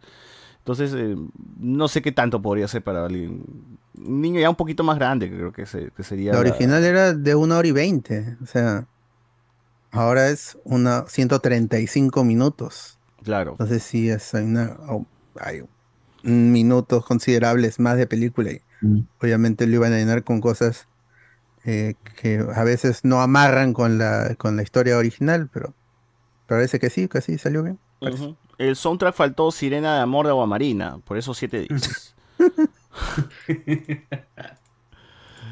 Entonces, 0.59 0.93
eh, 0.93 1.15
no 1.59 1.87
sé 1.87 2.01
qué 2.01 2.11
tanto 2.11 2.41
podría 2.41 2.67
ser 2.67 2.83
para 2.83 3.05
alguien. 3.05 3.43
Un 3.97 4.19
niño 4.21 4.41
ya 4.41 4.49
un 4.49 4.57
poquito 4.57 4.83
más 4.83 4.97
grande, 4.97 5.29
creo 5.29 5.53
que, 5.53 5.65
se- 5.65 5.91
que 5.95 6.03
sería. 6.03 6.33
La 6.33 6.43
la- 6.43 6.49
original 6.49 6.83
era 6.83 7.13
de 7.13 7.35
una 7.35 7.57
hora 7.57 7.67
y 7.67 7.71
veinte, 7.71 8.35
o 8.43 8.45
sea, 8.45 8.85
ahora 9.97 10.29
es 10.29 10.57
una 10.63 11.05
135 11.07 12.23
minutos. 12.23 12.97
Claro. 13.23 13.51
Entonces 13.51 13.83
sí, 13.83 14.09
es, 14.09 14.33
hay, 14.33 14.43
una, 14.43 14.77
oh, 14.87 15.05
hay 15.39 15.63
minutos 16.23 17.05
considerables 17.05 17.79
más 17.79 17.97
de 17.97 18.07
película 18.07 18.51
y 18.51 18.61
obviamente 19.21 19.65
lo 19.65 19.75
iban 19.75 19.93
a 19.93 19.97
llenar 19.97 20.23
con 20.23 20.39
cosas 20.39 20.87
eh, 21.65 21.95
que 22.21 22.45
a 22.55 22.63
veces 22.63 23.03
no 23.03 23.21
amarran 23.21 23.73
con 23.73 23.97
la, 23.97 24.35
con 24.35 24.55
la 24.55 24.63
historia 24.63 24.97
original, 24.97 25.49
pero 25.51 25.73
parece 26.47 26.79
que 26.79 26.89
sí, 26.89 27.07
que 27.07 27.21
sí, 27.21 27.37
salió 27.37 27.63
bien. 27.63 27.79
El 28.57 28.75
soundtrack 28.75 29.15
faltó 29.15 29.51
Sirena 29.51 29.95
de 29.95 30.01
Amor 30.01 30.25
de 30.25 30.31
Aguamarina, 30.31 30.99
por 30.99 31.17
eso 31.17 31.33
siete 31.33 31.65
dices. 31.67 32.15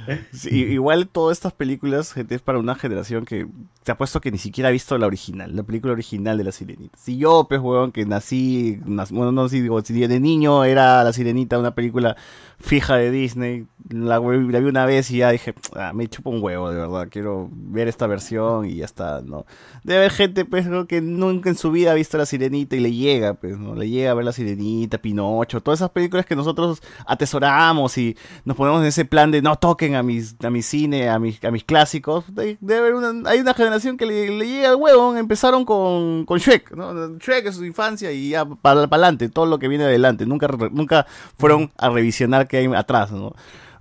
Igual 0.51 1.07
todas 1.07 1.37
estas 1.37 1.53
películas, 1.53 2.15
es 2.17 2.41
para 2.41 2.59
una 2.59 2.75
generación 2.75 3.25
que 3.25 3.47
te 3.83 3.91
ha 3.91 3.97
puesto 3.97 4.21
que 4.21 4.31
ni 4.31 4.37
siquiera 4.37 4.69
ha 4.69 4.71
visto 4.71 4.97
la 4.97 5.07
original, 5.07 5.55
la 5.55 5.63
película 5.63 5.93
original 5.93 6.37
de 6.37 6.43
la 6.43 6.51
Sirenita. 6.51 6.97
Si 6.97 7.17
yo, 7.17 7.45
pues, 7.47 7.59
huevón, 7.61 7.91
que 7.91 8.05
nací, 8.05 8.79
nac- 8.85 9.11
bueno, 9.11 9.31
no 9.31 9.47
si 9.49 9.61
digo, 9.61 9.81
si 9.81 9.93
de 10.07 10.19
niño 10.19 10.63
era 10.63 11.03
la 11.03 11.13
Sirenita 11.13 11.59
una 11.59 11.75
película 11.75 12.15
fija 12.59 12.95
de 12.97 13.11
Disney, 13.11 13.65
la, 13.89 14.19
la 14.19 14.59
vi 14.59 14.65
una 14.69 14.85
vez 14.85 15.11
y 15.11 15.17
ya 15.17 15.29
dije, 15.31 15.53
"Ah, 15.75 15.91
me 15.93 16.07
chupa 16.07 16.29
un 16.31 16.41
huevo, 16.43 16.71
de 16.71 16.77
verdad, 16.77 17.07
quiero 17.11 17.49
ver 17.51 17.87
esta 17.87 18.07
versión 18.07 18.65
y 18.65 18.77
ya 18.77 18.85
está, 18.85 19.21
¿no? 19.21 19.45
Debe 19.83 19.99
haber 19.99 20.11
gente, 20.11 20.45
pues, 20.45 20.67
que 20.87 21.01
nunca 21.01 21.49
en 21.49 21.55
su 21.55 21.71
vida 21.71 21.91
ha 21.91 21.93
visto 21.95 22.17
la 22.17 22.25
Sirenita 22.25 22.75
y 22.75 22.79
le 22.79 22.91
llega, 22.91 23.35
pues, 23.35 23.57
¿no? 23.59 23.75
Le 23.75 23.87
llega 23.89 24.11
a 24.11 24.13
ver 24.15 24.25
la 24.25 24.31
Sirenita, 24.31 24.97
Pinocho, 24.97 25.61
todas 25.61 25.79
esas 25.79 25.91
películas 25.91 26.25
que 26.25 26.35
nosotros 26.35 26.81
atesoramos 27.05 27.97
y 27.97 28.17
nos 28.43 28.57
ponemos 28.57 28.81
en 28.81 28.87
ese 28.87 29.05
plan 29.05 29.31
de 29.31 29.41
no 29.41 29.55
toquen 29.55 29.95
a 29.95 30.03
mis, 30.03 30.35
a 30.43 30.49
mi 30.49 30.61
cine, 30.61 31.09
a 31.09 31.19
mis, 31.19 31.43
a 31.43 31.51
mis 31.51 31.63
clásicos. 31.63 32.23
De- 32.33 32.57
Debe 32.61 32.79
haber 32.79 32.93
una, 32.95 33.29
hay 33.29 33.39
una 33.39 33.53
generación 33.53 33.97
que 33.97 34.05
le, 34.05 34.29
le 34.37 34.47
llega 34.47 34.69
al 34.69 34.75
huevo, 34.75 35.15
empezaron 35.15 35.65
con, 35.65 36.25
con 36.25 36.39
Shrek, 36.39 36.71
¿no? 36.75 37.17
Shrek 37.17 37.45
es 37.47 37.55
su 37.55 37.65
infancia 37.65 38.11
y 38.11 38.29
ya 38.29 38.45
para 38.45 38.81
adelante, 38.83 39.29
todo 39.29 39.45
lo 39.45 39.59
que 39.59 39.67
viene 39.67 39.83
adelante, 39.85 40.25
nunca, 40.25 40.47
nunca 40.71 41.05
fueron 41.37 41.71
a 41.77 41.89
revisionar 41.89 42.47
qué 42.47 42.57
hay 42.57 42.65
atrás, 42.75 43.11
¿no? 43.11 43.33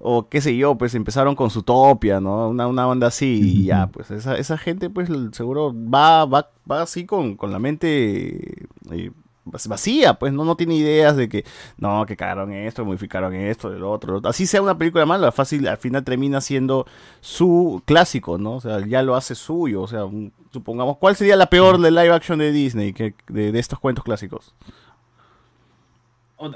O 0.06 0.28
qué 0.28 0.42
sé 0.42 0.54
yo, 0.54 0.76
pues 0.76 0.94
empezaron 0.94 1.34
con 1.34 1.48
su 1.48 1.62
topia, 1.62 2.20
¿no? 2.20 2.48
Una, 2.50 2.66
una 2.66 2.86
onda 2.86 3.06
así 3.06 3.40
y 3.42 3.64
ya, 3.64 3.86
pues 3.86 4.10
esa, 4.10 4.36
esa 4.36 4.58
gente 4.58 4.90
pues 4.90 5.08
seguro 5.32 5.72
va, 5.74 6.26
va, 6.26 6.50
va 6.70 6.82
así 6.82 7.06
con, 7.06 7.36
con 7.36 7.50
la 7.52 7.58
mente 7.58 8.66
eh, 8.90 9.10
vacía, 9.46 10.14
pues 10.14 10.32
no, 10.32 10.44
no 10.44 10.56
tiene 10.56 10.74
ideas 10.74 11.16
de 11.16 11.28
que 11.28 11.44
no, 11.78 12.04
que 12.06 12.16
cagaron 12.16 12.52
esto, 12.52 12.84
modificaron 12.84 13.34
esto, 13.34 13.72
el 13.72 13.82
otro, 13.82 14.20
así 14.24 14.46
sea 14.46 14.60
una 14.62 14.76
película 14.76 15.06
mala, 15.06 15.32
fácil, 15.32 15.66
al 15.68 15.76
final 15.78 16.04
termina 16.04 16.40
siendo 16.40 16.86
su 17.20 17.82
clásico, 17.86 18.36
¿no? 18.38 18.56
O 18.56 18.60
sea, 18.60 18.86
ya 18.86 19.02
lo 19.02 19.16
hace 19.16 19.34
suyo, 19.34 19.82
o 19.82 19.86
sea, 19.86 20.04
un- 20.04 20.32
supongamos, 20.50 20.96
¿cuál 20.98 21.16
sería 21.16 21.36
la 21.36 21.46
peor 21.50 21.78
de 21.80 21.90
live 21.90 22.12
action 22.12 22.38
de 22.38 22.52
Disney 22.52 22.92
que, 22.92 23.14
de, 23.28 23.52
de 23.52 23.58
estos 23.58 23.78
cuentos 23.78 24.04
clásicos? 24.04 24.54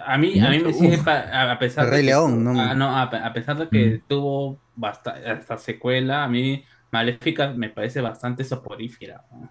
A 0.05 0.19
mí, 0.19 0.39
a 0.41 0.51
mí 0.51 0.59
me 0.61 0.73
sigue, 0.73 0.99
pa- 0.99 1.21
a 1.33 1.53
a 1.53 1.59
pesar 1.59 1.85
El 1.85 1.91
de 1.91 1.97
Rey 1.97 2.05
que, 2.07 2.11
León, 2.11 2.45
¿no? 2.45 2.61
ah, 2.61 2.75
no, 2.75 2.87
a, 2.97 3.03
a 3.03 3.33
pesar 3.33 3.57
de 3.59 3.69
que 3.69 4.01
tuvo 4.09 4.59
basta- 4.77 5.17
hasta 5.27 5.57
secuela, 5.59 6.25
a 6.25 6.29
mí 6.29 6.65
Maléfica 6.91 7.53
me 7.53 7.69
parece 7.71 8.01
bastante 8.01 8.45
soporífera. 8.45 9.25
¿no? 9.33 9.51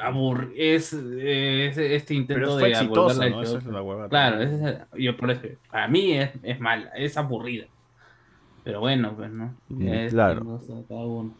Abur- 0.00 0.52
es, 0.56 0.92
es 0.92 1.76
este 1.76 2.14
intento 2.14 2.56
de 2.56 2.70
exitosa, 2.70 3.28
¿no? 3.28 3.42
Esa 3.42 3.58
es 3.58 3.64
la 3.66 3.82
hueva 3.82 4.08
Claro, 4.08 4.40
es- 4.40 4.78
yo 4.96 5.16
por 5.16 5.30
eso, 5.30 5.42
para 5.70 5.88
mí 5.88 6.12
es, 6.12 6.30
es 6.42 6.60
mala, 6.60 6.90
es 6.96 7.16
aburrida. 7.16 7.66
Pero 8.64 8.80
bueno, 8.80 9.14
pues, 9.16 9.30
¿no? 9.30 9.54
Mm, 9.68 9.88
Es- 9.88 10.12
claro. 10.12 10.44
no 10.44 10.58
sé, 10.58 10.72
cada 10.88 11.00
uno. 11.04 11.34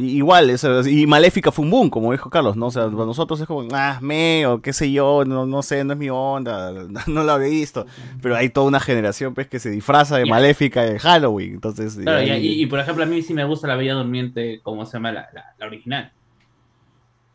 Igual, 0.00 0.48
eso, 0.50 0.86
y 0.88 1.08
Maléfica 1.08 1.50
fue 1.50 1.64
un 1.64 1.72
boom, 1.72 1.90
como 1.90 2.12
dijo 2.12 2.30
Carlos, 2.30 2.56
¿no? 2.56 2.66
O 2.66 2.70
sea, 2.70 2.84
para 2.84 3.04
nosotros 3.04 3.40
es 3.40 3.48
como, 3.48 3.66
ah, 3.72 3.98
me, 4.00 4.46
o 4.46 4.60
qué 4.62 4.72
sé 4.72 4.92
yo, 4.92 5.24
no, 5.26 5.44
no 5.44 5.60
sé, 5.62 5.82
no 5.82 5.94
es 5.94 5.98
mi 5.98 6.08
onda, 6.08 6.70
no 7.08 7.24
lo 7.24 7.32
había 7.32 7.48
visto. 7.48 7.84
Pero 8.22 8.36
hay 8.36 8.48
toda 8.48 8.68
una 8.68 8.78
generación, 8.78 9.34
pues, 9.34 9.48
que 9.48 9.58
se 9.58 9.70
disfraza 9.70 10.16
de. 10.16 10.24
Maléfica 10.26 10.86
en 10.86 10.98
Halloween, 10.98 11.54
entonces... 11.54 11.96
Claro, 12.00 12.22
y, 12.22 12.30
ahí- 12.30 12.46
y- 12.46 12.62
y, 12.62 12.66
por 12.66 12.78
ejemplo, 12.78 13.02
a 13.02 13.06
mí 13.08 13.22
sí 13.22 13.34
me 13.34 13.44
gusta 13.44 13.66
la 13.66 13.74
Bella 13.74 13.94
Durmiente, 13.94 14.60
¿cómo 14.62 14.86
se 14.86 14.92
llama? 14.92 15.10
La, 15.10 15.28
la- 15.34 15.52
la 15.58 15.66
original. 15.66 16.12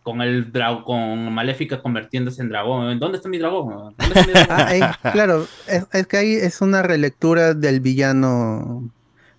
Con 0.02 0.22
el 0.22 0.52
dragón, 0.54 0.84
con 0.84 1.34
Maléfica 1.34 1.82
convirtiéndose 1.82 2.42
en 2.42 2.48
dragón. 2.50 2.98
¿Dónde 2.98 3.18
está 3.18 3.28
mi 3.28 3.40
dragón? 3.40 3.94
¿Dónde 3.98 4.20
está 4.20 4.26
mi 4.26 4.32
dragón? 4.46 4.48
Ah, 4.50 4.76
eh, 4.76 5.10
claro, 5.12 5.48
es, 5.68 5.86
es 5.92 6.08
que 6.08 6.16
ahí 6.18 6.34
es 6.36 6.62
una 6.62 6.82
relectura 6.82 7.54
del 7.54 7.82
villano 7.82 8.90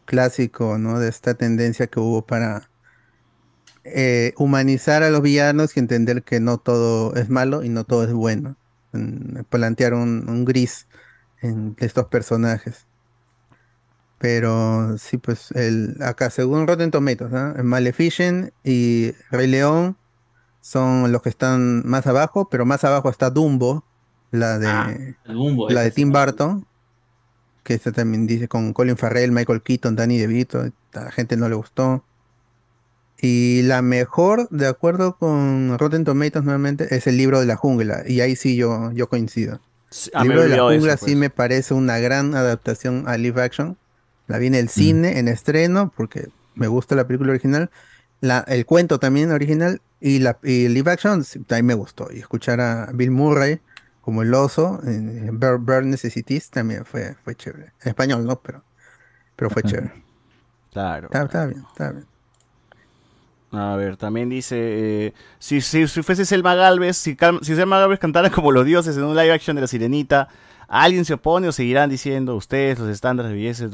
clásico, 0.05 0.77
¿no? 0.77 0.99
De 0.99 1.09
esta 1.09 1.33
tendencia 1.35 1.87
que 1.87 2.01
hubo 2.01 2.23
para 2.27 2.69
eh, 3.85 4.35
humanizar 4.39 5.03
a 5.03 5.11
los 5.11 5.23
villanos 5.23 5.77
y 5.77 5.81
entender 5.81 6.23
que 6.25 6.41
no 6.41 6.59
todo 6.59 7.15
es 7.17 7.29
malo 7.31 7.63
y 7.65 7.69
no 7.69 7.85
todo 7.85 8.05
es 8.05 8.13
bueno. 8.13 8.57
Mm, 8.93 9.43
Plantear 9.51 9.95
un, 9.95 10.29
un 10.29 10.45
gris 10.45 10.89
en 11.43 11.77
estos 11.81 12.07
personajes. 12.09 12.87
Pero 14.19 14.97
sí, 14.99 15.19
pues 15.19 15.51
el, 15.53 15.97
acá, 16.03 16.31
según 16.31 16.67
Rotten 16.67 16.91
Tomatoes, 16.91 17.33
¿ah? 17.35 17.55
Maleficent 17.63 18.53
y 18.63 19.13
Rey 19.31 19.47
León 19.49 19.99
son 20.61 21.13
los 21.13 21.23
que 21.23 21.31
están 21.31 21.87
más 21.87 22.07
abajo, 22.07 22.49
pero 22.51 22.67
más 22.67 22.85
abajo 22.85 23.11
está 23.11 23.31
Dumbo, 23.31 23.85
la 24.31 24.59
de, 24.59 24.69
Ah, 24.69 24.95
Dumbo, 25.25 25.71
la 25.71 25.83
de 25.83 25.91
Tim 25.93 26.13
Burton, 26.13 26.67
que 27.65 27.75
esta 27.75 27.93
también 27.93 28.27
dice 28.27 28.49
con 28.49 28.73
Colin 28.73 28.97
Farrell, 28.97 29.33
Michael 29.33 29.63
Keaton, 29.63 29.97
Danny 29.97 30.19
DeVito, 30.19 30.61
a 30.95 31.01
la 31.01 31.11
gente 31.13 31.37
no 31.37 31.49
le 31.49 31.55
gustó. 31.57 32.05
Y 33.21 33.63
la 33.63 33.81
mejor, 33.81 34.49
de 34.51 34.67
acuerdo 34.67 35.17
con 35.17 35.79
Rotten 35.79 36.05
Tomatoes 36.05 36.45
nuevamente, 36.45 36.95
es 36.95 37.07
el 37.07 37.17
libro 37.17 37.41
de 37.41 37.47
la 37.47 37.57
jungla. 37.57 38.03
Y 38.07 38.21
ahí 38.21 38.37
sí 38.37 38.57
yo, 38.57 38.93
yo 38.93 39.09
coincido. 39.09 39.61
el 40.13 40.23
libro 40.23 40.43
de 40.43 40.49
la 40.49 40.63
jungla 40.63 40.95
eso, 40.95 41.07
sí 41.07 41.13
pues. 41.13 41.17
me 41.17 41.31
parece 41.31 41.75
una 41.75 41.99
gran 41.99 42.35
adaptación 42.35 43.05
a 43.07 43.17
live 43.17 43.41
action. 43.43 43.79
La 44.27 44.39
vi 44.39 44.49
en 44.49 44.55
el 44.55 44.69
cine, 44.69 45.19
en 45.19 45.29
estreno, 45.29 45.93
porque 45.97 46.29
me 46.55 46.67
gusta 46.67 46.95
la 46.95 47.07
película 47.07 47.31
original. 47.31 47.71
La, 48.21 48.41
el 48.49 48.67
cuento 48.67 48.99
también 48.99 49.33
original 49.33 49.81
y 50.01 50.19
la 50.19 50.39
y 50.43 50.69
live 50.69 50.91
action 50.91 51.25
sí, 51.25 51.41
también 51.41 51.67
me 51.67 51.75
gustó. 51.75 52.09
Y 52.13 52.19
escuchar 52.19 52.61
a 52.61 52.91
Bill 52.93 53.11
Murray 53.11 53.61
como 54.01 54.23
el 54.23 54.35
oso 54.35 54.81
en 54.85 55.39
Bear, 55.39 55.59
Bear 55.59 55.85
Necessities 55.85 56.51
también 56.51 56.85
fue, 56.85 57.17
fue 57.25 57.35
chévere. 57.35 57.73
En 57.83 57.89
español, 57.89 58.27
¿no? 58.27 58.37
Pero, 58.41 58.63
pero 59.35 59.49
fue 59.49 59.63
chévere. 59.63 59.93
Claro. 60.73 61.07
Está, 61.07 61.23
está 61.23 61.47
bien, 61.47 61.65
está 61.73 61.93
bien. 61.93 62.07
A 63.57 63.77
ver, 63.77 63.97
también 63.97 64.29
dice, 64.29 64.57
eh, 64.59 65.15
si, 65.39 65.61
si, 65.61 65.87
si 65.87 66.03
fuese 66.03 66.25
Selma 66.25 66.55
Galvez, 66.55 66.97
si, 66.97 67.17
si 67.43 67.55
Selma 67.55 67.79
Galvez 67.79 67.99
cantara 68.01 68.31
como 68.31 68.51
los 68.53 68.65
dioses 68.67 68.97
en 68.97 69.05
un 69.05 69.15
live 69.17 69.33
action 69.33 69.55
de 69.55 69.61
La 69.63 69.69
Sirenita, 69.69 70.29
¿alguien 70.67 71.05
se 71.05 71.15
opone 71.15 71.47
o 71.49 71.53
seguirán 71.53 71.89
diciendo 71.91 72.35
ustedes 72.37 72.79
los 72.79 72.89
estándares 72.89 73.31
de 73.31 73.37
belleza? 73.37 73.67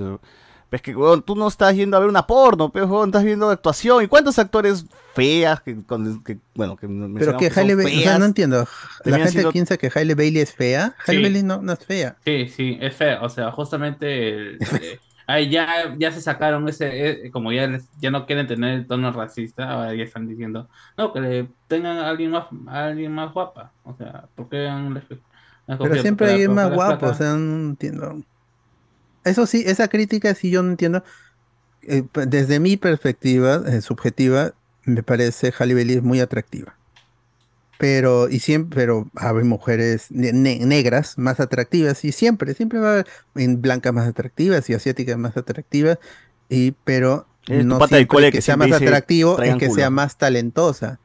Pues 0.69 0.82
que, 0.82 0.94
weón, 0.94 1.23
tú 1.23 1.35
no 1.35 1.48
estás 1.48 1.74
yendo 1.74 1.97
a 1.97 2.01
ver 2.01 2.09
una 2.09 2.27
porno, 2.27 2.70
pero 2.70 2.86
weón, 2.86 3.09
estás 3.09 3.24
viendo 3.24 3.48
actuación. 3.51 4.05
¿Y 4.05 4.07
cuántos 4.07 4.39
actores 4.39 4.85
feas 5.15 5.61
que, 5.62 5.82
con- 5.85 6.23
que, 6.23 6.39
bueno, 6.55 6.77
que 6.77 6.86
Pero 6.86 7.36
que 7.39 7.51
son 7.51 7.59
Halle 7.65 7.74
Bailey, 7.74 7.98
o 7.98 8.02
sea, 8.02 8.19
no 8.20 8.24
entiendo. 8.27 8.69
La 9.05 9.16
gente 9.16 9.32
siendo- 9.32 9.51
piensa 9.51 9.77
que 9.77 9.90
Halle 9.93 10.15
Bailey 10.15 10.43
es 10.43 10.55
fea. 10.55 10.94
Halle 11.07 11.19
Sí. 11.19 11.23
Bailey 11.23 11.43
no, 11.43 11.61
no 11.62 11.73
es 11.73 11.78
fea. 11.85 12.16
Sí, 12.24 12.47
sí, 12.55 12.78
es 12.81 12.94
feo. 12.94 13.19
O 13.23 13.28
sea, 13.28 13.51
justamente 13.51 14.28
el- 14.59 14.59
ahí 15.32 15.51
ya, 15.51 15.94
ya 15.98 16.12
se 16.12 16.20
sacaron 16.20 16.69
ese, 16.69 17.27
eh, 17.27 17.31
como 17.31 17.52
ya, 17.52 17.66
les- 17.66 17.90
ya 18.01 18.11
no 18.11 18.27
quieren 18.27 18.47
tener 18.47 18.74
el 18.74 18.86
tono 18.86 19.12
racista, 19.12 19.70
ahora 19.70 19.94
ya 19.94 20.05
están 20.05 20.27
diciendo, 20.28 20.69
no, 20.97 21.12
que 21.12 21.20
le 21.20 21.48
tengan 21.69 21.98
a 21.98 22.09
alguien 22.11 22.31
más, 22.32 22.47
a 22.69 22.86
alguien 22.86 23.12
más 23.12 23.32
guapa. 23.32 23.74
O 23.82 23.97
sea, 23.97 24.28
¿por 24.35 24.48
qué 24.48 24.69
han, 24.69 24.97
han 24.97 25.78
Pero 25.78 25.97
siempre 25.98 26.27
hay 26.28 26.43
la- 26.47 26.55
más 26.55 26.70
guapo, 26.70 27.07
o 27.07 27.15
sea, 27.15 27.35
no 27.35 27.70
entiendo. 27.70 28.23
Eso 29.24 29.47
sí, 29.47 29.62
esa 29.66 29.89
crítica 29.89 30.35
sí 30.35 30.51
yo 30.51 30.62
no 30.62 30.70
entiendo. 30.70 31.02
Eh, 31.82 32.05
desde 32.28 32.61
mi 32.61 32.78
perspectiva 32.78 33.62
eh, 33.69 33.82
subjetiva, 33.82 34.55
me 34.85 35.05
parece 35.05 35.52
Halle 35.59 35.74
Bailey 35.74 36.02
muy 36.02 36.20
atractiva. 36.20 36.80
Pero, 37.81 38.28
y 38.28 38.40
siempre, 38.40 38.77
pero 38.77 39.11
hay 39.15 39.32
mujeres 39.44 40.09
ne- 40.11 40.35
ne- 40.35 40.66
negras 40.66 41.16
más 41.16 41.40
atractivas, 41.40 42.05
y 42.05 42.12
siempre, 42.12 42.52
siempre 42.55 42.78
va 42.78 42.89
a 42.89 42.93
haber 42.93 43.07
en 43.36 43.62
blancas 43.62 43.94
más 43.94 44.07
atractivas 44.07 44.69
y 44.69 44.74
asiáticas 44.74 45.16
más 45.16 45.36
atractivas, 45.39 45.98
y 46.51 46.73
pero 46.85 47.27
tu 47.47 47.55
no 47.55 47.78
siempre 47.78 48.07
cole 48.07 48.27
que, 48.31 48.39
que 48.39 48.43
sea 48.43 48.59
más 48.59 48.70
atractivo 48.73 49.32
es 49.32 49.36
"Traigan 49.39 49.59
que 49.59 49.69
culo". 49.69 49.77
sea 49.81 49.89
más 49.90 50.19
talentosa. 50.19 51.01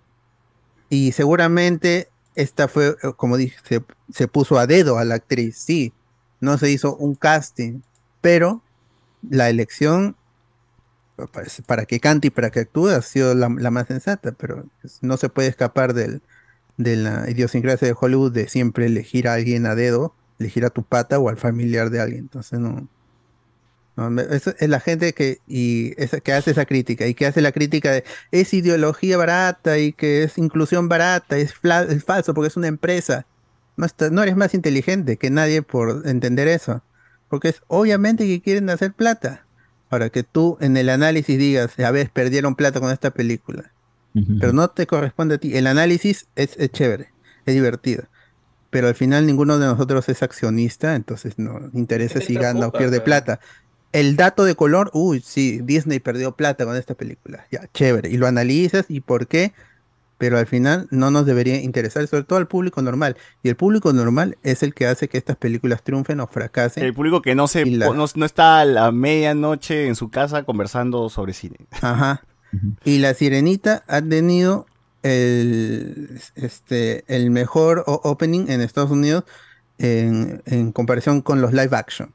Y 0.90 1.14
seguramente 1.14 2.10
esta 2.36 2.68
fue, 2.68 2.90
eh, 3.02 3.14
como 3.16 3.38
dije, 3.38 3.58
se, 3.64 3.82
se 4.14 4.28
puso 4.28 4.60
a 4.60 4.68
dedo 4.68 4.98
a 4.98 5.06
la 5.06 5.16
actriz, 5.16 5.58
sí, 5.58 5.94
no 6.42 6.58
se 6.58 6.70
hizo 6.72 6.98
un 6.98 7.16
casting, 7.16 7.80
pero 8.22 8.62
la 9.30 9.50
elección 9.50 10.18
pues, 11.16 11.62
para 11.66 11.86
que 11.86 12.00
cante 12.00 12.28
y 12.28 12.32
para 12.32 12.52
que 12.52 12.62
actúe 12.62 12.90
ha 12.90 13.02
sido 13.02 13.34
la, 13.36 13.50
la 13.50 13.72
más 13.72 13.88
sensata, 13.88 14.34
pero 14.34 14.66
pues, 14.82 15.00
no 15.02 15.18
se 15.18 15.30
puede 15.30 15.48
escapar 15.48 15.94
del, 15.94 16.22
de 16.78 16.96
la 16.98 17.30
idiosincrasia 17.30 17.88
de 17.88 17.96
Hollywood 18.00 18.32
de 18.34 18.48
siempre 18.50 18.86
elegir 18.88 19.28
a 19.28 19.34
alguien 19.34 19.66
a 19.66 19.76
dedo, 19.76 20.14
elegir 20.40 20.66
a 20.66 20.70
tu 20.70 20.84
pata 20.84 21.20
o 21.20 21.30
al 21.30 21.38
familiar 21.38 21.90
de 21.90 22.02
alguien, 22.02 22.22
entonces 22.22 22.60
no. 22.60 22.88
no, 23.98 24.22
es 24.22 24.70
la 24.70 24.80
gente 24.82 25.14
que, 25.14 25.40
y 25.48 25.94
esa- 26.02 26.20
que 26.20 26.34
hace 26.34 26.52
esa 26.52 26.66
crítica 26.66 27.08
y 27.08 27.14
que 27.14 27.26
hace 27.28 27.42
la 27.42 27.52
crítica 27.54 27.92
de 27.92 28.04
es 28.32 28.54
ideología 28.54 29.18
barata 29.18 29.78
y 29.80 29.94
que 29.94 30.24
es 30.24 30.38
inclusión 30.38 30.90
barata, 30.90 31.38
es, 31.38 31.54
fla- 31.54 31.88
es 31.90 32.04
falso 32.04 32.34
porque 32.34 32.50
es 32.50 32.58
una 32.58 32.68
empresa. 32.68 33.26
No, 33.78 33.86
está- 33.86 34.10
no 34.10 34.24
eres 34.24 34.36
más 34.36 34.54
inteligente 34.54 35.18
que 35.18 35.30
nadie 35.30 35.62
por 35.62 36.04
entender 36.08 36.48
eso. 36.48 36.82
Porque 37.30 37.50
es 37.50 37.62
obviamente 37.68 38.26
que 38.26 38.42
quieren 38.42 38.70
hacer 38.70 38.94
plata. 38.94 39.46
Ahora 39.90 40.10
que 40.10 40.24
tú 40.24 40.58
en 40.62 40.78
el 40.78 40.90
análisis 40.90 41.38
digas, 41.38 41.78
a 41.80 41.92
ver, 41.92 42.10
perdieron 42.12 42.56
plata 42.56 42.80
con 42.82 42.92
esta 42.92 43.12
película. 43.12 43.72
Pero 44.40 44.54
no 44.54 44.70
te 44.70 44.88
corresponde 44.88 45.36
a 45.36 45.38
ti. 45.38 45.56
El 45.58 45.68
análisis 45.68 46.28
es, 46.36 46.56
es 46.58 46.72
chévere, 46.72 47.10
es 47.46 47.54
divertido. 47.54 48.06
Pero 48.70 48.88
al 48.88 48.96
final 48.96 49.26
ninguno 49.26 49.58
de 49.60 49.66
nosotros 49.66 50.08
es 50.10 50.24
accionista, 50.24 50.96
entonces 50.96 51.38
no 51.38 51.60
interesa 51.74 52.20
te 52.20 52.26
si 52.26 52.36
gana 52.36 52.68
o 52.68 52.72
pierde 52.72 52.98
pero- 53.00 53.04
plata. 53.06 53.40
El 53.92 54.18
dato 54.18 54.44
de 54.44 54.56
color, 54.56 54.90
uy, 54.94 55.22
sí, 55.22 55.62
Disney 55.64 56.00
perdió 56.02 56.34
plata 56.34 56.66
con 56.66 56.76
esta 56.76 56.96
película. 56.96 57.46
Ya, 57.52 57.62
chévere. 57.74 58.10
Y 58.10 58.18
lo 58.18 58.28
analizas 58.28 58.86
y 58.90 59.00
por 59.00 59.28
qué, 59.28 59.54
pero 60.18 60.38
al 60.38 60.48
final 60.48 60.88
no 60.92 61.12
nos 61.12 61.26
debería 61.26 61.62
interesar, 61.62 62.06
sobre 62.08 62.24
todo 62.24 62.38
al 62.38 62.48
público 62.48 62.82
normal. 62.82 63.16
Y 63.42 63.48
el 63.48 63.56
público 63.56 63.94
normal 63.94 64.38
es 64.44 64.64
el 64.64 64.74
que 64.74 64.86
hace 64.88 65.08
que 65.08 65.18
estas 65.18 65.38
películas 65.38 65.82
triunfen 65.82 66.20
o 66.20 66.28
fracasen. 66.28 66.84
El 66.84 66.94
público 66.94 67.22
que 67.22 67.36
no 67.36 67.48
se 67.48 67.66
la- 67.66 67.86
no, 67.88 68.06
no 68.14 68.26
está 68.26 68.60
a 68.60 68.66
la 68.66 68.92
medianoche 68.92 69.88
en 69.88 69.96
su 69.96 70.10
casa 70.10 70.44
conversando 70.44 71.08
sobre 71.10 71.32
cine. 71.32 71.56
Ajá. 71.82 72.22
Y 72.84 73.00
la 73.00 73.14
Sirenita 73.14 73.84
ha 73.88 74.02
tenido 74.02 74.66
el, 75.04 76.20
este, 76.36 77.04
el 77.08 77.32
mejor 77.32 77.84
opening 77.88 78.48
en 78.50 78.62
Estados 78.62 78.92
Unidos 78.92 79.24
en, 79.78 80.42
en 80.46 80.72
comparación 80.72 81.22
con 81.22 81.42
los 81.42 81.52
live 81.54 81.76
action. 81.76 82.14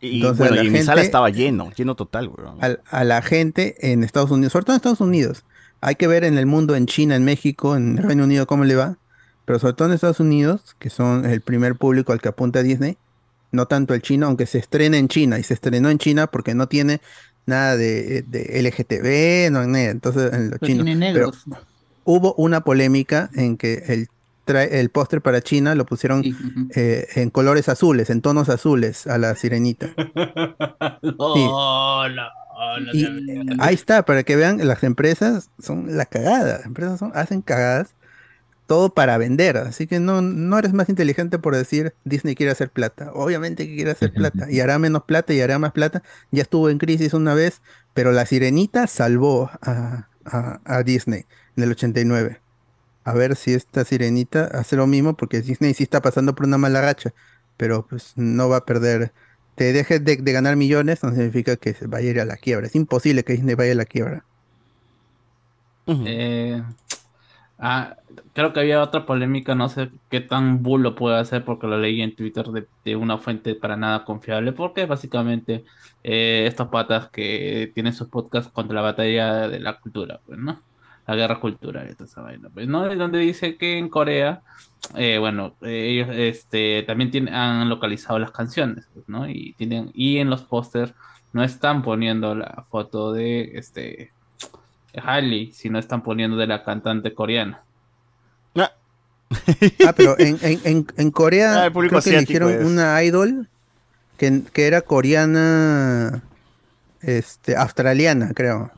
Y 0.00 0.16
Entonces, 0.16 0.38
bueno, 0.38 0.56
la 0.56 0.64
y 0.64 0.70
mi 0.70 0.80
sala 0.80 1.02
estaba 1.02 1.30
lleno, 1.30 1.70
lleno 1.72 1.94
total, 1.94 2.30
al- 2.60 2.80
a 2.90 3.04
la 3.04 3.20
gente 3.22 3.92
en 3.92 4.02
Estados 4.02 4.30
Unidos, 4.30 4.52
sobre 4.52 4.64
todo 4.64 4.74
en 4.74 4.78
Estados 4.78 5.00
Unidos. 5.00 5.44
Hay 5.82 5.94
que 5.96 6.06
ver 6.06 6.24
en 6.24 6.38
el 6.38 6.46
mundo, 6.46 6.74
en 6.74 6.86
China, 6.86 7.16
en 7.16 7.24
México, 7.24 7.76
en 7.76 7.96
Reino 7.96 8.24
Unido 8.24 8.46
cómo 8.46 8.64
le 8.64 8.76
va, 8.76 8.96
pero 9.44 9.58
sobre 9.58 9.74
todo 9.74 9.88
en 9.88 9.94
Estados 9.94 10.20
Unidos, 10.20 10.76
que 10.78 10.90
son 10.90 11.24
el 11.26 11.40
primer 11.40 11.76
público 11.76 12.12
al 12.12 12.20
que 12.20 12.28
apunta 12.28 12.62
Disney, 12.62 12.96
no 13.52 13.66
tanto 13.66 13.94
el 13.94 14.02
chino, 14.02 14.26
aunque 14.26 14.46
se 14.46 14.58
estrena 14.58 14.96
en 14.96 15.08
China 15.08 15.38
y 15.38 15.42
se 15.42 15.54
estrenó 15.54 15.90
en 15.90 15.98
China 15.98 16.28
porque 16.28 16.54
no 16.54 16.68
tiene 16.68 17.00
nada 17.50 17.76
de, 17.76 18.22
de 18.22 18.62
LGTB, 18.62 19.50
no, 19.52 19.66
nada, 19.66 19.90
entonces 19.90 20.32
en 20.32 20.50
los 20.50 20.58
Pero 20.58 20.66
chinos. 20.66 20.86
Pero 21.12 21.32
hubo 22.04 22.34
una 22.34 22.62
polémica 22.62 23.28
en 23.34 23.56
que 23.58 23.74
el, 23.88 24.08
el 24.46 24.88
póster 24.90 25.20
para 25.20 25.42
China 25.42 25.74
lo 25.74 25.84
pusieron 25.86 26.22
eh, 26.74 27.06
en 27.14 27.30
colores 27.30 27.68
azules, 27.68 28.08
en 28.10 28.20
tonos 28.22 28.48
azules 28.48 29.06
a 29.06 29.18
la 29.18 29.34
sirenita. 29.36 29.90
Y 31.34 31.46
no. 33.44 33.62
ahí 33.62 33.74
está, 33.74 34.04
para 34.04 34.22
que 34.22 34.36
vean, 34.36 34.66
las 34.66 34.82
empresas 34.84 35.50
son 35.58 35.96
la 35.96 36.04
cagada. 36.06 36.58
Las 36.58 36.66
empresas 36.66 36.98
son- 36.98 37.12
hacen 37.14 37.40
cagadas 37.42 37.94
todo 38.70 38.94
para 38.94 39.18
vender. 39.18 39.56
Así 39.58 39.86
que 39.88 40.00
no, 40.00 40.22
no 40.22 40.58
eres 40.58 40.72
más 40.72 40.88
inteligente 40.88 41.38
por 41.40 41.56
decir 41.56 41.94
Disney 42.04 42.36
quiere 42.36 42.52
hacer 42.52 42.70
plata. 42.70 43.12
Obviamente 43.14 43.66
que 43.66 43.74
quiere 43.74 43.90
hacer 43.92 44.12
plata. 44.14 44.50
Y 44.50 44.60
hará 44.60 44.78
menos 44.78 45.04
plata 45.04 45.34
y 45.34 45.40
hará 45.40 45.58
más 45.58 45.72
plata. 45.72 46.02
Ya 46.30 46.42
estuvo 46.42 46.70
en 46.70 46.78
crisis 46.78 47.14
una 47.14 47.34
vez, 47.34 47.62
pero 47.94 48.12
la 48.12 48.26
sirenita 48.26 48.86
salvó 48.86 49.50
a, 49.62 50.08
a- 50.24 50.60
a 50.64 50.82
Disney 50.84 51.26
en 51.56 51.64
el 51.64 51.72
89. 51.72 52.42
A 53.04 53.14
ver 53.14 53.36
si 53.36 53.54
esta 53.54 53.84
sirenita 53.84 54.44
hace 54.46 54.76
lo 54.76 54.86
mismo, 54.86 55.16
porque 55.16 55.40
Disney 55.42 55.74
sí 55.74 55.82
está 55.84 56.00
pasando 56.02 56.34
por 56.34 56.46
una 56.46 56.58
mala 56.58 56.80
racha. 56.82 57.12
Pero 57.56 57.86
pues 57.86 58.12
no 58.16 58.48
va 58.48 58.58
a 58.58 58.64
perder. 58.64 59.12
Te 59.56 59.72
dejes 59.72 60.04
de, 60.04 60.16
de 60.16 60.32
ganar 60.32 60.56
millones, 60.56 61.02
no 61.02 61.10
significa 61.10 61.56
que 61.56 61.74
se 61.74 61.86
vaya 61.88 62.08
a 62.08 62.10
ir 62.12 62.20
a 62.20 62.24
la 62.24 62.36
quiebra. 62.36 62.66
Es 62.66 62.74
imposible 62.76 63.24
que 63.24 63.34
Disney 63.34 63.54
vaya 63.56 63.72
a 63.72 63.74
la 63.76 63.84
quiebra. 63.86 64.26
Eh, 66.02 66.62
ah, 67.60 67.96
creo 68.32 68.52
que 68.52 68.60
había 68.60 68.82
otra 68.82 69.06
polémica, 69.06 69.54
no 69.54 69.68
sé 69.68 69.90
qué 70.10 70.20
tan 70.20 70.62
bulo 70.62 70.94
puede 70.94 71.18
hacer 71.18 71.44
porque 71.44 71.66
lo 71.66 71.78
leí 71.78 72.00
en 72.02 72.14
Twitter 72.16 72.46
de, 72.84 72.96
una 72.96 73.18
fuente 73.18 73.54
para 73.54 73.76
nada 73.76 74.04
confiable, 74.04 74.52
porque 74.52 74.86
básicamente 74.86 75.64
eh, 76.02 76.44
estos 76.46 76.68
patas 76.68 77.08
que 77.10 77.70
tienen 77.74 77.92
sus 77.92 78.08
podcasts 78.08 78.52
contra 78.52 78.74
la 78.74 78.82
batalla 78.82 79.48
de 79.48 79.60
la 79.60 79.78
cultura, 79.80 80.20
pues, 80.26 80.38
¿no? 80.38 80.62
la 81.10 81.16
guerra 81.16 81.40
cultural 81.40 81.88
y 81.90 81.94
toda 81.94 82.06
esa. 82.06 82.50
Pues, 82.54 82.68
¿no? 82.68 82.94
Donde 82.94 83.18
dice 83.18 83.56
que 83.56 83.78
en 83.78 83.88
Corea, 83.88 84.42
eh, 84.96 85.18
bueno, 85.18 85.56
eh, 85.62 85.88
ellos 85.88 86.08
este, 86.12 86.84
también 86.84 87.10
tienen, 87.10 87.34
han 87.34 87.68
localizado 87.68 88.18
las 88.18 88.30
canciones, 88.30 88.88
pues, 88.94 89.08
¿no? 89.08 89.28
Y, 89.28 89.54
tienen, 89.54 89.90
y 89.94 90.18
en 90.18 90.30
los 90.30 90.42
pósters 90.42 90.94
no 91.32 91.42
están 91.42 91.82
poniendo 91.82 92.34
la 92.34 92.64
foto 92.70 93.12
de 93.12 93.52
este 93.54 94.12
Hailey, 94.94 95.52
sino 95.52 95.78
están 95.78 96.02
poniendo 96.02 96.36
de 96.36 96.46
la 96.46 96.62
cantante 96.64 97.14
coreana. 97.14 97.62
Ah, 99.84 99.92
pero 99.96 100.18
en, 100.18 100.38
en, 100.42 100.60
en, 100.64 100.86
en 100.96 101.10
Corea 101.10 101.62
Ah, 101.62 101.66
el 101.66 101.72
creo 101.72 102.02
que 102.02 102.10
eligieron 102.10 102.50
es. 102.52 102.64
una 102.64 103.02
idol 103.04 103.48
que, 104.16 104.42
que 104.52 104.66
era 104.66 104.82
coreana, 104.82 106.22
este, 107.00 107.56
australiana, 107.56 108.32
creo. 108.34 108.72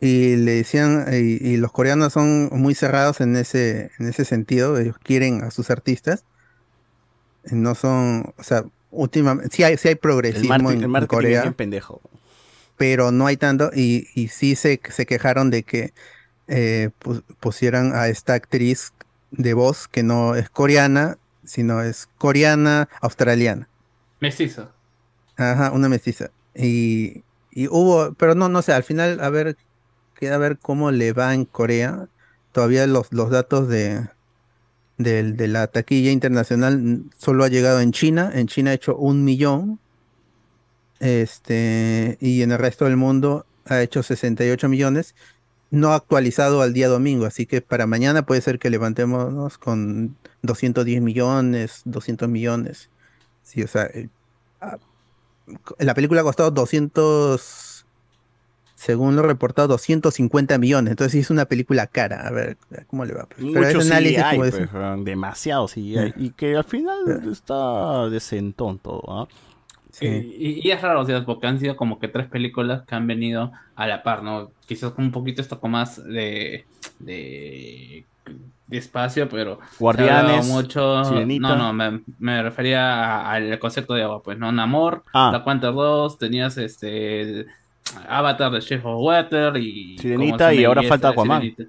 Y 0.00 0.36
le 0.36 0.52
decían, 0.52 1.06
y, 1.12 1.46
y 1.46 1.56
los 1.56 1.72
coreanos 1.72 2.12
son 2.12 2.48
muy 2.52 2.74
cerrados 2.74 3.20
en 3.20 3.36
ese, 3.36 3.90
en 3.98 4.08
ese 4.08 4.24
sentido, 4.24 4.78
ellos 4.78 4.96
quieren 5.02 5.42
a 5.42 5.50
sus 5.50 5.70
artistas. 5.70 6.24
No 7.50 7.74
son, 7.74 8.32
o 8.36 8.42
sea, 8.42 8.64
últimamente, 8.90 9.54
sí 9.54 9.62
hay, 9.62 9.76
sí 9.76 9.88
hay 9.88 9.98
El 10.32 10.38
progresismo 10.38 10.48
marketing, 10.48 10.84
en, 10.84 10.84
el 10.84 10.90
en 10.96 11.06
Corea 11.06 11.42
bien 11.42 11.54
pendejo. 11.54 12.00
Pero 12.78 13.12
no 13.12 13.26
hay 13.28 13.38
tanto, 13.38 13.70
y, 13.74 14.08
y 14.16 14.28
sí 14.30 14.56
se, 14.56 14.80
se 14.90 15.06
quejaron 15.06 15.50
de 15.50 15.64
que 15.64 15.94
eh, 16.48 16.90
pu- 17.00 17.24
pusieran 17.40 17.94
a 17.94 18.08
esta 18.08 18.34
actriz 18.34 18.94
de 19.32 19.54
voz 19.54 19.88
que 19.88 20.02
no 20.04 20.36
es 20.36 20.50
coreana, 20.50 21.18
sino 21.44 21.82
es 21.82 22.08
coreana 22.18 22.88
australiana. 23.02 23.70
Mestizo. 24.20 24.72
Ajá, 25.36 25.72
una 25.72 25.88
mestiza. 25.88 26.32
Y, 26.54 27.24
y 27.50 27.68
hubo, 27.68 28.14
pero 28.14 28.34
no, 28.34 28.48
no 28.48 28.62
sé, 28.62 28.72
al 28.72 28.82
final, 28.84 29.20
a 29.20 29.30
ver, 29.30 29.56
queda 30.14 30.38
ver 30.38 30.58
cómo 30.60 30.90
le 30.90 31.12
va 31.12 31.34
en 31.34 31.44
Corea. 31.46 32.08
Todavía 32.52 32.86
los, 32.86 33.12
los 33.12 33.30
datos 33.30 33.68
de, 33.68 34.08
del- 34.98 35.36
de 35.36 35.48
la 35.48 35.68
taquilla 35.68 36.12
internacional 36.12 37.04
solo 37.18 37.44
ha 37.44 37.48
llegado 37.48 37.80
en 37.80 37.92
China. 37.92 38.30
En 38.34 38.48
China 38.48 38.72
ha 38.72 38.74
hecho 38.74 38.96
un 38.96 39.24
millón. 39.24 39.80
Este, 41.00 42.18
y 42.20 42.42
en 42.42 42.52
el 42.52 42.58
resto 42.58 42.84
del 42.84 42.96
mundo 42.96 43.46
ha 43.66 43.82
hecho 43.82 44.02
68 44.02 44.68
millones. 44.68 45.14
No 45.70 45.92
actualizado 45.92 46.62
al 46.62 46.72
día 46.72 46.88
domingo, 46.88 47.26
así 47.26 47.44
que 47.44 47.60
para 47.60 47.86
mañana 47.86 48.24
puede 48.24 48.40
ser 48.40 48.58
que 48.58 48.70
levantemos 48.70 49.58
con 49.58 50.16
210 50.42 51.02
millones, 51.02 51.82
200 51.84 52.28
millones. 52.28 52.88
Sí, 53.42 53.62
o 53.62 53.68
sea, 53.68 53.84
eh, 53.84 54.08
ah, 54.62 54.78
la 55.78 55.94
película 55.94 56.22
ha 56.22 56.24
costado 56.24 56.50
200, 56.50 57.86
según 58.74 59.16
lo 59.16 59.22
reportado, 59.22 59.68
250 59.68 60.56
millones. 60.58 60.92
Entonces 60.92 61.20
es 61.20 61.30
una 61.30 61.44
película 61.44 61.86
cara. 61.86 62.26
A 62.26 62.30
ver 62.30 62.56
cómo 62.86 63.04
le 63.04 63.14
va. 63.14 63.26
pues. 63.26 63.46
Pero 63.52 63.66
Mucho 63.66 63.80
análisis, 63.80 64.24
CGI, 64.24 64.36
pues, 64.36 64.72
weón, 64.72 65.04
demasiado 65.04 65.66
CGI. 65.66 66.14
Y 66.16 66.30
que 66.30 66.56
al 66.56 66.64
final 66.64 67.28
está 67.30 68.08
decentón 68.08 68.78
todo, 68.78 69.02
¿ah? 69.06 69.28
Y, 70.06 70.60
y 70.66 70.70
es 70.70 70.80
raro, 70.82 71.00
o 71.00 71.04
sea, 71.04 71.24
porque 71.24 71.46
han 71.46 71.58
sido 71.58 71.76
como 71.76 71.98
que 71.98 72.08
tres 72.08 72.26
películas 72.28 72.82
que 72.86 72.94
han 72.94 73.06
venido 73.06 73.52
a 73.76 73.86
la 73.86 74.02
par, 74.02 74.22
¿no? 74.22 74.50
Quizás 74.66 74.92
con 74.92 75.04
un 75.06 75.12
poquito 75.12 75.40
esto 75.42 75.58
con 75.60 75.70
más 75.72 76.02
de, 76.04 76.64
de, 76.98 78.04
de 78.66 78.76
espacio, 78.78 79.28
pero 79.28 79.58
Guardianes, 79.78 80.46
mucho. 80.46 81.04
Sirenita. 81.04 81.48
No, 81.48 81.56
no, 81.56 81.72
me, 81.72 82.00
me 82.18 82.42
refería 82.42 83.30
al 83.30 83.58
concepto 83.58 83.94
de 83.94 84.02
agua, 84.02 84.22
pues, 84.22 84.38
¿no? 84.38 84.52
Namor, 84.52 85.02
Ah. 85.12 85.30
Black 85.30 85.44
Panther 85.44 85.72
2, 85.72 86.18
tenías 86.18 86.56
este 86.58 87.46
Avatar 88.08 88.52
de 88.52 88.60
Chef 88.60 88.84
of 88.84 89.00
Water 89.02 89.56
y 89.56 89.96
Sirenita 89.98 90.36
¿cómo 90.36 90.50
se 90.50 90.54
y 90.56 90.64
ahora 90.64 90.82
falta 90.82 91.08
Aquaman. 91.08 91.40
Sirenita. 91.42 91.64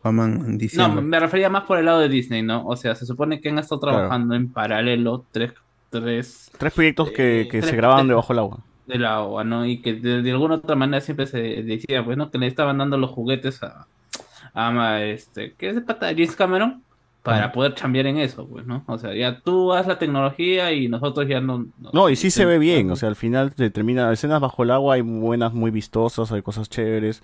Aquaman 0.00 0.58
en 0.60 0.68
No, 0.76 1.02
me 1.02 1.20
refería 1.20 1.50
más 1.50 1.64
por 1.64 1.78
el 1.78 1.84
lado 1.86 1.98
de 2.00 2.08
Disney, 2.08 2.42
¿no? 2.42 2.64
O 2.66 2.76
sea, 2.76 2.94
se 2.94 3.04
supone 3.04 3.40
que 3.40 3.48
han 3.50 3.58
estado 3.58 3.80
Claro. 3.80 3.96
trabajando 3.98 4.34
en 4.34 4.50
paralelo 4.52 5.24
tres, 5.32 5.52
tres 5.90 6.50
Tres 6.58 6.72
proyectos 6.72 7.10
que, 7.10 7.42
Eh, 7.42 7.48
que 7.48 7.62
se 7.62 7.76
grababan 7.76 8.04
tres- 8.04 8.08
debajo 8.10 8.32
del 8.32 8.38
agua. 8.40 8.58
del 8.86 9.04
agua, 9.04 9.44
¿no? 9.44 9.66
Y 9.66 9.80
que 9.82 9.94
de, 9.94 10.22
de 10.22 10.30
alguna 10.32 10.56
otra 10.56 10.74
manera 10.76 11.00
siempre 11.00 11.26
se 11.26 11.38
decía, 11.62 12.04
pues, 12.04 12.16
¿no? 12.16 12.30
Que 12.30 12.38
le 12.38 12.46
estaban 12.46 12.78
dando 12.78 12.96
los 12.98 13.10
juguetes 13.10 13.62
a, 13.62 13.86
a 14.54 15.02
este, 15.02 15.54
¿qué 15.54 15.68
es 15.70 15.74
de 15.76 15.80
pata? 15.82 16.08
James 16.08 16.34
Cameron, 16.36 16.82
para 17.22 17.52
poder 17.52 17.74
cambiar 17.74 18.06
en 18.06 18.16
eso, 18.18 18.46
pues, 18.48 18.66
¿no? 18.66 18.82
O 18.86 18.98
sea, 18.98 19.14
ya 19.14 19.38
tú 19.40 19.72
haz 19.74 19.86
la 19.86 19.98
tecnología 19.98 20.72
y 20.72 20.88
nosotros 20.88 21.28
ya 21.28 21.40
no... 21.40 21.66
no- 21.78 21.90
No, 21.92 22.08
y 22.08 22.16
sí 22.16 22.30
se 22.30 22.44
ve 22.46 22.58
bien, 22.58 22.90
o 22.90 22.96
sea, 22.96 23.08
al 23.10 23.16
final 23.16 23.54
te 23.54 23.70
termina 23.70 24.10
escenas 24.12 24.40
bajo 24.40 24.62
el 24.62 24.70
agua, 24.70 24.94
hay 24.94 25.02
buenas, 25.02 25.52
muy 25.52 25.70
vistosas, 25.70 26.32
hay 26.32 26.42
cosas 26.42 26.68
chéveres. 26.70 27.22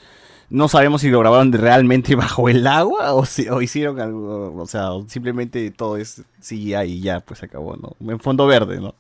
No 0.48 0.68
sabemos 0.68 1.00
si 1.00 1.10
lo 1.10 1.18
grabaron 1.20 1.52
realmente 1.52 2.14
bajo 2.16 2.48
el 2.48 2.66
agua 2.66 3.14
o, 3.14 3.24
si, 3.24 3.48
o 3.48 3.60
hicieron 3.62 4.00
algo, 4.00 4.54
o 4.54 4.66
sea, 4.66 4.90
simplemente 5.08 5.70
todo 5.70 5.96
es 5.96 6.22
CGI 6.40 6.74
y 6.84 7.00
ya, 7.00 7.20
pues 7.20 7.40
se 7.40 7.46
acabó, 7.46 7.76
¿no? 7.76 7.96
En 8.12 8.20
fondo 8.20 8.46
verde, 8.46 8.80
¿no? 8.80 8.94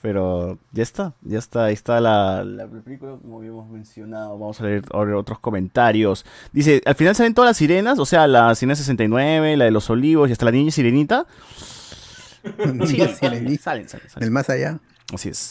Pero 0.00 0.58
ya 0.70 0.84
está, 0.84 1.12
ya 1.22 1.38
está, 1.38 1.64
ahí 1.64 1.74
está 1.74 2.00
la, 2.00 2.44
la 2.44 2.68
película, 2.68 3.16
como 3.20 3.38
habíamos 3.38 3.68
mencionado. 3.68 4.38
Vamos 4.38 4.60
a 4.60 4.64
leer 4.64 4.84
ahora 4.92 5.16
otros 5.18 5.40
comentarios. 5.40 6.24
Dice, 6.52 6.80
al 6.86 6.94
final 6.94 7.16
salen 7.16 7.34
todas 7.34 7.48
las 7.50 7.56
sirenas, 7.56 7.98
o 7.98 8.06
sea, 8.06 8.28
la 8.28 8.54
sirena 8.54 8.76
69, 8.76 9.56
la 9.56 9.64
de 9.64 9.70
los 9.72 9.90
olivos 9.90 10.28
y 10.28 10.32
hasta 10.32 10.44
la 10.44 10.52
niña 10.52 10.70
sirenita. 10.70 11.26
Sí, 12.86 12.96
Sirenita. 12.96 13.18
salen, 13.20 13.88
salen, 13.88 13.88
salen. 13.88 14.08
El 14.20 14.30
más 14.30 14.48
allá. 14.48 14.78
Así 15.12 15.28
es. 15.30 15.50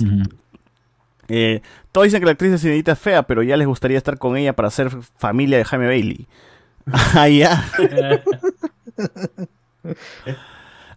Eh, 1.29 1.61
todos 1.91 2.05
dicen 2.05 2.19
que 2.19 2.25
la 2.25 2.31
actriz 2.31 2.51
de 2.51 2.57
Sirenita 2.57 2.93
es 2.93 2.99
fea, 2.99 3.23
pero 3.23 3.43
ya 3.43 3.57
les 3.57 3.67
gustaría 3.67 3.97
estar 3.97 4.17
con 4.17 4.37
ella 4.37 4.53
para 4.53 4.69
ser 4.69 4.89
familia 5.17 5.57
de 5.57 5.65
Jaime 5.65 5.87
Bailey. 5.87 6.27
Ah, 7.15 7.27
ya. 7.27 7.65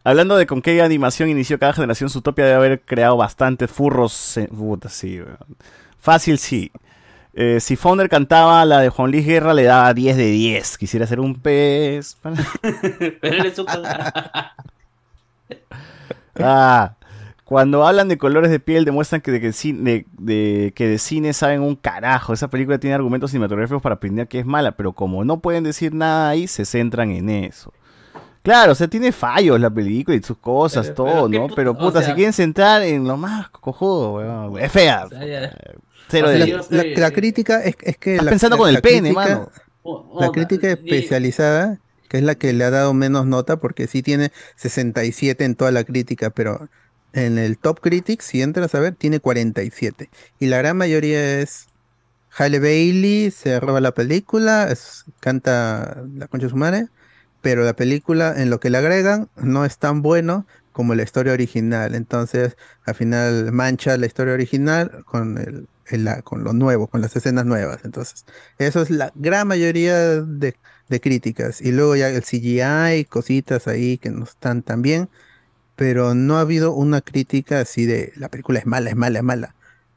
Hablando 0.04 0.36
de 0.36 0.46
con 0.46 0.62
qué 0.62 0.80
animación 0.82 1.28
inició 1.28 1.58
cada 1.58 1.72
generación, 1.72 2.10
Zootopia 2.10 2.44
debe 2.44 2.56
haber 2.56 2.80
creado 2.80 3.16
bastantes 3.16 3.68
furros. 3.68 4.38
puta, 4.56 4.88
sí. 4.88 5.20
Fácil, 5.98 6.38
sí. 6.38 6.70
Eh, 7.34 7.58
si 7.60 7.76
Founder 7.76 8.08
cantaba 8.08 8.64
la 8.64 8.80
de 8.80 8.88
Juan 8.88 9.10
Luis 9.10 9.26
Guerra, 9.26 9.52
le 9.52 9.64
daba 9.64 9.92
10 9.92 10.16
de 10.16 10.26
10. 10.26 10.78
Quisiera 10.78 11.06
ser 11.06 11.20
un 11.20 11.34
pez. 11.34 12.16
Pero 13.20 13.36
él 13.36 13.46
es 13.46 13.58
un... 13.58 13.66
Ah, 16.38 16.94
cuando 17.50 17.84
hablan 17.84 18.06
de 18.06 18.16
colores 18.16 18.48
de 18.52 18.60
piel 18.60 18.84
demuestran 18.84 19.20
que 19.22 19.32
de, 19.32 19.40
que 19.40 20.04
de, 20.18 20.72
que 20.72 20.86
de 20.86 20.98
cine 20.98 21.32
saben 21.32 21.62
un 21.62 21.74
carajo. 21.74 22.32
Esa 22.32 22.48
película 22.48 22.78
tiene 22.78 22.94
argumentos 22.94 23.32
cinematográficos 23.32 23.82
para 23.82 23.96
aprender 23.96 24.28
que 24.28 24.38
es 24.38 24.46
mala, 24.46 24.76
pero 24.76 24.92
como 24.92 25.24
no 25.24 25.40
pueden 25.40 25.64
decir 25.64 25.92
nada 25.92 26.28
ahí, 26.30 26.46
se 26.46 26.64
centran 26.64 27.10
en 27.10 27.28
eso. 27.28 27.72
Claro, 28.42 28.70
o 28.70 28.74
sea, 28.76 28.86
tiene 28.86 29.10
fallos 29.10 29.58
la 29.60 29.68
película 29.68 30.16
y 30.16 30.22
sus 30.22 30.38
cosas, 30.38 30.86
Pero- 30.86 30.94
todo, 30.94 31.28
pero 31.28 31.48
¿no? 31.48 31.54
Pero 31.56 31.70
o 31.72 31.76
puta, 31.78 31.98
sea- 32.00 32.10
si 32.10 32.14
quieren 32.14 32.32
centrar 32.32 32.82
en 32.82 33.02
lo 33.02 33.16
más 33.16 33.48
cojudo, 33.50 34.12
weón, 34.14 34.56
es 34.58 34.70
fea. 34.70 35.08
sea, 35.08 35.26
ya- 35.26 35.52
Cero 36.08 36.28
o 36.28 36.30
sea, 36.30 36.46
de. 36.46 36.94
La, 36.94 37.00
la 37.00 37.10
crítica 37.10 37.64
es, 37.64 37.74
es 37.82 37.96
que 37.98 38.12
Estás 38.12 38.24
la, 38.26 38.30
pensando 38.30 38.56
la- 38.56 38.60
con 38.62 38.70
el 38.70 38.80
pene, 38.80 39.12
mano. 39.12 39.50
O- 39.82 40.18
La 40.20 40.28
o- 40.28 40.32
crítica 40.32 40.70
especializada, 40.70 41.80
que 42.08 42.18
es 42.18 42.22
la 42.22 42.34
que 42.36 42.52
le 42.52 42.62
ha 42.64 42.70
dado 42.70 42.94
menos 42.94 43.26
nota, 43.26 43.56
porque 43.58 43.86
sí 43.88 44.02
tiene 44.02 44.30
67 44.56 45.44
en 45.44 45.54
toda 45.56 45.72
la 45.72 45.82
crítica, 45.84 46.30
pero 46.30 46.68
en 47.12 47.38
el 47.38 47.58
Top 47.58 47.80
Critics, 47.80 48.24
si 48.26 48.42
entras 48.42 48.74
a 48.74 48.80
ver, 48.80 48.94
tiene 48.96 49.20
47. 49.20 50.10
Y 50.38 50.46
la 50.46 50.58
gran 50.58 50.76
mayoría 50.76 51.40
es 51.40 51.66
Halle 52.30 52.60
Bailey, 52.60 53.30
se 53.30 53.58
roba 53.60 53.80
la 53.80 53.92
película, 53.94 54.72
canta 55.20 56.04
la 56.14 56.28
concha 56.28 56.46
de 56.46 56.50
su 56.50 56.56
madre, 56.56 56.88
pero 57.40 57.64
la 57.64 57.74
película 57.74 58.34
en 58.40 58.50
lo 58.50 58.60
que 58.60 58.70
le 58.70 58.78
agregan 58.78 59.30
no 59.36 59.64
es 59.64 59.78
tan 59.78 60.02
bueno 60.02 60.46
como 60.72 60.94
la 60.94 61.02
historia 61.02 61.32
original. 61.32 61.94
Entonces, 61.94 62.56
al 62.84 62.94
final 62.94 63.52
mancha 63.52 63.96
la 63.96 64.06
historia 64.06 64.34
original 64.34 65.04
con 65.04 65.38
el, 65.38 65.68
el- 65.86 66.22
con 66.24 66.44
lo 66.44 66.52
nuevo, 66.52 66.88
con 66.88 67.00
las 67.00 67.16
escenas 67.16 67.46
nuevas. 67.46 67.84
Entonces, 67.84 68.24
eso 68.58 68.82
es 68.82 68.90
la 68.90 69.10
gran 69.14 69.48
mayoría 69.48 69.96
de, 70.22 70.56
de 70.88 71.00
críticas. 71.00 71.60
Y 71.60 71.72
luego 71.72 71.96
ya 71.96 72.08
el 72.10 72.22
CGI, 72.24 73.04
cositas 73.06 73.66
ahí 73.68 73.98
que 73.98 74.10
no 74.10 74.24
están 74.24 74.62
tan 74.62 74.82
bien, 74.82 75.10
pero 75.80 76.14
no 76.14 76.36
ha 76.36 76.42
habido 76.42 76.74
una 76.74 77.00
crítica 77.00 77.58
así 77.60 77.86
de 77.86 78.12
la 78.16 78.28
película 78.28 78.58
es 78.58 78.66
mala, 78.66 78.90
es 78.90 78.96
mala, 78.96 79.20
es 79.20 79.24
mala. 79.24 79.54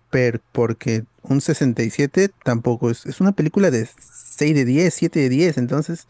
Pero 0.10 0.40
porque 0.54 1.04
un 1.24 1.42
67 1.42 2.30
tampoco 2.46 2.90
es, 2.90 3.06
es 3.06 3.20
una 3.20 3.34
película 3.34 3.70
de 3.70 3.86
6 4.00 4.56
de 4.56 4.64
10, 4.64 4.94
7 4.94 5.20
de 5.20 5.28
10, 5.28 5.58
entonces 5.58 6.08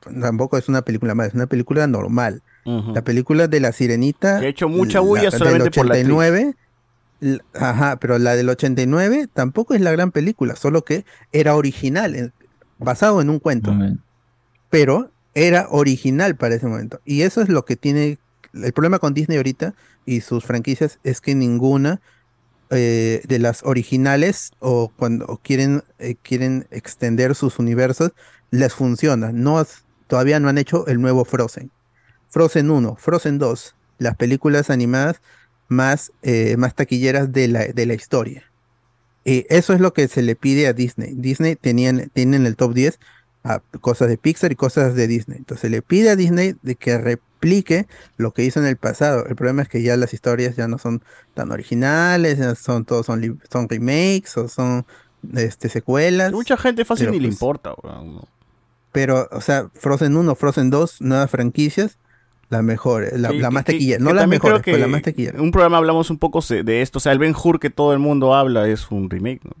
pues, 0.00 0.20
tampoco 0.20 0.58
es 0.58 0.68
una 0.68 0.82
película 0.82 1.14
mala, 1.14 1.28
es 1.28 1.34
una 1.34 1.46
película 1.46 1.86
normal. 1.86 2.42
La 2.92 3.00
película 3.02 3.48
de 3.48 3.58
la 3.58 3.72
sirenita. 3.72 4.38
Que 4.38 4.44
ha 4.46 4.48
hecho 4.50 4.68
mucha 4.68 4.98
la- 4.98 5.06
bulla 5.06 5.22
del 5.30 5.38
solamente 5.38 5.70
por 5.70 5.86
la 5.86 5.94
actriz. 5.94 6.14
89, 6.14 6.56
l- 7.22 7.40
Ajá, 7.54 7.96
pero 7.96 8.18
la 8.18 8.36
del 8.36 8.50
89 8.50 9.28
tampoco 9.32 9.72
es 9.72 9.80
la 9.80 9.92
gran 9.92 10.10
película, 10.12 10.56
solo 10.56 10.84
que 10.84 11.06
era 11.32 11.56
original, 11.56 12.14
en- 12.16 12.32
basado 12.78 13.22
en 13.22 13.30
un 13.30 13.38
cuento. 13.38 13.72
Pero 14.68 15.10
era 15.34 15.68
original 15.70 16.36
para 16.36 16.54
ese 16.56 16.66
momento. 16.66 17.00
Y 17.06 17.22
eso 17.22 17.40
es 17.40 17.48
lo 17.48 17.64
que 17.64 17.76
tiene. 17.76 18.18
El 18.54 18.72
problema 18.72 18.98
con 18.98 19.14
Disney 19.14 19.36
ahorita 19.36 19.74
y 20.04 20.20
sus 20.20 20.44
franquicias 20.44 20.98
es 21.04 21.20
que 21.20 21.34
ninguna 21.34 22.00
eh, 22.70 23.22
de 23.28 23.38
las 23.38 23.62
originales 23.64 24.52
o 24.58 24.90
cuando 24.96 25.38
quieren, 25.42 25.84
eh, 25.98 26.16
quieren 26.22 26.66
extender 26.70 27.34
sus 27.34 27.58
universos, 27.58 28.12
les 28.50 28.72
funciona. 28.72 29.30
No, 29.30 29.62
todavía 30.06 30.40
no 30.40 30.48
han 30.48 30.58
hecho 30.58 30.86
el 30.86 31.00
nuevo 31.00 31.24
Frozen. 31.26 31.70
Frozen 32.28 32.70
1, 32.70 32.96
Frozen 32.96 33.38
2, 33.38 33.76
las 33.98 34.16
películas 34.16 34.70
animadas 34.70 35.20
más, 35.68 36.12
eh, 36.22 36.56
más 36.56 36.74
taquilleras 36.74 37.30
de 37.30 37.48
la, 37.48 37.66
de 37.66 37.84
la 37.86 37.92
historia. 37.92 38.44
Y 39.24 39.44
eso 39.50 39.74
es 39.74 39.80
lo 39.80 39.92
que 39.92 40.08
se 40.08 40.22
le 40.22 40.34
pide 40.34 40.66
a 40.66 40.72
Disney. 40.72 41.12
Disney 41.14 41.56
tenían, 41.56 42.10
tiene 42.14 42.36
en 42.36 42.46
el 42.46 42.56
top 42.56 42.72
10 42.72 42.98
a 43.44 43.60
cosas 43.80 44.08
de 44.08 44.16
Pixar 44.16 44.50
y 44.50 44.56
cosas 44.56 44.94
de 44.94 45.06
Disney. 45.06 45.38
Entonces 45.38 45.60
se 45.60 45.68
le 45.68 45.82
pide 45.82 46.08
a 46.08 46.16
Disney 46.16 46.56
de 46.62 46.74
que 46.76 47.18
replique 47.42 47.86
lo 48.16 48.30
que 48.32 48.44
hizo 48.44 48.60
en 48.60 48.66
el 48.66 48.76
pasado. 48.76 49.26
El 49.26 49.34
problema 49.34 49.62
es 49.62 49.68
que 49.68 49.82
ya 49.82 49.96
las 49.96 50.14
historias 50.14 50.54
ya 50.56 50.68
no 50.68 50.78
son 50.78 51.02
tan 51.34 51.50
originales, 51.50 52.38
ya 52.38 52.54
son 52.54 52.84
todos 52.84 53.06
son, 53.06 53.40
son 53.50 53.68
remakes 53.68 54.36
o 54.36 54.48
son 54.48 54.86
este, 55.34 55.68
secuelas. 55.68 56.32
Mucha 56.32 56.56
gente 56.56 56.84
fácil 56.84 57.06
Pero, 57.06 57.12
ni 57.12 57.20
le 57.20 57.28
pues, 57.28 57.34
importa, 57.34 57.74
¿no? 57.82 58.28
Pero, 58.92 59.28
o 59.32 59.40
sea, 59.40 59.68
Frozen 59.74 60.16
1, 60.16 60.34
Frozen 60.36 60.70
2, 60.70 61.00
nuevas 61.00 61.30
franquicias, 61.30 61.98
la 62.50 62.62
mejor, 62.62 63.08
la, 63.18 63.30
Que- 63.30 63.38
la 63.40 63.48
que- 63.48 63.54
más 63.54 63.64
que- 63.64 63.72
taquillera. 63.72 63.98
que 63.98 64.04
No 64.04 64.10
creo 64.10 64.26
mejores, 64.28 64.60
pero 64.64 64.78
la 64.78 64.84
que 64.84 64.90
más 64.92 65.02
taquillera. 65.02 65.38
En 65.38 65.44
un 65.44 65.50
programa 65.50 65.78
hablamos 65.78 66.10
un 66.10 66.18
poco 66.18 66.40
de 66.42 66.82
esto. 66.82 66.98
O 66.98 67.00
sea, 67.00 67.12
el 67.12 67.18
Ben 67.18 67.34
Hur 67.34 67.58
que 67.58 67.70
todo 67.70 67.92
el 67.92 67.98
mundo 67.98 68.34
habla 68.34 68.68
es 68.68 68.90
un 68.90 69.08
remake, 69.10 69.40
¿no? 69.44 69.52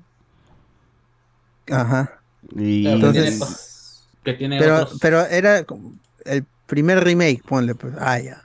Ajá. 1.76 2.20
Y 2.56 2.86
Entonces, 2.86 4.04
que 4.24 4.34
tiene 4.34 4.58
pero, 4.58 4.82
otros- 4.82 4.98
pero 5.00 5.24
era 5.26 5.64
como 5.64 5.92
el 6.24 6.44
primer 6.72 7.04
remake, 7.04 7.42
ponle, 7.46 7.74
pues, 7.74 7.92
ah, 8.00 8.18
ya. 8.18 8.40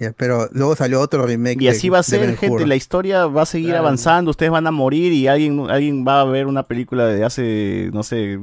Ya, 0.00 0.12
pero 0.16 0.48
luego 0.52 0.76
salió 0.76 1.00
otro 1.00 1.26
remake. 1.26 1.60
Y 1.62 1.64
de- 1.64 1.70
así 1.70 1.88
va 1.88 1.98
a 1.98 2.02
ser, 2.02 2.36
gente. 2.36 2.66
La 2.66 2.76
historia 2.76 3.26
va 3.26 3.42
a 3.42 3.46
seguir 3.46 3.70
Claro. 3.70 3.84
avanzando. 3.86 4.30
Ustedes 4.30 4.52
van 4.52 4.66
a 4.66 4.70
morir 4.70 5.12
y 5.12 5.26
alguien, 5.26 5.68
alguien 5.68 6.04
va 6.06 6.20
a 6.20 6.24
ver 6.24 6.46
una 6.46 6.62
película 6.62 7.06
de 7.06 7.24
hace, 7.24 7.90
no 7.92 8.02
sé, 8.04 8.38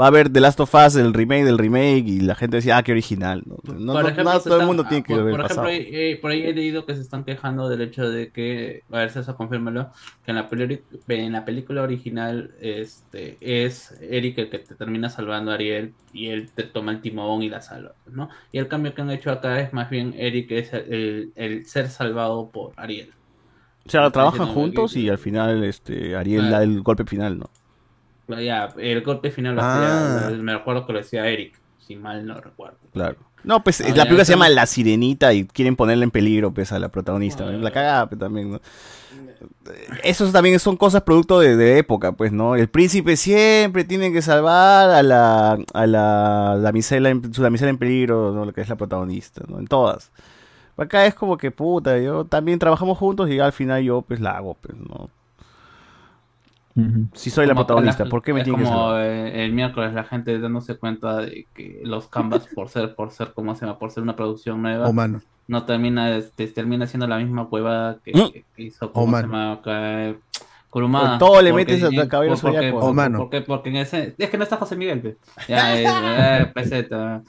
va 0.00 0.08
a 0.08 0.10
ver 0.10 0.30
The 0.32 0.40
Last 0.40 0.58
of 0.60 0.74
Us, 0.74 0.96
el 0.96 1.14
remake 1.14 1.44
del 1.44 1.58
remake, 1.58 2.04
y 2.08 2.20
la 2.20 2.34
gente 2.34 2.56
decía, 2.56 2.76
ah, 2.76 2.82
qué 2.82 2.90
original. 2.92 3.42
No, 3.46 3.56
no, 3.78 3.92
Por 3.92 4.02
no- 4.02 4.08
ejemplo, 4.08 4.24
no 4.34 4.40
se 4.40 4.48
todo 4.48 4.60
el 4.60 4.66
mundo 4.66 4.84
tiene 4.84 5.04
que 5.04 5.14
por, 5.14 5.24
ver 5.24 5.36
por 5.36 5.44
ejemplo, 5.44 5.68
ahí- 5.68 5.88
eh, 5.92 6.18
por 6.20 6.30
ahí 6.32 6.42
he 6.42 6.52
leído 6.52 6.84
que 6.86 6.94
se 6.94 7.02
están 7.02 7.24
quejando 7.24 7.68
del 7.68 7.82
hecho 7.82 8.10
de 8.10 8.30
que, 8.30 8.82
a 8.90 8.98
ver 8.98 9.10
si 9.10 9.20
eso 9.20 9.36
confírmelo, 9.36 9.90
que 10.24 10.32
en 10.32 10.36
la, 10.36 10.48
peli- 10.48 10.82
en 11.08 11.32
la 11.32 11.44
película 11.44 11.82
original 11.82 12.50
este 12.60 13.36
es 13.40 13.94
Eric 14.00 14.38
el 14.38 14.50
que 14.50 14.58
te 14.58 14.74
termina 14.74 15.08
salvando 15.08 15.50
a 15.50 15.54
Ariel 15.54 15.94
y 16.12 16.28
él 16.28 16.50
te 16.54 16.64
toma 16.64 16.92
el 16.92 17.00
timón 17.00 17.42
y 17.42 17.48
la 17.48 17.60
salva, 17.60 17.92
¿no? 18.10 18.28
Y 18.52 18.58
el 18.58 18.68
cambio 18.68 18.94
que 18.94 19.02
han 19.02 19.10
hecho 19.10 19.30
acá 19.30 19.60
es 19.60 19.72
más 19.72 19.90
bien 19.90 20.14
Eric 20.16 20.50
es 20.50 20.72
el, 20.72 20.92
el 21.34 21.66
ser 21.66 21.88
salvado 21.90 22.50
por 22.50 22.72
Ariel. 22.76 23.12
O 23.86 23.90
sea, 23.90 24.10
trabajan 24.10 24.48
juntos 24.48 24.96
y 24.96 25.08
al 25.08 25.18
final 25.18 25.62
este 25.64 26.16
Ariel 26.16 26.50
da 26.50 26.62
el 26.62 26.82
golpe 26.82 27.04
final, 27.04 27.38
¿no? 27.38 27.50
que- 28.28 28.44
Ya, 28.44 28.68
el 28.78 29.02
golpe 29.02 29.30
final 29.30 29.54
lo 29.54 29.62
Ah. 29.62 30.26
hacía, 30.26 30.36
me 30.38 30.52
recuerdo 30.54 30.84
que 30.86 30.92
lo 30.92 30.98
decía 30.98 31.28
Eric, 31.28 31.54
si 31.78 31.94
mal 31.94 32.26
no 32.26 32.40
recuerdo. 32.40 32.78
Claro. 32.92 33.16
No, 33.44 33.62
pues 33.62 33.80
Ah, 33.80 33.84
la 33.94 34.02
película 34.02 34.24
se 34.24 34.32
llama 34.32 34.48
La 34.48 34.66
Sirenita 34.66 35.32
y 35.32 35.46
quieren 35.46 35.76
ponerla 35.76 36.02
en 36.02 36.10
peligro 36.10 36.52
pues 36.52 36.72
a 36.72 36.80
la 36.80 36.88
protagonista. 36.88 37.44
La 37.44 37.70
cagada 37.70 38.08
pues, 38.08 38.18
también, 38.18 38.50
¿no? 38.50 38.60
Esos 40.02 40.32
también 40.32 40.58
son 40.58 40.76
cosas 40.76 41.02
producto 41.02 41.38
de, 41.40 41.56
de 41.56 41.78
época, 41.78 42.12
pues, 42.12 42.32
¿no? 42.32 42.56
El 42.56 42.68
príncipe 42.68 43.16
siempre 43.16 43.84
tiene 43.84 44.12
que 44.12 44.22
salvar 44.22 44.90
a 44.90 45.02
la, 45.04 45.58
a 45.74 45.86
la 45.86 46.58
damisela, 46.60 47.10
en- 47.10 47.32
su 47.32 47.42
damisela 47.42 47.70
en 47.70 47.78
peligro, 47.78 48.32
¿no? 48.32 48.44
Lo 48.44 48.52
que 48.52 48.62
es 48.62 48.68
la 48.68 48.76
protagonista, 48.76 49.42
¿no? 49.46 49.58
En 49.60 49.66
todas. 49.66 50.10
Acá 50.76 51.06
es 51.06 51.14
como 51.14 51.36
que, 51.38 51.50
puta, 51.50 51.98
yo 51.98 52.24
también 52.26 52.58
trabajamos 52.58 52.98
juntos 52.98 53.30
y 53.30 53.38
al 53.40 53.52
final 53.52 53.82
yo, 53.82 54.02
pues, 54.02 54.20
la 54.20 54.32
hago, 54.36 54.54
pues, 54.60 54.76
¿no? 54.76 55.08
Si 57.14 57.30
soy 57.30 57.46
la 57.46 57.54
protagonista, 57.54 58.04
la- 58.04 58.10
¿por 58.10 58.22
qué 58.22 58.34
me 58.34 58.44
tiene 58.44 58.58
que 58.58 58.64
como 58.64 58.94
eh, 58.98 59.46
el 59.46 59.52
miércoles 59.54 59.94
la 59.94 60.04
gente 60.04 60.38
dándose 60.38 60.76
cuenta 60.76 61.16
de 61.22 61.46
que 61.54 61.80
los 61.84 62.06
canvas 62.08 62.46
por 62.54 62.68
ser 62.68 62.94
por 62.94 63.10
ser 63.12 63.32
como 63.32 63.54
se 63.54 63.64
llama 63.64 63.78
por 63.78 63.90
ser 63.90 64.02
una 64.02 64.14
producción 64.14 64.60
nueva 64.60 64.86
O 64.86 64.92
mano. 64.92 65.22
no 65.48 65.64
termina 65.64 66.14
este, 66.18 66.46
termina 66.48 66.86
siendo 66.86 67.06
la 67.06 67.16
misma 67.16 67.44
hueva 67.44 67.96
que, 68.04 68.12
Mm. 68.12 68.30
que 68.54 68.62
hizo 68.62 68.92
como 68.92 69.16
se 69.16 69.22
llama 69.22 69.52
acá, 69.52 70.16
Kurumada 70.68 71.18
Por 71.18 71.28
todo 71.30 71.40
le 71.40 71.50
Porque- 71.52 71.64
metes 71.72 71.82
a 71.82 71.88
y- 72.04 72.08
Caballero 72.08 72.34
por- 72.34 72.42
porque- 72.42 72.56
Zodiaco. 72.58 72.80
por- 72.80 72.90
O 72.90 72.92
mano. 72.92 73.18
porque, 73.20 73.40
porque 73.40 73.68
en 73.70 73.76
ese 73.76 74.14
es 74.18 74.28
que 74.28 74.36
no 74.36 74.42
está 74.44 74.58
José 74.58 74.76
Miguel 74.76 75.00
pe. 75.00 75.16
ya 75.48 75.80
eh, 75.80 75.84
eh, 76.42 76.46
peseta. 76.52 77.22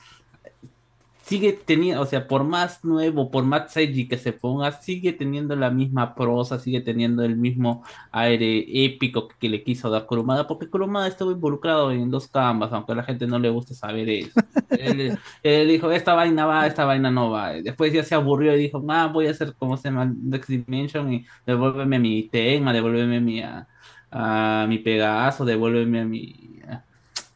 Sigue 1.28 1.52
teniendo, 1.54 2.02
o 2.02 2.06
sea, 2.06 2.28
por 2.28 2.46
más 2.46 2.86
nuevo, 2.86 3.30
por 3.30 3.44
más 3.44 3.76
edgy 3.76 4.08
que 4.08 4.18
se 4.18 4.32
ponga, 4.32 4.72
sigue 4.72 5.12
teniendo 5.12 5.56
la 5.58 5.70
misma 5.70 6.16
prosa, 6.16 6.58
sigue 6.58 6.80
teniendo 6.82 7.24
el 7.26 7.36
mismo 7.36 7.84
aire 8.12 8.66
épico 8.86 9.28
que 9.40 9.50
le 9.50 9.62
quiso 9.64 9.90
dar 9.90 10.06
Kurumada, 10.06 10.48
porque 10.48 10.70
Kurumada 10.70 11.08
estuvo 11.08 11.32
involucrado 11.32 11.92
en 11.92 12.10
dos 12.10 12.28
canvas, 12.30 12.72
aunque 12.72 12.94
a 12.94 12.96
la 12.96 13.04
gente 13.04 13.28
no 13.28 13.40
le 13.40 13.50
guste 13.50 13.76
saber 13.76 14.10
eso. 14.10 14.32
él, 14.70 15.20
él 15.44 15.68
dijo, 15.68 15.92
esta 15.92 16.14
vaina 16.14 16.46
va, 16.46 16.66
esta 16.66 16.86
vaina 16.86 17.12
no 17.12 17.30
va. 17.30 17.54
Después 17.54 17.92
ya 17.92 18.04
se 18.04 18.16
aburrió 18.16 18.56
y 18.56 18.60
dijo, 18.60 18.84
ah, 18.90 19.08
voy 19.08 19.28
a 19.28 19.32
hacer 19.32 19.54
como 19.56 19.76
se 19.76 19.90
llama 19.90 20.06
Next 20.06 20.50
Dimension 20.50 21.12
y 21.12 21.26
devuélveme 21.46 22.00
mi 22.00 22.24
Tenma, 22.30 22.72
devuélveme 22.72 23.20
mi, 23.20 23.42
a, 23.42 23.68
a 24.12 24.66
mi 24.70 24.78
Pegaso, 24.80 25.44
devuélveme 25.46 26.02
a 26.02 26.06
mi 26.06 26.62
a, 26.70 26.84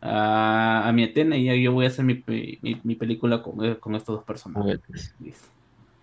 a 0.01 0.91
mi 0.93 1.03
Atena 1.03 1.37
y 1.37 1.45
ya 1.45 1.55
yo 1.55 1.71
voy 1.73 1.85
a 1.85 1.89
hacer 1.89 2.05
mi, 2.05 2.23
mi, 2.27 2.81
mi 2.83 2.95
película 2.95 3.41
con, 3.43 3.63
eh, 3.63 3.77
con 3.79 3.95
estos 3.95 4.17
dos 4.17 4.25
personajes. 4.25 4.79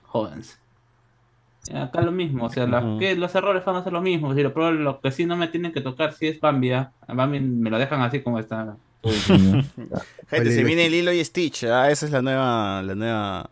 Jódense. 0.03 0.57
Y 1.71 1.77
Acá 1.77 2.01
lo 2.01 2.13
mismo, 2.13 2.47
o 2.47 2.49
sea, 2.49 2.65
Ujú. 2.67 2.99
que 2.99 3.15
los 3.15 3.35
errores 3.35 3.65
van 3.65 3.77
a 3.77 3.85
ser 3.85 3.93
lo 3.93 4.01
mismo. 4.01 4.35
Si 4.35 4.43
lo, 4.43 4.55
pero 4.55 4.73
lo 4.73 5.01
que 5.01 5.11
sí 5.11 5.27
no 5.27 5.37
me 5.37 5.49
tienen 5.49 5.73
que 5.73 5.81
tocar 5.83 6.13
sí 6.15 6.29
es 6.29 6.41
Bambi. 6.41 6.73
A 6.73 6.93
Bambi 7.09 7.41
me 7.41 7.69
lo 7.71 7.79
dejan 7.79 8.01
así 8.01 8.23
como 8.23 8.39
está. 8.39 8.77
Gente, 10.31 10.51
se 10.51 10.65
viene 10.65 10.89
Lilo 10.89 11.13
y 11.13 11.25
Stitch, 11.25 11.65
¿ah? 11.65 11.91
esa 11.91 12.07
es 12.07 12.13
la 12.13 12.23
nueva, 12.23 12.83
la 12.83 12.95
nueva, 12.95 13.51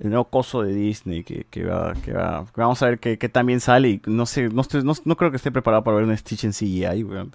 el 0.00 0.10
nuevo 0.10 0.24
coso 0.26 0.62
de 0.62 0.72
Disney 0.74 1.24
que, 1.24 1.46
que 1.50 1.64
va, 1.64 1.94
que 2.04 2.12
va, 2.12 2.44
que 2.54 2.60
vamos 2.60 2.82
a 2.82 2.86
ver 2.86 2.98
qué, 2.98 3.18
qué 3.18 3.28
también 3.28 3.60
sale 3.60 3.88
y 3.90 4.02
no 4.06 4.26
sé, 4.26 4.48
no, 4.48 4.62
estoy- 4.62 4.84
no, 4.84 4.92
no 5.04 5.16
creo 5.16 5.30
que 5.30 5.36
esté 5.38 5.50
preparado 5.52 5.82
para 5.84 5.96
ver 5.98 6.06
un 6.06 6.16
Stitch 6.16 6.44
en 6.44 6.52
CGI, 6.52 7.04
weón, 7.04 7.32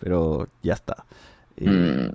pero 0.00 0.48
ya 0.62 0.74
está. 0.74 1.04
Eh, 1.60 2.10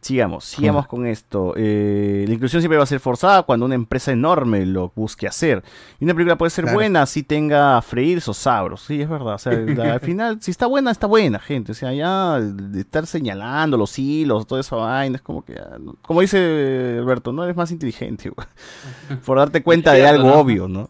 Sigamos, 0.00 0.44
sigamos 0.44 0.86
con 0.86 1.04
esto. 1.06 1.54
Eh, 1.56 2.24
la 2.26 2.32
inclusión 2.32 2.62
siempre 2.62 2.78
va 2.78 2.84
a 2.84 2.86
ser 2.86 3.00
forzada 3.00 3.42
cuando 3.42 3.66
una 3.66 3.74
empresa 3.74 4.12
enorme 4.12 4.64
lo 4.64 4.92
busque 4.94 5.26
hacer. 5.26 5.62
Y 6.00 6.04
una 6.04 6.14
película 6.14 6.38
puede 6.38 6.50
ser 6.50 6.64
Claro. 6.64 6.78
buena 6.78 7.04
si 7.04 7.24
tenga 7.24 7.82
freír 7.82 8.22
o 8.26 8.32
sabros. 8.32 8.82
Sí, 8.82 9.02
es 9.02 9.08
verdad. 9.08 9.34
O 9.34 9.38
sea, 9.38 9.52
la- 9.52 9.94
al 9.94 10.00
final, 10.00 10.40
si 10.40 10.52
está 10.52 10.66
buena, 10.66 10.92
está 10.92 11.08
buena, 11.08 11.40
gente. 11.40 11.72
O 11.72 11.74
sea, 11.74 11.92
ya 11.92 12.38
de 12.40 12.80
estar 12.80 13.06
señalando 13.06 13.76
los 13.76 13.98
hilos, 13.98 14.46
toda 14.46 14.60
esa 14.62 14.76
vaina, 14.76 15.16
es 15.16 15.22
como 15.22 15.44
que, 15.44 15.54
ya 15.54 15.68
como 16.00 16.20
dice 16.22 16.96
Alberto, 17.00 17.32
no 17.32 17.42
eres 17.44 17.56
más 17.56 17.70
inteligente, 17.72 18.30
güey. 18.30 18.46
Por 19.26 19.36
darte 19.38 19.62
cuenta 19.64 19.92
de 19.92 20.06
algo 20.06 20.28
¿no? 20.28 20.34
obvio, 20.36 20.68
¿no? 20.68 20.88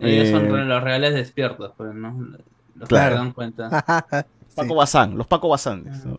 Ellos 0.00 0.30
son 0.30 0.46
Eh, 0.46 0.64
los 0.64 0.82
reales 0.82 1.12
despiertos, 1.14 1.72
pues, 1.76 1.94
¿no? 1.94 2.16
Los 2.74 2.88
Claro. 2.88 3.10
que 3.10 3.18
se 3.18 3.24
dan 3.24 3.32
cuenta. 3.32 4.26
Paco 4.56 4.74
Bazán, 4.74 5.16
los 5.16 5.26
Paco. 5.28 5.54
¿no? 5.66 6.18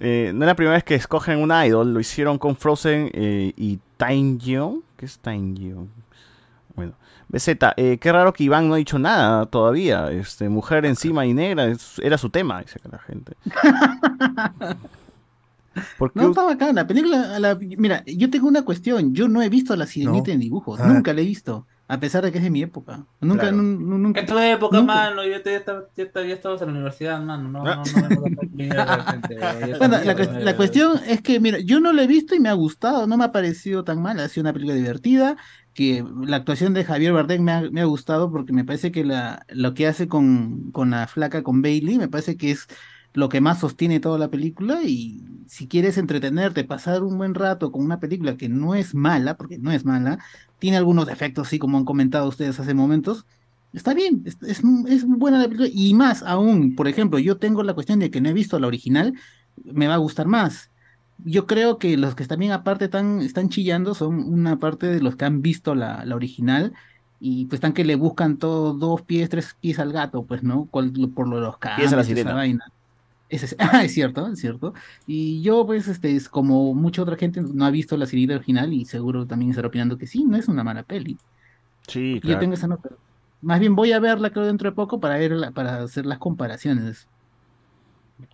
Eh, 0.00 0.32
no 0.34 0.44
es 0.44 0.46
la 0.46 0.54
primera 0.56 0.74
vez 0.74 0.84
que 0.84 0.94
escogen 0.94 1.38
un 1.38 1.52
idol, 1.52 1.92
lo 1.92 2.00
hicieron 2.00 2.38
con 2.38 2.56
Frozen 2.56 3.10
eh, 3.12 3.52
y 3.56 3.78
Taingyong. 3.98 4.82
¿Qué 4.96 5.04
es 5.06 5.18
Taingyong? 5.18 5.88
Bueno, 6.74 6.94
BZ, 7.28 7.48
eh, 7.76 7.98
qué 8.00 8.10
raro 8.12 8.32
que 8.32 8.44
Iván 8.44 8.68
no 8.68 8.74
ha 8.74 8.78
dicho 8.78 8.98
nada 8.98 9.44
todavía. 9.46 10.10
Este, 10.10 10.48
mujer 10.48 10.86
encima 10.86 11.26
y 11.26 11.34
negra, 11.34 11.66
es- 11.66 11.98
era 12.02 12.16
su 12.16 12.30
tema, 12.30 12.60
dice 12.62 12.80
la 12.90 12.98
gente. 12.98 13.34
¿Por 15.98 16.12
qué 16.12 16.20
No, 16.20 16.28
está 16.30 16.42
bacán. 16.44 16.74
La 16.74 16.86
película, 16.86 17.38
la- 17.38 17.54
mira, 17.60 18.02
yo 18.06 18.28
tengo 18.30 18.48
una 18.48 18.62
cuestión. 18.62 19.14
Yo 19.14 19.28
no 19.28 19.40
he 19.42 19.48
visto 19.48 19.76
la 19.76 19.86
sirenita 19.86 20.28
No. 20.28 20.32
en 20.34 20.40
dibujos. 20.40 20.80
Ah. 20.80 20.86
Nunca 20.88 21.12
la 21.12 21.20
he 21.20 21.24
visto. 21.24 21.66
A 21.90 21.98
pesar 21.98 22.22
de 22.24 22.30
que 22.30 22.38
es 22.38 22.44
de 22.44 22.50
mi 22.50 22.62
época. 22.62 23.04
Nunca, 23.20 23.42
Claro. 23.42 23.56
nun- 23.56 23.78
nun- 23.88 24.02
nunca. 24.02 24.20
En 24.20 24.26
tu 24.26 24.38
época, 24.38 24.78
nunca. 24.78 24.94
mano, 24.94 25.24
yo 25.24 25.42
te, 25.42 25.52
ya, 25.52 25.64
ya, 25.96 26.22
ya 26.26 26.34
estabas 26.34 26.62
en 26.62 26.68
la 26.68 26.72
universidad, 26.74 27.20
mano. 27.20 27.48
No, 27.48 27.64
no, 27.64 27.82
no, 27.84 28.08
vengo 28.08 28.26
a 28.26 28.30
la 28.30 28.48
mierda 28.52 29.20
de 29.28 29.74
Bueno, 29.78 29.98
la, 30.04 30.12
eh, 30.12 30.44
la 30.44 30.56
cuestión 30.56 31.00
es 31.06 31.20
que, 31.20 31.40
mira, 31.40 31.58
yo 31.58 31.80
no 31.80 31.92
la 31.92 32.04
he 32.04 32.06
visto 32.06 32.34
y 32.34 32.40
me 32.40 32.48
ha 32.48 32.52
gustado, 32.52 33.06
no 33.08 33.16
me 33.16 33.24
ha 33.24 33.32
parecido 33.32 33.82
tan 33.82 34.00
mal, 34.00 34.20
ha 34.20 34.28
sido 34.28 34.42
una 34.42 34.52
película 34.52 34.76
divertida, 34.76 35.36
que 35.74 36.04
la 36.24 36.36
actuación 36.36 36.74
de 36.74 36.84
Javier 36.84 37.12
Bardem 37.12 37.42
me 37.42 37.52
ha, 37.52 37.60
me 37.70 37.80
ha 37.80 37.84
gustado 37.86 38.30
porque 38.30 38.52
me 38.52 38.64
parece 38.64 38.92
que 38.92 39.04
la, 39.04 39.44
lo 39.48 39.74
que 39.74 39.86
hace 39.88 40.06
con, 40.08 40.70
con 40.72 40.90
la 40.90 41.06
flaca, 41.08 41.42
con 41.42 41.60
Bailey, 41.62 41.98
me 41.98 42.08
parece 42.08 42.36
que 42.36 42.52
es 42.52 42.66
lo 43.14 43.28
que 43.28 43.40
más 43.40 43.60
sostiene 43.60 44.00
toda 44.00 44.18
la 44.18 44.30
película 44.30 44.82
y 44.84 45.22
si 45.46 45.66
quieres 45.68 45.98
entretenerte, 45.98 46.64
pasar 46.64 47.02
un 47.02 47.18
buen 47.18 47.34
rato 47.34 47.72
con 47.72 47.84
una 47.84 47.98
película 48.00 48.36
que 48.36 48.48
no 48.48 48.74
es 48.74 48.94
mala, 48.94 49.36
porque 49.36 49.58
no 49.58 49.72
es 49.72 49.84
mala, 49.84 50.18
tiene 50.58 50.76
algunos 50.76 51.06
defectos, 51.06 51.48
sí, 51.48 51.58
como 51.58 51.78
han 51.78 51.84
comentado 51.84 52.28
ustedes 52.28 52.58
hace 52.60 52.74
momentos, 52.74 53.26
Está 53.72 53.94
bien, 53.94 54.22
es, 54.26 54.36
es, 54.42 54.62
es 54.88 55.04
buena 55.06 55.38
la 55.38 55.44
película. 55.44 55.68
Y 55.72 55.94
más 55.94 56.22
aún, 56.24 56.74
por 56.74 56.88
ejemplo, 56.88 57.18
yo 57.20 57.38
tengo 57.38 57.62
la 57.62 57.74
cuestión 57.74 58.00
de 58.00 58.10
que 58.10 58.20
no 58.20 58.28
he 58.28 58.32
visto 58.32 58.58
la 58.58 58.66
original, 58.66 59.14
me 59.64 59.86
va 59.86 59.94
a 59.94 59.98
gustar 59.98 60.26
más. 60.26 60.70
Yo 61.18 61.46
creo 61.46 61.78
que 61.78 61.96
los 61.96 62.14
que 62.16 62.26
también 62.26 62.52
aparte 62.52 62.86
están, 62.86 63.20
están 63.20 63.48
chillando 63.50 63.94
son 63.94 64.16
una 64.32 64.58
parte 64.58 64.86
de 64.86 65.00
los 65.00 65.16
que 65.16 65.24
han 65.26 65.42
visto 65.42 65.74
la, 65.74 66.04
la 66.04 66.16
original 66.16 66.72
Y 67.18 67.46
pues 67.46 67.58
están 67.58 67.74
que 67.74 67.84
le 67.84 67.96
buscan 67.96 68.38
todo, 68.38 68.74
dos 68.74 69.02
pies, 69.02 69.28
tres 69.28 69.54
pies 69.60 69.78
al 69.78 69.92
gato, 69.92 70.24
pues, 70.26 70.42
¿no? 70.42 70.66
Por 70.66 70.84
lo 71.28 71.36
de 71.36 71.42
los 71.42 71.58
Pies 71.74 71.92
a 71.92 71.96
la 71.96 72.04
cambios, 72.04 72.08
esa 72.08 72.32
sirena. 72.32 72.34
vaina. 72.34 72.64
Es, 73.30 73.56
ah, 73.58 73.84
es 73.84 73.94
cierto, 73.94 74.26
es 74.28 74.40
cierto. 74.40 74.74
Y 75.06 75.40
yo, 75.40 75.64
pues, 75.64 75.88
este, 75.88 76.14
es 76.14 76.28
como 76.28 76.74
mucha 76.74 77.00
otra 77.02 77.16
gente 77.16 77.40
no 77.40 77.64
ha 77.64 77.70
visto 77.70 77.96
la 77.96 78.04
serie 78.06 78.34
original 78.34 78.72
y 78.72 78.84
seguro 78.84 79.24
también 79.26 79.50
estará 79.52 79.68
opinando 79.68 79.96
que 79.96 80.06
sí, 80.06 80.24
no 80.24 80.36
es 80.36 80.48
una 80.48 80.62
mala 80.64 80.82
peli. 80.82 81.16
Sí, 81.86 82.14
Yo 82.16 82.20
claro. 82.20 82.40
tengo 82.40 82.54
esa 82.54 82.66
nota. 82.66 82.90
Más 83.40 83.58
bien 83.60 83.74
voy 83.74 83.92
a 83.92 84.00
verla, 84.00 84.30
creo, 84.30 84.44
dentro 84.44 84.68
de 84.68 84.76
poco 84.76 85.00
para 85.00 85.16
ver 85.16 85.32
la- 85.32 85.50
para 85.52 85.82
hacer 85.82 86.04
las 86.06 86.18
comparaciones. 86.18 87.06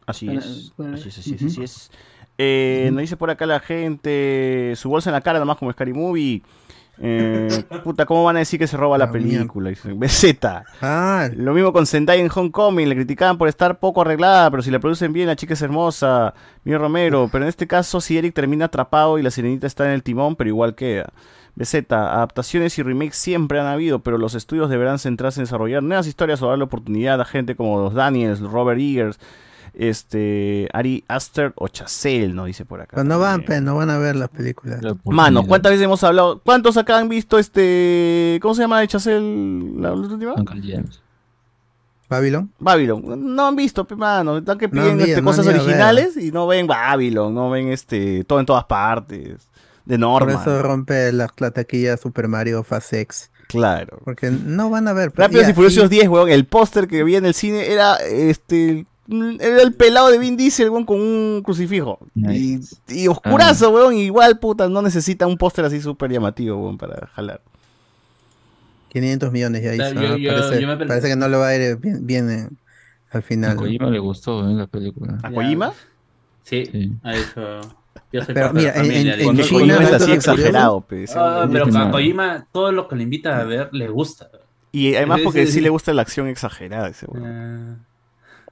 Así 0.06 0.26
Para- 0.26 0.38
es, 0.40 0.72
para- 0.76 0.94
así 0.94 1.08
es, 1.10 1.18
así 1.18 1.34
es, 1.34 1.42
así 1.44 1.62
es. 1.62 1.90
Eh, 2.38 2.88
Nos 2.92 3.00
dice 3.02 3.16
por 3.16 3.30
acá 3.30 3.46
la 3.46 3.60
gente, 3.60 4.72
su 4.76 4.88
bolsa 4.88 5.10
en 5.10 5.14
la 5.14 5.20
cara 5.20 5.38
nomás 5.38 5.56
como 5.58 5.72
Scary 5.72 5.92
Movie. 5.92 6.42
Eh, 6.98 7.48
puta, 7.84 8.06
¿cómo 8.06 8.24
van 8.24 8.36
a 8.36 8.38
decir 8.40 8.58
que 8.58 8.66
se 8.66 8.76
roba 8.76 8.96
la 8.96 9.10
película? 9.10 9.70
BZ. 9.70 10.36
Ah, 10.80 11.28
Lo 11.34 11.52
mismo 11.52 11.72
con 11.72 11.86
Zendaya 11.86 12.22
en 12.22 12.30
Homecoming, 12.34 12.88
le 12.88 12.94
criticaban 12.94 13.36
por 13.38 13.48
estar 13.48 13.78
poco 13.78 14.00
arreglada, 14.00 14.50
pero 14.50 14.62
si 14.62 14.70
la 14.70 14.78
producen 14.78 15.12
bien, 15.12 15.26
la 15.26 15.36
chica 15.36 15.54
es 15.54 15.62
hermosa. 15.62 16.34
Miguel 16.64 16.80
Romero, 16.80 17.28
pero 17.30 17.44
en 17.44 17.48
este 17.48 17.66
caso, 17.66 18.00
si 18.00 18.16
Eric 18.18 18.34
termina 18.34 18.66
atrapado 18.66 19.18
y 19.18 19.22
la 19.22 19.30
sirenita 19.30 19.66
está 19.66 19.84
en 19.86 19.92
el 19.92 20.02
timón, 20.02 20.36
pero 20.36 20.48
igual 20.48 20.74
queda. 20.74 21.12
BZ, 21.54 21.90
adaptaciones 21.90 22.78
y 22.78 22.82
remakes 22.82 23.16
siempre 23.16 23.60
han 23.60 23.66
habido, 23.66 24.00
pero 24.00 24.18
los 24.18 24.34
estudios 24.34 24.68
deberán 24.68 24.98
centrarse 24.98 25.40
en 25.40 25.44
desarrollar 25.44 25.82
nuevas 25.82 26.06
historias 26.06 26.42
o 26.42 26.48
darle 26.48 26.64
oportunidad 26.64 27.20
a 27.20 27.24
gente 27.24 27.56
como 27.56 27.80
los 27.80 27.94
Daniels, 27.94 28.40
Robert 28.40 28.78
Eggers, 28.78 29.18
este, 29.76 30.68
Ari 30.72 31.04
Aster 31.08 31.52
o 31.56 31.68
Chazelle, 31.68 32.32
nos 32.32 32.46
dice 32.46 32.64
por 32.64 32.80
acá. 32.80 32.92
Pero 32.96 33.04
no 33.04 33.18
van, 33.18 33.42
pe, 33.44 33.60
no 33.60 33.76
van 33.76 33.90
a 33.90 33.98
ver 33.98 34.16
la 34.16 34.28
película. 34.28 34.78
Mano, 35.04 35.46
¿cuántas 35.46 35.70
veces 35.72 35.84
hemos 35.84 36.02
hablado? 36.02 36.40
¿Cuántos 36.44 36.76
acá 36.76 36.98
han 36.98 37.08
visto 37.08 37.38
este. 37.38 38.38
¿Cómo 38.42 38.54
se 38.54 38.62
llama 38.62 38.80
de 38.80 38.88
Chazelle? 38.88 39.80
¿La 39.80 39.92
última? 39.92 40.34
¿Babylon? 42.08 42.52
Babylon. 42.58 43.34
No 43.34 43.46
han 43.48 43.56
visto, 43.56 43.84
pe, 43.84 43.96
mano. 43.96 44.38
Están 44.38 44.58
que 44.58 44.68
No 44.68 44.82
piden 44.82 45.00
este, 45.00 45.20
no 45.20 45.24
cosas 45.26 45.46
originales 45.46 46.16
y 46.16 46.30
no 46.30 46.46
ven 46.46 46.66
Babylon, 46.66 47.34
no 47.34 47.50
ven 47.50 47.68
este 47.68 48.24
todo 48.24 48.40
en 48.40 48.46
todas 48.46 48.64
partes. 48.64 49.48
De 49.84 49.94
Por 49.94 50.00
norma. 50.00 50.32
eso 50.40 50.62
rompe 50.62 51.12
la, 51.12 51.32
la 51.38 51.50
taquilla 51.52 51.96
Super 51.96 52.26
Mario 52.28 52.64
Fase 52.64 53.00
X. 53.02 53.30
Claro. 53.48 54.00
Porque 54.04 54.30
no 54.30 54.70
van 54.70 54.88
a 54.88 54.92
ver. 54.92 55.12
Rápidos 55.14 55.44
Ya, 55.44 55.50
y 55.50 55.54
Furiosos 55.54 55.88
10, 55.90 56.08
weón. 56.08 56.28
El 56.28 56.46
póster 56.46 56.88
que 56.88 57.04
vi 57.04 57.14
en 57.16 57.24
el 57.26 57.34
cine 57.34 57.70
era 57.72 57.94
este. 57.96 58.86
Era 59.08 59.62
el 59.62 59.72
pelado 59.74 60.08
de 60.10 60.18
Vin 60.18 60.36
Diesel, 60.36 60.70
weón, 60.70 60.84
con 60.84 61.00
un 61.00 61.42
crucifijo. 61.44 61.98
Y, 62.14 62.58
y 62.88 63.08
oscurazo, 63.08 63.70
weón. 63.70 63.94
Igual, 63.94 64.38
puta, 64.38 64.68
no 64.68 64.82
necesita 64.82 65.26
un 65.26 65.36
póster 65.36 65.64
así 65.64 65.80
súper 65.80 66.10
llamativo, 66.10 66.56
weón, 66.62 66.76
para 66.78 67.06
jalar. 67.08 67.40
500 68.90 69.32
millones 69.32 69.62
ya 69.62 69.74
hizo. 69.74 69.94
yo- 70.00 70.16
yo- 70.16 70.30
parece, 70.30 70.60
yo 70.62 70.68
me 70.68 70.86
parece 70.86 71.08
que 71.08 71.16
no 71.16 71.28
le 71.28 71.36
va 71.36 71.48
a 71.48 71.56
ir 71.56 71.76
bien, 71.76 72.06
bien, 72.06 72.30
eh, 72.30 72.48
al 73.10 73.18
A 73.18 73.22
final. 73.22 73.56
Kojima 73.56 73.90
le 73.90 73.98
gustó 73.98 74.48
¿eh? 74.48 74.54
la 74.54 74.66
película. 74.66 75.18
¿A 75.22 75.30
Kojima? 75.30 75.72
Sí, 76.42 76.92
ha 77.02 77.16
hecho. 77.16 77.60
Yo 78.12 78.22
soy 78.24 78.34
Pero 78.34 78.52
mira, 78.52 78.72
en- 78.76 78.90
en- 79.20 79.36
Kojima. 79.36 79.74
Es 79.82 79.92
así 79.92 80.12
exagerado. 80.12 80.86
Ah, 81.14 81.46
pero 81.50 81.66
a. 81.78 81.90
Kojima, 81.90 82.46
todo 82.52 82.72
lo 82.72 82.88
que 82.88 82.96
le 82.96 83.02
invita 83.02 83.38
a 83.38 83.44
ver 83.44 83.68
le 83.72 83.88
gusta. 83.88 84.30
Y 84.72 84.94
además 84.94 85.18
Sí, 85.18 85.24
porque 85.24 85.40
sí, 85.40 85.46
sí 85.46 85.52
sí. 85.54 85.60
le 85.60 85.68
gusta 85.70 85.92
la 85.94 86.02
acción 86.02 86.28
exagerada 86.28 86.88
ese 86.88 87.06
weón. 87.06 87.85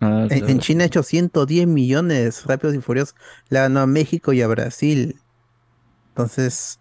Ah, 0.04 0.26
En, 0.28 0.48
en 0.48 0.58
China 0.60 0.84
ha 0.84 0.86
hecho 0.86 1.02
110 1.02 1.66
millones 1.66 2.44
Rápidos 2.46 2.74
y 2.76 2.80
Furiosos. 2.80 3.14
Le 3.48 3.60
ganó 3.60 3.80
a 3.80 3.86
México 3.86 4.32
y 4.32 4.42
a 4.42 4.48
Brasil. 4.48 5.20
Entonces, 6.10 6.80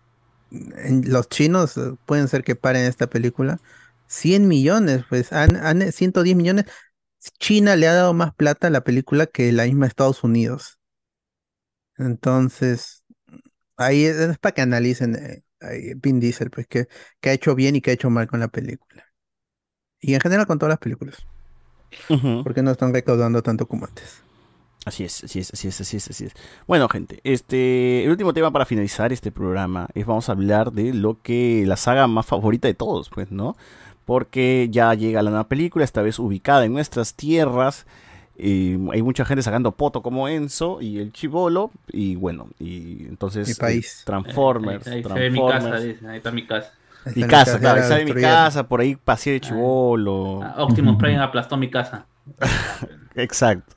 en- 0.52 1.12
los 1.12 1.30
chinos 1.30 1.78
eh, 1.78 1.96
pueden 2.06 2.28
ser 2.28 2.44
que 2.44 2.56
paren 2.56 2.86
esta 2.86 3.08
película. 3.10 3.62
100 4.08 4.48
millones, 4.48 5.06
pues 5.10 5.34
han, 5.34 5.56
han- 5.58 5.92
110 5.92 6.36
millones. 6.38 6.66
China 7.40 7.76
le 7.78 7.88
ha 7.88 7.94
dado 7.96 8.14
más 8.16 8.34
plata 8.36 8.68
a 8.68 8.70
la 8.72 8.84
película 8.84 9.28
que 9.28 9.52
la 9.54 9.66
misma 9.66 9.88
Estados 9.88 10.24
Unidos. 10.24 10.80
Entonces, 11.98 13.04
ahí 13.78 14.06
es, 14.06 14.18
es 14.18 14.38
para 14.40 14.54
que 14.56 14.62
analicen 14.62 15.16
eh, 15.16 15.44
ahí 15.62 15.94
Vin 15.96 16.20
Diesel, 16.20 16.52
pues 16.52 16.68
que, 16.68 16.88
que 17.22 17.30
ha 17.32 17.34
hecho 17.34 17.56
bien 17.56 17.76
y 17.76 17.82
que 17.82 17.92
ha 17.92 17.94
hecho 17.94 18.10
mal 18.10 18.28
con 18.28 18.40
la 18.40 18.50
película. 18.50 19.06
Y 20.02 20.14
en 20.16 20.22
general 20.22 20.48
con 20.48 20.60
todas 20.60 20.72
las 20.74 20.80
películas. 20.80 21.18
Porque 22.44 22.62
no 22.62 22.72
están 22.72 22.94
recaudando 22.94 23.42
tanto 23.42 23.68
como 23.68 23.86
antes. 23.86 24.22
Así 24.86 25.06
es, 25.06 25.24
así 25.24 25.40
es, 25.40 25.54
así 25.54 25.70
es, 25.70 25.80
así 25.80 25.96
es, 25.98 26.10
así 26.10 26.26
es. 26.26 26.34
Bueno, 26.68 26.90
gente, 26.90 27.22
este, 27.24 28.04
el 28.04 28.10
último 28.12 28.34
tema 28.34 28.52
para 28.52 28.66
finalizar 28.66 29.14
este 29.14 29.32
programa 29.32 29.88
es 29.94 30.06
vamos 30.06 30.28
a 30.28 30.34
hablar 30.34 30.74
de 30.74 30.94
lo 30.94 31.22
que 31.22 31.64
la 31.66 31.78
saga 31.78 32.06
más 32.08 32.26
favorita 32.26 32.68
de 32.68 32.74
todos, 32.74 33.10
pues, 33.10 33.32
¿no? 33.32 33.56
Porque 34.04 34.68
ya 34.70 34.94
llega 34.94 35.22
la 35.22 35.30
nueva 35.30 35.48
película, 35.48 35.86
esta 35.86 36.02
vez 36.02 36.20
ubicada 36.20 36.66
en 36.66 36.74
nuestras 36.74 37.14
tierras. 37.14 37.86
eh, 38.36 38.78
hay 38.92 39.02
mucha 39.02 39.24
gente 39.24 39.42
sacando 39.44 39.72
poto 39.72 40.02
como 40.02 40.28
Enzo 40.28 40.82
y 40.82 40.98
el 41.00 41.14
Chivolo 41.14 41.72
y 41.88 42.16
bueno, 42.16 42.48
y 42.60 43.06
entonces 43.06 43.48
Mi 43.48 43.54
país. 43.56 44.00
eh, 44.02 44.04
Transformers, 44.06 44.88
Ahí, 44.88 44.94
ahí 44.98 45.04
se 45.04 45.14
ve 45.14 45.30
mi 45.30 45.40
casa, 45.40 45.60
Transformers. 45.70 45.84
dice, 45.84 46.08
ahí 46.10 46.18
está 46.18 46.32
mi 46.32 46.46
casa. 46.46 46.74
Mi 47.16 47.24
casa, 47.24 47.60
claro, 47.60 47.82
mi 48.06 48.14
casa, 48.14 48.68
por 48.68 48.82
ahí 48.82 48.96
pasé 48.96 49.32
de 49.32 49.42
Chivolo. 49.42 50.42
Ah, 50.44 50.56
Optimus 50.64 50.98
Prime 50.98 51.20
aplastó 51.20 51.58
mi 51.58 51.70
casa. 51.70 52.06
Exacto. 53.16 53.76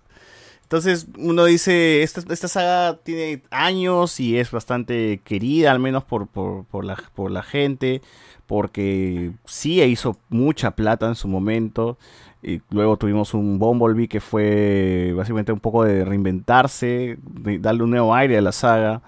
Entonces 0.62 1.06
uno 1.16 1.44
dice, 1.44 2.02
esta, 2.02 2.22
esta 2.32 2.48
saga 2.48 2.98
tiene 3.04 3.42
años 3.50 4.18
y 4.18 4.36
es 4.36 4.50
bastante 4.50 5.20
querida, 5.22 5.70
al 5.70 5.78
menos 5.78 6.02
por, 6.02 6.26
por, 6.26 6.64
por 6.64 6.84
la, 6.84 6.96
por 7.14 7.30
la 7.30 7.44
gente, 7.44 8.02
porque 8.48 9.30
sí 9.44 9.80
hizo 9.80 10.18
mucha 10.28 10.72
plata 10.72 11.06
en 11.06 11.14
su 11.14 11.28
momento. 11.28 11.98
Y 12.42 12.62
luego 12.70 12.96
tuvimos 12.96 13.32
un 13.32 13.60
Bumblebee 13.60 14.08
que 14.08 14.20
fue 14.20 15.12
básicamente 15.16 15.52
un 15.52 15.60
poco 15.60 15.84
de 15.84 16.04
reinventarse, 16.04 17.16
de 17.22 17.58
darle 17.60 17.84
un 17.84 17.90
nuevo 17.90 18.12
aire 18.12 18.36
a 18.36 18.42
la 18.42 18.52
saga. 18.52 19.02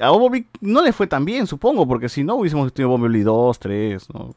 A 0.00 0.10
Bumblebee 0.10 0.46
no 0.60 0.82
le 0.82 0.92
fue 0.92 1.06
tan 1.06 1.24
bien, 1.24 1.46
supongo, 1.46 1.86
porque 1.86 2.08
si 2.08 2.24
no 2.24 2.36
hubiésemos 2.36 2.72
tenido 2.72 2.90
Bumblebee 2.90 3.22
2, 3.24 3.58
3, 3.58 4.06
¿no? 4.12 4.34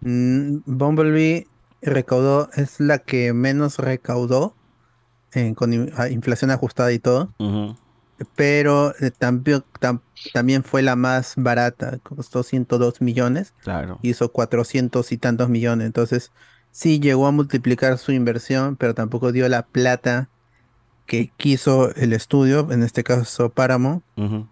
Mm, 0.00 0.58
Bumblebee 0.66 1.46
recaudó, 1.80 2.48
es 2.54 2.80
la 2.80 2.98
que 2.98 3.32
menos 3.32 3.78
recaudó 3.78 4.54
eh, 5.34 5.54
con 5.54 5.72
in- 5.72 5.90
inflación 6.10 6.50
ajustada 6.50 6.92
y 6.92 6.98
todo. 6.98 7.30
Pero 8.36 8.94
eh, 9.00 9.10
también, 9.10 9.64
tam- 9.80 10.00
también 10.32 10.62
fue 10.62 10.82
la 10.82 10.94
más 10.96 11.34
barata, 11.36 11.98
costó 12.02 12.42
102 12.42 13.00
millones. 13.00 13.54
Claro. 13.62 13.98
Hizo 14.02 14.30
400 14.30 15.10
y 15.12 15.16
tantos 15.18 15.48
millones. 15.48 15.86
Entonces, 15.86 16.30
sí 16.70 17.00
llegó 17.00 17.26
a 17.26 17.32
multiplicar 17.32 17.98
su 17.98 18.12
inversión, 18.12 18.76
pero 18.76 18.94
tampoco 18.94 19.32
dio 19.32 19.48
la 19.48 19.62
plata 19.62 20.28
que 21.06 21.32
quiso 21.36 21.92
el 21.96 22.12
estudio, 22.12 22.70
en 22.70 22.82
este 22.82 23.02
caso. 23.02 23.52
Ujú. 24.16 24.46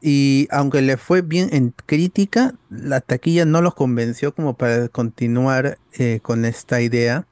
Y 0.00 0.48
aunque 0.50 0.82
le 0.82 0.96
fue 0.96 1.22
bien 1.22 1.48
en 1.52 1.74
crítica, 1.86 2.54
la 2.68 3.00
taquilla 3.00 3.44
no 3.44 3.62
los 3.62 3.74
convenció 3.74 4.34
como 4.34 4.54
para 4.54 4.88
continuar 4.88 5.78
eh, 5.94 6.20
con 6.22 6.44
esta 6.44 6.80
idea. 6.80 7.26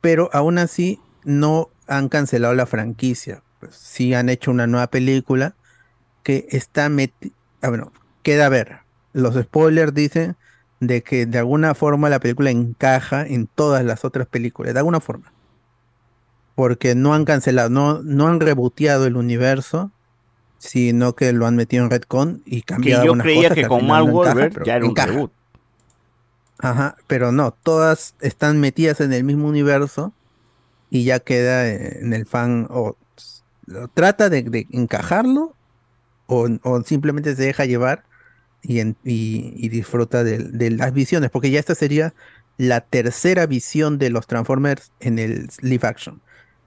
Pero 0.00 0.30
aún 0.32 0.58
así 0.58 1.00
no 1.24 1.70
han 1.86 2.08
cancelado 2.08 2.54
la 2.54 2.66
franquicia. 2.66 3.42
Pues, 3.60 3.76
sí 3.76 4.14
han 4.14 4.28
hecho 4.28 4.50
una 4.50 4.66
nueva 4.66 4.88
película 4.88 5.54
que 6.22 6.46
está 6.50 6.88
metida. 6.88 7.32
bueno, 7.62 7.92
queda 8.22 8.46
a 8.46 8.50
ver. 8.50 8.78
Los 9.12 9.34
spoilers 9.34 9.94
dicen 9.94 10.36
de 10.80 11.02
que 11.02 11.26
de 11.26 11.38
alguna 11.38 11.74
forma 11.74 12.08
la 12.08 12.20
película 12.20 12.50
encaja 12.50 13.26
en 13.26 13.46
todas 13.46 13.84
las 13.84 14.04
otras 14.04 14.26
películas. 14.26 14.74
De 14.74 14.80
alguna 14.80 15.00
forma. 15.00 15.32
Porque 16.54 16.94
no 16.94 17.14
han 17.14 17.24
cancelado, 17.24 17.70
no, 17.70 18.02
no 18.02 18.28
han 18.28 18.40
reboteado 18.40 19.06
el 19.06 19.16
universo 19.16 19.92
sino 20.60 21.14
que 21.16 21.32
lo 21.32 21.46
han 21.46 21.56
metido 21.56 21.82
en 21.84 21.90
Redcon 21.90 22.42
y 22.44 22.60
Que 22.60 22.66
cambiado 22.74 23.02
yo 23.04 23.12
algunas 23.14 23.24
creía 23.24 23.42
cosas 23.48 23.54
que 23.54 23.66
con 23.66 23.86
Mark 23.86 24.06
no 24.06 24.12
Wahlberg 24.12 24.62
ya 24.64 24.76
era 24.76 24.84
un 24.84 24.90
encaja. 24.90 25.08
reboot. 25.08 25.32
Ajá, 26.58 26.96
pero 27.06 27.32
no, 27.32 27.52
todas 27.62 28.14
están 28.20 28.60
metidas 28.60 29.00
en 29.00 29.14
el 29.14 29.24
mismo 29.24 29.48
universo 29.48 30.12
y 30.90 31.04
ya 31.04 31.18
queda 31.18 31.66
en 31.68 32.12
el 32.12 32.26
fan 32.26 32.66
o 32.68 32.96
trata 33.94 34.28
de, 34.28 34.42
de 34.42 34.66
encajarlo 34.70 35.54
o, 36.26 36.48
o 36.62 36.82
simplemente 36.82 37.34
se 37.34 37.44
deja 37.44 37.64
llevar 37.64 38.04
y, 38.62 38.80
en- 38.80 38.96
y- 39.04 39.54
y 39.56 39.70
disfruta 39.70 40.22
de, 40.22 40.38
de 40.38 40.70
las 40.70 40.92
visiones, 40.92 41.30
porque 41.30 41.50
ya 41.50 41.58
esta 41.60 41.74
sería 41.74 42.12
la 42.58 42.82
tercera 42.82 43.46
visión 43.46 43.96
de 43.96 44.10
los 44.10 44.26
Transformers 44.26 44.92
en 45.00 45.18
el 45.18 45.48
live 45.62 45.88
action. 45.88 46.20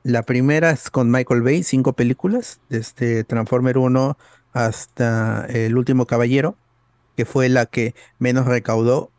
La 0.03 0.23
primera 0.23 0.71
es 0.71 0.89
con 0.89 1.09
Michael 1.11 1.41
Bay, 1.41 1.63
cinco 1.63 1.93
películas, 1.93 2.59
desde 2.69 3.23
Transformer 3.23 3.77
1 3.77 4.17
hasta 4.51 5.45
El 5.47 5.77
último 5.77 6.05
caballero, 6.07 6.57
que 7.15 7.25
fue 7.25 7.49
la 7.49 7.65
que 7.67 7.95
menos 8.19 8.45
recaudó 8.47 9.11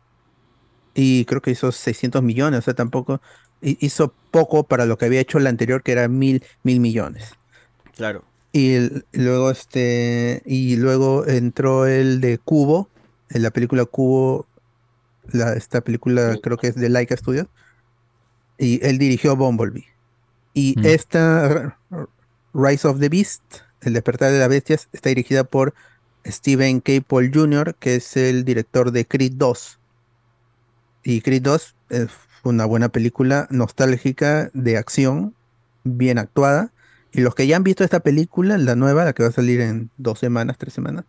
y 0.93 1.25
creo 1.25 1.41
que 1.41 1.51
hizo 1.51 1.71
600 1.71 2.23
millones, 2.23 2.59
o 2.59 2.61
sea, 2.63 2.73
tampoco 2.73 3.21
hi- 3.61 3.77
hizo 3.81 4.13
poco 4.31 4.67
para 4.67 4.85
lo 4.85 4.97
que 4.97 5.05
había 5.05 5.19
hecho 5.21 5.39
la 5.39 5.49
anterior, 5.49 5.83
que 5.83 5.91
era 5.91 6.07
mil, 6.07 6.43
mil 6.63 6.79
millones. 6.79 7.33
Claro. 7.95 8.23
Y 8.51 8.77
luego 9.11 9.51
este 9.51 10.41
y 10.45 10.77
luego 10.77 11.27
entró 11.27 11.85
el 11.87 12.21
de 12.21 12.37
Cubo, 12.37 12.89
en 13.29 13.43
la 13.43 13.51
película 13.51 13.85
Cubo 13.85 14.47
la- 15.31 15.53
esta 15.55 15.81
película 15.81 16.37
creo 16.41 16.57
que 16.57 16.67
es 16.67 16.75
de 16.75 16.89
Laika 16.89 17.17
Studios, 17.17 17.47
y 18.57 18.85
él 18.85 18.97
dirigió 18.97 19.35
Bumblebee. 19.35 19.85
Y 20.55 20.75
esta 20.87 21.45
R- 21.45 21.75
R- 21.91 22.07
Rise 22.53 22.87
of 22.87 22.99
the 22.99 23.09
Beast, 23.09 23.43
El 23.81 23.93
despertar 23.93 24.31
de 24.31 24.39
las 24.39 24.49
bestias, 24.49 24.89
está 24.93 25.09
dirigida 25.09 25.43
por 25.43 25.75
Steven 26.25 26.79
K. 26.79 26.93
Paul 27.07 27.29
Jr., 27.31 27.75
que 27.75 27.95
es 27.95 28.17
el 28.17 28.45
director 28.45 28.91
de 28.91 29.05
Creed 29.05 29.33
2. 29.35 29.79
Y 31.03 31.21
Creed 31.21 31.43
2 31.43 31.75
es 31.89 32.07
una 32.43 32.65
buena 32.65 32.89
película 32.89 33.47
nostálgica 33.51 34.49
de 34.53 34.77
acción, 34.77 35.35
bien 35.83 36.17
actuada. 36.17 36.71
Y 37.11 37.21
los 37.21 37.35
que 37.35 37.47
ya 37.47 37.57
han 37.57 37.63
visto 37.63 37.83
esta 37.83 37.99
película, 37.99 38.57
la 38.57 38.75
nueva, 38.75 39.05
la 39.05 39.13
que 39.13 39.23
va 39.23 39.29
a 39.29 39.33
salir 39.33 39.61
en 39.61 39.91
dos 39.97 40.19
semanas, 40.19 40.57
tres 40.57 40.73
semanas, 40.73 41.05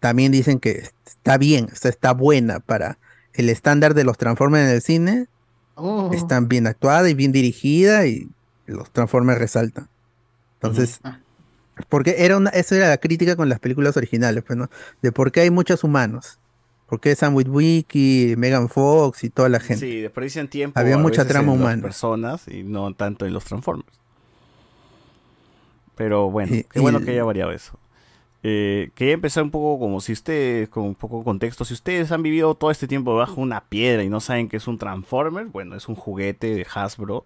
también 0.00 0.32
dicen 0.32 0.58
que 0.60 0.88
está 1.04 1.36
bien, 1.38 1.68
o 1.72 1.76
sea, 1.76 1.90
está 1.90 2.12
buena 2.12 2.60
para 2.60 2.98
el 3.34 3.50
estándar 3.50 3.94
de 3.94 4.04
los 4.04 4.16
Transformers 4.16 4.68
en 4.68 4.74
el 4.74 4.82
cine. 4.82 5.26
Oh. 5.74 6.10
Está 6.14 6.40
bien 6.40 6.66
actuada 6.66 7.10
y 7.10 7.14
bien 7.14 7.32
dirigida 7.32 8.06
y 8.06 8.30
los 8.66 8.90
Transformers 8.90 9.38
resaltan. 9.38 9.88
Entonces, 10.54 11.00
porque 11.88 12.16
era 12.18 12.36
una, 12.36 12.50
eso 12.50 12.74
era 12.74 12.88
la 12.88 12.98
crítica 12.98 13.36
con 13.36 13.48
las 13.48 13.60
películas 13.60 13.96
originales, 13.96 14.42
pues, 14.46 14.56
¿no? 14.58 14.70
De 15.02 15.12
por 15.12 15.30
qué 15.32 15.40
hay 15.42 15.50
muchos 15.50 15.84
humanos. 15.84 16.38
¿Por 16.88 17.00
qué 17.00 17.14
Sam 17.16 17.34
Witwicky, 17.34 18.34
Megan 18.38 18.68
Fox 18.68 19.24
y 19.24 19.30
toda 19.30 19.48
la 19.48 19.58
gente? 19.58 19.84
Sí, 19.84 20.00
desperdician 20.00 20.48
tiempo. 20.48 20.78
Había 20.78 20.96
mucha 20.98 21.22
veces 21.22 21.28
trama 21.32 21.52
en 21.52 21.58
las 21.58 21.60
humana. 21.66 21.82
personas 21.82 22.46
y 22.48 22.62
no 22.62 22.94
tanto 22.94 23.26
en 23.26 23.32
los 23.32 23.44
Transformers. 23.44 23.88
Pero 25.96 26.30
bueno, 26.30 26.54
Y- 26.54 26.64
qué 26.64 26.80
bueno 26.80 27.00
y- 27.00 27.04
que 27.04 27.10
haya 27.12 27.24
variado 27.24 27.52
eso. 27.52 27.78
Eh, 28.48 28.90
quería 28.94 29.14
empezar 29.14 29.42
un 29.42 29.50
poco 29.50 29.80
como 29.80 30.00
si 30.00 30.12
ustedes, 30.12 30.68
con 30.68 30.84
un 30.84 30.94
poco 30.94 31.18
de 31.18 31.24
contexto, 31.24 31.64
si 31.64 31.74
ustedes 31.74 32.12
han 32.12 32.22
vivido 32.22 32.54
todo 32.54 32.70
este 32.70 32.86
tiempo 32.86 33.16
bajo 33.16 33.40
una 33.40 33.62
piedra 33.64 34.04
y 34.04 34.08
no 34.08 34.20
saben 34.20 34.48
que 34.48 34.58
es 34.58 34.68
un 34.68 34.78
Transformer, 34.78 35.46
bueno, 35.46 35.74
es 35.74 35.88
un 35.88 35.96
juguete 35.96 36.54
de 36.54 36.64
Hasbro 36.72 37.24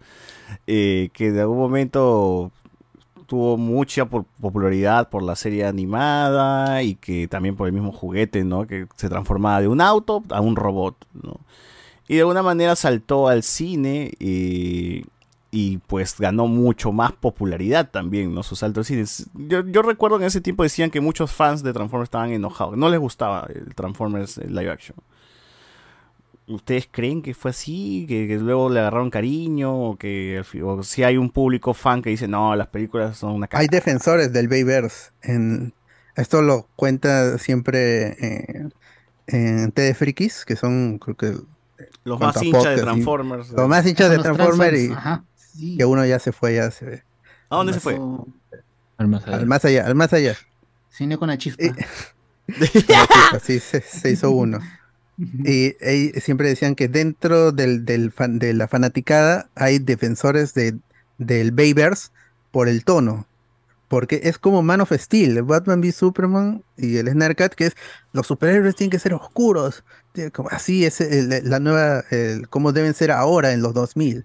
eh, 0.66 1.10
que 1.12 1.30
de 1.30 1.42
algún 1.42 1.58
momento 1.58 2.50
tuvo 3.26 3.58
mucha 3.58 4.06
po- 4.06 4.24
popularidad 4.40 5.10
por 5.10 5.22
la 5.22 5.36
serie 5.36 5.66
animada 5.66 6.82
y 6.82 6.94
que 6.94 7.28
también 7.28 7.54
por 7.54 7.66
el 7.66 7.74
mismo 7.74 7.92
juguete, 7.92 8.42
¿no? 8.44 8.66
Que 8.66 8.86
se 8.96 9.10
transformaba 9.10 9.60
de 9.60 9.68
un 9.68 9.82
auto 9.82 10.24
a 10.30 10.40
un 10.40 10.56
robot, 10.56 10.96
¿no? 11.12 11.36
Y 12.08 12.14
de 12.14 12.20
alguna 12.20 12.42
manera 12.42 12.76
saltó 12.76 13.28
al 13.28 13.42
cine 13.42 14.12
eh, 14.20 15.04
y 15.50 15.78
pues 15.78 16.16
ganó 16.18 16.46
mucho 16.46 16.92
más 16.92 17.12
popularidad 17.12 17.90
también, 17.90 18.32
¿no? 18.34 18.42
Su 18.42 18.54
salto 18.56 18.80
al 18.80 18.86
cine. 18.86 19.04
Yo, 19.34 19.66
yo 19.66 19.82
recuerdo 19.82 20.18
que 20.18 20.24
en 20.24 20.28
ese 20.28 20.40
tiempo 20.40 20.62
decían 20.62 20.90
que 20.90 21.00
muchos 21.00 21.32
fans 21.32 21.62
de 21.62 21.72
Transformers 21.72 22.06
estaban 22.06 22.30
enojados, 22.30 22.76
no 22.76 22.88
les 22.88 23.00
gustaba 23.00 23.48
el 23.52 23.74
Transformers 23.74 24.38
eh, 24.38 24.46
live 24.48 24.70
action. 24.70 24.96
¿Ustedes 26.46 26.88
creen 26.90 27.22
que 27.22 27.32
fue 27.32 27.52
así? 27.52 28.06
¿Que, 28.08 28.26
que 28.26 28.36
luego 28.36 28.70
le 28.70 28.80
agarraron 28.80 29.10
cariño? 29.10 29.72
¿O 29.72 29.96
que 29.96 30.42
o 30.64 30.82
si 30.82 31.04
hay 31.04 31.16
un 31.16 31.30
público 31.30 31.74
fan 31.74 32.02
que 32.02 32.10
dice, 32.10 32.26
no, 32.26 32.56
las 32.56 32.66
películas 32.68 33.18
son 33.18 33.32
una 33.32 33.48
Hay 33.52 33.68
defensores 33.68 34.32
del 34.32 34.48
Bayverse. 34.48 35.12
En, 35.22 35.72
esto 36.16 36.42
lo 36.42 36.68
cuenta 36.76 37.38
siempre 37.38 38.16
eh, 38.20 38.68
en 39.26 39.72
TD 39.72 39.94
Frikis, 39.94 40.44
que 40.44 40.56
son 40.56 40.98
creo 40.98 41.16
que 41.16 41.34
Los 42.04 42.18
más 42.18 42.42
hinchas 42.42 42.76
de 42.76 42.82
Transformers. 42.82 43.50
Los 43.50 43.68
más 43.68 43.86
hinchas 43.86 44.08
Son 44.08 44.16
de 44.16 44.22
Transformers 44.22 44.72
y 44.80 44.88
Transformers, 44.88 44.98
ajá, 44.98 45.24
sí. 45.56 45.76
que 45.78 45.84
uno 45.84 46.04
ya 46.06 46.18
se 46.18 46.32
fue, 46.32 46.54
ya 46.54 46.70
se 46.70 46.84
ve. 46.84 47.02
¿A 47.48 47.56
dónde 47.56 47.72
se 47.72 47.80
fue? 47.80 47.98
Al 48.96 49.08
más 49.08 49.26
allá. 49.26 49.36
Al 49.36 49.46
más 49.46 49.64
allá, 49.64 49.86
al 49.86 49.94
más 49.94 50.12
allá. 50.12 50.36
Cine 50.90 51.16
con 51.18 51.28
la 51.28 51.38
chispa. 51.38 51.62
Así 53.32 53.60
se, 53.60 53.80
se 53.80 54.10
hizo 54.10 54.30
uno. 54.30 54.58
Y 55.44 55.72
siempre 56.20 56.48
decían 56.48 56.74
que 56.74 56.88
dentro 56.88 57.52
del, 57.52 57.84
del 57.84 58.10
fan- 58.10 58.38
de 58.38 58.54
la 58.54 58.68
fanaticada 58.68 59.50
hay 59.54 59.78
defensores 59.78 60.54
de, 60.54 60.78
del 61.18 61.52
Bayverse 61.52 62.08
por 62.50 62.68
el 62.68 62.84
tono. 62.84 63.26
Porque 63.88 64.20
es 64.24 64.38
como 64.38 64.62
Man 64.62 64.80
of 64.80 64.92
Steel, 64.92 65.42
Batman 65.42 65.80
v 65.80 65.90
Superman 65.92 66.62
y 66.76 66.96
el 66.98 67.08
Snarkat, 67.10 67.54
que 67.54 67.66
es 67.66 67.76
los 68.12 68.26
superhéroes 68.28 68.76
tienen 68.76 68.90
que 68.92 68.98
ser 69.00 69.12
oscuros. 69.14 69.84
Así 70.50 70.84
es 70.86 71.00
el- 71.00 71.48
la 71.50 71.58
nueva, 71.58 72.04
el, 72.10 72.48
como 72.48 72.72
deben 72.72 72.94
ser 72.94 73.10
ahora 73.10 73.52
en 73.52 73.62
los 73.62 73.74
2000. 73.74 74.24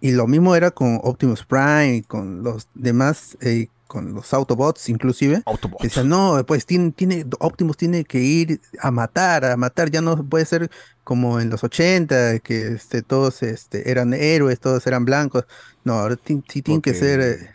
Y 0.00 0.12
lo 0.12 0.26
mismo 0.26 0.54
era 0.54 0.70
con 0.70 1.00
Optimus 1.02 1.44
Prime 1.44 1.96
y 1.96 2.02
con 2.02 2.42
los 2.42 2.68
demás, 2.74 3.36
eh, 3.40 3.68
con 3.86 4.14
los 4.14 4.32
Autobots 4.32 4.88
inclusive. 4.88 5.42
Que 5.80 5.88
Decían, 5.88 6.08
no, 6.08 6.44
pues 6.46 6.66
tiene, 6.66 6.92
tiene, 6.92 7.26
Optimus 7.40 7.76
tiene 7.76 8.04
que 8.04 8.20
ir 8.20 8.60
a 8.80 8.90
matar, 8.90 9.44
a 9.44 9.56
matar, 9.56 9.90
ya 9.90 10.00
no 10.00 10.22
puede 10.24 10.44
ser 10.44 10.70
como 11.02 11.40
en 11.40 11.50
los 11.50 11.64
80, 11.64 12.38
que 12.40 12.74
este, 12.74 13.02
todos 13.02 13.42
este, 13.42 13.90
eran 13.90 14.14
héroes, 14.14 14.60
todos 14.60 14.86
eran 14.86 15.04
blancos. 15.04 15.44
No, 15.82 15.94
ahora 15.94 16.16
sí 16.24 16.62
tienen 16.62 16.82
que 16.82 16.94
ser, 16.94 17.20
eh, 17.20 17.50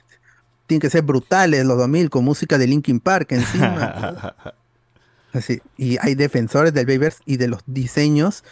tienen 0.68 0.82
que 0.82 0.90
ser 0.90 1.04
brutales 1.04 1.66
los 1.66 1.78
2000 1.78 2.10
con 2.10 2.26
música 2.26 2.58
de 2.58 2.68
Linkin 2.68 3.00
Park 3.00 3.32
encima. 3.32 4.36
Así, 5.34 5.62
y 5.78 5.98
hay 6.00 6.16
defensores 6.16 6.74
del 6.74 6.86
Bayverse 6.86 7.20
y 7.26 7.38
de 7.38 7.48
los 7.48 7.62
diseños 7.66 8.44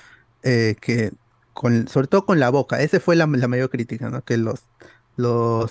eh, 0.43 0.75
que, 0.81 1.11
con, 1.53 1.87
sobre 1.87 2.07
todo 2.07 2.25
con 2.25 2.39
la 2.39 2.49
boca, 2.49 2.81
esa 2.81 2.99
fue 2.99 3.15
la, 3.15 3.27
mayor 3.27 3.69
crítica, 3.69 4.09
¿no? 4.09 4.23
Que 4.23 4.37
los, 4.37 4.63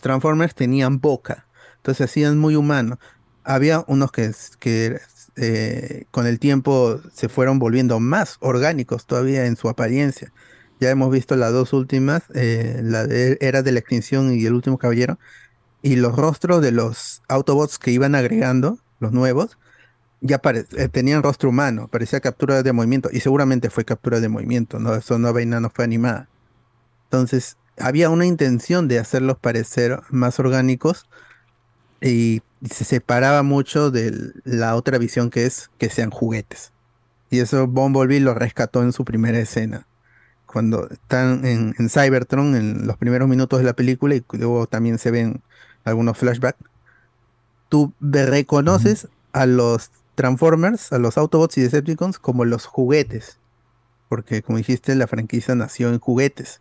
Transformers 0.01 0.55
tenían 0.55 1.01
boca, 1.01 1.47
entonces 1.77 2.09
hacían 2.11 2.39
muy 2.39 2.55
humano. 2.57 2.99
Había 3.43 3.85
unos 3.89 4.13
que 4.13 5.01
eh, 5.37 6.05
con 6.11 6.27
el 6.27 6.39
tiempo 6.39 7.01
se 7.13 7.29
fueron 7.29 7.59
volviendo 7.59 7.99
más 8.01 8.37
orgánicos 8.41 9.07
todavía 9.07 9.47
en 9.47 9.57
su 9.57 9.69
apariencia. 9.69 10.33
Ya 10.81 10.91
hemos 10.91 11.11
visto 11.11 11.37
las 11.37 11.53
dos 11.53 11.73
últimas, 11.73 12.23
eh, 12.35 12.81
la 12.83 13.07
de 13.07 13.39
Era 13.41 13.63
de 13.63 13.73
la 13.73 13.81
Extinción 13.81 14.33
y 14.33 14.45
El 14.47 14.55
Último 14.55 14.79
Caballero, 14.79 15.19
y 15.83 15.97
los 15.97 16.17
rostros 16.17 16.63
de 16.63 16.73
los 16.73 17.23
Autobots 17.29 17.79
que 17.79 17.91
iban 17.91 18.15
agregando, 18.15 18.79
los 18.99 19.13
nuevos, 19.13 19.59
ya 20.21 20.39
pare- 20.39 20.67
eh, 20.77 20.89
tenían 20.89 21.23
rostro 21.23 21.51
humano, 21.51 21.89
parecía 21.89 22.21
captura 22.21 22.63
de 22.63 22.73
movimiento, 22.73 23.09
y 23.13 23.21
seguramente 23.21 23.71
fue 23.71 23.85
captura 23.85 24.21
de 24.21 24.29
movimiento, 24.29 24.79
no, 24.79 24.95
eso 24.95 25.19
no 25.19 25.33
vaina 25.33 25.61
no 25.61 25.71
fue 25.71 25.85
animada. 25.85 26.29
Entonces, 27.05 27.57
había 27.79 28.11
una 28.11 28.27
intención 28.27 28.89
de 28.89 28.99
hacerlos 28.99 29.39
parecer 29.39 30.01
más 30.11 30.39
orgánicos 30.39 31.09
y 32.01 32.43
se 32.69 32.85
separaba 32.85 33.43
mucho 33.43 33.91
de 33.91 34.33
la 34.45 34.75
otra 34.75 34.99
visión 34.99 35.31
que 35.31 35.47
es 35.47 35.71
que 35.79 35.89
sean 35.89 36.11
juguetes. 36.11 36.73
Y 37.31 37.39
eso 37.39 37.67
Bumblebee 37.67 38.21
lo 38.21 38.35
rescató 38.35 38.83
en 38.83 38.93
su 38.93 39.05
primera 39.05 39.39
escena. 39.39 39.87
Cuando 40.47 40.91
están 40.91 41.47
en, 41.47 41.75
en 41.79 41.89
Cybertron, 41.89 42.57
en 42.57 42.87
los 42.87 42.97
primeros 42.97 43.29
minutos 43.29 43.61
de 43.61 43.65
la 43.65 43.73
película, 43.73 44.17
y 44.17 44.25
luego 44.33 44.67
también 44.67 44.99
se 44.99 45.11
ven 45.11 45.43
algunos 45.85 46.19
flashbacks, 46.19 46.59
tú 47.69 47.95
reconoces 48.01 49.09
a 49.33 49.47
los 49.47 49.91
Transformers, 50.21 50.93
a 50.93 50.99
los 50.99 51.17
Autobots 51.17 51.57
y 51.59 51.63
Decepticons 51.63 52.19
como 52.19 52.45
los 52.45 52.67
juguetes. 52.67 53.39
Porque 54.09 54.43
como 54.43 54.59
dijiste, 54.59 54.95
la 54.95 55.07
franquicia 55.07 55.55
nació 55.55 55.89
en 55.89 55.99
juguetes. 55.99 56.61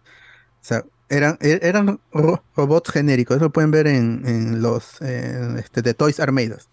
O 0.62 0.66
sea, 0.66 0.86
eran, 1.10 1.38
er- 1.40 1.60
eran 1.64 2.00
ro- 2.14 2.44
robots 2.56 2.92
genéricos. 2.92 3.36
Eso 3.38 3.46
lo 3.46 3.52
pueden 3.52 3.72
ver 3.72 3.88
en, 3.88 4.22
en 4.26 4.62
los 4.62 5.02
en, 5.02 5.58
este, 5.58 5.82
de 5.82 5.94
Toys 5.94 6.20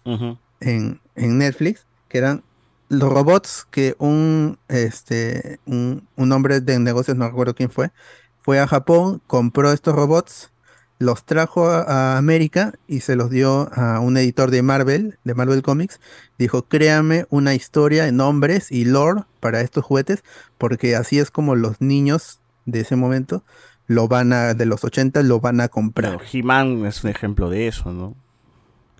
Ujú. 0.05 0.37
en, 0.61 1.01
en 1.15 1.37
Netflix, 1.37 1.85
que 2.07 2.19
eran 2.19 2.43
los 2.89 3.11
robots 3.11 3.67
que 3.69 3.95
un, 3.99 4.57
este, 4.69 5.59
un, 5.65 6.07
un 6.15 6.31
hombre 6.31 6.61
de 6.61 6.79
negocios, 6.79 7.17
no 7.17 7.27
recuerdo 7.27 7.53
quién 7.55 7.69
fue, 7.69 7.91
fue 8.39 8.59
a 8.59 8.67
Japón, 8.67 9.21
compró 9.27 9.73
estos 9.73 9.93
robots, 9.93 10.51
los 10.99 11.23
trajo 11.23 11.69
a, 11.69 11.81
a 11.81 12.17
América 12.17 12.73
y 12.87 13.01
se 13.01 13.15
los 13.15 13.29
dio 13.29 13.69
a 13.73 13.99
un 13.99 14.17
editor 14.17 14.51
de 14.51 14.61
Marvel, 14.61 15.17
de 15.23 15.33
Marvel 15.35 15.61
Comics. 15.61 15.99
Dijo, 16.37 16.63
créame 16.63 17.25
una 17.29 17.53
historia, 17.53 18.11
nombres 18.11 18.71
y 18.71 18.85
lore 18.85 19.23
para 19.39 19.61
estos 19.61 19.85
juguetes, 19.85 20.23
porque 20.57 20.95
así 20.95 21.19
es 21.19 21.31
como 21.31 21.55
los 21.55 21.81
niños 21.81 22.39
de 22.65 22.81
ese 22.81 22.95
momento 22.95 23.43
lo 23.87 24.07
van 24.07 24.33
a, 24.33 24.53
de 24.53 24.65
los 24.65 24.83
80, 24.83 25.23
lo 25.23 25.39
van 25.39 25.61
a 25.61 25.69
comprar. 25.69 26.19
He-Man 26.31 26.85
es 26.85 27.03
un 27.03 27.09
ejemplo 27.09 27.49
de 27.49 27.67
eso, 27.67 27.91
¿no? 27.91 28.15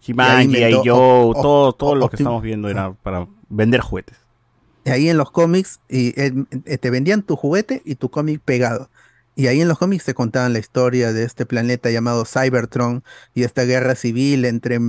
He-Man, 0.06 0.50
G.I. 0.50 0.74
Joe, 0.86 1.34
todo, 1.34 1.74
todo 1.74 1.96
lo 1.96 2.10
que 2.10 2.16
estamos 2.16 2.42
viendo 2.42 2.70
era 2.70 2.94
para 2.94 3.28
vender 3.50 3.82
juguetes. 3.82 4.18
Y 4.86 4.90
ahí 4.90 5.10
en 5.10 5.18
los 5.18 5.32
cómics 5.32 5.82
y, 5.90 6.20
eh, 6.20 6.78
te 6.78 6.90
vendían 6.90 7.22
tu 7.22 7.36
juguete 7.36 7.82
y 7.84 7.96
tu 7.96 8.10
cómic 8.10 8.42
pegado. 8.44 8.90
Y 9.38 9.46
ahí 9.46 9.62
en 9.62 9.68
los 9.68 9.78
cómics 9.78 10.04
te 10.04 10.16
contaban 10.16 10.52
la 10.52 10.58
historia 10.58 11.14
de 11.14 11.24
este 11.24 11.46
planeta 11.46 11.92
llamado 11.92 12.26
Cybertron 12.26 13.04
y 13.36 13.44
esta 13.44 13.66
guerra 13.66 13.94
civil 13.94 14.46
entre 14.46 14.80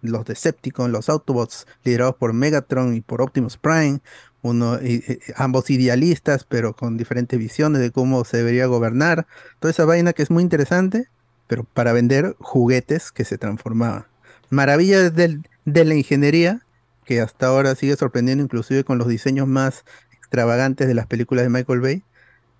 los 0.00 0.24
Decepticons, 0.24 0.90
los 0.90 1.10
Autobots, 1.10 1.66
liderados 1.84 2.16
por 2.16 2.32
Megatron 2.32 2.94
y 2.94 3.02
por 3.02 3.20
Optimus 3.20 3.58
Prime, 3.58 4.00
uno, 4.40 4.80
y- 4.82 5.04
y- 5.06 5.18
ambos 5.36 5.68
idealistas, 5.68 6.44
pero 6.44 6.74
con 6.74 6.96
diferentes 6.96 7.38
visiones 7.38 7.82
de 7.82 7.90
cómo 7.90 8.24
se 8.24 8.38
debería 8.38 8.64
gobernar. 8.64 9.26
Toda 9.60 9.72
esa 9.72 9.84
vaina 9.84 10.14
que 10.14 10.22
es 10.22 10.30
muy 10.30 10.42
interesante, 10.42 11.10
pero 11.46 11.64
para 11.64 11.92
vender 11.92 12.34
juguetes 12.38 13.12
que 13.12 13.26
se 13.26 13.36
transformaban. 13.36 14.06
Maravillas 14.48 15.14
del- 15.14 15.46
de 15.66 15.84
la 15.84 15.94
ingeniería 15.94 16.62
que 17.04 17.20
hasta 17.20 17.48
ahora 17.48 17.74
sigue 17.74 17.94
sorprendiendo 17.96 18.42
inclusive 18.42 18.84
con 18.84 18.96
los 18.96 19.08
diseños 19.08 19.46
más 19.46 19.84
extravagantes 20.16 20.88
de 20.88 20.94
las 20.94 21.06
películas 21.06 21.44
de 21.44 21.50
Michael 21.50 21.80
Bay, 21.80 22.04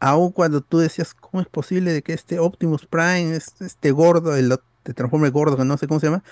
aun 0.00 0.32
cuando 0.32 0.60
tú 0.62 0.78
decías, 0.78 1.14
¿cómo 1.14 1.40
es 1.40 1.48
posible 1.48 1.92
de 1.92 2.02
que 2.02 2.12
este 2.14 2.38
Optimus 2.38 2.86
Prime, 2.86 3.36
este, 3.36 3.66
este 3.66 3.90
gordo, 3.92 4.36
el 4.36 4.50
de 4.84 4.94
Transformer 4.94 5.30
gordo, 5.32 5.56
que 5.56 5.64
no 5.64 5.76
sé 5.78 5.88
cómo 5.88 6.00
se 6.00 6.06
llama, 6.06 6.24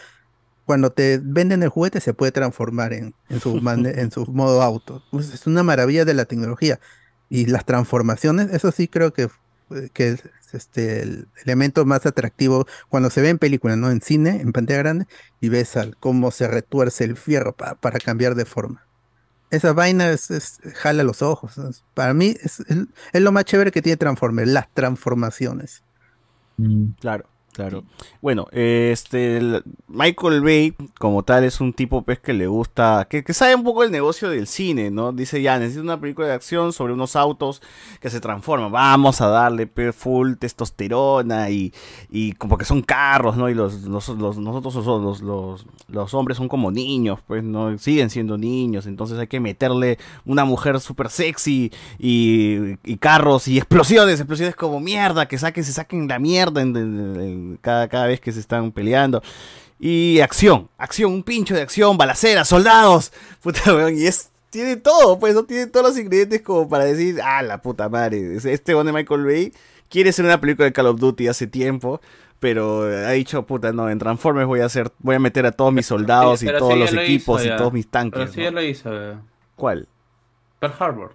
cuando 0.64 0.92
te 0.92 1.20
venden 1.22 1.62
el 1.62 1.68
juguete 1.68 2.00
se 2.00 2.14
puede 2.14 2.32
transformar 2.32 2.92
en, 2.92 3.14
en 3.28 3.40
su, 3.40 3.58
en 3.68 4.10
su 4.10 4.26
modo 4.26 4.62
auto. 4.62 5.04
Pues 5.10 5.32
es 5.32 5.46
una 5.46 5.62
maravilla 5.62 6.04
de 6.04 6.14
la 6.14 6.24
tecnología. 6.26 6.80
Y 7.28 7.46
las 7.46 7.64
transformaciones, 7.64 8.52
eso 8.52 8.70
sí 8.72 8.88
creo 8.88 9.12
que, 9.12 9.24
eh, 9.70 9.90
que 9.92 10.10
es 10.10 10.22
este, 10.52 11.02
el 11.02 11.28
elemento 11.44 11.84
más 11.84 12.06
atractivo 12.06 12.66
cuando 12.88 13.10
se 13.10 13.20
ve 13.22 13.30
en 13.30 13.38
película, 13.38 13.76
¿no? 13.76 13.90
En 13.90 14.00
cine, 14.00 14.40
en 14.40 14.52
pantalla 14.52 14.78
grande, 14.80 15.06
y 15.40 15.48
ves 15.48 15.76
al, 15.76 15.96
cómo 15.98 16.30
se 16.30 16.48
retuerce 16.48 17.04
el 17.04 17.16
fierro 17.16 17.54
pa- 17.56 17.74
para 17.76 17.98
cambiar 18.00 18.34
de 18.36 18.44
forma. 18.44 18.85
Esa 19.50 19.72
vaina 19.72 20.10
es, 20.10 20.30
es- 20.30 20.58
jala 20.74 21.02
los 21.04 21.22
ojos. 21.22 21.54
Para 21.94 22.14
mí 22.14 22.34
es, 22.42 22.60
es- 22.60 22.86
es 23.12 23.20
lo 23.22 23.32
más 23.32 23.44
chévere 23.44 23.70
que 23.70 23.82
tiene 23.82 23.96
Transformers, 23.96 24.48
las 24.50 24.68
transformaciones. 24.74 25.82
Claro, 27.00 27.26
claro. 27.56 27.84
Bueno, 28.20 28.46
este 28.52 29.38
el- 29.38 29.64
Michael 29.88 30.42
Bay, 30.42 30.74
como 30.98 31.22
tal, 31.22 31.44
es 31.44 31.60
un 31.60 31.72
tipo 31.72 32.02
pues 32.02 32.18
que 32.20 32.32
le 32.34 32.46
gusta, 32.46 33.06
que, 33.08 33.24
que 33.24 33.32
sabe 33.32 33.54
un 33.54 33.64
poco 33.64 33.82
el 33.82 33.90
negocio 33.90 34.28
del 34.28 34.46
cine, 34.46 34.90
¿no? 34.90 35.12
Dice, 35.12 35.40
ya, 35.42 35.58
necesito 35.58 35.82
una 35.82 35.98
película 36.00 36.26
de 36.28 36.34
acción 36.34 36.72
sobre 36.72 36.92
unos 36.92 37.16
autos 37.16 37.62
que 38.00 38.10
se 38.10 38.20
transforman. 38.20 38.70
Vamos 38.70 39.20
a 39.20 39.28
darle 39.28 39.66
pues, 39.66 39.94
full 39.96 40.34
testosterona 40.34 41.50
y, 41.50 41.72
y 42.10 42.32
como 42.32 42.58
que 42.58 42.64
son 42.64 42.82
carros, 42.82 43.36
¿no? 43.36 43.48
Y 43.48 43.54
los, 43.54 43.82
los, 43.84 44.08
los- 44.10 44.36
nosotros 44.38 44.74
los, 44.86 45.20
los, 45.22 45.66
los, 45.88 46.14
hombres 46.14 46.36
son 46.36 46.48
como 46.48 46.70
niños, 46.70 47.20
pues, 47.26 47.42
¿no? 47.42 47.76
Siguen 47.78 48.10
siendo 48.10 48.36
niños, 48.36 48.86
entonces 48.86 49.18
hay 49.18 49.26
que 49.28 49.40
meterle 49.40 49.98
una 50.24 50.44
mujer 50.44 50.78
súper 50.80 51.08
sexy 51.08 51.72
y, 51.98 52.76
y 52.84 52.96
carros 52.98 53.48
y 53.48 53.56
explosiones, 53.56 54.20
explosiones 54.20 54.54
como 54.56 54.78
mierda, 54.80 55.26
que 55.26 55.38
saquen, 55.38 55.64
se 55.64 55.72
saquen 55.72 56.06
la 56.08 56.18
mierda 56.18 56.60
en- 56.60 56.76
en- 56.76 57.20
en 57.20 57.45
cada, 57.60 57.88
cada 57.88 58.06
vez 58.06 58.20
que 58.20 58.32
se 58.32 58.40
están 58.40 58.72
peleando. 58.72 59.22
Y 59.78 60.20
acción, 60.20 60.68
acción, 60.78 61.12
un 61.12 61.22
pincho 61.22 61.54
de 61.54 61.62
acción, 61.62 61.98
balaceras, 61.98 62.48
soldados. 62.48 63.12
Puta, 63.42 63.74
weón, 63.74 63.96
y 63.96 64.06
es, 64.06 64.30
tiene 64.50 64.76
todo, 64.76 65.18
pues, 65.18 65.34
no 65.34 65.44
tiene 65.44 65.66
todos 65.66 65.86
los 65.86 65.98
ingredientes 65.98 66.40
como 66.42 66.68
para 66.68 66.84
decir, 66.84 67.20
ah, 67.22 67.42
la 67.42 67.60
puta 67.60 67.88
madre. 67.88 68.36
es- 68.36 68.44
Este 68.46 68.74
one 68.74 68.90
de 68.90 68.92
Michael 68.96 69.24
Bay 69.24 69.52
quiere 69.90 70.12
ser 70.12 70.24
una 70.24 70.40
película 70.40 70.64
de 70.66 70.72
Call 70.72 70.86
of 70.86 70.98
Duty 71.00 71.28
hace 71.28 71.46
tiempo. 71.46 72.00
Pero 72.38 72.82
ha 72.82 73.12
dicho, 73.12 73.44
puta, 73.46 73.72
no, 73.72 73.88
en 73.88 73.98
Transformers 73.98 74.46
voy 74.46 74.60
a 74.60 74.66
hacer, 74.66 74.92
voy 74.98 75.16
a 75.16 75.18
meter 75.18 75.46
a 75.46 75.52
todos 75.52 75.72
mis 75.72 75.86
soldados 75.86 76.40
Sí, 76.40 76.46
y 76.46 76.52
todos 76.58 76.74
sí 76.74 76.78
los 76.78 76.92
lo 76.92 77.00
equipos 77.00 77.42
hizo 77.42 77.54
y 77.54 77.56
todos 77.56 77.72
mis 77.72 77.88
tanques. 77.88 78.18
Pero 78.20 78.32
sí 78.32 78.38
¿no? 78.40 78.44
ya 78.44 78.50
lo 78.50 78.62
hizo. 78.62 78.90
¿Cuál? 79.56 79.88
Pearl 80.60 80.74
Harbor. 80.78 81.12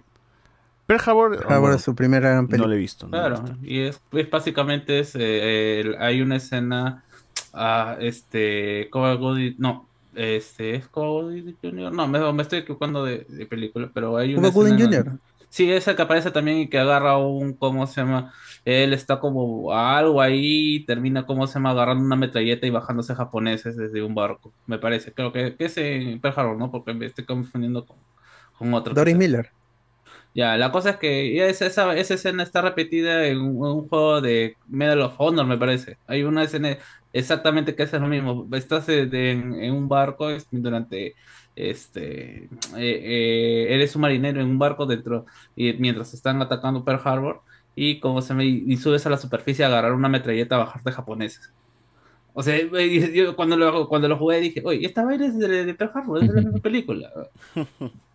Pearl 0.86 1.00
Harbor, 1.06 1.38
Pearl 1.38 1.52
Harbor 1.52 1.72
es 1.74 1.82
su 1.82 1.94
primera 1.94 2.30
gran 2.30 2.44
No 2.44 2.48
película. 2.48 2.68
lo 2.68 2.74
he 2.74 2.78
visto. 2.78 3.06
no 3.08 3.16
lo 3.18 3.24
he 3.24 3.28
Claro, 3.30 3.42
visto. 3.44 3.58
y 3.66 3.78
es, 3.80 4.00
es 4.12 4.30
básicamente 4.30 4.98
es, 5.00 5.14
eh, 5.14 5.80
el- 5.80 5.96
hay 5.98 6.20
una 6.20 6.36
escena, 6.36 7.04
ah, 7.52 7.96
este, 8.00 8.88
Cuba 8.90 9.14
Gooding, 9.14 9.54
no, 9.58 9.88
este, 10.14 10.74
es 10.74 10.88
Cuba 10.88 11.06
Gooding 11.06 11.56
Jr., 11.62 11.92
no, 11.92 12.08
me, 12.08 12.32
me 12.32 12.42
estoy 12.42 12.60
equivocando 12.60 13.04
de, 13.04 13.24
de 13.28 13.46
película, 13.46 13.90
pero 13.94 14.16
hay 14.16 14.34
una 14.34 14.50
Cuba 14.50 14.64
Gooding 14.68 14.74
escena- 14.80 15.02
Jr.. 15.04 15.18
Sí, 15.48 15.70
esa 15.70 15.94
que 15.94 16.00
aparece 16.00 16.30
también 16.30 16.56
y 16.60 16.68
que 16.68 16.78
agarra 16.78 17.18
un, 17.18 17.52
¿cómo 17.52 17.86
se 17.86 18.00
llama? 18.00 18.32
Él 18.64 18.94
está 18.94 19.20
como 19.20 19.70
algo 19.74 20.22
ahí, 20.22 20.76
y 20.76 20.86
termina, 20.86 21.26
¿cómo 21.26 21.46
se 21.46 21.54
llama? 21.54 21.72
Agarrando 21.72 22.02
una 22.02 22.16
metralleta 22.16 22.66
y 22.66 22.70
bajándose 22.70 23.14
japoneses 23.14 23.76
desde 23.76 24.02
un 24.02 24.14
barco, 24.14 24.50
me 24.66 24.78
parece, 24.78 25.12
creo 25.12 25.30
que, 25.30 25.54
que 25.56 25.66
es 25.66 25.76
en 25.76 26.18
Pearl 26.22 26.34
Harbor, 26.38 26.56
¿no? 26.56 26.70
Porque 26.70 26.94
me 26.94 27.04
estoy 27.04 27.26
confundiendo 27.26 27.84
con, 27.84 27.98
con 28.58 28.72
otro. 28.72 28.94
Doris 28.94 29.14
Miller. 29.14 29.50
Ya, 30.34 30.56
la 30.56 30.72
cosa 30.72 30.90
es 30.90 30.96
que 30.96 31.34
ya 31.34 31.46
esa, 31.46 31.66
esa, 31.66 31.94
esa 31.96 32.14
escena 32.14 32.42
está 32.42 32.62
repetida 32.62 33.26
en 33.26 33.40
un, 33.40 33.88
juego 33.88 34.20
de 34.22 34.56
Medal 34.66 35.02
of 35.02 35.14
Honor, 35.18 35.46
me 35.46 35.58
parece. 35.58 35.98
Hay 36.06 36.22
una 36.22 36.42
escena 36.44 36.78
exactamente 37.12 37.74
que 37.74 37.82
hace 37.82 37.98
lo 38.00 38.06
mismo. 38.08 38.48
Estás 38.52 38.88
en, 38.88 39.14
en 39.14 39.74
un 39.74 39.88
barco 39.88 40.30
es- 40.30 40.46
durante 40.50 41.14
este 41.54 42.44
eh, 42.44 42.48
eh, 42.76 43.66
eres 43.74 43.94
un 43.94 44.02
marinero 44.02 44.40
en 44.40 44.46
un 44.48 44.58
barco 44.58 44.86
dentro 44.86 45.26
y 45.54 45.74
mientras 45.74 46.14
están 46.14 46.40
atacando 46.40 46.82
Pearl 46.82 47.00
Harbor 47.04 47.42
y 47.74 48.00
como 48.00 48.22
se 48.22 48.32
me 48.34 48.46
y 48.46 48.76
subes 48.78 49.04
a 49.06 49.10
la 49.10 49.18
superficie 49.18 49.64
a 49.64 49.68
agarrar 49.68 49.92
una 49.92 50.08
metralleta 50.08 50.54
a 50.56 50.58
bajarte 50.60 50.92
japoneses. 50.92 51.52
O 52.34 52.42
sea, 52.42 52.58
yo 53.14 53.36
cuando 53.36 53.56
lo, 53.56 53.88
cuando 53.88 54.08
lo 54.08 54.18
jugué 54.18 54.40
dije, 54.40 54.62
oye, 54.64 54.86
esta 54.86 55.04
vaina 55.04 55.26
es 55.26 55.38
de, 55.38 55.64
de 55.66 55.74
Pearl 55.74 55.92
Harbor, 55.94 56.22
es 56.22 56.28
de 56.28 56.34
la 56.34 56.42
misma 56.48 56.60
película. 56.60 57.10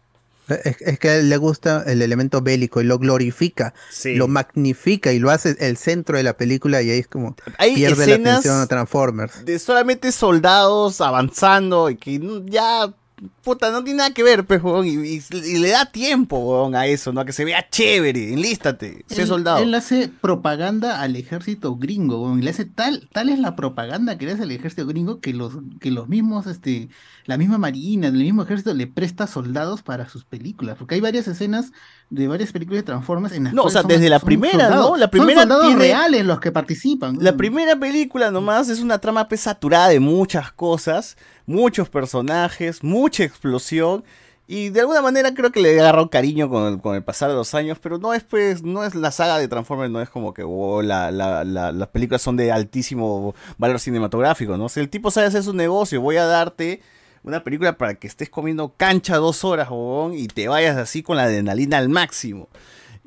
Es, 0.49 0.81
es 0.81 0.99
que 0.99 1.09
a 1.09 1.15
él 1.17 1.29
le 1.29 1.37
gusta 1.37 1.83
el 1.87 2.01
elemento 2.01 2.41
bélico 2.41 2.81
y 2.81 2.83
lo 2.85 2.99
glorifica, 2.99 3.73
Sí. 3.89 4.15
lo 4.15 4.27
magnifica 4.27 5.11
y 5.13 5.19
lo 5.19 5.29
hace 5.31 5.55
el 5.59 5.77
centro 5.77 6.17
de 6.17 6.23
la 6.23 6.37
película 6.37 6.81
y 6.81 6.89
ahí 6.89 6.99
es 6.99 7.07
como 7.07 7.35
Hay 7.57 7.75
pierde 7.75 7.95
la 8.07 8.13
escenas 8.13 8.33
atención 8.39 8.61
a 8.61 8.67
Transformers. 8.67 9.45
de 9.45 9.59
solamente 9.59 10.11
soldados 10.11 11.01
avanzando 11.01 11.89
y 11.89 11.95
que 11.97 12.19
ya 12.45 12.93
puta 13.41 13.71
no 13.71 13.83
tiene 13.83 13.97
nada 13.97 14.13
que 14.13 14.21
ver 14.21 14.45
pues 14.45 14.61
y, 14.85 14.89
y- 14.89 15.21
y 15.33 15.57
le 15.57 15.69
da 15.69 15.87
tiempo 15.91 16.69
a 16.75 16.85
eso 16.85 17.11
no 17.11 17.21
a 17.21 17.25
que 17.25 17.31
se 17.33 17.45
vea 17.45 17.67
chévere 17.67 18.31
enlístate 18.31 19.05
sé 19.09 19.23
Él- 19.23 19.27
soldado 19.27 19.57
Él 19.63 19.73
hace 19.73 20.07
propaganda 20.07 21.01
al 21.01 21.15
ejército 21.15 21.75
gringo, 21.77 22.21
weón, 22.21 22.37
y 22.37 22.43
le 22.43 22.51
hace 22.51 22.65
tal, 22.65 23.09
tal 23.11 23.29
es 23.29 23.39
la 23.39 23.55
propaganda 23.55 24.19
que 24.19 24.27
le 24.27 24.33
hace 24.33 24.43
al 24.43 24.51
ejército 24.51 24.85
gringo 24.85 25.19
que 25.19 25.33
los, 25.33 25.53
que 25.79 25.89
los 25.89 26.07
mismos, 26.07 26.45
este, 26.45 26.89
la 27.27 27.37
misma 27.37 27.59
marina, 27.59 28.07
el 28.07 28.13
mismo 28.13 28.41
ejército 28.41 28.73
le 28.73 28.87
presta 28.87 29.27
soldados 29.27 29.83
para 29.83 30.09
sus 30.09 30.25
películas, 30.25 30.77
porque 30.79 30.95
hay 30.95 31.01
varias 31.01 31.27
escenas 31.27 31.71
de 32.09 32.27
varias 32.27 32.51
películas 32.51 32.79
de 32.79 32.83
Transformers 32.87 33.35
en 33.35 33.43
las 33.43 33.53
No, 33.53 33.63
o 33.63 33.69
sea, 33.69 33.81
son- 33.81 33.89
desde 33.89 34.09
la 34.09 34.17
son 34.19 34.25
primera, 34.27 34.53
soldados- 34.69 34.89
¿no? 34.91 34.95
La 34.97 35.03
son 35.05 35.11
primera 35.11 35.41
soldados 35.41 35.65
tiene- 35.67 35.81
reales 35.81 36.25
los 36.25 36.39
que 36.39 36.51
participan. 36.51 37.17
La 37.21 37.37
primera 37.37 37.75
película 37.75 38.31
nomás 38.31 38.69
es 38.69 38.79
una 38.79 38.97
trama 38.97 39.27
pues, 39.27 39.41
saturada 39.41 39.89
de 39.89 39.99
muchas 39.99 40.51
cosas, 40.53 41.17
muchos 41.45 41.89
personajes, 41.89 42.83
mucha 42.83 43.23
explosión. 43.25 44.03
Y 44.49 44.69
de 44.69 44.79
alguna 44.79 45.01
manera 45.01 45.33
creo 45.33 45.51
que 45.51 45.59
le 45.59 45.75
he 45.75 45.79
agarrado 45.81 46.09
cariño 46.09 46.47
con 46.49 46.71
el, 46.71 46.79
con 46.79 46.95
el 46.95 47.03
pasar 47.03 47.27
de 47.29 47.35
los 47.35 47.53
años, 47.53 47.79
pero 47.81 47.97
no 47.97 48.13
es 48.13 48.23
pues, 48.23 48.63
no 48.63 48.85
es 48.85 48.95
la 48.95 49.11
saga 49.11 49.37
de 49.37 49.49
Transformers, 49.49 49.91
no 49.91 49.99
es 50.01 50.09
como 50.09 50.33
que 50.33 50.43
oh, 50.47 50.81
la- 50.81 51.11
la- 51.11 51.43
la- 51.43 51.73
las 51.73 51.87
películas 51.89 52.21
son 52.21 52.37
de 52.37 52.53
altísimo 52.53 53.35
valor 53.57 53.81
cinematográfico, 53.81 54.55
¿no? 54.55 54.69
Si 54.69 54.79
el 54.79 54.87
tipo 54.87 55.11
sabe 55.11 55.27
hacer 55.27 55.43
su 55.43 55.53
negocio, 55.53 55.99
voy 55.99 56.15
a 56.15 56.25
darte 56.25 56.81
una 57.23 57.43
película 57.43 57.77
para 57.77 57.95
que 57.95 58.07
estés 58.07 58.29
comiendo 58.29 58.73
cancha 58.77 59.17
dos 59.17 59.43
horas, 59.43 59.69
huevón, 59.69 60.13
y 60.13 60.27
te 60.27 60.47
vayas 60.47 60.77
así 60.77 61.03
con 61.03 61.17
la 61.17 61.23
adrenalina 61.23 61.77
al 61.77 61.89
máximo. 61.89 62.49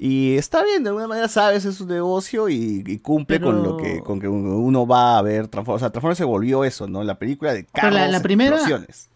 Y 0.02 0.36
está 0.36 0.64
bien, 0.64 0.82
de 0.82 0.88
alguna 0.88 1.06
manera 1.06 1.28
sabe 1.28 1.56
hacer 1.56 1.74
su 1.74 1.86
negocio 1.86 2.48
y, 2.48 2.82
y 2.86 2.98
cumple 3.00 3.38
con 3.38 3.62
lo 3.62 3.76
que 3.76 4.00
con 4.00 4.18
que 4.18 4.28
uno 4.28 4.86
va 4.86 5.18
a 5.18 5.22
ver 5.22 5.48
Transformers. 5.48 5.82
O 5.82 5.84
sea, 5.84 5.90
Transformers 5.90 6.16
se 6.16 6.24
volvió 6.24 6.64
eso, 6.64 6.88
¿no? 6.88 7.04
La 7.04 7.18
película 7.18 7.52
de 7.52 7.66
carros, 7.66 7.92
la, 7.92 8.08
la 8.08 8.20
primera, 8.20 8.58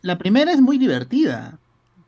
la 0.02 0.18
primera 0.18 0.52
es 0.52 0.60
muy 0.60 0.76
divertida. 0.76 1.58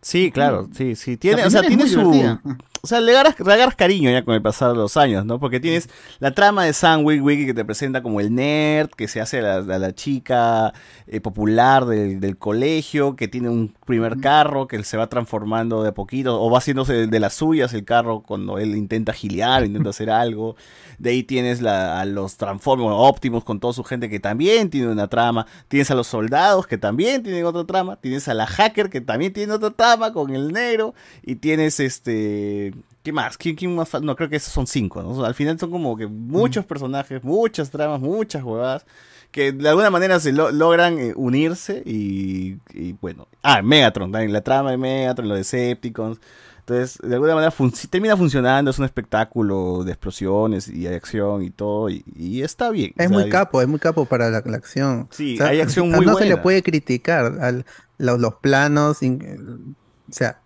Sí, 0.06 0.30
claro, 0.30 0.68
sí, 0.72 0.94
sí. 0.94 1.16
Tiene, 1.16 1.44
o 1.44 1.50
sea, 1.50 1.62
tiene 1.62 1.88
su. 1.88 1.98
divertida. 2.12 2.40
O 2.80 2.86
sea, 2.86 3.00
le 3.00 3.10
agarras, 3.10 3.34
le 3.40 3.52
agarras 3.52 3.74
cariño 3.74 4.08
ya 4.12 4.24
con 4.24 4.32
el 4.36 4.40
pasar 4.42 4.70
de 4.70 4.76
los 4.76 4.96
años, 4.96 5.24
¿no? 5.26 5.40
Porque 5.40 5.58
tienes 5.58 5.88
la 6.20 6.30
trama 6.30 6.64
de 6.64 6.72
Sam 6.72 7.04
Witwicky 7.04 7.44
que 7.46 7.54
te 7.54 7.64
presenta 7.64 8.00
como 8.00 8.20
el 8.20 8.32
nerd, 8.32 8.90
que 8.90 9.08
se 9.08 9.20
hace 9.20 9.40
a 9.40 9.42
la, 9.60 9.74
a 9.74 9.78
la 9.80 9.92
chica 9.96 10.72
eh, 11.08 11.20
popular 11.20 11.86
del, 11.86 12.20
del 12.20 12.38
colegio, 12.38 13.16
que 13.16 13.26
tiene 13.26 13.48
un 13.48 13.74
primer 13.84 14.20
carro 14.20 14.68
que 14.68 14.80
se 14.84 14.96
va 14.96 15.08
transformando 15.08 15.82
de 15.82 15.88
a 15.88 15.94
poquito, 15.94 16.40
o 16.40 16.48
va 16.48 16.58
haciéndose 16.58 16.92
de, 16.92 17.06
de 17.08 17.18
las 17.18 17.34
suyas 17.34 17.74
el 17.74 17.84
carro 17.84 18.20
cuando 18.20 18.58
él 18.58 18.76
intenta 18.76 19.12
giliar, 19.12 19.64
intenta 19.64 19.90
hacer 19.90 20.08
algo. 20.10 20.54
De 20.98 21.10
ahí 21.10 21.24
tienes 21.24 21.60
la- 21.62 22.00
a 22.00 22.04
los 22.04 22.36
Transformers, 22.36 22.92
Optimus 22.96 23.42
con 23.42 23.58
toda 23.58 23.72
su 23.74 23.82
gente 23.82 24.08
que 24.08 24.20
también 24.20 24.70
tiene 24.70 24.86
una 24.86 25.08
trama. 25.08 25.48
Tienes 25.66 25.90
a 25.90 25.96
los 25.96 26.06
soldados 26.06 26.68
que 26.68 26.78
también 26.78 27.24
tienen 27.24 27.44
otra 27.46 27.64
trama. 27.64 27.96
Tienes 27.96 28.28
a 28.28 28.34
la 28.34 28.46
hacker 28.46 28.90
que 28.90 29.00
también 29.00 29.32
tiene 29.32 29.52
otra 29.52 29.70
trama 29.72 29.95
con 30.12 30.30
el 30.34 30.52
negro. 30.52 30.94
Y 31.22 31.36
tienes 31.36 31.80
este. 31.80 32.74
¿Qué 33.02 33.12
más? 33.12 33.38
¿Quién, 33.38 33.54
quién 33.56 33.74
más? 33.74 33.92
No, 34.02 34.16
creo 34.16 34.28
que 34.28 34.36
esos 34.36 34.52
son 34.52 34.66
cinco. 34.66 35.02
¿no? 35.02 35.24
Al 35.24 35.34
final 35.34 35.58
son 35.58 35.70
como 35.70 35.96
que 35.96 36.06
muchos 36.06 36.64
personajes, 36.64 37.22
muchas 37.24 37.70
tramas, 37.70 38.00
muchas 38.00 38.42
huevadas. 38.42 38.84
Que 39.30 39.52
de 39.52 39.68
alguna 39.68 39.90
manera 39.90 40.18
se 40.20 40.32
lo- 40.32 40.50
logran 40.50 40.98
eh, 40.98 41.12
unirse. 41.16 41.82
Y, 41.84 42.58
y 42.72 42.92
bueno. 43.00 43.28
Ah, 43.42 43.62
Megatron 43.62 44.10
también. 44.12 44.32
La 44.32 44.40
trama 44.40 44.70
de 44.70 44.76
Megatron, 44.76 45.28
los 45.28 45.38
Decepticons. 45.38 46.18
Entonces, 46.60 46.98
de 47.00 47.14
alguna 47.14 47.36
manera 47.36 47.52
fun- 47.52 47.72
termina 47.88 48.16
funcionando, 48.16 48.72
es 48.72 48.78
un 48.80 48.84
espectáculo 48.86 49.84
de 49.84 49.92
explosiones 49.92 50.66
y 50.66 50.80
de 50.80 50.96
acción 50.96 51.44
y 51.44 51.50
todo, 51.50 51.88
y, 51.90 52.02
y 52.16 52.42
está 52.42 52.70
bien. 52.70 52.92
Es 52.96 53.06
o 53.06 53.10
sea, 53.10 53.18
muy 53.20 53.28
capo, 53.30 53.62
es 53.62 53.68
muy 53.68 53.78
capo 53.78 54.04
para 54.04 54.30
la, 54.30 54.42
la 54.44 54.56
acción. 54.56 55.06
Sí, 55.12 55.38
hay 55.40 55.60
acción 55.60 55.92
muy 55.92 56.04
No 56.04 56.16
se 56.16 56.24
le 56.24 56.36
puede 56.38 56.64
criticar 56.64 57.38
al- 57.40 57.64
los, 57.98 58.18
los 58.20 58.34
planos, 58.34 59.00
in- 59.04 59.76
o 60.08 60.12
sea, 60.12 60.40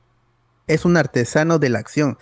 es 0.66 0.84
un 0.84 0.97
artesano 0.97 1.58
de 1.58 1.68
la 1.70 1.78
acción. 1.80 2.18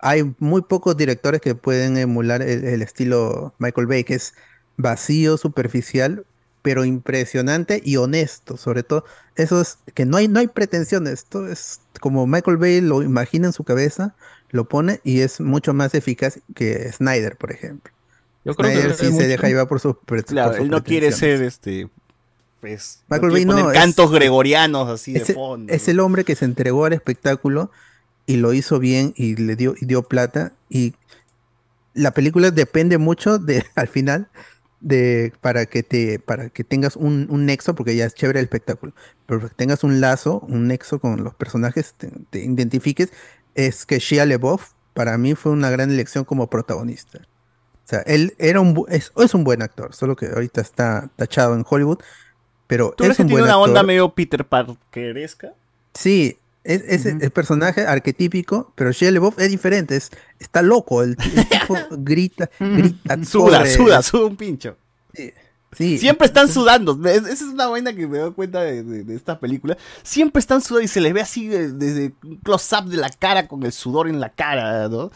Hay 0.00 0.34
muy 0.38 0.62
pocos 0.62 0.96
directores 0.96 1.40
que 1.40 1.54
pueden 1.54 1.96
emular 1.96 2.42
el, 2.42 2.64
el 2.64 2.82
estilo 2.82 3.54
Michael 3.58 3.86
Bay, 3.88 4.04
que 4.04 4.14
es 4.14 4.34
vacío, 4.76 5.36
superficial, 5.36 6.24
pero 6.62 6.84
impresionante 6.84 7.80
y 7.84 7.96
honesto. 7.96 8.56
Sobre 8.56 8.82
todo, 8.84 9.04
eso 9.36 9.60
es 9.60 9.78
que 9.94 10.04
no 10.06 10.16
hay, 10.16 10.28
no 10.28 10.38
hay 10.40 10.46
pretensiones. 10.48 11.14
Esto 11.14 11.48
es 11.48 11.80
como 12.00 12.26
Michael 12.26 12.58
Bay 12.58 12.80
lo 12.80 13.02
imagina 13.02 13.48
en 13.48 13.52
su 13.52 13.64
cabeza, 13.64 14.14
lo 14.50 14.68
pone 14.68 15.00
y 15.02 15.20
es 15.20 15.40
mucho 15.40 15.74
más 15.74 15.94
eficaz 15.94 16.38
que 16.54 16.92
Snyder, 16.92 17.36
por 17.36 17.50
ejemplo. 17.52 17.92
Yo 18.44 18.54
creo 18.54 18.70
que 18.70 18.74
Snyder 18.76 18.92
debe 18.92 18.94
sí 18.98 19.06
mucho- 19.12 19.22
se 19.22 19.28
deja 19.28 19.48
llevar 19.48 19.66
por 19.68 19.80
sus 19.80 19.96
pre- 20.06 20.22
Claro, 20.22 20.50
por 20.50 20.56
sus 20.58 20.64
él 20.64 20.70
no 20.70 20.84
quiere 20.84 21.08
pretensiones. 21.08 21.54
ser 21.54 21.80
este. 21.82 21.90
Pues, 22.60 23.02
no 23.08 23.16
Michael 23.16 23.32
quiere 23.32 23.32
Bay 23.32 23.44
no, 23.44 23.62
poner 23.62 23.76
es- 23.76 23.82
cantos 23.82 24.10
gregorianos 24.12 24.88
así 24.88 25.12
de 25.12 25.20
fondo. 25.20 25.72
es 25.72 25.88
el 25.88 26.00
hombre 26.00 26.24
que 26.24 26.34
se 26.34 26.44
entregó 26.44 26.84
al 26.86 26.92
espectáculo 26.92 27.70
y 28.26 28.36
lo 28.36 28.52
hizo 28.52 28.78
bien 28.78 29.14
y 29.16 29.36
le 29.36 29.54
dio, 29.56 29.74
y 29.80 29.86
dio 29.86 30.02
plata. 30.02 30.52
Y 30.68 30.94
la 31.94 32.12
película 32.12 32.50
depende 32.50 32.98
mucho 32.98 33.38
de, 33.38 33.64
al 33.74 33.88
final, 33.88 34.28
de 34.80 35.32
para 35.40 35.66
que 35.66 35.82
te, 35.82 36.18
para 36.18 36.50
que 36.50 36.64
tengas 36.64 36.96
un, 36.96 37.26
un 37.30 37.46
nexo, 37.46 37.74
porque 37.74 37.96
ya 37.96 38.04
es 38.06 38.14
chévere 38.14 38.38
el 38.40 38.44
espectáculo, 38.44 38.92
pero 39.26 39.40
para 39.40 39.50
que 39.50 39.56
tengas 39.56 39.82
un 39.84 40.00
lazo, 40.00 40.40
un 40.48 40.66
nexo 40.68 40.98
con 41.00 41.24
los 41.24 41.34
personajes, 41.34 41.94
te, 41.96 42.10
te 42.30 42.44
identifiques, 42.44 43.10
es 43.54 43.86
que 43.86 43.98
Shia 43.98 44.24
LaBeouf 44.26 44.70
para 44.94 45.16
mí 45.18 45.34
fue 45.34 45.52
una 45.52 45.70
gran 45.70 45.90
elección 45.90 46.24
como 46.24 46.48
protagonista. 46.50 47.20
O 47.84 47.88
sea, 47.90 48.00
él 48.00 48.34
era 48.38 48.60
un, 48.60 48.84
es, 48.88 49.12
es 49.16 49.34
un 49.34 49.44
buen 49.44 49.62
actor, 49.62 49.94
solo 49.94 50.14
que 50.14 50.26
ahorita 50.26 50.60
está 50.60 51.10
tachado 51.16 51.54
en 51.54 51.64
Hollywood, 51.68 51.98
pero 52.68 52.94
¿Tú 52.96 53.02
es 53.02 53.08
crees 53.08 53.16
que 53.16 53.24
tiene 53.24 53.42
una 53.42 53.58
onda 53.58 53.82
medio 53.82 54.10
Peter 54.10 54.44
Parkeresca? 54.46 55.54
Sí, 55.94 56.38
es, 56.62 56.82
es 56.86 57.06
el 57.06 57.30
personaje 57.32 57.80
arquetípico, 57.86 58.72
pero 58.76 58.92
Shia 58.92 59.10
LaBeouf 59.10 59.38
es 59.40 59.50
diferente, 59.50 59.96
es, 59.96 60.10
está 60.38 60.62
loco, 60.62 61.02
el, 61.02 61.16
tipo 61.16 61.76
grita, 61.90 62.48
grita, 62.60 63.24
Suda, 63.24 63.58
corre. 63.58 63.70
suda, 63.74 64.02
suda 64.02 64.26
un 64.26 64.36
pincho. 64.36 64.76
Sí. 65.76 65.98
Siempre 65.98 66.26
están 66.26 66.48
sudando. 66.48 66.98
Es- 67.08 67.18
Esa 67.26 67.32
es 67.32 67.42
una 67.42 67.66
vaina 67.66 67.92
que 67.94 68.06
me 68.06 68.18
doy 68.18 68.32
cuenta 68.32 68.62
de, 68.62 68.82
de, 68.82 69.04
de 69.04 69.14
esta 69.14 69.38
película. 69.38 69.76
Siempre 70.02 70.40
están 70.40 70.62
sudando 70.62 70.84
y 70.84 70.88
se 70.88 71.00
les 71.00 71.12
ve 71.12 71.20
así 71.20 71.52
eh, 71.54 71.68
desde 71.68 72.12
un 72.24 72.36
close-up 72.36 72.86
de 72.86 72.96
la 72.96 73.10
cara 73.10 73.46
con 73.48 73.62
el 73.64 73.72
sudor 73.72 74.08
en 74.08 74.18
la 74.18 74.30
cara, 74.30 74.88
¿no? 74.88 75.10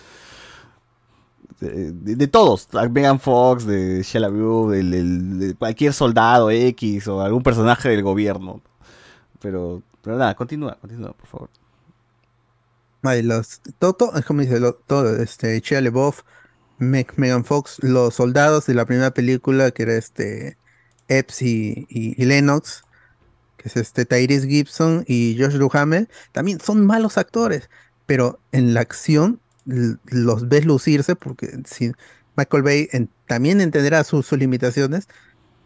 De, 1.63 1.93
de- 1.93 2.17
de 2.17 2.27
todos, 2.27 2.69
Megan 2.91 3.21
Fox, 3.21 3.65
de 3.67 4.03
del- 4.71 4.91
del- 4.91 5.39
de 5.39 5.55
cualquier 5.55 5.93
soldado 5.93 6.51
X 6.51 7.07
o 7.07 7.21
algún 7.21 7.43
personaje 7.45 7.89
del 7.89 8.03
gobierno. 8.03 8.61
Pero, 9.41 9.83
nada, 10.17 10.35
continúa, 10.35 10.77
continúa, 10.81 11.13
por 11.13 11.27
favor. 11.29 11.51
Vale, 13.03 13.23
los, 13.23 13.61
todo, 13.79 14.17
es 14.17 14.25
como 14.25 14.41
dice, 14.41 14.59
lo- 14.61 14.75
todo, 14.75 15.17
este, 15.23 15.61
Shia 15.61 15.81
Meg- 16.81 17.13
Megan 17.17 17.45
Fox, 17.45 17.79
los 17.83 18.15
soldados 18.15 18.67
de 18.67 18.75
la 18.75 18.85
primera 18.87 19.13
película, 19.13 19.71
que 19.71 19.85
era 19.85 19.95
este, 19.95 20.57
Epps 21.09 21.43
y, 21.43 21.87
y- 21.89 22.25
Lennox, 22.25 22.83
que 23.57 23.69
es 23.69 23.77
este 23.77 24.05
Tyrese 24.05 24.49
Gibson 24.49 25.05
y 25.07 25.37
Josh 25.39 25.55
Duhamel, 25.59 26.09
también 26.33 26.59
son 26.59 26.85
malos 26.87 27.19
actores, 27.19 27.71
pero 28.07 28.41
en 28.51 28.75
la 28.75 28.81
acción 28.81 29.41
los 29.65 30.49
ves 30.49 30.65
lucirse, 30.67 31.17
porque 31.17 31.61
si 31.67 31.93
Michael 32.37 32.63
Bay 32.63 32.89
también 33.27 33.61
entenderá 33.61 34.05
sus, 34.05 34.33
limitaciones, 34.33 35.09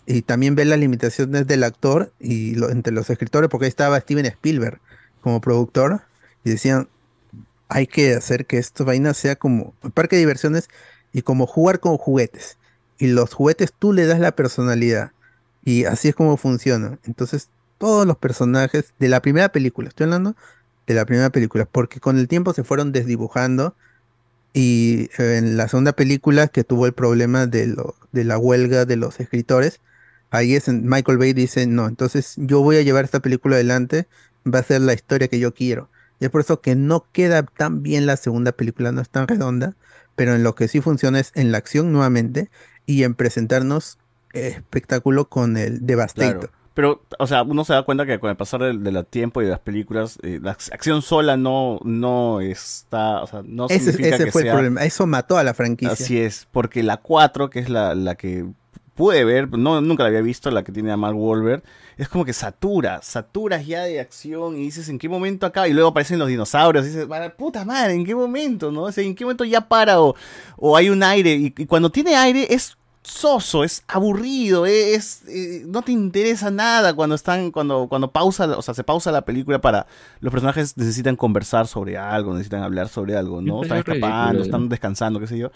y 0.06 0.22
también 0.22 0.54
ve 0.54 0.64
las 0.64 0.78
limitaciones 0.78 1.46
del 1.46 1.64
actor 1.64 2.12
y 2.20 2.54
lo- 2.54 2.70
entre 2.70 2.92
los 2.92 3.10
escritores, 3.10 3.50
porque 3.50 3.66
ahí 3.66 3.70
estaba 3.70 4.00
Steven 4.00 4.26
Spielberg 4.26 4.80
como 5.20 5.40
productor, 5.40 6.02
y 6.44 6.50
decían, 6.50 6.88
hay 7.68 7.86
que 7.86 8.14
hacer 8.14 8.46
que 8.46 8.58
esta 8.58 8.84
vaina 8.84 9.14
sea 9.14 9.36
como 9.36 9.74
parque 9.94 10.16
de 10.16 10.20
diversiones 10.20 10.68
y 11.12 11.22
como 11.22 11.46
jugar 11.46 11.80
con 11.80 11.96
juguetes. 11.98 12.58
Y 12.98 13.08
los 13.08 13.34
juguetes 13.34 13.72
tú 13.78 13.92
le 13.92 14.06
das 14.06 14.20
la 14.20 14.32
personalidad. 14.36 15.12
Y 15.64 15.84
así 15.84 16.08
es 16.08 16.14
como 16.14 16.36
funciona. 16.36 16.98
Entonces, 17.04 17.50
todos 17.78 18.06
los 18.06 18.16
personajes 18.18 18.94
de 18.98 19.08
la 19.08 19.20
primera 19.20 19.50
película, 19.50 19.88
estoy 19.88 20.04
hablando 20.04 20.36
de 20.86 20.94
la 20.94 21.04
primera 21.06 21.30
película, 21.30 21.66
porque 21.66 22.00
con 22.00 22.18
el 22.18 22.28
tiempo 22.28 22.52
se 22.54 22.64
fueron 22.64 22.92
desdibujando. 22.92 23.74
Y 24.58 25.10
eh, 25.18 25.36
en 25.36 25.58
la 25.58 25.68
segunda 25.68 25.92
película, 25.92 26.48
que 26.48 26.64
tuvo 26.64 26.86
el 26.86 26.94
problema 26.94 27.46
de, 27.46 27.66
lo, 27.66 27.94
de 28.12 28.24
la 28.24 28.38
huelga 28.38 28.86
de 28.86 28.96
los 28.96 29.20
escritores, 29.20 29.80
ahí 30.30 30.54
es 30.54 30.66
en- 30.68 30.88
Michael 30.88 31.18
Bay 31.18 31.34
dice, 31.34 31.66
no, 31.66 31.86
entonces 31.88 32.32
yo 32.38 32.62
voy 32.62 32.76
a 32.78 32.82
llevar 32.82 33.04
esta 33.04 33.20
película 33.20 33.56
adelante, 33.56 34.06
va 34.46 34.60
a 34.60 34.62
ser 34.62 34.80
la 34.80 34.94
historia 34.94 35.28
que 35.28 35.38
yo 35.38 35.52
quiero. 35.52 35.90
Y 36.20 36.24
es 36.24 36.30
por 36.30 36.40
eso 36.40 36.62
que 36.62 36.74
no 36.74 37.04
queda 37.12 37.42
tan 37.42 37.82
bien 37.82 38.06
la 38.06 38.16
segunda 38.16 38.52
película, 38.52 38.92
no 38.92 39.02
es 39.02 39.10
tan 39.10 39.28
redonda, 39.28 39.76
pero 40.14 40.34
en 40.34 40.42
lo 40.42 40.54
que 40.54 40.68
sí 40.68 40.80
funciona 40.80 41.20
es 41.20 41.32
en 41.34 41.52
la 41.52 41.58
acción 41.58 41.92
nuevamente 41.92 42.48
y 42.86 43.02
en 43.02 43.14
presentarnos 43.14 43.98
eh, 44.32 44.54
espectáculo 44.56 45.28
con 45.28 45.58
el 45.58 45.84
Devastator. 45.84 46.50
Pero, 46.76 47.02
o 47.18 47.26
sea, 47.26 47.42
uno 47.42 47.64
se 47.64 47.72
da 47.72 47.82
cuenta 47.84 48.04
que 48.04 48.20
con 48.20 48.28
el 48.30 48.36
pasar 48.36 48.60
del, 48.60 48.84
del 48.84 49.04
tiempo 49.06 49.40
y 49.40 49.46
de 49.46 49.50
las 49.50 49.60
películas, 49.60 50.18
eh, 50.22 50.38
la 50.42 50.56
ac- 50.56 50.72
acción 50.74 51.00
sola 51.00 51.36
no, 51.38 51.80
no 51.84 52.40
está, 52.42 53.22
o 53.22 53.26
sea, 53.26 53.42
no 53.44 53.64
ese 53.66 53.78
significa 53.92 54.14
ese 54.16 54.24
que 54.26 54.30
fue 54.30 54.42
sea- 54.42 54.50
el 54.52 54.56
problema, 54.58 54.84
eso 54.84 55.06
mató 55.06 55.38
a 55.38 55.42
la 55.42 55.54
franquicia. 55.54 55.92
Así 55.94 56.20
es, 56.20 56.46
porque 56.52 56.82
la 56.82 56.98
4, 56.98 57.48
que 57.48 57.60
es 57.60 57.70
la, 57.70 57.94
la 57.94 58.14
que 58.14 58.44
pude 58.94 59.24
ver, 59.24 59.50
no, 59.58 59.80
nunca 59.80 60.02
la 60.02 60.08
había 60.10 60.20
visto, 60.20 60.50
la 60.50 60.64
que 60.64 60.72
tiene 60.72 60.92
a 60.92 60.96
Mark 60.98 61.16
Wahlberg, 61.16 61.62
es 61.96 62.08
como 62.10 62.26
que 62.26 62.34
satura, 62.34 63.00
saturas 63.02 63.66
ya 63.66 63.82
de 63.84 63.98
acción 64.00 64.56
y 64.56 64.60
dices, 64.64 64.88
¿en 64.90 64.98
qué 64.98 65.08
momento 65.08 65.46
acaba? 65.46 65.68
Y 65.68 65.72
luego 65.72 65.88
aparecen 65.90 66.18
los 66.18 66.28
dinosaurios 66.28 66.84
y 66.84 66.88
dices, 66.88 67.06
"Ah, 67.10 67.32
puta 67.36 67.64
madre, 67.64 67.94
¿en 67.94 68.04
qué 68.04 68.14
momento? 68.14 68.70
¿no? 68.70 68.82
O 68.82 68.92
sea, 68.92 69.02
¿en 69.02 69.14
qué 69.14 69.24
momento 69.24 69.44
ya 69.44 69.62
para 69.62 70.00
o, 70.00 70.14
o 70.58 70.76
hay 70.76 70.90
un 70.90 71.02
aire? 71.02 71.34
Y, 71.36 71.54
y 71.56 71.64
cuando 71.66 71.90
tiene 71.90 72.16
aire 72.16 72.46
es 72.50 72.76
soso, 73.06 73.62
es 73.62 73.84
aburrido, 73.86 74.66
es, 74.66 75.22
eh, 75.28 75.62
no 75.66 75.82
te 75.82 75.92
interesa 75.92 76.50
nada 76.50 76.94
cuando 76.94 77.14
están, 77.14 77.50
cuando, 77.50 77.86
cuando 77.88 78.10
pausa, 78.10 78.46
o 78.58 78.62
sea, 78.62 78.74
se 78.74 78.84
pausa 78.84 79.12
la 79.12 79.22
película 79.22 79.60
para, 79.60 79.86
los 80.20 80.32
personajes 80.32 80.76
necesitan 80.76 81.16
conversar 81.16 81.66
sobre 81.66 81.96
algo, 81.96 82.32
necesitan 82.32 82.62
hablar 82.62 82.88
sobre 82.88 83.16
algo, 83.16 83.40
¿no? 83.40 83.62
Están 83.62 83.78
es 83.78 83.86
escapando, 83.86 84.32
ridículo, 84.32 84.44
están 84.44 84.68
descansando, 84.68 85.20
qué 85.20 85.26
sé 85.26 85.38
yo. 85.38 85.50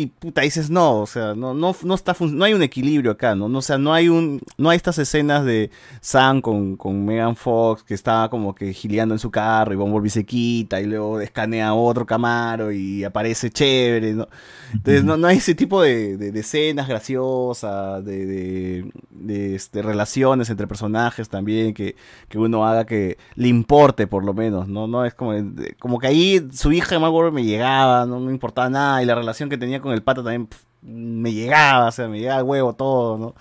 Y 0.00 0.06
puta, 0.06 0.42
dices, 0.42 0.70
no, 0.70 1.00
o 1.00 1.06
sea, 1.06 1.34
no, 1.34 1.54
no, 1.54 1.74
no 1.82 1.94
está 1.94 2.14
no 2.20 2.44
hay 2.44 2.54
un 2.54 2.62
equilibrio 2.62 3.10
acá, 3.10 3.34
¿no? 3.34 3.48
No, 3.48 3.58
O 3.58 3.62
sea, 3.62 3.78
no 3.78 3.92
hay 3.92 4.08
un, 4.08 4.40
no 4.56 4.70
hay 4.70 4.76
estas 4.76 4.96
escenas 4.98 5.44
de 5.44 5.70
Sam 6.00 6.40
con, 6.40 6.76
con 6.76 7.04
Megan 7.04 7.34
Fox 7.34 7.82
que 7.82 7.94
está 7.94 8.28
como 8.30 8.54
que 8.54 8.72
gileando 8.72 9.14
en 9.16 9.18
su 9.18 9.30
carro 9.32 9.72
y 9.72 9.76
Bumblebee 9.76 10.10
se 10.10 10.24
quita 10.24 10.80
y 10.80 10.86
luego 10.86 11.20
escanea 11.20 11.74
otro 11.74 12.06
Camaro 12.06 12.70
y 12.70 13.02
aparece 13.02 13.50
chévere, 13.50 14.14
¿no? 14.14 14.28
Entonces 14.72 15.02
no, 15.02 15.16
no 15.16 15.26
hay 15.26 15.38
ese 15.38 15.56
tipo 15.56 15.82
de, 15.82 16.16
de- 16.16 16.30
de 16.30 16.40
escenas 16.40 16.86
graciosas, 16.86 18.04
de, 18.04 18.24
de, 18.26 18.92
de, 19.10 19.54
este, 19.56 19.82
relaciones 19.82 20.48
entre 20.50 20.66
personajes 20.68 21.28
también 21.28 21.74
que, 21.74 21.96
que 22.28 22.38
uno 22.38 22.66
haga 22.66 22.84
que 22.86 23.18
le 23.34 23.48
importe 23.48 24.06
por 24.06 24.24
lo 24.24 24.32
menos, 24.34 24.68
¿no? 24.68 24.86
No 24.86 25.04
es 25.04 25.14
como, 25.14 25.32
como 25.80 25.98
que 25.98 26.06
ahí 26.06 26.46
su 26.52 26.70
hija 26.70 26.94
de 26.94 26.98
Wahlberg 27.02 27.32
me 27.32 27.44
llegaba, 27.44 28.06
no 28.06 28.20
me 28.20 28.30
importaba 28.30 28.68
nada 28.70 29.02
y 29.02 29.06
la 29.06 29.14
relación 29.16 29.48
que 29.48 29.58
tenía 29.58 29.80
con 29.80 29.87
el 29.92 30.02
pata 30.02 30.22
también 30.22 30.48
me 30.82 31.32
llegaba, 31.32 31.88
o 31.88 31.92
sea, 31.92 32.08
me 32.08 32.20
llegaba 32.20 32.40
el 32.40 32.46
huevo 32.46 32.74
todo, 32.74 33.18
¿no? 33.18 33.34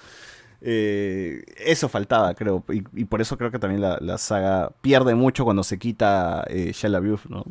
Eh, 0.61 1.43
eso 1.57 1.87
faltaba, 1.87 2.33
creo, 2.33 2.63
y, 2.69 2.83
y 2.93 3.05
por 3.05 3.21
eso 3.21 3.37
creo 3.37 3.51
que 3.51 3.59
también 3.59 3.81
la, 3.81 3.97
la 4.01 4.17
saga 4.17 4.71
pierde 4.81 5.13
mucho 5.13 5.45
cuando 5.45 5.63
se 5.63 5.77
quita 5.77 6.43
eh, 6.49 6.71
Shia 6.73 6.89
¿no? 7.29 7.45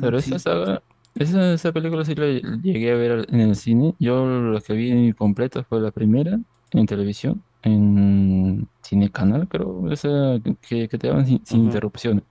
Pero 0.00 0.18
esa 0.18 0.38
saga, 0.38 0.82
esa, 1.14 1.54
esa 1.54 1.72
película 1.72 2.04
sí 2.04 2.14
la 2.14 2.26
llegué 2.26 2.92
a 2.92 2.96
ver 2.96 3.26
en 3.30 3.40
el 3.40 3.56
cine. 3.56 3.94
Yo 3.98 4.26
la 4.26 4.60
que 4.60 4.74
vi 4.74 5.12
completa 5.12 5.62
fue 5.64 5.80
la 5.80 5.90
primera 5.90 6.38
en 6.72 6.86
televisión, 6.86 7.42
en 7.62 8.68
Cine 8.82 9.10
Canal, 9.10 9.48
creo, 9.48 9.90
esa 9.90 10.38
que, 10.60 10.88
que 10.88 10.98
te 10.98 11.08
daban 11.08 11.26
sin, 11.26 11.44
sin 11.44 11.64
interrupciones. 11.64 12.24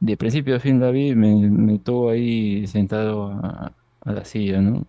De 0.00 0.16
principio 0.16 0.56
a 0.56 0.58
fin 0.60 0.80
la 0.80 0.90
vi, 0.90 1.14
me, 1.14 1.48
me 1.48 1.78
tuvo 1.78 2.10
ahí 2.10 2.66
sentado 2.66 3.28
a, 3.30 3.72
a 4.04 4.12
la 4.12 4.24
silla, 4.24 4.60
¿no? 4.60 4.84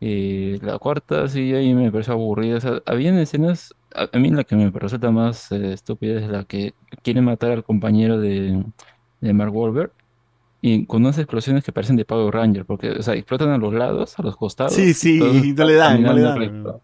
Eh, 0.00 0.58
la 0.62 0.78
cuarta 0.78 1.28
sí 1.28 1.52
ahí 1.54 1.74
me 1.74 1.92
pareció 1.92 2.14
aburrida. 2.14 2.56
O 2.56 2.60
sea, 2.60 2.82
habían 2.86 3.18
escenas, 3.18 3.74
a, 3.94 4.08
a 4.12 4.18
mí 4.18 4.30
la 4.30 4.44
que 4.44 4.56
me 4.56 4.70
resulta 4.70 5.10
más 5.10 5.52
eh, 5.52 5.72
estúpida 5.72 6.20
es 6.20 6.28
la 6.28 6.44
que 6.44 6.74
quiere 7.02 7.20
matar 7.20 7.50
al 7.52 7.64
compañero 7.64 8.18
de, 8.18 8.64
de 9.20 9.32
Mark 9.32 9.54
Wahlberg 9.54 9.92
y 10.62 10.84
con 10.86 11.02
unas 11.02 11.18
explosiones 11.18 11.64
que 11.64 11.72
parecen 11.72 11.96
de 11.96 12.04
Power 12.04 12.34
Ranger, 12.34 12.64
porque, 12.66 12.90
o 12.90 13.02
sea, 13.02 13.14
explotan 13.14 13.48
a 13.50 13.58
los 13.58 13.72
lados, 13.72 14.18
a 14.18 14.22
los 14.22 14.36
costados. 14.36 14.74
Sí, 14.74 14.92
sí, 14.92 15.18
y 15.18 15.52
no 15.52 15.64
le 15.64 15.74
dan, 15.74 16.02
no 16.02 16.12
le 16.12 16.20
dan. 16.20 16.38
recto. 16.38 16.80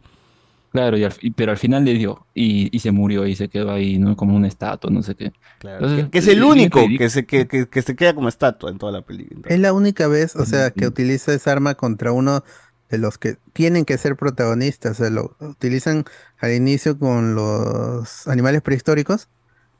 Claro, 0.76 0.96
y 0.98 1.04
al- 1.04 1.14
y- 1.20 1.30
pero 1.30 1.52
al 1.52 1.58
final 1.58 1.84
le 1.84 1.94
dio 1.94 2.26
y, 2.34 2.68
y 2.74 2.78
se 2.80 2.90
murió 2.92 3.26
y 3.26 3.34
se 3.34 3.48
quedó 3.48 3.72
ahí, 3.72 3.98
¿no? 3.98 4.16
Como 4.16 4.36
una 4.36 4.46
estatua, 4.48 4.90
no 4.90 5.02
sé 5.02 5.14
qué. 5.14 5.32
Entonces, 5.62 6.04
que, 6.04 6.10
que 6.10 6.18
es 6.18 6.28
el 6.28 6.42
único 6.44 6.80
que 6.98 7.08
se, 7.10 7.24
que, 7.26 7.46
que- 7.48 7.66
que 7.68 7.82
se 7.82 7.96
queda 7.96 8.14
como 8.14 8.28
estatua 8.28 8.70
en 8.70 8.78
toda 8.78 8.92
la 8.92 9.02
película. 9.02 9.42
Es 9.48 9.58
la 9.58 9.72
única 9.72 10.06
vez, 10.08 10.36
o 10.36 10.44
sea, 10.44 10.70
que 10.70 10.86
utiliza 10.86 11.32
esa 11.32 11.52
arma 11.52 11.74
contra 11.74 12.12
uno 12.12 12.44
de 12.90 12.98
los 12.98 13.18
que 13.18 13.36
tienen 13.52 13.84
que 13.84 13.98
ser 13.98 14.16
protagonistas. 14.16 14.92
O 14.92 14.94
sea, 15.02 15.10
lo 15.10 15.36
utilizan 15.40 16.04
al 16.38 16.52
inicio 16.52 16.98
con 16.98 17.34
los 17.34 18.28
animales 18.28 18.62
prehistóricos, 18.62 19.28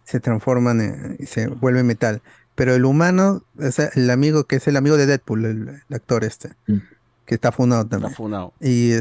se 0.04 0.18
transforman 0.20 0.80
en- 0.80 1.16
y 1.20 1.26
se 1.26 1.46
vuelve 1.48 1.82
metal. 1.82 2.22
Pero 2.54 2.74
el 2.74 2.86
humano, 2.86 3.42
sea, 3.70 3.90
el 3.94 4.08
amigo 4.10 4.44
que 4.44 4.56
es 4.56 4.66
el 4.66 4.76
amigo 4.76 4.96
de 4.96 5.04
Deadpool, 5.06 5.44
el, 5.44 5.68
el 5.68 5.94
actor 5.94 6.24
este, 6.24 6.54
que 7.26 7.34
está 7.34 7.52
funado 7.52 7.86
también. 7.86 8.12
Está 8.12 8.16
funado. 8.16 8.54
Y, 8.62 8.92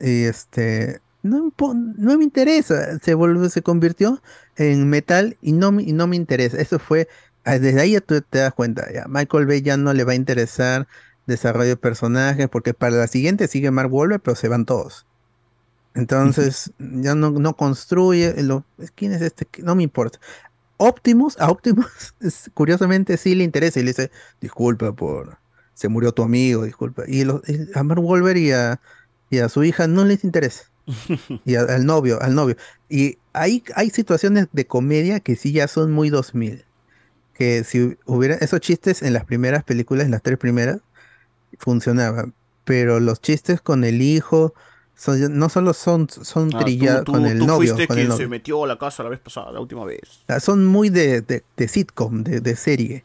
y 0.00 0.24
este, 0.24 1.00
no, 1.24 1.52
no 1.96 2.18
me 2.18 2.24
interesa, 2.24 2.98
se 3.00 3.14
volvió, 3.14 3.48
se 3.50 3.62
convirtió 3.62 4.22
en 4.56 4.88
metal 4.90 5.38
y 5.42 5.52
no, 5.52 5.72
me- 5.72 5.82
y 5.84 5.92
no 5.92 6.06
me 6.06 6.16
interesa. 6.16 6.58
Eso 6.60 6.78
fue 6.78 7.08
ah, 7.44 7.58
desde 7.58 7.80
ahí 7.80 7.92
ya 7.92 8.00
tú 8.02 8.20
te 8.22 8.38
das 8.40 8.54
cuenta, 8.54 8.92
ya 8.92 9.06
Michael 9.08 9.46
Bay 9.46 9.62
ya 9.62 9.76
no 9.76 9.92
le 9.94 10.04
va 10.04 10.12
a 10.12 10.14
interesar 10.16 10.88
desarrollo 11.26 11.70
de 11.70 11.76
personajes, 11.78 12.48
porque 12.48 12.74
para 12.74 12.96
la 12.96 13.06
siguiente 13.08 13.48
sigue 13.48 13.70
Mark 13.70 13.92
Wahlberg, 13.92 14.22
pero 14.22 14.36
se 14.36 14.48
van 14.48 14.66
todos. 14.66 15.06
Entonces, 15.94 16.72
ya 16.78 17.14
no, 17.14 17.30
no 17.30 17.56
construye, 17.56 18.42
lo- 18.42 18.66
¿quién 18.96 19.12
es 19.12 19.22
este? 19.22 19.48
No 19.62 19.74
me 19.76 19.84
importa. 19.84 20.18
Optimus, 20.78 21.38
a 21.40 21.50
Optimus, 21.50 21.86
es- 22.20 22.50
curiosamente 22.54 23.16
sí 23.18 23.34
le 23.36 23.44
interesa 23.44 23.80
y 23.80 23.84
le 23.84 23.90
dice, 23.92 24.12
disculpa 24.40 24.94
por, 24.94 25.38
se 25.74 25.88
murió 25.88 26.12
tu 26.12 26.22
amigo, 26.24 26.64
disculpa. 26.64 27.04
Y 27.08 27.24
lo- 27.24 27.42
y 27.46 27.68
a 27.78 27.84
Mark 27.84 28.02
Wahlberg 28.04 28.38
y 28.38 28.52
a, 28.52 28.80
y 29.30 29.38
a 29.40 29.48
su 29.50 29.64
hija 29.64 29.88
no 29.88 30.04
les 30.06 30.24
interesa. 30.24 30.64
Y 31.44 31.54
al 31.56 31.86
novio, 31.86 32.20
al 32.22 32.34
novio. 32.34 32.56
Y 32.88 33.18
hay, 33.32 33.62
hay 33.74 33.90
situaciones 33.90 34.48
de 34.52 34.66
comedia 34.66 35.20
que 35.20 35.36
sí 35.36 35.52
ya 35.52 35.68
son 35.68 35.92
muy 35.92 36.10
2000. 36.10 36.64
Que 37.34 37.64
si 37.64 37.96
hubiera 38.06 38.36
esos 38.36 38.60
chistes 38.60 39.02
en 39.02 39.12
las 39.12 39.24
primeras 39.24 39.64
películas, 39.64 40.04
en 40.06 40.12
las 40.12 40.22
tres 40.22 40.38
primeras, 40.38 40.78
funcionaban. 41.58 42.34
Pero 42.64 43.00
los 43.00 43.20
chistes 43.20 43.60
con 43.60 43.84
el 43.84 44.02
hijo 44.02 44.54
son- 44.96 45.38
no 45.38 45.48
solo 45.48 45.74
son, 45.74 46.08
son 46.08 46.50
Ah, 46.54 46.60
trillados 46.60 47.04
con 47.04 47.26
el 47.26 47.38
tú 47.38 47.46
novio. 47.46 47.74
fuiste 47.74 47.86
con 47.88 47.96
el 47.98 48.02
quien 48.04 48.08
novio. 48.10 48.24
se 48.26 48.28
metió 48.30 48.64
a 48.64 48.66
la 48.66 48.78
casa 48.78 49.02
la 49.02 49.10
vez 49.10 49.20
pasada, 49.20 49.52
la 49.52 49.60
última 49.60 49.84
vez. 49.84 50.00
Son 50.40 50.64
muy 50.64 50.88
de, 50.90 51.20
de, 51.22 51.44
de 51.56 51.68
sitcom, 51.68 52.22
de, 52.22 52.40
de 52.40 52.56
serie. 52.56 53.04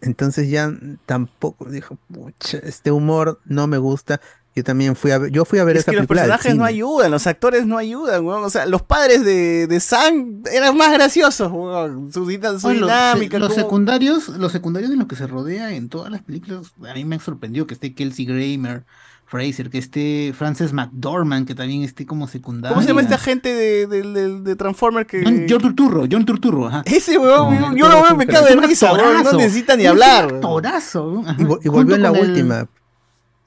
Entonces 0.00 0.48
ya 0.48 0.72
tampoco 1.06 1.64
dijo, 1.66 1.96
"Pucha, 2.12 2.58
este 2.58 2.90
humor 2.92 3.40
no 3.46 3.66
me 3.66 3.78
gusta. 3.78 4.20
Yo 4.58 4.64
también 4.64 4.94
fui 4.96 5.10
a 5.12 5.18
ver, 5.18 5.30
yo 5.30 5.44
fui 5.44 5.58
a 5.58 5.64
ver 5.64 5.76
Es 5.76 5.82
esa 5.82 5.90
que 5.92 5.96
los 5.96 6.00
película 6.06 6.22
al 6.22 6.28
personajes 6.28 6.56
no 6.56 6.64
ayudan, 6.64 7.10
los 7.10 7.26
actores 7.26 7.64
no 7.66 7.78
ayudan, 7.78 8.24
weón. 8.24 8.44
O 8.44 8.50
sea, 8.50 8.66
los 8.66 8.82
padres 8.82 9.24
de, 9.24 9.66
de 9.66 9.80
Sam 9.80 10.42
eran 10.52 10.76
más 10.76 10.92
graciosos, 10.92 11.50
weón. 11.52 12.12
Su, 12.12 12.24
su 12.24 12.26
Oye, 12.28 12.38
los, 12.40 12.88
dinámica. 12.88 13.38
los 13.38 13.54
secundarios, 13.54 14.28
los 14.28 14.52
secundarios 14.52 14.90
de 14.90 14.96
los 14.96 15.06
que 15.06 15.16
se 15.16 15.26
rodea 15.26 15.72
en 15.74 15.88
todas 15.88 16.10
las 16.10 16.22
películas, 16.22 16.72
a 16.88 16.94
mí 16.94 17.04
me 17.04 17.16
ha 17.16 17.20
sorprendido 17.20 17.66
que 17.66 17.74
esté 17.74 17.94
Kelsey 17.94 18.24
Grammer, 18.26 18.84
Fraser, 19.26 19.68
que 19.68 19.76
esté 19.76 20.32
Frances 20.36 20.72
McDormand, 20.72 21.46
que 21.46 21.54
también 21.54 21.82
esté 21.82 22.06
como 22.06 22.26
secundaria. 22.28 22.74
¿Cómo 22.74 22.80
se 22.80 22.88
llama 22.88 23.02
este 23.02 23.12
agente 23.14 23.50
de, 23.54 23.86
de, 23.86 24.02
de- 24.02 24.40
de 24.40 24.56
Transformer 24.56 25.04
que. 25.06 25.22
John, 25.22 25.44
John 25.48 25.60
Turturro, 25.60 26.04
John 26.10 26.24
Turturro, 26.24 26.66
ajá. 26.68 26.82
Ese 26.86 27.18
weón, 27.18 27.76
yo 27.76 27.88
lo 27.90 28.02
veo 28.02 28.16
me 28.16 28.26
cago 28.26 28.46
de 28.46 28.56
risa, 28.56 28.92
weón. 28.94 29.22
No 29.22 29.32
necesita 29.34 29.76
ni 29.76 29.84
hablar. 29.86 30.40
Torazo, 30.40 31.22
Y, 31.38 31.42
vo- 31.44 31.60
y 31.62 31.68
volvió 31.68 31.94
en 31.96 32.02
la 32.02 32.12
última. 32.12 32.66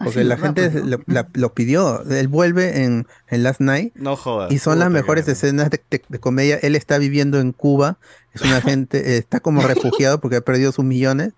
Porque 0.03 0.23
la 0.23 0.37
gente 0.37 0.69
Pues, 0.69 0.85
lo, 0.85 0.99
la- 1.07 1.27
lo 1.33 1.53
pidió. 1.53 2.03
Él 2.09 2.27
vuelve 2.27 2.83
en, 2.83 3.07
en 3.29 3.43
Last 3.43 3.61
Night. 3.61 3.93
No 3.95 4.15
jodas. 4.15 4.51
Y 4.51 4.59
son 4.59 4.79
las 4.79 4.89
mejores 4.91 5.27
escenas 5.27 5.69
de, 5.69 5.81
de- 5.89 6.01
de 6.07 6.19
comedia. 6.19 6.57
Él 6.61 6.75
está 6.75 6.97
viviendo 6.97 7.39
en 7.39 7.51
Cuba. 7.51 7.97
Es 8.33 8.41
una 8.41 8.61
gente, 8.61 9.15
eh, 9.15 9.17
está 9.17 9.39
como 9.39 9.61
refugiado 9.67 10.19
porque 10.21 10.37
ha 10.37 10.41
perdido 10.41 10.71
sus 10.71 10.85
millones. 10.85 11.33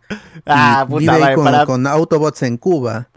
Ah, 0.46 0.86
puta 0.88 1.00
vive 1.00 1.12
ahí 1.14 1.22
madre, 1.22 1.36
con, 1.36 1.44
para- 1.46 1.66
con 1.66 1.88
Autobots 1.88 2.44
en 2.44 2.58
Cuba. 2.58 3.10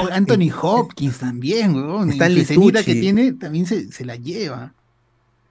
Oh, 0.00 0.08
Anthony 0.12 0.50
Hopkins 0.62 1.18
también, 1.18 1.74
weón. 1.74 2.12
su 2.12 2.22
escenita 2.22 2.78
Tucci. 2.80 2.84
que 2.94 3.00
tiene 3.00 3.32
también 3.32 3.66
se, 3.66 3.90
se 3.90 4.04
la 4.04 4.16
lleva. 4.16 4.74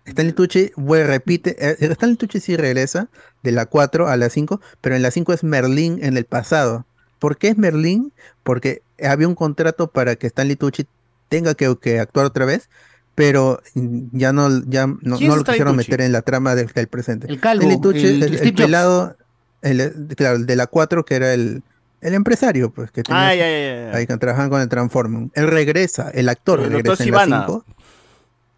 Stanley 0.05 0.33
Tucci 0.33 0.71
vuelve, 0.77 1.05
repite. 1.07 1.55
eh, 1.59 1.75
Stanley 1.91 2.15
Tucci 2.15 2.39
sí 2.39 2.55
regresa 2.57 3.09
de 3.43 3.51
la 3.51 3.65
4 3.67 4.07
a 4.07 4.17
la 4.17 4.29
5, 4.29 4.59
pero 4.81 4.95
en 4.95 5.01
la 5.03 5.11
5 5.11 5.31
es 5.33 5.43
Merlín 5.43 5.99
en 6.01 6.17
el 6.17 6.25
pasado. 6.25 6.85
¿Por 7.21 7.37
qué 7.37 7.49
es 7.49 7.57
Merlín? 7.57 8.11
Porque 8.41 8.81
había 9.01 9.27
un 9.27 9.35
contrato 9.35 9.87
para 9.91 10.15
que 10.15 10.25
Stanley 10.27 10.55
Tucci 10.55 10.87
tenga 11.29 11.53
que, 11.53 11.73
que 11.79 11.99
actuar 11.99 12.25
otra 12.25 12.45
vez, 12.45 12.67
pero 13.15 13.61
ya 13.75 14.33
no, 14.33 14.49
ya 14.65 14.87
no, 14.87 14.97
¿Quién 15.17 15.29
no 15.29 15.33
es 15.35 15.37
lo 15.37 15.43
quisieron 15.43 15.75
Tucci? 15.75 15.91
meter 15.91 16.01
en 16.01 16.11
la 16.11 16.23
trama 16.23 16.55
del, 16.55 16.67
del 16.67 16.87
presente. 16.87 17.27
El 17.31 17.39
calvo, 17.39 17.61
Stanley 17.61 17.79
Tucci, 17.81 18.07
el- 18.07 18.23
el, 18.23 18.35
el 18.39 18.53
pelado, 18.55 19.15
el, 19.61 20.07
claro, 20.17 20.37
el 20.37 20.45
de 20.47 20.55
la 20.55 20.65
4 20.65 21.05
que 21.05 21.13
era 21.15 21.33
el, 21.33 21.61
el 22.01 22.13
empresario, 22.15 22.71
pues 22.71 22.89
que 22.91 23.03
tenía 23.03 23.27
Ah, 23.29 23.35
ya, 23.35 23.45
ya, 23.47 23.91
ya. 23.91 23.95
ahí 23.97 24.07
que 24.07 24.17
trabajaban 24.17 24.49
con 24.49 24.59
el 24.61 24.67
Transformer. 24.69 25.29
Él 25.35 25.47
regresa, 25.47 26.09
el 26.09 26.27
actor 26.27 26.59
El 26.59 26.71
doctor 26.71 26.97
regresa 26.97 27.03
en 27.03 27.11
la 27.11 27.23
Sivana. 27.25 27.45
5. 27.45 27.65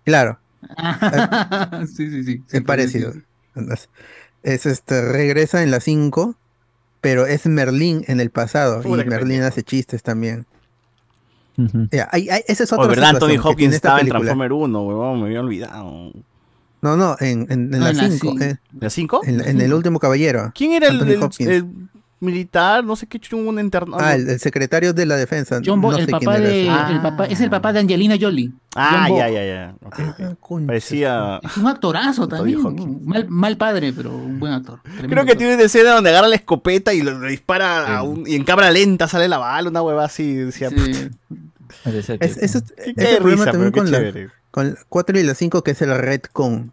Claro, 0.06 0.40
sí, 1.94 2.10
sí, 2.10 2.24
sí. 2.24 2.44
es 2.52 2.62
parecido. 2.62 3.14
Es 4.44 4.66
este, 4.66 5.02
regresa 5.12 5.64
en 5.64 5.72
la 5.72 5.80
5, 5.80 6.36
pero 7.04 7.28
es 7.28 7.46
Merlín 7.46 8.04
en 8.08 8.20
el 8.20 8.32
pasado. 8.32 8.82
Puta 8.82 9.04
y 9.04 9.06
Merlín 9.06 9.44
hace 9.44 9.62
chistes 9.62 10.02
también. 10.02 10.46
Ya, 11.92 12.10
hay- 12.12 12.30
hay- 12.30 12.42
esa 12.48 12.64
es 12.64 12.74
otra 12.74 12.88
verdad, 12.88 13.10
Anthony 13.10 13.38
Hopkins 13.44 13.76
estaba 13.76 14.00
en 14.00 14.08
película. 14.08 14.22
Transformer 14.22 14.54
1, 14.54 14.82
weón. 14.84 15.20
Me 15.20 15.26
había 15.28 15.42
olvidado. 15.42 16.12
No, 16.82 16.98
no, 16.98 17.16
en, 17.20 17.42
en, 17.50 17.52
en 17.52 17.70
No, 17.70 17.78
la 17.80 17.90
en 17.92 17.98
la 17.98 18.04
5. 18.10 18.36
cinco. 18.40 18.46
¿La 18.80 18.90
5? 18.90 19.22
En, 19.26 19.42
en 19.48 19.62
el 19.62 19.74
último 19.74 20.00
caballero. 20.00 20.52
¿Quién 20.56 20.72
era 20.72 20.88
el, 20.88 20.94
Anthony 21.00 21.08
el- 21.10 21.50
el 21.52 21.66
militar? 22.24 22.84
No 22.84 22.96
sé 22.96 23.06
qué 23.06 23.20
chungo, 23.20 23.50
un 23.50 23.60
interno. 23.60 23.98
Ah, 24.00 24.16
el, 24.16 24.28
el 24.30 24.40
secretario 24.40 24.94
de 24.94 25.06
la 25.06 25.16
defensa. 25.16 25.62
John 25.64 25.80
Bo- 25.82 25.92
no 25.92 25.98
el 25.98 26.06
sé 26.06 26.12
quién 26.12 26.20
papá 26.22 26.38
era 26.38 26.48
de, 26.50 26.62
el 26.96 27.02
papá, 27.02 27.26
es 27.26 27.40
el 27.42 27.50
papá 27.50 27.74
de 27.74 27.80
Angelina 27.82 28.16
Jolie. 28.20 28.52
Ah, 28.76 29.08
ya, 29.10 29.30
ya, 29.30 29.46
ya. 29.46 29.76
Ok, 29.84 30.00
ok. 30.40 30.66
Parecía. 30.66 31.40
Es 31.44 31.58
un 31.58 31.68
actorazo 31.68 32.28
también. 32.28 32.60
Mal, 33.06 33.28
mal 33.30 33.58
padre, 33.58 33.94
pero 33.94 34.16
un 34.16 34.40
buen 34.40 34.54
actor. 34.54 34.80
Creo 34.84 35.10
que 35.10 35.20
actor. 35.20 35.38
tiene 35.38 35.54
una 35.56 35.64
escena 35.64 35.92
donde 35.92 36.10
agarra 36.10 36.28
la 36.28 36.36
escopeta 36.36 36.94
y 36.94 37.02
lo, 37.04 37.12
lo 37.20 37.28
dispara 37.28 37.98
a 37.98 38.04
un- 38.04 38.24
y 38.28 38.36
en 38.36 38.44
cámara 38.44 38.72
lenta 38.72 39.08
sale 39.08 39.28
la 39.28 39.38
bala, 39.38 39.70
una 39.70 39.82
hueva 39.84 40.06
así. 40.06 40.34
Decía, 40.34 40.70
Es, 42.20 42.38
eso 42.38 42.58
es, 42.60 42.64
Qué 42.76 42.94
es 42.98 43.10
el 43.10 43.18
problema 43.18 43.44
risa, 43.46 43.52
también 43.52 43.72
con 43.72 43.92
la, 43.92 44.30
con 44.52 44.70
la 44.70 44.76
4 44.90 45.20
y 45.20 45.24
la 45.24 45.36
5, 45.36 45.64
que 45.64 45.72
es 45.72 45.82
el 45.82 45.96
Redcon. 45.98 46.72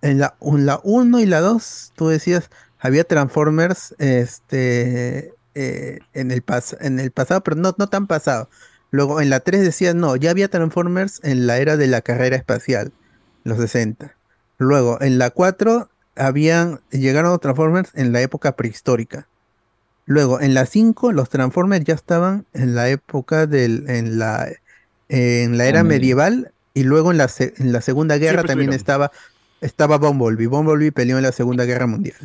En 0.00 0.18
la, 0.20 0.34
en 0.40 0.64
la 0.64 0.80
1 0.84 1.18
y 1.20 1.26
la 1.26 1.40
2, 1.40 1.92
tú 1.96 2.08
decías, 2.08 2.50
había 2.78 3.04
Transformers 3.04 3.94
este, 3.98 5.32
eh, 5.54 5.98
en, 6.14 6.30
el 6.30 6.44
pas- 6.44 6.76
en 6.80 6.98
el 7.00 7.10
pasado, 7.10 7.42
pero 7.42 7.56
no, 7.56 7.74
no 7.78 7.88
tan 7.88 8.06
pasado. 8.06 8.48
Luego 8.90 9.20
en 9.20 9.30
la 9.30 9.40
3 9.40 9.62
decías, 9.62 9.94
no, 9.94 10.16
ya 10.16 10.30
había 10.30 10.48
Transformers 10.48 11.20
en 11.22 11.46
la 11.46 11.58
era 11.58 11.76
de 11.76 11.86
la 11.88 12.00
carrera 12.00 12.36
espacial, 12.36 12.92
los 13.44 13.58
60. 13.58 14.14
Luego 14.58 14.98
en 15.00 15.18
la 15.18 15.30
4 15.30 15.90
habían, 16.16 16.80
llegaron 16.90 17.30
los 17.30 17.40
Transformers 17.40 17.90
en 17.94 18.12
la 18.12 18.22
época 18.22 18.56
prehistórica. 18.56 19.28
Luego, 20.06 20.40
en 20.40 20.54
la 20.54 20.64
5, 20.66 21.12
los 21.12 21.28
Transformers 21.28 21.84
ya 21.84 21.94
estaban 21.94 22.46
en 22.54 22.74
la 22.74 22.88
época 22.88 23.46
del, 23.46 23.88
en 23.90 24.18
la, 24.18 24.48
en 25.08 25.58
la 25.58 25.66
era 25.66 25.82
Ah, 25.82 25.84
medieval, 25.84 26.52
y 26.74 26.84
luego 26.84 27.10
en 27.10 27.18
la, 27.18 27.28
en 27.38 27.72
la 27.72 27.80
Segunda 27.82 28.16
Guerra 28.16 28.42
Siempre 28.42 28.44
también 28.44 28.72
estuvieron. 28.72 28.72
estaba, 28.72 29.12
estaba 29.60 29.98
Bumblebee. 29.98 30.46
Bumblebee 30.46 30.92
peleó 30.92 31.18
en 31.18 31.24
la 31.24 31.32
Segunda 31.32 31.64
Guerra 31.66 31.86
Mundial. 31.86 32.16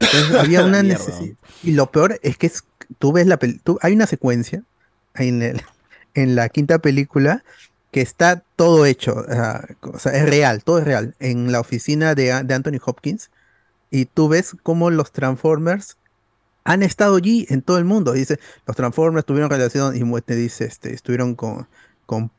Entonces 0.00 0.34
había 0.38 0.64
una 0.64 0.82
necesidad. 0.82 1.36
Y 1.62 1.72
lo 1.72 1.90
peor 1.90 2.18
es 2.22 2.36
que 2.36 2.46
es- 2.48 2.64
tú 2.98 3.12
ves 3.12 3.26
la 3.26 3.38
pel- 3.38 3.60
tú- 3.62 3.78
hay 3.82 3.94
una 3.94 4.06
secuencia 4.06 4.62
en, 5.14 5.42
el- 5.42 5.62
en 6.14 6.34
la 6.36 6.48
quinta 6.48 6.78
película 6.78 7.42
que 7.92 8.00
está 8.02 8.42
todo 8.56 8.84
hecho, 8.84 9.24
o 9.80 9.98
sea, 9.98 10.12
es 10.12 10.28
real, 10.28 10.62
todo 10.64 10.78
es 10.80 10.84
real, 10.84 11.14
en 11.18 11.50
la 11.50 11.60
oficina 11.60 12.14
de, 12.14 12.24
de 12.44 12.54
Anthony 12.54 12.78
Hopkins, 12.84 13.30
y 13.90 14.04
tú 14.04 14.28
ves 14.28 14.54
cómo 14.62 14.90
los 14.90 15.12
Transformers 15.12 15.96
han 16.64 16.82
estado 16.82 17.16
allí 17.16 17.46
en 17.48 17.62
todo 17.62 17.78
el 17.78 17.84
mundo. 17.86 18.12
Dice, 18.12 18.38
los 18.66 18.76
Transformers 18.76 19.24
tuvieron 19.24 19.48
relación, 19.48 19.96
y 19.96 20.20
te 20.20 20.34
dice, 20.34 20.66
este, 20.66 20.92
estuvieron 20.92 21.36
con, 21.36 21.68
con, 22.04 22.30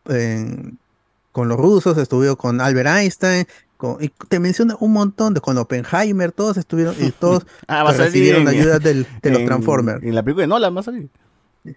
con 1.31 1.47
los 1.47 1.57
rusos, 1.57 1.97
estuvieron 1.97 2.35
con 2.35 2.61
Albert 2.61 2.89
Einstein, 2.89 3.47
con- 3.77 4.03
y 4.03 4.09
te 4.09 4.39
menciona 4.39 4.75
un 4.79 4.91
montón 4.93 5.33
de 5.33 5.41
con 5.41 5.57
Oppenheimer, 5.57 6.31
todos 6.31 6.57
estuvieron, 6.57 6.95
y 6.99 7.11
todos 7.19 7.45
Ah, 7.67 7.89
recibieron 7.95 8.41
en- 8.43 8.47
ayuda 8.49 8.79
del- 8.79 9.07
de 9.21 9.29
los 9.29 9.39
en- 9.41 9.45
Transformers. 9.45 10.03
En 10.03 10.15
la 10.15 10.23
película 10.23 10.43
de 10.43 10.47
Nolan 10.47 10.75
va 10.75 10.79
a 10.81 10.83
salir. 10.83 11.09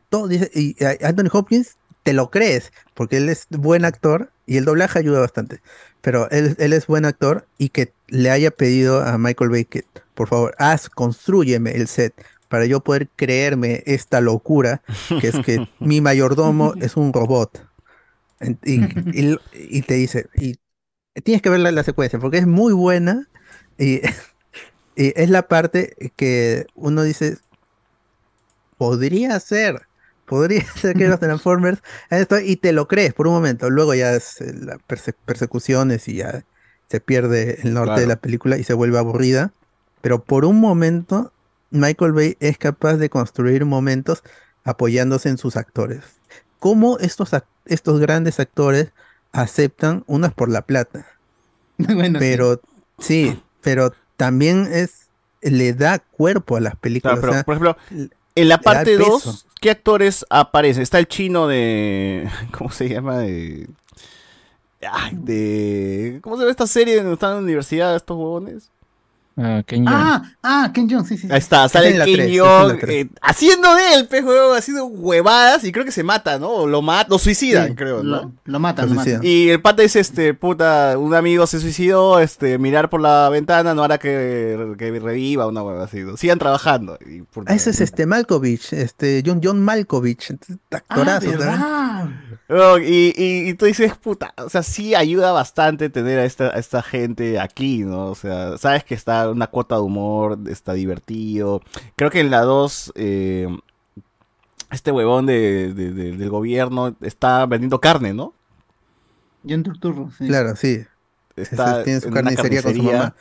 Todo 0.09 0.29
dice, 0.29 0.51
y 0.55 0.77
Anthony 1.03 1.29
Hopkins 1.33 1.77
te 2.03 2.13
lo 2.13 2.31
crees, 2.31 2.73
porque 2.95 3.17
él 3.19 3.29
es 3.29 3.47
buen 3.51 3.85
actor 3.85 4.31
y 4.47 4.57
el 4.57 4.65
doblaje 4.65 4.99
ayuda 4.99 5.21
bastante. 5.21 5.61
Pero 6.01 6.31
él, 6.31 6.57
él 6.59 6.73
es 6.73 6.87
buen 6.87 7.05
actor 7.05 7.47
y 7.59 7.69
que 7.69 7.93
le 8.09 8.31
haya 8.31 8.51
pedido 8.51 9.03
a 9.03 9.19
Michael 9.19 9.51
Bay 9.51 9.65
que, 9.67 9.85
por 10.15 10.29
favor, 10.29 10.55
haz, 10.59 10.89
construyeme 10.89 11.73
el 11.73 11.89
set 11.89 12.15
para 12.49 12.65
yo 12.67 12.81
poder 12.81 13.09
creerme 13.17 13.83
esta 13.87 14.21
locura, 14.21 14.81
que 15.21 15.29
es 15.29 15.39
que 15.45 15.69
mi 15.81 16.01
mayordomo 16.01 16.73
es 16.81 16.97
un 16.97 17.13
robot. 17.13 17.65
Y, 18.65 18.81
y- 19.21 19.39
y 19.53 19.83
te 19.83 19.95
dice, 19.95 20.27
y 20.37 20.55
tienes 21.25 21.43
que 21.43 21.51
ver 21.51 21.61
la, 21.61 21.71
la 21.73 21.83
secuencia, 21.85 22.19
porque 22.19 22.39
es 22.39 22.47
muy 22.47 22.73
buena 22.73 23.29
y, 23.79 24.01
y 24.97 25.13
es 25.21 25.31
la 25.31 25.49
parte 25.49 25.95
que 26.17 26.67
uno 26.75 27.03
dice, 27.03 27.39
podría 28.77 29.39
ser, 29.41 29.83
podría 30.27 30.65
ser 30.75 30.97
que 30.97 31.09
los 31.09 31.21
Transformers 31.21 31.83
esto, 32.11 32.39
y 32.41 32.57
te 32.57 32.73
lo 32.73 32.89
crees 32.89 33.15
por 33.15 33.27
un 33.27 33.35
momento. 33.35 33.71
Luego 33.71 33.95
ya 33.95 34.15
es 34.15 34.41
eh, 34.41 34.53
las 34.55 34.79
perse- 34.89 35.15
persecuciones 35.25 36.09
y 36.09 36.17
ya 36.17 36.45
se 36.89 37.01
pierde 37.01 37.61
el 37.63 37.75
norte 37.75 38.01
de 38.01 38.07
la 38.07 38.17
película 38.17 38.57
y 38.59 38.65
se 38.65 38.75
vuelve 38.75 38.99
aburrida. 38.99 39.53
Pero 40.01 40.25
por 40.25 40.45
un 40.45 40.61
momento, 40.61 41.33
Michael 41.71 42.13
Bay 42.13 42.37
es 42.41 42.59
capaz 42.59 42.97
de 42.97 43.11
construir 43.11 43.65
momentos 43.65 44.23
apoyándose 44.65 45.29
en 45.29 45.39
sus 45.39 45.57
actores. 45.57 46.01
¿Cómo 46.59 46.99
estos, 46.99 47.31
estos 47.67 48.01
grandes 48.01 48.41
actores 48.41 48.93
aceptan 49.33 50.05
unas 50.07 50.33
por 50.33 50.51
la 50.51 50.63
plata? 50.63 51.07
Bueno, 51.79 52.19
pero 52.19 52.61
sí, 52.99 53.41
pero 53.63 53.95
también 54.19 54.69
es 54.71 55.09
le 55.41 55.73
da 55.73 55.99
cuerpo 55.99 56.57
a 56.57 56.61
las 56.61 56.77
películas. 56.77 57.19
Claro, 57.19 57.21
pero, 57.23 57.33
o 57.33 57.35
sea, 57.35 57.45
por 57.45 57.55
ejemplo, 57.55 58.11
en 58.35 58.49
la 58.49 58.61
parte 58.61 58.93
el 58.93 58.99
2, 58.99 59.23
peso. 59.23 59.45
¿qué 59.61 59.71
actores 59.71 60.27
aparecen? 60.29 60.83
Está 60.83 60.99
el 60.99 61.09
chino 61.09 61.47
de. 61.47 62.29
¿Cómo 62.57 62.71
se 62.71 62.89
llama? 62.89 63.19
De. 63.19 63.69
Ay, 64.91 65.13
de. 65.15 66.21
¿Cómo 66.23 66.37
se 66.37 66.43
llama 66.43 66.51
esta 66.51 66.67
serie 66.67 66.97
donde 66.97 67.15
están 67.15 67.31
en 67.31 67.37
la 67.37 67.43
universidad 67.43 67.97
estos 67.97 68.17
huevones? 68.17 68.71
Ah, 69.43 69.63
Ken 69.67 69.85
Ah, 69.89 70.23
ah, 70.43 70.71
Ken 70.75 70.89
Jeong, 70.89 71.07
sí, 71.07 71.17
sí. 71.17 71.27
Ahí 71.31 71.39
está, 71.39 71.65
Es 71.65 71.73
sale 71.73 71.91
en 71.91 71.99
la 71.99 72.05
Kim 72.05 72.17
tres, 72.17 72.27
es 72.29 72.35
en 72.37 72.41
Jong, 72.45 72.69
la 72.69 72.79
tres. 72.79 72.91
eh, 73.07 73.11
haciendo 73.23 73.75
de 73.75 73.95
él, 73.95 74.07
pez 74.09 74.23
huevón, 74.25 74.59
haciendo 74.59 74.85
huevadas 74.87 75.65
y 75.65 75.73
creo 75.73 75.85
que 75.85 75.93
se 75.93 76.03
mata, 76.03 76.39
¿no? 76.39 76.67
Lo 76.67 76.83
mata, 76.83 77.09
lo 77.09 77.19
suicidan, 77.19 77.69
Sí, 77.69 77.75
creo, 77.75 78.03
lo- 78.03 78.23
¿no? 78.23 78.35
Lo 78.45 78.59
matan, 78.61 78.89
Lo 78.89 78.95
lo 78.95 79.01
matan. 79.01 79.21
Y 79.23 79.49
el 79.49 79.63
pata 79.63 79.83
dice, 79.83 80.01
este, 80.01 80.35
puta, 80.35 80.99
un 80.99 81.15
amigo 81.15 81.47
se 81.47 81.59
suicidó, 81.61 82.21
este, 82.21 82.59
mirar 82.59 82.91
por 82.91 83.01
la 83.01 83.29
ventana 83.31 83.73
no 83.75 83.83
hará 83.83 83.99
que, 83.99 84.75
que 84.79 84.91
reviva, 85.01 85.47
una 85.47 85.63
hueva 85.63 85.85
así. 85.85 86.01
¿no? 86.01 86.17
Sigan 86.17 86.39
trabajando. 86.39 86.99
Y, 87.07 87.23
puta, 87.23 87.53
Ah, 87.53 87.55
ese 87.57 87.71
es 87.71 87.81
este 87.81 88.05
Malkovich, 88.07 88.73
este 88.75 89.23
John, 89.25 89.41
John 89.43 89.63
Malkovich, 89.65 90.35
actorazo. 90.71 91.31
¿sabes? 91.39 91.61
Oh, 92.53 92.79
y, 92.79 93.15
y, 93.17 93.49
y 93.49 93.55
tú 93.55 93.67
dices, 93.67 93.97
puta, 93.97 94.35
o 94.37 94.49
sea, 94.49 94.65
sí 94.65 94.95
ayuda 94.97 95.31
bastante 95.31 95.89
tener 95.89 96.19
a 96.19 96.25
esta, 96.25 96.47
a 96.49 96.59
esta 96.59 96.83
gente 96.83 97.39
aquí, 97.39 97.79
¿no? 97.85 98.07
O 98.07 98.15
sea, 98.17 98.59
sabes 98.59 98.83
que 98.83 98.95
está 98.95 99.30
una 99.33 99.47
cuota 99.49 99.77
de 99.77 99.81
humor, 99.83 100.39
está 100.49 100.73
divertido. 100.75 101.61
Creo 101.97 102.11
que 102.11 102.21
en 102.21 102.31
la 102.31 102.43
2, 102.43 102.93
eh, 102.97 103.49
este 104.71 104.93
huevón 104.93 105.27
de, 105.27 105.73
de- 105.75 105.93
de- 105.93 106.17
del 106.17 106.31
gobierno 106.31 106.97
está 107.01 107.47
vendiendo 107.47 107.81
carne, 107.81 108.15
¿no? 108.15 108.33
John 109.49 109.63
Turturro, 109.63 110.11
sí. 110.17 110.27
Claro, 110.27 110.55
sí. 110.57 110.85
Está 111.37 111.77
Ese 111.77 111.85
tiene 111.85 112.01
su 112.01 112.07
en 112.09 112.13
una 112.13 112.23
carnicería 112.23 112.63
con 112.63 112.75
su 112.75 112.83
mamá. 112.83 113.15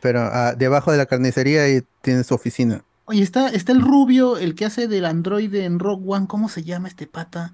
Pero 0.00 0.20
ah, 0.22 0.54
debajo 0.56 0.92
de 0.92 0.98
la 0.98 1.06
carnicería 1.06 1.62
tiene 2.02 2.24
su 2.24 2.34
oficina. 2.34 2.82
Oye, 3.04 3.22
está, 3.22 3.48
está 3.48 3.72
el 3.72 3.80
rubio, 3.82 4.36
el 4.38 4.54
que 4.54 4.64
hace 4.64 4.86
del 4.88 5.04
androide 5.06 5.64
en 5.64 5.78
Rock 5.78 6.02
One, 6.06 6.26
¿cómo 6.26 6.48
se 6.48 6.62
llama 6.62 6.88
este 6.88 7.06
pata? 7.06 7.52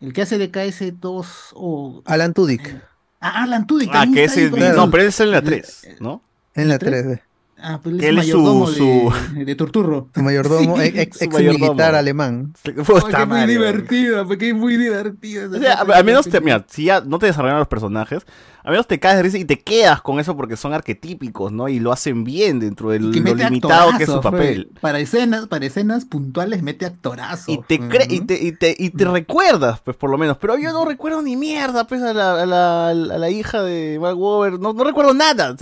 El 0.00 0.12
que 0.12 0.22
hace 0.22 0.38
de 0.38 0.50
KS2 0.52 1.26
o... 1.54 2.02
Alan 2.04 2.32
Tudyk, 2.34 2.82
Ah, 3.20 3.42
Alan 3.42 3.66
Tudyk 3.66 3.90
Ah, 3.92 4.06
que 4.12 4.24
está 4.24 4.32
es 4.34 4.36
ahí 4.38 4.44
el... 4.44 4.50
con 4.50 4.76
No, 4.76 4.90
pero 4.90 5.02
él 5.02 5.08
es 5.08 5.20
en 5.20 5.30
la 5.32 5.42
3, 5.42 5.86
¿no? 6.00 6.22
en 6.54 6.68
la 6.68 6.78
¿Tres? 6.78 7.04
3. 7.04 7.20
Ah, 7.60 7.80
pero 7.82 7.96
él 7.96 8.00
que 8.00 8.06
es 8.06 8.12
él 8.12 8.18
es 8.18 8.26
su- 8.28 8.38
mayordomo 8.38 8.66
su- 8.68 9.12
de, 9.34 9.44
de 9.44 9.54
Turturro. 9.54 10.08
Su 10.14 10.22
mayordomo, 10.22 10.76
Sí, 10.76 10.82
ex, 10.94 11.18
su 11.18 11.24
ex 11.24 11.32
mayordomo. 11.34 11.64
militar 11.66 11.94
alemán. 11.94 12.54
Que 12.62 12.84
muy 13.26 13.38
madre, 13.38 13.52
divertido, 13.52 14.26
porque 14.26 14.48
es 14.50 14.54
muy 14.54 14.76
divertido. 14.76 15.50
O 15.56 15.60
sea, 15.60 15.74
al 15.74 16.04
menos, 16.04 16.28
te, 16.28 16.40
mira, 16.40 16.64
si 16.68 16.84
ya 16.84 17.00
no 17.00 17.18
te 17.18 17.26
desarrollan 17.26 17.58
los 17.58 17.68
personajes, 17.68 18.24
al 18.68 18.72
menos 18.72 18.86
te 18.86 19.00
caes 19.00 19.16
de 19.16 19.22
risa 19.22 19.38
y 19.38 19.46
te 19.46 19.58
quedas 19.58 20.02
con 20.02 20.20
eso 20.20 20.36
porque 20.36 20.54
son 20.54 20.74
arquetípicos, 20.74 21.50
¿no? 21.52 21.68
Y 21.70 21.80
lo 21.80 21.90
hacen 21.90 22.22
bien 22.22 22.60
dentro 22.60 22.90
de 22.90 23.00
lo 23.00 23.08
limitado 23.08 23.92
que 23.96 24.04
es 24.04 24.10
su 24.10 24.20
papel. 24.20 24.70
Para 24.82 25.00
escenas, 25.00 25.46
para 25.46 25.64
escenas 25.64 26.04
puntuales 26.04 26.62
mete 26.62 26.84
actorazo. 26.84 27.50
Y 27.50 27.62
te, 27.66 27.80
cre- 27.80 28.06
y, 28.10 28.20
te, 28.20 28.44
y, 28.44 28.52
te, 28.52 28.76
y 28.78 28.90
te 28.90 29.06
recuerdas, 29.06 29.80
pues 29.80 29.96
por 29.96 30.10
lo 30.10 30.18
menos. 30.18 30.36
Pero 30.36 30.58
yo 30.58 30.70
no 30.72 30.84
recuerdo 30.84 31.22
ni 31.22 31.34
mierda, 31.34 31.86
pues 31.86 32.02
a 32.02 32.12
la, 32.12 32.42
a 32.42 32.44
la, 32.44 32.88
a 32.90 32.94
la 32.94 33.30
hija 33.30 33.62
de 33.62 33.98
Mark 33.98 34.18
Wahlberg. 34.18 34.60
No, 34.60 34.74
no 34.74 34.84
recuerdo 34.84 35.14
nada. 35.14 35.56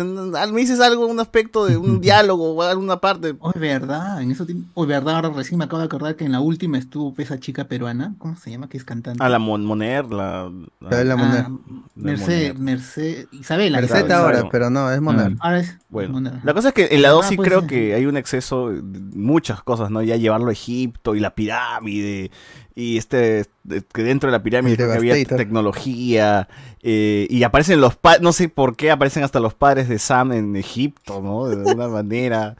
Me 0.52 0.60
dices 0.60 0.80
algo, 0.80 1.06
un 1.06 1.20
aspecto 1.20 1.64
de 1.64 1.76
un 1.76 2.00
diálogo 2.00 2.54
o 2.54 2.62
alguna 2.62 2.96
parte. 2.96 3.36
Hoy 3.38 3.52
verdad, 3.54 4.20
en 4.20 4.32
eso 4.32 4.44
verdad, 4.84 5.14
ahora 5.14 5.30
recién 5.30 5.58
me 5.58 5.64
acabo 5.66 5.78
de 5.78 5.86
acordar 5.86 6.16
que 6.16 6.24
en 6.24 6.32
la 6.32 6.40
última 6.40 6.76
estuvo 6.76 7.14
pues, 7.14 7.30
esa 7.30 7.38
chica 7.38 7.68
peruana, 7.68 8.16
¿cómo 8.18 8.36
se 8.36 8.50
llama? 8.50 8.68
Que 8.68 8.78
es 8.78 8.84
cantante. 8.84 9.22
A 9.22 9.28
la 9.28 9.38
Mon 9.38 9.64
Moner, 9.64 10.06
la. 10.06 10.50
Isabel 10.80 11.10
Ah, 11.12 11.16
Moner. 11.16 11.46
Merced, 11.94 12.54
Merced, 12.96 13.26
Isabela. 13.32 13.80
Merced 13.80 13.96
Isabela. 13.96 14.18
ahora, 14.18 14.48
pero 14.50 14.70
no, 14.70 14.90
es 14.90 15.00
Monar. 15.00 15.32
Ahora 15.40 15.60
es 15.60 15.76
Bueno, 15.88 16.20
la 16.42 16.54
cosa 16.54 16.68
es 16.68 16.74
que 16.74 16.88
en 16.90 17.02
la 17.02 17.10
2 17.10 17.24
Ah, 17.24 17.28
sí 17.28 17.36
pues, 17.36 17.48
creo 17.48 17.60
sí. 17.62 17.66
que 17.68 17.94
hay 17.94 18.06
un 18.06 18.16
exceso 18.16 18.70
de 18.70 19.00
muchas 19.16 19.62
cosas, 19.62 19.90
¿no? 19.90 20.02
Ya 20.02 20.16
llevarlo 20.16 20.48
a 20.48 20.52
Egipto 20.52 21.14
y 21.14 21.20
la 21.20 21.34
pirámide 21.34 22.30
y 22.74 22.98
este 22.98 23.44
que 23.92 24.02
dentro 24.02 24.30
de 24.30 24.36
la 24.36 24.42
pirámide 24.42 24.72
El 24.72 24.76
creo 24.76 24.90
que 24.92 24.96
había 24.98 25.14
tecnología 25.24 26.48
eh, 26.82 27.26
y 27.30 27.42
aparecen 27.42 27.80
los 27.80 27.96
pa- 27.96 28.18
no 28.18 28.32
sé 28.32 28.48
por 28.48 28.76
qué 28.76 28.90
aparecen 28.90 29.24
hasta 29.24 29.40
los 29.40 29.54
padres 29.54 29.88
de 29.88 29.98
Sam 29.98 30.32
en 30.32 30.56
Egipto, 30.56 31.20
¿no? 31.22 31.46
De 31.48 31.56
alguna 31.56 31.88
manera. 32.02 32.56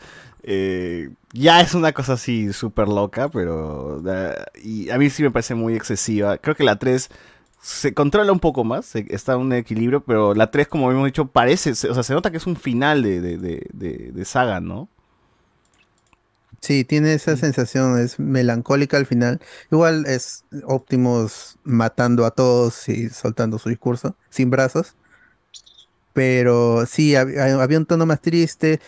Eh, 0.48 1.10
ya 1.32 1.60
es 1.60 1.74
una 1.74 1.92
cosa 1.92 2.12
así 2.14 2.52
súper 2.52 2.88
loca, 2.88 3.28
pero 3.28 4.00
eh, 4.06 4.34
y 4.62 4.90
a 4.90 4.98
mí 4.98 5.10
sí 5.10 5.22
me 5.22 5.30
parece 5.30 5.54
muy 5.54 5.74
excesiva. 5.74 6.38
Creo 6.38 6.54
que 6.54 6.64
la 6.64 6.76
3 6.76 7.10
se 7.66 7.92
controla 7.94 8.30
un 8.32 8.38
poco 8.38 8.62
más, 8.62 8.86
se- 8.86 9.06
está 9.10 9.32
en 9.34 9.40
un 9.40 9.52
equilibrio, 9.52 10.00
pero 10.04 10.34
la 10.34 10.50
3, 10.52 10.68
como 10.68 10.90
hemos 10.92 11.04
dicho, 11.06 11.26
parece, 11.26 11.74
se- 11.74 11.90
o 11.90 11.94
sea, 11.94 12.04
se 12.04 12.14
nota 12.14 12.30
que 12.30 12.36
es 12.36 12.46
un 12.46 12.54
final 12.56 13.02
de, 13.02 13.20
de, 13.20 13.38
de, 13.72 14.12
de- 14.14 14.24
saga, 14.24 14.60
¿no? 14.60 14.88
Sí, 16.60 16.84
tiene 16.84 17.12
esa 17.14 17.36
sensación, 17.36 17.98
es 17.98 18.18
melancólica 18.18 18.96
al 18.96 19.06
final. 19.06 19.40
Igual 19.70 20.06
es 20.06 20.44
Optimus 20.64 21.58
matando 21.64 22.24
a 22.24 22.30
todos 22.32 22.88
y 22.88 23.08
soltando 23.10 23.58
su 23.58 23.68
discurso, 23.68 24.16
sin 24.30 24.50
brazos. 24.50 24.94
Pero 26.12 26.86
sí, 26.86 27.12
hab- 27.12 27.38
hay- 27.38 27.52
había 27.52 27.78
un 27.78 27.86
tono 27.86 28.06
más 28.06 28.20
triste. 28.20 28.80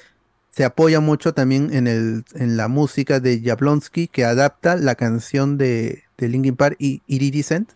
Se 0.50 0.64
apoya 0.64 1.00
mucho 1.00 1.34
también 1.34 1.72
en 1.74 1.86
el, 1.86 2.24
en 2.34 2.56
la 2.56 2.68
música 2.68 3.20
de 3.20 3.42
Jablonski, 3.44 4.08
que 4.08 4.24
adapta 4.24 4.76
la 4.76 4.94
canción 4.96 5.58
de, 5.58 6.04
de 6.18 6.28
Linkin 6.28 6.56
Park 6.56 6.76
y 6.80 7.02
Iridescent, 7.06 7.72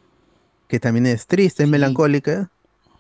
que 0.72 0.80
también 0.80 1.04
es 1.04 1.26
triste, 1.26 1.64
es 1.64 1.68
melancólica, 1.68 2.48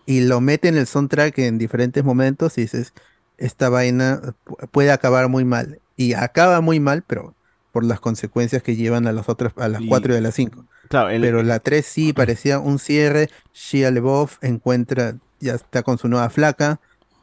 y 0.04 0.20
lo 0.20 0.42
mete 0.42 0.68
en 0.68 0.76
el 0.76 0.86
soundtrack 0.86 1.38
en 1.38 1.56
diferentes 1.56 2.04
momentos 2.04 2.58
y 2.58 2.62
dices, 2.62 2.92
esta 3.38 3.70
vaina 3.70 4.20
pu- 4.44 4.68
puede 4.70 4.92
acabar 4.92 5.30
muy 5.30 5.46
mal. 5.46 5.80
Y 5.96 6.12
acaba 6.12 6.60
muy 6.60 6.80
mal, 6.80 7.02
pero 7.06 7.34
por 7.72 7.82
las 7.82 7.98
consecuencias 7.98 8.62
que 8.62 8.76
llevan 8.76 9.06
a 9.06 9.12
las 9.12 9.30
otras, 9.30 9.54
a 9.56 9.68
las 9.68 9.80
Y- 9.80 9.88
4 9.88 10.12
y 10.12 10.18
a 10.18 10.20
las 10.20 10.34
5. 10.34 10.66
Claro, 10.90 11.08
el- 11.08 11.22
Pero 11.22 11.42
la 11.42 11.60
3 11.60 11.86
sí 11.86 12.12
parecía 12.12 12.58
un 12.58 12.78
cierre. 12.78 13.30
Shia 13.54 13.90
LeBoff 13.90 14.36
encuentra, 14.42 15.16
ya 15.40 15.54
está 15.54 15.82
con 15.82 15.96
su 15.96 16.08
nueva 16.08 16.28
flaca. 16.28 16.78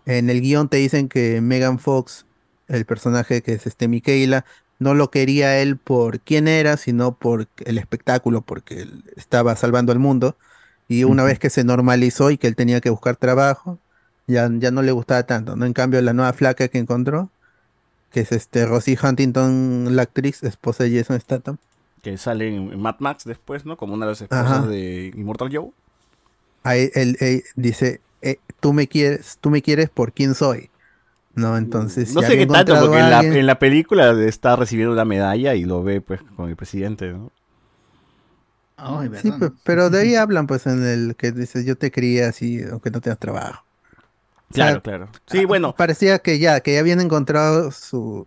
En 0.08 0.32
el 0.32 0.42
guion 0.42 0.68
te 0.68 0.78
dicen 0.78 1.10
que 1.10 1.42
Megan 1.42 1.78
Fox, 1.78 2.26
el 2.68 2.86
personaje 2.86 3.44
que 3.44 3.54
es 3.54 3.68
este 3.68 3.88
Michaela, 3.88 4.46
no 4.80 4.94
lo 4.96 5.12
quería 5.12 5.62
él 5.62 5.78
por 5.78 6.22
quién 6.22 6.48
era, 6.48 6.78
sino 6.78 7.18
por 7.18 7.48
el 7.66 7.78
espectáculo, 7.78 8.42
porque 8.42 8.82
él 8.84 9.04
estaba 9.16 9.56
salvando 9.56 9.92
al 9.92 10.00
mundo. 10.00 10.38
Y 10.88 11.04
una 11.06 11.24
vez 11.24 11.40
que 11.40 11.50
se 11.52 11.64
normalizó 11.64 12.32
y 12.32 12.38
que 12.38 12.48
él 12.48 12.56
tenía 12.56 12.82
que 12.82 12.90
buscar 12.90 13.16
trabajo, 13.18 13.80
ya, 14.28 14.50
ya 14.54 14.72
no 14.72 14.82
le 14.82 14.92
gustaba 14.92 15.24
tanto, 15.26 15.56
¿no? 15.56 15.66
En 15.66 15.74
cambio, 15.74 16.02
la 16.02 16.14
nueva 16.14 16.34
flaca 16.34 16.68
que 16.70 16.80
encontró, 16.80 17.32
que 18.12 18.22
es 18.22 18.32
este 18.32 18.66
Rosie 18.66 18.98
Huntington, 19.02 19.96
la 19.96 20.04
actriz, 20.04 20.44
esposa 20.44 20.84
de 20.86 20.98
Jason 21.00 21.20
Statham. 21.22 21.58
que 22.02 22.18
sale 22.18 22.48
en 22.56 22.80
Mad 22.80 22.96
Max 23.00 23.24
después, 23.26 23.66
¿no? 23.66 23.78
Como 23.78 23.94
una 23.94 24.06
de 24.06 24.12
las 24.14 24.22
esposas 24.22 24.62
Ajá. 24.62 24.68
de 24.68 25.12
Immortal 25.16 25.50
Joe. 25.54 25.72
Ahí 26.64 26.90
él, 26.94 27.18
él 27.20 27.44
dice, 27.56 28.02
eh, 28.22 28.38
tú 28.60 28.74
me 28.74 28.88
quieres, 28.88 29.38
tú 29.42 29.50
me 29.50 29.62
quieres 29.62 29.90
por 29.90 30.14
quién 30.14 30.36
soy. 30.36 30.72
No, 31.40 31.58
entonces. 31.58 32.14
No 32.14 32.22
sé 32.22 32.38
qué 32.38 32.46
tanto, 32.46 32.76
porque 32.80 32.98
a 32.98 33.04
en 33.06 33.10
la, 33.10 33.18
alguien. 33.20 33.38
en 33.38 33.46
la 33.48 33.58
película 33.60 34.12
está 34.24 34.56
recibiendo 34.56 34.94
una 34.94 35.06
medalla 35.06 35.56
y 35.56 35.64
lo 35.64 35.84
ve 35.84 36.02
pues 36.02 36.22
con 36.36 36.50
el 36.50 36.56
presidente, 36.56 37.12
¿no? 37.14 37.32
Ay, 38.78 39.10
Sí, 39.22 39.32
pero 39.64 39.90
de 39.90 40.02
ahí 40.02 40.16
hablan, 40.16 40.48
pues, 40.48 40.66
en 40.66 40.86
el 40.86 41.16
que 41.16 41.32
dice, 41.32 41.66
yo 41.66 41.76
te 41.78 41.92
quería 41.92 42.30
así, 42.30 42.62
aunque 42.72 42.92
no 42.92 43.02
tengas 43.02 43.20
trabajo. 43.20 43.64
O 44.52 44.54
sea, 44.56 44.66
Claro, 44.68 44.82
claro. 44.82 45.10
Sí, 45.28 45.46
bueno. 45.46 45.76
Parecía 45.76 46.20
que 46.20 46.40
ya, 46.40 46.60
que 46.62 46.74
ya 46.74 46.80
habían 46.80 47.02
encontrado 47.02 47.72
su, 47.72 48.26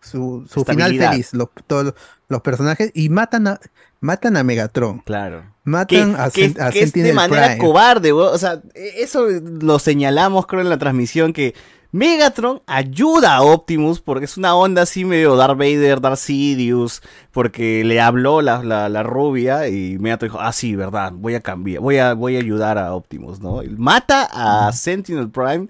su, 0.00 0.46
su 0.50 0.64
final 0.64 0.96
feliz, 0.96 1.34
los, 1.34 1.48
todos 1.66 1.94
los- 2.28 2.40
personajes, 2.42 2.90
y 2.94 3.10
matan 3.10 3.46
a, 3.48 3.60
matan 4.00 4.36
a 4.38 4.42
Megatron. 4.44 5.00
Claro. 5.00 5.44
Matan 5.64 6.16
a, 6.18 6.30
que, 6.30 6.54
a 6.58 6.70
que 6.70 6.82
es 6.82 6.92
de 6.94 7.12
manera 7.12 7.48
Prime. 7.48 7.58
cobarde, 7.58 8.12
weón. 8.12 8.34
o 8.34 8.38
sea, 8.38 8.60
e- 8.74 9.02
eso 9.02 9.26
lo 9.28 9.78
señalamos 9.78 10.46
creo 10.46 10.62
en 10.62 10.70
la 10.70 10.78
transmisión 10.78 11.32
que 11.32 11.54
Megatron 11.92 12.62
ayuda 12.66 13.36
a 13.36 13.42
Optimus 13.42 14.00
porque 14.00 14.24
es 14.24 14.36
una 14.36 14.54
onda 14.54 14.82
así 14.82 15.04
medio 15.04 15.36
Darth 15.36 15.58
Vader, 15.58 16.00
Darth 16.00 16.18
Sidious, 16.18 17.02
porque 17.32 17.82
le 17.84 18.00
habló 18.00 18.42
la, 18.42 18.62
la, 18.62 18.88
la 18.88 19.02
rubia 19.02 19.68
y 19.68 19.98
Megatron 19.98 20.30
dijo, 20.30 20.40
ah 20.40 20.52
sí, 20.52 20.76
verdad, 20.76 21.12
voy 21.14 21.34
a 21.34 21.40
cambiar, 21.40 21.80
voy 21.80 21.98
a, 21.98 22.14
voy 22.14 22.36
a 22.36 22.40
ayudar 22.40 22.78
a 22.78 22.94
Optimus, 22.94 23.40
¿no? 23.40 23.60
Mata 23.76 24.28
a 24.30 24.72
Sentinel 24.72 25.30
Prime 25.30 25.68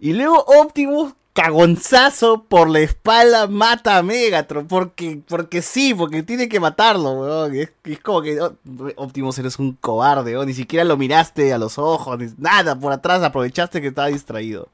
y 0.00 0.12
luego 0.12 0.44
Optimus 0.46 1.14
cagonzazo 1.32 2.44
por 2.44 2.68
la 2.68 2.80
espalda 2.80 3.46
mata 3.46 3.96
a 3.96 4.02
Megatron 4.02 4.66
porque 4.66 5.22
porque 5.28 5.62
sí, 5.62 5.94
porque 5.94 6.22
tiene 6.22 6.48
que 6.48 6.60
matarlo, 6.60 7.12
weón. 7.12 7.54
Es, 7.54 7.72
es 7.84 8.00
como 8.00 8.22
que 8.22 8.40
oh, 8.40 8.56
Optimus 8.96 9.38
eres 9.38 9.58
un 9.58 9.72
cobarde, 9.72 10.32
weón. 10.32 10.46
ni 10.46 10.54
siquiera 10.54 10.84
lo 10.84 10.96
miraste 10.96 11.52
a 11.52 11.58
los 11.58 11.78
ojos, 11.78 12.18
ni 12.18 12.26
nada, 12.38 12.78
por 12.78 12.92
atrás 12.92 13.22
aprovechaste 13.22 13.80
que 13.80 13.88
estaba 13.88 14.08
distraído. 14.08 14.68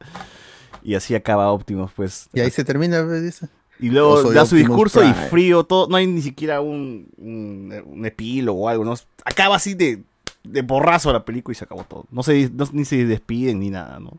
Y 0.83 0.95
así 0.95 1.15
acaba 1.15 1.51
Optimus, 1.53 1.91
pues. 1.95 2.29
Y 2.33 2.41
ahí 2.41 2.51
se 2.51 2.65
termina, 2.65 3.05
pues, 3.05 3.23
dice. 3.23 3.49
Y 3.79 3.91
luego 3.91 4.23
da 4.33 4.47
su 4.47 4.55
Optimus 4.57 4.69
discurso 4.69 5.05
y 5.05 5.13
frío, 5.13 5.65
todo, 5.65 5.87
no 5.89 5.97
hay 5.97 6.07
ni 6.07 6.23
siquiera 6.23 6.61
un, 6.63 7.09
un, 7.19 7.75
un 7.85 8.07
epílogo 8.07 8.63
o 8.65 8.69
algo, 8.69 8.85
¿no? 8.85 8.95
Acaba 9.25 9.57
así 9.57 9.75
de, 9.75 10.03
de 10.45 10.63
borrazo 10.63 11.13
la 11.13 11.25
película 11.25 11.53
y 11.53 11.57
se 11.57 11.65
acabó 11.65 11.85
todo. 11.85 12.07
No 12.11 12.23
se, 12.23 12.49
no- 12.51 12.69
ni 12.73 12.85
se 12.87 13.05
despiden 13.05 13.61
ni 13.61 13.71
nada, 13.71 13.99
¿no? 14.01 14.13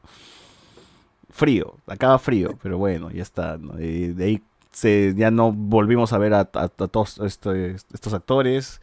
frío, 1.30 1.76
acaba 1.86 2.18
frío, 2.20 2.58
pero 2.64 2.78
bueno, 2.78 3.12
ya 3.12 3.22
está. 3.22 3.58
de 3.58 4.16
ahí 4.24 4.42
se, 4.72 5.14
ya 5.16 5.30
no 5.32 5.52
volvimos 5.52 6.14
a 6.14 6.18
ver 6.18 6.34
a, 6.34 6.40
a- 6.54 6.64
a 6.64 6.70
todos 6.70 7.20
este- 7.20 7.72
estos 7.94 8.14
actores. 8.14 8.82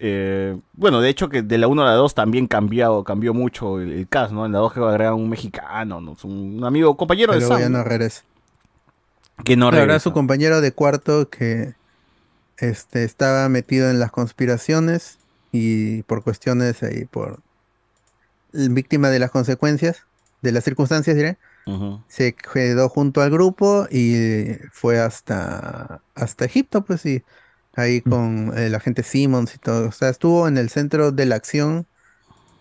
Eh, 0.00 0.56
bueno, 0.74 1.00
de 1.00 1.08
hecho 1.08 1.28
que 1.28 1.42
de 1.42 1.58
la 1.58 1.66
1 1.66 1.82
a 1.82 1.86
la 1.86 1.92
2 1.94 2.14
también 2.14 2.46
cambiado, 2.46 3.02
cambió 3.02 3.34
mucho 3.34 3.80
el, 3.80 3.92
el 3.92 4.08
cast, 4.08 4.32
¿no? 4.32 4.46
En 4.46 4.52
la 4.52 4.60
2 4.60 4.72
que 4.72 4.80
agregan 4.80 5.14
un 5.14 5.28
mexicano, 5.28 5.98
un 5.98 6.64
amigo, 6.64 6.96
compañero 6.96 7.32
de 7.32 7.40
Sam. 7.40 7.60
ya 7.60 7.68
no 7.68 7.82
regresa. 7.82 8.22
Que 9.44 9.56
no 9.56 9.70
regresa. 9.70 10.00
su 10.00 10.12
compañero 10.12 10.60
de 10.60 10.72
cuarto 10.72 11.28
que 11.28 11.74
este, 12.58 13.04
estaba 13.04 13.48
metido 13.48 13.90
en 13.90 13.98
las 13.98 14.10
conspiraciones 14.12 15.18
y 15.52 16.02
por 16.04 16.22
cuestiones 16.22 16.82
ahí, 16.82 17.04
por 17.04 17.40
víctima 18.52 19.10
de 19.10 19.18
las 19.18 19.30
consecuencias, 19.30 20.04
de 20.42 20.52
las 20.52 20.64
circunstancias, 20.64 21.16
diré, 21.16 21.38
se 22.08 22.34
quedó 22.34 22.88
junto 22.88 23.20
al 23.20 23.30
grupo 23.30 23.86
y 23.90 24.56
fue 24.72 24.98
hasta, 25.00 26.00
hasta 26.14 26.44
Egipto, 26.46 26.82
pues 26.82 27.02
sí, 27.02 27.22
ahí 27.78 28.00
con 28.00 28.52
el 28.56 28.74
agente 28.74 29.02
Simmons 29.02 29.54
y 29.54 29.58
todo. 29.58 29.88
O 29.88 29.92
sea, 29.92 30.08
estuvo 30.08 30.48
en 30.48 30.58
el 30.58 30.68
centro 30.68 31.12
de 31.12 31.26
la 31.26 31.36
acción, 31.36 31.86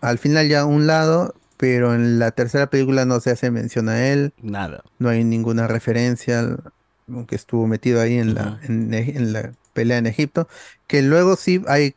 al 0.01 0.17
final 0.17 0.47
ya 0.47 0.61
a 0.61 0.65
un 0.65 0.85
lado, 0.87 1.33
pero 1.57 1.95
en 1.95 2.19
la 2.19 2.31
tercera 2.31 2.69
película 2.69 3.05
no 3.05 3.19
se 3.19 3.31
hace 3.31 3.49
mención 3.51 3.89
a 3.89 4.07
él. 4.07 4.33
Nada. 4.41 4.83
No 4.99 5.09
hay 5.09 5.23
ninguna 5.23 5.67
referencia, 5.67 6.57
aunque 7.11 7.35
estuvo 7.35 7.65
metido 7.67 7.99
ahí 7.99 8.17
en 8.17 8.35
la, 8.35 8.59
en, 8.63 8.93
E- 8.93 9.17
en 9.17 9.33
la 9.33 9.53
pelea 9.73 9.97
en 9.97 10.05
Egipto, 10.05 10.47
que 10.87 11.01
luego 11.01 11.35
sí 11.35 11.63
hay, 11.67 11.95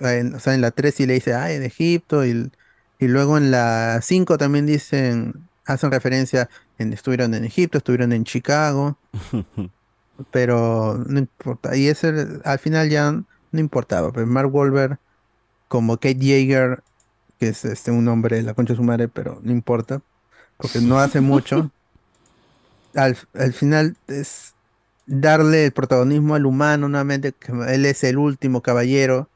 en- 0.00 0.34
o 0.34 0.40
sea, 0.40 0.54
en 0.54 0.60
la 0.60 0.70
3 0.70 0.94
sí 0.94 1.06
le 1.06 1.14
dice, 1.14 1.34
ah, 1.34 1.52
en 1.52 1.62
Egipto, 1.62 2.24
y, 2.24 2.50
y 2.98 3.08
luego 3.08 3.36
en 3.36 3.50
la 3.50 4.00
5 4.02 4.38
también 4.38 4.66
dicen, 4.66 5.34
hacen 5.66 5.90
referencia, 5.90 6.48
en, 6.78 6.92
estuvieron 6.92 7.34
en 7.34 7.44
Egipto, 7.44 7.78
estuvieron 7.78 8.12
en 8.12 8.24
Chicago, 8.24 8.98
pero 10.30 11.02
no 11.06 11.18
importa, 11.18 11.76
y 11.76 11.88
ese 11.88 12.40
al 12.44 12.58
final 12.58 12.88
ya 12.88 13.12
no 13.12 13.60
importaba, 13.60 14.12
pero 14.12 14.26
Mark 14.26 14.54
Wahlberg 14.54 14.98
como 15.68 15.96
Kate 15.96 16.16
Yeager, 16.16 16.82
que 17.38 17.48
es 17.48 17.64
este 17.64 17.90
un 17.90 18.06
hombre 18.08 18.36
de 18.36 18.42
la 18.42 18.54
concha 18.54 18.74
de 18.74 18.76
su 18.76 18.82
madre, 18.82 19.08
pero 19.08 19.40
no 19.42 19.52
importa, 19.52 20.02
porque 20.58 20.80
no 20.80 20.98
hace 20.98 21.20
mucho. 21.20 21.70
Al, 22.94 23.16
al 23.32 23.54
final 23.54 23.96
es 24.06 24.52
darle 25.06 25.64
el 25.64 25.72
protagonismo 25.72 26.34
al 26.34 26.44
humano 26.44 26.90
nuevamente, 26.90 27.32
que 27.32 27.52
él 27.68 27.86
es 27.86 28.04
el 28.04 28.18
último 28.18 28.60
caballero. 28.62 29.28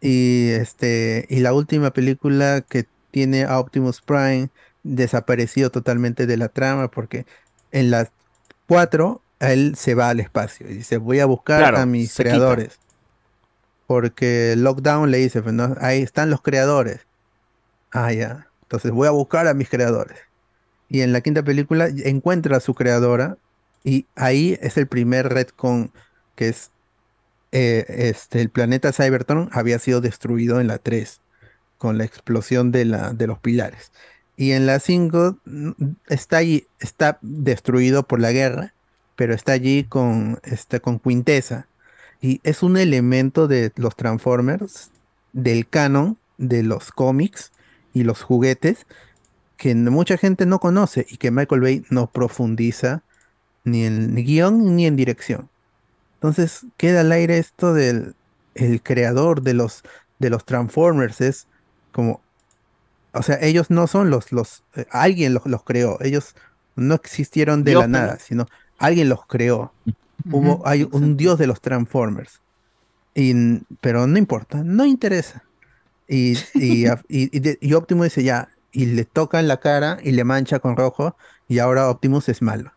Y 0.00 0.48
este, 0.50 1.26
y 1.30 1.38
la 1.40 1.54
última 1.54 1.92
película 1.92 2.62
que 2.62 2.86
tiene 3.12 3.44
a 3.44 3.60
Optimus 3.60 4.00
Prime 4.00 4.50
desaparecido 4.82 5.70
totalmente 5.70 6.26
de 6.26 6.36
la 6.36 6.48
trama, 6.48 6.90
porque 6.90 7.26
en 7.70 7.90
las 7.90 8.10
cuatro 8.66 9.22
él 9.50 9.74
se 9.76 9.94
va 9.94 10.10
al 10.10 10.20
espacio 10.20 10.68
y 10.70 10.74
dice 10.74 10.98
voy 10.98 11.20
a 11.20 11.26
buscar 11.26 11.58
Claro, 11.60 11.78
a 11.78 11.86
mis 11.86 12.10
quita. 12.12 12.22
creadores. 12.24 12.78
Porque 13.86 14.54
Lockdown 14.56 15.10
le 15.10 15.18
dice, 15.18 15.42
pues, 15.42 15.54
¿no? 15.54 15.74
ahí 15.80 16.02
están 16.02 16.30
los 16.30 16.40
creadores. 16.40 17.06
Ah, 17.90 18.12
ya. 18.12 18.48
Entonces 18.62 18.90
voy 18.90 19.08
a 19.08 19.10
buscar 19.10 19.46
a 19.48 19.54
mis 19.54 19.68
creadores. 19.68 20.18
Y 20.88 21.02
en 21.02 21.12
la 21.12 21.20
quinta 21.20 21.42
película 21.42 21.88
encuentra 22.04 22.56
a 22.56 22.60
su 22.60 22.74
creadora. 22.74 23.36
Y 23.84 24.06
ahí 24.14 24.58
es 24.62 24.76
el 24.76 24.86
primer 24.86 25.28
retcon 25.32 25.92
que 26.36 26.48
es 26.48 26.70
eh, 27.50 27.84
este, 27.88 28.40
el 28.40 28.48
planeta 28.48 28.92
Cybertron 28.92 29.50
había 29.52 29.78
sido 29.78 30.00
destruido 30.00 30.60
en 30.60 30.68
la 30.68 30.78
3 30.78 31.20
con 31.76 31.98
la 31.98 32.04
explosión 32.04 32.70
de, 32.72 32.84
la, 32.86 33.12
de 33.12 33.26
los 33.26 33.38
pilares. 33.40 33.92
Y 34.36 34.52
en 34.52 34.64
la 34.66 34.78
5 34.78 35.38
mm, 35.44 35.70
está 36.08 36.38
allí, 36.38 36.66
está 36.78 37.18
destruido 37.20 38.04
por 38.04 38.20
la 38.20 38.32
guerra, 38.32 38.72
pero 39.22 39.34
está 39.34 39.52
allí 39.52 39.84
con, 39.84 40.40
este, 40.42 40.80
con 40.80 40.98
Quintesa. 40.98 41.68
Y 42.20 42.40
es 42.42 42.64
un 42.64 42.76
elemento 42.76 43.46
de 43.46 43.70
los 43.76 43.94
Transformers, 43.94 44.90
del 45.32 45.68
canon, 45.68 46.18
de 46.38 46.64
los 46.64 46.90
cómics 46.90 47.52
y 47.94 48.02
los 48.02 48.20
juguetes, 48.20 48.84
que 49.56 49.76
mucha 49.76 50.16
gente 50.16 50.44
no 50.44 50.58
conoce 50.58 51.06
y 51.08 51.18
que 51.18 51.30
Michael 51.30 51.60
Bay 51.60 51.84
no 51.88 52.10
profundiza 52.10 53.04
ni 53.62 53.84
en 53.84 54.16
guion 54.16 54.74
ni 54.74 54.88
en 54.88 54.96
dirección. 54.96 55.48
Entonces 56.14 56.66
queda 56.76 57.02
al 57.02 57.12
aire 57.12 57.38
esto 57.38 57.74
del 57.74 58.16
el 58.56 58.82
creador 58.82 59.42
de 59.42 59.54
los, 59.54 59.84
de 60.18 60.30
los 60.30 60.44
Transformers, 60.44 61.20
es 61.20 61.46
como, 61.92 62.20
o 63.12 63.22
sea, 63.22 63.38
ellos 63.40 63.70
no 63.70 63.86
son 63.86 64.10
los, 64.10 64.32
los, 64.32 64.64
eh, 64.74 64.86
alguien 64.90 65.32
los, 65.32 65.46
los 65.46 65.62
creó, 65.62 65.98
ellos 66.00 66.34
no 66.74 66.96
existieron 66.96 67.62
de 67.62 67.70
Dios, 67.70 67.82
la 67.82 67.86
nada, 67.86 68.14
¿no? 68.14 68.18
sino 68.18 68.46
alguien 68.82 69.08
los 69.08 69.24
creó. 69.26 69.72
Hubo, 70.30 70.62
hay 70.66 70.88
un 70.90 71.16
dios 71.16 71.38
de 71.38 71.46
los 71.46 71.60
Transformers. 71.60 72.40
Y, 73.14 73.60
pero 73.80 74.06
no 74.06 74.18
importa, 74.18 74.62
no 74.64 74.84
interesa. 74.84 75.44
Y, 76.08 76.36
Optimus 77.74 78.04
dice 78.04 78.22
ya, 78.22 78.48
y 78.72 78.86
le 78.86 79.04
toca 79.04 79.40
en 79.40 79.48
la 79.48 79.60
cara 79.60 79.98
y 80.02 80.12
le 80.12 80.24
mancha 80.24 80.58
con 80.58 80.76
rojo, 80.76 81.16
y 81.48 81.58
ahora 81.58 81.88
Optimus 81.88 82.28
es 82.28 82.42
malo. 82.42 82.72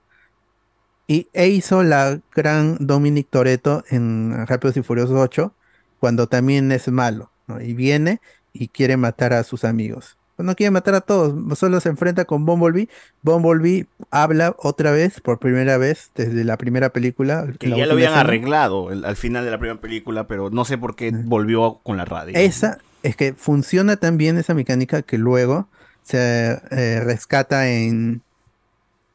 Y 1.08 1.28
e 1.34 1.50
hizo 1.50 1.84
la 1.84 2.20
gran 2.34 2.78
Dominic 2.80 3.28
Toretto 3.30 3.84
en 3.90 4.46
Rápidos 4.48 4.78
y 4.78 4.84
Furiosos 4.84 5.18
8, 5.18 5.54
cuando 6.00 6.28
también 6.28 6.72
es 6.72 6.88
malo, 6.88 7.32
¿no? 7.48 7.62
Y 7.62 7.74
viene 7.74 8.22
y 8.54 8.68
quiere 8.70 8.98
matar 8.98 9.34
a 9.34 9.44
sus 9.44 9.64
amigos. 9.64 10.18
No 10.38 10.56
quiere 10.56 10.72
matar 10.72 10.96
a 10.96 11.02
todos, 11.02 11.58
solo 11.58 11.80
se 11.80 11.90
enfrenta 11.90 12.26
con 12.26 12.46
Bumblebee. 12.46 12.90
Bumblebee 13.22 13.88
habla 14.12 14.56
otra 14.60 14.92
vez, 14.92 15.22
por 15.22 15.40
primera 15.40 15.78
vez, 15.78 16.12
desde 16.16 16.44
la 16.44 16.58
primera 16.58 16.90
película. 16.90 17.48
Que 17.58 17.70
ya 17.70 17.86
lo 17.86 17.94
habían 17.94 18.14
arreglado 18.14 18.92
el- 18.92 19.06
al 19.06 19.16
final 19.16 19.46
de 19.46 19.52
la 19.52 19.58
primera 19.60 19.80
película, 19.80 20.28
pero 20.28 20.50
no 20.50 20.66
sé 20.66 20.78
por 20.78 20.96
qué 20.96 21.12
volvió 21.12 21.80
con 21.84 21.96
la 21.98 22.04
radio. 22.06 22.34
Esa 22.38 22.80
es 23.04 23.16
que 23.16 23.34
funciona 23.34 23.96
tan 23.96 24.18
bien 24.18 24.38
esa 24.38 24.54
mecánica 24.54 25.02
que 25.04 25.18
luego 25.18 25.70
se 26.04 26.60
eh, 26.72 27.00
rescata 27.04 27.70
en, 27.70 28.22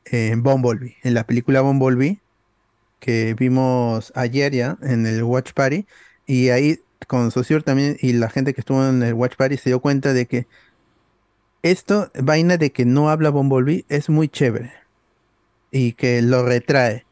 en 0.07 0.43
Bumblebee, 0.43 0.97
en 1.03 1.15
la 1.15 1.25
película 1.25 1.61
Bumblebee, 1.61 2.19
que 2.99 3.35
vimos 3.39 4.13
ayer 4.15 4.53
ya 4.53 4.79
en 4.83 5.07
el 5.07 5.23
Watch 5.23 5.53
Party. 5.53 5.87
Y 6.27 6.49
ahí 6.51 6.79
con 7.07 7.31
Saussure 7.31 7.63
también 7.63 7.97
y 8.01 8.13
la 8.13 8.29
gente 8.31 8.55
que 8.55 8.61
estuvo 8.61 8.87
en 8.87 9.03
el 9.03 9.15
Watch 9.15 9.37
Party 9.37 9.57
se 9.57 9.71
dio 9.71 9.81
cuenta 9.81 10.13
de 10.13 10.27
que 10.27 10.47
esto, 11.63 12.11
vaina 12.15 12.57
de 12.57 12.71
que 12.73 12.85
no 12.85 13.11
habla 13.11 13.31
Bumblebee, 13.31 13.85
es 13.89 14.09
muy 14.09 14.29
chévere. 14.29 14.73
Y 15.71 15.93
que 15.93 16.23
lo 16.23 16.45
retrae. 16.45 17.05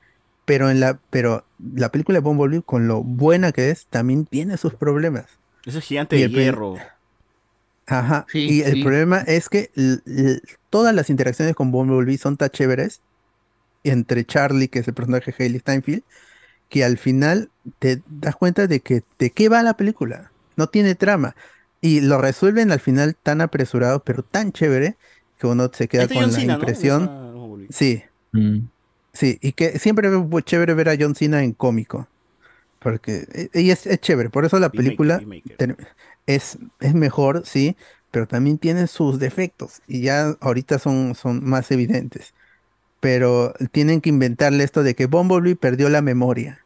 Pero 0.45 0.71
en 0.71 0.81
la, 0.81 0.99
pero 1.11 1.45
la 1.75 1.91
película 1.91 2.17
de 2.17 2.23
Bumblebee, 2.23 2.63
con 2.63 2.89
lo 2.89 3.03
buena 3.03 3.53
que 3.53 3.71
es, 3.71 3.87
también 3.87 4.25
tiene 4.25 4.57
sus 4.57 4.75
problemas. 4.75 5.27
Ese 5.67 5.81
gigante 5.81 6.17
Y 6.17 6.23
de 6.23 6.29
hierro. 6.29 6.77
Ajá. 7.87 8.27
Sí, 8.31 8.49
y 8.51 8.63
el 8.63 8.83
problema 8.83 9.21
es 9.21 9.49
que 9.49 9.71
todas 10.71 10.95
las 10.95 11.11
interacciones 11.11 11.55
con 11.55 11.71
Bumblebee 11.71 12.19
son 12.19 12.37
tan 12.37 12.51
chéveres 12.51 13.01
entre 13.85 14.25
Charlie, 14.25 14.69
que 14.69 14.81
es 14.81 14.89
el 14.89 14.95
personaje 14.95 15.33
de 15.33 15.45
Hailey 15.45 15.61
Steinfeld, 15.61 16.03
que 16.69 16.85
al 16.85 16.99
final 16.99 17.51
te 17.79 18.03
das 18.07 18.37
cuenta 18.37 18.67
de 18.67 18.81
que 18.81 19.03
de 19.19 19.31
qué 19.31 19.49
va 19.49 19.63
la 19.63 19.77
película. 19.77 20.31
No 20.57 20.67
tiene 20.69 20.95
trama. 20.95 21.35
Y 21.81 22.01
lo 22.01 22.21
resuelven 22.21 22.73
al 22.73 22.81
final 22.81 23.17
tan 23.17 23.41
apresurado, 23.41 24.03
pero 24.03 24.23
tan 24.23 24.53
chévere, 24.53 24.97
que 25.39 25.47
uno 25.47 25.71
se 25.73 25.89
queda 25.89 26.03
Este 26.05 26.15
con 26.15 26.25
John 26.25 26.33
la 26.33 26.39
Cena, 26.41 26.55
¿no? 26.55 26.61
impresión. 26.61 27.03
Esa 27.05 27.31
Bumblebee. 27.33 27.69
Sí. 27.73 28.05
Sí, 29.13 29.39
y 29.41 29.53
que 29.53 29.79
siempre 29.79 30.09
es 30.09 30.45
chévere 30.45 30.75
ver 30.75 30.89
a 30.89 30.97
John 30.99 31.15
Cena 31.15 31.43
en 31.43 31.53
cómico. 31.53 32.09
Porque 32.81 33.27
e- 33.55 33.63
y 33.63 33.71
es, 33.71 33.87
es 33.87 34.01
chévere, 34.01 34.31
por 34.31 34.45
eso 34.45 34.59
la 34.61 34.71
película 34.71 35.21
es, 36.27 36.59
es 36.81 36.95
mejor, 36.95 37.43
sí, 37.45 37.77
pero 38.11 38.27
también 38.29 38.59
tiene 38.59 38.87
sus 38.87 39.19
defectos 39.19 39.83
y 39.87 40.03
ya 40.03 40.37
ahorita 40.41 40.79
son, 40.79 41.15
son 41.15 41.45
más 41.45 41.71
evidentes. 41.71 42.35
Pero 43.01 43.55
tienen 43.73 44.01
que 44.01 44.11
inventarle 44.11 44.65
esto 44.65 44.83
de 44.83 44.95
que 44.95 45.07
Bumblebee 45.07 45.57
perdió 45.57 45.89
la 45.91 46.03
memoria 46.03 46.61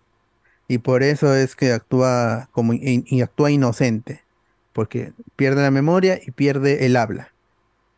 y 0.68 0.78
por 0.78 1.02
eso 1.02 1.34
es 1.34 1.56
que 1.56 1.72
actúa 1.72 2.48
como 2.52 2.74
y 2.74 3.22
actúa 3.22 3.50
inocente, 3.50 4.21
porque 4.72 5.12
pierde 5.36 5.62
la 5.62 5.70
memoria 5.70 6.20
y 6.24 6.30
pierde 6.30 6.86
el 6.86 6.96
habla. 6.96 7.32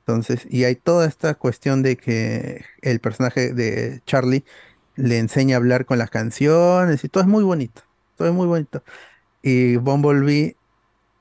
Entonces, 0.00 0.46
y 0.50 0.64
hay 0.64 0.76
toda 0.76 1.06
esta 1.06 1.34
cuestión 1.34 1.82
de 1.82 1.96
que 1.96 2.64
el 2.82 3.00
personaje 3.00 3.54
de 3.54 4.02
Charlie 4.06 4.44
le 4.96 5.18
enseña 5.18 5.56
a 5.56 5.58
hablar 5.58 5.86
con 5.86 5.98
las 5.98 6.10
canciones 6.10 7.04
y 7.04 7.08
todo 7.08 7.22
es 7.22 7.28
muy 7.28 7.44
bonito. 7.44 7.82
Todo 8.16 8.28
es 8.28 8.34
muy 8.34 8.46
bonito. 8.46 8.82
Y 9.42 9.76
Bumblebee 9.76 10.56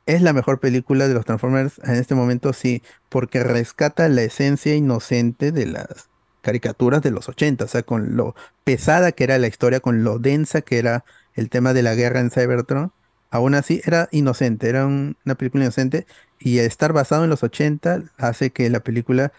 es 0.05 0.21
la 0.21 0.33
mejor 0.33 0.59
película 0.59 1.07
de 1.07 1.13
los 1.13 1.25
Transformers 1.25 1.79
en 1.83 1.95
este 1.95 2.15
momento, 2.15 2.53
sí, 2.53 2.83
porque 3.09 3.43
rescata 3.43 4.09
la 4.09 4.23
esencia 4.23 4.75
inocente 4.75 5.51
de 5.51 5.65
las 5.65 6.09
caricaturas 6.41 7.01
de 7.01 7.11
los 7.11 7.29
80, 7.29 7.63
o 7.65 7.67
sea, 7.67 7.83
con 7.83 8.15
lo 8.17 8.35
pesada 8.65 9.13
que 9.13 9.23
era 9.23 9.37
la 9.37 9.47
historia, 9.47 9.79
con 9.79 10.03
lo 10.03 10.19
densa 10.19 10.61
que 10.61 10.77
era 10.77 11.05
el 11.35 11.49
tema 11.49 11.73
de 11.73 11.83
la 11.83 11.95
guerra 11.95 12.19
en 12.19 12.31
Cybertron. 12.31 12.91
Aún 13.33 13.55
así, 13.55 13.81
era 13.85 14.09
inocente, 14.11 14.69
era 14.69 14.85
un- 14.87 15.17
una 15.25 15.35
película 15.35 15.63
inocente 15.65 16.05
y 16.39 16.59
estar 16.59 16.93
basado 16.93 17.23
en 17.23 17.29
los 17.31 17.43
80 17.43 18.03
hace 18.17 18.51
que 18.51 18.69
la 18.69 18.81
película 18.83 19.33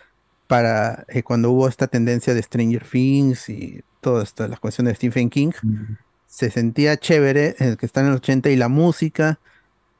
para 0.48 1.04
eh, 1.08 1.22
cuando 1.24 1.50
hubo 1.52 1.68
esta 1.68 1.88
tendencia 1.88 2.34
de 2.34 2.42
Stranger 2.42 2.84
Things 2.88 3.48
y 3.50 3.82
todas 4.00 4.34
las 4.38 4.60
cuestiones 4.60 4.92
de 4.92 4.96
Stephen 4.96 5.30
King, 5.30 5.52
se 6.26 6.50
sentía 6.50 6.96
chévere 6.98 7.56
el 7.58 7.76
que 7.76 7.86
está 7.86 8.00
en 8.00 8.08
el 8.08 8.14
80 8.14 8.50
y 8.50 8.56
la 8.56 8.68
música 8.68 9.40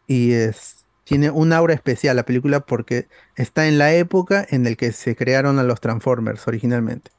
y 0.07 0.33
es 0.33 0.87
tiene 1.05 1.31
un 1.31 1.53
aura 1.53 1.75
especial 1.75 2.17
la 2.17 2.25
película 2.27 2.61
porque 2.67 3.09
está 3.37 3.69
en 3.69 3.79
la 3.79 3.95
época 3.95 4.47
en 4.51 4.67
el 4.67 4.77
que 4.77 4.93
se 4.93 5.17
crearon 5.17 5.59
a 5.59 5.63
los 5.65 5.81
Transformers 5.81 6.49
originalmente. 6.49 7.11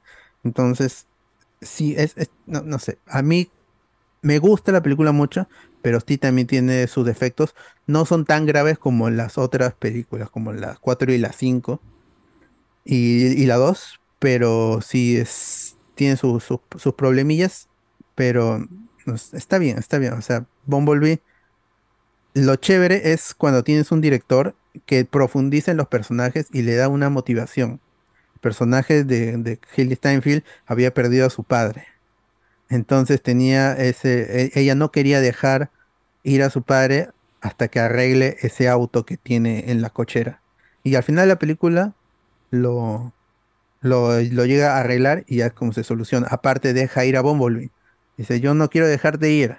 Entonces, 0.44 1.08
sí, 1.62 1.96
es, 1.98 2.14
es- 2.18 2.32
no, 2.46 2.62
no 2.64 2.80
sé, 2.80 3.02
a 3.08 3.22
mí 3.24 3.54
me 4.26 4.40
gusta 4.40 4.72
la 4.72 4.82
película 4.84 5.12
mucho, 5.12 5.48
pero 5.82 6.00
sí 6.06 6.18
también 6.18 6.48
tiene 6.48 6.88
sus 6.88 7.06
defectos. 7.06 7.56
No 7.88 8.06
son 8.06 8.26
tan 8.26 8.46
graves 8.46 8.80
como 8.80 9.10
las 9.10 9.38
otras 9.38 9.76
películas, 9.76 10.30
como 10.30 10.54
las 10.54 10.80
4 10.80 11.14
y 11.14 11.18
las 11.20 11.36
5 11.38 11.84
y, 12.84 13.46
la 13.46 13.56
2, 13.58 14.00
pero 14.20 14.82
sí 14.82 15.18
es, 15.18 15.78
tiene 15.96 16.18
sus- 16.18 16.44
sus- 16.44 16.94
problemillas, 16.96 17.70
pero 18.16 18.60
sé, 19.18 19.38
está 19.38 19.58
bien, 19.60 19.78
está 19.78 19.98
bien. 20.00 20.14
O 20.14 20.22
sea, 20.22 20.48
Bumblebee, 20.66 21.22
lo 22.34 22.56
chévere 22.58 23.14
es 23.14 23.34
cuando 23.34 23.64
tienes 23.64 23.92
un 23.92 24.02
director 24.02 24.56
que 24.86 25.06
profundiza 25.06 25.72
en 25.72 25.78
los 25.78 25.88
personajes 25.88 26.48
y 26.52 26.62
le 26.64 26.76
da 26.76 26.90
una 26.90 27.10
motivación. 27.10 27.82
El 28.36 28.42
personaje 28.42 29.04
de, 29.04 29.38
de 29.38 29.60
Steinfeld 29.96 30.44
había 30.66 30.94
perdido 30.94 31.28
a 31.28 31.32
su 31.32 31.44
padre. 31.46 31.88
Entonces 32.70 33.22
tenía 33.22 33.74
ese, 33.74 34.46
e- 34.46 34.52
ella 34.56 34.76
no 34.76 34.92
quería 34.92 35.22
dejar 35.22 35.72
ir 36.24 36.44
a 36.44 36.50
su 36.50 36.64
padre 36.64 37.10
hasta 37.42 37.68
que 37.68 37.80
arregle 37.80 38.38
ese 38.42 38.70
auto 38.70 39.06
que 39.06 39.18
tiene 39.18 39.72
en 39.72 39.82
la 39.82 39.90
cochera. 39.92 40.42
Y 40.84 40.96
al 40.96 41.04
final 41.04 41.26
de 41.28 41.34
la 41.34 41.40
película 41.40 41.96
lo, 42.52 43.14
lo, 43.82 44.20
llega 44.22 44.78
a 44.78 44.82
arreglar 44.82 45.26
y 45.28 45.38
ya 45.38 45.52
como 45.52 45.74
se 45.74 45.84
soluciona. 45.84 46.28
Aparte 46.30 46.74
deja 46.74 47.06
ir 47.06 47.18
a 47.18 47.22
Bumblebee. 47.22 47.72
Dice, 48.18 48.40
yo 48.42 48.54
no 48.54 48.70
quiero 48.70 48.88
dejarte 48.88 49.30
ir. 49.32 49.58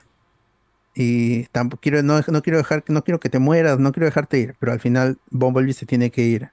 Y 0.94 1.44
tampoco 1.48 1.80
quiero, 1.82 2.02
no, 2.02 2.20
no 2.26 2.42
quiero 2.42 2.58
dejar, 2.58 2.84
no 2.88 3.04
quiero 3.04 3.20
que 3.20 3.28
te 3.28 3.38
mueras, 3.38 3.78
no 3.78 3.92
quiero 3.92 4.06
dejarte 4.06 4.38
ir. 4.38 4.56
Pero 4.58 4.72
al 4.72 4.80
final 4.80 5.18
Bumblebee 5.30 5.74
se 5.74 5.86
tiene 5.86 6.10
que 6.10 6.22
ir. 6.22 6.50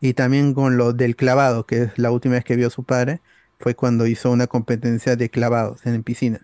Y 0.00 0.14
también 0.14 0.54
con 0.54 0.76
lo 0.76 0.92
del 0.92 1.16
clavado, 1.16 1.66
que 1.66 1.82
es 1.84 1.98
la 1.98 2.10
última 2.10 2.34
vez 2.34 2.44
que 2.44 2.56
vio 2.56 2.68
a 2.68 2.70
su 2.70 2.84
padre, 2.84 3.20
fue 3.60 3.74
cuando 3.76 4.06
hizo 4.06 4.30
una 4.32 4.46
competencia 4.48 5.14
de 5.16 5.28
clavados 5.30 5.86
en 5.86 6.02
piscina. 6.02 6.40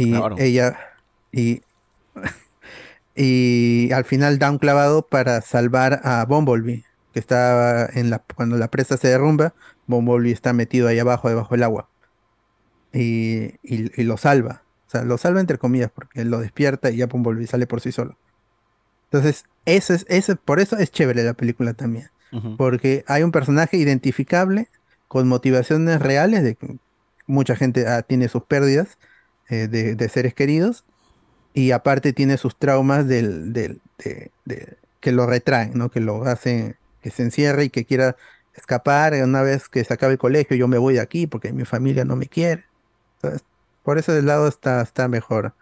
Y 0.00 0.10
ella, 0.38 0.78
y, 1.32 1.62
y 3.14 3.92
al 3.92 4.04
final 4.04 4.38
da 4.38 4.50
un 4.50 4.58
clavado 4.58 5.02
para 5.06 5.40
salvar 5.42 6.00
a 6.04 6.24
Bumblebee, 6.24 6.84
que 7.12 7.18
estaba 7.20 7.86
en 7.92 8.10
la, 8.10 8.20
cuando 8.34 8.56
la 8.56 8.68
presa 8.68 8.96
se 8.96 9.08
derrumba, 9.08 9.54
Bumblebee 9.86 10.32
está 10.32 10.52
metido 10.52 10.88
ahí 10.88 10.98
abajo, 10.98 11.28
debajo 11.28 11.54
del 11.54 11.64
agua. 11.64 11.88
Y, 12.92 13.54
y- 13.62 13.90
y 14.00 14.04
lo 14.04 14.16
salva. 14.16 14.62
O 14.86 14.90
sea, 14.90 15.04
lo 15.04 15.18
salva 15.18 15.40
entre 15.40 15.58
comillas, 15.58 15.90
porque 15.94 16.22
él 16.22 16.30
lo 16.30 16.40
despierta 16.40 16.90
y 16.90 16.96
ya 16.96 17.06
Bumblebee 17.06 17.46
sale 17.46 17.66
por 17.66 17.80
sí 17.80 17.92
solo. 17.92 18.16
Entonces, 19.04 19.44
ese 19.64 19.94
es, 19.94 20.06
ese, 20.08 20.36
por 20.36 20.60
eso 20.60 20.76
es 20.78 20.90
chévere 20.90 21.22
la 21.24 21.34
película 21.34 21.74
también. 21.74 22.08
Porque 22.56 23.04
hay 23.08 23.24
un 23.24 23.32
personaje 23.32 23.76
identificable 23.76 24.68
con 25.10 25.28
motivaciones 25.28 26.00
reales 26.02 26.44
de 26.44 26.56
que 26.56 26.78
mucha 27.28 27.56
gente 27.56 27.88
ah, 27.88 28.02
tiene 28.04 28.28
sus 28.30 28.44
pérdidas 28.44 28.98
eh, 29.50 29.68
de, 29.68 30.08
seres 30.10 30.34
queridos 30.34 30.86
y 31.54 31.72
aparte 31.72 32.12
tiene 32.12 32.36
sus 32.38 32.58
traumas 32.58 33.08
del, 33.08 33.52
del- 33.52 33.82
de, 33.98 34.32
de- 34.44 34.78
que 35.00 35.12
lo 35.12 35.26
retraen, 35.26 35.72
¿no? 35.74 35.90
Que 35.90 36.00
lo 36.00 36.24
hacen 36.24 36.76
que 37.02 37.10
se 37.10 37.22
encierre 37.24 37.64
y 37.64 37.70
que 37.70 37.86
quiera 37.86 38.16
escapar 38.54 39.14
una 39.24 39.42
vez 39.42 39.68
que 39.68 39.84
se 39.84 39.94
acabe 39.94 40.14
el 40.14 40.18
colegio, 40.18 40.56
yo 40.56 40.68
me 40.68 40.78
voy 40.78 40.94
de 40.94 41.00
aquí 41.00 41.26
porque 41.26 41.52
mi 41.52 41.64
familia 41.64 42.04
no 42.04 42.16
me 42.16 42.28
quiere. 42.28 42.66
Entonces, 43.16 43.44
por 43.82 43.98
ese 43.98 44.22
lado 44.22 44.48
está, 44.48 44.82
está 44.82 45.08
mejor 45.08 45.54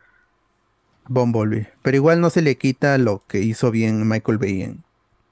Bumblebee. 1.09 1.69
Pero 1.83 1.97
igual 1.97 2.21
no 2.21 2.31
se 2.31 2.43
le 2.43 2.59
quita 2.59 2.99
lo 2.99 3.25
que 3.27 3.41
hizo 3.41 3.71
bien 3.71 4.07
Michael 4.09 4.39
Bay 4.39 4.63
en, 4.63 4.85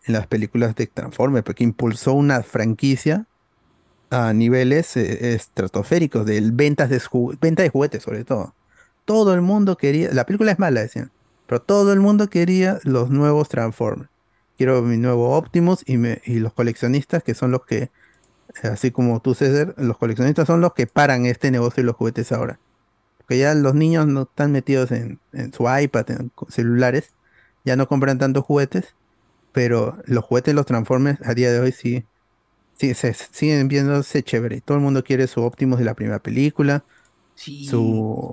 en 0.05 0.13
las 0.15 0.27
películas 0.27 0.75
de 0.75 0.87
Transformers, 0.87 1.45
porque 1.45 1.65
impulsó 1.65 2.15
una 2.15 2.43
franquicia 2.43 3.27
a 4.11 4.33
niveles 4.33 4.97
eh, 4.97 5.35
estratosféricos 5.35 6.27
de 6.27 6.41
ventas 6.53 6.91
de, 6.91 7.01
venta 7.41 7.63
de 7.63 7.71
juguetes 7.71 8.03
sobre 8.03 8.25
todo. 8.25 8.55
Todo 9.05 9.35
el 9.35 9.41
mundo 9.43 9.77
quería, 9.77 10.13
la 10.13 10.27
película 10.27 10.53
es 10.53 10.59
mala, 10.59 10.81
decían, 10.83 11.13
pero 11.47 11.63
todo 11.63 11.93
el 11.93 12.01
mundo 12.01 12.29
quería 12.29 12.79
los 12.85 13.11
nuevos 13.11 13.49
Transformers. 13.49 14.11
Quiero 14.57 14.83
mi 14.83 14.97
nuevo 14.97 15.37
Optimus 15.37 15.83
y, 15.87 15.97
me- 15.99 16.23
y 16.25 16.39
los 16.41 16.53
coleccionistas, 16.55 17.23
que 17.23 17.35
son 17.35 17.51
los 17.53 17.65
que, 17.67 17.91
así 18.63 18.91
como 18.91 19.21
tú 19.21 19.35
César, 19.35 19.75
los 19.79 19.99
coleccionistas 19.99 20.47
son 20.47 20.61
los 20.61 20.75
que 20.75 20.87
paran 20.87 21.27
este 21.27 21.51
negocio 21.51 21.83
de 21.83 21.87
los 21.87 21.97
juguetes 21.97 22.33
ahora. 22.33 22.61
Porque 23.19 23.39
ya 23.39 23.55
los 23.55 23.75
niños 23.75 24.07
no 24.07 24.23
están 24.23 24.53
metidos 24.53 24.93
en, 24.93 25.21
en 25.33 25.53
su 25.53 25.65
iPad, 25.69 26.11
en 26.11 26.33
celulares, 26.49 27.15
ya 27.65 27.77
no 27.77 27.89
compran 27.89 28.19
tantos 28.19 28.45
juguetes, 28.45 28.97
pero 29.53 29.99
los 30.07 30.25
juguetes, 30.25 30.55
los 30.55 30.67
Transformers, 30.67 31.21
a 31.27 31.35
día 31.35 31.53
de 31.53 31.61
hoy 31.61 31.73
sí, 31.73 32.07
sí 32.79 32.95
se, 32.95 33.15
siguen 33.15 33.69
viéndose 33.69 34.23
chévere. 34.23 34.61
Todo 34.63 34.77
el 34.79 34.83
mundo 34.85 35.05
quiere 35.05 35.27
su 35.27 35.43
Optimus 35.43 35.79
de 35.79 35.85
la 35.85 35.95
primera 35.95 36.21
película, 36.21 36.85
su 37.61 37.83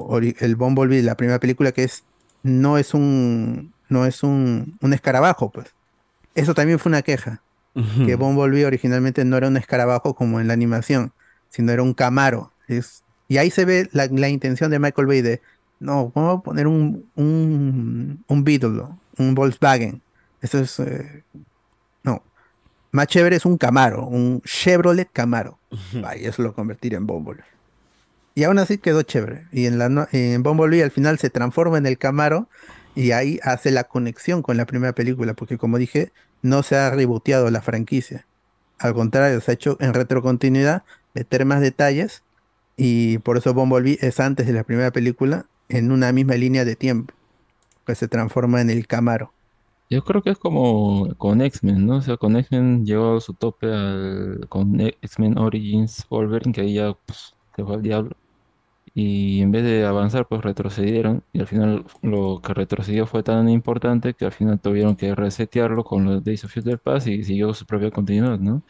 ori- 0.09 0.35
el 0.39 0.55
Bumblebee 0.55 0.97
de 0.97 1.03
la 1.03 1.15
primera 1.17 1.39
película 1.39 1.71
que 1.71 1.83
es 1.83 2.05
no 2.43 2.77
es 2.77 2.93
un 2.93 3.75
no 3.89 4.05
es 4.05 4.23
un, 4.23 4.77
un 4.81 4.93
escarabajo, 4.93 5.51
pues. 5.51 5.75
Eso 6.35 6.53
también 6.55 6.79
fue 6.79 6.89
una 6.91 7.01
queja, 7.03 7.43
que 8.01 8.15
Bumblebee 8.15 8.65
originalmente 8.65 9.25
no 9.25 9.37
era 9.37 9.47
un 9.49 9.57
escarabajo 9.57 10.15
como 10.15 10.39
en 10.39 10.47
la 10.47 10.53
animación, 10.53 11.13
sino 11.49 11.71
era 11.71 11.83
un 11.83 11.93
camaro. 11.93 12.55
Es, 12.67 13.05
y 13.27 13.37
ahí 13.37 13.51
se 13.51 13.65
ve 13.65 13.89
la, 13.93 14.07
la 14.07 14.29
intención 14.29 14.71
de 14.71 14.79
Michael 14.79 15.07
Bay 15.07 15.21
de, 15.21 15.41
no, 15.79 16.11
vamos 16.15 16.39
a 16.39 16.43
poner 16.43 16.67
un, 16.67 17.11
un, 17.15 18.23
un 18.27 18.43
Beetle, 18.43 18.83
un 19.17 19.35
Volkswagen. 19.35 20.03
Eso 20.41 20.59
es, 20.59 20.79
eh, 20.79 21.25
no. 22.03 22.23
Más 22.93 23.07
chévere 23.07 23.35
es 23.35 23.45
un 23.45 23.57
Camaro, 23.57 24.05
un 24.05 24.41
Chevrolet 24.45 25.09
Camaro. 25.11 25.57
Vaya, 25.95 26.29
eso 26.29 26.43
lo 26.43 26.53
convertir 26.53 26.93
en 26.93 27.07
Bumblebee. 27.07 27.43
Y 28.35 28.43
aún 28.43 28.59
así 28.59 28.77
quedó 28.77 29.01
chévere. 29.01 29.47
Y 29.51 29.65
en, 29.65 29.79
la, 29.79 29.89
no- 29.89 30.07
en 30.11 30.43
Bumblebee 30.43 30.83
al 30.83 30.91
final 30.91 31.17
se 31.17 31.31
transforma 31.31 31.79
en 31.79 31.87
el 31.87 31.97
Camaro 31.97 32.47
y 32.95 33.09
ahí 33.11 33.39
hace 33.41 33.71
la 33.71 33.83
conexión 33.85 34.43
con 34.43 34.57
la 34.57 34.67
primera 34.67 34.93
película, 34.93 35.33
porque 35.33 35.57
como 35.57 35.79
dije, 35.79 36.11
no 36.43 36.61
se 36.61 36.75
ha 36.75 36.91
reboteado 36.91 37.49
la 37.49 37.63
franquicia. 37.63 38.27
Al 38.77 38.93
contrario, 38.93 39.41
se 39.41 39.49
ha 39.49 39.53
hecho 39.55 39.75
en 39.79 39.95
retrocontinuidad, 39.95 40.83
meter 41.15 41.45
más 41.45 41.61
detalles 41.61 42.21
y 42.77 43.17
por 43.19 43.37
eso 43.37 43.55
Bumblebee 43.55 43.97
es 44.01 44.19
antes 44.19 44.45
de 44.45 44.53
la 44.53 44.63
primera 44.63 44.91
película 44.91 45.47
en 45.67 45.91
una 45.91 46.11
misma 46.11 46.35
línea 46.35 46.63
de 46.63 46.75
tiempo, 46.75 47.11
que 47.87 47.95
se 47.95 48.07
transforma 48.07 48.61
en 48.61 48.69
el 48.69 48.85
Camaro. 48.85 49.32
Yo 49.93 50.03
creo 50.03 50.23
que 50.23 50.31
es 50.31 50.39
como 50.39 51.13
con 51.17 51.39
X-Men, 51.41 51.85
¿no? 51.85 51.97
O 51.97 52.01
sea, 52.01 52.17
con 52.17 52.35
X-Men 52.35 52.83
llegó 52.83 53.17
a 53.17 53.21
su 53.21 53.35
tope 53.35 53.71
al, 53.71 54.47
con 54.49 54.79
X-Men 54.81 55.37
Origins 55.37 56.07
Wolverine, 56.09 56.51
que 56.51 56.61
ahí 56.61 56.73
ya 56.75 56.93
pues, 57.05 57.35
se 57.55 57.63
fue 57.63 57.75
al 57.75 57.83
diablo. 57.83 58.15
Y 58.95 59.41
en 59.41 59.51
vez 59.51 59.63
de 59.63 59.85
avanzar, 59.85 60.27
pues 60.27 60.41
retrocedieron. 60.43 61.23
Y 61.33 61.41
al 61.41 61.47
final 61.47 61.85
lo 62.01 62.41
que 62.41 62.53
retrocedió 62.55 63.07
fue 63.07 63.23
tan 63.23 63.49
importante 63.49 64.15
que 64.15 64.25
al 64.25 64.31
final 64.31 64.59
tuvieron 64.59 64.95
que 64.95 65.15
resetearlo 65.15 65.83
con 65.83 66.05
los 66.05 66.23
Days 66.23 66.43
of 66.45 66.53
Future 66.53 66.77
Past 66.79 67.07
y 67.07 67.23
siguió 67.23 67.53
su 67.53 67.65
propia 67.65 67.91
continuidad, 67.91 68.39
¿no? 68.39 68.63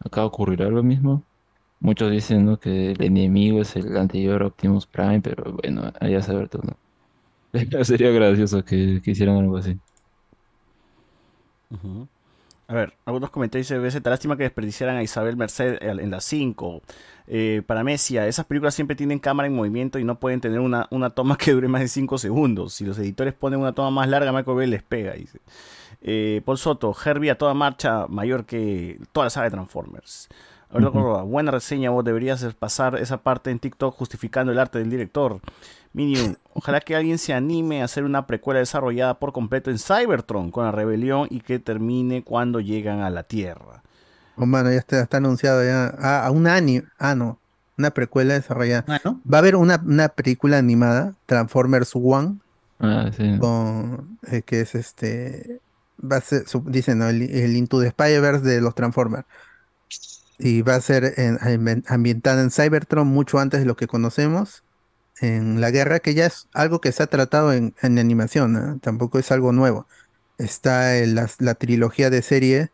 Acá 0.00 0.24
ocurrirá 0.26 0.68
lo 0.70 0.82
mismo. 0.84 1.24
Muchos 1.80 2.10
dicen, 2.12 2.46
¿no? 2.46 2.60
que 2.60 2.92
el 2.92 3.02
enemigo 3.02 3.62
es 3.62 3.76
el 3.76 3.96
anterior 3.96 4.42
Optimus 4.44 4.86
Prime, 4.86 5.22
pero 5.22 5.52
bueno, 5.54 5.92
allá 6.00 6.22
saber 6.22 6.48
tú, 6.48 6.60
¿no? 6.64 6.76
Sería 7.84 8.10
gracioso 8.10 8.64
que, 8.64 9.00
que 9.02 9.12
hicieran 9.12 9.38
algo 9.38 9.56
así. 9.58 9.78
A 12.66 12.74
ver, 12.74 12.92
algunos 13.06 13.30
comentarios 13.30 13.66
dice, 13.68 13.78
"BZ, 13.78 14.10
lástima 14.10 14.36
que 14.36 14.42
desperdiciaran 14.42 14.96
a 14.96 15.02
Isabel 15.02 15.36
Merced 15.36 15.78
en 15.80 16.10
las 16.10 16.24
5. 16.24 16.82
Eh, 17.26 17.62
para 17.66 17.82
Mesia, 17.82 18.26
esas 18.26 18.46
películas 18.46 18.74
siempre 18.74 18.94
tienen 18.96 19.18
cámara 19.18 19.46
en 19.46 19.54
movimiento 19.54 19.98
y 19.98 20.04
no 20.04 20.18
pueden 20.18 20.40
tener 20.40 20.60
una, 20.60 20.86
una 20.90 21.10
toma 21.10 21.36
que 21.38 21.52
dure 21.52 21.68
más 21.68 21.80
de 21.80 21.88
5 21.88 22.18
segundos. 22.18 22.74
Si 22.74 22.84
los 22.84 22.98
editores 22.98 23.34
ponen 23.34 23.60
una 23.60 23.72
toma 23.72 23.90
más 23.90 24.08
larga, 24.08 24.32
Michael 24.32 24.56
Bay 24.56 24.66
les 24.66 24.82
pega, 24.82 25.12
dice. 25.12 25.40
Eh, 26.02 26.42
Paul 26.44 26.58
Soto, 26.58 26.94
Herbie 27.04 27.30
a 27.30 27.38
toda 27.38 27.54
marcha, 27.54 28.06
mayor 28.08 28.44
que 28.44 29.00
toda 29.12 29.26
la 29.26 29.30
saga 29.30 29.44
de 29.44 29.50
Transformers. 29.50 30.28
Alberto 30.70 30.90
Ujú. 30.90 30.98
Córdoba, 31.00 31.22
buena 31.22 31.50
reseña, 31.50 31.90
vos 31.90 32.04
deberías 32.04 32.44
pasar 32.54 32.96
esa 32.96 33.18
parte 33.18 33.50
en 33.50 33.58
TikTok 33.58 33.94
justificando 33.96 34.52
el 34.52 34.58
arte 34.58 34.78
del 34.78 34.90
director. 34.90 35.40
Minion, 35.94 36.36
ojalá 36.52 36.80
que 36.80 36.94
alguien 36.94 37.18
se 37.18 37.32
anime 37.32 37.80
a 37.80 37.86
hacer 37.86 38.04
una 38.04 38.26
precuela 38.26 38.60
desarrollada 38.60 39.18
por 39.18 39.32
completo 39.32 39.70
en 39.70 39.78
Cybertron 39.78 40.50
con 40.50 40.64
la 40.66 40.72
rebelión 40.72 41.26
y 41.30 41.40
que 41.40 41.58
termine 41.58 42.22
cuando 42.22 42.60
llegan 42.60 43.00
a 43.00 43.08
la 43.10 43.22
Tierra. 43.22 43.82
Oh, 44.36 44.46
mano, 44.46 44.70
ya 44.70 44.76
está, 44.78 45.00
está 45.00 45.16
anunciado 45.16 45.64
ya. 45.64 45.94
Ah, 45.98 46.26
a 46.26 46.30
un 46.30 46.46
anime. 46.46 46.84
Ah, 46.98 47.14
no. 47.14 47.38
Una 47.76 47.90
precuela 47.90 48.34
desarrollada. 48.34 48.84
Va 49.04 49.38
a 49.38 49.40
haber 49.40 49.56
una, 49.56 49.80
una 49.84 50.08
película 50.08 50.58
animada, 50.58 51.14
Transformers 51.26 51.92
One, 51.94 52.36
Ah, 52.80 53.10
sí. 53.16 53.36
con, 53.40 54.18
eh, 54.30 54.42
que 54.42 54.60
es 54.60 54.74
este. 54.76 55.60
Va 56.00 56.16
a 56.16 56.20
ser, 56.20 56.46
su- 56.48 56.62
dicen, 56.66 56.98
¿no? 56.98 57.08
el, 57.08 57.22
el 57.22 57.56
Into 57.56 57.80
the 57.80 57.88
Spider-Verse 57.88 58.44
de 58.44 58.60
los 58.60 58.74
Transformers. 58.76 59.24
Y 60.38 60.62
va 60.62 60.76
a 60.76 60.80
ser 60.80 61.14
en- 61.16 61.38
ambi- 61.38 61.84
ambientada 61.88 62.42
en 62.42 62.50
Cybertron 62.50 63.06
mucho 63.08 63.38
antes 63.38 63.60
de 63.60 63.66
lo 63.66 63.76
que 63.76 63.86
conocemos 63.86 64.62
en 65.20 65.60
la 65.60 65.70
guerra, 65.72 65.98
que 65.98 66.14
ya 66.14 66.26
es 66.26 66.46
algo 66.52 66.80
que 66.80 66.92
se 66.92 67.02
ha 67.02 67.06
tratado 67.08 67.52
en, 67.52 67.74
en 67.82 67.98
animación, 67.98 68.52
¿no? 68.52 68.78
tampoco 68.78 69.18
es 69.18 69.32
algo 69.32 69.52
nuevo. 69.52 69.86
Está 70.38 70.96
en 70.98 71.16
la, 71.16 71.28
la 71.40 71.54
trilogía 71.54 72.08
de 72.10 72.22
serie 72.22 72.70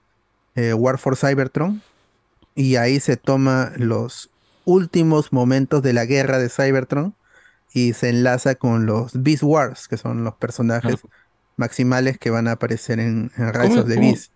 eh, 0.55 0.75
War 0.75 0.99
for 0.99 1.17
Cybertron, 1.17 1.81
y 2.55 2.77
ahí 2.77 3.01
se 3.01 3.17
toma 3.17 3.73
los 3.77 4.31
últimos 4.67 5.33
momentos 5.33 5.83
de 5.83 5.93
la 5.95 6.05
guerra 6.05 6.39
de 6.39 6.49
Cybertron 6.51 7.15
y 7.73 7.95
se 7.95 8.11
enlaza 8.11 8.55
con 8.55 8.87
los 8.87 9.23
Beast 9.23 9.43
Wars, 9.43 9.89
que 9.89 9.97
son 9.97 10.23
los 10.23 10.35
personajes 10.35 10.97
maximales 11.57 12.19
que 12.19 12.31
van 12.31 12.47
a 12.47 12.53
aparecer 12.53 13.01
en, 13.01 13.33
en 13.37 13.53
Rise 13.53 13.69
¿Cómo- 13.69 13.81
of 13.81 13.89
the 13.89 13.99
Beast. 13.99 14.33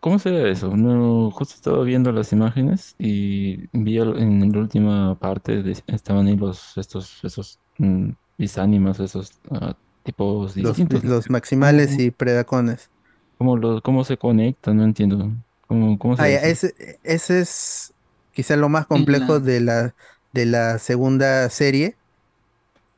¿Cómo 0.00 0.18
se 0.20 0.30
ve 0.30 0.50
eso? 0.52 0.76
No, 0.76 1.30
justo 1.32 1.54
estaba 1.54 1.82
viendo 1.82 2.12
las 2.12 2.32
imágenes 2.32 2.94
y 2.98 3.66
vi 3.76 3.98
en 3.98 4.52
la 4.52 4.58
última 4.60 5.18
parte 5.18 5.62
de- 5.62 5.82
estaban 5.88 6.26
ahí 6.28 6.36
los 6.36 6.76
estos 6.78 7.22
esos 7.24 7.60
mm, 7.78 8.10
bisánimas, 8.36 9.00
esos 9.00 9.40
ah, 9.50 9.76
tipos 10.04 10.54
Los, 10.56 10.82
distintos. 10.82 11.02
los 11.02 11.30
maximales 11.30 11.98
y 11.98 12.10
predacones. 12.10 12.90
¿Cómo 13.36 13.56
los, 13.56 13.80
cómo 13.82 14.04
se 14.04 14.18
conectan? 14.18 14.76
No 14.76 14.84
entiendo. 14.84 15.30
¿Cómo, 15.66 15.98
cómo 15.98 16.16
se 16.16 16.22
Ah, 16.22 16.28
ya, 16.28 16.38
eso? 16.38 16.48
ese, 16.48 16.74
ese 17.02 17.40
es 17.40 17.94
quizá 18.32 18.56
lo 18.56 18.68
más 18.68 18.86
complejo 18.86 19.38
de 19.40 19.60
la, 19.60 19.94
de 20.32 20.46
la 20.46 20.78
segunda 20.78 21.48
serie, 21.50 21.98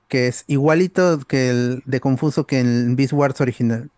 que 0.08 0.26
es 0.28 0.44
igualito 0.48 1.20
que 1.28 1.50
el 1.50 1.82
de 1.86 2.00
Confuso 2.00 2.46
que 2.46 2.58
en 2.60 2.96
Beast 2.96 3.12
Wars 3.12 3.40
original. 3.40 3.90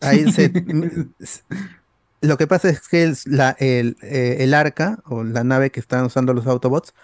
Ahí 0.00 0.28
se, 0.28 0.56
m- 0.68 1.10
s- 1.20 1.42
lo 2.22 2.36
que 2.38 2.46
pasa 2.46 2.70
es 2.70 2.88
que 2.88 3.12
eh, 3.60 4.36
el 4.40 4.54
arca 4.54 5.02
o 5.06 5.24
la 5.24 5.44
nave 5.44 5.70
que 5.70 5.80
están 5.80 6.04
usando 6.04 6.32
los 6.34 6.46
Autobots 6.46 6.94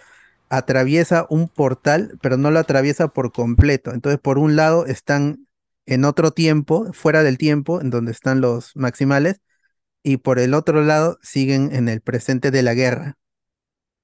atraviesa 0.48 1.26
un 1.30 1.48
portal, 1.48 2.18
pero 2.22 2.36
no 2.36 2.50
lo 2.50 2.60
atraviesa 2.60 3.08
por 3.08 3.32
completo. 3.32 3.92
Entonces, 3.92 4.20
por 4.20 4.38
un 4.38 4.56
lado 4.56 4.86
están 4.86 5.47
en 5.86 6.05
otro 6.05 6.32
tiempo, 6.32 6.92
fuera 6.92 7.22
del 7.22 7.38
tiempo, 7.38 7.80
en 7.80 7.90
donde 7.90 8.12
están 8.12 8.40
los 8.40 8.76
maximales, 8.76 9.40
y 10.02 10.18
por 10.18 10.38
el 10.38 10.55
otro 10.55 10.82
lado 10.82 11.18
siguen 11.22 11.74
en 11.74 11.88
el 11.88 12.00
presente 12.00 12.50
de 12.50 12.62
la 12.62 12.74
guerra. 12.74 13.18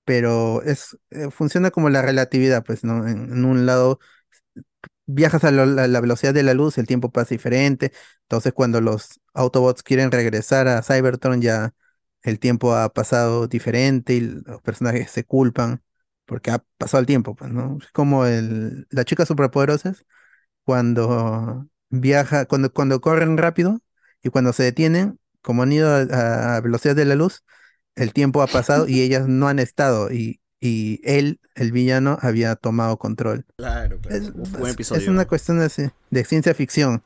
Pero 0.04 0.62
es, 0.62 0.98
eh, 1.10 1.30
funciona 1.30 1.70
como 1.70 1.90
la 1.90 2.02
relatividad, 2.02 2.64
pues, 2.64 2.84
¿no? 2.84 3.06
En 3.08 3.44
un 3.44 3.66
lado 3.66 4.00
viajas 5.06 5.44
a 5.44 5.50
la 5.50 6.00
velocidad 6.00 6.34
de 6.34 6.42
la 6.42 6.54
luz, 6.54 6.78
el 6.78 6.86
tiempo 6.86 7.10
pasa 7.12 7.30
diferente. 7.34 7.92
Entonces, 8.22 8.52
cuando 8.52 8.80
los 8.80 9.20
Autobots 9.34 9.82
quieren 9.82 10.10
regresar 10.10 10.68
a 10.68 10.82
Cybertron, 10.82 11.40
ya 11.42 11.74
el 12.22 12.38
tiempo 12.38 12.74
ha 12.74 12.92
pasado 12.92 13.46
diferente 13.48 14.14
y 14.14 14.20
los 14.20 14.62
personajes 14.62 15.10
se 15.10 15.24
culpan 15.24 15.82
porque 16.24 16.50
ha 16.50 16.64
pasado 16.78 17.00
el 17.00 17.06
tiempo, 17.06 17.34
pues, 17.36 17.50
¿no? 17.52 17.78
Es 17.82 17.90
como 17.92 18.24
el, 18.26 18.86
las 18.90 19.04
chicas 19.04 19.28
superpoderosas 19.28 20.06
cuando 20.64 21.68
viaja, 21.90 22.46
cuando, 22.46 22.72
cuando 22.72 23.00
corren 23.00 23.38
rápido 23.38 23.80
y 24.22 24.30
cuando 24.30 24.52
se 24.52 24.64
detienen, 24.64 25.20
como 25.42 25.62
han 25.62 25.72
ido 25.72 25.90
a, 25.90 26.56
a 26.56 26.60
velocidad 26.60 26.96
de 26.96 27.04
la 27.04 27.14
luz, 27.16 27.44
el 27.96 28.12
tiempo 28.12 28.42
ha 28.42 28.46
pasado 28.48 28.88
y 28.88 29.02
ellas 29.02 29.28
no 29.28 29.48
han 29.48 29.58
estado 29.58 30.10
y, 30.12 30.40
y 30.64 30.98
él, 31.04 31.38
el 31.56 31.72
villano, 31.72 32.18
había 32.22 32.56
tomado 32.56 32.96
control. 32.96 33.44
Claro, 33.58 33.98
claro. 33.98 34.16
Es, 34.16 34.30
Un 34.30 34.50
buen 34.52 34.72
episodio. 34.72 35.02
es 35.02 35.08
una 35.08 35.26
cuestión 35.26 35.60
así, 35.60 35.90
de 36.10 36.24
ciencia 36.24 36.54
ficción, 36.54 37.02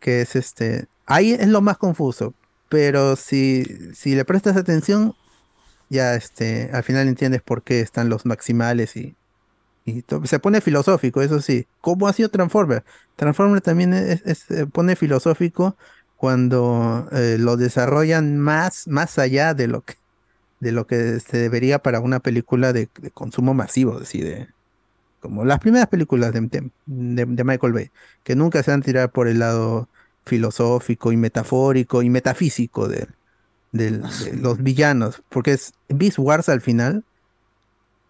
que 0.00 0.20
es 0.22 0.34
este, 0.34 0.86
ahí 1.06 1.32
es 1.32 1.46
lo 1.46 1.60
más 1.60 1.78
confuso, 1.78 2.34
pero 2.68 3.14
si, 3.14 3.64
si 3.94 4.16
le 4.16 4.24
prestas 4.24 4.56
atención, 4.56 5.14
ya 5.88 6.16
este, 6.16 6.70
al 6.72 6.82
final 6.82 7.06
entiendes 7.06 7.40
por 7.40 7.62
qué 7.62 7.80
están 7.80 8.08
los 8.08 8.26
maximales 8.26 8.96
y, 8.96 9.14
y 9.84 10.04
se 10.24 10.38
pone 10.40 10.60
filosófico, 10.60 11.22
eso 11.22 11.40
sí. 11.40 11.66
¿Cómo 11.80 12.08
ha 12.08 12.12
sido 12.12 12.30
Transformer? 12.30 12.82
Transformer 13.14 13.60
también 13.60 13.94
es, 13.94 14.22
es- 14.26 14.38
se 14.38 14.66
pone 14.66 14.96
filosófico 14.96 15.76
cuando 16.16 17.08
eh, 17.12 17.36
lo 17.38 17.56
desarrollan 17.56 18.38
más, 18.38 18.88
más 18.88 19.20
allá 19.20 19.54
de 19.54 19.68
lo 19.68 19.82
que, 19.82 19.94
de 20.60 20.72
lo 20.72 20.86
que 20.86 21.20
se 21.20 21.38
debería 21.38 21.80
para 21.80 22.00
una 22.00 22.20
película 22.20 22.72
de, 22.72 22.90
de 23.00 23.10
consumo 23.12 23.54
masivo, 23.54 23.98
así 23.98 24.20
de, 24.20 24.48
como 25.20 25.44
las 25.44 25.60
primeras 25.60 25.88
películas 25.88 26.32
de, 26.32 26.40
de- 26.42 26.72
de- 26.86 27.44
Michael 27.44 27.72
Bay, 27.72 27.90
que 28.24 28.36
nunca 28.36 28.62
se 28.62 28.72
han 28.72 28.82
tirado 28.82 29.10
por 29.12 29.28
el 29.28 29.38
lado 29.40 29.90
filosófico 30.26 31.12
y 31.12 31.16
metafórico 31.16 32.02
y 32.02 32.10
metafísico 32.10 32.88
de, 32.88 33.08
de 33.72 34.02
los 34.40 34.62
villanos, 34.62 35.22
porque 35.28 35.52
es 35.54 35.74
Beast 35.88 36.18
Wars 36.18 36.48
al 36.48 36.60
final. 36.62 37.04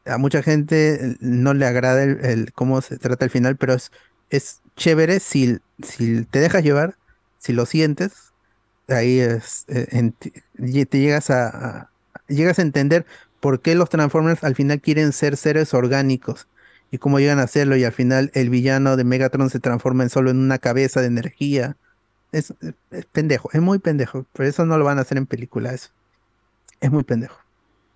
A 0.04 0.16
mucha 0.18 0.42
gente 0.42 1.16
no 1.20 1.52
le 1.54 1.66
agrada 1.66 2.02
el, 2.02 2.24
el 2.24 2.52
cómo 2.54 2.80
se 2.80 2.98
trata 2.98 3.24
el 3.26 3.30
final, 3.30 3.56
pero 3.58 3.74
es, 3.74 3.90
es 4.30 4.62
chévere 4.76 5.20
si, 5.20 5.58
si 5.82 6.24
te 6.26 6.38
dejas 6.40 6.62
llevar, 6.64 6.98
si 7.38 7.52
lo 7.52 7.66
sientes, 7.66 8.32
ahí 8.88 9.20
es, 9.20 9.64
eh, 9.68 9.88
en 9.92 10.12
te 10.14 11.00
llegas 11.00 11.30
a, 11.30 11.48
a- 11.48 11.92
llegas 12.28 12.58
a 12.58 12.62
entender 12.62 13.06
por 13.40 13.60
qué 13.60 13.74
los 13.74 13.90
Transformers 13.90 14.44
al 14.44 14.54
final 14.54 14.80
quieren 14.80 15.12
ser 15.12 15.36
seres 15.36 15.74
orgánicos 15.74 16.48
y 16.90 16.98
cómo 16.98 17.18
llegan 17.18 17.38
a 17.38 17.44
hacerlo 17.44 17.76
y 17.76 17.84
al 17.84 17.92
final 17.92 18.30
el 18.34 18.50
villano 18.50 18.96
de 18.96 19.04
Megatron 19.04 19.50
se 19.50 19.60
transforma 19.60 20.04
en 20.04 20.10
solo 20.10 20.30
en 20.30 20.38
una 20.38 20.58
cabeza 20.58 21.00
de 21.00 21.08
energía. 21.08 21.76
Es, 22.32 22.54
es 22.90 23.06
pendejo, 23.06 23.50
es 23.52 23.60
muy 23.62 23.78
pendejo, 23.78 24.26
por 24.32 24.46
eso 24.46 24.66
no 24.66 24.78
lo 24.78 24.84
van 24.84 24.98
a 24.98 25.02
hacer 25.02 25.18
en 25.18 25.26
película 25.26 25.72
eso. 25.72 25.90
Es 26.80 26.90
muy 26.90 27.04
pendejo. 27.04 27.47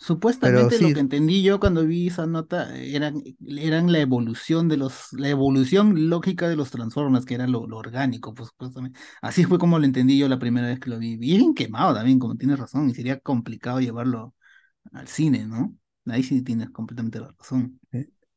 Supuestamente 0.03 0.79
sí. 0.79 0.89
lo 0.89 0.95
que 0.95 1.01
entendí 1.01 1.43
yo 1.45 1.61
cuando 1.61 1.87
vi 1.87 2.09
esa 2.09 2.27
nota 2.27 2.77
eran, 2.77 3.23
eran 3.47 3.93
la 3.93 4.01
evolución 4.01 4.69
de 4.69 4.77
los, 4.77 5.13
la 5.13 5.29
evolución 5.29 6.11
lógica 6.11 6.49
de 6.49 6.57
los 6.57 6.73
Transformers, 6.73 7.25
que 7.25 7.35
era 7.35 7.47
lo, 7.47 7.69
lo 7.69 7.77
orgánico, 7.77 8.35
pues 8.35 8.49
supuestamente. 8.49 8.99
Así 9.21 9.45
fue 9.45 9.61
como 9.61 9.79
lo 9.79 9.85
entendí 9.85 10.19
yo 10.19 10.29
la 10.29 10.41
primera 10.41 10.67
vez 10.67 10.81
que 10.81 10.91
lo 10.91 10.99
vi. 10.99 11.17
Bien 11.17 11.55
quemado 11.55 11.95
también, 11.95 12.19
como 12.19 12.35
tienes 12.35 12.59
razón, 12.59 12.91
y 12.91 12.95
sería 12.95 13.21
complicado 13.21 13.81
llevarlo 13.81 14.35
al 14.93 15.07
cine, 15.07 15.47
¿no? 15.47 15.73
Ahí 16.07 16.25
sí 16.25 16.43
tienes 16.43 16.71
completamente 16.71 17.21
la 17.21 17.33
razón. 17.39 17.79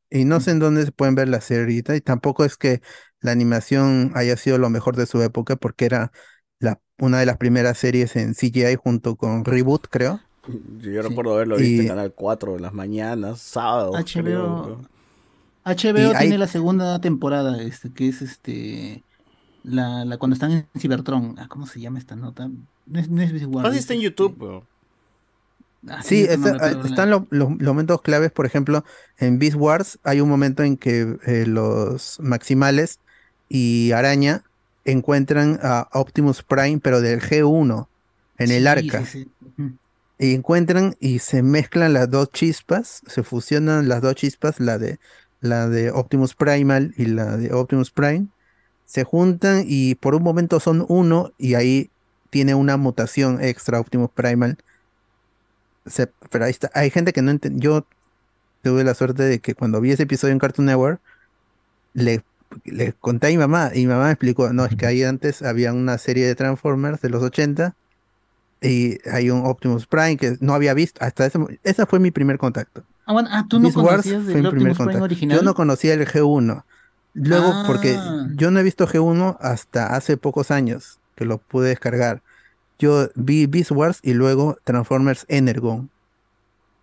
Y 0.08 0.24
no 0.24 0.38
sé 0.38 0.52
en 0.52 0.60
dónde 0.60 0.84
se 0.84 0.92
pueden 0.92 1.16
ver 1.16 1.26
la 1.28 1.40
serie 1.40 1.62
ahorita, 1.62 1.96
y 1.96 2.00
tampoco 2.00 2.44
es 2.44 2.56
que 2.56 2.80
la 3.20 3.32
animación 3.32 4.12
haya 4.14 4.36
sido 4.36 4.58
lo 4.58 4.70
mejor 4.70 4.94
de 4.94 5.06
su 5.06 5.20
época, 5.20 5.56
porque 5.56 5.84
era 5.84 6.12
la, 6.60 6.80
una 6.98 7.18
de 7.18 7.26
las 7.26 7.38
primeras 7.38 7.76
series 7.76 8.14
en 8.14 8.34
CGI 8.34 8.76
junto 8.76 9.16
con 9.16 9.44
Reboot, 9.44 9.88
creo. 9.90 10.20
Yo 10.80 11.02
recuerdo 11.02 11.34
haberlo 11.34 11.56
visto 11.56 11.82
Y- 11.82 11.86
en 11.86 11.88
Canal 11.88 12.12
4 12.14 12.56
en 12.56 12.62
las 12.62 12.72
mañanas, 12.72 13.40
sábados. 13.40 13.94
HBO, 13.96 14.62
creo. 14.62 14.80
HBO 15.64 15.98
Y 16.12 16.14
hay- 16.14 16.18
tiene 16.20 16.38
la 16.38 16.46
segunda 16.46 17.00
temporada, 17.00 17.60
este, 17.62 17.90
que 17.92 18.08
es 18.08 18.22
este 18.22 19.02
la, 19.64 20.04
la 20.04 20.16
cuando 20.18 20.34
están 20.34 20.52
en 20.52 20.66
Cybertron. 20.78 21.34
Ah, 21.38 21.46
¿cómo 21.48 21.66
se 21.66 21.80
llama 21.80 21.98
esta 21.98 22.14
nota? 22.14 22.48
No 22.86 23.00
es, 23.00 23.08
no 23.10 23.20
es 23.22 23.32
Beast 23.32 23.46
Wars, 23.46 23.62
Fácil 23.64 23.78
es 23.78 23.84
está 23.84 23.94
en 23.94 23.98
este- 24.00 24.04
YouTube, 24.04 24.36
bro. 24.38 24.66
Ah, 25.88 26.02
Sí, 26.02 26.22
están 26.22 27.10
lo- 27.10 27.26
los, 27.30 27.50
los 27.50 27.60
momentos 27.62 28.02
claves, 28.02 28.32
por 28.32 28.44
ejemplo, 28.46 28.84
en 29.18 29.38
Beast 29.38 29.56
Wars 29.56 29.98
hay 30.02 30.20
un 30.20 30.28
momento 30.28 30.62
en 30.64 30.76
que 30.76 31.16
eh, 31.26 31.44
los 31.46 32.18
Maximales 32.20 32.98
y 33.48 33.92
Araña 33.92 34.42
encuentran 34.84 35.58
a 35.62 35.88
Optimus 35.92 36.42
Prime, 36.42 36.78
pero 36.80 37.00
del 37.00 37.20
G1, 37.20 37.86
en 38.38 38.50
el 38.50 38.62
Sí, 38.62 38.68
arca. 38.68 39.04
sí, 39.04 39.28
sí. 39.56 39.62
Y 40.18 40.34
encuentran 40.34 40.96
y 40.98 41.18
se 41.18 41.42
mezclan 41.42 41.92
las 41.92 42.10
dos 42.10 42.30
chispas, 42.30 43.02
se 43.06 43.22
fusionan 43.22 43.88
las 43.88 44.00
dos 44.00 44.14
chispas, 44.14 44.60
la 44.60 44.78
de 44.78 44.98
la 45.40 45.68
de 45.68 45.90
Optimus 45.90 46.34
Primal 46.34 46.94
y 46.96 47.06
la 47.06 47.36
de 47.36 47.52
Optimus 47.52 47.90
Prime, 47.90 48.28
se 48.86 49.04
juntan 49.04 49.64
y 49.66 49.94
por 49.96 50.14
un 50.14 50.22
momento 50.22 50.60
son 50.60 50.84
uno 50.88 51.32
y 51.38 51.54
ahí 51.54 51.90
tiene 52.30 52.54
una 52.54 52.76
mutación 52.76 53.42
extra 53.42 53.80
Optimus 53.80 54.10
Primal. 54.10 54.58
Pero 56.30 56.44
ahí 56.44 56.50
está, 56.50 56.70
hay 56.74 56.90
gente 56.90 57.12
que 57.12 57.22
no 57.22 57.30
entiende. 57.30 57.60
Yo 57.60 57.86
tuve 58.62 58.84
la 58.84 58.94
suerte 58.94 59.22
de 59.22 59.38
que 59.40 59.54
cuando 59.54 59.80
vi 59.80 59.92
ese 59.92 60.04
episodio 60.04 60.32
en 60.32 60.38
Cartoon 60.38 60.66
Network, 60.66 61.00
le, 61.94 62.24
le 62.64 62.92
conté 62.94 63.28
a 63.28 63.30
mi 63.30 63.38
mamá 63.38 63.70
y 63.74 63.80
mi 63.80 63.86
mamá 63.86 64.06
me 64.06 64.12
explicó, 64.12 64.52
no, 64.52 64.64
es 64.64 64.76
que 64.76 64.86
ahí 64.86 65.02
antes 65.04 65.42
había 65.42 65.72
una 65.72 65.98
serie 65.98 66.26
de 66.26 66.34
Transformers 66.34 67.00
de 67.00 67.10
los 67.10 67.22
80 67.22 67.74
y 68.60 68.98
hay 69.08 69.30
un 69.30 69.44
Optimus 69.46 69.86
Prime 69.86 70.16
que 70.16 70.36
no 70.40 70.54
había 70.54 70.74
visto 70.74 71.04
hasta 71.04 71.26
ese 71.26 71.38
ese 71.62 71.86
fue 71.86 71.98
mi 71.98 72.10
primer 72.10 72.38
contacto. 72.38 72.82
Ah, 73.04 73.12
bueno, 73.12 73.28
ah, 73.30 73.44
tú 73.48 73.58
no 73.58 73.64
Beast 73.64 73.76
Wars 73.76 73.88
conocías 74.02 74.24
fue 74.24 74.32
del 74.34 74.42
mi 74.42 74.48
primer 74.50 74.72
Optimus 74.72 74.76
Prime 74.76 74.84
contacto. 74.86 75.04
original. 75.04 75.36
Yo 75.38 75.42
no 75.44 75.54
conocía 75.54 75.94
el 75.94 76.06
G1. 76.06 76.64
Luego, 77.14 77.52
porque 77.66 77.96
Ah. 77.98 78.26
yo 78.34 78.50
no 78.50 78.60
he 78.60 78.62
visto 78.62 78.86
G1 78.86 79.36
hasta 79.40 79.94
hace 79.94 80.16
pocos 80.16 80.50
años 80.50 80.98
que 81.14 81.24
lo 81.24 81.38
pude 81.38 81.68
descargar. 81.70 82.22
Yo 82.78 83.08
vi 83.14 83.46
Beast 83.46 83.70
Wars 83.70 84.00
y 84.02 84.12
luego 84.12 84.58
Transformers 84.64 85.24
Energon. 85.28 85.88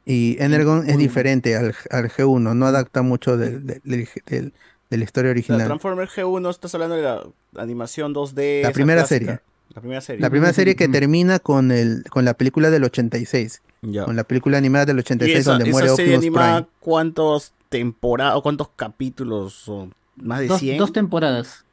Y 0.05 0.35
Energon 0.41 0.89
es 0.89 0.97
diferente 0.97 1.55
al, 1.55 1.75
al 1.91 2.09
G1, 2.09 2.55
no 2.55 2.65
adapta 2.65 3.03
mucho 3.03 3.37
del- 3.37 3.65
del- 3.65 3.81
del- 3.83 4.07
del- 4.25 4.53
de 4.89 4.97
la 4.97 5.03
historia 5.03 5.29
La 5.29 5.31
original. 5.33 5.65
Transformer 5.65 6.09
G1, 6.09 6.49
estás 6.49 6.73
hablando 6.75 6.95
de 6.95 7.01
la 7.03 7.23
animación 7.57 8.13
2D. 8.13 8.61
La 8.63 8.69
esa 8.69 8.73
primera 8.75 9.01
clásica. 9.01 9.25
serie. 9.25 9.39
La 9.75 9.81
primera 9.81 10.01
serie. 10.01 10.21
La 10.21 10.29
primera 10.29 10.53
serie 10.53 10.75
que 10.75 10.87
termina 10.87 11.39
con, 11.39 11.71
el, 11.71 12.03
con 12.09 12.25
la 12.25 12.35
película 12.35 12.69
del 12.69 12.83
86, 12.83 13.61
Ya. 13.81 14.05
Con 14.05 14.15
la 14.15 14.23
película 14.23 14.57
animada 14.57 14.85
del 14.85 14.97
¿Y 14.97 14.99
86 14.99 15.39
esa, 15.39 15.51
donde 15.51 15.65
esa 15.69 15.71
muere 15.71 15.89
serie 15.89 16.15
Optimus 16.15 16.23
animada 16.37 16.57
Prime. 16.61 16.69
cuántos 16.79 17.53
temporadas 17.69 18.35
o 18.35 18.43
cuántos 18.43 18.69
capítulos 18.75 19.53
son? 19.53 19.93
¿Más 20.15 20.39
de 20.41 20.47
Dos, 20.47 20.59
100? 20.59 20.77
dos 20.77 20.93
temporadas. 20.93 21.65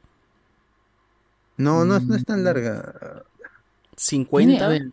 No, 1.57 1.85
no, 1.85 1.97
es- 1.97 2.03
no 2.03 2.15
es 2.15 2.21
Mm. 2.21 2.25
tan 2.25 2.43
larga. 2.43 3.23
Tiene, 3.95 4.25
¿50? 4.25 4.61
a 4.61 4.67
ver, 4.67 4.87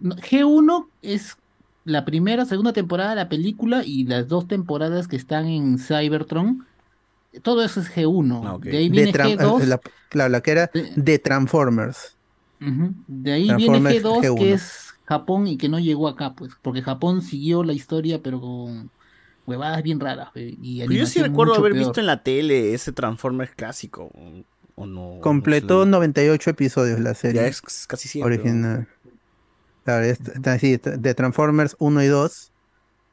no, 0.00 0.16
G1 0.16 0.88
es 1.02 1.36
la 1.84 2.04
primera, 2.04 2.44
segunda 2.44 2.72
temporada 2.72 3.10
de 3.10 3.16
la 3.16 3.28
película 3.28 3.84
y 3.84 4.04
las 4.04 4.26
dos 4.26 4.48
temporadas 4.48 5.06
que 5.06 5.14
están 5.16 5.46
en 5.46 5.78
Cybertron. 5.78 6.66
Todo 7.42 7.62
eso 7.62 7.80
es 7.80 7.88
G1. 7.94 8.58
De 8.60 8.76
ahí 8.78 8.88
De 8.88 8.90
viene 8.90 9.12
Tran- 9.12 9.36
G2. 9.38 9.62
eh, 9.62 9.66
la, 9.66 9.80
claro, 10.08 10.30
la 10.30 10.40
que 10.40 10.50
era 10.50 10.70
de 10.74 11.18
Transformers. 11.20 12.15
De 12.58 13.32
ahí 13.32 13.44
viene 13.54 13.80
Transformers 13.80 14.02
G2, 14.02 14.22
G1. 14.22 14.34
que 14.36 14.52
es 14.52 14.94
Japón 15.04 15.46
y 15.46 15.56
que 15.58 15.68
no 15.68 15.78
llegó 15.78 16.08
acá, 16.08 16.34
pues, 16.34 16.52
porque 16.62 16.82
Japón 16.82 17.22
siguió 17.22 17.62
la 17.62 17.72
historia, 17.72 18.22
pero 18.22 18.40
con 18.40 18.90
huevadas 19.46 19.82
bien 19.82 20.00
raras, 20.00 20.30
y 20.34 20.80
Pero 20.80 20.92
yo 20.92 21.06
sí 21.06 21.22
recuerdo 21.22 21.54
haber 21.54 21.72
peor. 21.72 21.84
visto 21.86 22.00
en 22.00 22.06
la 22.06 22.22
tele 22.22 22.74
ese 22.74 22.92
Transformers 22.92 23.52
clásico. 23.54 24.10
¿O 24.74 24.86
no? 24.86 25.20
Completó 25.22 25.86
98 25.86 26.50
episodios 26.50 27.00
la 27.00 27.14
serie. 27.14 27.42
Ya 27.42 27.46
es 27.46 27.62
casi 27.86 28.08
siempre, 28.08 28.34
Original. 28.34 28.88
Claro, 29.84 30.04
es- 30.04 30.20
así, 30.46 30.78
de 30.78 31.14
Transformers 31.14 31.76
1 31.78 32.02
y 32.02 32.08
2, 32.08 32.52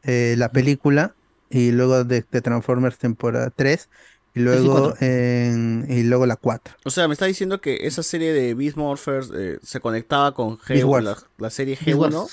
eh, 0.04 0.36
la 0.38 0.52
película, 0.52 1.16
y 1.50 1.72
luego 1.72 2.04
de, 2.04 2.26
de 2.30 2.42
Transformers 2.42 2.98
temporada 2.98 3.52
3, 3.52 3.90
y 4.36 4.40
luego, 4.40 4.94
en- 5.00 5.86
y 5.90 6.04
luego 6.04 6.26
la 6.26 6.36
4. 6.36 6.76
O 6.86 6.90
sea, 6.90 7.08
me 7.08 7.14
está 7.14 7.26
diciendo 7.26 7.62
que 7.62 7.86
esa 7.88 8.02
serie 8.04 8.34
de 8.34 8.54
Beast 8.54 8.78
Morphers 8.78 9.30
eh, 9.36 9.60
se 9.64 9.80
conectaba 9.80 10.34
con 10.34 10.58
G, 10.58 10.70
Beast 10.70 10.86
Wars. 10.86 11.06
la, 11.06 11.18
la 11.38 11.50
serie 11.50 11.78
Beast 11.84 12.00
G1. 12.00 12.14
Wars, 12.14 12.32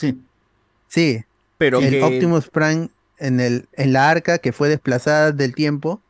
Sí. 0.89 1.25
Pero 1.59 1.79
el 1.81 1.91
que- 1.91 2.03
Optimus 2.03 2.49
Prime 2.49 2.89
en, 3.19 3.39
el, 3.41 3.69
en 3.75 3.93
la 3.93 4.09
arca 4.11 4.39
que 4.39 4.53
fue 4.53 4.69
desplazada 4.71 5.31
del 5.33 5.55
tiempo, 5.55 6.01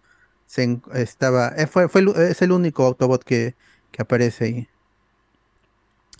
se 0.46 0.78
estaba, 0.94 1.48
eh, 1.56 1.66
fue, 1.66 1.88
fue 1.88 2.04
es 2.30 2.40
el 2.42 2.52
único 2.52 2.84
Autobot 2.86 3.22
que, 3.24 3.54
que 3.90 4.02
aparece 4.02 4.44
ahí. 4.44 4.68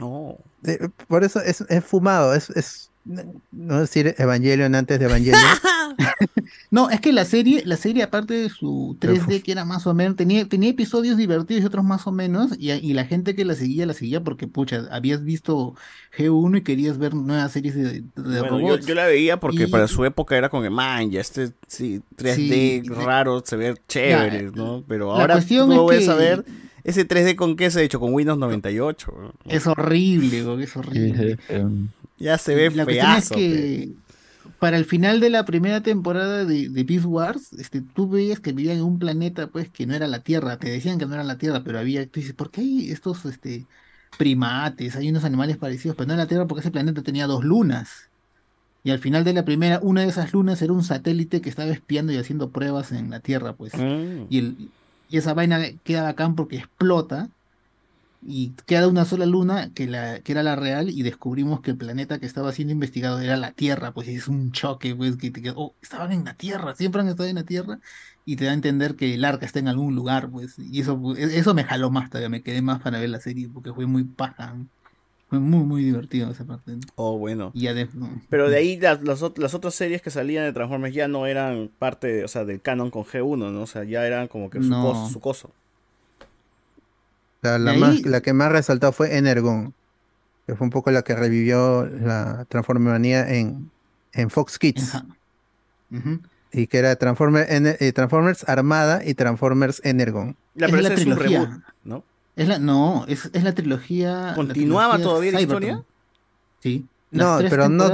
Oh. 0.01 0.39
Eh, 0.65 0.89
Por 1.09 1.25
eso 1.25 1.41
es, 1.41 1.61
es 1.69 1.85
fumado, 1.85 2.35
es, 2.35 2.51
es 2.51 2.91
no 3.53 3.81
decir 3.81 4.15
Evangelion 4.19 4.75
antes 4.75 4.99
de 4.99 5.05
Evangelion. 5.07 5.41
No, 6.71 6.89
es 6.91 7.01
que 7.01 7.13
la 7.13 7.25
serie, 7.25 7.63
la 7.67 7.77
serie 7.77 8.03
aparte 8.05 8.35
de 8.35 8.49
su 8.49 8.97
3D 9.01 9.43
que 9.43 9.53
era 9.53 9.65
más 9.65 9.87
o 9.87 9.95
menos, 9.95 10.17
tenía, 10.17 10.49
tenía 10.49 10.71
episodios 10.71 11.17
divertidos 11.17 11.63
y 11.63 11.67
otros 11.67 11.85
más 11.85 12.07
o 12.07 12.13
menos, 12.13 12.53
y, 12.59 12.71
y 12.71 12.93
la 12.93 13.05
gente 13.05 13.35
que 13.35 13.45
la 13.45 13.55
seguía, 13.55 13.87
la 13.87 13.95
seguía 13.95 14.23
porque, 14.23 14.47
pucha, 14.47 14.87
habías 14.91 15.23
visto 15.25 15.75
G1 16.17 16.59
y 16.59 16.63
querías 16.63 16.99
ver 16.99 17.15
nuevas 17.15 17.53
series 17.53 17.75
de, 17.75 17.83
de 18.01 18.03
Bueno, 18.15 18.61
yo, 18.61 18.67
robots. 18.69 18.87
yo 18.87 18.95
la 18.95 19.07
veía 19.07 19.41
porque 19.41 19.65
Y- 19.65 19.67
para 19.67 19.89
su 19.89 20.05
época 20.05 20.37
era 20.37 20.49
con 20.49 20.65
el 20.65 20.71
man, 20.71 21.11
ya 21.11 21.21
este 21.21 21.51
sí, 21.67 22.01
3D 22.17 22.35
Sí, 22.37 22.83
raro, 22.89 23.43
se 23.45 23.57
ve 23.57 23.75
chévere, 23.89 24.45
Ya, 24.45 24.51
¿no? 24.57 24.85
Pero 24.87 25.13
ahora 25.13 25.35
cuestión 25.35 25.69
tú 25.71 25.91
es 25.91 25.99
ves 25.99 26.07
que- 26.07 26.13
a 26.13 26.15
ver 26.15 26.45
ese 26.85 27.05
3D 27.07 27.35
con 27.37 27.57
qué 27.57 27.71
se 27.71 27.81
ha 27.81 27.83
hecho, 27.83 28.01
con 28.01 28.15
Windows 28.15 28.39
98. 28.39 29.13
¿no? 29.21 29.33
Es 29.51 29.67
horrible, 29.67 30.43
güey, 30.45 30.63
es 30.65 30.77
horrible. 30.77 31.39
Ya 32.19 32.39
se 32.39 32.55
ve 32.55 32.71
La 32.71 32.85
cuestión 32.85 33.07
es 33.11 33.29
feazo. 33.29 33.35
que 33.35 33.91
para 34.61 34.77
el 34.77 34.85
final 34.85 35.21
de 35.21 35.31
la 35.31 35.47
primera 35.47 35.83
temporada 35.83 36.45
de, 36.45 36.69
de 36.69 36.85
Beast 36.85 37.07
Wars, 37.07 37.53
este, 37.55 37.81
tú 37.81 38.09
veías 38.09 38.41
que 38.41 38.53
vivían 38.53 38.77
en 38.77 38.85
un 38.85 38.99
planeta, 38.99 39.47
pues, 39.47 39.71
que 39.71 39.87
no 39.87 39.95
era 39.95 40.07
la 40.07 40.21
Tierra. 40.21 40.59
Te 40.59 40.71
decían 40.71 40.99
que 40.99 41.07
no 41.07 41.15
era 41.15 41.25
la 41.25 41.39
Tierra, 41.39 41.63
pero 41.65 41.79
había, 41.79 42.07
tú 42.07 42.21
dices, 42.21 42.35
¿por 42.35 42.51
qué 42.51 42.61
hay 42.61 42.91
estos, 42.91 43.25
este, 43.25 43.65
primates? 44.19 44.97
Hay 44.97 45.09
unos 45.09 45.25
animales 45.25 45.57
parecidos, 45.57 45.97
pero 45.97 46.09
no 46.09 46.13
era 46.13 46.25
la 46.25 46.29
Tierra 46.29 46.47
porque 46.47 46.61
ese 46.61 46.71
planeta 46.71 47.03
tenía 47.03 47.27
dos 47.27 47.43
lunas. 47.43 48.11
Y 48.85 48.91
al 48.91 48.99
final 48.99 49.25
de 49.25 49.33
la 49.33 49.47
primera, 49.47 49.81
una 49.83 50.03
de 50.03 50.09
esas 50.09 50.33
lunas 50.35 50.61
era 50.61 50.75
un 50.75 50.85
satélite 50.85 51.41
que 51.41 51.49
estaba 51.49 51.71
espiando 51.71 52.13
y 52.13 52.19
haciendo 52.19 52.51
pruebas 52.51 52.93
en 52.93 53.09
la 53.09 53.21
Tierra, 53.21 53.55
pues. 53.55 53.75
Mm. 53.75 54.27
Y, 54.29 54.39
el, 54.39 54.69
y 55.09 55.17
esa 55.17 55.33
vaina 55.33 55.61
queda 55.85 56.03
bacán 56.03 56.35
porque 56.35 56.57
explota 56.57 57.31
y 58.23 58.51
queda 58.67 58.87
una 58.89 59.05
sola 59.07 59.25
luna 59.27 59.73
que, 59.75 59.87
la, 59.87 60.21
que 60.21 60.33
era 60.33 60.43
la 60.43 60.55
real 60.57 60.91
y 60.91 61.03
descubrimos 61.03 61.61
que 61.63 61.71
el 61.71 61.77
planeta 61.79 62.19
que 62.21 62.27
estaba 62.27 62.53
siendo 62.53 62.73
investigado 62.73 63.19
era 63.21 63.37
la 63.37 63.53
Tierra, 63.53 63.93
pues 63.93 64.09
es 64.09 64.29
un 64.29 64.53
choque, 64.53 64.95
pues 64.95 65.17
que 65.17 65.31
te 65.31 65.43
oh, 65.57 65.75
estaban 65.81 66.13
en 66.13 66.25
la 66.25 66.35
Tierra, 66.35 66.75
siempre 66.75 67.01
han 67.01 67.09
estado 67.09 67.29
en 67.29 67.37
la 67.37 67.45
Tierra 67.45 67.79
y 68.27 68.37
te 68.37 68.45
da 68.45 68.51
a 68.51 68.55
entender 68.55 68.95
que 68.97 69.15
el 69.15 69.25
arca 69.25 69.47
está 69.47 69.59
en 69.59 69.69
algún 69.69 69.95
lugar, 69.95 70.31
pues 70.31 70.59
y 70.59 70.81
eso, 70.81 71.01
pues, 71.01 71.19
e- 71.19 71.39
eso 71.39 71.55
me 71.55 71.65
jaló 71.65 71.91
más 71.91 72.11
todavía, 72.11 72.29
me 72.29 72.43
quedé 72.43 72.61
más 72.63 72.81
para 72.83 73.01
ver 73.01 73.09
la 73.11 73.21
serie 73.21 73.49
porque 73.49 73.73
fue 73.73 73.87
muy 73.87 74.05
paja, 74.05 74.55
fue 75.29 75.39
muy 75.39 75.65
muy 75.65 75.85
divertido 75.85 76.31
esa 76.31 76.45
parte. 76.45 76.77
Oh, 76.97 77.17
bueno. 77.17 77.53
Y 77.55 77.63
ya 77.63 77.75
de- 77.75 77.89
Pero 78.29 78.51
de 78.51 78.57
ahí 78.57 78.79
las, 78.79 79.03
las, 79.03 79.23
las 79.39 79.55
otras 79.55 79.75
series 79.75 80.03
que 80.03 80.11
salían 80.11 80.45
de 80.45 80.53
Transformers 80.53 80.95
ya 80.95 81.09
no 81.09 81.27
eran 81.27 81.71
parte, 81.79 82.25
o 82.25 82.29
sea, 82.29 82.45
del 82.45 82.61
canon 82.61 82.91
con 82.91 83.05
G1, 83.05 83.51
¿no? 83.51 83.63
O 83.63 83.67
sea, 83.67 83.85
ya 83.85 84.07
eran 84.07 84.29
como 84.29 84.51
que 84.51 84.61
su, 84.61 84.69
No. 84.69 84.83
coso, 84.83 85.09
su 85.09 85.21
coso. 85.21 85.53
La, 87.43 87.59
la 87.59 87.73
más, 87.75 88.01
que 88.23 88.33
más 88.33 88.53
resaltó 88.53 88.93
fue 88.93 89.17
Energon, 89.17 89.73
que 90.47 90.55
fue 90.55 90.67
un 90.67 90.71
poco 90.71 90.91
la 90.91 91.03
que 91.03 91.15
revivió 91.15 91.87
la 91.87 92.45
Transformermanía 92.49 93.29
en, 93.35 93.71
en 94.13 94.31
Fox 94.31 94.59
Kids. 94.59 94.93
Y 96.53 96.67
que 96.67 96.79
era 96.79 96.97
Transformer, 96.97 97.47
eh, 97.49 97.93
Transformers 97.93 98.49
Armada 98.49 99.03
y 99.05 99.15
Transformers 99.15 99.81
Energon. 99.85 100.37
La 100.55 100.67
Es 100.67 100.73
la 100.73 100.79
ese 100.81 100.95
es 100.95 101.07
un 101.07 101.15
trilogía. 101.17 101.41
reboot, 101.45 101.63
¿no? 101.85 102.05
Es 102.37 102.49
la, 102.49 102.59
no, 102.59 103.05
es, 103.09 103.31
es 103.33 103.43
la 103.45 103.55
trilogía. 103.55 104.11
la 104.29 104.35
¿Continuaba 104.35 104.95
trilogía 104.95 105.05
todavía 105.11 105.33
la 105.33 105.41
historia? 105.41 105.83
Sí. 106.61 106.87
No, 107.13 107.39
pero 107.49 107.69
no, 107.69 107.89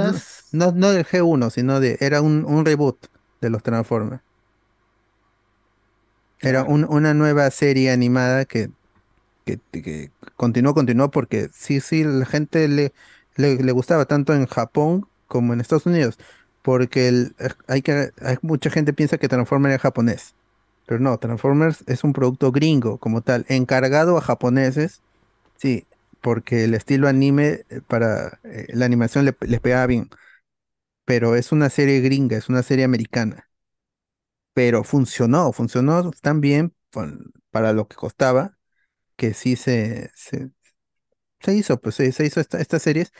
no, 0.51 0.71
no 0.71 0.91
del 0.91 1.05
G1, 1.05 1.49
sino 1.51 1.79
de, 1.79 1.97
era 2.01 2.21
un, 2.21 2.45
un 2.45 2.65
reboot 2.65 2.97
de 3.41 3.49
los 3.49 3.63
Transformers. 3.63 4.21
Era 6.39 6.63
un- 6.63 6.85
una 6.89 7.13
nueva 7.13 7.49
serie 7.49 7.91
animada 7.91 8.45
que, 8.45 8.69
que, 9.55 10.11
continuó, 10.35 10.73
continuó, 10.73 11.11
porque 11.11 11.49
sí, 11.53 11.79
sí, 11.79 12.03
la 12.03 12.25
gente 12.25 12.67
le, 12.67 12.93
le, 13.37 13.71
gustaba 13.71 14.05
tanto 14.05 14.33
en 14.33 14.45
Japón 14.47 15.07
como 15.27 15.53
en 15.53 15.61
Estados 15.61 15.85
Unidos. 15.85 16.17
Porque 16.61 17.31
hay 17.67 17.81
que, 17.81 18.11
mucha 18.41 18.69
gente 18.69 18.93
piensa 18.93 19.17
que 19.17 19.29
Transformers 19.29 19.75
es 19.75 19.81
japonés. 19.81 20.35
Pero 20.85 20.99
no, 20.99 21.17
Transformers 21.19 21.83
es 21.87 22.03
un 22.03 22.13
producto 22.13 22.51
gringo 22.51 22.97
como 22.99 23.21
tal, 23.21 23.45
encargado 23.49 24.17
a 24.17 24.21
japoneses. 24.21 25.01
Sí, 25.57 25.87
porque 26.21 26.65
el 26.65 26.73
estilo 26.75 27.07
anime 27.07 27.65
eh, 27.69 27.81
para 27.87 28.39
eh, 28.43 28.67
la 28.73 28.85
animación 28.85 29.25
le, 29.25 29.35
les 29.41 29.59
pegaba 29.61 29.87
bien. 29.87 30.09
Pero 31.05 31.35
es 31.35 31.51
una 31.51 31.69
serie 31.69 32.01
gringa, 32.01 32.37
es 32.37 32.49
una 32.49 32.63
serie 32.63 32.85
americana. 32.85 33.49
Pero 34.53 34.83
funcionó, 34.83 35.51
funcionó 35.53 36.11
tan 36.21 36.41
bien 36.41 36.73
para 37.51 37.73
lo 37.73 37.87
que 37.87 37.95
costaba 37.95 38.56
que 39.17 39.33
sí 39.35 39.57
se, 39.57 40.11
se, 40.15 40.51
se 41.41 41.55
hizo, 41.55 41.79
pues 41.81 41.95
se, 41.95 42.11
se 42.11 42.25
hizo 42.25 42.39
esta- 42.41 42.59
estas 42.61 42.83
series 42.83 43.11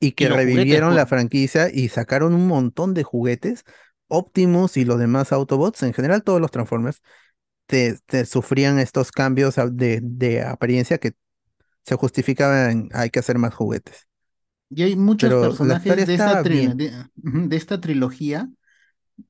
y 0.00 0.12
que 0.12 0.28
juguetes, 0.44 0.84
revivieron 0.86 0.94
la 0.94 1.06
franquicia 1.06 1.68
y 1.72 1.88
sacaron 1.88 2.34
un 2.34 2.46
montón 2.48 2.94
de 2.94 3.02
juguetes. 3.02 3.64
Optimus 4.08 4.76
y 4.76 4.84
los 4.84 4.98
demás 4.98 5.32
Autobots, 5.32 5.82
en 5.82 5.92
general 5.94 6.22
todos 6.22 6.40
los 6.40 6.50
Transformers, 6.52 7.02
te, 7.66 7.98
te 8.06 8.26
sufrían 8.26 8.78
estos 8.80 9.12
cambios 9.12 9.56
de, 9.72 10.00
de 10.02 10.42
apariencia 10.44 10.98
que 10.98 11.14
se 11.84 11.96
justificaban, 11.96 12.90
hay 12.94 13.10
que 13.10 13.20
hacer 13.20 13.38
más 13.38 13.54
juguetes. 13.54 14.08
Y 14.70 14.82
hay 14.82 14.96
muchos 14.96 15.34
Pero 15.34 15.36
personajes 15.36 16.04
esta, 16.12 16.44
de 16.44 17.56
esta 17.56 17.80
trilogía 17.80 18.48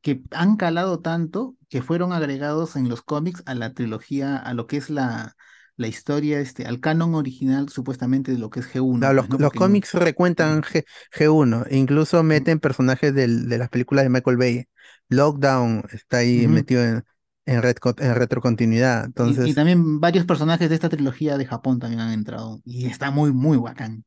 que 0.02 0.22
han 0.32 0.56
calado 0.56 1.00
tanto 1.00 1.56
que 1.68 1.82
fueron 1.82 2.12
agregados 2.12 2.76
en 2.76 2.88
los 2.88 3.02
cómics 3.02 3.42
a 3.46 3.54
la 3.54 3.72
trilogía, 3.72 4.36
a 4.36 4.54
lo 4.54 4.66
que 4.66 4.76
es 4.78 4.90
la, 4.90 5.36
la 5.76 5.88
historia, 5.88 6.40
este, 6.40 6.66
al 6.66 6.80
canon 6.80 7.14
original 7.14 7.68
supuestamente 7.68 8.32
de 8.32 8.38
lo 8.38 8.50
que 8.50 8.60
es 8.60 8.66
G1. 8.72 8.98
No, 9.06 9.12
los, 9.12 9.26
pues, 9.26 9.38
¿no? 9.38 9.44
los 9.44 9.48
Porque- 9.48 9.58
cómics 9.58 9.94
recuentan 9.94 10.62
G, 10.62 10.84
1 11.30 11.64
incluso 11.70 12.22
meten 12.22 12.60
personajes 12.60 13.14
del- 13.14 13.48
de 13.48 13.58
las 13.58 13.68
películas 13.68 14.04
de 14.04 14.10
Michael 14.10 14.36
Bay. 14.36 14.64
Lockdown 15.08 15.84
está 15.92 16.18
ahí 16.18 16.48
metido 16.48 16.82
en, 16.82 17.04
en, 17.46 17.62
retrocontinuidad. 17.62 19.02
y- 19.02 19.06
Entonces, 19.06 19.46
y, 19.48 19.54
también 19.54 20.00
varios 20.00 20.24
personajes 20.24 20.68
de 20.68 20.74
esta 20.74 20.88
trilogía 20.88 21.38
de 21.38 21.46
Japón 21.46 21.78
también 21.78 22.00
han 22.00 22.12
entrado. 22.12 22.60
Y 22.64 22.86
está 22.86 23.10
muy, 23.10 23.32
muy 23.32 23.56
bacán. 23.56 24.04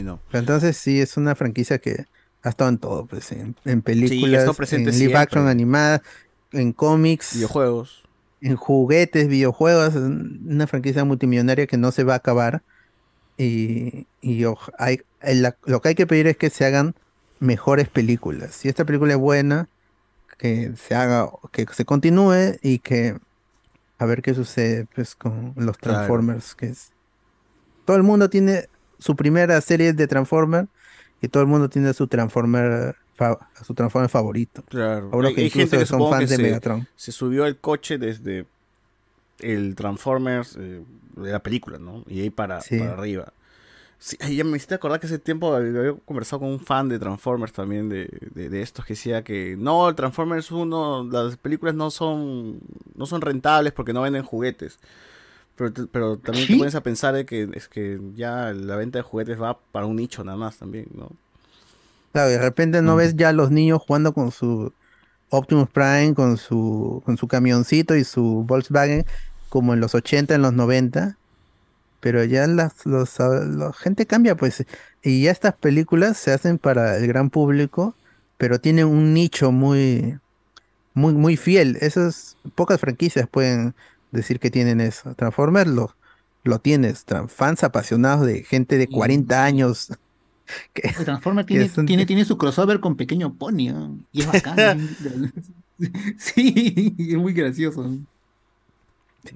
No. 0.00 0.20
pero 0.28 0.40
entonces 0.40 0.76
sí, 0.76 1.00
es 1.00 1.16
una 1.16 1.34
franquicia 1.34 1.78
que 1.78 2.04
ha 2.44 2.50
estado 2.50 2.70
en 2.70 2.78
todo, 2.78 3.06
pues, 3.06 3.32
en, 3.32 3.56
en 3.64 3.82
películas, 3.82 4.44
presente 4.56 4.90
en 4.90 4.96
live 4.98 4.98
siempre. 5.12 5.18
action 5.18 5.48
animada, 5.48 6.02
en 6.52 6.72
cómics, 6.72 7.34
Videojuegos. 7.34 8.04
en 8.40 8.56
juguetes, 8.56 9.28
videojuegos, 9.28 9.94
una 9.96 10.66
franquicia 10.66 11.04
multimillonaria 11.04 11.66
que 11.66 11.76
no 11.78 11.90
se 11.92 12.04
va 12.04 12.14
a 12.14 12.16
acabar. 12.16 12.62
Y, 13.36 14.06
y 14.20 14.44
hay, 14.78 15.00
la- 15.22 15.56
lo 15.64 15.80
que 15.80 15.88
hay 15.90 15.94
que 15.94 16.06
pedir 16.06 16.26
es 16.28 16.36
que 16.36 16.50
se 16.50 16.64
hagan 16.64 16.94
mejores 17.40 17.88
películas. 17.88 18.54
Si 18.54 18.68
esta 18.68 18.84
película 18.84 19.14
es 19.14 19.18
buena, 19.18 19.68
que 20.38 20.72
se 20.76 20.94
haga, 20.94 21.30
que 21.52 21.66
se 21.72 21.84
continúe 21.84 22.58
y 22.62 22.78
que 22.80 23.16
a 23.98 24.04
ver 24.06 24.22
qué 24.22 24.34
sucede 24.34 24.86
pues 24.94 25.14
con 25.14 25.54
los 25.56 25.78
Claro. 25.78 25.96
Transformers, 25.98 26.54
que 26.54 26.66
es 26.66 26.92
todo 27.84 27.96
el 27.96 28.02
mundo 28.02 28.30
tiene 28.30 28.68
su 28.98 29.16
primera 29.16 29.60
serie 29.60 29.92
de 29.92 30.06
Transformer 30.06 30.68
y 31.24 31.28
todo 31.28 31.42
el 31.42 31.48
mundo 31.48 31.68
tiene 31.68 31.92
su 31.94 32.06
Transformer, 32.06 32.96
fa- 33.14 33.38
su 33.64 33.74
Transformer 33.74 34.08
favorito. 34.10 34.62
Claro. 34.68 35.10
Ahora 35.12 35.28
Hay- 35.28 35.34
que 35.34 35.40
hay 35.42 35.50
gente 35.50 35.78
que 35.78 35.86
son 35.86 36.08
fans 36.10 36.24
que 36.24 36.26
de 36.30 36.36
se, 36.36 36.42
Megatron. 36.42 36.88
se 36.96 37.12
subió 37.12 37.44
al 37.44 37.56
coche 37.58 37.98
desde 37.98 38.46
el 39.40 39.74
Transformers 39.74 40.56
eh, 40.60 40.82
de 41.16 41.32
la 41.32 41.40
película, 41.42 41.78
¿no? 41.78 42.04
Y 42.08 42.20
ahí 42.22 42.30
para, 42.30 42.60
Sí. 42.60 42.78
para 42.78 42.92
arriba. 42.92 43.32
Sí, 43.98 44.16
ya 44.36 44.44
me 44.44 44.56
hiciste 44.56 44.74
acordar 44.74 45.00
que 45.00 45.06
ese 45.06 45.18
tiempo 45.18 45.54
había 45.54 45.78
había 45.80 45.94
conversado 46.04 46.40
con 46.40 46.50
un 46.50 46.60
fan 46.60 46.88
de 46.88 46.98
Transformers 46.98 47.52
también, 47.52 47.88
de, 47.88 48.08
de, 48.34 48.50
de 48.50 48.60
estos, 48.62 48.84
que 48.84 48.92
decía 48.92 49.22
que 49.22 49.56
no, 49.58 49.88
el 49.88 49.94
Transformers 49.94 50.50
1, 50.50 51.08
las 51.10 51.36
películas 51.38 51.74
no 51.74 51.90
son, 51.90 52.58
no 52.96 53.06
son 53.06 53.22
rentables 53.22 53.72
porque 53.72 53.92
no 53.94 54.02
venden 54.02 54.22
juguetes. 54.22 54.78
Pero, 55.56 55.72
te- 55.72 55.86
pero 55.86 56.18
también 56.18 56.48
te 56.48 56.56
¿Sí? 56.56 56.56
pones 56.56 56.74
a 56.74 56.82
pensar 56.82 57.14
de 57.14 57.26
que 57.26 57.48
es 57.54 57.68
que 57.68 58.00
ya 58.14 58.52
la 58.52 58.76
venta 58.76 58.98
de 58.98 59.02
juguetes 59.02 59.40
va 59.40 59.60
para 59.70 59.86
un 59.86 59.96
nicho 59.96 60.24
nada 60.24 60.36
más 60.38 60.58
también, 60.58 60.88
¿no? 60.94 61.10
Claro, 62.12 62.30
de 62.30 62.38
repente 62.38 62.80
no 62.82 62.94
ves 62.96 63.16
ya 63.16 63.30
a 63.30 63.32
los 63.32 63.50
niños 63.50 63.82
jugando 63.84 64.14
con 64.14 64.30
su 64.30 64.72
Optimus 65.30 65.70
Prime, 65.70 66.14
con 66.14 66.36
su, 66.38 67.02
con 67.06 67.16
su 67.18 67.28
camioncito 67.28 67.96
y 67.96 68.04
su 68.04 68.44
Volkswagen, 68.46 69.06
como 69.48 69.74
en 69.74 69.80
los 69.80 69.94
80, 69.94 70.34
en 70.36 70.42
los 70.42 70.52
90. 70.54 71.20
Pero 72.00 72.24
ya 72.24 72.46
las, 72.48 72.86
los, 72.86 73.18
la 73.20 73.72
gente 73.74 74.06
cambia, 74.06 74.36
pues. 74.36 74.64
Y 75.02 75.24
ya 75.24 75.32
estas 75.32 75.56
películas 75.58 76.18
se 76.18 76.32
hacen 76.32 76.58
para 76.58 76.96
el 76.98 77.06
gran 77.08 77.30
público, 77.30 77.98
pero 78.38 78.60
tienen 78.60 78.86
un 78.88 79.14
nicho 79.14 79.52
muy, 79.52 80.18
muy, 80.94 81.14
muy 81.14 81.36
fiel. 81.36 81.76
Esas 81.80 82.38
pocas 82.54 82.80
franquicias 82.80 83.28
pueden 83.28 83.74
decir 84.14 84.40
que 84.40 84.50
tienen 84.50 84.80
eso. 84.80 85.14
Transformers 85.14 85.70
lo, 85.70 85.94
lo 86.44 86.58
tienes. 86.60 87.04
Fans 87.28 87.62
apasionados 87.64 88.26
de 88.26 88.42
gente 88.44 88.78
de 88.78 88.86
40 88.88 89.44
años. 89.44 89.92
que- 90.72 90.88
El 90.98 91.04
Transformer 91.04 91.44
que 91.46 91.54
tiene, 91.54 91.68
son- 91.68 91.86
tiene, 91.86 92.06
tiene 92.06 92.24
su 92.24 92.38
crossover 92.38 92.80
con 92.80 92.96
Pequeño 92.96 93.34
Pony, 93.34 93.68
¿no? 93.72 93.98
Y 94.12 94.20
es 94.22 94.26
bacán. 94.32 94.88
sí, 96.18 96.94
es 96.98 97.16
muy 97.16 97.32
gracioso. 97.32 97.82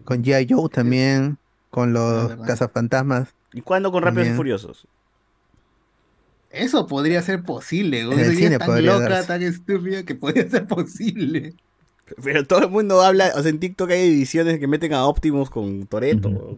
Con 0.05 0.23
G.I. 0.23 0.47
Joe 0.49 0.69
también, 0.69 1.39
con 1.71 1.93
los 1.93 2.37
cazafantasmas. 2.47 3.29
¿Y 3.53 3.63
cuándo 3.63 3.91
con 3.91 4.03
Rápidos 4.03 4.29
y. 4.29 4.33
Furiosos? 4.33 4.87
Eso 6.51 6.87
podría 6.87 7.21
ser 7.23 7.43
posible. 7.43 8.01
En 8.01 8.19
el 8.19 8.37
cine 8.37 8.59
tan 8.59 8.69
podría 8.69 8.95
loca, 8.95 9.09
darse. 9.09 9.29
tan 9.29 9.43
estúpida 9.43 10.03
que 10.05 10.15
podría 10.15 10.49
ser 10.49 10.67
posible. 10.67 11.55
Pero 12.23 12.47
todo 12.47 12.61
el 12.61 12.71
mundo 12.71 13.03
habla, 13.03 13.33
o 13.37 13.43
sea, 13.43 13.51
en 13.51 13.59
TikTok 13.61 13.91
hay 13.91 14.09
ediciones 14.09 14.59
que 14.59 14.67
meten 14.67 14.93
a 14.95 15.07
Optimus 15.07 15.51
con 15.51 15.87
Toreto. 15.87 16.57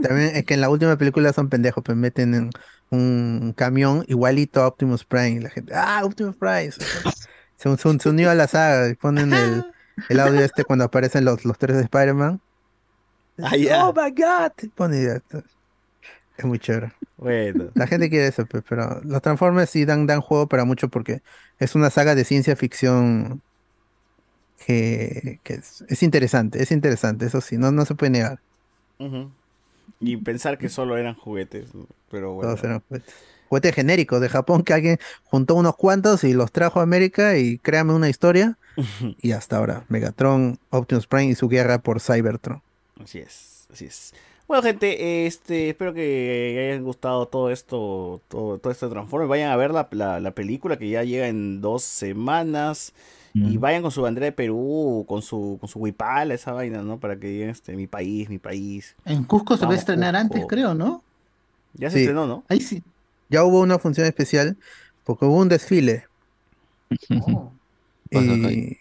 También 0.00 0.36
es 0.36 0.44
que 0.44 0.54
en 0.54 0.60
la 0.60 0.70
última 0.70 0.96
película 0.96 1.32
son 1.32 1.48
pendejos, 1.48 1.82
pues 1.84 1.96
meten 1.96 2.34
en 2.34 2.50
un 2.90 3.52
camión 3.56 4.04
igualito 4.08 4.62
a 4.62 4.68
Optimus 4.68 5.04
Prime. 5.04 5.30
Y 5.30 5.40
la 5.40 5.50
gente, 5.50 5.72
ah, 5.74 6.02
Optimus 6.04 6.36
Prime. 6.36 6.70
Se, 7.56 7.76
se- 7.76 7.98
se- 8.00 8.08
unió 8.08 8.28
a 8.28 8.34
la 8.34 8.48
saga 8.48 8.88
y 8.88 8.94
ponen 8.94 9.32
el, 9.32 9.64
el 10.08 10.18
audio 10.20 10.40
este 10.40 10.64
cuando 10.64 10.84
aparecen 10.84 11.24
los, 11.24 11.44
los 11.44 11.56
tres 11.58 11.76
de 11.76 11.82
Spider-Man. 11.84 12.40
Ah, 13.40 13.56
ya. 13.56 13.86
Oh 13.86 13.92
my 13.94 14.10
god. 14.10 14.50
Pone. 14.74 15.20
Es 16.36 16.44
muy 16.44 16.58
chévere. 16.58 16.92
Bueno. 17.18 17.66
La 17.74 17.86
gente 17.86 18.10
quiere 18.10 18.26
eso, 18.26 18.46
pero 18.68 19.00
los 19.04 19.22
Transformers 19.22 19.70
sí 19.70 19.84
dan, 19.84 20.08
dan 20.08 20.20
juego 20.22 20.48
para 20.48 20.64
mucho 20.64 20.88
porque 20.88 21.22
es 21.60 21.76
una 21.76 21.90
saga 21.90 22.16
de 22.16 22.24
ciencia 22.24 22.56
ficción 22.56 23.40
que, 24.66 25.40
que 25.42 25.54
es, 25.54 25.84
es 25.88 26.02
interesante, 26.02 26.62
es 26.62 26.72
interesante, 26.72 27.26
eso 27.26 27.40
sí, 27.40 27.56
no, 27.58 27.70
no 27.72 27.84
se 27.84 27.94
puede 27.94 28.10
negar. 28.10 28.40
Y 30.00 30.16
pensar 30.16 30.58
que 30.58 30.68
solo 30.68 30.96
eran 30.96 31.14
juguetes, 31.14 31.68
pero 32.10 32.34
bueno. 32.34 32.50
Todos 32.50 32.64
eran 32.64 32.82
juguetes. 32.88 33.14
Juguetes 33.48 33.74
genéricos 33.74 34.20
de 34.20 34.28
Japón 34.28 34.62
que 34.62 34.72
alguien 34.72 34.98
juntó 35.24 35.54
unos 35.54 35.76
cuantos 35.76 36.24
y 36.24 36.32
los 36.32 36.50
trajo 36.52 36.80
a 36.80 36.84
América 36.84 37.36
y 37.36 37.58
créame 37.58 37.92
una 37.92 38.08
historia. 38.08 38.56
y 39.20 39.32
hasta 39.32 39.58
ahora, 39.58 39.84
Megatron, 39.88 40.58
Optimus 40.70 41.06
Prime 41.06 41.26
y 41.26 41.34
su 41.34 41.48
guerra 41.48 41.78
por 41.78 42.00
Cybertron. 42.00 42.62
Así 43.02 43.18
es, 43.18 43.66
así 43.72 43.84
es. 43.86 44.14
Bueno, 44.48 44.62
gente, 44.62 45.26
este, 45.26 45.70
espero 45.70 45.94
que 45.94 46.68
hayan 46.70 46.84
gustado 46.84 47.26
todo 47.26 47.50
esto, 47.50 48.20
todo, 48.28 48.58
todo 48.58 48.70
este 48.72 48.88
Transformers. 48.88 49.28
Vayan 49.28 49.50
a 49.50 49.56
ver 49.56 49.70
la, 49.70 49.88
la, 49.92 50.20
la 50.20 50.30
película 50.32 50.78
que 50.78 50.88
ya 50.88 51.04
llega 51.04 51.28
en 51.28 51.60
dos 51.60 51.82
semanas. 51.82 52.92
Y 53.34 53.56
vayan 53.56 53.82
con 53.82 53.90
su 53.90 54.02
bandera 54.02 54.26
de 54.26 54.32
Perú, 54.32 55.04
con 55.08 55.22
su, 55.22 55.56
con 55.60 55.68
su 55.68 55.78
huipala, 55.78 56.34
esa 56.34 56.52
vaina, 56.52 56.82
¿no? 56.82 57.00
Para 57.00 57.18
que 57.18 57.28
digan, 57.28 57.50
este, 57.50 57.74
mi 57.76 57.86
país, 57.86 58.28
mi 58.28 58.38
país. 58.38 58.94
En 59.04 59.24
Cusco 59.24 59.56
se 59.56 59.66
va 59.66 59.72
a 59.72 59.76
estrenar 59.76 60.16
antes, 60.16 60.44
creo, 60.46 60.74
¿no? 60.74 61.02
Ya 61.74 61.90
se 61.90 61.98
Sí. 61.98 62.00
estrenó, 62.00 62.26
¿no? 62.26 62.44
Ahí 62.48 62.60
sí. 62.60 62.82
Ya 63.28 63.44
hubo 63.44 63.60
una 63.60 63.78
función 63.78 64.06
especial 64.06 64.56
porque 65.04 65.24
hubo 65.24 65.38
un 65.38 65.48
desfile. 65.48 66.04
y 68.10 68.78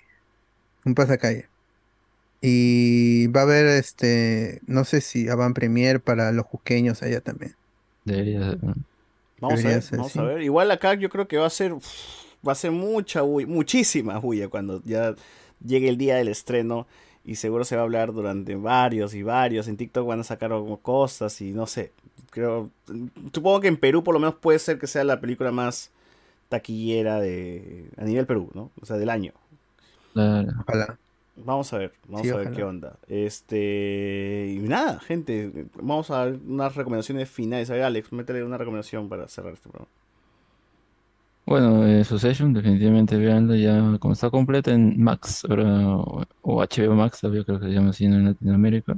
un 0.85 0.95
pasacalle. 0.95 1.49
Y 2.41 3.27
va 3.27 3.41
a 3.41 3.43
haber 3.43 3.67
este, 3.67 4.61
no 4.65 4.83
sé 4.83 5.01
si 5.01 5.27
van 5.27 5.53
premier 5.53 6.01
para 6.01 6.31
los 6.31 6.47
cusqueños 6.47 7.03
allá 7.03 7.21
también. 7.21 7.55
Debería 8.03 8.39
ser. 8.51 8.59
Vamos 9.39 9.65
a 9.65 9.69
ver, 9.69 9.81
ser, 9.81 9.97
vamos 9.97 10.11
sí. 10.11 10.19
a 10.19 10.23
ver. 10.23 10.41
Igual 10.41 10.71
acá 10.71 10.93
yo 10.95 11.09
creo 11.09 11.27
que 11.27 11.37
va 11.37 11.47
a 11.47 11.49
ser, 11.49 11.73
uf, 11.73 11.85
va 12.47 12.51
a 12.53 12.55
ser 12.55 12.71
mucha 12.71 13.21
bulla, 13.21 13.47
muchísima 13.47 14.17
bulla 14.19 14.47
cuando 14.49 14.81
ya 14.83 15.15
llegue 15.65 15.89
el 15.89 15.97
día 15.97 16.15
del 16.15 16.27
estreno 16.27 16.87
y 17.23 17.35
seguro 17.35 17.63
se 17.65 17.75
va 17.75 17.81
a 17.81 17.85
hablar 17.85 18.13
durante 18.13 18.55
varios 18.55 19.13
y 19.13 19.21
varios. 19.23 19.67
En 19.67 19.77
TikTok 19.77 20.07
van 20.07 20.21
a 20.21 20.23
sacar 20.23 20.51
cosas 20.81 21.39
y 21.41 21.51
no 21.51 21.67
sé. 21.67 21.91
Creo, 22.31 22.69
supongo 23.33 23.59
que 23.61 23.67
en 23.67 23.77
Perú 23.77 24.03
por 24.03 24.13
lo 24.13 24.19
menos 24.19 24.35
puede 24.35 24.57
ser 24.59 24.79
que 24.79 24.87
sea 24.87 25.03
la 25.03 25.19
película 25.19 25.51
más 25.51 25.91
taquillera 26.49 27.19
de 27.19 27.85
a 27.97 28.03
nivel 28.05 28.25
Perú, 28.25 28.49
¿no? 28.53 28.71
O 28.81 28.85
sea, 28.85 28.97
del 28.97 29.09
año. 29.09 29.33
Ojalá. 30.15 30.97
Vamos 31.37 31.71
a 31.73 31.77
ver, 31.77 31.93
vamos 32.07 32.23
Sí, 32.23 32.29
a 32.29 32.35
ver 32.35 32.47
ojalá. 32.47 32.57
qué 32.57 32.63
onda. 32.63 32.95
Este, 33.07 34.53
y 34.55 34.59
nada, 34.59 34.99
gente, 34.99 35.65
vamos 35.75 36.11
a 36.11 36.17
dar 36.25 36.33
unas 36.47 36.75
recomendaciones 36.75 37.29
finales. 37.29 37.69
A 37.69 37.73
ver, 37.73 37.83
Alex, 37.83 38.11
métele 38.11 38.43
una 38.43 38.57
recomendación 38.57 39.07
para 39.09 39.27
cerrar 39.27 39.53
este 39.53 39.69
programa. 39.69 39.89
Bueno, 41.51 41.85
eh, 41.85 42.05
Succession, 42.05 42.53
definitivamente 42.53 43.17
veanla 43.17 43.57
ya 43.57 43.97
como 43.99 44.13
está 44.13 44.29
completa 44.29 44.71
en 44.71 45.03
Max, 45.03 45.43
ahora, 45.49 45.97
o, 45.97 46.23
HBO 46.61 46.95
Max, 46.95 47.19
todavía 47.19 47.43
creo 47.43 47.59
que 47.59 47.65
se 47.65 47.73
llama 47.73 47.89
así 47.89 48.05
en 48.05 48.23
Latinoamérica. 48.23 48.97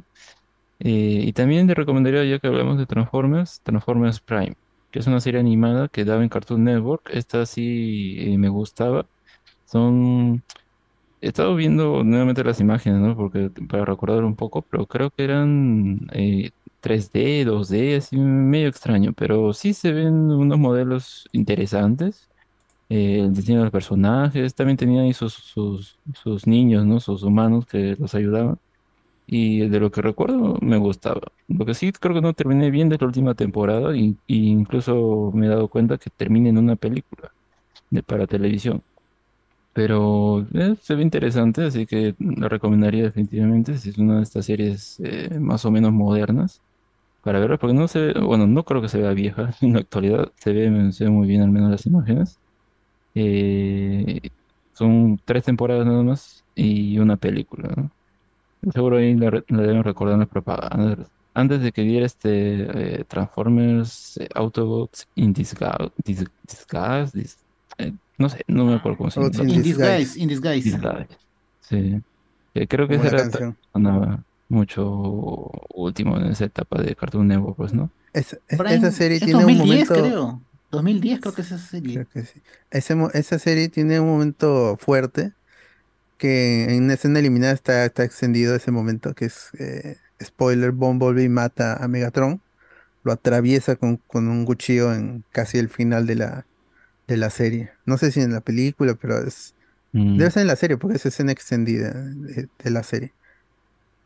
Eh, 0.80 1.24
y 1.26 1.34
también 1.34 1.68
te 1.68 1.74
recomendaría, 1.74 2.24
ya 2.26 2.38
que 2.40 2.46
hablamos 2.48 2.78
de 2.78 2.86
Transformers, 2.86 3.62
Transformers 3.64 4.20
Prime, 4.20 4.56
que 4.92 5.00
es 5.00 5.08
una 5.08 5.20
serie 5.20 5.40
animada 5.40 5.88
que 5.88 6.06
daba 6.06 6.22
en 6.24 6.30
Cartoon 6.30 6.64
Network. 6.64 7.10
Esta 7.12 7.48
sí 7.48 8.18
eh, 8.20 8.38
me 8.38 8.50
gustaba. 8.50 9.08
Son... 9.66 10.44
He 11.22 11.30
estado 11.30 11.56
viendo 11.56 12.04
nuevamente 12.04 12.44
las 12.44 12.60
imágenes, 12.60 13.00
¿no? 13.02 13.16
Porque 13.16 13.50
para 13.70 13.86
recordar 13.86 14.24
un 14.26 14.36
poco, 14.36 14.62
pero 14.62 14.86
creo 14.88 15.10
que 15.12 15.24
eran 15.24 16.08
eh, 16.14 16.52
3D, 16.84 17.46
2D, 17.46 17.98
así 17.98 18.18
medio 18.18 18.68
extraño, 18.70 19.14
pero 19.14 19.54
sí 19.54 19.74
se 19.74 19.92
ven 19.94 20.32
unos 20.32 20.60
modelos 20.60 21.28
interesantes. 21.32 22.30
Eh, 22.90 23.20
el 23.22 23.34
diseño 23.34 23.60
de 23.60 23.66
los 23.66 23.72
personajes, 23.72 24.56
también 24.56 24.78
tenían 24.78 25.06
ahí 25.06 25.14
sus, 25.14 25.34
sus, 25.34 26.00
sus 26.14 26.48
niños, 26.48 26.86
¿no? 26.86 27.00
Sus 27.00 27.24
humanos 27.24 27.66
que 27.66 27.96
los 28.00 28.16
ayudaban. 28.16 28.60
Y 29.28 29.68
de 29.70 29.80
lo 29.80 29.92
que 29.92 30.02
recuerdo 30.02 30.58
me 30.62 30.78
gustaba. 30.78 31.22
Lo 31.48 31.66
que 31.66 31.74
sí 31.76 31.92
creo 31.94 32.16
que 32.16 32.22
no 32.22 32.34
terminé 32.34 32.72
bien 32.72 32.90
de 32.90 32.98
la 33.00 33.08
última 33.08 33.36
temporada 33.36 33.96
y, 33.96 34.18
y 34.28 34.50
incluso 34.50 35.32
me 35.34 35.48
he 35.48 35.50
dado 35.50 35.70
cuenta 35.70 35.98
que 35.98 36.10
termina 36.12 36.50
en 36.50 36.58
una 36.58 36.76
película 36.76 37.34
de, 37.90 38.04
para 38.04 38.28
televisión. 38.28 38.84
Pero 39.74 40.42
eh, 40.54 40.76
se 40.82 40.96
ve 40.96 41.02
interesante, 41.02 41.64
así 41.64 41.86
que 41.88 42.16
lo 42.20 42.48
recomendaría 42.50 43.04
definitivamente 43.06 43.78
si 43.78 43.90
es 43.90 43.98
una 43.98 44.18
de 44.18 44.24
estas 44.24 44.46
series 44.46 45.00
eh, 45.04 45.40
más 45.40 45.66
o 45.66 45.72
menos 45.72 45.92
modernas 45.92 46.62
para 47.22 47.40
verla, 47.40 47.58
porque 47.58 47.76
no 47.76 47.88
se 47.88 48.00
ve, 48.14 48.22
bueno, 48.22 48.48
no 48.48 48.66
creo 48.66 48.82
que 48.82 48.90
se 48.90 49.00
vea 49.00 49.14
vieja 49.14 49.52
en 49.62 49.74
la 49.74 49.82
actualidad, 49.82 50.34
se 50.38 50.54
ve, 50.54 50.92
se 50.94 51.06
ve 51.06 51.12
muy 51.12 51.28
bien 51.28 51.42
al 51.44 51.52
menos 51.52 51.72
las 51.72 51.86
imágenes. 51.88 52.42
Eh, 53.16 54.20
son 54.74 55.20
tres 55.26 55.44
temporadas 55.46 55.86
nada 55.86 56.04
más 56.04 56.44
y 56.56 56.98
una 57.00 57.18
película, 57.18 57.70
¿no? 57.76 57.92
Seguro 58.72 58.98
ahí 58.98 59.16
la, 59.16 59.30
re- 59.30 59.44
la 59.50 59.62
deben 59.64 59.84
recordar 59.84 60.14
en 60.16 60.20
las 60.22 60.30
propagandas. 60.30 61.12
Antes 61.34 61.62
de 61.62 61.72
que 61.72 61.82
diera 61.82 62.06
este 62.06 63.00
eh, 63.02 63.04
Transformers 63.06 64.18
eh, 64.18 64.30
Autobots 64.36 65.08
in 65.16 65.34
Disguise, 65.34 65.92
dis- 66.06 66.30
Disguise, 66.44 67.12
dis- 67.18 67.38
eh, 67.78 67.94
no 68.18 68.30
sé, 68.30 68.42
no 68.48 68.66
me 68.66 68.76
acuerdo 68.76 68.98
cómo 69.00 69.10
se 69.12 69.20
llama. 69.20 69.50
in 69.50 69.62
disguise, 69.62 70.20
in 70.20 70.28
disguise. 70.30 70.70
Disguise. 70.70 71.08
Sí. 71.60 72.02
Eh, 72.56 72.68
creo 72.68 72.88
que 72.88 72.96
esa 72.96 73.08
era 73.08 73.30
sonaba 73.74 74.24
mucho 74.48 74.88
último 75.74 76.18
en 76.18 76.28
esa 76.28 76.46
etapa 76.46 76.82
de 76.82 76.96
Cartoon 76.96 77.28
Network, 77.28 77.58
pues, 77.58 77.74
¿no? 77.74 77.90
Es- 78.14 78.40
es- 78.48 78.58
Prime 78.58 78.76
esa 78.76 78.92
serie 78.92 79.18
es 79.18 79.24
tiene 79.26 79.40
un 79.46 79.58
2010, 79.58 79.90
momento. 79.90 80.08
creo. 80.08 80.42
2010 80.74 81.22
creo 81.22 81.34
que 81.34 81.42
es 81.42 81.52
esa 81.52 81.66
serie. 81.66 81.94
Creo 81.94 82.10
que 82.10 82.26
sí. 82.26 82.42
Ese 82.72 82.96
esa 83.14 83.40
serie 83.40 83.70
tiene 83.70 84.00
un 84.00 84.08
momento 84.08 84.78
fuerte 84.80 85.34
que 86.18 86.66
en 86.66 86.84
una 86.84 86.94
escena 86.94 87.20
eliminada 87.20 87.54
está, 87.54 87.86
está 87.86 88.04
extendido 88.04 88.56
ese 88.56 88.72
momento, 88.72 89.14
que 89.14 89.26
es 89.26 89.50
eh, 89.60 89.98
spoiler, 90.22 90.72
Bumblebee 90.72 91.30
mata 91.30 91.84
a 91.84 91.88
Megatron 91.88 92.42
lo 93.04 93.12
atraviesa 93.12 93.76
con, 93.76 93.98
con 93.98 94.28
un 94.28 94.46
cuchillo 94.46 94.94
en 94.94 95.24
casi 95.32 95.58
el 95.58 95.70
final 95.70 96.08
de 96.08 96.16
la, 96.16 96.46
de 97.08 97.18
la 97.18 97.30
serie. 97.30 97.72
No 97.86 97.98
sé 97.98 98.12
si 98.12 98.22
en 98.22 98.34
la 98.34 98.42
película, 98.42 98.96
pero 98.96 99.20
es... 99.20 99.54
Mm. 99.92 100.18
Debe 100.18 100.32
ser 100.32 100.42
en 100.42 100.48
la 100.48 100.56
serie, 100.56 100.78
porque 100.78 100.98
es 100.98 101.06
escena 101.06 101.32
extendida 101.32 101.92
de, 101.92 102.48
de 102.64 102.70
la 102.72 102.84
serie. 102.84 103.14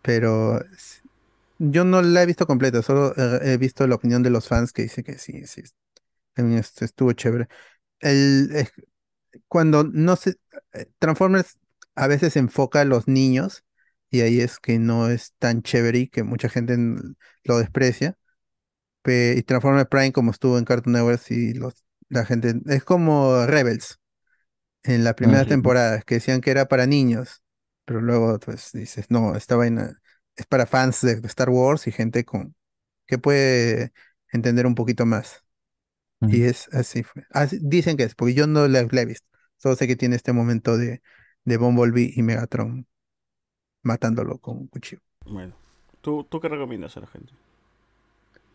Pero 0.01 0.59
yo 1.59 1.85
no 1.85 2.01
la 2.01 2.23
he 2.23 2.25
visto 2.25 2.45
completa, 2.47 2.81
solo 2.81 3.13
he, 3.15 3.53
he 3.53 3.57
visto 3.57 3.85
la 3.87 3.95
opinión 3.95 4.23
de 4.23 4.29
los 4.29 4.47
fans 4.47 4.73
que 4.73 4.83
dice 4.83 5.03
que 5.03 5.17
sí, 5.17 5.45
sí, 5.45 5.63
también 6.37 6.59
est- 6.61 6.83
estuvo 6.83 7.13
chévere. 7.13 7.49
El, 7.99 8.51
es- 8.55 8.73
cuando 9.47 9.83
no 9.85 10.15
se... 10.15 10.35
eh, 10.73 10.87
Transformers 10.99 11.57
a 11.95 12.07
veces 12.07 12.35
enfoca 12.37 12.81
a 12.81 12.85
los 12.85 13.07
niños 13.07 13.63
y 14.11 14.21
ahí 14.21 14.41
es 14.41 14.59
que 14.59 14.79
no 14.79 15.09
es 15.09 15.33
tan 15.39 15.63
chévere 15.63 15.99
y 15.99 16.07
que 16.09 16.23
mucha 16.23 16.49
gente 16.49 16.77
lo 17.45 17.57
desprecia. 17.59 18.17
Pe- 19.01 19.35
y 19.37 19.43
Transformers 19.43 19.87
Prime 19.89 20.11
como 20.13 20.31
estuvo 20.31 20.57
en 20.57 20.65
Cartoon 20.65 20.93
Network 20.93 21.21
y 21.31 21.53
los, 21.53 21.73
la 22.09 22.25
gente... 22.25 22.55
Es 22.67 22.83
como 22.83 23.45
Rebels 23.45 23.99
en 24.83 25.03
la 25.03 25.15
primera 25.15 25.45
sí. 25.45 25.47
temporada, 25.47 26.01
que 26.01 26.15
decían 26.15 26.41
que 26.41 26.51
era 26.51 26.67
para 26.67 26.85
niños, 26.87 27.43
pero 27.85 28.01
luego 28.01 28.39
pues 28.39 28.71
dices, 28.73 29.07
no, 29.09 29.35
esta 29.35 29.55
vaina 29.55 30.01
es 30.35 30.45
para 30.47 30.65
fans 30.67 31.01
de 31.01 31.13
Star 31.27 31.49
Wars 31.49 31.87
y 31.87 31.91
gente 31.91 32.25
con 32.25 32.55
que 33.07 33.19
puede 33.19 33.93
entender 34.33 34.67
un 34.67 34.75
poquito 34.75 35.05
más. 35.07 35.43
Y 36.25 36.43
es 36.43 36.69
así 36.73 37.03
fue. 37.03 37.25
Así- 37.31 37.59
dicen 37.61 37.97
que 37.97 38.03
es, 38.03 38.15
porque 38.15 38.33
yo 38.33 38.47
no 38.47 38.67
la, 38.67 38.83
la 38.91 39.01
he 39.01 39.05
visto. 39.05 39.27
Solo 39.57 39.75
sé 39.75 39.87
que 39.87 39.95
tiene 39.95 40.15
este 40.15 40.33
momento 40.33 40.77
de, 40.77 41.01
de 41.45 41.57
Bumblebee 41.57 42.13
y 42.15 42.23
Megatron 42.23 42.87
matándolo 43.83 44.39
con 44.39 44.57
un 44.59 44.67
cuchillo. 44.67 45.01
Bueno, 45.25 45.53
¿tú, 46.01 46.23
¿tú 46.23 46.39
qué 46.39 46.49
recomiendas 46.49 46.97
a 46.97 47.01
la 47.01 47.07
gente? 47.07 47.33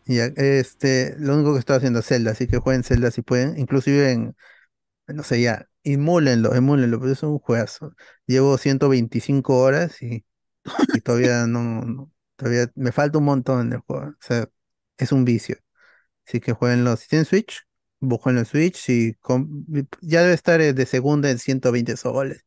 Y 0.05 0.17
ya, 0.17 0.25
este, 0.35 1.15
lo 1.17 1.35
único 1.35 1.53
que 1.53 1.59
estoy 1.59 1.77
haciendo 1.77 1.99
es 1.99 2.07
Zelda, 2.07 2.31
así 2.31 2.47
que 2.47 2.57
jueguen 2.57 2.83
Zelda 2.83 3.09
si 3.11 3.21
pueden, 3.21 3.57
inclusive 3.57 4.11
en, 4.11 4.35
no 5.07 5.23
sé, 5.23 5.41
ya, 5.41 5.69
emúlenlo, 5.83 6.55
emúlenlo, 6.55 6.99
pero 6.99 7.13
es 7.13 7.23
un 7.23 7.39
juegazo. 7.39 7.95
Llevo 8.27 8.57
125 8.59 9.59
horas 9.59 10.01
y, 10.03 10.25
y 10.91 11.01
todavía 11.01 11.47
no, 11.47 11.81
no- 11.83 12.11
todavía 12.37 12.71
me 12.75 12.91
falta 12.93 13.19
un 13.19 13.25
montón 13.25 13.67
en 13.67 13.73
el 13.73 13.79
juego. 13.81 14.07
O 14.11 14.15
sea, 14.21 14.49
es 14.97 15.11
un 15.13 15.25
vicio. 15.25 15.57
Así 16.27 16.39
que 16.39 16.53
jueguenlo. 16.53 16.95
Si 16.97 17.07
tienen 17.07 17.25
Switch, 17.25 17.63
búsquenlo 17.99 18.39
en 18.39 18.45
Switch 18.45 19.17
com- 19.21 19.65
ya 20.01 20.21
debe 20.21 20.33
estar 20.33 20.61
eh, 20.61 20.73
de 20.73 20.85
segunda 20.85 21.29
en 21.29 21.39
120 21.39 21.97
soles. 21.97 22.45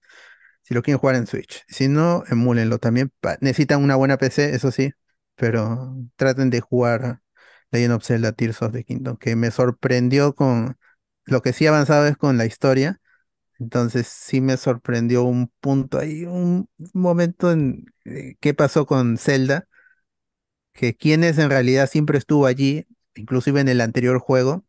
Si 0.63 0.75
lo 0.75 0.83
quieren 0.83 0.99
jugar 1.01 1.17
en 1.17 1.27
Switch. 1.27 1.65
Si 1.69 1.89
no, 1.89 2.25
emúlenlo 2.29 2.79
también. 2.79 3.13
Necesitan 3.41 3.83
una 3.83 3.97
buena 3.97 4.19
PC, 4.19 4.55
eso 4.55 4.71
sí, 4.73 4.93
pero 5.37 5.97
traten 6.17 6.51
de 6.51 6.61
jugar 6.61 7.23
Legend 7.71 7.95
of 7.95 8.05
Zelda 8.05 8.33
Tears 8.33 8.63
of 8.63 8.73
the 8.73 8.85
Kingdom, 8.85 9.17
que 9.17 9.37
me 9.37 9.51
sorprendió 9.51 10.35
con 10.35 10.77
lo 11.25 11.43
que 11.43 11.53
sí 11.53 11.67
avanzado 11.67 12.07
es 12.07 12.17
con 12.17 12.37
la 12.39 12.47
historia. 12.47 13.01
Entonces 13.59 14.09
sí 14.09 14.41
me 14.43 14.57
sorprendió 14.59 15.25
un 15.25 15.49
punto 15.61 15.99
ahí, 15.99 16.25
un 16.27 16.69
momento 16.95 17.53
en 17.53 17.87
eh, 18.05 18.37
qué 18.41 18.55
pasó 18.55 18.87
con 18.87 19.19
Zelda, 19.19 19.69
que 20.73 20.95
quién 20.97 21.25
es 21.25 21.39
en 21.39 21.51
realidad 21.51 21.89
siempre 21.89 22.19
estuvo 22.19 22.47
allí, 22.47 22.87
inclusive 23.17 23.61
en 23.61 23.69
el 23.69 23.81
anterior 23.81 24.19
juego, 24.19 24.65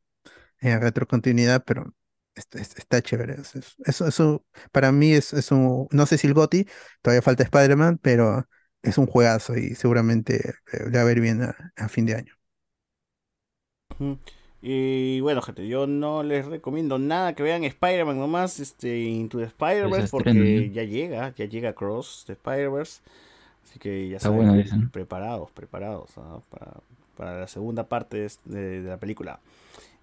en 0.59 0.82
retrocontinuidad, 0.82 1.64
pero 1.66 1.93
est- 2.35 2.56
est- 2.56 2.80
está 2.80 3.01
chévere. 3.01 3.35
es- 3.42 3.56
es- 3.56 3.76
Eso, 3.85 4.08
eso, 4.08 4.45
para 4.72 4.92
mí 4.92 5.14
es, 5.14 5.34
es 5.34 5.51
un, 5.51 5.88
no 5.92 6.06
sé 6.06 6.17
si 6.17 6.27
el 6.27 6.34
GOTY, 6.34 6.67
todavía 7.01 7.22
falta 7.22 7.43
Spider-Man, 7.43 8.00
pero 8.01 8.48
es 8.84 8.98
un 8.98 9.08
juegazo 9.08 9.58
y 9.58 9.76
seguramente 9.76 10.51
eh, 10.74 10.80
le 10.92 10.98
va 10.98 11.01
a 11.01 11.06
ver 11.06 11.19
bien 11.22 11.43
a, 11.43 11.56
a 11.77 11.90
fin 11.90 12.06
de 12.06 12.16
año. 12.16 12.34
Y 14.61 15.19
bueno, 15.22 15.42
gente, 15.42 15.67
yo 15.67 15.85
no 15.88 16.24
les 16.24 16.45
recomiendo 16.45 16.98
nada 17.00 17.35
que 17.35 17.43
vean 17.43 17.64
Spider-Man 17.64 18.17
nomás, 18.19 18.59
este, 18.59 19.00
Into 19.01 19.38
the 19.38 19.45
Spider-Verse, 19.45 20.09
se 20.09 20.09
porque 20.09 20.72
ya 20.72 20.84
llega, 20.84 21.34
ya 21.35 21.45
llega 21.45 21.74
Cross 21.74 22.24
the 22.27 22.34
Spider-Verse. 22.34 23.01
Así 23.66 23.80
que 23.80 24.09
ya 24.09 24.19
Está 24.19 24.30
saben, 24.30 24.30
bueno, 24.30 24.53
preparados, 24.92 25.51
preparados 25.51 26.11
¿ah? 26.17 26.42
para, 26.50 26.74
para 27.17 27.39
la 27.39 27.47
segunda 27.47 27.89
parte 27.89 28.27
de, 28.45 28.81
la 28.81 28.97
película, 28.97 29.39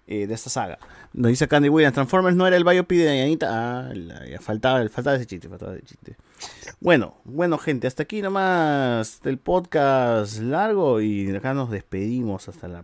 eh, 0.07 0.27
de 0.27 0.33
esta 0.33 0.49
saga. 0.49 0.77
Nos 1.13 1.29
dice 1.29 1.47
Candy 1.47 1.69
Williams, 1.69 1.93
Transformers 1.95 2.35
no 2.35 2.45
era 2.45 2.57
el 2.57 2.63
biopic 2.63 2.99
de 2.99 3.11
Dianita. 3.13 3.47
Ah, 3.51 3.93
la- 3.93 4.27
ya 4.27 4.39
faltaba, 4.39 4.87
faltaba 4.89 5.15
ese 5.15 5.25
chiste, 5.25 5.49
faltaba 5.49 5.73
ese 5.75 5.85
chiste. 5.85 6.15
Bueno, 6.79 7.15
bueno 7.23 7.57
gente, 7.57 7.87
hasta 7.87 8.03
aquí 8.03 8.21
nomás 8.21 9.21
del 9.23 9.37
podcast 9.37 10.39
largo 10.39 11.01
y 11.01 11.33
acá 11.35 11.53
nos 11.53 11.71
despedimos 11.71 12.49
hasta 12.49 12.67
la 12.67 12.83